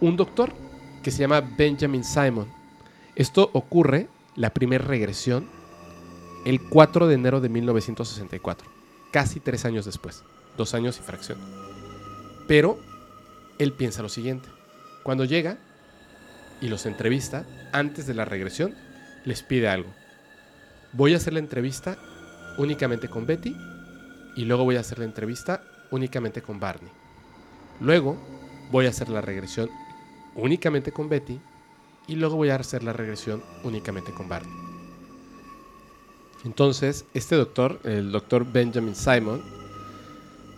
un 0.00 0.16
doctor 0.16 0.54
que 1.02 1.10
se 1.10 1.18
llama 1.18 1.40
Benjamin 1.40 2.04
Simon. 2.04 2.48
Esto 3.16 3.50
ocurre, 3.54 4.08
la 4.36 4.50
primera 4.50 4.84
regresión, 4.84 5.48
el 6.44 6.60
4 6.60 7.06
de 7.06 7.14
enero 7.14 7.40
de 7.40 7.48
1964, 7.48 8.68
casi 9.10 9.40
tres 9.40 9.64
años 9.64 9.84
después, 9.84 10.24
dos 10.56 10.74
años 10.74 10.98
y 10.98 11.02
fracción. 11.02 11.38
Pero 12.46 12.78
él 13.58 13.72
piensa 13.72 14.02
lo 14.02 14.08
siguiente, 14.08 14.48
cuando 15.02 15.24
llega 15.24 15.58
y 16.60 16.68
los 16.68 16.86
entrevista, 16.86 17.46
antes 17.72 18.06
de 18.06 18.14
la 18.14 18.24
regresión, 18.24 18.74
les 19.24 19.42
pide 19.42 19.68
algo. 19.68 19.90
Voy 20.92 21.14
a 21.14 21.16
hacer 21.16 21.32
la 21.32 21.38
entrevista 21.38 21.98
únicamente 22.58 23.08
con 23.08 23.26
Betty 23.26 23.56
y 24.36 24.44
luego 24.44 24.64
voy 24.64 24.76
a 24.76 24.80
hacer 24.80 24.98
la 24.98 25.04
entrevista 25.04 25.62
únicamente 25.90 26.42
con 26.42 26.60
Barney. 26.60 26.90
Luego 27.80 28.16
voy 28.70 28.86
a 28.86 28.90
hacer 28.90 29.08
la 29.08 29.20
regresión 29.20 29.70
únicamente 30.34 30.92
con 30.92 31.08
Betty 31.08 31.40
y 32.06 32.16
luego 32.16 32.36
voy 32.36 32.50
a 32.50 32.56
hacer 32.56 32.82
la 32.82 32.92
regresión 32.92 33.42
únicamente 33.64 34.12
con 34.12 34.28
Barney. 34.28 34.73
Entonces, 36.44 37.06
este 37.14 37.36
doctor, 37.36 37.80
el 37.84 38.12
doctor 38.12 38.44
Benjamin 38.50 38.94
Simon, 38.94 39.42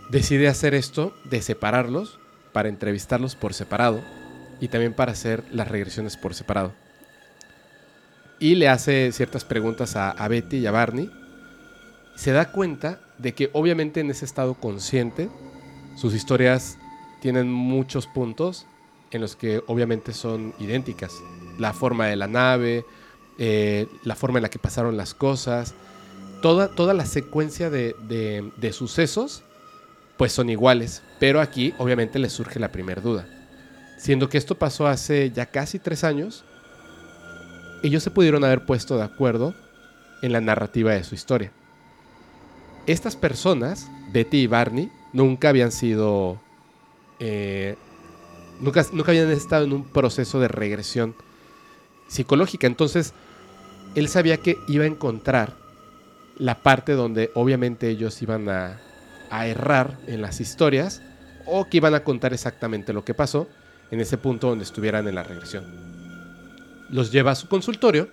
decide 0.09 0.47
hacer 0.47 0.73
esto 0.73 1.13
de 1.23 1.41
separarlos 1.41 2.19
para 2.51 2.69
entrevistarlos 2.69 3.35
por 3.35 3.53
separado 3.53 4.01
y 4.59 4.67
también 4.67 4.93
para 4.93 5.11
hacer 5.11 5.43
las 5.51 5.67
regresiones 5.67 6.17
por 6.17 6.33
separado. 6.33 6.73
Y 8.39 8.55
le 8.55 8.69
hace 8.69 9.11
ciertas 9.11 9.45
preguntas 9.45 9.95
a, 9.95 10.27
Betty 10.27 10.57
y 10.57 10.67
a 10.67 10.71
Barney. 10.71 11.09
Se 12.15 12.31
da 12.31 12.51
cuenta 12.51 13.01
de 13.17 13.33
que 13.33 13.49
obviamente 13.53 13.99
en 13.99 14.11
ese 14.11 14.25
estado 14.25 14.55
consciente 14.55 15.29
sus 15.95 16.13
historias 16.13 16.77
tienen 17.21 17.51
muchos 17.51 18.05
puntos 18.07 18.67
en 19.11 19.21
los 19.21 19.35
que 19.35 19.63
obviamente 19.67 20.13
son 20.13 20.53
idénticas. 20.59 21.13
La 21.57 21.73
forma 21.73 22.07
de 22.07 22.15
la 22.15 22.27
nave, 22.27 22.85
eh, 23.37 23.87
la 24.03 24.15
forma 24.15 24.39
en 24.39 24.43
la 24.43 24.49
que 24.49 24.59
pasaron 24.59 24.97
las 24.97 25.13
cosas, 25.13 25.73
toda, 26.41 26.69
toda 26.69 26.93
la 26.93 27.05
secuencia 27.05 27.69
de, 27.69 27.95
de, 28.57 28.73
sucesos, 28.73 29.43
pues 30.17 30.31
son 30.31 30.49
iguales. 30.49 31.03
Pero 31.19 31.41
aquí 31.41 31.73
obviamente 31.77 32.19
les 32.19 32.33
surge 32.33 32.59
la 32.59 32.71
primera 32.71 33.01
duda. 33.01 33.27
Siendo 33.97 34.29
que 34.29 34.37
esto 34.37 34.55
pasó 34.55 34.87
hace 34.87 35.31
ya 35.31 35.47
casi 35.47 35.79
tres 35.79 36.03
años, 36.03 36.43
ellos 37.83 38.03
se 38.03 38.11
pudieron 38.11 38.43
haber 38.43 38.65
puesto 38.65 38.97
de 38.97 39.03
acuerdo 39.03 39.55
en 40.21 40.31
la 40.31 40.41
narrativa 40.41 40.93
de 40.93 41.03
su 41.03 41.15
historia. 41.15 41.51
Estas 42.85 43.15
personas, 43.15 43.87
Betty 44.11 44.37
y 44.37 44.47
Barney, 44.47 44.91
nunca 45.13 45.49
habían 45.49 45.71
sido 45.71 46.39
eh, 47.19 47.75
Nunca, 48.59 48.85
habían 49.07 49.29
estado 49.31 49.65
en 49.65 49.73
un 49.73 49.83
proceso 49.83 50.39
de 50.39 50.47
regresión 50.47 51.15
psicológica. 52.07 52.65
Entonces, 52.65 53.13
él 53.97 54.09
sabía 54.09 54.37
que 54.37 54.59
iba 54.67 54.83
a 54.83 54.87
encontrar 54.87 55.53
la 56.37 56.61
parte 56.61 56.91
donde 56.93 57.31
obviamente 57.33 57.89
ellos 57.89 58.21
iban 58.21 58.47
a, 58.47 58.79
a 59.31 59.47
errar 59.47 59.97
en 60.05 60.21
las 60.21 60.39
historias 60.39 61.01
o 61.47 61.65
que 61.65 61.77
iban 61.77 61.95
a 61.95 62.03
contar 62.03 62.31
exactamente 62.31 62.93
lo 62.93 63.03
que 63.03 63.15
pasó 63.15 63.47
en 63.89 63.99
ese 63.99 64.19
punto 64.19 64.49
donde 64.49 64.65
estuvieran 64.65 65.07
en 65.07 65.15
la 65.15 65.23
regresión. 65.23 65.65
Los 66.91 67.11
lleva 67.11 67.31
a 67.31 67.35
su 67.35 67.47
consultorio 67.47 68.07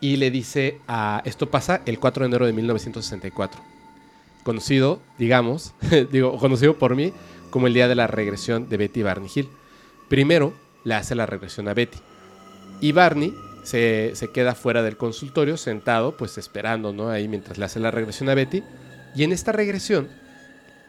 y 0.00 0.16
le 0.16 0.30
dice 0.30 0.78
a 0.86 1.22
esto 1.24 1.50
pasa 1.50 1.82
el 1.86 1.98
4 1.98 2.22
de 2.22 2.28
enero 2.28 2.46
de 2.46 2.52
1964. 2.52 3.60
Conocido, 4.44 5.02
digamos, 5.18 5.74
digo, 6.12 6.38
conocido 6.38 6.78
por 6.78 6.94
mí 6.94 7.12
como 7.50 7.66
el 7.66 7.74
día 7.74 7.88
de 7.88 7.96
la 7.96 8.06
regresión 8.06 8.68
de 8.68 8.76
Betty 8.76 9.02
Barney 9.02 9.28
Hill. 9.34 9.48
Primero 10.08 10.54
le 10.84 10.94
hace 10.94 11.16
la 11.16 11.26
regresión 11.26 11.66
a 11.66 11.74
Betty. 11.74 11.98
Y 12.80 12.92
Barney 12.92 13.34
se, 13.62 14.14
queda 14.32 14.54
fuera 14.54 14.82
del 14.82 14.96
consultorio, 14.96 15.56
sentado, 15.56 16.16
pues 16.16 16.38
esperando, 16.38 16.92
¿no? 16.92 17.08
Ahí 17.10 17.28
mientras 17.28 17.58
le 17.58 17.64
hace 17.64 17.80
la 17.80 17.90
regresión 17.90 18.28
a 18.28 18.34
Betty. 18.34 18.62
Y 19.14 19.24
en 19.24 19.32
esta 19.32 19.52
regresión 19.52 20.08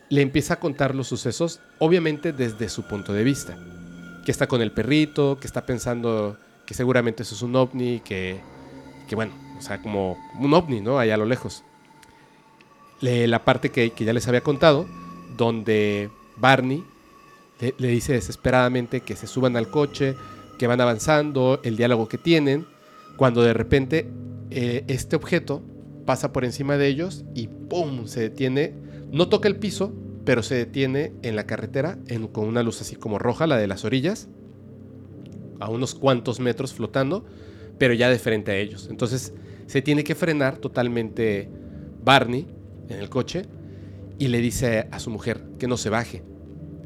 le 0.09 0.21
empieza 0.21 0.55
a 0.55 0.59
contar 0.59 0.95
los 0.95 1.07
sucesos, 1.07 1.59
obviamente 1.79 2.33
desde 2.33 2.69
su 2.69 2.83
punto 2.83 3.13
de 3.13 3.23
vista. 3.23 3.57
Que 4.25 4.31
está 4.31 4.47
con 4.47 4.61
el 4.61 4.71
perrito, 4.71 5.37
que 5.39 5.47
está 5.47 5.65
pensando 5.65 6.37
que 6.65 6.73
seguramente 6.73 7.23
eso 7.23 7.35
es 7.35 7.41
un 7.41 7.55
ovni, 7.55 7.99
que, 8.01 8.39
que 9.07 9.15
bueno, 9.15 9.33
o 9.57 9.61
sea, 9.61 9.81
como 9.81 10.17
un 10.39 10.53
ovni, 10.53 10.81
¿no? 10.81 10.99
Allá 10.99 11.15
a 11.15 11.17
lo 11.17 11.25
lejos. 11.25 11.63
la 13.01 13.43
parte 13.43 13.69
que, 13.69 13.91
que 13.91 14.05
ya 14.05 14.13
les 14.13 14.27
había 14.27 14.41
contado, 14.41 14.87
donde 15.37 16.09
Barney 16.37 16.83
le, 17.77 17.87
dice 17.87 18.13
desesperadamente 18.13 19.01
que 19.01 19.15
se 19.15 19.27
suban 19.27 19.55
al 19.55 19.69
coche, 19.69 20.15
que 20.61 20.67
van 20.67 20.79
avanzando, 20.79 21.59
el 21.63 21.75
diálogo 21.75 22.07
que 22.07 22.19
tienen, 22.19 22.67
cuando 23.17 23.41
de 23.41 23.51
repente 23.51 24.07
eh, 24.51 24.83
este 24.85 25.15
objeto 25.15 25.63
pasa 26.05 26.31
por 26.31 26.45
encima 26.45 26.77
de 26.77 26.85
ellos 26.85 27.25
y 27.33 27.47
¡pum! 27.47 28.05
se 28.05 28.19
detiene, 28.19 28.75
no 29.11 29.27
toca 29.27 29.47
el 29.47 29.55
piso, 29.55 29.91
pero 30.23 30.43
se 30.43 30.53
detiene 30.53 31.13
en 31.23 31.35
la 31.35 31.47
carretera 31.47 31.97
con 32.31 32.47
una 32.47 32.61
luz 32.61 32.79
así 32.79 32.95
como 32.95 33.17
roja, 33.17 33.47
la 33.47 33.57
de 33.57 33.65
las 33.65 33.85
orillas, 33.85 34.29
a 35.59 35.67
unos 35.67 35.95
cuantos 35.95 36.39
metros 36.39 36.75
flotando, 36.75 37.25
pero 37.79 37.95
ya 37.95 38.11
de 38.11 38.19
frente 38.19 38.51
a 38.51 38.57
ellos. 38.57 38.87
Entonces 38.91 39.33
se 39.65 39.81
tiene 39.81 40.03
que 40.03 40.13
frenar 40.13 40.57
totalmente 40.57 41.49
Barney 42.05 42.45
en 42.87 42.99
el 42.99 43.09
coche 43.09 43.47
y 44.19 44.27
le 44.27 44.37
dice 44.41 44.87
a 44.91 44.99
su 44.99 45.09
mujer 45.09 45.41
que 45.57 45.65
no 45.65 45.75
se 45.77 45.89
baje. 45.89 46.21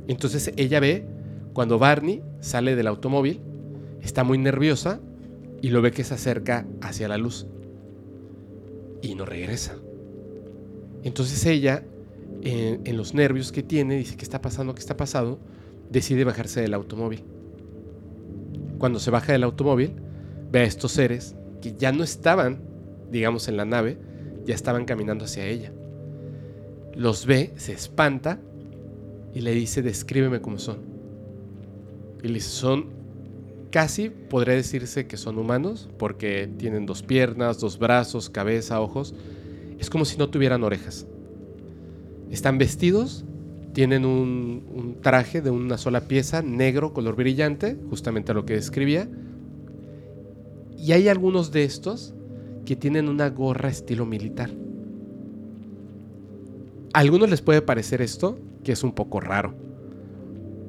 Entonces 0.08 0.54
ella 0.56 0.80
ve 0.80 1.06
cuando 1.52 1.78
Barney 1.78 2.24
sale 2.40 2.78
del 2.78 2.88
automóvil, 2.88 3.42
está 4.06 4.24
muy 4.24 4.38
nerviosa 4.38 5.00
y 5.62 5.70
lo 5.70 5.82
ve 5.82 5.92
que 5.92 6.04
se 6.04 6.14
acerca 6.14 6.66
hacia 6.82 7.08
la 7.08 7.18
luz 7.18 7.48
y 9.02 9.16
no 9.16 9.26
regresa. 9.26 9.76
Entonces 11.04 11.46
ella, 11.46 11.84
en, 12.42 12.98
los 12.98 13.14
nervios 13.14 13.52
que 13.52 13.64
tiene, 13.64 13.98
dice, 13.98 14.16
¿qué 14.16 14.24
está 14.24 14.42
pasando? 14.42 14.74
¿Qué 14.74 14.80
está 14.80 14.96
pasando? 14.96 15.40
Decide 15.90 16.24
bajarse 16.24 16.62
del 16.62 16.74
automóvil. 16.74 17.24
Cuando 18.78 19.00
se 19.00 19.12
baja 19.12 19.34
del 19.34 19.44
automóvil, 19.44 19.94
ve 20.52 20.60
a 20.60 20.64
estos 20.64 20.92
seres 20.92 21.36
que 21.62 21.76
ya 21.76 21.92
no 21.92 22.04
estaban, 22.04 22.62
digamos, 23.12 23.48
en 23.48 23.58
la 23.58 23.66
nave, 23.66 23.98
ya 24.46 24.54
estaban 24.54 24.86
caminando 24.86 25.26
hacia 25.26 25.46
ella. 25.46 25.72
Los 26.96 27.26
ve, 27.26 27.54
se 27.56 27.74
espanta 27.74 28.40
y 29.34 29.42
le 29.42 29.52
dice, 29.52 29.82
descríbeme 29.82 30.42
cómo 30.42 30.60
son. 30.60 30.78
Y 32.24 32.28
le 32.28 32.36
dice, 32.36 32.50
son 32.50 32.95
casi, 33.76 34.10
podría 34.10 34.56
decirse 34.56 35.06
que 35.06 35.18
son 35.18 35.38
humanos, 35.38 35.90
porque 36.00 36.50
tienen 36.58 36.86
dos 36.86 37.04
piernas, 37.04 37.60
dos 37.60 37.78
brazos, 37.78 38.30
cabeza, 38.30 38.80
ojos. 38.80 39.14
Es 39.80 39.90
como 39.90 40.06
si 40.06 40.18
no 40.18 40.30
tuvieran 40.30 40.64
orejas. 40.64 41.06
Están 42.32 42.58
vestidos 42.58 43.26
tienen 43.74 44.06
un, 44.06 45.00
traje 45.02 45.42
de 45.42 45.50
una 45.50 45.78
sola 45.78 46.08
pieza, 46.08 46.42
negro, 46.42 46.94
color 46.94 47.18
brillante, 47.18 47.78
justamente 47.90 48.34
lo 48.34 48.46
que 48.46 48.54
describía. 48.54 49.10
Y 50.78 50.94
hay 50.94 51.10
algunos 51.10 51.52
de 51.52 51.66
estos 51.66 52.14
que 52.66 52.78
tienen 52.78 53.10
una 53.10 53.30
gorra 53.30 53.68
estilo 53.68 54.06
militar. 54.06 54.52
A 56.94 57.00
algunos 57.00 57.30
les 57.30 57.42
puede 57.42 57.62
parecer 57.62 58.02
esto, 58.02 58.40
que 58.64 58.72
es 58.72 58.86
un 58.86 58.94
poco 58.94 59.20
raro. 59.20 59.54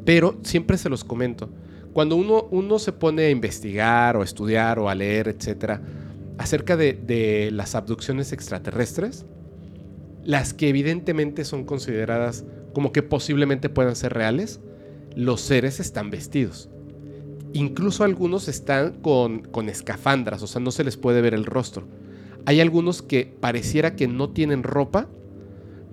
Pero 0.04 0.40
siempre 0.42 0.76
se 0.76 0.88
los 0.88 1.04
comento. 1.04 1.48
Cuando 1.96 2.16
uno, 2.16 2.46
uno 2.50 2.78
se 2.78 2.92
pone 2.92 3.22
a 3.22 3.30
investigar 3.30 4.18
o 4.18 4.20
a 4.20 4.24
estudiar 4.26 4.78
o 4.78 4.90
a 4.90 4.94
leer, 4.94 5.28
etcétera, 5.28 5.80
acerca 6.36 6.76
de, 6.76 6.92
de 6.92 7.48
las 7.50 7.74
abducciones 7.74 8.34
extraterrestres, 8.34 9.24
las 10.22 10.52
que 10.52 10.68
evidentemente 10.68 11.46
son 11.46 11.64
consideradas 11.64 12.44
como 12.74 12.92
que 12.92 13.02
posiblemente 13.02 13.70
puedan 13.70 13.96
ser 13.96 14.12
reales, 14.12 14.60
los 15.14 15.40
seres 15.40 15.80
están 15.80 16.10
vestidos. 16.10 16.68
Incluso 17.54 18.04
algunos 18.04 18.46
están 18.48 19.00
con, 19.00 19.38
con 19.44 19.70
escafandras, 19.70 20.42
o 20.42 20.46
sea, 20.46 20.60
no 20.60 20.72
se 20.72 20.84
les 20.84 20.98
puede 20.98 21.22
ver 21.22 21.32
el 21.32 21.46
rostro. 21.46 21.88
Hay 22.44 22.60
algunos 22.60 23.00
que 23.00 23.34
pareciera 23.40 23.96
que 23.96 24.06
no 24.06 24.28
tienen 24.28 24.64
ropa, 24.64 25.08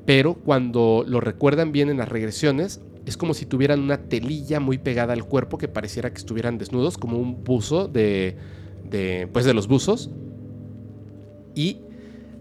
pero 0.05 0.33
cuando 0.33 1.05
lo 1.07 1.21
recuerdan 1.21 1.71
bien 1.71 1.89
en 1.89 1.95
las 1.95 2.09
regresiones, 2.09 2.81
es 3.05 3.17
como 3.17 3.33
si 3.33 3.45
tuvieran 3.45 3.81
una 3.81 3.97
telilla 3.97 4.59
muy 4.59 4.77
pegada 4.77 5.13
al 5.13 5.25
cuerpo 5.25 5.57
que 5.57 5.67
pareciera 5.67 6.11
que 6.11 6.17
estuvieran 6.17 6.57
desnudos, 6.57 6.97
como 6.97 7.17
un 7.17 7.43
buzo 7.43 7.87
de, 7.87 8.37
de 8.89 9.27
pues 9.31 9.45
de 9.45 9.53
los 9.53 9.67
buzos. 9.67 10.09
Y 11.55 11.79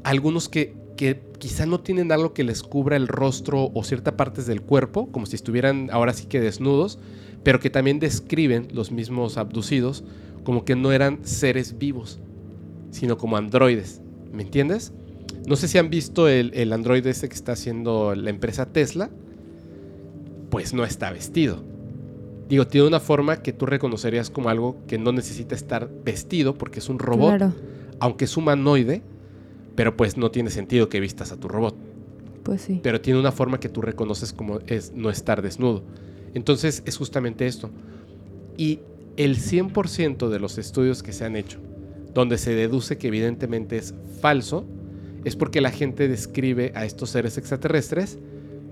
algunos 0.05 0.49
que, 0.49 0.75
que 0.97 1.21
quizá 1.39 1.67
no 1.67 1.81
tienen 1.81 2.13
algo 2.13 2.33
que 2.33 2.45
les 2.45 2.63
cubra 2.63 2.97
el 2.97 3.09
rostro 3.09 3.71
o 3.75 3.85
ciertas 3.85 4.15
partes 4.15 4.47
del 4.47 4.63
cuerpo, 4.63 5.11
como 5.11 5.27
si 5.27 5.37
estuvieran 5.37 5.89
ahora 5.91 6.13
sí 6.13 6.27
que 6.27 6.41
desnudos, 6.41 6.99
pero 7.43 7.59
que 7.59 7.71
también 7.71 7.99
describen 7.99 8.69
los 8.73 8.93
mismos 8.93 9.37
abducidos 9.37 10.05
como 10.45 10.65
que 10.65 10.77
no 10.77 10.93
eran 10.93 11.21
seres 11.25 11.79
vivos, 11.79 12.21
sino 12.91 13.19
como 13.19 13.37
androides. 13.37 14.01
¿Me 14.33 14.43
entiendes? 14.43 14.93
No 15.47 15.57
sé 15.57 15.69
si 15.69 15.79
han 15.79 15.91
visto 15.91 16.29
el, 16.29 16.53
el 16.55 16.73
androide 16.73 17.11
este 17.11 17.29
que 17.29 17.35
está 17.35 17.53
haciendo 17.53 18.15
la 18.15 18.31
empresa 18.31 18.67
Tesla. 18.67 19.11
Pues 20.53 20.75
no 20.75 20.85
está 20.85 21.11
vestido. 21.11 21.63
Digo, 22.47 22.67
tiene 22.67 22.87
una 22.87 23.01
forma 23.01 23.41
que 23.41 23.55
tú 23.55 23.65
reconocerías 23.65 24.29
como 24.29 24.51
algo 24.51 24.77
que 24.87 24.99
no 24.99 25.11
necesita 25.11 25.55
estar 25.55 25.89
vestido 26.05 26.59
porque 26.59 26.81
es 26.81 26.91
un 26.91 26.99
robot, 26.99 27.39
Claro, 27.39 27.55
aunque 28.01 28.27
es 28.27 28.37
humanoide, 28.37 29.01
pero 29.75 29.97
pues 29.97 30.19
no 30.19 30.31
tiene 30.31 30.51
sentido 30.51 30.91
que 30.91 31.01
vistas 31.01 31.33
a 31.33 31.39
tu 31.39 31.49
robot 31.49 31.75
pues 32.43 32.61
sí. 32.61 32.81
pero 32.83 33.01
tiene 33.01 33.19
una 33.19 33.33
forma 33.33 33.61
que 33.61 33.71
tú 33.71 33.81
reconoces 33.81 34.35
como 34.35 34.59
es 34.67 34.93
no 34.93 35.09
estar 35.09 35.41
desnudo. 35.41 35.85
Entonces 36.35 36.83
es 36.85 36.99
justamente 36.99 37.47
esto. 37.47 37.71
Y 38.59 38.81
el 39.17 39.39
100% 39.39 40.29
de 40.29 40.39
los 40.39 40.59
estudios 40.59 41.03
que 41.03 41.15
se 41.15 41.25
han 41.25 41.35
hecho, 41.35 41.61
donde 42.13 42.37
se 42.37 42.55
deduce 42.55 42.99
que 42.99 43.09
evidentemente 43.09 43.79
es 43.79 43.95
falso, 44.21 44.67
es 45.25 45.35
porque 45.35 45.63
la 45.63 45.71
gente 45.71 46.07
describe 46.07 46.73
a 46.75 46.85
estos 46.85 47.09
seres 47.09 47.39
extraterrestres 47.39 48.19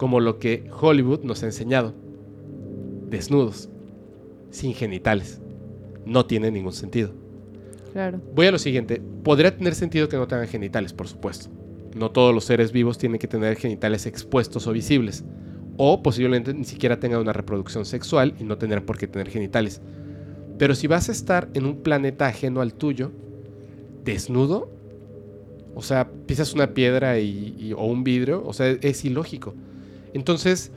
como 0.01 0.19
lo 0.19 0.39
que 0.39 0.65
Hollywood 0.81 1.25
nos 1.25 1.43
ha 1.43 1.47
enseñado. 1.47 1.93
Desnudos, 3.11 3.69
sin 4.49 4.73
genitales. 4.73 5.43
No 6.07 6.25
tiene 6.25 6.51
ningún 6.51 6.73
sentido. 6.73 7.11
Claro. 7.93 8.19
Voy 8.35 8.47
a 8.47 8.51
lo 8.51 8.59
siguiente. 8.59 9.03
Podría 9.23 9.55
tener 9.55 9.75
sentido 9.75 10.09
que 10.09 10.17
no 10.17 10.27
tengan 10.27 10.49
genitales, 10.49 10.95
por 10.95 11.07
supuesto. 11.07 11.51
No 11.95 12.11
todos 12.11 12.35
los 12.35 12.45
seres 12.47 12.73
vivos 12.73 12.97
tienen 12.97 13.19
que 13.19 13.29
tener 13.29 13.57
genitales 13.57 14.07
expuestos 14.07 14.67
o 14.67 14.73
visibles. 14.73 15.23
O 15.77 16.03
posiblemente 16.03 16.55
ni 16.55 16.65
siquiera 16.65 16.99
tengan 16.99 17.21
una 17.21 17.35
reproducción 17.35 17.85
sexual 17.85 18.33
y 18.41 18.45
no 18.45 18.57
tener 18.57 18.87
por 18.87 18.97
qué 18.97 19.07
tener 19.07 19.29
genitales. 19.29 19.83
Pero 20.57 20.75
si 20.75 20.87
vas 20.87 21.11
a 21.11 21.13
estar 21.13 21.51
en 21.53 21.67
un 21.67 21.77
planeta 21.83 22.27
ajeno 22.27 22.63
al 22.63 22.73
tuyo, 22.73 23.11
desnudo, 24.03 24.71
o 25.75 25.83
sea, 25.83 26.09
pisas 26.27 26.55
una 26.55 26.73
piedra 26.73 27.19
y- 27.19 27.55
y- 27.59 27.73
o 27.75 27.85
un 27.85 28.03
vidrio, 28.03 28.43
o 28.47 28.55
sea, 28.55 28.69
es 28.71 29.05
ilógico. 29.05 29.55
Entonces, 30.15 30.71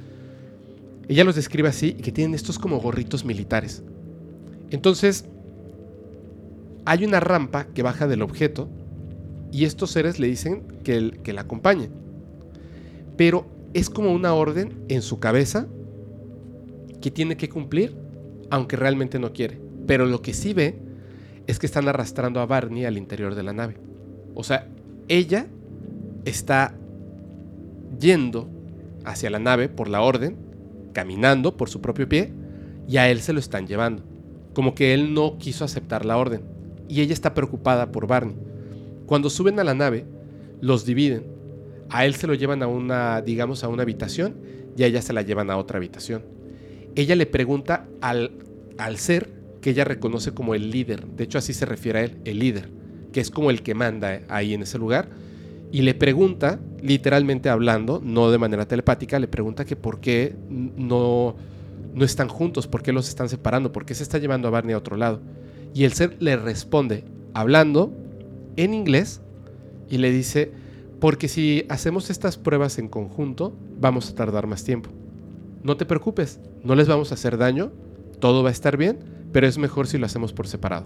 ella 1.08 1.24
los 1.24 1.36
describe 1.36 1.70
así 1.70 1.96
y 1.98 2.02
que 2.02 2.12
tienen 2.12 2.34
estos 2.36 2.60
como 2.60 2.80
gorritos 2.80 3.26
militares. 3.26 3.84
Entonces, 4.70 5.26
hay 6.86 7.06
una 7.06 7.20
rampa 7.20 7.66
que 7.66 7.84
baja 7.84 8.08
del 8.08 8.22
objeto 8.22 8.68
y 9.52 9.66
estos 9.66 9.92
seres 9.92 10.20
le 10.20 10.28
dicen 10.28 10.64
que, 10.84 10.96
el- 10.96 11.20
que 11.20 11.34
la 11.34 11.42
acompañen. 11.42 11.92
Pero 13.18 13.46
es 13.74 13.90
como 13.90 14.12
una 14.12 14.34
orden 14.34 14.74
en 14.90 15.02
su 15.02 15.20
cabeza 15.20 15.68
que 17.02 17.12
tiene 17.12 17.38
que 17.38 17.50
cumplir, 17.50 17.96
aunque 18.50 18.76
realmente 18.76 19.20
no 19.20 19.34
quiere. 19.34 19.60
Pero 19.88 20.06
lo 20.06 20.22
que 20.22 20.34
sí 20.34 20.54
ve 20.54 20.76
es 21.48 21.60
que 21.60 21.66
están 21.66 21.88
arrastrando 21.88 22.40
a 22.40 22.46
Barney 22.46 22.86
al 22.86 22.98
interior 22.98 23.36
de 23.36 23.44
la 23.44 23.54
nave. 23.54 23.76
O 24.34 24.44
sea, 24.44 24.68
ella 25.08 25.48
está 26.26 26.74
yendo 28.00 28.48
hacia 29.06 29.30
la 29.30 29.40
nave 29.40 29.70
por 29.70 29.90
la 29.90 30.02
orden, 30.02 30.38
caminando 30.94 31.58
por 31.58 31.70
su 31.70 31.82
propio 31.82 32.08
pie, 32.08 32.34
y 32.88 32.98
a 32.98 33.10
él 33.10 33.22
se 33.22 33.34
lo 33.34 33.40
están 33.40 33.68
llevando. 33.68 34.04
Como 34.54 34.76
que 34.76 34.94
él 34.94 35.14
no 35.14 35.38
quiso 35.38 35.66
aceptar 35.66 36.06
la 36.06 36.18
orden. 36.18 36.42
Y 36.88 37.02
ella 37.02 37.14
está 37.14 37.34
preocupada 37.34 37.92
por 37.92 38.08
Barney. 38.08 38.36
Cuando 39.06 39.30
suben 39.30 39.60
a 39.60 39.64
la 39.64 39.74
nave, 39.74 40.06
los 40.62 40.86
dividen. 40.86 41.26
A 41.90 42.06
él 42.06 42.16
se 42.16 42.28
lo 42.28 42.34
llevan 42.34 42.64
a 42.64 42.68
una, 42.68 43.22
digamos, 43.22 43.64
a 43.64 43.68
una 43.68 43.84
habitación 43.84 44.36
y 44.78 44.84
a 44.84 44.88
ella 44.88 45.02
se 45.02 45.14
la 45.14 45.22
llevan 45.22 45.50
a 45.50 45.58
otra 45.58 45.78
habitación. 45.78 46.24
Ella 46.96 47.16
le 47.16 47.26
pregunta 47.26 47.88
al, 48.02 48.32
al 48.78 48.98
ser 48.98 49.30
que 49.62 49.72
ella 49.72 49.84
reconoce 49.84 50.34
como 50.34 50.56
el 50.56 50.70
líder, 50.72 51.08
de 51.08 51.24
hecho 51.24 51.38
así 51.38 51.54
se 51.54 51.66
refiere 51.66 52.00
a 52.00 52.04
él, 52.04 52.18
el 52.26 52.40
líder, 52.40 52.70
que 53.12 53.22
es 53.22 53.32
como 53.32 53.50
el 53.50 53.64
que 53.64 53.74
manda 53.74 54.22
ahí 54.28 54.54
en 54.54 54.64
ese 54.64 54.78
lugar, 54.78 55.10
y 55.74 55.82
le 55.82 55.96
pregunta, 55.96 56.60
literalmente 56.84 57.50
hablando, 57.50 58.00
no 58.00 58.30
de 58.30 58.38
manera 58.38 58.68
telepática, 58.68 59.18
le 59.18 59.28
pregunta 59.28 59.66
que 59.66 59.76
por 59.76 60.00
qué 60.02 60.36
no, 60.48 61.36
no 61.96 62.06
están 62.06 62.28
juntos, 62.28 62.68
por 62.68 62.84
qué 62.84 62.94
los 62.94 63.10
están 63.10 63.28
separando, 63.28 63.72
por 63.72 63.84
qué 63.84 63.96
se 63.96 64.04
está 64.04 64.20
llevando 64.20 64.48
a 64.48 64.52
Barney 64.52 64.76
a 64.76 64.78
otro 64.78 64.98
lado. 64.98 65.20
Y 65.74 65.86
el 65.86 65.94
ser 65.94 66.16
le 66.20 66.38
responde, 66.38 67.06
hablando 67.34 67.92
en 68.56 68.76
inglés, 68.76 69.22
y 69.90 69.98
le 69.98 70.12
dice, 70.12 70.52
porque 71.00 71.28
si 71.28 71.66
hacemos 71.70 72.12
estas 72.12 72.38
pruebas 72.38 72.78
en 72.78 72.88
conjunto, 72.88 73.58
vamos 73.82 74.12
a 74.12 74.14
tardar 74.14 74.46
más 74.46 74.64
tiempo. 74.64 74.92
No 75.64 75.76
te 75.76 75.88
preocupes, 75.88 76.40
no 76.64 76.76
les 76.76 76.88
vamos 76.88 77.10
a 77.10 77.16
hacer 77.16 77.40
daño, 77.40 77.72
todo 78.20 78.44
va 78.44 78.50
a 78.50 78.52
estar 78.52 78.78
bien, 78.78 79.00
pero 79.32 79.48
es 79.48 79.58
mejor 79.58 79.88
si 79.88 79.98
lo 79.98 80.06
hacemos 80.06 80.34
por 80.34 80.46
separado. 80.46 80.86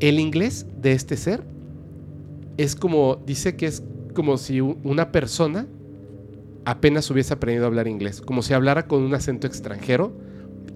El 0.00 0.18
inglés 0.18 0.66
de 0.76 0.90
este 0.90 1.16
ser 1.16 1.44
es 2.58 2.76
como, 2.76 3.22
dice 3.24 3.56
que 3.56 3.66
es 3.66 3.82
como 4.14 4.36
si 4.36 4.60
una 4.60 5.12
persona 5.12 5.66
apenas 6.64 7.10
hubiese 7.10 7.32
aprendido 7.32 7.64
a 7.64 7.68
hablar 7.68 7.88
inglés, 7.88 8.20
como 8.20 8.42
si 8.42 8.52
hablara 8.52 8.86
con 8.86 9.02
un 9.02 9.14
acento 9.14 9.46
extranjero 9.46 10.12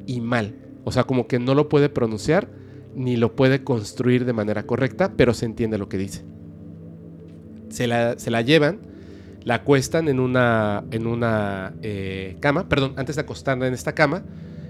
y 0.07 0.21
mal. 0.21 0.55
O 0.85 0.93
sea, 0.93 1.05
como 1.05 1.27
que 1.27 1.39
no 1.39 1.55
lo 1.55 1.69
puede 1.69 1.91
pronunciar 1.91 2.49
ni 2.95 3.17
lo 3.17 3.35
puede 3.37 3.65
construir 3.65 4.25
de 4.25 4.33
manera 4.33 4.65
correcta, 4.65 5.13
pero 5.17 5.35
se 5.35 5.45
entiende 5.45 5.77
lo 5.77 5.89
que 5.89 5.99
dice. 5.99 6.25
Se 7.69 7.87
la, 7.87 8.19
se 8.19 8.31
la 8.31 8.43
llevan, 8.43 8.81
la 9.45 9.57
acuestan 9.57 10.09
en 10.09 10.21
una, 10.21 10.85
en 10.91 11.07
una 11.07 11.75
eh, 11.83 12.37
cama, 12.41 12.69
perdón, 12.69 12.95
antes 12.97 13.17
de 13.17 13.23
acostarla 13.23 13.67
en 13.67 13.75
esta 13.75 13.95
cama, 13.95 14.25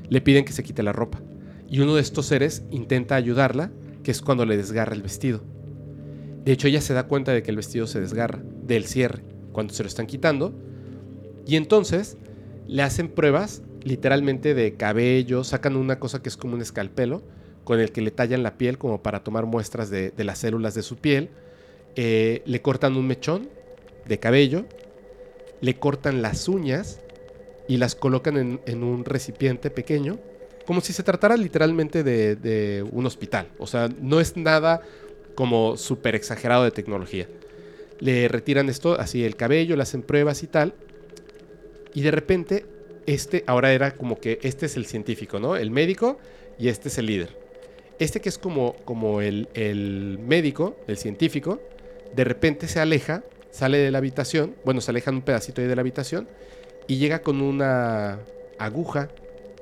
le 0.09 0.21
piden 0.21 0.45
que 0.45 0.53
se 0.53 0.63
quite 0.63 0.83
la 0.83 0.93
ropa. 0.93 1.21
Y 1.69 1.81
uno 1.81 1.95
de 1.95 2.01
estos 2.01 2.27
seres 2.27 2.65
intenta 2.71 3.17
ayudarla, 3.17 3.71
que 4.03 4.11
es 4.11 4.23
cuando 4.23 4.47
le 4.47 4.57
desgarra 4.57 4.95
el 4.95 5.03
vestido. 5.03 5.43
De 6.45 6.53
hecho, 6.53 6.69
ella 6.69 6.81
se 6.81 6.95
da 6.95 7.05
cuenta 7.05 7.33
de 7.33 7.43
que 7.43 7.51
el 7.51 7.57
vestido 7.57 7.87
se 7.87 8.01
desgarra 8.01 8.41
del 8.65 8.87
cierre 8.87 9.23
cuando 9.53 9.73
se 9.73 9.83
lo 9.83 9.89
están 9.89 10.07
quitando. 10.07 10.53
Y 11.47 11.57
entonces 11.57 12.17
le 12.67 12.83
hacen 12.83 13.09
pruebas 13.09 13.63
literalmente 13.83 14.55
de 14.55 14.75
cabello, 14.75 15.45
sacan 15.45 15.77
una 15.77 15.99
cosa 15.99 16.23
que 16.23 16.29
es 16.29 16.37
como 16.37 16.55
un 16.55 16.63
escalpelo, 16.63 17.23
con 17.65 17.81
el 17.81 17.93
que 17.93 18.01
le 18.01 18.11
tallan 18.11 18.43
la 18.43 18.57
piel 18.59 18.79
como 18.79 19.03
para 19.03 19.23
tomar 19.23 19.47
muestras 19.47 19.91
de, 19.91 20.13
las 20.17 20.39
células 20.39 20.75
de 20.75 20.83
su 20.83 20.97
piel. 20.97 21.31
Eh, 21.95 22.43
le 22.47 22.63
cortan 22.63 22.97
un 22.97 23.07
mechón 23.07 23.49
de 24.07 24.19
cabello, 24.19 24.65
le 25.61 25.75
cortan 25.75 26.23
las 26.23 26.49
uñas 26.49 27.01
y 27.69 27.77
las 27.77 27.95
colocan 27.95 28.37
en, 28.37 28.61
en 28.67 28.83
un 28.83 29.05
recipiente 29.05 29.71
pequeño, 29.71 30.19
como 30.67 30.81
si 30.81 30.93
se 30.93 31.03
tratara 31.03 31.37
literalmente 31.37 32.03
de, 32.03 32.35
de 32.35 32.85
un 32.91 33.07
hospital. 33.07 33.49
O 33.59 33.67
sea, 33.67 33.89
no 34.01 34.21
es 34.21 34.37
nada 34.37 34.81
como 35.35 35.77
súper 35.77 36.15
exagerado 36.15 36.65
de 36.65 36.71
tecnología. 36.71 37.29
Le 38.01 38.29
retiran 38.29 38.69
esto, 38.69 38.99
así 38.99 39.25
el 39.25 39.37
cabello, 39.37 39.77
le 39.77 39.83
hacen 39.83 40.03
pruebas 40.03 40.43
y 40.43 40.47
tal. 40.47 40.75
Y 41.95 42.03
de 42.03 42.11
repente, 42.11 42.67
este 43.07 43.45
ahora 43.47 43.73
era 43.73 43.93
como 43.93 44.19
que 44.19 44.39
este 44.43 44.67
es 44.67 44.77
el 44.77 44.87
científico, 44.87 45.39
¿no? 45.39 45.57
El 45.57 45.71
médico 45.71 46.19
y 46.59 46.69
este 46.69 46.89
es 46.89 46.99
el 46.99 47.07
líder. 47.07 47.37
Este 47.99 48.21
que 48.21 48.29
es 48.29 48.39
como, 48.39 48.75
como 48.85 49.21
el, 49.21 49.49
el 49.55 50.19
médico, 50.19 50.77
el 50.89 50.97
científico, 50.97 51.61
de 52.15 52.25
repente 52.25 52.67
se 52.67 52.81
aleja, 52.81 53.23
sale 53.51 53.79
de 53.79 53.91
la 53.91 53.99
habitación, 53.99 54.57
bueno, 54.65 54.81
se 54.81 54.91
alejan 54.91 55.17
un 55.17 55.23
pedacito 55.23 55.61
ahí 55.61 55.69
de 55.69 55.77
la 55.77 55.83
habitación 55.83 56.29
y 56.87 56.97
llega 56.97 57.21
con 57.23 57.41
una 57.41 58.19
aguja 58.59 59.09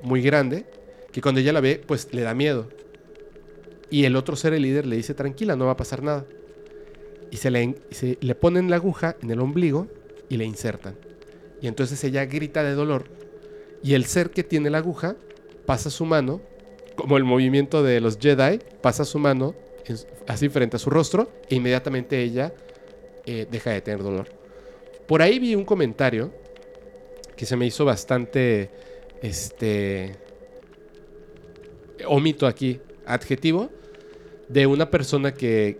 muy 0.01 0.21
grande 0.21 0.65
que 1.11 1.21
cuando 1.21 1.41
ella 1.41 1.53
la 1.53 1.61
ve, 1.61 1.81
pues 1.85 2.13
le 2.13 2.21
da 2.21 2.33
miedo. 2.33 2.69
Y 3.91 4.05
el 4.05 4.15
otro 4.15 4.35
ser, 4.35 4.53
el 4.53 4.63
líder, 4.63 4.87
le 4.87 4.95
dice, 4.95 5.13
tranquila, 5.13 5.55
no 5.55 5.65
va 5.65 5.73
a 5.73 5.77
pasar 5.77 6.01
nada. 6.01 6.25
Y 7.29 7.37
se 7.37 7.51
le, 7.51 7.75
le 8.19 8.35
ponen 8.35 8.69
la 8.69 8.77
aguja 8.77 9.15
en 9.21 9.29
el 9.29 9.39
ombligo 9.39 9.87
y 10.29 10.37
le 10.37 10.45
insertan. 10.45 10.95
Y 11.61 11.67
entonces 11.67 12.03
ella 12.03 12.25
grita 12.25 12.63
de 12.63 12.73
dolor. 12.73 13.03
Y 13.83 13.93
el 13.93 14.05
ser 14.05 14.31
que 14.31 14.43
tiene 14.43 14.69
la 14.69 14.79
aguja 14.79 15.15
pasa 15.65 15.89
su 15.89 16.05
mano, 16.05 16.41
como 16.95 17.17
el 17.17 17.23
movimiento 17.23 17.83
de 17.83 17.99
los 17.99 18.17
Jedi, 18.17 18.59
pasa 18.81 19.05
su 19.05 19.19
mano 19.19 19.53
así 20.27 20.49
frente 20.49 20.77
a 20.77 20.79
su 20.79 20.89
rostro 20.89 21.31
e 21.49 21.55
inmediatamente 21.55 22.21
ella 22.21 22.53
eh, 23.25 23.47
deja 23.49 23.71
de 23.71 23.81
tener 23.81 24.01
dolor. 24.01 24.27
Por 25.07 25.21
ahí 25.21 25.39
vi 25.39 25.55
un 25.55 25.65
comentario 25.65 26.31
que 27.35 27.45
se 27.45 27.57
me 27.57 27.65
hizo 27.65 27.85
bastante, 27.85 28.69
este, 29.21 30.15
omito 32.05 32.47
aquí, 32.47 32.79
adjetivo, 33.05 33.69
de 34.51 34.67
una 34.67 34.91
persona 34.91 35.33
que, 35.33 35.79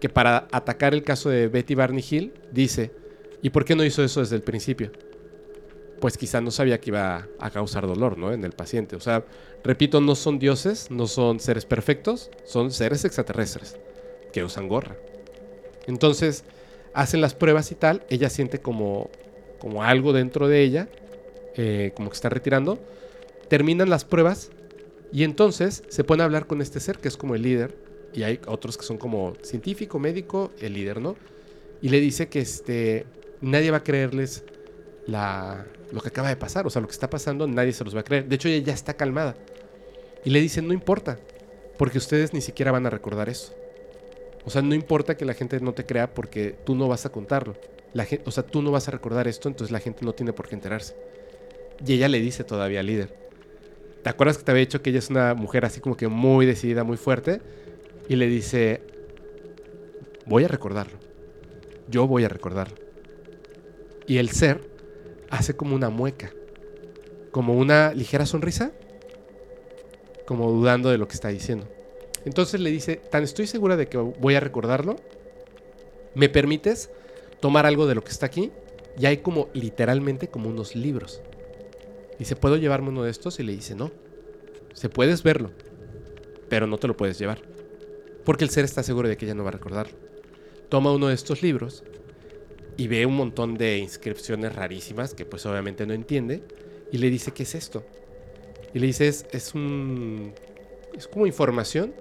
que 0.00 0.08
para 0.08 0.48
atacar 0.52 0.94
el 0.94 1.02
caso 1.02 1.30
de 1.30 1.48
Betty 1.48 1.74
Barney 1.74 2.04
Hill 2.08 2.32
dice, 2.52 2.90
¿y 3.40 3.50
por 3.50 3.64
qué 3.64 3.74
no 3.74 3.84
hizo 3.84 4.04
eso 4.04 4.20
desde 4.20 4.36
el 4.36 4.42
principio? 4.42 4.92
Pues 6.00 6.18
quizá 6.18 6.40
no 6.40 6.50
sabía 6.50 6.80
que 6.80 6.90
iba 6.90 7.28
a 7.38 7.50
causar 7.50 7.86
dolor, 7.86 8.18
¿no? 8.18 8.32
En 8.32 8.44
el 8.44 8.52
paciente. 8.52 8.96
O 8.96 9.00
sea, 9.00 9.24
repito, 9.62 10.00
no 10.00 10.14
son 10.14 10.38
dioses, 10.38 10.90
no 10.90 11.06
son 11.06 11.40
seres 11.40 11.64
perfectos, 11.64 12.30
son 12.44 12.70
seres 12.72 13.04
extraterrestres 13.04 13.78
que 14.32 14.44
usan 14.44 14.68
gorra. 14.68 14.96
Entonces, 15.86 16.44
hacen 16.92 17.20
las 17.20 17.34
pruebas 17.34 17.70
y 17.70 17.76
tal, 17.76 18.04
ella 18.10 18.30
siente 18.30 18.60
como, 18.60 19.10
como 19.58 19.84
algo 19.84 20.12
dentro 20.12 20.48
de 20.48 20.62
ella, 20.62 20.88
eh, 21.56 21.92
como 21.94 22.10
que 22.10 22.14
está 22.14 22.28
retirando. 22.28 22.78
Terminan 23.48 23.88
las 23.88 24.04
pruebas 24.04 24.50
y 25.12 25.24
entonces 25.24 25.84
se 25.88 26.04
pone 26.04 26.22
a 26.22 26.26
hablar 26.26 26.46
con 26.46 26.60
este 26.60 26.80
ser 26.80 26.98
que 26.98 27.08
es 27.08 27.16
como 27.16 27.34
el 27.34 27.42
líder. 27.42 27.91
Y 28.14 28.22
hay 28.22 28.40
otros 28.46 28.76
que 28.76 28.84
son 28.84 28.98
como 28.98 29.34
científico, 29.42 29.98
médico, 29.98 30.50
el 30.60 30.74
líder, 30.74 31.00
¿no? 31.00 31.16
Y 31.80 31.88
le 31.88 32.00
dice 32.00 32.28
que 32.28 32.40
este, 32.40 33.06
nadie 33.40 33.70
va 33.70 33.78
a 33.78 33.82
creerles 33.82 34.44
la, 35.06 35.66
lo 35.90 36.00
que 36.00 36.08
acaba 36.08 36.28
de 36.28 36.36
pasar. 36.36 36.66
O 36.66 36.70
sea, 36.70 36.80
lo 36.82 36.88
que 36.88 36.92
está 36.92 37.08
pasando, 37.08 37.46
nadie 37.46 37.72
se 37.72 37.84
los 37.84 37.94
va 37.94 38.00
a 38.00 38.04
creer. 38.04 38.26
De 38.26 38.36
hecho, 38.36 38.48
ella 38.48 38.66
ya 38.66 38.74
está 38.74 38.94
calmada. 38.94 39.36
Y 40.24 40.30
le 40.30 40.40
dice, 40.40 40.62
no 40.62 40.72
importa, 40.72 41.18
porque 41.78 41.98
ustedes 41.98 42.32
ni 42.32 42.40
siquiera 42.40 42.70
van 42.70 42.86
a 42.86 42.90
recordar 42.90 43.28
eso. 43.28 43.54
O 44.44 44.50
sea, 44.50 44.62
no 44.62 44.74
importa 44.74 45.16
que 45.16 45.24
la 45.24 45.34
gente 45.34 45.60
no 45.60 45.72
te 45.72 45.84
crea 45.84 46.12
porque 46.14 46.54
tú 46.64 46.74
no 46.74 46.88
vas 46.88 47.06
a 47.06 47.10
contarlo. 47.10 47.56
La 47.92 48.06
o 48.24 48.30
sea, 48.30 48.44
tú 48.44 48.62
no 48.62 48.70
vas 48.70 48.88
a 48.88 48.90
recordar 48.90 49.28
esto, 49.28 49.48
entonces 49.48 49.70
la 49.70 49.80
gente 49.80 50.04
no 50.04 50.12
tiene 50.14 50.32
por 50.32 50.48
qué 50.48 50.54
enterarse. 50.54 50.96
Y 51.84 51.94
ella 51.94 52.08
le 52.08 52.20
dice 52.20 52.44
todavía 52.44 52.80
al 52.80 52.86
líder. 52.86 53.14
¿Te 54.02 54.10
acuerdas 54.10 54.38
que 54.38 54.44
te 54.44 54.50
había 54.50 54.60
dicho 54.60 54.82
que 54.82 54.90
ella 54.90 54.98
es 54.98 55.10
una 55.10 55.34
mujer 55.34 55.64
así 55.64 55.80
como 55.80 55.96
que 55.96 56.08
muy 56.08 56.46
decidida, 56.46 56.82
muy 56.82 56.96
fuerte? 56.96 57.40
Y 58.08 58.16
le 58.16 58.26
dice, 58.26 58.82
voy 60.26 60.44
a 60.44 60.48
recordarlo. 60.48 60.98
Yo 61.88 62.06
voy 62.06 62.24
a 62.24 62.28
recordarlo. 62.28 62.76
Y 64.06 64.18
el 64.18 64.30
ser 64.30 64.60
hace 65.30 65.54
como 65.54 65.74
una 65.74 65.90
mueca, 65.90 66.32
como 67.30 67.56
una 67.56 67.94
ligera 67.94 68.26
sonrisa, 68.26 68.72
como 70.26 70.50
dudando 70.50 70.90
de 70.90 70.98
lo 70.98 71.08
que 71.08 71.14
está 71.14 71.28
diciendo. 71.28 71.68
Entonces 72.24 72.60
le 72.60 72.70
dice, 72.70 72.96
tan 72.96 73.22
estoy 73.22 73.46
segura 73.46 73.76
de 73.76 73.88
que 73.88 73.98
voy 73.98 74.34
a 74.34 74.40
recordarlo, 74.40 74.96
¿me 76.14 76.28
permites 76.28 76.90
tomar 77.40 77.66
algo 77.66 77.86
de 77.86 77.94
lo 77.94 78.04
que 78.04 78.10
está 78.10 78.26
aquí? 78.26 78.52
Y 78.98 79.06
hay 79.06 79.18
como 79.18 79.48
literalmente 79.54 80.28
como 80.28 80.48
unos 80.48 80.76
libros. 80.76 81.22
Dice, 82.18 82.36
¿puedo 82.36 82.56
llevarme 82.56 82.90
uno 82.90 83.02
de 83.02 83.10
estos? 83.10 83.40
Y 83.40 83.42
le 83.42 83.52
dice, 83.52 83.74
no. 83.74 83.90
Se 84.74 84.88
puedes 84.88 85.22
verlo, 85.22 85.50
pero 86.48 86.66
no 86.66 86.78
te 86.78 86.86
lo 86.86 86.96
puedes 86.96 87.18
llevar. 87.18 87.51
Porque 88.24 88.44
el 88.44 88.50
ser 88.50 88.64
está 88.64 88.82
seguro 88.82 89.08
de 89.08 89.16
que 89.16 89.24
ella 89.24 89.34
no 89.34 89.42
va 89.42 89.50
a 89.50 89.52
recordarlo. 89.52 89.96
Toma 90.68 90.92
uno 90.92 91.08
de 91.08 91.14
estos 91.14 91.42
libros 91.42 91.82
y 92.76 92.88
ve 92.88 93.04
un 93.04 93.16
montón 93.16 93.56
de 93.56 93.78
inscripciones 93.78 94.54
rarísimas 94.54 95.14
que 95.14 95.24
pues 95.24 95.44
obviamente 95.46 95.86
no 95.86 95.92
entiende. 95.92 96.42
Y 96.90 96.98
le 96.98 97.10
dice, 97.10 97.32
¿qué 97.32 97.42
es 97.42 97.54
esto? 97.54 97.84
Y 98.74 98.78
le 98.78 98.86
dice, 98.86 99.08
es, 99.08 99.26
es 99.32 99.54
un... 99.54 100.32
Es 100.96 101.06
como 101.08 101.26
información 101.26 101.94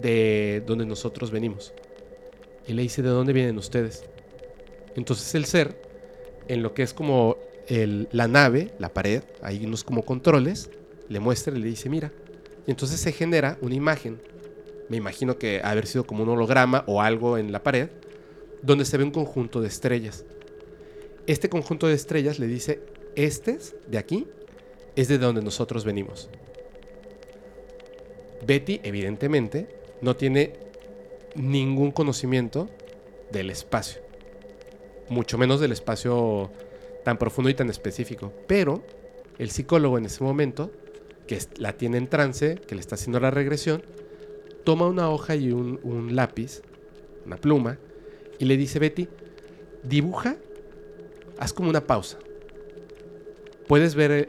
de 0.00 0.62
donde 0.66 0.86
nosotros 0.86 1.30
venimos. 1.30 1.72
Y 2.66 2.72
le 2.72 2.82
dice, 2.82 3.02
¿de 3.02 3.10
dónde 3.10 3.32
vienen 3.32 3.58
ustedes? 3.58 4.04
Entonces 4.96 5.34
el 5.34 5.44
ser, 5.44 5.76
en 6.48 6.62
lo 6.62 6.72
que 6.74 6.82
es 6.82 6.94
como 6.94 7.36
la 7.68 8.28
nave, 8.28 8.72
la 8.78 8.92
pared, 8.92 9.22
hay 9.42 9.64
unos 9.64 9.84
como 9.84 10.04
controles, 10.04 10.70
le 11.08 11.20
muestra 11.20 11.56
y 11.56 11.60
le 11.60 11.66
dice, 11.66 11.88
mira. 11.88 12.12
Y 12.66 12.70
entonces 12.70 13.00
se 13.00 13.12
genera 13.12 13.58
una 13.60 13.74
imagen, 13.74 14.20
me 14.88 14.96
imagino 14.96 15.38
que 15.38 15.60
haber 15.62 15.86
sido 15.86 16.04
como 16.06 16.22
un 16.22 16.28
holograma 16.28 16.84
o 16.86 17.02
algo 17.02 17.38
en 17.38 17.52
la 17.52 17.62
pared, 17.62 17.88
donde 18.62 18.84
se 18.84 18.96
ve 18.96 19.04
un 19.04 19.10
conjunto 19.10 19.60
de 19.60 19.68
estrellas. 19.68 20.24
Este 21.26 21.48
conjunto 21.48 21.86
de 21.86 21.94
estrellas 21.94 22.38
le 22.38 22.46
dice, 22.46 22.80
este 23.14 23.58
de 23.86 23.98
aquí 23.98 24.26
es 24.96 25.08
de 25.08 25.18
donde 25.18 25.42
nosotros 25.42 25.84
venimos. 25.84 26.28
Betty, 28.46 28.80
evidentemente, 28.82 29.68
no 30.02 30.16
tiene 30.16 30.54
ningún 31.34 31.90
conocimiento 31.90 32.68
del 33.32 33.50
espacio, 33.50 34.02
mucho 35.08 35.38
menos 35.38 35.60
del 35.60 35.72
espacio 35.72 36.50
tan 37.04 37.18
profundo 37.18 37.50
y 37.50 37.54
tan 37.54 37.70
específico. 37.70 38.32
Pero 38.46 38.82
el 39.38 39.50
psicólogo 39.50 39.98
en 39.98 40.06
ese 40.06 40.22
momento, 40.22 40.70
que 41.26 41.38
la 41.56 41.72
tiene 41.72 41.98
en 41.98 42.08
trance, 42.08 42.56
que 42.56 42.74
le 42.74 42.80
está 42.80 42.96
haciendo 42.96 43.18
la 43.18 43.30
regresión, 43.30 43.82
toma 44.64 44.86
una 44.86 45.10
hoja 45.10 45.36
y 45.36 45.52
un, 45.52 46.16
lápiz, 46.16 46.62
una 47.24 47.36
pluma, 47.36 47.78
y 48.38 48.46
le 48.46 48.56
dice, 48.56 48.78
Betty, 48.78 49.08
dibuja, 49.82 50.36
haz 51.38 51.52
como 51.52 51.70
una 51.70 51.86
pausa. 51.86 52.18
¿Puedes 53.68 53.94
ver 53.94 54.28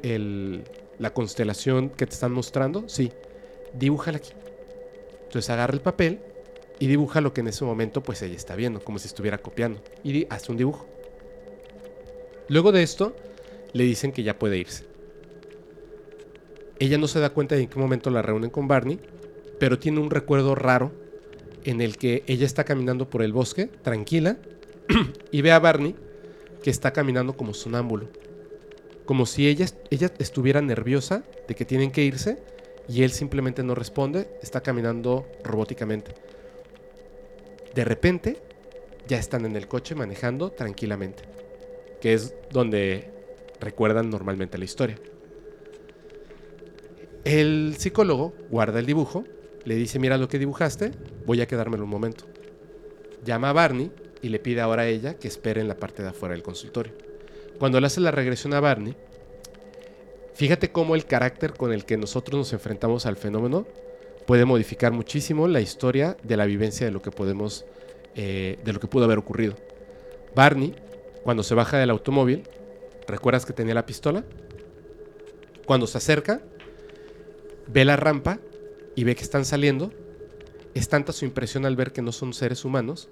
la 1.00 1.14
constelación 1.14 1.90
que 1.90 2.06
te 2.06 2.14
están 2.14 2.32
mostrando? 2.32 2.88
Sí, 2.88 3.12
dibújala 3.74 4.18
aquí. 4.18 4.32
Entonces 5.24 5.50
agarra 5.50 5.74
el 5.74 5.82
papel 5.82 6.20
y 6.80 6.88
dibuja 6.88 7.22
lo 7.22 7.34
que 7.34 7.42
en 7.42 7.48
ese 7.48 7.66
momento 7.66 8.04
pues 8.04 8.22
ella 8.22 8.36
está 8.36 8.56
viendo, 8.56 8.80
como 8.80 9.00
si 9.00 9.08
estuviera 9.08 9.38
copiando. 9.38 9.82
Y 10.04 10.28
hace 10.30 10.52
un 10.52 10.58
dibujo. 10.58 10.86
Luego 12.48 12.72
de 12.72 12.84
esto, 12.84 13.16
le 13.74 13.84
dicen 13.84 14.12
que 14.12 14.24
ya 14.24 14.38
puede 14.38 14.58
irse. 14.58 14.86
Ella 16.80 16.98
no 16.98 17.08
se 17.08 17.20
da 17.20 17.32
cuenta 17.32 17.56
de 17.56 17.64
en 17.64 17.70
qué 17.70 17.80
momento 17.80 18.10
la 18.10 18.22
reúnen 18.22 18.50
con 18.50 18.68
Barney, 18.68 19.00
pero 19.59 19.80
tiene 19.80 20.00
un 20.00 20.09
recuerdo 20.09 20.56
raro 20.56 20.92
en 21.64 21.82
el 21.82 21.98
que 21.98 22.24
ella 22.27 22.45
está 22.45 22.64
caminando 22.64 23.09
por 23.09 23.22
el 23.22 23.34
bosque, 23.34 23.67
tranquila, 23.67 24.38
y 25.32 25.42
ve 25.42 25.51
a 25.51 25.59
Barney 25.59 25.95
que 26.64 26.69
está 26.69 26.93
caminando 26.93 27.35
como 27.38 27.53
sonámbulo. 27.53 28.09
Como 29.06 29.25
si 29.25 29.48
ella, 29.48 29.66
ella 29.90 30.11
estuviera 30.19 30.61
nerviosa 30.61 31.24
de 31.48 31.56
que 31.56 31.66
tienen 31.66 31.92
que 31.92 32.03
irse 32.03 32.40
y 32.88 33.03
él 33.03 33.11
simplemente 33.11 33.64
no 33.64 33.75
responde, 33.75 34.27
está 34.42 34.61
caminando 34.61 35.27
robóticamente. 35.43 36.14
De 37.74 37.84
repente, 37.84 38.38
ya 39.08 39.17
están 39.17 39.45
en 39.45 39.56
el 39.56 39.67
coche 39.67 39.95
manejando 39.95 40.51
tranquilamente, 40.51 41.24
que 42.01 42.14
es 42.14 42.34
donde 42.51 43.11
recuerdan 43.59 44.09
normalmente 44.09 44.58
la 44.58 44.66
historia. 44.66 44.98
El 47.24 47.75
psicólogo 47.77 48.34
guarda 48.50 48.80
el 48.80 48.85
dibujo, 48.85 49.24
le 49.66 49.76
dice, 49.76 50.00
mira 50.00 50.18
lo 50.18 50.27
que 50.27 50.40
dibujaste, 50.40 50.92
voy 51.26 51.42
a 51.42 51.48
quedármelo 51.48 51.84
un 51.84 51.90
momento. 51.90 52.26
Llama 53.24 53.50
a 53.50 53.53
Barney 53.53 53.92
y 54.22 54.30
le 54.30 54.40
pide 54.40 54.61
ahora 54.61 54.84
a 54.84 54.88
ella 54.88 55.16
que 55.16 55.27
espere 55.27 55.60
en 55.60 55.68
la 55.68 55.76
parte 55.76 56.03
de 56.03 56.10
afuera 56.10 56.34
del 56.34 56.44
consultorio. 56.44 56.94
Cuando 57.60 57.80
le 57.80 57.88
hace 57.88 58.00
la 58.00 58.11
regresión 58.11 58.53
a 58.53 58.60
Barney, 58.60 58.95
Fíjate 60.35 60.69
cómo 60.69 60.95
el 60.95 61.06
carácter 61.06 61.53
con 61.53 61.72
el 61.72 61.85
que 61.85 61.95
nosotros 61.95 62.38
nos 62.38 62.52
enfrentamos 62.52 63.06
al 63.06 63.16
fenómeno 63.16 63.66
puede 64.27 64.44
modificar 64.44 64.92
muchísimo 64.92 65.48
la 65.48 65.61
historia 65.61 66.18
de 66.24 66.35
la 66.35 66.45
vivencia 66.45 66.85
de 66.85 66.92
lo 66.92 67.02
que 67.02 67.10
podemos, 67.10 67.64
eh, 68.16 68.60
de 68.66 68.74
lo 68.74 68.82
que 68.82 68.88
pudo 68.88 69.06
haber 69.06 69.18
ocurrido. 69.18 69.56
Barney, 70.35 70.76
cuando 71.24 71.42
se 71.42 71.56
baja 71.56 71.77
del 71.77 71.90
automóvil, 71.90 72.44
¿recuerdas 73.08 73.45
que 73.45 73.53
tenía 73.53 73.74
la 73.74 73.85
pistola? 73.85 74.26
Cuando 75.66 75.88
se 75.88 76.00
acerca, 76.00 76.42
ve 77.68 77.85
la 77.85 77.95
rampa 77.95 78.40
y 78.95 79.03
ve 79.03 79.15
que 79.15 79.24
están 79.24 79.45
saliendo. 79.45 79.91
Es 80.74 80.90
tanta 80.90 81.14
su 81.14 81.25
impresión 81.25 81.65
al 81.65 81.75
ver 81.75 81.93
que 81.93 82.01
no 82.01 82.11
son 82.11 82.33
seres 82.33 82.65
humanos 82.65 83.09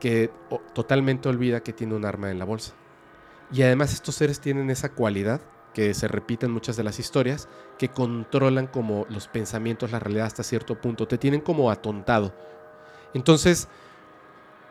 que 0.00 0.30
totalmente 0.74 1.28
olvida 1.28 1.62
que 1.62 1.72
tiene 1.72 1.94
un 1.94 2.04
arma 2.04 2.30
en 2.30 2.38
la 2.38 2.44
bolsa. 2.44 2.72
Y 3.52 3.62
además 3.62 3.92
estos 3.92 4.16
seres 4.16 4.40
tienen 4.40 4.70
esa 4.70 4.92
cualidad 4.92 5.40
que 5.74 5.94
se 5.94 6.08
repiten 6.08 6.50
muchas 6.50 6.76
de 6.76 6.82
las 6.82 6.98
historias, 6.98 7.48
que 7.78 7.88
controlan 7.88 8.66
como 8.66 9.06
los 9.08 9.28
pensamientos, 9.28 9.92
la 9.92 10.00
realidad 10.00 10.26
hasta 10.26 10.42
cierto 10.42 10.80
punto, 10.80 11.06
te 11.06 11.18
tienen 11.18 11.40
como 11.40 11.70
atontado. 11.70 12.34
Entonces, 13.14 13.68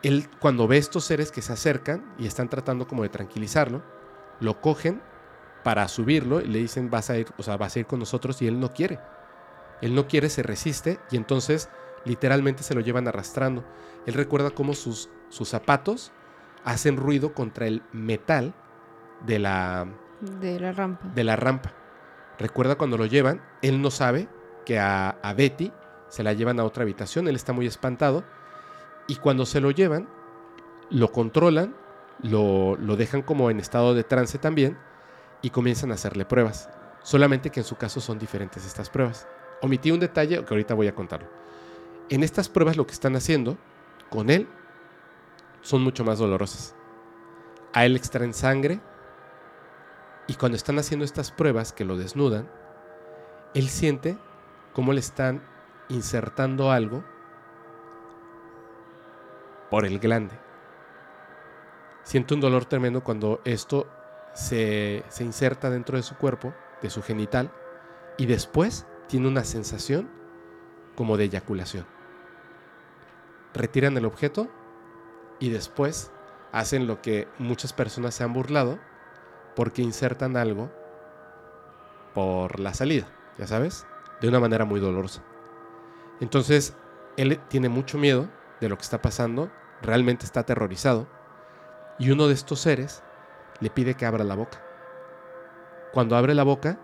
él 0.02 0.28
cuando 0.40 0.66
ve 0.66 0.76
estos 0.76 1.04
seres 1.04 1.30
que 1.30 1.42
se 1.42 1.52
acercan 1.52 2.14
y 2.18 2.26
están 2.26 2.50
tratando 2.50 2.86
como 2.86 3.02
de 3.02 3.08
tranquilizarlo, 3.08 3.82
lo 4.40 4.60
cogen 4.60 5.00
para 5.62 5.88
subirlo 5.88 6.40
y 6.40 6.46
le 6.46 6.58
dicen 6.58 6.90
vas 6.90 7.10
a 7.10 7.18
ir, 7.18 7.28
o 7.38 7.42
sea, 7.42 7.56
vas 7.56 7.76
a 7.76 7.80
ir 7.80 7.86
con 7.86 7.98
nosotros 7.98 8.40
y 8.42 8.46
él 8.46 8.60
no 8.60 8.72
quiere. 8.72 8.98
Él 9.80 9.94
no 9.94 10.06
quiere, 10.06 10.28
se 10.28 10.42
resiste 10.42 10.98
y 11.10 11.16
entonces 11.16 11.68
literalmente 12.04 12.62
se 12.62 12.74
lo 12.74 12.80
llevan 12.80 13.08
arrastrando. 13.08 13.64
Él 14.06 14.14
recuerda 14.14 14.50
cómo 14.50 14.74
sus, 14.74 15.08
sus 15.28 15.48
zapatos 15.48 16.12
hacen 16.64 16.96
ruido 16.96 17.34
contra 17.34 17.66
el 17.66 17.82
metal 17.92 18.54
de 19.26 19.38
la, 19.38 19.86
De 20.20 20.58
la 20.60 20.72
rampa. 20.72 21.06
de 21.14 21.24
la 21.24 21.36
rampa. 21.36 21.72
Recuerda 22.38 22.76
cuando 22.76 22.96
lo 22.96 23.06
llevan, 23.06 23.42
él 23.62 23.82
no 23.82 23.90
sabe 23.90 24.28
que 24.64 24.78
a, 24.78 25.10
a 25.10 25.34
Betty 25.34 25.72
se 26.08 26.22
la 26.22 26.32
llevan 26.32 26.58
a 26.60 26.64
otra 26.64 26.82
habitación, 26.82 27.28
él 27.28 27.36
está 27.36 27.52
muy 27.52 27.66
espantado 27.66 28.24
y 29.06 29.16
cuando 29.16 29.44
se 29.46 29.60
lo 29.60 29.70
llevan, 29.70 30.08
lo 30.90 31.12
controlan, 31.12 31.74
lo, 32.22 32.76
lo 32.76 32.96
dejan 32.96 33.22
como 33.22 33.50
en 33.50 33.60
estado 33.60 33.94
de 33.94 34.04
trance 34.04 34.38
también 34.38 34.78
y 35.42 35.50
comienzan 35.50 35.90
a 35.90 35.94
hacerle 35.94 36.24
pruebas. 36.24 36.68
Solamente 37.02 37.50
que 37.50 37.60
en 37.60 37.64
su 37.64 37.76
caso 37.76 38.00
son 38.00 38.18
diferentes 38.18 38.66
estas 38.66 38.90
pruebas. 38.90 39.26
Omití 39.62 39.90
un 39.90 40.00
detalle 40.00 40.44
que 40.44 40.54
ahorita 40.54 40.74
voy 40.74 40.88
a 40.88 40.94
contarlo. 40.94 41.28
En 42.08 42.22
estas 42.22 42.48
pruebas 42.48 42.76
lo 42.76 42.86
que 42.86 42.92
están 42.92 43.14
haciendo 43.16 43.56
con 44.08 44.30
él 44.30 44.48
son 45.60 45.82
mucho 45.82 46.04
más 46.04 46.18
dolorosas. 46.18 46.74
A 47.72 47.84
él 47.84 47.96
extraen 47.96 48.34
sangre 48.34 48.80
y 50.26 50.34
cuando 50.34 50.56
están 50.56 50.78
haciendo 50.78 51.04
estas 51.04 51.30
pruebas 51.30 51.72
que 51.72 51.84
lo 51.84 51.96
desnudan, 51.96 52.48
él 53.54 53.68
siente 53.68 54.16
cómo 54.72 54.92
le 54.92 55.00
están 55.00 55.42
insertando 55.88 56.70
algo 56.70 57.04
por 59.70 59.84
el 59.84 59.98
glande. 59.98 60.34
Siente 62.02 62.34
un 62.34 62.40
dolor 62.40 62.64
tremendo 62.64 63.04
cuando 63.04 63.40
esto 63.44 63.86
se, 64.34 65.04
se 65.08 65.24
inserta 65.24 65.70
dentro 65.70 65.96
de 65.96 66.02
su 66.02 66.16
cuerpo, 66.16 66.54
de 66.82 66.90
su 66.90 67.02
genital, 67.02 67.52
y 68.16 68.26
después 68.26 68.86
tiene 69.10 69.26
una 69.26 69.42
sensación 69.42 70.08
como 70.94 71.16
de 71.16 71.24
eyaculación. 71.24 71.84
Retiran 73.52 73.96
el 73.96 74.04
objeto 74.04 74.48
y 75.40 75.50
después 75.50 76.12
hacen 76.52 76.86
lo 76.86 77.02
que 77.02 77.26
muchas 77.38 77.72
personas 77.72 78.14
se 78.14 78.22
han 78.22 78.32
burlado 78.32 78.78
porque 79.56 79.82
insertan 79.82 80.36
algo 80.36 80.70
por 82.14 82.60
la 82.60 82.72
salida, 82.72 83.08
ya 83.36 83.48
sabes, 83.48 83.84
de 84.20 84.28
una 84.28 84.38
manera 84.38 84.64
muy 84.64 84.78
dolorosa. 84.78 85.24
Entonces, 86.20 86.76
él 87.16 87.40
tiene 87.48 87.68
mucho 87.68 87.98
miedo 87.98 88.28
de 88.60 88.68
lo 88.68 88.76
que 88.76 88.82
está 88.82 89.02
pasando, 89.02 89.50
realmente 89.82 90.24
está 90.24 90.40
aterrorizado, 90.40 91.08
y 91.98 92.10
uno 92.10 92.28
de 92.28 92.34
estos 92.34 92.60
seres 92.60 93.02
le 93.58 93.70
pide 93.70 93.94
que 93.94 94.06
abra 94.06 94.22
la 94.22 94.36
boca. 94.36 94.62
Cuando 95.92 96.14
abre 96.16 96.34
la 96.34 96.44
boca, 96.44 96.78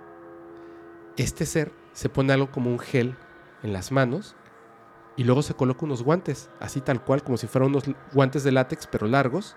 este 1.16 1.46
ser 1.46 1.85
se 1.96 2.10
pone 2.10 2.34
algo 2.34 2.50
como 2.50 2.70
un 2.70 2.78
gel 2.78 3.16
en 3.62 3.72
las 3.72 3.90
manos 3.90 4.36
y 5.16 5.24
luego 5.24 5.40
se 5.40 5.54
coloca 5.54 5.86
unos 5.86 6.02
guantes, 6.02 6.50
así 6.60 6.82
tal 6.82 7.02
cual, 7.02 7.22
como 7.22 7.38
si 7.38 7.46
fueran 7.46 7.70
unos 7.70 7.84
guantes 8.12 8.44
de 8.44 8.52
látex, 8.52 8.86
pero 8.86 9.06
largos, 9.06 9.56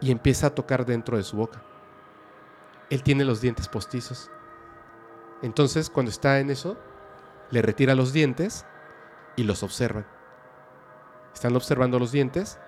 y 0.00 0.12
empieza 0.12 0.46
a 0.46 0.54
tocar 0.54 0.86
dentro 0.86 1.16
de 1.16 1.24
su 1.24 1.36
boca. 1.36 1.60
Él 2.88 3.02
tiene 3.02 3.24
los 3.24 3.40
dientes 3.40 3.66
postizos. 3.66 4.30
Entonces, 5.42 5.90
cuando 5.90 6.10
está 6.10 6.38
en 6.38 6.50
eso, 6.50 6.78
le 7.50 7.62
retira 7.62 7.96
los 7.96 8.12
dientes 8.12 8.64
y 9.34 9.42
los 9.42 9.64
observan. 9.64 10.06
Están 11.34 11.56
observando 11.56 11.98
los 11.98 12.12
dientes, 12.12 12.60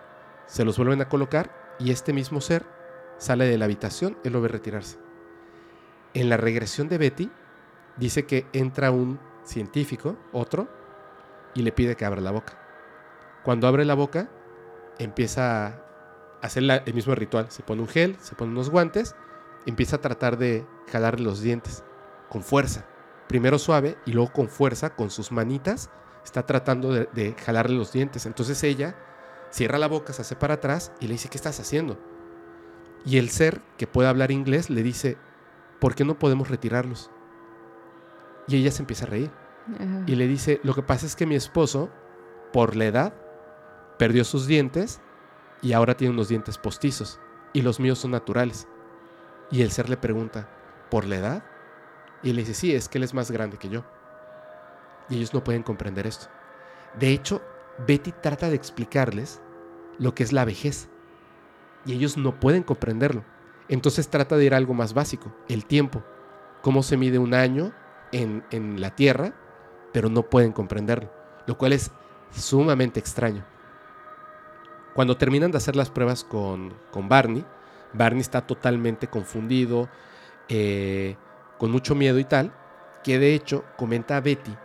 se 0.46 0.64
los 0.64 0.76
vuelven 0.76 1.02
a 1.02 1.08
colocar 1.08 1.76
y 1.78 1.92
este 1.92 2.12
mismo 2.12 2.40
ser 2.40 2.66
sale 3.18 3.44
de 3.44 3.58
la 3.58 3.66
habitación, 3.66 4.18
él 4.24 4.32
lo 4.32 4.40
ve 4.40 4.48
retirarse. 4.48 4.98
En 6.14 6.28
la 6.28 6.36
regresión 6.36 6.88
de 6.88 6.98
Betty, 6.98 7.30
dice 7.98 8.26
que 8.26 8.46
entra 8.52 8.90
un 8.90 9.18
científico, 9.44 10.16
otro, 10.32 10.68
y 11.54 11.62
le 11.62 11.72
pide 11.72 11.96
que 11.96 12.04
abra 12.04 12.20
la 12.20 12.30
boca. 12.30 12.58
Cuando 13.42 13.66
abre 13.66 13.84
la 13.84 13.94
boca, 13.94 14.28
empieza 14.98 15.66
a 15.66 15.80
hacer 16.42 16.62
el 16.62 16.94
mismo 16.94 17.14
ritual. 17.14 17.50
Se 17.50 17.62
pone 17.62 17.82
un 17.82 17.88
gel, 17.88 18.16
se 18.20 18.34
pone 18.34 18.52
unos 18.52 18.70
guantes, 18.70 19.14
empieza 19.66 19.96
a 19.96 20.00
tratar 20.00 20.38
de 20.38 20.66
jalarle 20.90 21.24
los 21.24 21.40
dientes 21.40 21.82
con 22.28 22.42
fuerza. 22.42 22.86
Primero 23.26 23.58
suave 23.58 23.98
y 24.06 24.12
luego 24.12 24.32
con 24.32 24.48
fuerza, 24.48 24.94
con 24.94 25.10
sus 25.10 25.32
manitas, 25.32 25.90
está 26.24 26.46
tratando 26.46 26.92
de, 26.92 27.08
de 27.12 27.34
jalarle 27.34 27.76
los 27.76 27.92
dientes. 27.92 28.26
Entonces 28.26 28.62
ella 28.62 28.96
cierra 29.50 29.78
la 29.78 29.88
boca, 29.88 30.12
se 30.12 30.22
hace 30.22 30.36
para 30.36 30.54
atrás 30.54 30.92
y 31.00 31.06
le 31.06 31.14
dice, 31.14 31.28
¿qué 31.28 31.36
estás 31.36 31.60
haciendo? 31.60 31.98
Y 33.04 33.18
el 33.18 33.30
ser 33.30 33.62
que 33.76 33.86
puede 33.86 34.08
hablar 34.08 34.30
inglés 34.30 34.70
le 34.70 34.82
dice, 34.82 35.16
¿por 35.80 35.94
qué 35.94 36.04
no 36.04 36.18
podemos 36.18 36.48
retirarlos? 36.48 37.10
Y 38.48 38.56
ella 38.56 38.70
se 38.70 38.82
empieza 38.82 39.04
a 39.04 39.08
reír 39.08 39.30
Ajá. 39.74 40.02
y 40.06 40.14
le 40.16 40.26
dice, 40.26 40.60
lo 40.64 40.74
que 40.74 40.82
pasa 40.82 41.06
es 41.06 41.14
que 41.14 41.26
mi 41.26 41.34
esposo, 41.34 41.90
por 42.52 42.74
la 42.74 42.86
edad, 42.86 43.14
perdió 43.98 44.24
sus 44.24 44.46
dientes 44.46 45.00
y 45.60 45.72
ahora 45.72 45.96
tiene 45.96 46.14
unos 46.14 46.28
dientes 46.28 46.56
postizos 46.56 47.20
y 47.52 47.62
los 47.62 47.80
míos 47.80 47.98
son 47.98 48.12
naturales. 48.12 48.66
Y 49.50 49.62
el 49.62 49.70
ser 49.70 49.88
le 49.88 49.96
pregunta, 49.96 50.48
¿por 50.90 51.04
la 51.04 51.16
edad? 51.16 51.44
Y 52.22 52.32
le 52.32 52.42
dice, 52.42 52.54
sí, 52.54 52.74
es 52.74 52.88
que 52.88 52.98
él 52.98 53.04
es 53.04 53.14
más 53.14 53.30
grande 53.30 53.58
que 53.58 53.68
yo. 53.68 53.84
Y 55.08 55.16
ellos 55.16 55.32
no 55.32 55.42
pueden 55.42 55.62
comprender 55.62 56.06
esto. 56.06 56.26
De 56.98 57.08
hecho, 57.12 57.42
Betty 57.86 58.12
trata 58.12 58.48
de 58.48 58.56
explicarles 58.56 59.40
lo 59.98 60.14
que 60.14 60.22
es 60.22 60.32
la 60.32 60.44
vejez. 60.44 60.88
Y 61.86 61.94
ellos 61.94 62.16
no 62.16 62.38
pueden 62.40 62.62
comprenderlo. 62.62 63.24
Entonces 63.68 64.08
trata 64.08 64.36
de 64.36 64.44
ir 64.44 64.54
a 64.54 64.56
algo 64.56 64.74
más 64.74 64.94
básico, 64.94 65.34
el 65.48 65.64
tiempo. 65.64 66.02
Cómo 66.62 66.82
se 66.82 66.96
mide 66.96 67.18
un 67.18 67.34
año 67.34 67.72
en, 68.12 68.80
la 68.80 68.94
Tierra, 68.94 69.32
pero 69.92 70.08
no 70.08 70.22
pueden 70.22 70.52
comprenderlo. 70.52 71.10
Lo 71.46 71.56
cual 71.56 71.72
es 71.72 71.90
sumamente 72.30 73.00
extraño. 73.00 73.44
Cuando 74.94 75.16
terminan 75.16 75.50
de 75.50 75.58
hacer 75.58 75.76
las 75.76 75.90
pruebas 75.90 76.24
con, 76.24 76.74
con 76.90 77.08
Barney, 77.08 77.44
Barney 77.92 78.20
está 78.20 78.46
totalmente 78.46 79.08
confundido, 79.08 79.88
eh, 80.48 81.16
con 81.58 81.70
mucho 81.70 81.94
miedo 81.94 82.18
y 82.18 82.24
tal, 82.24 82.52
que 83.02 83.18
de 83.18 83.34
hecho 83.34 83.64
comenta 83.76 84.16
a 84.16 84.20
Betty 84.20 84.56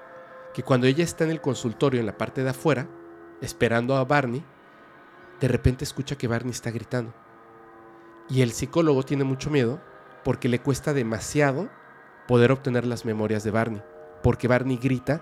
que 0.53 0.63
cuando 0.63 0.87
ella 0.87 1.03
está 1.03 1.23
en 1.23 1.31
el 1.31 1.41
consultorio 1.41 1.99
en 1.99 2.05
la 2.05 2.17
parte 2.17 2.43
de 2.43 2.51
afuera, 2.51 2.87
esperando 3.41 3.95
a 3.97 4.05
Barney, 4.05 4.43
de 5.39 5.47
repente 5.47 5.83
escucha 5.83 6.15
que 6.15 6.27
Barney 6.27 6.51
está 6.51 6.71
gritando. 6.71 7.13
Y 8.29 8.41
el 8.41 8.51
psicólogo 8.51 9.03
tiene 9.03 9.23
mucho 9.23 9.49
miedo 9.49 9.81
porque 10.23 10.47
le 10.47 10.59
cuesta 10.59 10.93
demasiado 10.93 11.69
poder 12.27 12.51
obtener 12.51 12.85
las 12.85 13.05
memorias 13.05 13.43
de 13.43 13.51
Barney, 13.51 13.81
porque 14.21 14.47
Barney 14.47 14.77
grita 14.77 15.21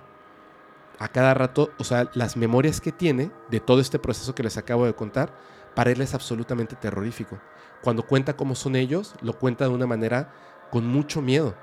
a 0.99 1.07
cada 1.07 1.33
rato, 1.33 1.71
o 1.79 1.83
sea, 1.83 2.11
las 2.13 2.37
memorias 2.37 2.79
que 2.79 2.91
tiene 2.91 3.31
de 3.49 3.59
todo 3.59 3.81
este 3.81 3.97
proceso 3.97 4.35
que 4.35 4.43
les 4.43 4.57
acabo 4.57 4.85
de 4.85 4.93
contar, 4.93 5.33
para 5.73 5.91
él 5.91 6.01
es 6.01 6.13
absolutamente 6.13 6.75
terrorífico. 6.75 7.39
Cuando 7.81 8.05
cuenta 8.05 8.35
cómo 8.35 8.53
son 8.53 8.75
ellos, 8.75 9.15
lo 9.21 9.33
cuenta 9.33 9.65
de 9.65 9.71
una 9.71 9.87
manera 9.87 10.31
con 10.69 10.85
mucho 10.85 11.21
miedo. 11.21 11.55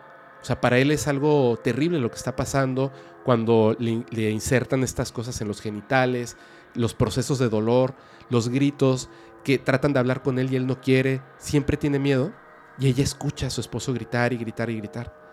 O 0.42 0.44
sea, 0.44 0.60
para 0.60 0.78
él 0.78 0.90
es 0.90 1.06
algo 1.06 1.56
terrible 1.62 2.00
lo 2.00 2.10
que 2.10 2.16
está 2.16 2.34
pasando 2.34 2.92
cuando 3.24 3.76
le, 3.78 4.04
le 4.10 4.30
insertan 4.30 4.82
estas 4.82 5.12
cosas 5.12 5.40
en 5.40 5.48
los 5.48 5.60
genitales, 5.60 6.36
los 6.74 6.94
procesos 6.94 7.38
de 7.38 7.48
dolor, 7.48 7.94
los 8.30 8.48
gritos, 8.48 9.08
que 9.44 9.58
tratan 9.58 9.92
de 9.92 10.00
hablar 10.00 10.22
con 10.22 10.38
él 10.38 10.52
y 10.52 10.56
él 10.56 10.66
no 10.66 10.80
quiere, 10.80 11.22
siempre 11.38 11.76
tiene 11.76 11.98
miedo. 11.98 12.32
Y 12.78 12.88
ella 12.88 13.02
escucha 13.02 13.48
a 13.48 13.50
su 13.50 13.60
esposo 13.60 13.92
gritar 13.92 14.32
y 14.32 14.36
gritar 14.36 14.70
y 14.70 14.76
gritar. 14.76 15.27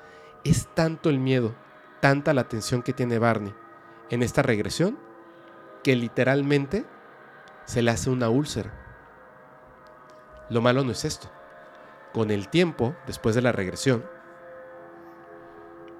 Es 0.45 0.67
tanto 0.75 1.09
el 1.09 1.19
miedo, 1.19 1.55
tanta 2.01 2.31
la 2.35 2.47
tensión 2.47 2.83
que 2.83 2.93
tiene 2.93 3.17
Barney 3.17 3.51
en 4.11 4.21
esta 4.21 4.43
regresión, 4.43 4.99
que 5.83 5.95
literalmente 5.95 6.85
se 7.65 7.81
le 7.81 7.89
hace 7.89 8.11
una 8.11 8.29
úlcera. 8.29 8.71
Lo 10.51 10.61
malo 10.61 10.83
no 10.83 10.91
es 10.91 11.03
esto. 11.03 11.31
Con 12.13 12.29
el 12.29 12.47
tiempo, 12.47 12.95
después 13.07 13.33
de 13.33 13.41
la 13.41 13.51
regresión, 13.53 14.05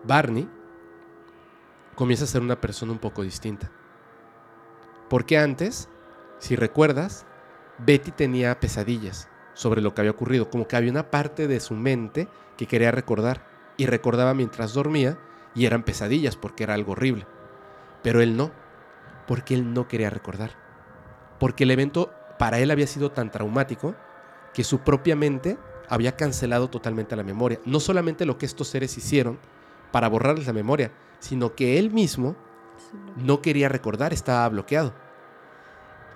Barney 0.04 0.48
comienza 1.96 2.26
a 2.26 2.28
ser 2.28 2.44
una 2.44 2.62
persona 2.62 2.92
un 2.92 3.00
poco 3.00 3.24
distinta. 3.24 3.72
Porque 5.10 5.40
antes, 5.40 5.90
si 6.38 6.56
recuerdas, 6.56 7.26
Betty 7.80 8.12
tenía 8.12 8.60
pesadillas 8.60 9.28
sobre 9.56 9.82
lo 9.82 9.96
que 9.96 10.02
había 10.02 10.12
ocurrido, 10.12 10.52
como 10.52 10.68
que 10.68 10.76
había 10.76 10.92
una 10.92 11.10
parte 11.10 11.48
de 11.48 11.60
su 11.60 11.74
mente 11.74 12.28
que 12.58 12.68
quería 12.68 12.92
recordar 12.92 13.55
y 13.78 13.86
recordaba 13.86 14.34
mientras 14.34 14.74
dormía 14.74 15.18
y 15.54 15.66
eran 15.66 15.84
pesadillas 15.84 16.36
porque 16.36 16.64
era 16.64 16.74
algo 16.74 16.94
horrible. 16.94 17.28
Pero 18.04 18.22
él 18.22 18.38
no, 18.38 18.52
porque 19.28 19.56
él 19.56 19.74
no 19.74 19.88
quería 19.88 20.10
recordar. 20.10 20.52
Porque 21.40 21.64
el 21.64 21.72
evento 21.72 22.12
para 22.38 22.60
él 22.60 22.72
había 22.72 22.88
sido 22.88 23.12
tan 23.12 23.32
traumático 23.32 23.96
que 24.54 24.64
su 24.64 24.80
propia 24.80 25.16
mente 25.16 25.58
había 25.90 26.16
cancelado 26.16 26.70
totalmente 26.70 27.16
la 27.16 27.24
memoria. 27.24 27.60
No 27.66 27.80
solamente 27.80 28.26
lo 28.26 28.38
que 28.38 28.46
estos 28.46 28.68
seres 28.68 28.98
hicieron 28.98 29.40
para 29.92 30.08
borrarles 30.08 30.48
la 30.48 30.54
memoria, 30.54 30.92
sino 31.20 31.56
que 31.56 31.80
él 31.80 31.92
mismo 31.92 32.36
no 33.16 33.42
quería 33.42 33.70
recordar, 33.70 34.14
estaba 34.14 34.48
bloqueado. 34.50 34.94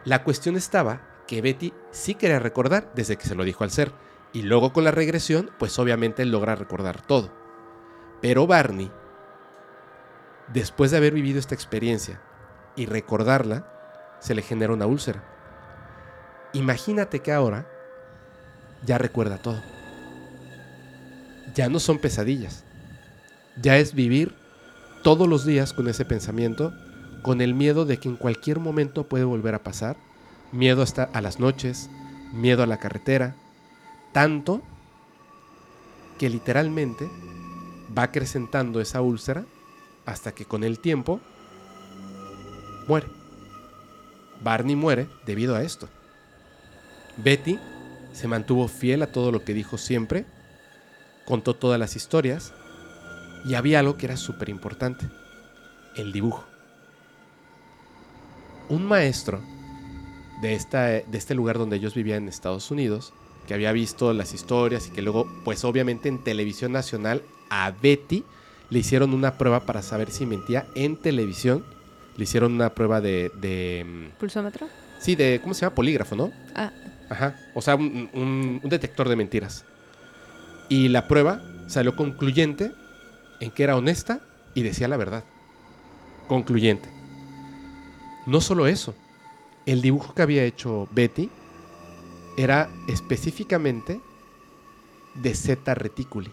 La 0.05 0.23
cuestión 0.23 0.55
estaba 0.55 1.01
que 1.27 1.41
Betty 1.41 1.73
sí 1.91 2.15
quería 2.15 2.39
recordar 2.39 2.91
desde 2.95 3.17
que 3.17 3.27
se 3.27 3.35
lo 3.35 3.43
dijo 3.43 3.63
al 3.63 3.71
ser. 3.71 3.91
Y 4.31 4.43
luego 4.43 4.73
con 4.73 4.83
la 4.83 4.91
regresión, 4.91 5.51
pues 5.57 5.77
obviamente 5.79 6.25
logra 6.25 6.55
recordar 6.55 7.01
todo. 7.01 7.38
Pero 8.21 8.47
Barney, 8.47 8.91
después 10.53 10.91
de 10.91 10.97
haber 10.97 11.13
vivido 11.13 11.39
esta 11.39 11.55
experiencia 11.55 12.21
y 12.75 12.85
recordarla, 12.85 13.65
se 14.19 14.35
le 14.35 14.41
genera 14.41 14.73
una 14.73 14.85
úlcera. 14.85 15.23
Imagínate 16.53 17.21
que 17.21 17.31
ahora 17.31 17.67
ya 18.85 18.97
recuerda 18.97 19.37
todo. 19.37 19.61
Ya 21.55 21.69
no 21.69 21.79
son 21.79 21.99
pesadillas. 21.99 22.63
Ya 23.61 23.77
es 23.77 23.93
vivir 23.93 24.35
todos 25.03 25.27
los 25.27 25.45
días 25.45 25.73
con 25.73 25.87
ese 25.87 26.05
pensamiento, 26.05 26.73
con 27.21 27.41
el 27.41 27.53
miedo 27.53 27.85
de 27.85 27.97
que 27.97 28.09
en 28.09 28.15
cualquier 28.15 28.59
momento 28.59 29.07
puede 29.07 29.23
volver 29.23 29.55
a 29.55 29.63
pasar, 29.63 29.97
miedo 30.51 30.81
hasta 30.81 31.03
a 31.03 31.21
las 31.21 31.39
noches, 31.39 31.89
miedo 32.33 32.63
a 32.63 32.67
la 32.67 32.77
carretera, 32.77 33.35
tanto 34.13 34.61
que 36.17 36.29
literalmente 36.29 37.09
va 37.97 38.03
acrecentando 38.03 38.81
esa 38.81 39.01
úlcera 39.01 39.45
hasta 40.05 40.31
que 40.33 40.45
con 40.45 40.63
el 40.63 40.79
tiempo 40.79 41.19
muere. 42.87 43.07
Barney 44.41 44.75
muere 44.75 45.07
debido 45.25 45.55
a 45.55 45.63
esto. 45.63 45.89
Betty 47.17 47.59
se 48.13 48.27
mantuvo 48.27 48.67
fiel 48.67 49.03
a 49.03 49.11
todo 49.11 49.31
lo 49.31 49.43
que 49.43 49.53
dijo 49.53 49.77
siempre, 49.77 50.25
contó 51.25 51.55
todas 51.55 51.79
las 51.79 51.95
historias 51.95 52.53
y 53.45 53.55
había 53.55 53.79
algo 53.79 53.97
que 53.97 54.05
era 54.05 54.17
súper 54.17 54.49
importante, 54.49 55.07
el 55.95 56.11
dibujo. 56.11 56.45
Un 58.69 58.85
maestro 58.85 59.41
de, 60.41 60.53
esta, 60.53 60.85
de 60.87 61.17
este 61.17 61.35
lugar 61.35 61.57
donde 61.57 61.75
ellos 61.75 61.93
vivían 61.93 62.23
en 62.23 62.29
Estados 62.29 62.71
Unidos, 62.71 63.13
que 63.47 63.53
había 63.53 63.71
visto 63.71 64.13
las 64.13 64.33
historias 64.33 64.87
y 64.87 64.91
que 64.91 65.01
luego, 65.01 65.27
pues 65.43 65.63
obviamente 65.63 66.07
en 66.07 66.23
televisión 66.23 66.71
nacional, 66.71 67.23
a 67.49 67.71
Betty 67.71 68.23
le 68.69 68.79
hicieron 68.79 69.13
una 69.13 69.37
prueba 69.37 69.61
para 69.65 69.81
saber 69.81 70.11
si 70.11 70.25
mentía 70.25 70.67
en 70.75 70.95
televisión. 70.97 71.63
Le 72.17 72.23
hicieron 72.23 72.53
una 72.53 72.73
prueba 72.75 73.01
de... 73.01 73.31
de 73.41 73.85
mm, 74.13 74.19
¿Pulsómetro? 74.19 74.67
sí, 74.99 75.15
de... 75.15 75.39
¿Cómo 75.41 75.53
se 75.53 75.61
llama? 75.61 75.75
Polígrafo, 75.75 76.15
¿no? 76.15 76.31
Ah, 76.55 76.71
Ajá. 77.09 77.35
O 77.55 77.61
sea, 77.61 77.75
un, 77.75 78.09
un- 78.13 78.59
un 78.63 78.69
detector 78.69 79.07
de 79.09 79.15
mentiras. 79.15 79.65
Y 80.67 80.89
la 80.89 81.07
prueba 81.07 81.41
salió 81.67 81.95
concluyente 81.95 82.71
en 83.39 83.49
que 83.51 83.63
era 83.63 83.75
honesta 83.75 84.19
y 84.53 84.61
decía 84.61 84.87
la 84.87 84.97
verdad. 84.97 85.23
Concluyente. 86.27 86.89
No 88.27 88.41
solo 88.41 88.67
eso. 88.67 88.93
El 89.65 89.81
dibujo 89.81 90.13
que 90.13 90.21
había 90.21 90.43
hecho 90.43 90.87
Betty 90.91 91.29
era 92.37 92.69
específicamente 92.87 93.99
de 95.15 95.33
Zeta 95.33 95.73
Reticuli. 95.73 96.31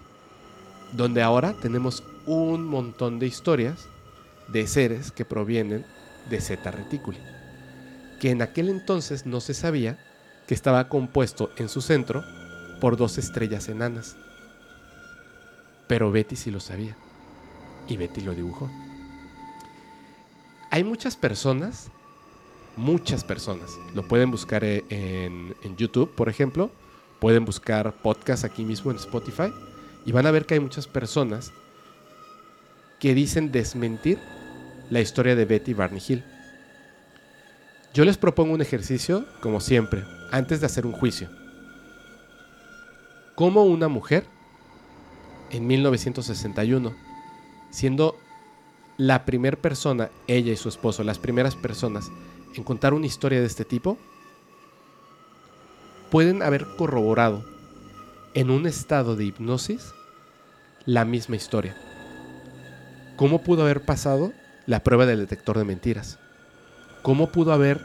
Donde 0.92 1.23
ahora 1.23 1.55
tenemos 1.55 2.02
un 2.26 2.65
montón 2.66 3.18
de 3.18 3.26
historias 3.26 3.89
de 4.48 4.66
seres 4.66 5.12
que 5.12 5.24
provienen 5.24 5.84
de 6.28 6.40
Zeta 6.40 6.70
Reticuli. 6.70 7.18
Que 8.20 8.31
en 8.31 8.42
aquel 8.42 8.68
entonces 8.68 9.26
no 9.26 9.40
se 9.40 9.55
sabía 9.55 9.98
que 10.47 10.55
estaba 10.55 10.89
compuesto 10.89 11.50
en 11.56 11.68
su 11.68 11.81
centro 11.81 12.24
por 12.81 12.97
dos 12.97 13.18
estrellas 13.18 13.68
enanas. 13.68 14.16
Pero 15.86 16.10
Betty 16.10 16.36
sí 16.36 16.50
lo 16.50 16.60
sabía. 16.60 16.97
Y 17.89 17.97
Betty 17.97 18.20
lo 18.20 18.34
dibujó. 18.34 18.70
Hay 20.70 20.82
muchas 20.82 21.16
personas, 21.16 21.90
muchas 22.76 23.24
personas, 23.24 23.70
lo 23.94 24.06
pueden 24.08 24.31
buscar 24.31 24.65
eh, 24.65 24.84
en, 24.90 25.55
en 25.62 25.76
YouTube, 25.76 26.12
por 26.15 26.28
ejemplo, 26.28 26.70
pueden 27.20 27.44
buscar 27.44 27.94
podcast 28.02 28.44
aquí 28.44 28.65
mismo 28.65 28.90
en 28.90 28.97
Spotify 28.97 29.52
y 30.06 30.12
van 30.12 30.24
a 30.26 30.30
ver 30.30 30.46
que 30.46 30.54
hay 30.54 30.60
muchas 30.60 30.86
personas 30.86 31.52
que 33.00 33.12
dicen 33.12 33.50
desmentir 33.50 34.18
la 34.88 35.00
historia 35.00 35.34
de 35.34 35.44
Betty 35.44 35.74
Barney 35.74 36.00
Hill. 36.06 36.24
Yo 37.92 38.04
les 38.04 38.16
propongo 38.16 38.54
un 38.54 38.62
ejercicio, 38.62 39.26
como 39.40 39.60
siempre, 39.60 40.04
antes 40.30 40.60
de 40.60 40.66
hacer 40.66 40.86
un 40.86 40.92
juicio. 40.92 41.28
¿Cómo 43.34 43.64
una 43.64 43.88
mujer 43.88 44.24
en 45.50 45.66
1961, 45.66 46.94
siendo 47.70 48.16
la 48.96 49.24
primera 49.24 49.56
persona, 49.56 50.10
ella 50.28 50.52
y 50.52 50.56
su 50.56 50.68
esposo, 50.68 51.02
las 51.02 51.18
primeras 51.18 51.56
personas 51.56 52.10
en 52.54 52.62
contar 52.62 52.94
una 52.94 53.06
historia 53.06 53.40
de 53.40 53.46
este 53.46 53.64
tipo, 53.64 53.98
pueden 56.10 56.42
haber 56.42 56.64
corroborado 56.76 57.44
en 58.34 58.50
un 58.50 58.66
estado 58.66 59.16
de 59.16 59.24
hipnosis 59.24 59.95
la 60.86 61.05
misma 61.05 61.36
historia? 61.36 61.76
¿Cómo 63.16 63.42
pudo 63.42 63.62
haber 63.62 63.84
pasado 63.84 64.32
la 64.66 64.82
prueba 64.82 65.05
del 65.05 65.18
detector 65.18 65.58
de 65.58 65.65
mentiras? 65.65 66.18
¿Cómo 67.02 67.31
pudo 67.31 67.52
haber 67.52 67.81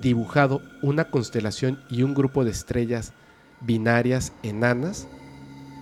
dibujado 0.00 0.60
una 0.82 1.10
constelación 1.10 1.80
y 1.88 2.02
un 2.02 2.14
grupo 2.14 2.44
de 2.44 2.50
estrellas 2.50 3.12
binarias 3.60 4.32
enanas 4.42 5.06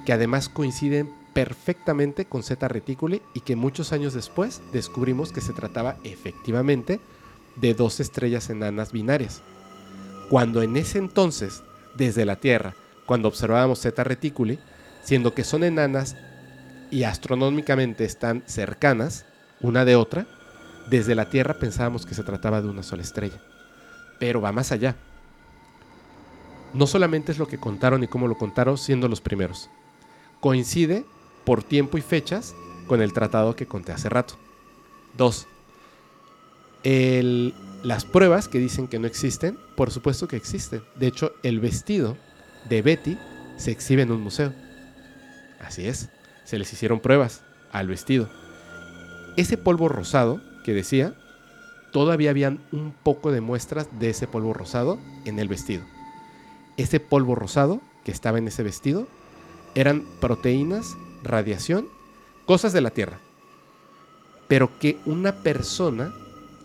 que 0.05 0.13
además 0.13 0.49
coinciden 0.49 1.11
perfectamente 1.33 2.25
con 2.25 2.43
Zeta 2.43 2.69
Reticuli 2.69 3.23
y 3.35 3.41
que 3.41 3.57
muchos 3.57 3.93
años 3.93 4.15
después 4.15 4.61
descubrimos 4.73 5.33
que 5.33 5.41
se 5.41 5.53
trataba 5.53 5.97
efectivamente 6.05 7.01
de 7.57 7.75
dos 7.75 8.01
estrellas 8.01 8.51
enanas 8.51 8.93
binarias. 8.93 9.43
Cuando 10.31 10.63
en 10.63 10.77
ese 10.77 10.99
entonces, 10.99 11.63
desde 11.97 12.25
la 12.25 12.37
Tierra, 12.37 12.75
cuando 13.07 13.29
observábamos 13.29 13.81
Zeta 13.81 14.05
Reticuli, 14.05 14.59
siendo 15.03 15.33
que 15.35 15.45
son 15.45 15.65
enanas 15.65 16.17
y 16.91 17.05
astronómicamente 17.05 18.05
están 18.05 18.42
cercanas 18.47 19.25
una 19.60 19.84
de 19.84 19.97
otra, 19.97 20.26
desde 20.89 21.15
la 21.15 21.28
Tierra 21.28 21.55
pensábamos 21.58 22.07
que 22.07 22.15
se 22.15 22.23
trataba 22.23 22.62
de 22.62 22.68
una 22.68 22.83
sola 22.83 23.02
estrella. 23.02 23.41
Pero 24.18 24.41
va 24.41 24.52
más 24.52 24.73
allá. 24.73 24.97
No 26.75 26.86
solamente 26.86 27.33
es 27.33 27.39
lo 27.39 27.47
que 27.49 27.58
contaron 27.58 28.02
y 28.05 28.08
cómo 28.08 28.28
lo 28.28 28.36
contaron 28.36 28.78
siendo 28.78 29.08
los 29.08 29.20
primeros. 29.20 29.68
Coincide 30.41 31.05
por 31.44 31.62
tiempo 31.62 31.99
y 31.99 32.02
fechas 32.02 32.55
con 32.86 33.00
el 33.02 33.12
tratado 33.12 33.57
que 33.57 33.67
conté 33.67 33.92
hace 33.92 34.08
rato. 34.08 34.34
Dos. 35.17 35.47
el- 36.84 37.55
las 37.83 38.05
pruebas 38.05 38.49
que 38.49 38.58
dicen 38.58 38.86
que 38.89 38.99
no 39.00 39.07
existen, 39.07 39.58
por 39.76 39.91
supuesto 39.91 40.26
que 40.28 40.36
existen. 40.36 40.83
De 40.97 41.08
hecho, 41.08 41.33
el 41.42 41.58
vestido 41.60 42.17
de 42.68 42.83
Betty 42.83 43.18
se 43.57 43.73
exhibe 43.73 44.02
en 44.02 44.12
un 44.12 44.20
museo. 44.20 44.52
Así 45.60 45.86
es, 45.86 46.08
se 46.49 46.59
les 46.59 46.73
hicieron 46.73 47.01
pruebas 47.01 47.43
al 47.73 47.89
vestido. 47.89 48.27
Ese 49.36 49.59
polvo 49.59 49.91
rosado 49.91 50.41
que 50.65 50.73
decía, 50.73 51.12
todavía 51.93 52.31
habían 52.31 52.65
un 52.73 52.94
poco 53.02 53.31
de 53.33 53.43
muestras 53.43 53.86
de 53.99 54.09
ese 54.09 54.27
polvo 54.27 54.55
rosado 54.55 54.99
en 55.27 55.39
el 55.41 55.47
vestido. 55.47 55.85
Ese 56.78 57.01
polvo 57.01 57.35
rosado 57.35 57.83
que 58.02 58.12
estaba 58.12 58.39
en 58.39 58.49
ese 58.49 58.62
vestido 58.62 59.07
eran 59.75 60.07
proteínas, 60.23 60.97
radiación, 61.23 61.86
cosas 62.47 62.73
de 62.73 62.81
la 62.81 62.93
Tierra. 62.93 63.18
Pero 64.49 64.78
que 64.78 64.99
una 65.05 65.43
persona 65.43 66.15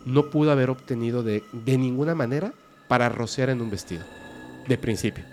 no 0.05 0.29
pudo 0.29 0.53
haber 0.53 0.69
obtenido 0.69 1.23
de, 1.23 1.43
de 1.51 1.77
ninguna 1.77 2.15
manera 2.15 2.53
para 2.87 3.09
rociar 3.09 3.49
en 3.49 3.59
un 3.59 3.69
vestido, 3.69 4.05
de 4.65 4.77
principio. 4.77 5.25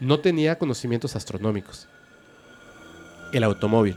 No 0.00 0.18
tenía 0.18 0.58
conocimientos 0.58 1.14
astronómicos. 1.14 1.86
El 3.32 3.44
automóvil, 3.44 3.96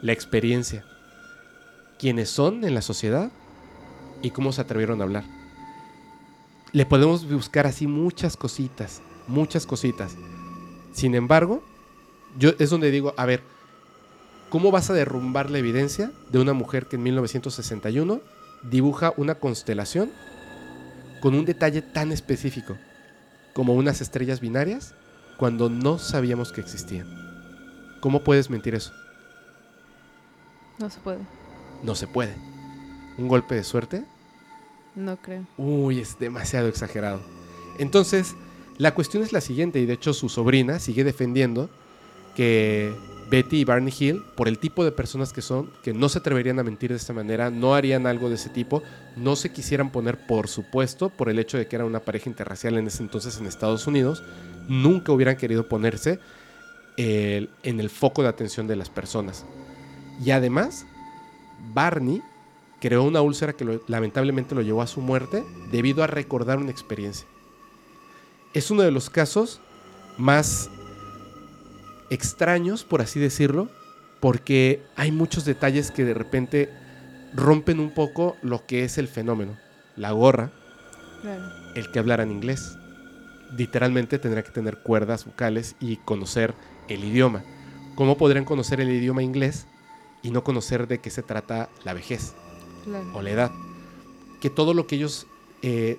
la 0.00 0.12
experiencia, 0.12 0.82
quiénes 1.98 2.30
son 2.30 2.64
en 2.64 2.74
la 2.74 2.80
sociedad 2.80 3.30
y 4.22 4.30
cómo 4.30 4.52
se 4.52 4.62
atrevieron 4.62 5.00
a 5.00 5.04
hablar. 5.04 5.24
Le 6.72 6.86
podemos 6.86 7.28
buscar 7.30 7.66
así 7.66 7.86
muchas 7.86 8.38
cositas, 8.38 9.02
muchas 9.26 9.66
cositas. 9.66 10.16
Sin 10.92 11.14
embargo, 11.14 11.62
yo 12.38 12.52
es 12.58 12.70
donde 12.70 12.90
digo, 12.90 13.12
a 13.18 13.26
ver, 13.26 13.42
¿cómo 14.48 14.70
vas 14.70 14.88
a 14.88 14.94
derrumbar 14.94 15.50
la 15.50 15.58
evidencia 15.58 16.10
de 16.30 16.38
una 16.38 16.54
mujer 16.54 16.86
que 16.86 16.96
en 16.96 17.02
1961 17.02 18.22
dibuja 18.62 19.12
una 19.18 19.34
constelación 19.34 20.10
con 21.20 21.34
un 21.34 21.44
detalle 21.44 21.82
tan 21.82 22.10
específico 22.10 22.78
como 23.52 23.74
unas 23.74 24.00
estrellas 24.00 24.40
binarias 24.40 24.94
cuando 25.36 25.68
no 25.68 25.98
sabíamos 25.98 26.52
que 26.52 26.62
existían? 26.62 27.29
¿Cómo 28.00 28.24
puedes 28.24 28.50
mentir 28.50 28.74
eso? 28.74 28.92
No 30.78 30.88
se 30.90 31.00
puede. 31.00 31.20
No 31.82 31.94
se 31.94 32.06
puede. 32.06 32.34
¿Un 33.18 33.28
golpe 33.28 33.54
de 33.54 33.64
suerte? 33.64 34.04
No 34.94 35.16
creo. 35.16 35.46
Uy, 35.56 36.00
es 36.00 36.18
demasiado 36.18 36.68
exagerado. 36.68 37.20
Entonces, 37.78 38.34
la 38.78 38.94
cuestión 38.94 39.22
es 39.22 39.32
la 39.32 39.40
siguiente, 39.40 39.78
y 39.80 39.86
de 39.86 39.92
hecho 39.92 40.14
su 40.14 40.28
sobrina 40.28 40.78
sigue 40.78 41.04
defendiendo 41.04 41.68
que 42.34 42.94
Betty 43.30 43.58
y 43.58 43.64
Barney 43.64 43.92
Hill, 43.96 44.24
por 44.36 44.48
el 44.48 44.58
tipo 44.58 44.84
de 44.84 44.90
personas 44.90 45.32
que 45.32 45.42
son, 45.42 45.70
que 45.82 45.92
no 45.92 46.08
se 46.08 46.18
atreverían 46.18 46.58
a 46.58 46.64
mentir 46.64 46.90
de 46.90 46.96
esta 46.96 47.12
manera, 47.12 47.50
no 47.50 47.74
harían 47.74 48.06
algo 48.06 48.28
de 48.28 48.34
ese 48.34 48.48
tipo, 48.48 48.82
no 49.16 49.36
se 49.36 49.52
quisieran 49.52 49.92
poner, 49.92 50.26
por 50.26 50.48
supuesto, 50.48 51.10
por 51.10 51.28
el 51.28 51.38
hecho 51.38 51.58
de 51.58 51.68
que 51.68 51.76
era 51.76 51.84
una 51.84 52.00
pareja 52.00 52.28
interracial 52.28 52.76
en 52.76 52.88
ese 52.88 53.02
entonces 53.02 53.38
en 53.38 53.46
Estados 53.46 53.86
Unidos, 53.86 54.22
nunca 54.68 55.12
hubieran 55.12 55.36
querido 55.36 55.68
ponerse 55.68 56.18
en 57.02 57.80
el 57.80 57.90
foco 57.90 58.22
de 58.22 58.28
atención 58.28 58.66
de 58.66 58.76
las 58.76 58.90
personas. 58.90 59.44
Y 60.24 60.30
además, 60.32 60.86
Barney 61.72 62.22
creó 62.80 63.04
una 63.04 63.22
úlcera 63.22 63.52
que 63.52 63.80
lamentablemente 63.86 64.54
lo 64.54 64.62
llevó 64.62 64.82
a 64.82 64.86
su 64.86 65.00
muerte 65.00 65.44
debido 65.70 66.02
a 66.02 66.06
recordar 66.06 66.58
una 66.58 66.70
experiencia. 66.70 67.26
Es 68.52 68.70
uno 68.70 68.82
de 68.82 68.90
los 68.90 69.10
casos 69.10 69.60
más 70.18 70.70
extraños, 72.10 72.84
por 72.84 73.00
así 73.00 73.20
decirlo, 73.20 73.70
porque 74.18 74.82
hay 74.96 75.12
muchos 75.12 75.44
detalles 75.44 75.90
que 75.90 76.04
de 76.04 76.14
repente 76.14 76.70
rompen 77.32 77.80
un 77.80 77.94
poco 77.94 78.36
lo 78.42 78.66
que 78.66 78.84
es 78.84 78.98
el 78.98 79.08
fenómeno. 79.08 79.56
La 79.96 80.10
gorra, 80.12 80.50
el 81.74 81.90
que 81.90 81.98
hablara 81.98 82.24
en 82.24 82.32
inglés. 82.32 82.76
Literalmente 83.56 84.18
tendría 84.18 84.42
que 84.42 84.50
tener 84.50 84.78
cuerdas 84.78 85.24
vocales 85.24 85.76
y 85.80 85.96
conocer 85.96 86.54
el 86.88 87.04
idioma. 87.04 87.42
¿Cómo 87.94 88.16
podrían 88.16 88.44
conocer 88.44 88.80
el 88.80 88.90
idioma 88.90 89.22
inglés 89.22 89.66
y 90.22 90.30
no 90.30 90.44
conocer 90.44 90.86
de 90.86 90.98
qué 90.98 91.10
se 91.10 91.22
trata 91.22 91.68
la 91.84 91.92
vejez 91.92 92.34
o 93.14 93.22
la 93.22 93.30
edad? 93.30 93.50
Que 94.40 94.50
todo 94.50 94.74
lo 94.74 94.86
que 94.86 94.96
ellos 94.96 95.26
eh, 95.62 95.98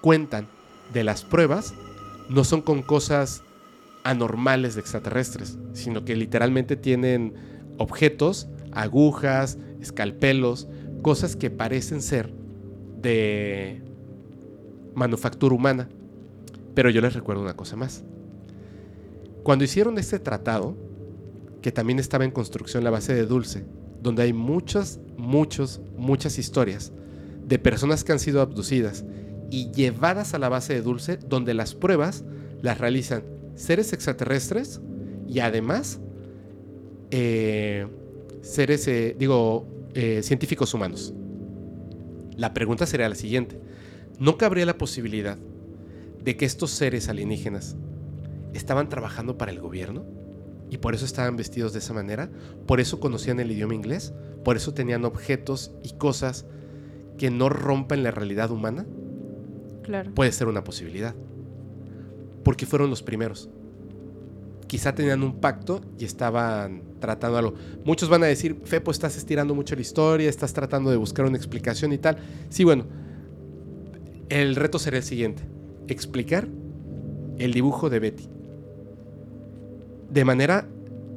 cuentan 0.00 0.48
de 0.92 1.04
las 1.04 1.22
pruebas 1.24 1.74
no 2.28 2.44
son 2.44 2.62
con 2.62 2.82
cosas 2.82 3.42
anormales 4.04 4.74
de 4.74 4.80
extraterrestres, 4.80 5.58
sino 5.72 6.04
que 6.04 6.16
literalmente 6.16 6.76
tienen 6.76 7.34
objetos, 7.78 8.48
agujas, 8.72 9.58
escalpelos, 9.80 10.68
cosas 11.02 11.36
que 11.36 11.50
parecen 11.50 12.02
ser 12.02 12.32
de 13.00 13.82
manufactura 14.94 15.54
humana. 15.54 15.88
Pero 16.74 16.90
yo 16.90 17.00
les 17.00 17.14
recuerdo 17.14 17.42
una 17.42 17.54
cosa 17.54 17.76
más. 17.76 18.04
Cuando 19.42 19.64
hicieron 19.64 19.98
este 19.98 20.18
tratado, 20.18 20.76
que 21.62 21.72
también 21.72 21.98
estaba 21.98 22.24
en 22.24 22.30
construcción 22.30 22.84
la 22.84 22.90
base 22.90 23.14
de 23.14 23.26
Dulce, 23.26 23.64
donde 24.02 24.22
hay 24.22 24.32
muchas, 24.32 25.00
muchas, 25.16 25.80
muchas 25.96 26.38
historias 26.38 26.92
de 27.46 27.58
personas 27.58 28.04
que 28.04 28.12
han 28.12 28.18
sido 28.18 28.40
abducidas 28.40 29.04
y 29.50 29.70
llevadas 29.72 30.34
a 30.34 30.38
la 30.38 30.48
base 30.48 30.74
de 30.74 30.82
Dulce, 30.82 31.16
donde 31.16 31.54
las 31.54 31.74
pruebas 31.74 32.24
las 32.62 32.78
realizan 32.78 33.24
seres 33.54 33.92
extraterrestres 33.92 34.80
y 35.26 35.40
además 35.40 36.00
eh, 37.10 37.86
seres, 38.42 38.86
eh, 38.88 39.16
digo, 39.18 39.66
eh, 39.94 40.20
científicos 40.22 40.72
humanos. 40.74 41.12
La 42.36 42.54
pregunta 42.54 42.86
sería 42.86 43.08
la 43.08 43.14
siguiente. 43.14 43.60
¿No 44.18 44.38
cabría 44.38 44.64
la 44.66 44.78
posibilidad 44.78 45.38
de 46.22 46.36
que 46.36 46.44
estos 46.44 46.70
seres 46.70 47.08
alienígenas 47.08 47.76
estaban 48.52 48.88
trabajando 48.88 49.38
para 49.38 49.52
el 49.52 49.60
gobierno? 49.60 50.04
Y 50.70 50.78
por 50.78 50.94
eso 50.94 51.04
estaban 51.04 51.36
vestidos 51.36 51.72
de 51.72 51.80
esa 51.80 51.94
manera, 51.94 52.30
por 52.66 52.80
eso 52.80 53.00
conocían 53.00 53.40
el 53.40 53.50
idioma 53.50 53.74
inglés, 53.74 54.14
por 54.44 54.56
eso 54.56 54.72
tenían 54.72 55.04
objetos 55.04 55.72
y 55.82 55.94
cosas 55.94 56.46
que 57.18 57.30
no 57.30 57.48
rompen 57.48 58.02
la 58.02 58.12
realidad 58.12 58.50
humana. 58.50 58.86
Claro. 59.82 60.14
Puede 60.14 60.30
ser 60.30 60.46
una 60.46 60.62
posibilidad 60.62 61.14
porque 62.42 62.66
fueron 62.66 62.90
los 62.90 63.02
primeros. 63.02 63.48
Quizá 64.66 64.94
tenían 64.94 65.22
un 65.22 65.40
pacto 65.40 65.80
y 65.98 66.04
estaban 66.04 66.82
tratando 67.00 67.38
algo. 67.38 67.54
Muchos 67.84 68.08
van 68.08 68.22
a 68.22 68.26
decir, 68.26 68.60
Fepo, 68.64 68.92
estás 68.92 69.16
estirando 69.16 69.54
mucho 69.54 69.74
la 69.74 69.80
historia, 69.80 70.28
estás 70.28 70.52
tratando 70.52 70.90
de 70.90 70.96
buscar 70.96 71.26
una 71.26 71.36
explicación 71.36 71.92
y 71.92 71.98
tal. 71.98 72.18
Sí, 72.48 72.62
bueno, 72.62 72.86
el 74.28 74.54
reto 74.54 74.78
sería 74.78 74.98
el 74.98 75.04
siguiente. 75.04 75.42
Explicar 75.90 76.48
el 77.38 77.52
dibujo 77.52 77.90
de 77.90 77.98
Betty. 77.98 78.28
De 80.08 80.24
manera 80.24 80.66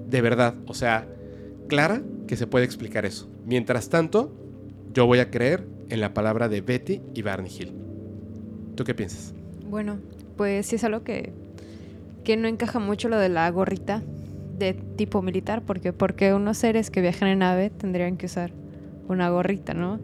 de 0.10 0.22
verdad, 0.22 0.56
o 0.68 0.74
sea, 0.74 1.08
clara 1.68 2.02
que 2.28 2.36
se 2.36 2.48
puede 2.48 2.66
explicar 2.66 3.06
eso. 3.06 3.30
Mientras 3.46 3.90
tanto, 3.90 4.34
yo 4.94 5.06
voy 5.06 5.20
a 5.20 5.30
creer 5.30 5.66
en 5.90 6.02
la 6.02 6.14
palabra 6.14 6.50
de 6.50 6.62
Betty 6.62 7.02
y 7.14 7.22
Barney 7.22 7.52
Hill. 7.56 7.72
¿Tú 8.76 8.84
qué 8.84 8.94
piensas? 8.96 9.34
Bueno, 9.70 10.00
pues 10.38 10.66
sí 10.66 10.76
es 10.76 10.84
algo 10.84 11.04
que, 11.04 11.32
que 12.24 12.36
no 12.38 12.48
encaja 12.48 12.80
mucho 12.80 13.10
lo 13.10 13.18
de 13.18 13.30
la 13.30 13.50
gorrita 13.52 14.02
de 14.58 14.74
tipo 14.74 15.22
militar, 15.22 15.64
porque 15.64 15.94
porque 15.94 16.34
unos 16.34 16.58
seres 16.58 16.90
que 16.90 17.02
viajan 17.02 17.28
en 17.28 17.40
nave 17.40 17.70
tendrían 17.70 18.18
que 18.18 18.28
usar 18.28 18.52
una 19.08 19.30
gorrita, 19.30 19.74
¿no? 19.74 20.00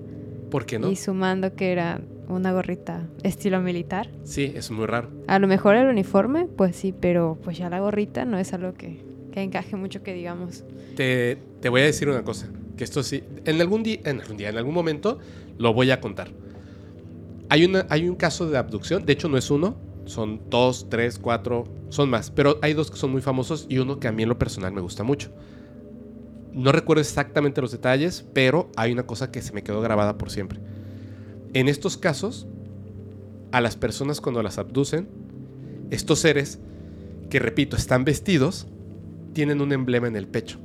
¿Por 0.51 0.65
qué 0.65 0.79
no? 0.79 0.91
Y 0.91 0.95
sumando 0.95 1.55
que 1.55 1.71
era 1.71 2.01
una 2.29 2.53
gorrita 2.53 3.07
estilo 3.23 3.59
militar. 3.61 4.09
Sí, 4.23 4.53
es 4.55 4.71
muy 4.71 4.85
raro. 4.85 5.09
A 5.27 5.39
lo 5.39 5.47
mejor 5.47 5.75
el 5.75 5.87
uniforme, 5.87 6.45
pues 6.45 6.75
sí, 6.75 6.93
pero 6.97 7.37
pues 7.43 7.57
ya 7.57 7.69
la 7.69 7.79
gorrita 7.79 8.25
no 8.25 8.37
es 8.37 8.53
algo 8.53 8.73
que, 8.73 9.03
que 9.31 9.41
encaje 9.41 9.75
mucho 9.75 10.03
que 10.03 10.13
digamos. 10.13 10.63
Te, 10.95 11.37
te, 11.61 11.69
voy 11.69 11.81
a 11.81 11.85
decir 11.85 12.07
una 12.07 12.23
cosa, 12.23 12.47
que 12.77 12.83
esto 12.83 13.03
sí, 13.03 13.23
en 13.45 13.59
algún 13.59 13.83
día, 13.83 13.99
en 14.05 14.21
algún 14.21 14.37
día, 14.37 14.49
en 14.49 14.57
algún 14.57 14.73
momento, 14.73 15.19
lo 15.57 15.73
voy 15.73 15.91
a 15.91 15.99
contar. 15.99 16.29
Hay, 17.49 17.65
una, 17.65 17.85
hay 17.89 18.07
un 18.07 18.15
caso 18.15 18.49
de 18.49 18.57
abducción, 18.57 19.05
de 19.05 19.13
hecho 19.13 19.27
no 19.27 19.37
es 19.37 19.49
uno, 19.49 19.75
son 20.05 20.41
dos, 20.49 20.87
tres, 20.89 21.19
cuatro, 21.19 21.65
son 21.89 22.09
más. 22.09 22.31
Pero 22.31 22.59
hay 22.61 22.73
dos 22.73 22.91
que 22.91 22.97
son 22.97 23.11
muy 23.11 23.21
famosos 23.21 23.65
y 23.69 23.77
uno 23.77 23.99
que 23.99 24.07
a 24.07 24.11
mí 24.11 24.23
en 24.23 24.29
lo 24.29 24.37
personal 24.37 24.71
me 24.71 24.81
gusta 24.81 25.03
mucho. 25.03 25.31
No 26.51 26.71
recuerdo 26.71 27.01
exactamente 27.01 27.61
los 27.61 27.71
detalles, 27.71 28.25
pero 28.33 28.69
hay 28.75 28.91
una 28.91 29.03
cosa 29.03 29.31
que 29.31 29.41
se 29.41 29.53
me 29.53 29.63
quedó 29.63 29.81
grabada 29.81 30.17
por 30.17 30.31
siempre. 30.31 30.59
En 31.53 31.67
estos 31.67 31.97
casos, 31.97 32.47
a 33.51 33.61
las 33.61 33.75
personas 33.75 34.21
cuando 34.21 34.43
las 34.43 34.57
abducen, 34.57 35.07
estos 35.89 36.19
seres, 36.19 36.59
que 37.29 37.39
repito, 37.39 37.75
están 37.75 38.05
vestidos, 38.05 38.67
tienen 39.33 39.61
un 39.61 39.71
emblema 39.71 40.07
en 40.07 40.15
el 40.15 40.27
pecho. 40.27 40.59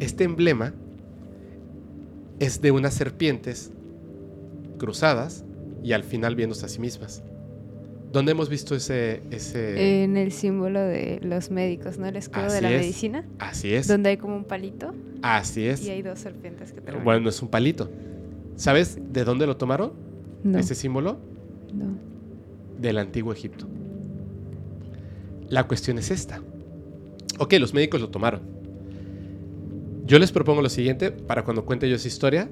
Este 0.00 0.24
emblema 0.24 0.74
es 2.38 2.60
de 2.60 2.70
unas 2.70 2.94
serpientes 2.94 3.70
cruzadas 4.78 5.44
y 5.82 5.92
al 5.92 6.04
final 6.04 6.34
viéndose 6.34 6.66
a 6.66 6.68
sí 6.68 6.80
mismas. 6.80 7.22
¿Dónde 8.12 8.32
hemos 8.32 8.48
visto 8.48 8.76
ese, 8.76 9.22
ese...? 9.30 10.04
En 10.04 10.16
el 10.16 10.30
símbolo 10.30 10.80
de 10.80 11.18
los 11.22 11.50
médicos, 11.50 11.98
¿no? 11.98 12.06
El 12.06 12.16
escudo 12.16 12.50
de 12.50 12.60
la 12.60 12.68
medicina. 12.68 13.26
Así 13.40 13.74
es. 13.74 13.88
Donde 13.88 14.10
hay 14.10 14.16
como 14.16 14.36
un 14.36 14.44
palito. 14.44 14.94
Así 15.20 15.66
es. 15.66 15.84
Y 15.84 15.90
hay 15.90 16.02
dos 16.02 16.20
serpientes 16.20 16.72
que 16.72 16.80
traen. 16.80 17.02
Bueno, 17.02 17.20
no 17.20 17.28
es 17.28 17.42
un 17.42 17.48
palito. 17.48 17.90
¿Sabes 18.56 18.98
de 19.12 19.24
dónde 19.24 19.46
lo 19.46 19.56
tomaron? 19.56 19.92
No. 20.42 20.58
Ese 20.58 20.74
símbolo. 20.74 21.18
No. 21.72 21.86
Del 22.80 22.98
antiguo 22.98 23.32
Egipto. 23.32 23.66
La 25.48 25.66
cuestión 25.66 25.98
es 25.98 26.10
esta. 26.10 26.42
Ok, 27.38 27.54
los 27.54 27.74
médicos 27.74 28.00
lo 28.00 28.10
tomaron. 28.10 28.40
Yo 30.06 30.18
les 30.18 30.32
propongo 30.32 30.62
lo 30.62 30.68
siguiente 30.68 31.10
para 31.10 31.44
cuando 31.44 31.64
cuente 31.64 31.88
yo 31.88 31.96
esa 31.96 32.08
historia 32.08 32.48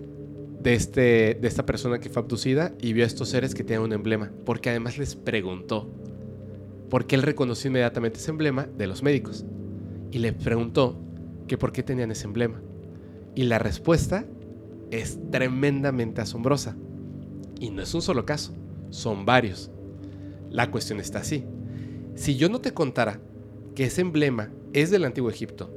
de, 0.62 0.74
este, 0.74 1.38
de 1.40 1.48
esta 1.48 1.66
persona 1.66 1.98
que 1.98 2.08
fue 2.08 2.22
abducida 2.22 2.72
y 2.80 2.92
vio 2.92 3.04
a 3.04 3.06
estos 3.06 3.28
seres 3.28 3.54
que 3.54 3.64
tenían 3.64 3.82
un 3.82 3.92
emblema, 3.92 4.30
porque 4.44 4.70
además 4.70 4.96
les 4.96 5.16
preguntó, 5.16 5.90
porque 6.88 7.14
él 7.14 7.22
reconoció 7.22 7.68
inmediatamente 7.68 8.18
ese 8.18 8.30
emblema 8.30 8.66
de 8.78 8.86
los 8.86 9.02
médicos, 9.02 9.44
y 10.10 10.18
le 10.18 10.32
preguntó 10.32 10.98
que 11.46 11.58
por 11.58 11.72
qué 11.72 11.82
tenían 11.82 12.10
ese 12.10 12.26
emblema. 12.26 12.60
Y 13.34 13.44
la 13.44 13.58
respuesta 13.58 14.24
es 14.92 15.18
tremendamente 15.30 16.20
asombrosa. 16.20 16.76
Y 17.58 17.70
no 17.70 17.82
es 17.82 17.94
un 17.94 18.02
solo 18.02 18.26
caso, 18.26 18.54
son 18.90 19.24
varios. 19.24 19.70
La 20.50 20.70
cuestión 20.70 21.00
está 21.00 21.20
así. 21.20 21.44
Si 22.14 22.36
yo 22.36 22.48
no 22.48 22.60
te 22.60 22.74
contara 22.74 23.20
que 23.74 23.84
ese 23.84 24.02
emblema 24.02 24.50
es 24.72 24.90
del 24.90 25.04
antiguo 25.04 25.30
Egipto, 25.30 25.70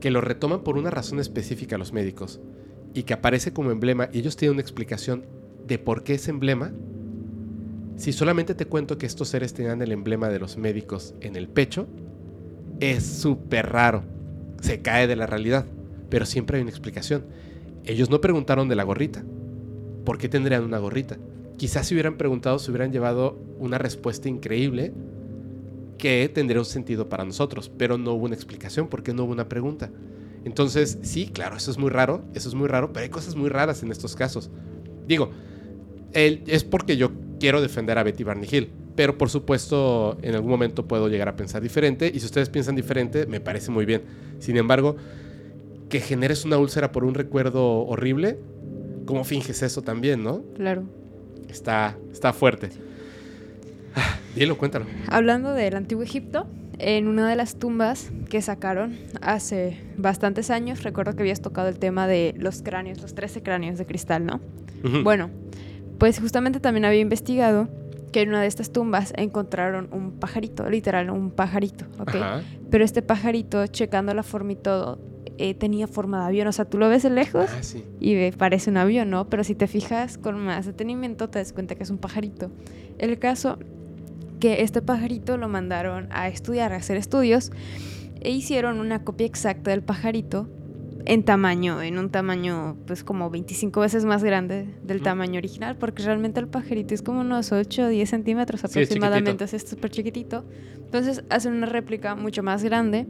que 0.00 0.10
lo 0.10 0.20
retoman 0.20 0.62
por 0.62 0.78
una 0.78 0.90
razón 0.90 1.20
específica 1.20 1.78
los 1.78 1.92
médicos, 1.92 2.40
y 2.94 3.02
que 3.02 3.14
aparece 3.14 3.52
como 3.52 3.70
emblema 3.70 4.08
y 4.12 4.18
ellos 4.20 4.36
tienen 4.36 4.54
una 4.54 4.62
explicación 4.62 5.26
de 5.66 5.78
por 5.78 6.02
qué 6.02 6.14
ese 6.14 6.30
emblema, 6.30 6.72
si 7.96 8.12
solamente 8.12 8.54
te 8.54 8.66
cuento 8.66 8.96
que 8.96 9.06
estos 9.06 9.28
seres 9.28 9.52
tenían 9.52 9.82
el 9.82 9.92
emblema 9.92 10.28
de 10.28 10.38
los 10.38 10.56
médicos 10.56 11.14
en 11.20 11.36
el 11.36 11.48
pecho, 11.48 11.86
es 12.80 13.04
súper 13.04 13.70
raro. 13.70 14.04
Se 14.60 14.82
cae 14.82 15.06
de 15.06 15.16
la 15.16 15.26
realidad, 15.26 15.66
pero 16.08 16.24
siempre 16.24 16.56
hay 16.56 16.62
una 16.62 16.70
explicación. 16.70 17.24
Ellos 17.88 18.10
no 18.10 18.20
preguntaron 18.20 18.68
de 18.68 18.76
la 18.76 18.84
gorrita. 18.84 19.24
¿Por 20.04 20.18
qué 20.18 20.28
tendrían 20.28 20.62
una 20.62 20.78
gorrita? 20.78 21.16
Quizás 21.56 21.88
si 21.88 21.94
hubieran 21.94 22.18
preguntado, 22.18 22.58
se 22.58 22.70
hubieran 22.70 22.92
llevado 22.92 23.38
una 23.58 23.78
respuesta 23.78 24.28
increíble 24.28 24.92
que 25.96 26.30
tendría 26.32 26.60
un 26.60 26.66
sentido 26.66 27.08
para 27.08 27.24
nosotros, 27.24 27.70
pero 27.76 27.98
no 27.98 28.12
hubo 28.12 28.26
una 28.26 28.34
explicación 28.34 28.88
porque 28.88 29.12
no 29.12 29.24
hubo 29.24 29.32
una 29.32 29.48
pregunta. 29.48 29.90
Entonces, 30.44 30.98
sí, 31.02 31.28
claro, 31.28 31.56
eso 31.56 31.70
es 31.70 31.78
muy 31.78 31.90
raro, 31.90 32.22
eso 32.34 32.48
es 32.48 32.54
muy 32.54 32.68
raro, 32.68 32.92
pero 32.92 33.04
hay 33.04 33.10
cosas 33.10 33.34
muy 33.34 33.48
raras 33.48 33.82
en 33.82 33.90
estos 33.90 34.14
casos. 34.14 34.50
Digo, 35.06 35.30
es 36.12 36.64
porque 36.64 36.96
yo 36.96 37.10
quiero 37.40 37.60
defender 37.60 37.98
a 37.98 38.02
Betty 38.02 38.22
Barney 38.22 38.48
Hill. 38.50 38.70
pero 38.94 39.16
por 39.16 39.30
supuesto 39.30 40.18
en 40.22 40.34
algún 40.34 40.50
momento 40.50 40.88
puedo 40.88 41.08
llegar 41.08 41.28
a 41.28 41.36
pensar 41.36 41.62
diferente 41.62 42.10
y 42.12 42.18
si 42.18 42.26
ustedes 42.26 42.48
piensan 42.50 42.74
diferente 42.74 43.26
me 43.26 43.40
parece 43.40 43.70
muy 43.70 43.84
bien. 43.86 44.02
Sin 44.40 44.56
embargo, 44.56 44.96
que 45.88 46.00
generes 46.00 46.44
una 46.44 46.58
úlcera 46.58 46.92
por 46.92 47.04
un 47.04 47.14
recuerdo 47.14 47.86
horrible, 47.86 48.38
¿cómo 49.06 49.24
finges 49.24 49.62
eso 49.62 49.82
también, 49.82 50.22
no? 50.22 50.42
Claro. 50.56 50.84
Está, 51.48 51.96
está 52.12 52.32
fuerte. 52.32 52.70
Ah, 53.94 54.18
dilo, 54.36 54.58
cuéntalo. 54.58 54.86
Hablando 55.08 55.52
del 55.54 55.74
antiguo 55.76 56.02
Egipto, 56.02 56.46
en 56.78 57.08
una 57.08 57.28
de 57.28 57.36
las 57.36 57.56
tumbas 57.56 58.10
que 58.28 58.40
sacaron 58.42 58.96
hace 59.20 59.78
bastantes 59.96 60.50
años, 60.50 60.82
recuerdo 60.82 61.16
que 61.16 61.22
habías 61.22 61.40
tocado 61.40 61.68
el 61.68 61.78
tema 61.78 62.06
de 62.06 62.34
los 62.36 62.62
cráneos, 62.62 63.00
los 63.00 63.14
13 63.14 63.42
cráneos 63.42 63.78
de 63.78 63.86
cristal, 63.86 64.26
¿no? 64.26 64.40
Bueno, 65.02 65.30
pues 65.98 66.20
justamente 66.20 66.60
también 66.60 66.84
había 66.84 67.00
investigado 67.00 67.68
que 68.12 68.22
en 68.22 68.28
una 68.28 68.40
de 68.40 68.46
estas 68.46 68.72
tumbas 68.72 69.12
encontraron 69.16 69.88
un 69.92 70.12
pajarito, 70.12 70.68
literal, 70.70 71.10
un 71.10 71.30
pajarito, 71.30 71.86
¿ok? 71.98 72.14
Ajá. 72.14 72.42
Pero 72.70 72.84
este 72.84 73.02
pajarito, 73.02 73.66
checando 73.66 74.14
la 74.14 74.22
forma 74.22 74.52
y 74.52 74.56
todo, 74.56 74.98
eh, 75.38 75.54
tenía 75.54 75.86
forma 75.86 76.20
de 76.20 76.26
avión. 76.26 76.48
O 76.48 76.52
sea, 76.52 76.64
tú 76.64 76.78
lo 76.78 76.88
ves 76.88 77.02
de 77.04 77.10
lejos 77.10 77.46
Ah, 77.56 77.62
sí. 77.62 77.82
y 78.00 78.14
ve- 78.14 78.34
parece 78.36 78.70
un 78.70 78.76
avión, 78.76 79.10
¿no? 79.10 79.28
Pero 79.28 79.44
si 79.44 79.54
te 79.54 79.66
fijas 79.66 80.18
con 80.18 80.38
más 80.44 80.66
detenimiento, 80.66 81.28
te 81.30 81.38
das 81.38 81.52
cuenta 81.52 81.74
que 81.74 81.82
es 81.84 81.90
un 81.90 81.98
pajarito. 81.98 82.50
El 82.98 83.18
caso 83.18 83.58
que 84.40 84.62
este 84.62 84.82
pajarito 84.82 85.36
lo 85.36 85.48
mandaron 85.48 86.08
a 86.10 86.28
estudiar, 86.28 86.72
a 86.72 86.76
hacer 86.76 86.96
estudios, 86.96 87.50
e 88.20 88.30
hicieron 88.30 88.78
una 88.80 89.04
copia 89.04 89.26
exacta 89.26 89.70
del 89.70 89.82
pajarito 89.82 90.48
en 91.04 91.22
tamaño, 91.22 91.80
en 91.82 91.98
un 91.98 92.10
tamaño 92.10 92.76
pues 92.86 93.02
como 93.02 93.30
25 93.30 93.80
veces 93.80 94.04
más 94.04 94.22
grande 94.22 94.66
del 94.84 94.98
Ujú. 94.98 95.04
tamaño 95.04 95.38
original, 95.38 95.76
porque 95.76 96.02
realmente 96.02 96.38
el 96.40 96.48
pajarito 96.48 96.92
es 96.94 97.00
como 97.02 97.20
unos 97.20 97.50
8 97.52 97.84
o 97.84 97.88
10 97.88 98.10
centímetros 98.10 98.60
Sí, 98.60 98.66
aproximadamente, 98.66 99.44
es 99.44 99.62
súper 99.62 99.90
chiquitito. 99.90 100.44
Entonces 100.84 101.22
hacen 101.30 101.54
una 101.54 101.66
réplica 101.66 102.14
mucho 102.14 102.42
más 102.42 102.62
grande 102.62 103.06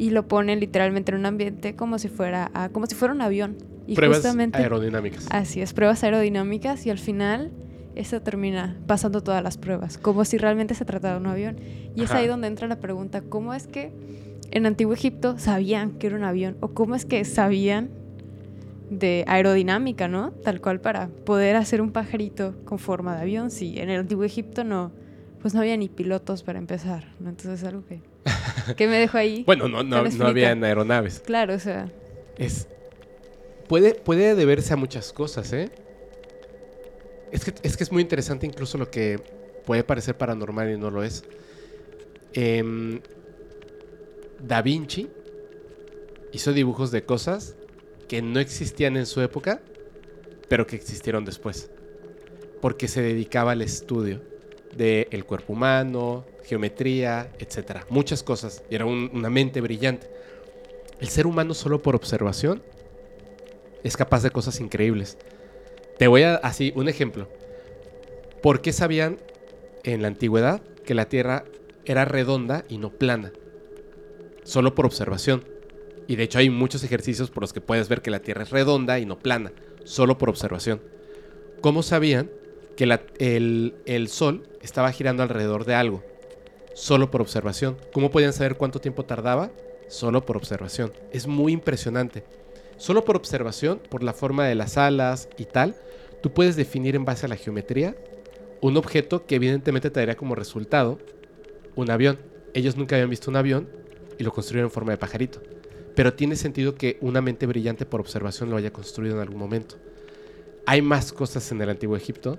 y 0.00 0.08
lo 0.08 0.26
ponen 0.26 0.60
literalmente 0.60 1.12
en 1.12 1.18
un 1.18 1.26
ambiente 1.26 1.76
como 1.76 1.98
si 1.98 2.08
fuera, 2.08 2.50
ah, 2.54 2.70
como 2.70 2.86
si 2.86 2.94
fuera 2.94 3.12
un 3.12 3.20
avión. 3.20 3.58
Y 3.86 3.94
Pruebas 3.96 4.16
justamente 4.16 4.56
aerodinámicas. 4.56 5.26
Así 5.30 5.60
es, 5.60 5.74
pruebas 5.74 6.02
aerodinámicas 6.02 6.86
y 6.86 6.90
al 6.90 6.98
final 6.98 7.50
eso 7.96 8.22
termina 8.22 8.78
pasando 8.86 9.22
todas 9.22 9.42
las 9.42 9.58
pruebas, 9.58 9.98
como 9.98 10.24
si 10.24 10.38
realmente 10.38 10.74
se 10.74 10.86
tratara 10.86 11.16
de 11.16 11.20
un 11.20 11.26
avión. 11.26 11.58
Y 11.94 12.04
es 12.04 12.12
ahí 12.12 12.26
donde 12.26 12.46
entra 12.46 12.66
la 12.66 12.80
pregunta, 12.80 13.20
¿cómo 13.20 13.52
es 13.52 13.66
que 13.66 13.92
en 14.50 14.64
Antiguo 14.64 14.94
Egipto 14.94 15.38
sabían 15.38 15.90
que 15.98 16.06
era 16.06 16.16
un 16.16 16.24
avión? 16.24 16.56
¿O 16.60 16.68
cómo 16.68 16.94
es 16.94 17.04
que 17.04 17.22
sabían 17.26 17.90
de 18.88 19.26
aerodinámica, 19.28 20.08
¿no? 20.08 20.30
Tal 20.30 20.62
cual 20.62 20.80
para 20.80 21.08
poder 21.08 21.56
hacer 21.56 21.82
un 21.82 21.92
pajarito 21.92 22.54
con 22.64 22.78
forma 22.78 23.16
de 23.16 23.20
avión, 23.20 23.50
si 23.50 23.78
en 23.78 23.90
el 23.90 24.00
Antiguo 24.00 24.24
Egipto 24.24 24.64
no, 24.64 24.92
pues 25.42 25.52
no 25.52 25.60
había 25.60 25.76
ni 25.76 25.90
pilotos 25.90 26.42
para 26.42 26.58
empezar, 26.58 27.04
¿no? 27.20 27.28
Entonces 27.28 27.60
es 27.60 27.68
algo 27.68 27.84
que, 27.84 28.00
que 28.76 28.86
me 28.86 28.98
dejó 28.98 29.18
ahí. 29.18 29.44
Bueno, 29.44 29.68
no, 29.68 29.82
no, 29.82 30.04
no 30.04 30.26
habían 30.26 30.62
aeronaves. 30.64 31.20
Claro, 31.20 31.54
o 31.54 31.58
sea, 31.58 31.90
Es. 32.36 32.66
Puede, 33.68 33.94
puede 33.94 34.34
deberse 34.34 34.72
a 34.72 34.76
muchas 34.76 35.12
cosas, 35.12 35.52
¿eh? 35.52 35.70
Es 37.30 37.44
que, 37.44 37.54
es 37.62 37.76
que 37.76 37.84
es 37.84 37.92
muy 37.92 38.02
interesante 38.02 38.44
incluso 38.44 38.76
lo 38.78 38.90
que 38.90 39.20
puede 39.64 39.84
parecer 39.84 40.16
paranormal 40.16 40.72
y 40.72 40.76
no 40.76 40.90
lo 40.90 41.04
es. 41.04 41.22
Em, 42.32 43.00
da 44.42 44.62
Vinci 44.62 45.08
hizo 46.32 46.52
dibujos 46.52 46.90
de 46.90 47.04
cosas 47.04 47.54
que 48.08 48.22
no 48.22 48.40
existían 48.40 48.96
en 48.96 49.06
su 49.06 49.20
época, 49.20 49.60
pero 50.48 50.66
que 50.66 50.74
existieron 50.74 51.24
después. 51.24 51.70
Porque 52.60 52.88
se 52.88 53.02
dedicaba 53.02 53.52
al 53.52 53.62
estudio 53.62 54.20
del 54.76 55.24
cuerpo 55.24 55.52
humano, 55.52 56.24
geometría, 56.44 57.30
etcétera. 57.38 57.86
Muchas 57.90 58.22
cosas. 58.22 58.62
Y 58.70 58.74
era 58.74 58.84
un- 58.86 59.10
una 59.12 59.30
mente 59.30 59.60
brillante. 59.60 60.08
El 61.00 61.08
ser 61.08 61.26
humano 61.26 61.54
solo 61.54 61.80
por 61.82 61.94
observación 61.96 62.62
es 63.82 63.96
capaz 63.96 64.22
de 64.22 64.30
cosas 64.30 64.60
increíbles. 64.60 65.16
Te 65.98 66.06
voy 66.08 66.22
a 66.22 66.34
así 66.36 66.72
un 66.76 66.88
ejemplo. 66.88 67.28
¿Por 68.42 68.60
qué 68.62 68.72
sabían 68.72 69.18
en 69.84 70.02
la 70.02 70.08
antigüedad 70.08 70.62
que 70.84 70.94
la 70.94 71.08
Tierra 71.08 71.44
era 71.84 72.04
redonda 72.04 72.64
y 72.68 72.78
no 72.78 72.90
plana? 72.90 73.32
Solo 74.44 74.74
por 74.74 74.86
observación. 74.86 75.44
Y 76.06 76.16
de 76.16 76.24
hecho 76.24 76.38
hay 76.38 76.50
muchos 76.50 76.82
ejercicios 76.84 77.30
por 77.30 77.42
los 77.42 77.52
que 77.52 77.60
puedes 77.60 77.88
ver 77.88 78.02
que 78.02 78.10
la 78.10 78.20
Tierra 78.20 78.42
es 78.42 78.50
redonda 78.50 78.98
y 78.98 79.06
no 79.06 79.18
plana, 79.18 79.52
solo 79.84 80.18
por 80.18 80.28
observación. 80.28 80.80
¿Cómo 81.60 81.82
sabían 81.82 82.30
que 82.76 82.84
el 83.18 84.08
Sol 84.08 84.42
estaba 84.60 84.92
girando 84.92 85.22
alrededor 85.22 85.64
de 85.64 85.74
algo? 85.74 86.02
Solo 86.74 87.10
por 87.10 87.20
observación. 87.20 87.76
¿Cómo 87.92 88.10
podían 88.10 88.32
saber 88.32 88.56
cuánto 88.56 88.80
tiempo 88.80 89.04
tardaba? 89.04 89.50
Solo 89.88 90.24
por 90.24 90.36
observación. 90.36 90.92
Es 91.12 91.26
muy 91.26 91.52
impresionante. 91.52 92.24
Solo 92.76 93.04
por 93.04 93.16
observación, 93.16 93.80
por 93.90 94.02
la 94.02 94.14
forma 94.14 94.46
de 94.46 94.54
las 94.54 94.78
alas 94.78 95.28
y 95.36 95.44
tal, 95.44 95.76
tú 96.22 96.32
puedes 96.32 96.56
definir 96.56 96.96
en 96.96 97.04
base 97.04 97.26
a 97.26 97.28
la 97.28 97.36
geometría 97.36 97.96
un 98.60 98.76
objeto 98.76 99.26
que 99.26 99.36
evidentemente 99.36 99.90
te 99.90 100.00
daría 100.00 100.16
como 100.16 100.34
resultado 100.34 100.98
un 101.74 101.90
avión. 101.90 102.18
Ellos 102.54 102.76
nunca 102.76 102.96
habían 102.96 103.10
visto 103.10 103.30
un 103.30 103.36
avión 103.36 103.68
y 104.18 104.24
lo 104.24 104.32
construyeron 104.32 104.68
en 104.68 104.72
forma 104.72 104.92
de 104.92 104.98
pajarito. 104.98 105.42
Pero 105.94 106.14
tiene 106.14 106.36
sentido 106.36 106.74
que 106.74 106.98
una 107.00 107.20
mente 107.20 107.46
brillante 107.46 107.84
por 107.84 108.00
observación 108.00 108.50
lo 108.50 108.56
haya 108.56 108.72
construido 108.72 109.16
en 109.16 109.22
algún 109.22 109.38
momento. 109.38 109.76
Hay 110.66 110.82
más 110.82 111.12
cosas 111.12 111.50
en 111.52 111.60
el 111.60 111.70
antiguo 111.70 111.96
Egipto 111.96 112.38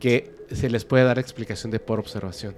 que 0.00 0.32
se 0.50 0.70
les 0.70 0.84
puede 0.84 1.04
dar 1.04 1.18
explicación 1.18 1.70
de 1.70 1.78
por 1.78 2.00
observación. 2.00 2.56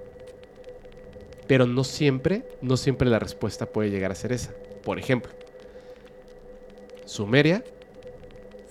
Pero 1.47 1.67
no 1.67 1.83
siempre, 1.83 2.43
no 2.61 2.77
siempre 2.77 3.09
la 3.09 3.19
respuesta 3.19 3.67
puede 3.67 3.91
llegar 3.91 4.11
a 4.11 4.15
ser 4.15 4.31
esa. 4.31 4.53
Por 4.83 4.97
ejemplo, 4.97 5.31
Sumeria, 7.05 7.63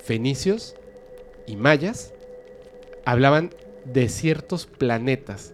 fenicios 0.03 0.75
y 1.47 1.57
mayas 1.57 2.13
hablaban 3.05 3.51
de 3.85 4.09
ciertos 4.09 4.67
planetas 4.67 5.53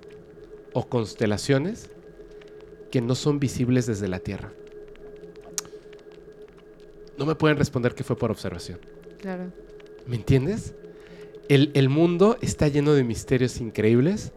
o 0.73 0.89
constelaciones 0.89 1.91
que 2.91 3.01
no 3.01 3.15
son 3.15 3.41
visibles 3.41 3.87
desde 3.87 4.09
la 4.09 4.21
Tierra. 4.21 4.53
No 7.19 7.27
me 7.27 7.35
pueden 7.35 7.59
responder 7.59 7.95
que 7.95 8.05
fue 8.05 8.17
por 8.17 8.31
observación. 8.31 8.79
claro. 9.21 9.53
¿Me 10.07 10.17
entiendes? 10.17 10.75
El, 11.49 11.89
mundo 11.89 12.37
está 12.43 12.69
lleno 12.69 12.93
de 12.93 13.05
misterios 13.05 13.61
increíbles 13.61 14.33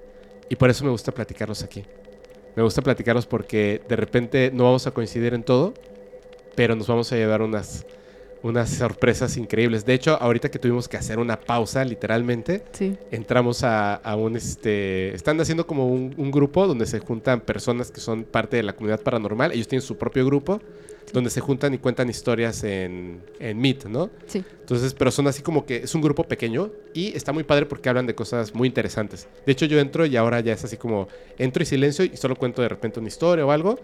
y 0.47 0.55
por 0.55 0.69
eso 0.69 0.85
me 0.85 0.91
gusta 0.91 1.11
platicarlos 1.11 1.61
aquí. 1.61 1.83
Me 2.55 2.63
gusta 2.63 2.81
platicarlos 2.81 3.25
porque 3.25 3.81
de 3.87 3.95
repente 3.97 4.49
no 4.53 4.63
vamos 4.63 4.87
a 4.87 4.91
coincidir 4.91 5.33
en 5.33 5.43
todo, 5.43 5.73
pero 6.55 6.75
nos 6.75 6.87
vamos 6.87 7.11
a 7.11 7.17
llevar 7.17 7.41
unas, 7.41 7.85
unas 8.43 8.69
sorpresas 8.69 9.37
increíbles. 9.37 9.85
De 9.85 9.93
hecho, 9.93 10.17
ahorita 10.21 10.49
que 10.49 10.57
tuvimos 10.59 10.87
que 10.87 10.97
hacer 10.97 11.19
una 11.19 11.39
pausa, 11.39 11.85
literalmente, 11.85 12.63
Sí. 12.71 12.97
entramos 13.11 13.63
a, 13.63 13.95
a 13.95 14.15
un 14.15 14.35
este 14.35 15.13
están 15.13 15.39
haciendo 15.41 15.67
como 15.67 15.87
un, 15.87 16.13
un 16.17 16.31
grupo 16.31 16.65
donde 16.67 16.85
se 16.85 16.99
juntan 16.99 17.41
personas 17.41 17.91
que 17.91 17.99
son 18.01 18.23
parte 18.23 18.57
de 18.57 18.63
la 18.63 18.73
comunidad 18.73 19.01
paranormal 19.01 19.51
ellos 19.51 19.67
tienen 19.67 19.81
su 19.85 19.97
propio 19.97 20.25
grupo 20.25 20.59
donde 21.13 21.29
se 21.29 21.41
juntan 21.41 21.73
y 21.73 21.77
cuentan 21.77 22.09
historias 22.09 22.63
en, 22.63 23.21
en 23.39 23.59
Meet, 23.59 23.85
¿no? 23.85 24.09
Sí. 24.27 24.43
Entonces, 24.61 24.93
pero 24.93 25.11
son 25.11 25.27
así 25.27 25.41
como 25.41 25.65
que 25.65 25.77
es 25.77 25.93
un 25.93 26.01
grupo 26.01 26.23
pequeño 26.23 26.69
y 26.93 27.15
está 27.17 27.33
muy 27.33 27.43
padre 27.43 27.65
porque 27.65 27.89
hablan 27.89 28.05
de 28.07 28.15
cosas 28.15 28.55
muy 28.55 28.67
interesantes. 28.69 29.27
De 29.45 29.51
hecho, 29.51 29.65
yo 29.65 29.77
entro 29.79 30.05
y 30.05 30.15
ahora 30.15 30.39
ya 30.39 30.53
es 30.53 30.63
así 30.63 30.77
como 30.77 31.09
entro 31.37 31.63
y 31.63 31.65
silencio 31.65 32.05
y 32.05 32.15
solo 32.15 32.35
cuento 32.37 32.61
de 32.61 32.69
repente 32.69 32.99
una 32.99 33.09
historia 33.09 33.45
o 33.45 33.51
algo 33.51 33.77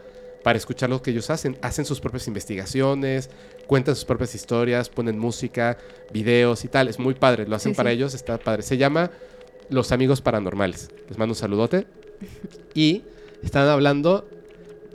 para 0.48 0.58
escuchar 0.58 0.90
lo 0.90 1.02
que 1.02 1.12
ellos 1.12 1.30
hacen. 1.30 1.58
Hacen 1.62 1.84
sus 1.84 2.00
propias 2.00 2.26
investigaciones, 2.30 3.30
cuentan 3.68 3.96
sus 3.98 4.06
propias 4.06 4.34
historias, 4.34 4.88
ponen 4.88 5.20
música, 5.20 5.78
videos 6.14 6.64
y 6.64 6.70
tal. 6.70 6.88
Es 6.88 7.00
muy 7.00 7.16
padre, 7.16 7.46
lo 7.46 7.58
hacen 7.58 7.74
Sí, 7.74 7.76
para 7.76 7.90
sí. 7.90 7.98
ellos, 7.98 8.14
está 8.14 8.38
padre. 8.38 8.62
Se 8.62 8.78
llama 8.78 9.12
Los 9.70 9.92
Amigos 9.92 10.22
Paranormales. 10.22 10.90
Les 11.10 11.18
mando 11.18 11.34
un 11.34 11.36
saludote. 11.36 11.86
Y 12.74 13.04
están 13.44 13.68
hablando... 13.68 14.26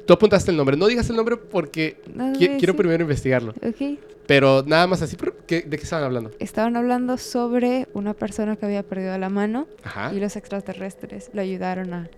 Tú 0.07 0.15
apuntaste 0.15 0.51
el 0.53 0.57
nombre. 0.57 0.75
No 0.79 0.87
digas 0.87 1.11
el 1.11 1.17
nombre 1.17 1.37
porque 1.37 2.01
No, 2.15 2.33
qui- 2.33 2.39
sí, 2.53 2.57
quiero 2.59 2.75
primero 2.75 3.03
investigarlo. 3.03 3.53
Ok. 3.63 3.99
Pero 4.27 4.65
nada 4.67 4.87
más 4.87 5.03
así. 5.03 5.17
pero 5.17 5.37
¿qué- 5.47 5.61
¿De 5.61 5.77
qué 5.77 5.83
estaban 5.85 6.07
hablando? 6.07 6.31
Estaban 6.39 6.77
hablando 6.79 7.19
sobre 7.19 7.89
una 7.93 8.15
persona 8.15 8.57
que 8.57 8.65
había 8.65 8.85
perdido 8.85 9.19
la 9.19 9.29
mano 9.29 9.67
Ajá. 9.85 10.15
y 10.15 10.19
los 10.19 10.35
extraterrestres 10.37 11.29
le 11.35 11.43
ayudaron 11.43 11.93
a 11.93 12.09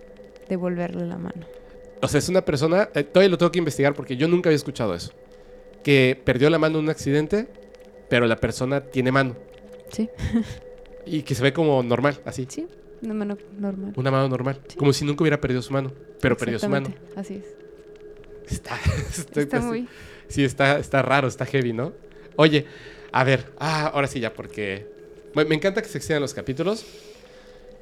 devolverle 0.47 1.05
la 1.05 1.17
mano. 1.17 1.45
O 2.05 2.07
sea, 2.07 2.19
es 2.19 2.29
una 2.29 2.45
persona, 2.45 2.89
eh, 2.93 3.03
todavía 3.03 3.29
lo 3.29 3.37
tengo 3.39 3.51
que 3.51 3.57
investigar 3.57 3.95
porque 3.95 4.15
yo 4.15 4.27
nunca 4.27 4.49
había 4.49 4.57
escuchado 4.57 4.93
eso. 4.93 5.11
Que 5.83 6.19
perdió 6.23 6.51
la 6.51 6.59
mano 6.59 6.77
en 6.77 6.83
un 6.85 6.89
accidente, 6.91 7.47
pero 8.09 8.27
la 8.27 8.35
persona 8.35 8.81
tiene 8.81 9.11
mano. 9.11 9.35
Sí. 9.91 10.09
Y 11.07 11.21
que 11.21 11.35
se 11.35 11.43
ve 11.43 11.53
como 11.53 11.83
normal, 11.83 12.19
así. 12.25 12.47
Sí, 12.49 12.65
una 13.03 13.13
mano 13.13 13.37
normal. 13.59 13.93
Una 13.95 14.09
mano 14.09 14.27
normal. 14.27 14.59
Sí. 14.67 14.75
Como 14.75 14.91
si 14.91 15.05
nunca 15.05 15.21
hubiera 15.21 15.39
perdido 15.39 15.61
su 15.61 15.71
mano, 15.71 15.93
pero 16.19 16.35
perdió 16.35 16.57
su 16.57 16.67
mano. 16.67 16.91
Así 17.15 17.35
es. 17.35 18.51
Está, 18.51 18.79
Está 19.39 19.59
muy... 19.59 19.87
Sí, 20.27 20.43
está, 20.43 20.79
está 20.79 21.03
raro, 21.03 21.27
está 21.27 21.45
heavy, 21.45 21.73
¿no? 21.73 21.93
Oye, 22.37 22.65
a 23.11 23.23
ver, 23.23 23.53
ah, 23.59 23.91
ahora 23.93 24.07
sí 24.07 24.19
ya, 24.19 24.33
porque 24.33 24.87
me, 25.35 25.45
me 25.45 25.53
encanta 25.53 25.83
que 25.83 25.87
se 25.87 25.99
extiendan 25.99 26.23
los 26.23 26.33
capítulos. 26.33 26.83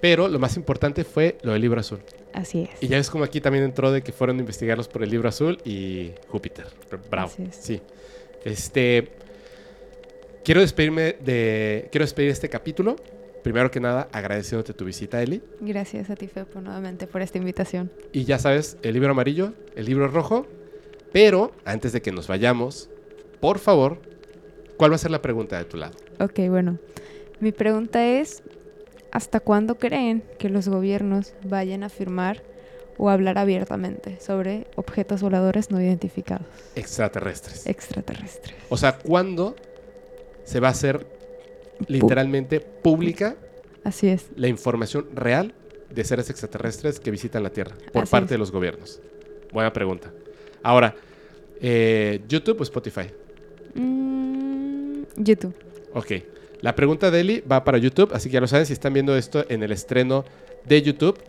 Pero 0.03 0.27
lo 0.27 0.37
más 0.37 0.57
importante 0.57 1.05
fue 1.05 1.37
lo 1.43 1.53
del 1.53 1.61
libro 1.61 1.79
azul. 1.79 1.99
Así 2.33 2.67
es. 2.69 2.83
Y 2.83 2.89
ya 2.89 2.97
ves 2.97 3.09
como 3.09 3.23
aquí 3.23 3.39
también 3.39 3.63
entró 3.63 3.89
de 3.89 4.01
que 4.01 4.11
fueron 4.11 4.35
a 4.35 4.41
investigarlos 4.41 4.89
por 4.89 5.01
el 5.01 5.09
libro 5.09 5.29
azul 5.29 5.59
y 5.63 6.11
Júpiter. 6.27 6.65
Bravo. 7.09 7.29
Así 7.29 7.43
es. 7.43 7.55
Sí. 7.55 7.81
Este. 8.43 9.13
Quiero 10.43 10.59
despedirme 10.59 11.15
de. 11.23 11.87
Quiero 11.89 12.03
despedir 12.03 12.31
este 12.31 12.49
capítulo. 12.49 12.97
Primero 13.43 13.71
que 13.71 13.79
nada, 13.79 14.09
agradeciéndote 14.11 14.73
tu 14.73 14.83
visita, 14.83 15.23
Eli. 15.23 15.41
Gracias 15.61 16.09
a 16.09 16.17
ti, 16.17 16.27
Fepo, 16.27 16.59
nuevamente 16.59 17.07
por 17.07 17.21
esta 17.21 17.37
invitación. 17.37 17.89
Y 18.11 18.25
ya 18.25 18.39
sabes, 18.39 18.75
el 18.81 18.95
libro 18.95 19.11
amarillo, 19.11 19.53
el 19.77 19.85
libro 19.85 20.09
rojo. 20.09 20.45
Pero 21.13 21.53
antes 21.63 21.93
de 21.93 22.01
que 22.01 22.11
nos 22.11 22.27
vayamos, 22.27 22.89
por 23.39 23.57
favor, 23.57 24.01
¿cuál 24.75 24.91
va 24.91 24.95
a 24.95 24.99
ser 24.99 25.11
la 25.11 25.21
pregunta 25.21 25.57
de 25.57 25.63
tu 25.63 25.77
lado? 25.77 25.95
Ok, 26.19 26.39
bueno. 26.49 26.77
Mi 27.39 27.51
pregunta 27.51 28.05
es, 28.05 28.43
¿hasta 29.13 29.39
cuándo 29.39 29.75
creen 29.75 30.23
que 30.39 30.49
los 30.49 30.67
gobiernos 30.67 31.33
vayan 31.45 31.83
a 31.83 31.89
firmar 31.89 32.41
o 32.97 33.09
hablar 33.09 33.37
abiertamente 33.37 34.19
sobre 34.19 34.65
objetos 34.75 35.21
voladores 35.21 35.69
no 35.71 35.79
identificados 35.79 36.45
Extraterrestres. 36.75 37.67
extraterrestres? 37.67 38.55
O 38.69 38.75
sea, 38.77 38.97
¿cuándo 38.97 39.55
se 40.43 40.59
va 40.59 40.69
a 40.69 40.71
hacer 40.71 41.05
literalmente 41.87 42.59
pública 42.59 43.35
Así 43.83 44.07
es. 44.07 44.25
la 44.35 44.47
información 44.47 45.07
real 45.13 45.53
de 45.91 46.03
seres 46.03 46.29
extraterrestres 46.31 46.99
que 46.99 47.11
visitan 47.11 47.43
la 47.43 47.51
Tierra 47.51 47.75
por 47.91 48.03
Así 48.03 48.11
parte 48.11 48.25
es. 48.25 48.31
de 48.31 48.37
los 48.39 48.51
gobiernos? 48.51 48.99
Buena 49.51 49.71
pregunta. 49.71 50.11
Ahora, 50.63 50.95
eh, 51.61 52.19
¿YouTube 52.27 52.59
o 52.61 52.63
Spotify? 52.63 53.11
Mm, 53.75 55.03
YouTube. 55.17 55.53
Ok. 55.93 56.11
La 56.63 56.75
pregunta 56.75 57.11
de 57.11 57.19
Eli 57.19 57.41
va 57.41 57.65
para 57.65 57.77
YouTube, 57.77 58.13
así 58.13 58.29
que 58.29 58.35
ya 58.35 58.39
lo 58.39 58.47
saben, 58.47 58.65
si 58.65 58.71
están 58.71 58.93
viendo 58.93 59.17
esto 59.17 59.43
en 59.49 59.63
el 59.63 59.73
estreno 59.73 60.23
de 60.63 60.81
YouTube, 60.81 61.19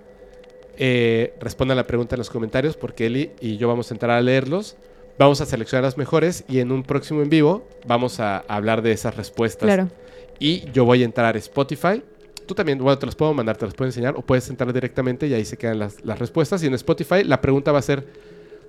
eh, 0.76 1.34
respondan 1.40 1.76
la 1.76 1.88
pregunta 1.88 2.14
en 2.14 2.18
los 2.18 2.30
comentarios 2.30 2.76
porque 2.76 3.06
Eli 3.06 3.32
y 3.40 3.56
yo 3.56 3.66
vamos 3.66 3.90
a 3.90 3.94
entrar 3.94 4.12
a 4.12 4.20
leerlos. 4.20 4.76
Vamos 5.18 5.40
a 5.40 5.46
seleccionar 5.46 5.82
las 5.82 5.98
mejores 5.98 6.44
y 6.48 6.60
en 6.60 6.70
un 6.70 6.84
próximo 6.84 7.20
en 7.20 7.30
vivo 7.30 7.68
vamos 7.84 8.20
a 8.20 8.44
hablar 8.46 8.80
de 8.80 8.92
esas 8.92 9.16
respuestas. 9.16 9.66
Claro. 9.66 9.88
Y 10.38 10.70
yo 10.70 10.84
voy 10.84 11.02
a 11.02 11.04
entrar 11.04 11.34
a 11.34 11.38
Spotify. 11.40 12.00
Tú 12.46 12.54
también, 12.54 12.78
bueno, 12.78 12.96
te 12.96 13.06
las 13.06 13.16
puedo 13.16 13.34
mandar, 13.34 13.56
te 13.56 13.64
las 13.64 13.74
puedo 13.74 13.88
enseñar 13.88 14.14
o 14.16 14.22
puedes 14.22 14.48
entrar 14.50 14.72
directamente 14.72 15.26
y 15.26 15.34
ahí 15.34 15.44
se 15.44 15.56
quedan 15.56 15.80
las, 15.80 16.04
las 16.04 16.16
respuestas. 16.16 16.62
Y 16.62 16.68
en 16.68 16.74
Spotify 16.74 17.24
la 17.24 17.40
pregunta 17.40 17.72
va 17.72 17.80
a 17.80 17.82
ser, 17.82 18.06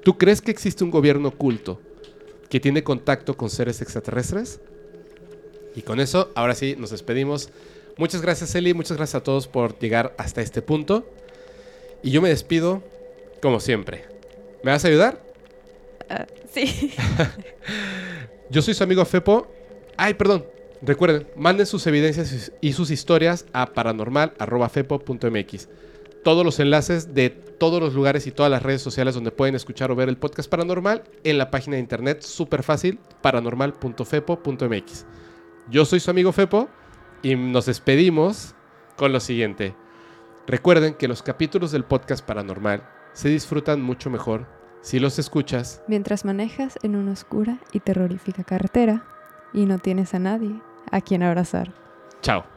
¿tú 0.04 0.18
crees 0.18 0.42
que 0.42 0.50
existe 0.50 0.84
un 0.84 0.90
gobierno 0.90 1.28
oculto 1.28 1.80
que 2.50 2.60
tiene 2.60 2.84
contacto 2.84 3.38
con 3.38 3.52
seres 3.52 3.84
extraterrestres? 3.84 4.60
Y 5.76 5.82
con 5.82 6.00
eso, 6.00 6.32
ahora 6.36 6.56
sí, 6.56 6.76
nos 6.78 6.92
despedimos. 6.92 7.50
Muchas 7.98 8.22
gracias, 8.22 8.56
Eli. 8.56 8.74
Muchas 8.74 8.98
gracias 8.98 9.16
a 9.16 9.24
todos 9.24 9.48
por 9.48 9.78
llegar 9.80 10.14
hasta 10.18 10.42
este 10.42 10.62
punto. 10.62 11.06
Y 12.04 12.12
yo 12.12 12.22
me 12.22 12.30
despido, 12.30 12.84
como 13.42 13.60
siempre. 13.60 14.06
¿Me 14.64 14.72
vas 14.72 14.86
a 14.86 14.88
ayudar? 14.88 15.22
Ah, 16.10 16.26
sí. 16.52 16.94
Yo 18.50 18.62
soy 18.62 18.74
su 18.74 18.84
amigo 18.84 19.04
Fepo. 19.06 19.48
Ay, 19.98 20.14
perdón. 20.14 20.46
Recuerden, 20.82 21.28
manden 21.36 21.66
sus 21.66 21.88
evidencias 21.88 22.52
y 22.62 22.74
sus 22.74 22.92
historias 22.92 23.46
a 23.54 23.74
paranormal.fepo.mx. 23.74 25.70
Todos 26.24 26.46
los 26.46 26.60
enlaces 26.60 27.14
de 27.14 27.30
todos 27.30 27.82
los 27.82 27.94
lugares 27.94 28.28
y 28.28 28.32
todas 28.32 28.52
las 28.52 28.62
redes 28.62 28.82
sociales 28.82 29.16
donde 29.16 29.32
pueden 29.32 29.56
escuchar 29.56 29.90
o 29.92 29.96
ver 29.96 30.10
el 30.10 30.18
podcast 30.18 30.50
paranormal 30.50 31.04
en 31.24 31.38
la 31.38 31.50
página 31.50 31.76
de 31.76 31.82
internet 31.82 32.22
súper 32.22 32.62
fácil 32.62 33.00
paranormal.fepo.mx. 33.22 35.06
Yo 35.68 35.84
soy 35.86 36.00
su 36.00 36.12
amigo 36.12 36.32
Fepo 36.32 36.70
y 37.24 37.36
nos 37.36 37.66
despedimos 37.66 38.54
con 38.96 39.12
lo 39.12 39.20
siguiente. 39.20 39.76
Recuerden 40.46 40.94
que 40.94 41.08
los 41.08 41.24
capítulos 41.24 41.72
del 41.72 41.84
podcast 41.84 42.24
paranormal 42.24 42.88
se 43.14 43.30
disfrutan 43.30 43.82
mucho 43.82 44.12
mejor 44.12 44.46
si 44.82 45.00
los 45.00 45.18
escuchas 45.18 45.82
Mientras 45.88 46.24
manejas 46.24 46.78
en 46.84 46.96
una 46.96 47.14
oscura 47.14 47.58
y 47.72 47.80
terrorífica 47.80 48.44
carretera 48.44 49.04
y 49.54 49.66
no 49.66 49.80
tienes 49.80 50.14
a 50.14 50.20
nadie 50.20 50.62
a 50.92 51.02
quien 51.02 51.24
abrazar. 51.24 51.74
Chao. 52.22 52.55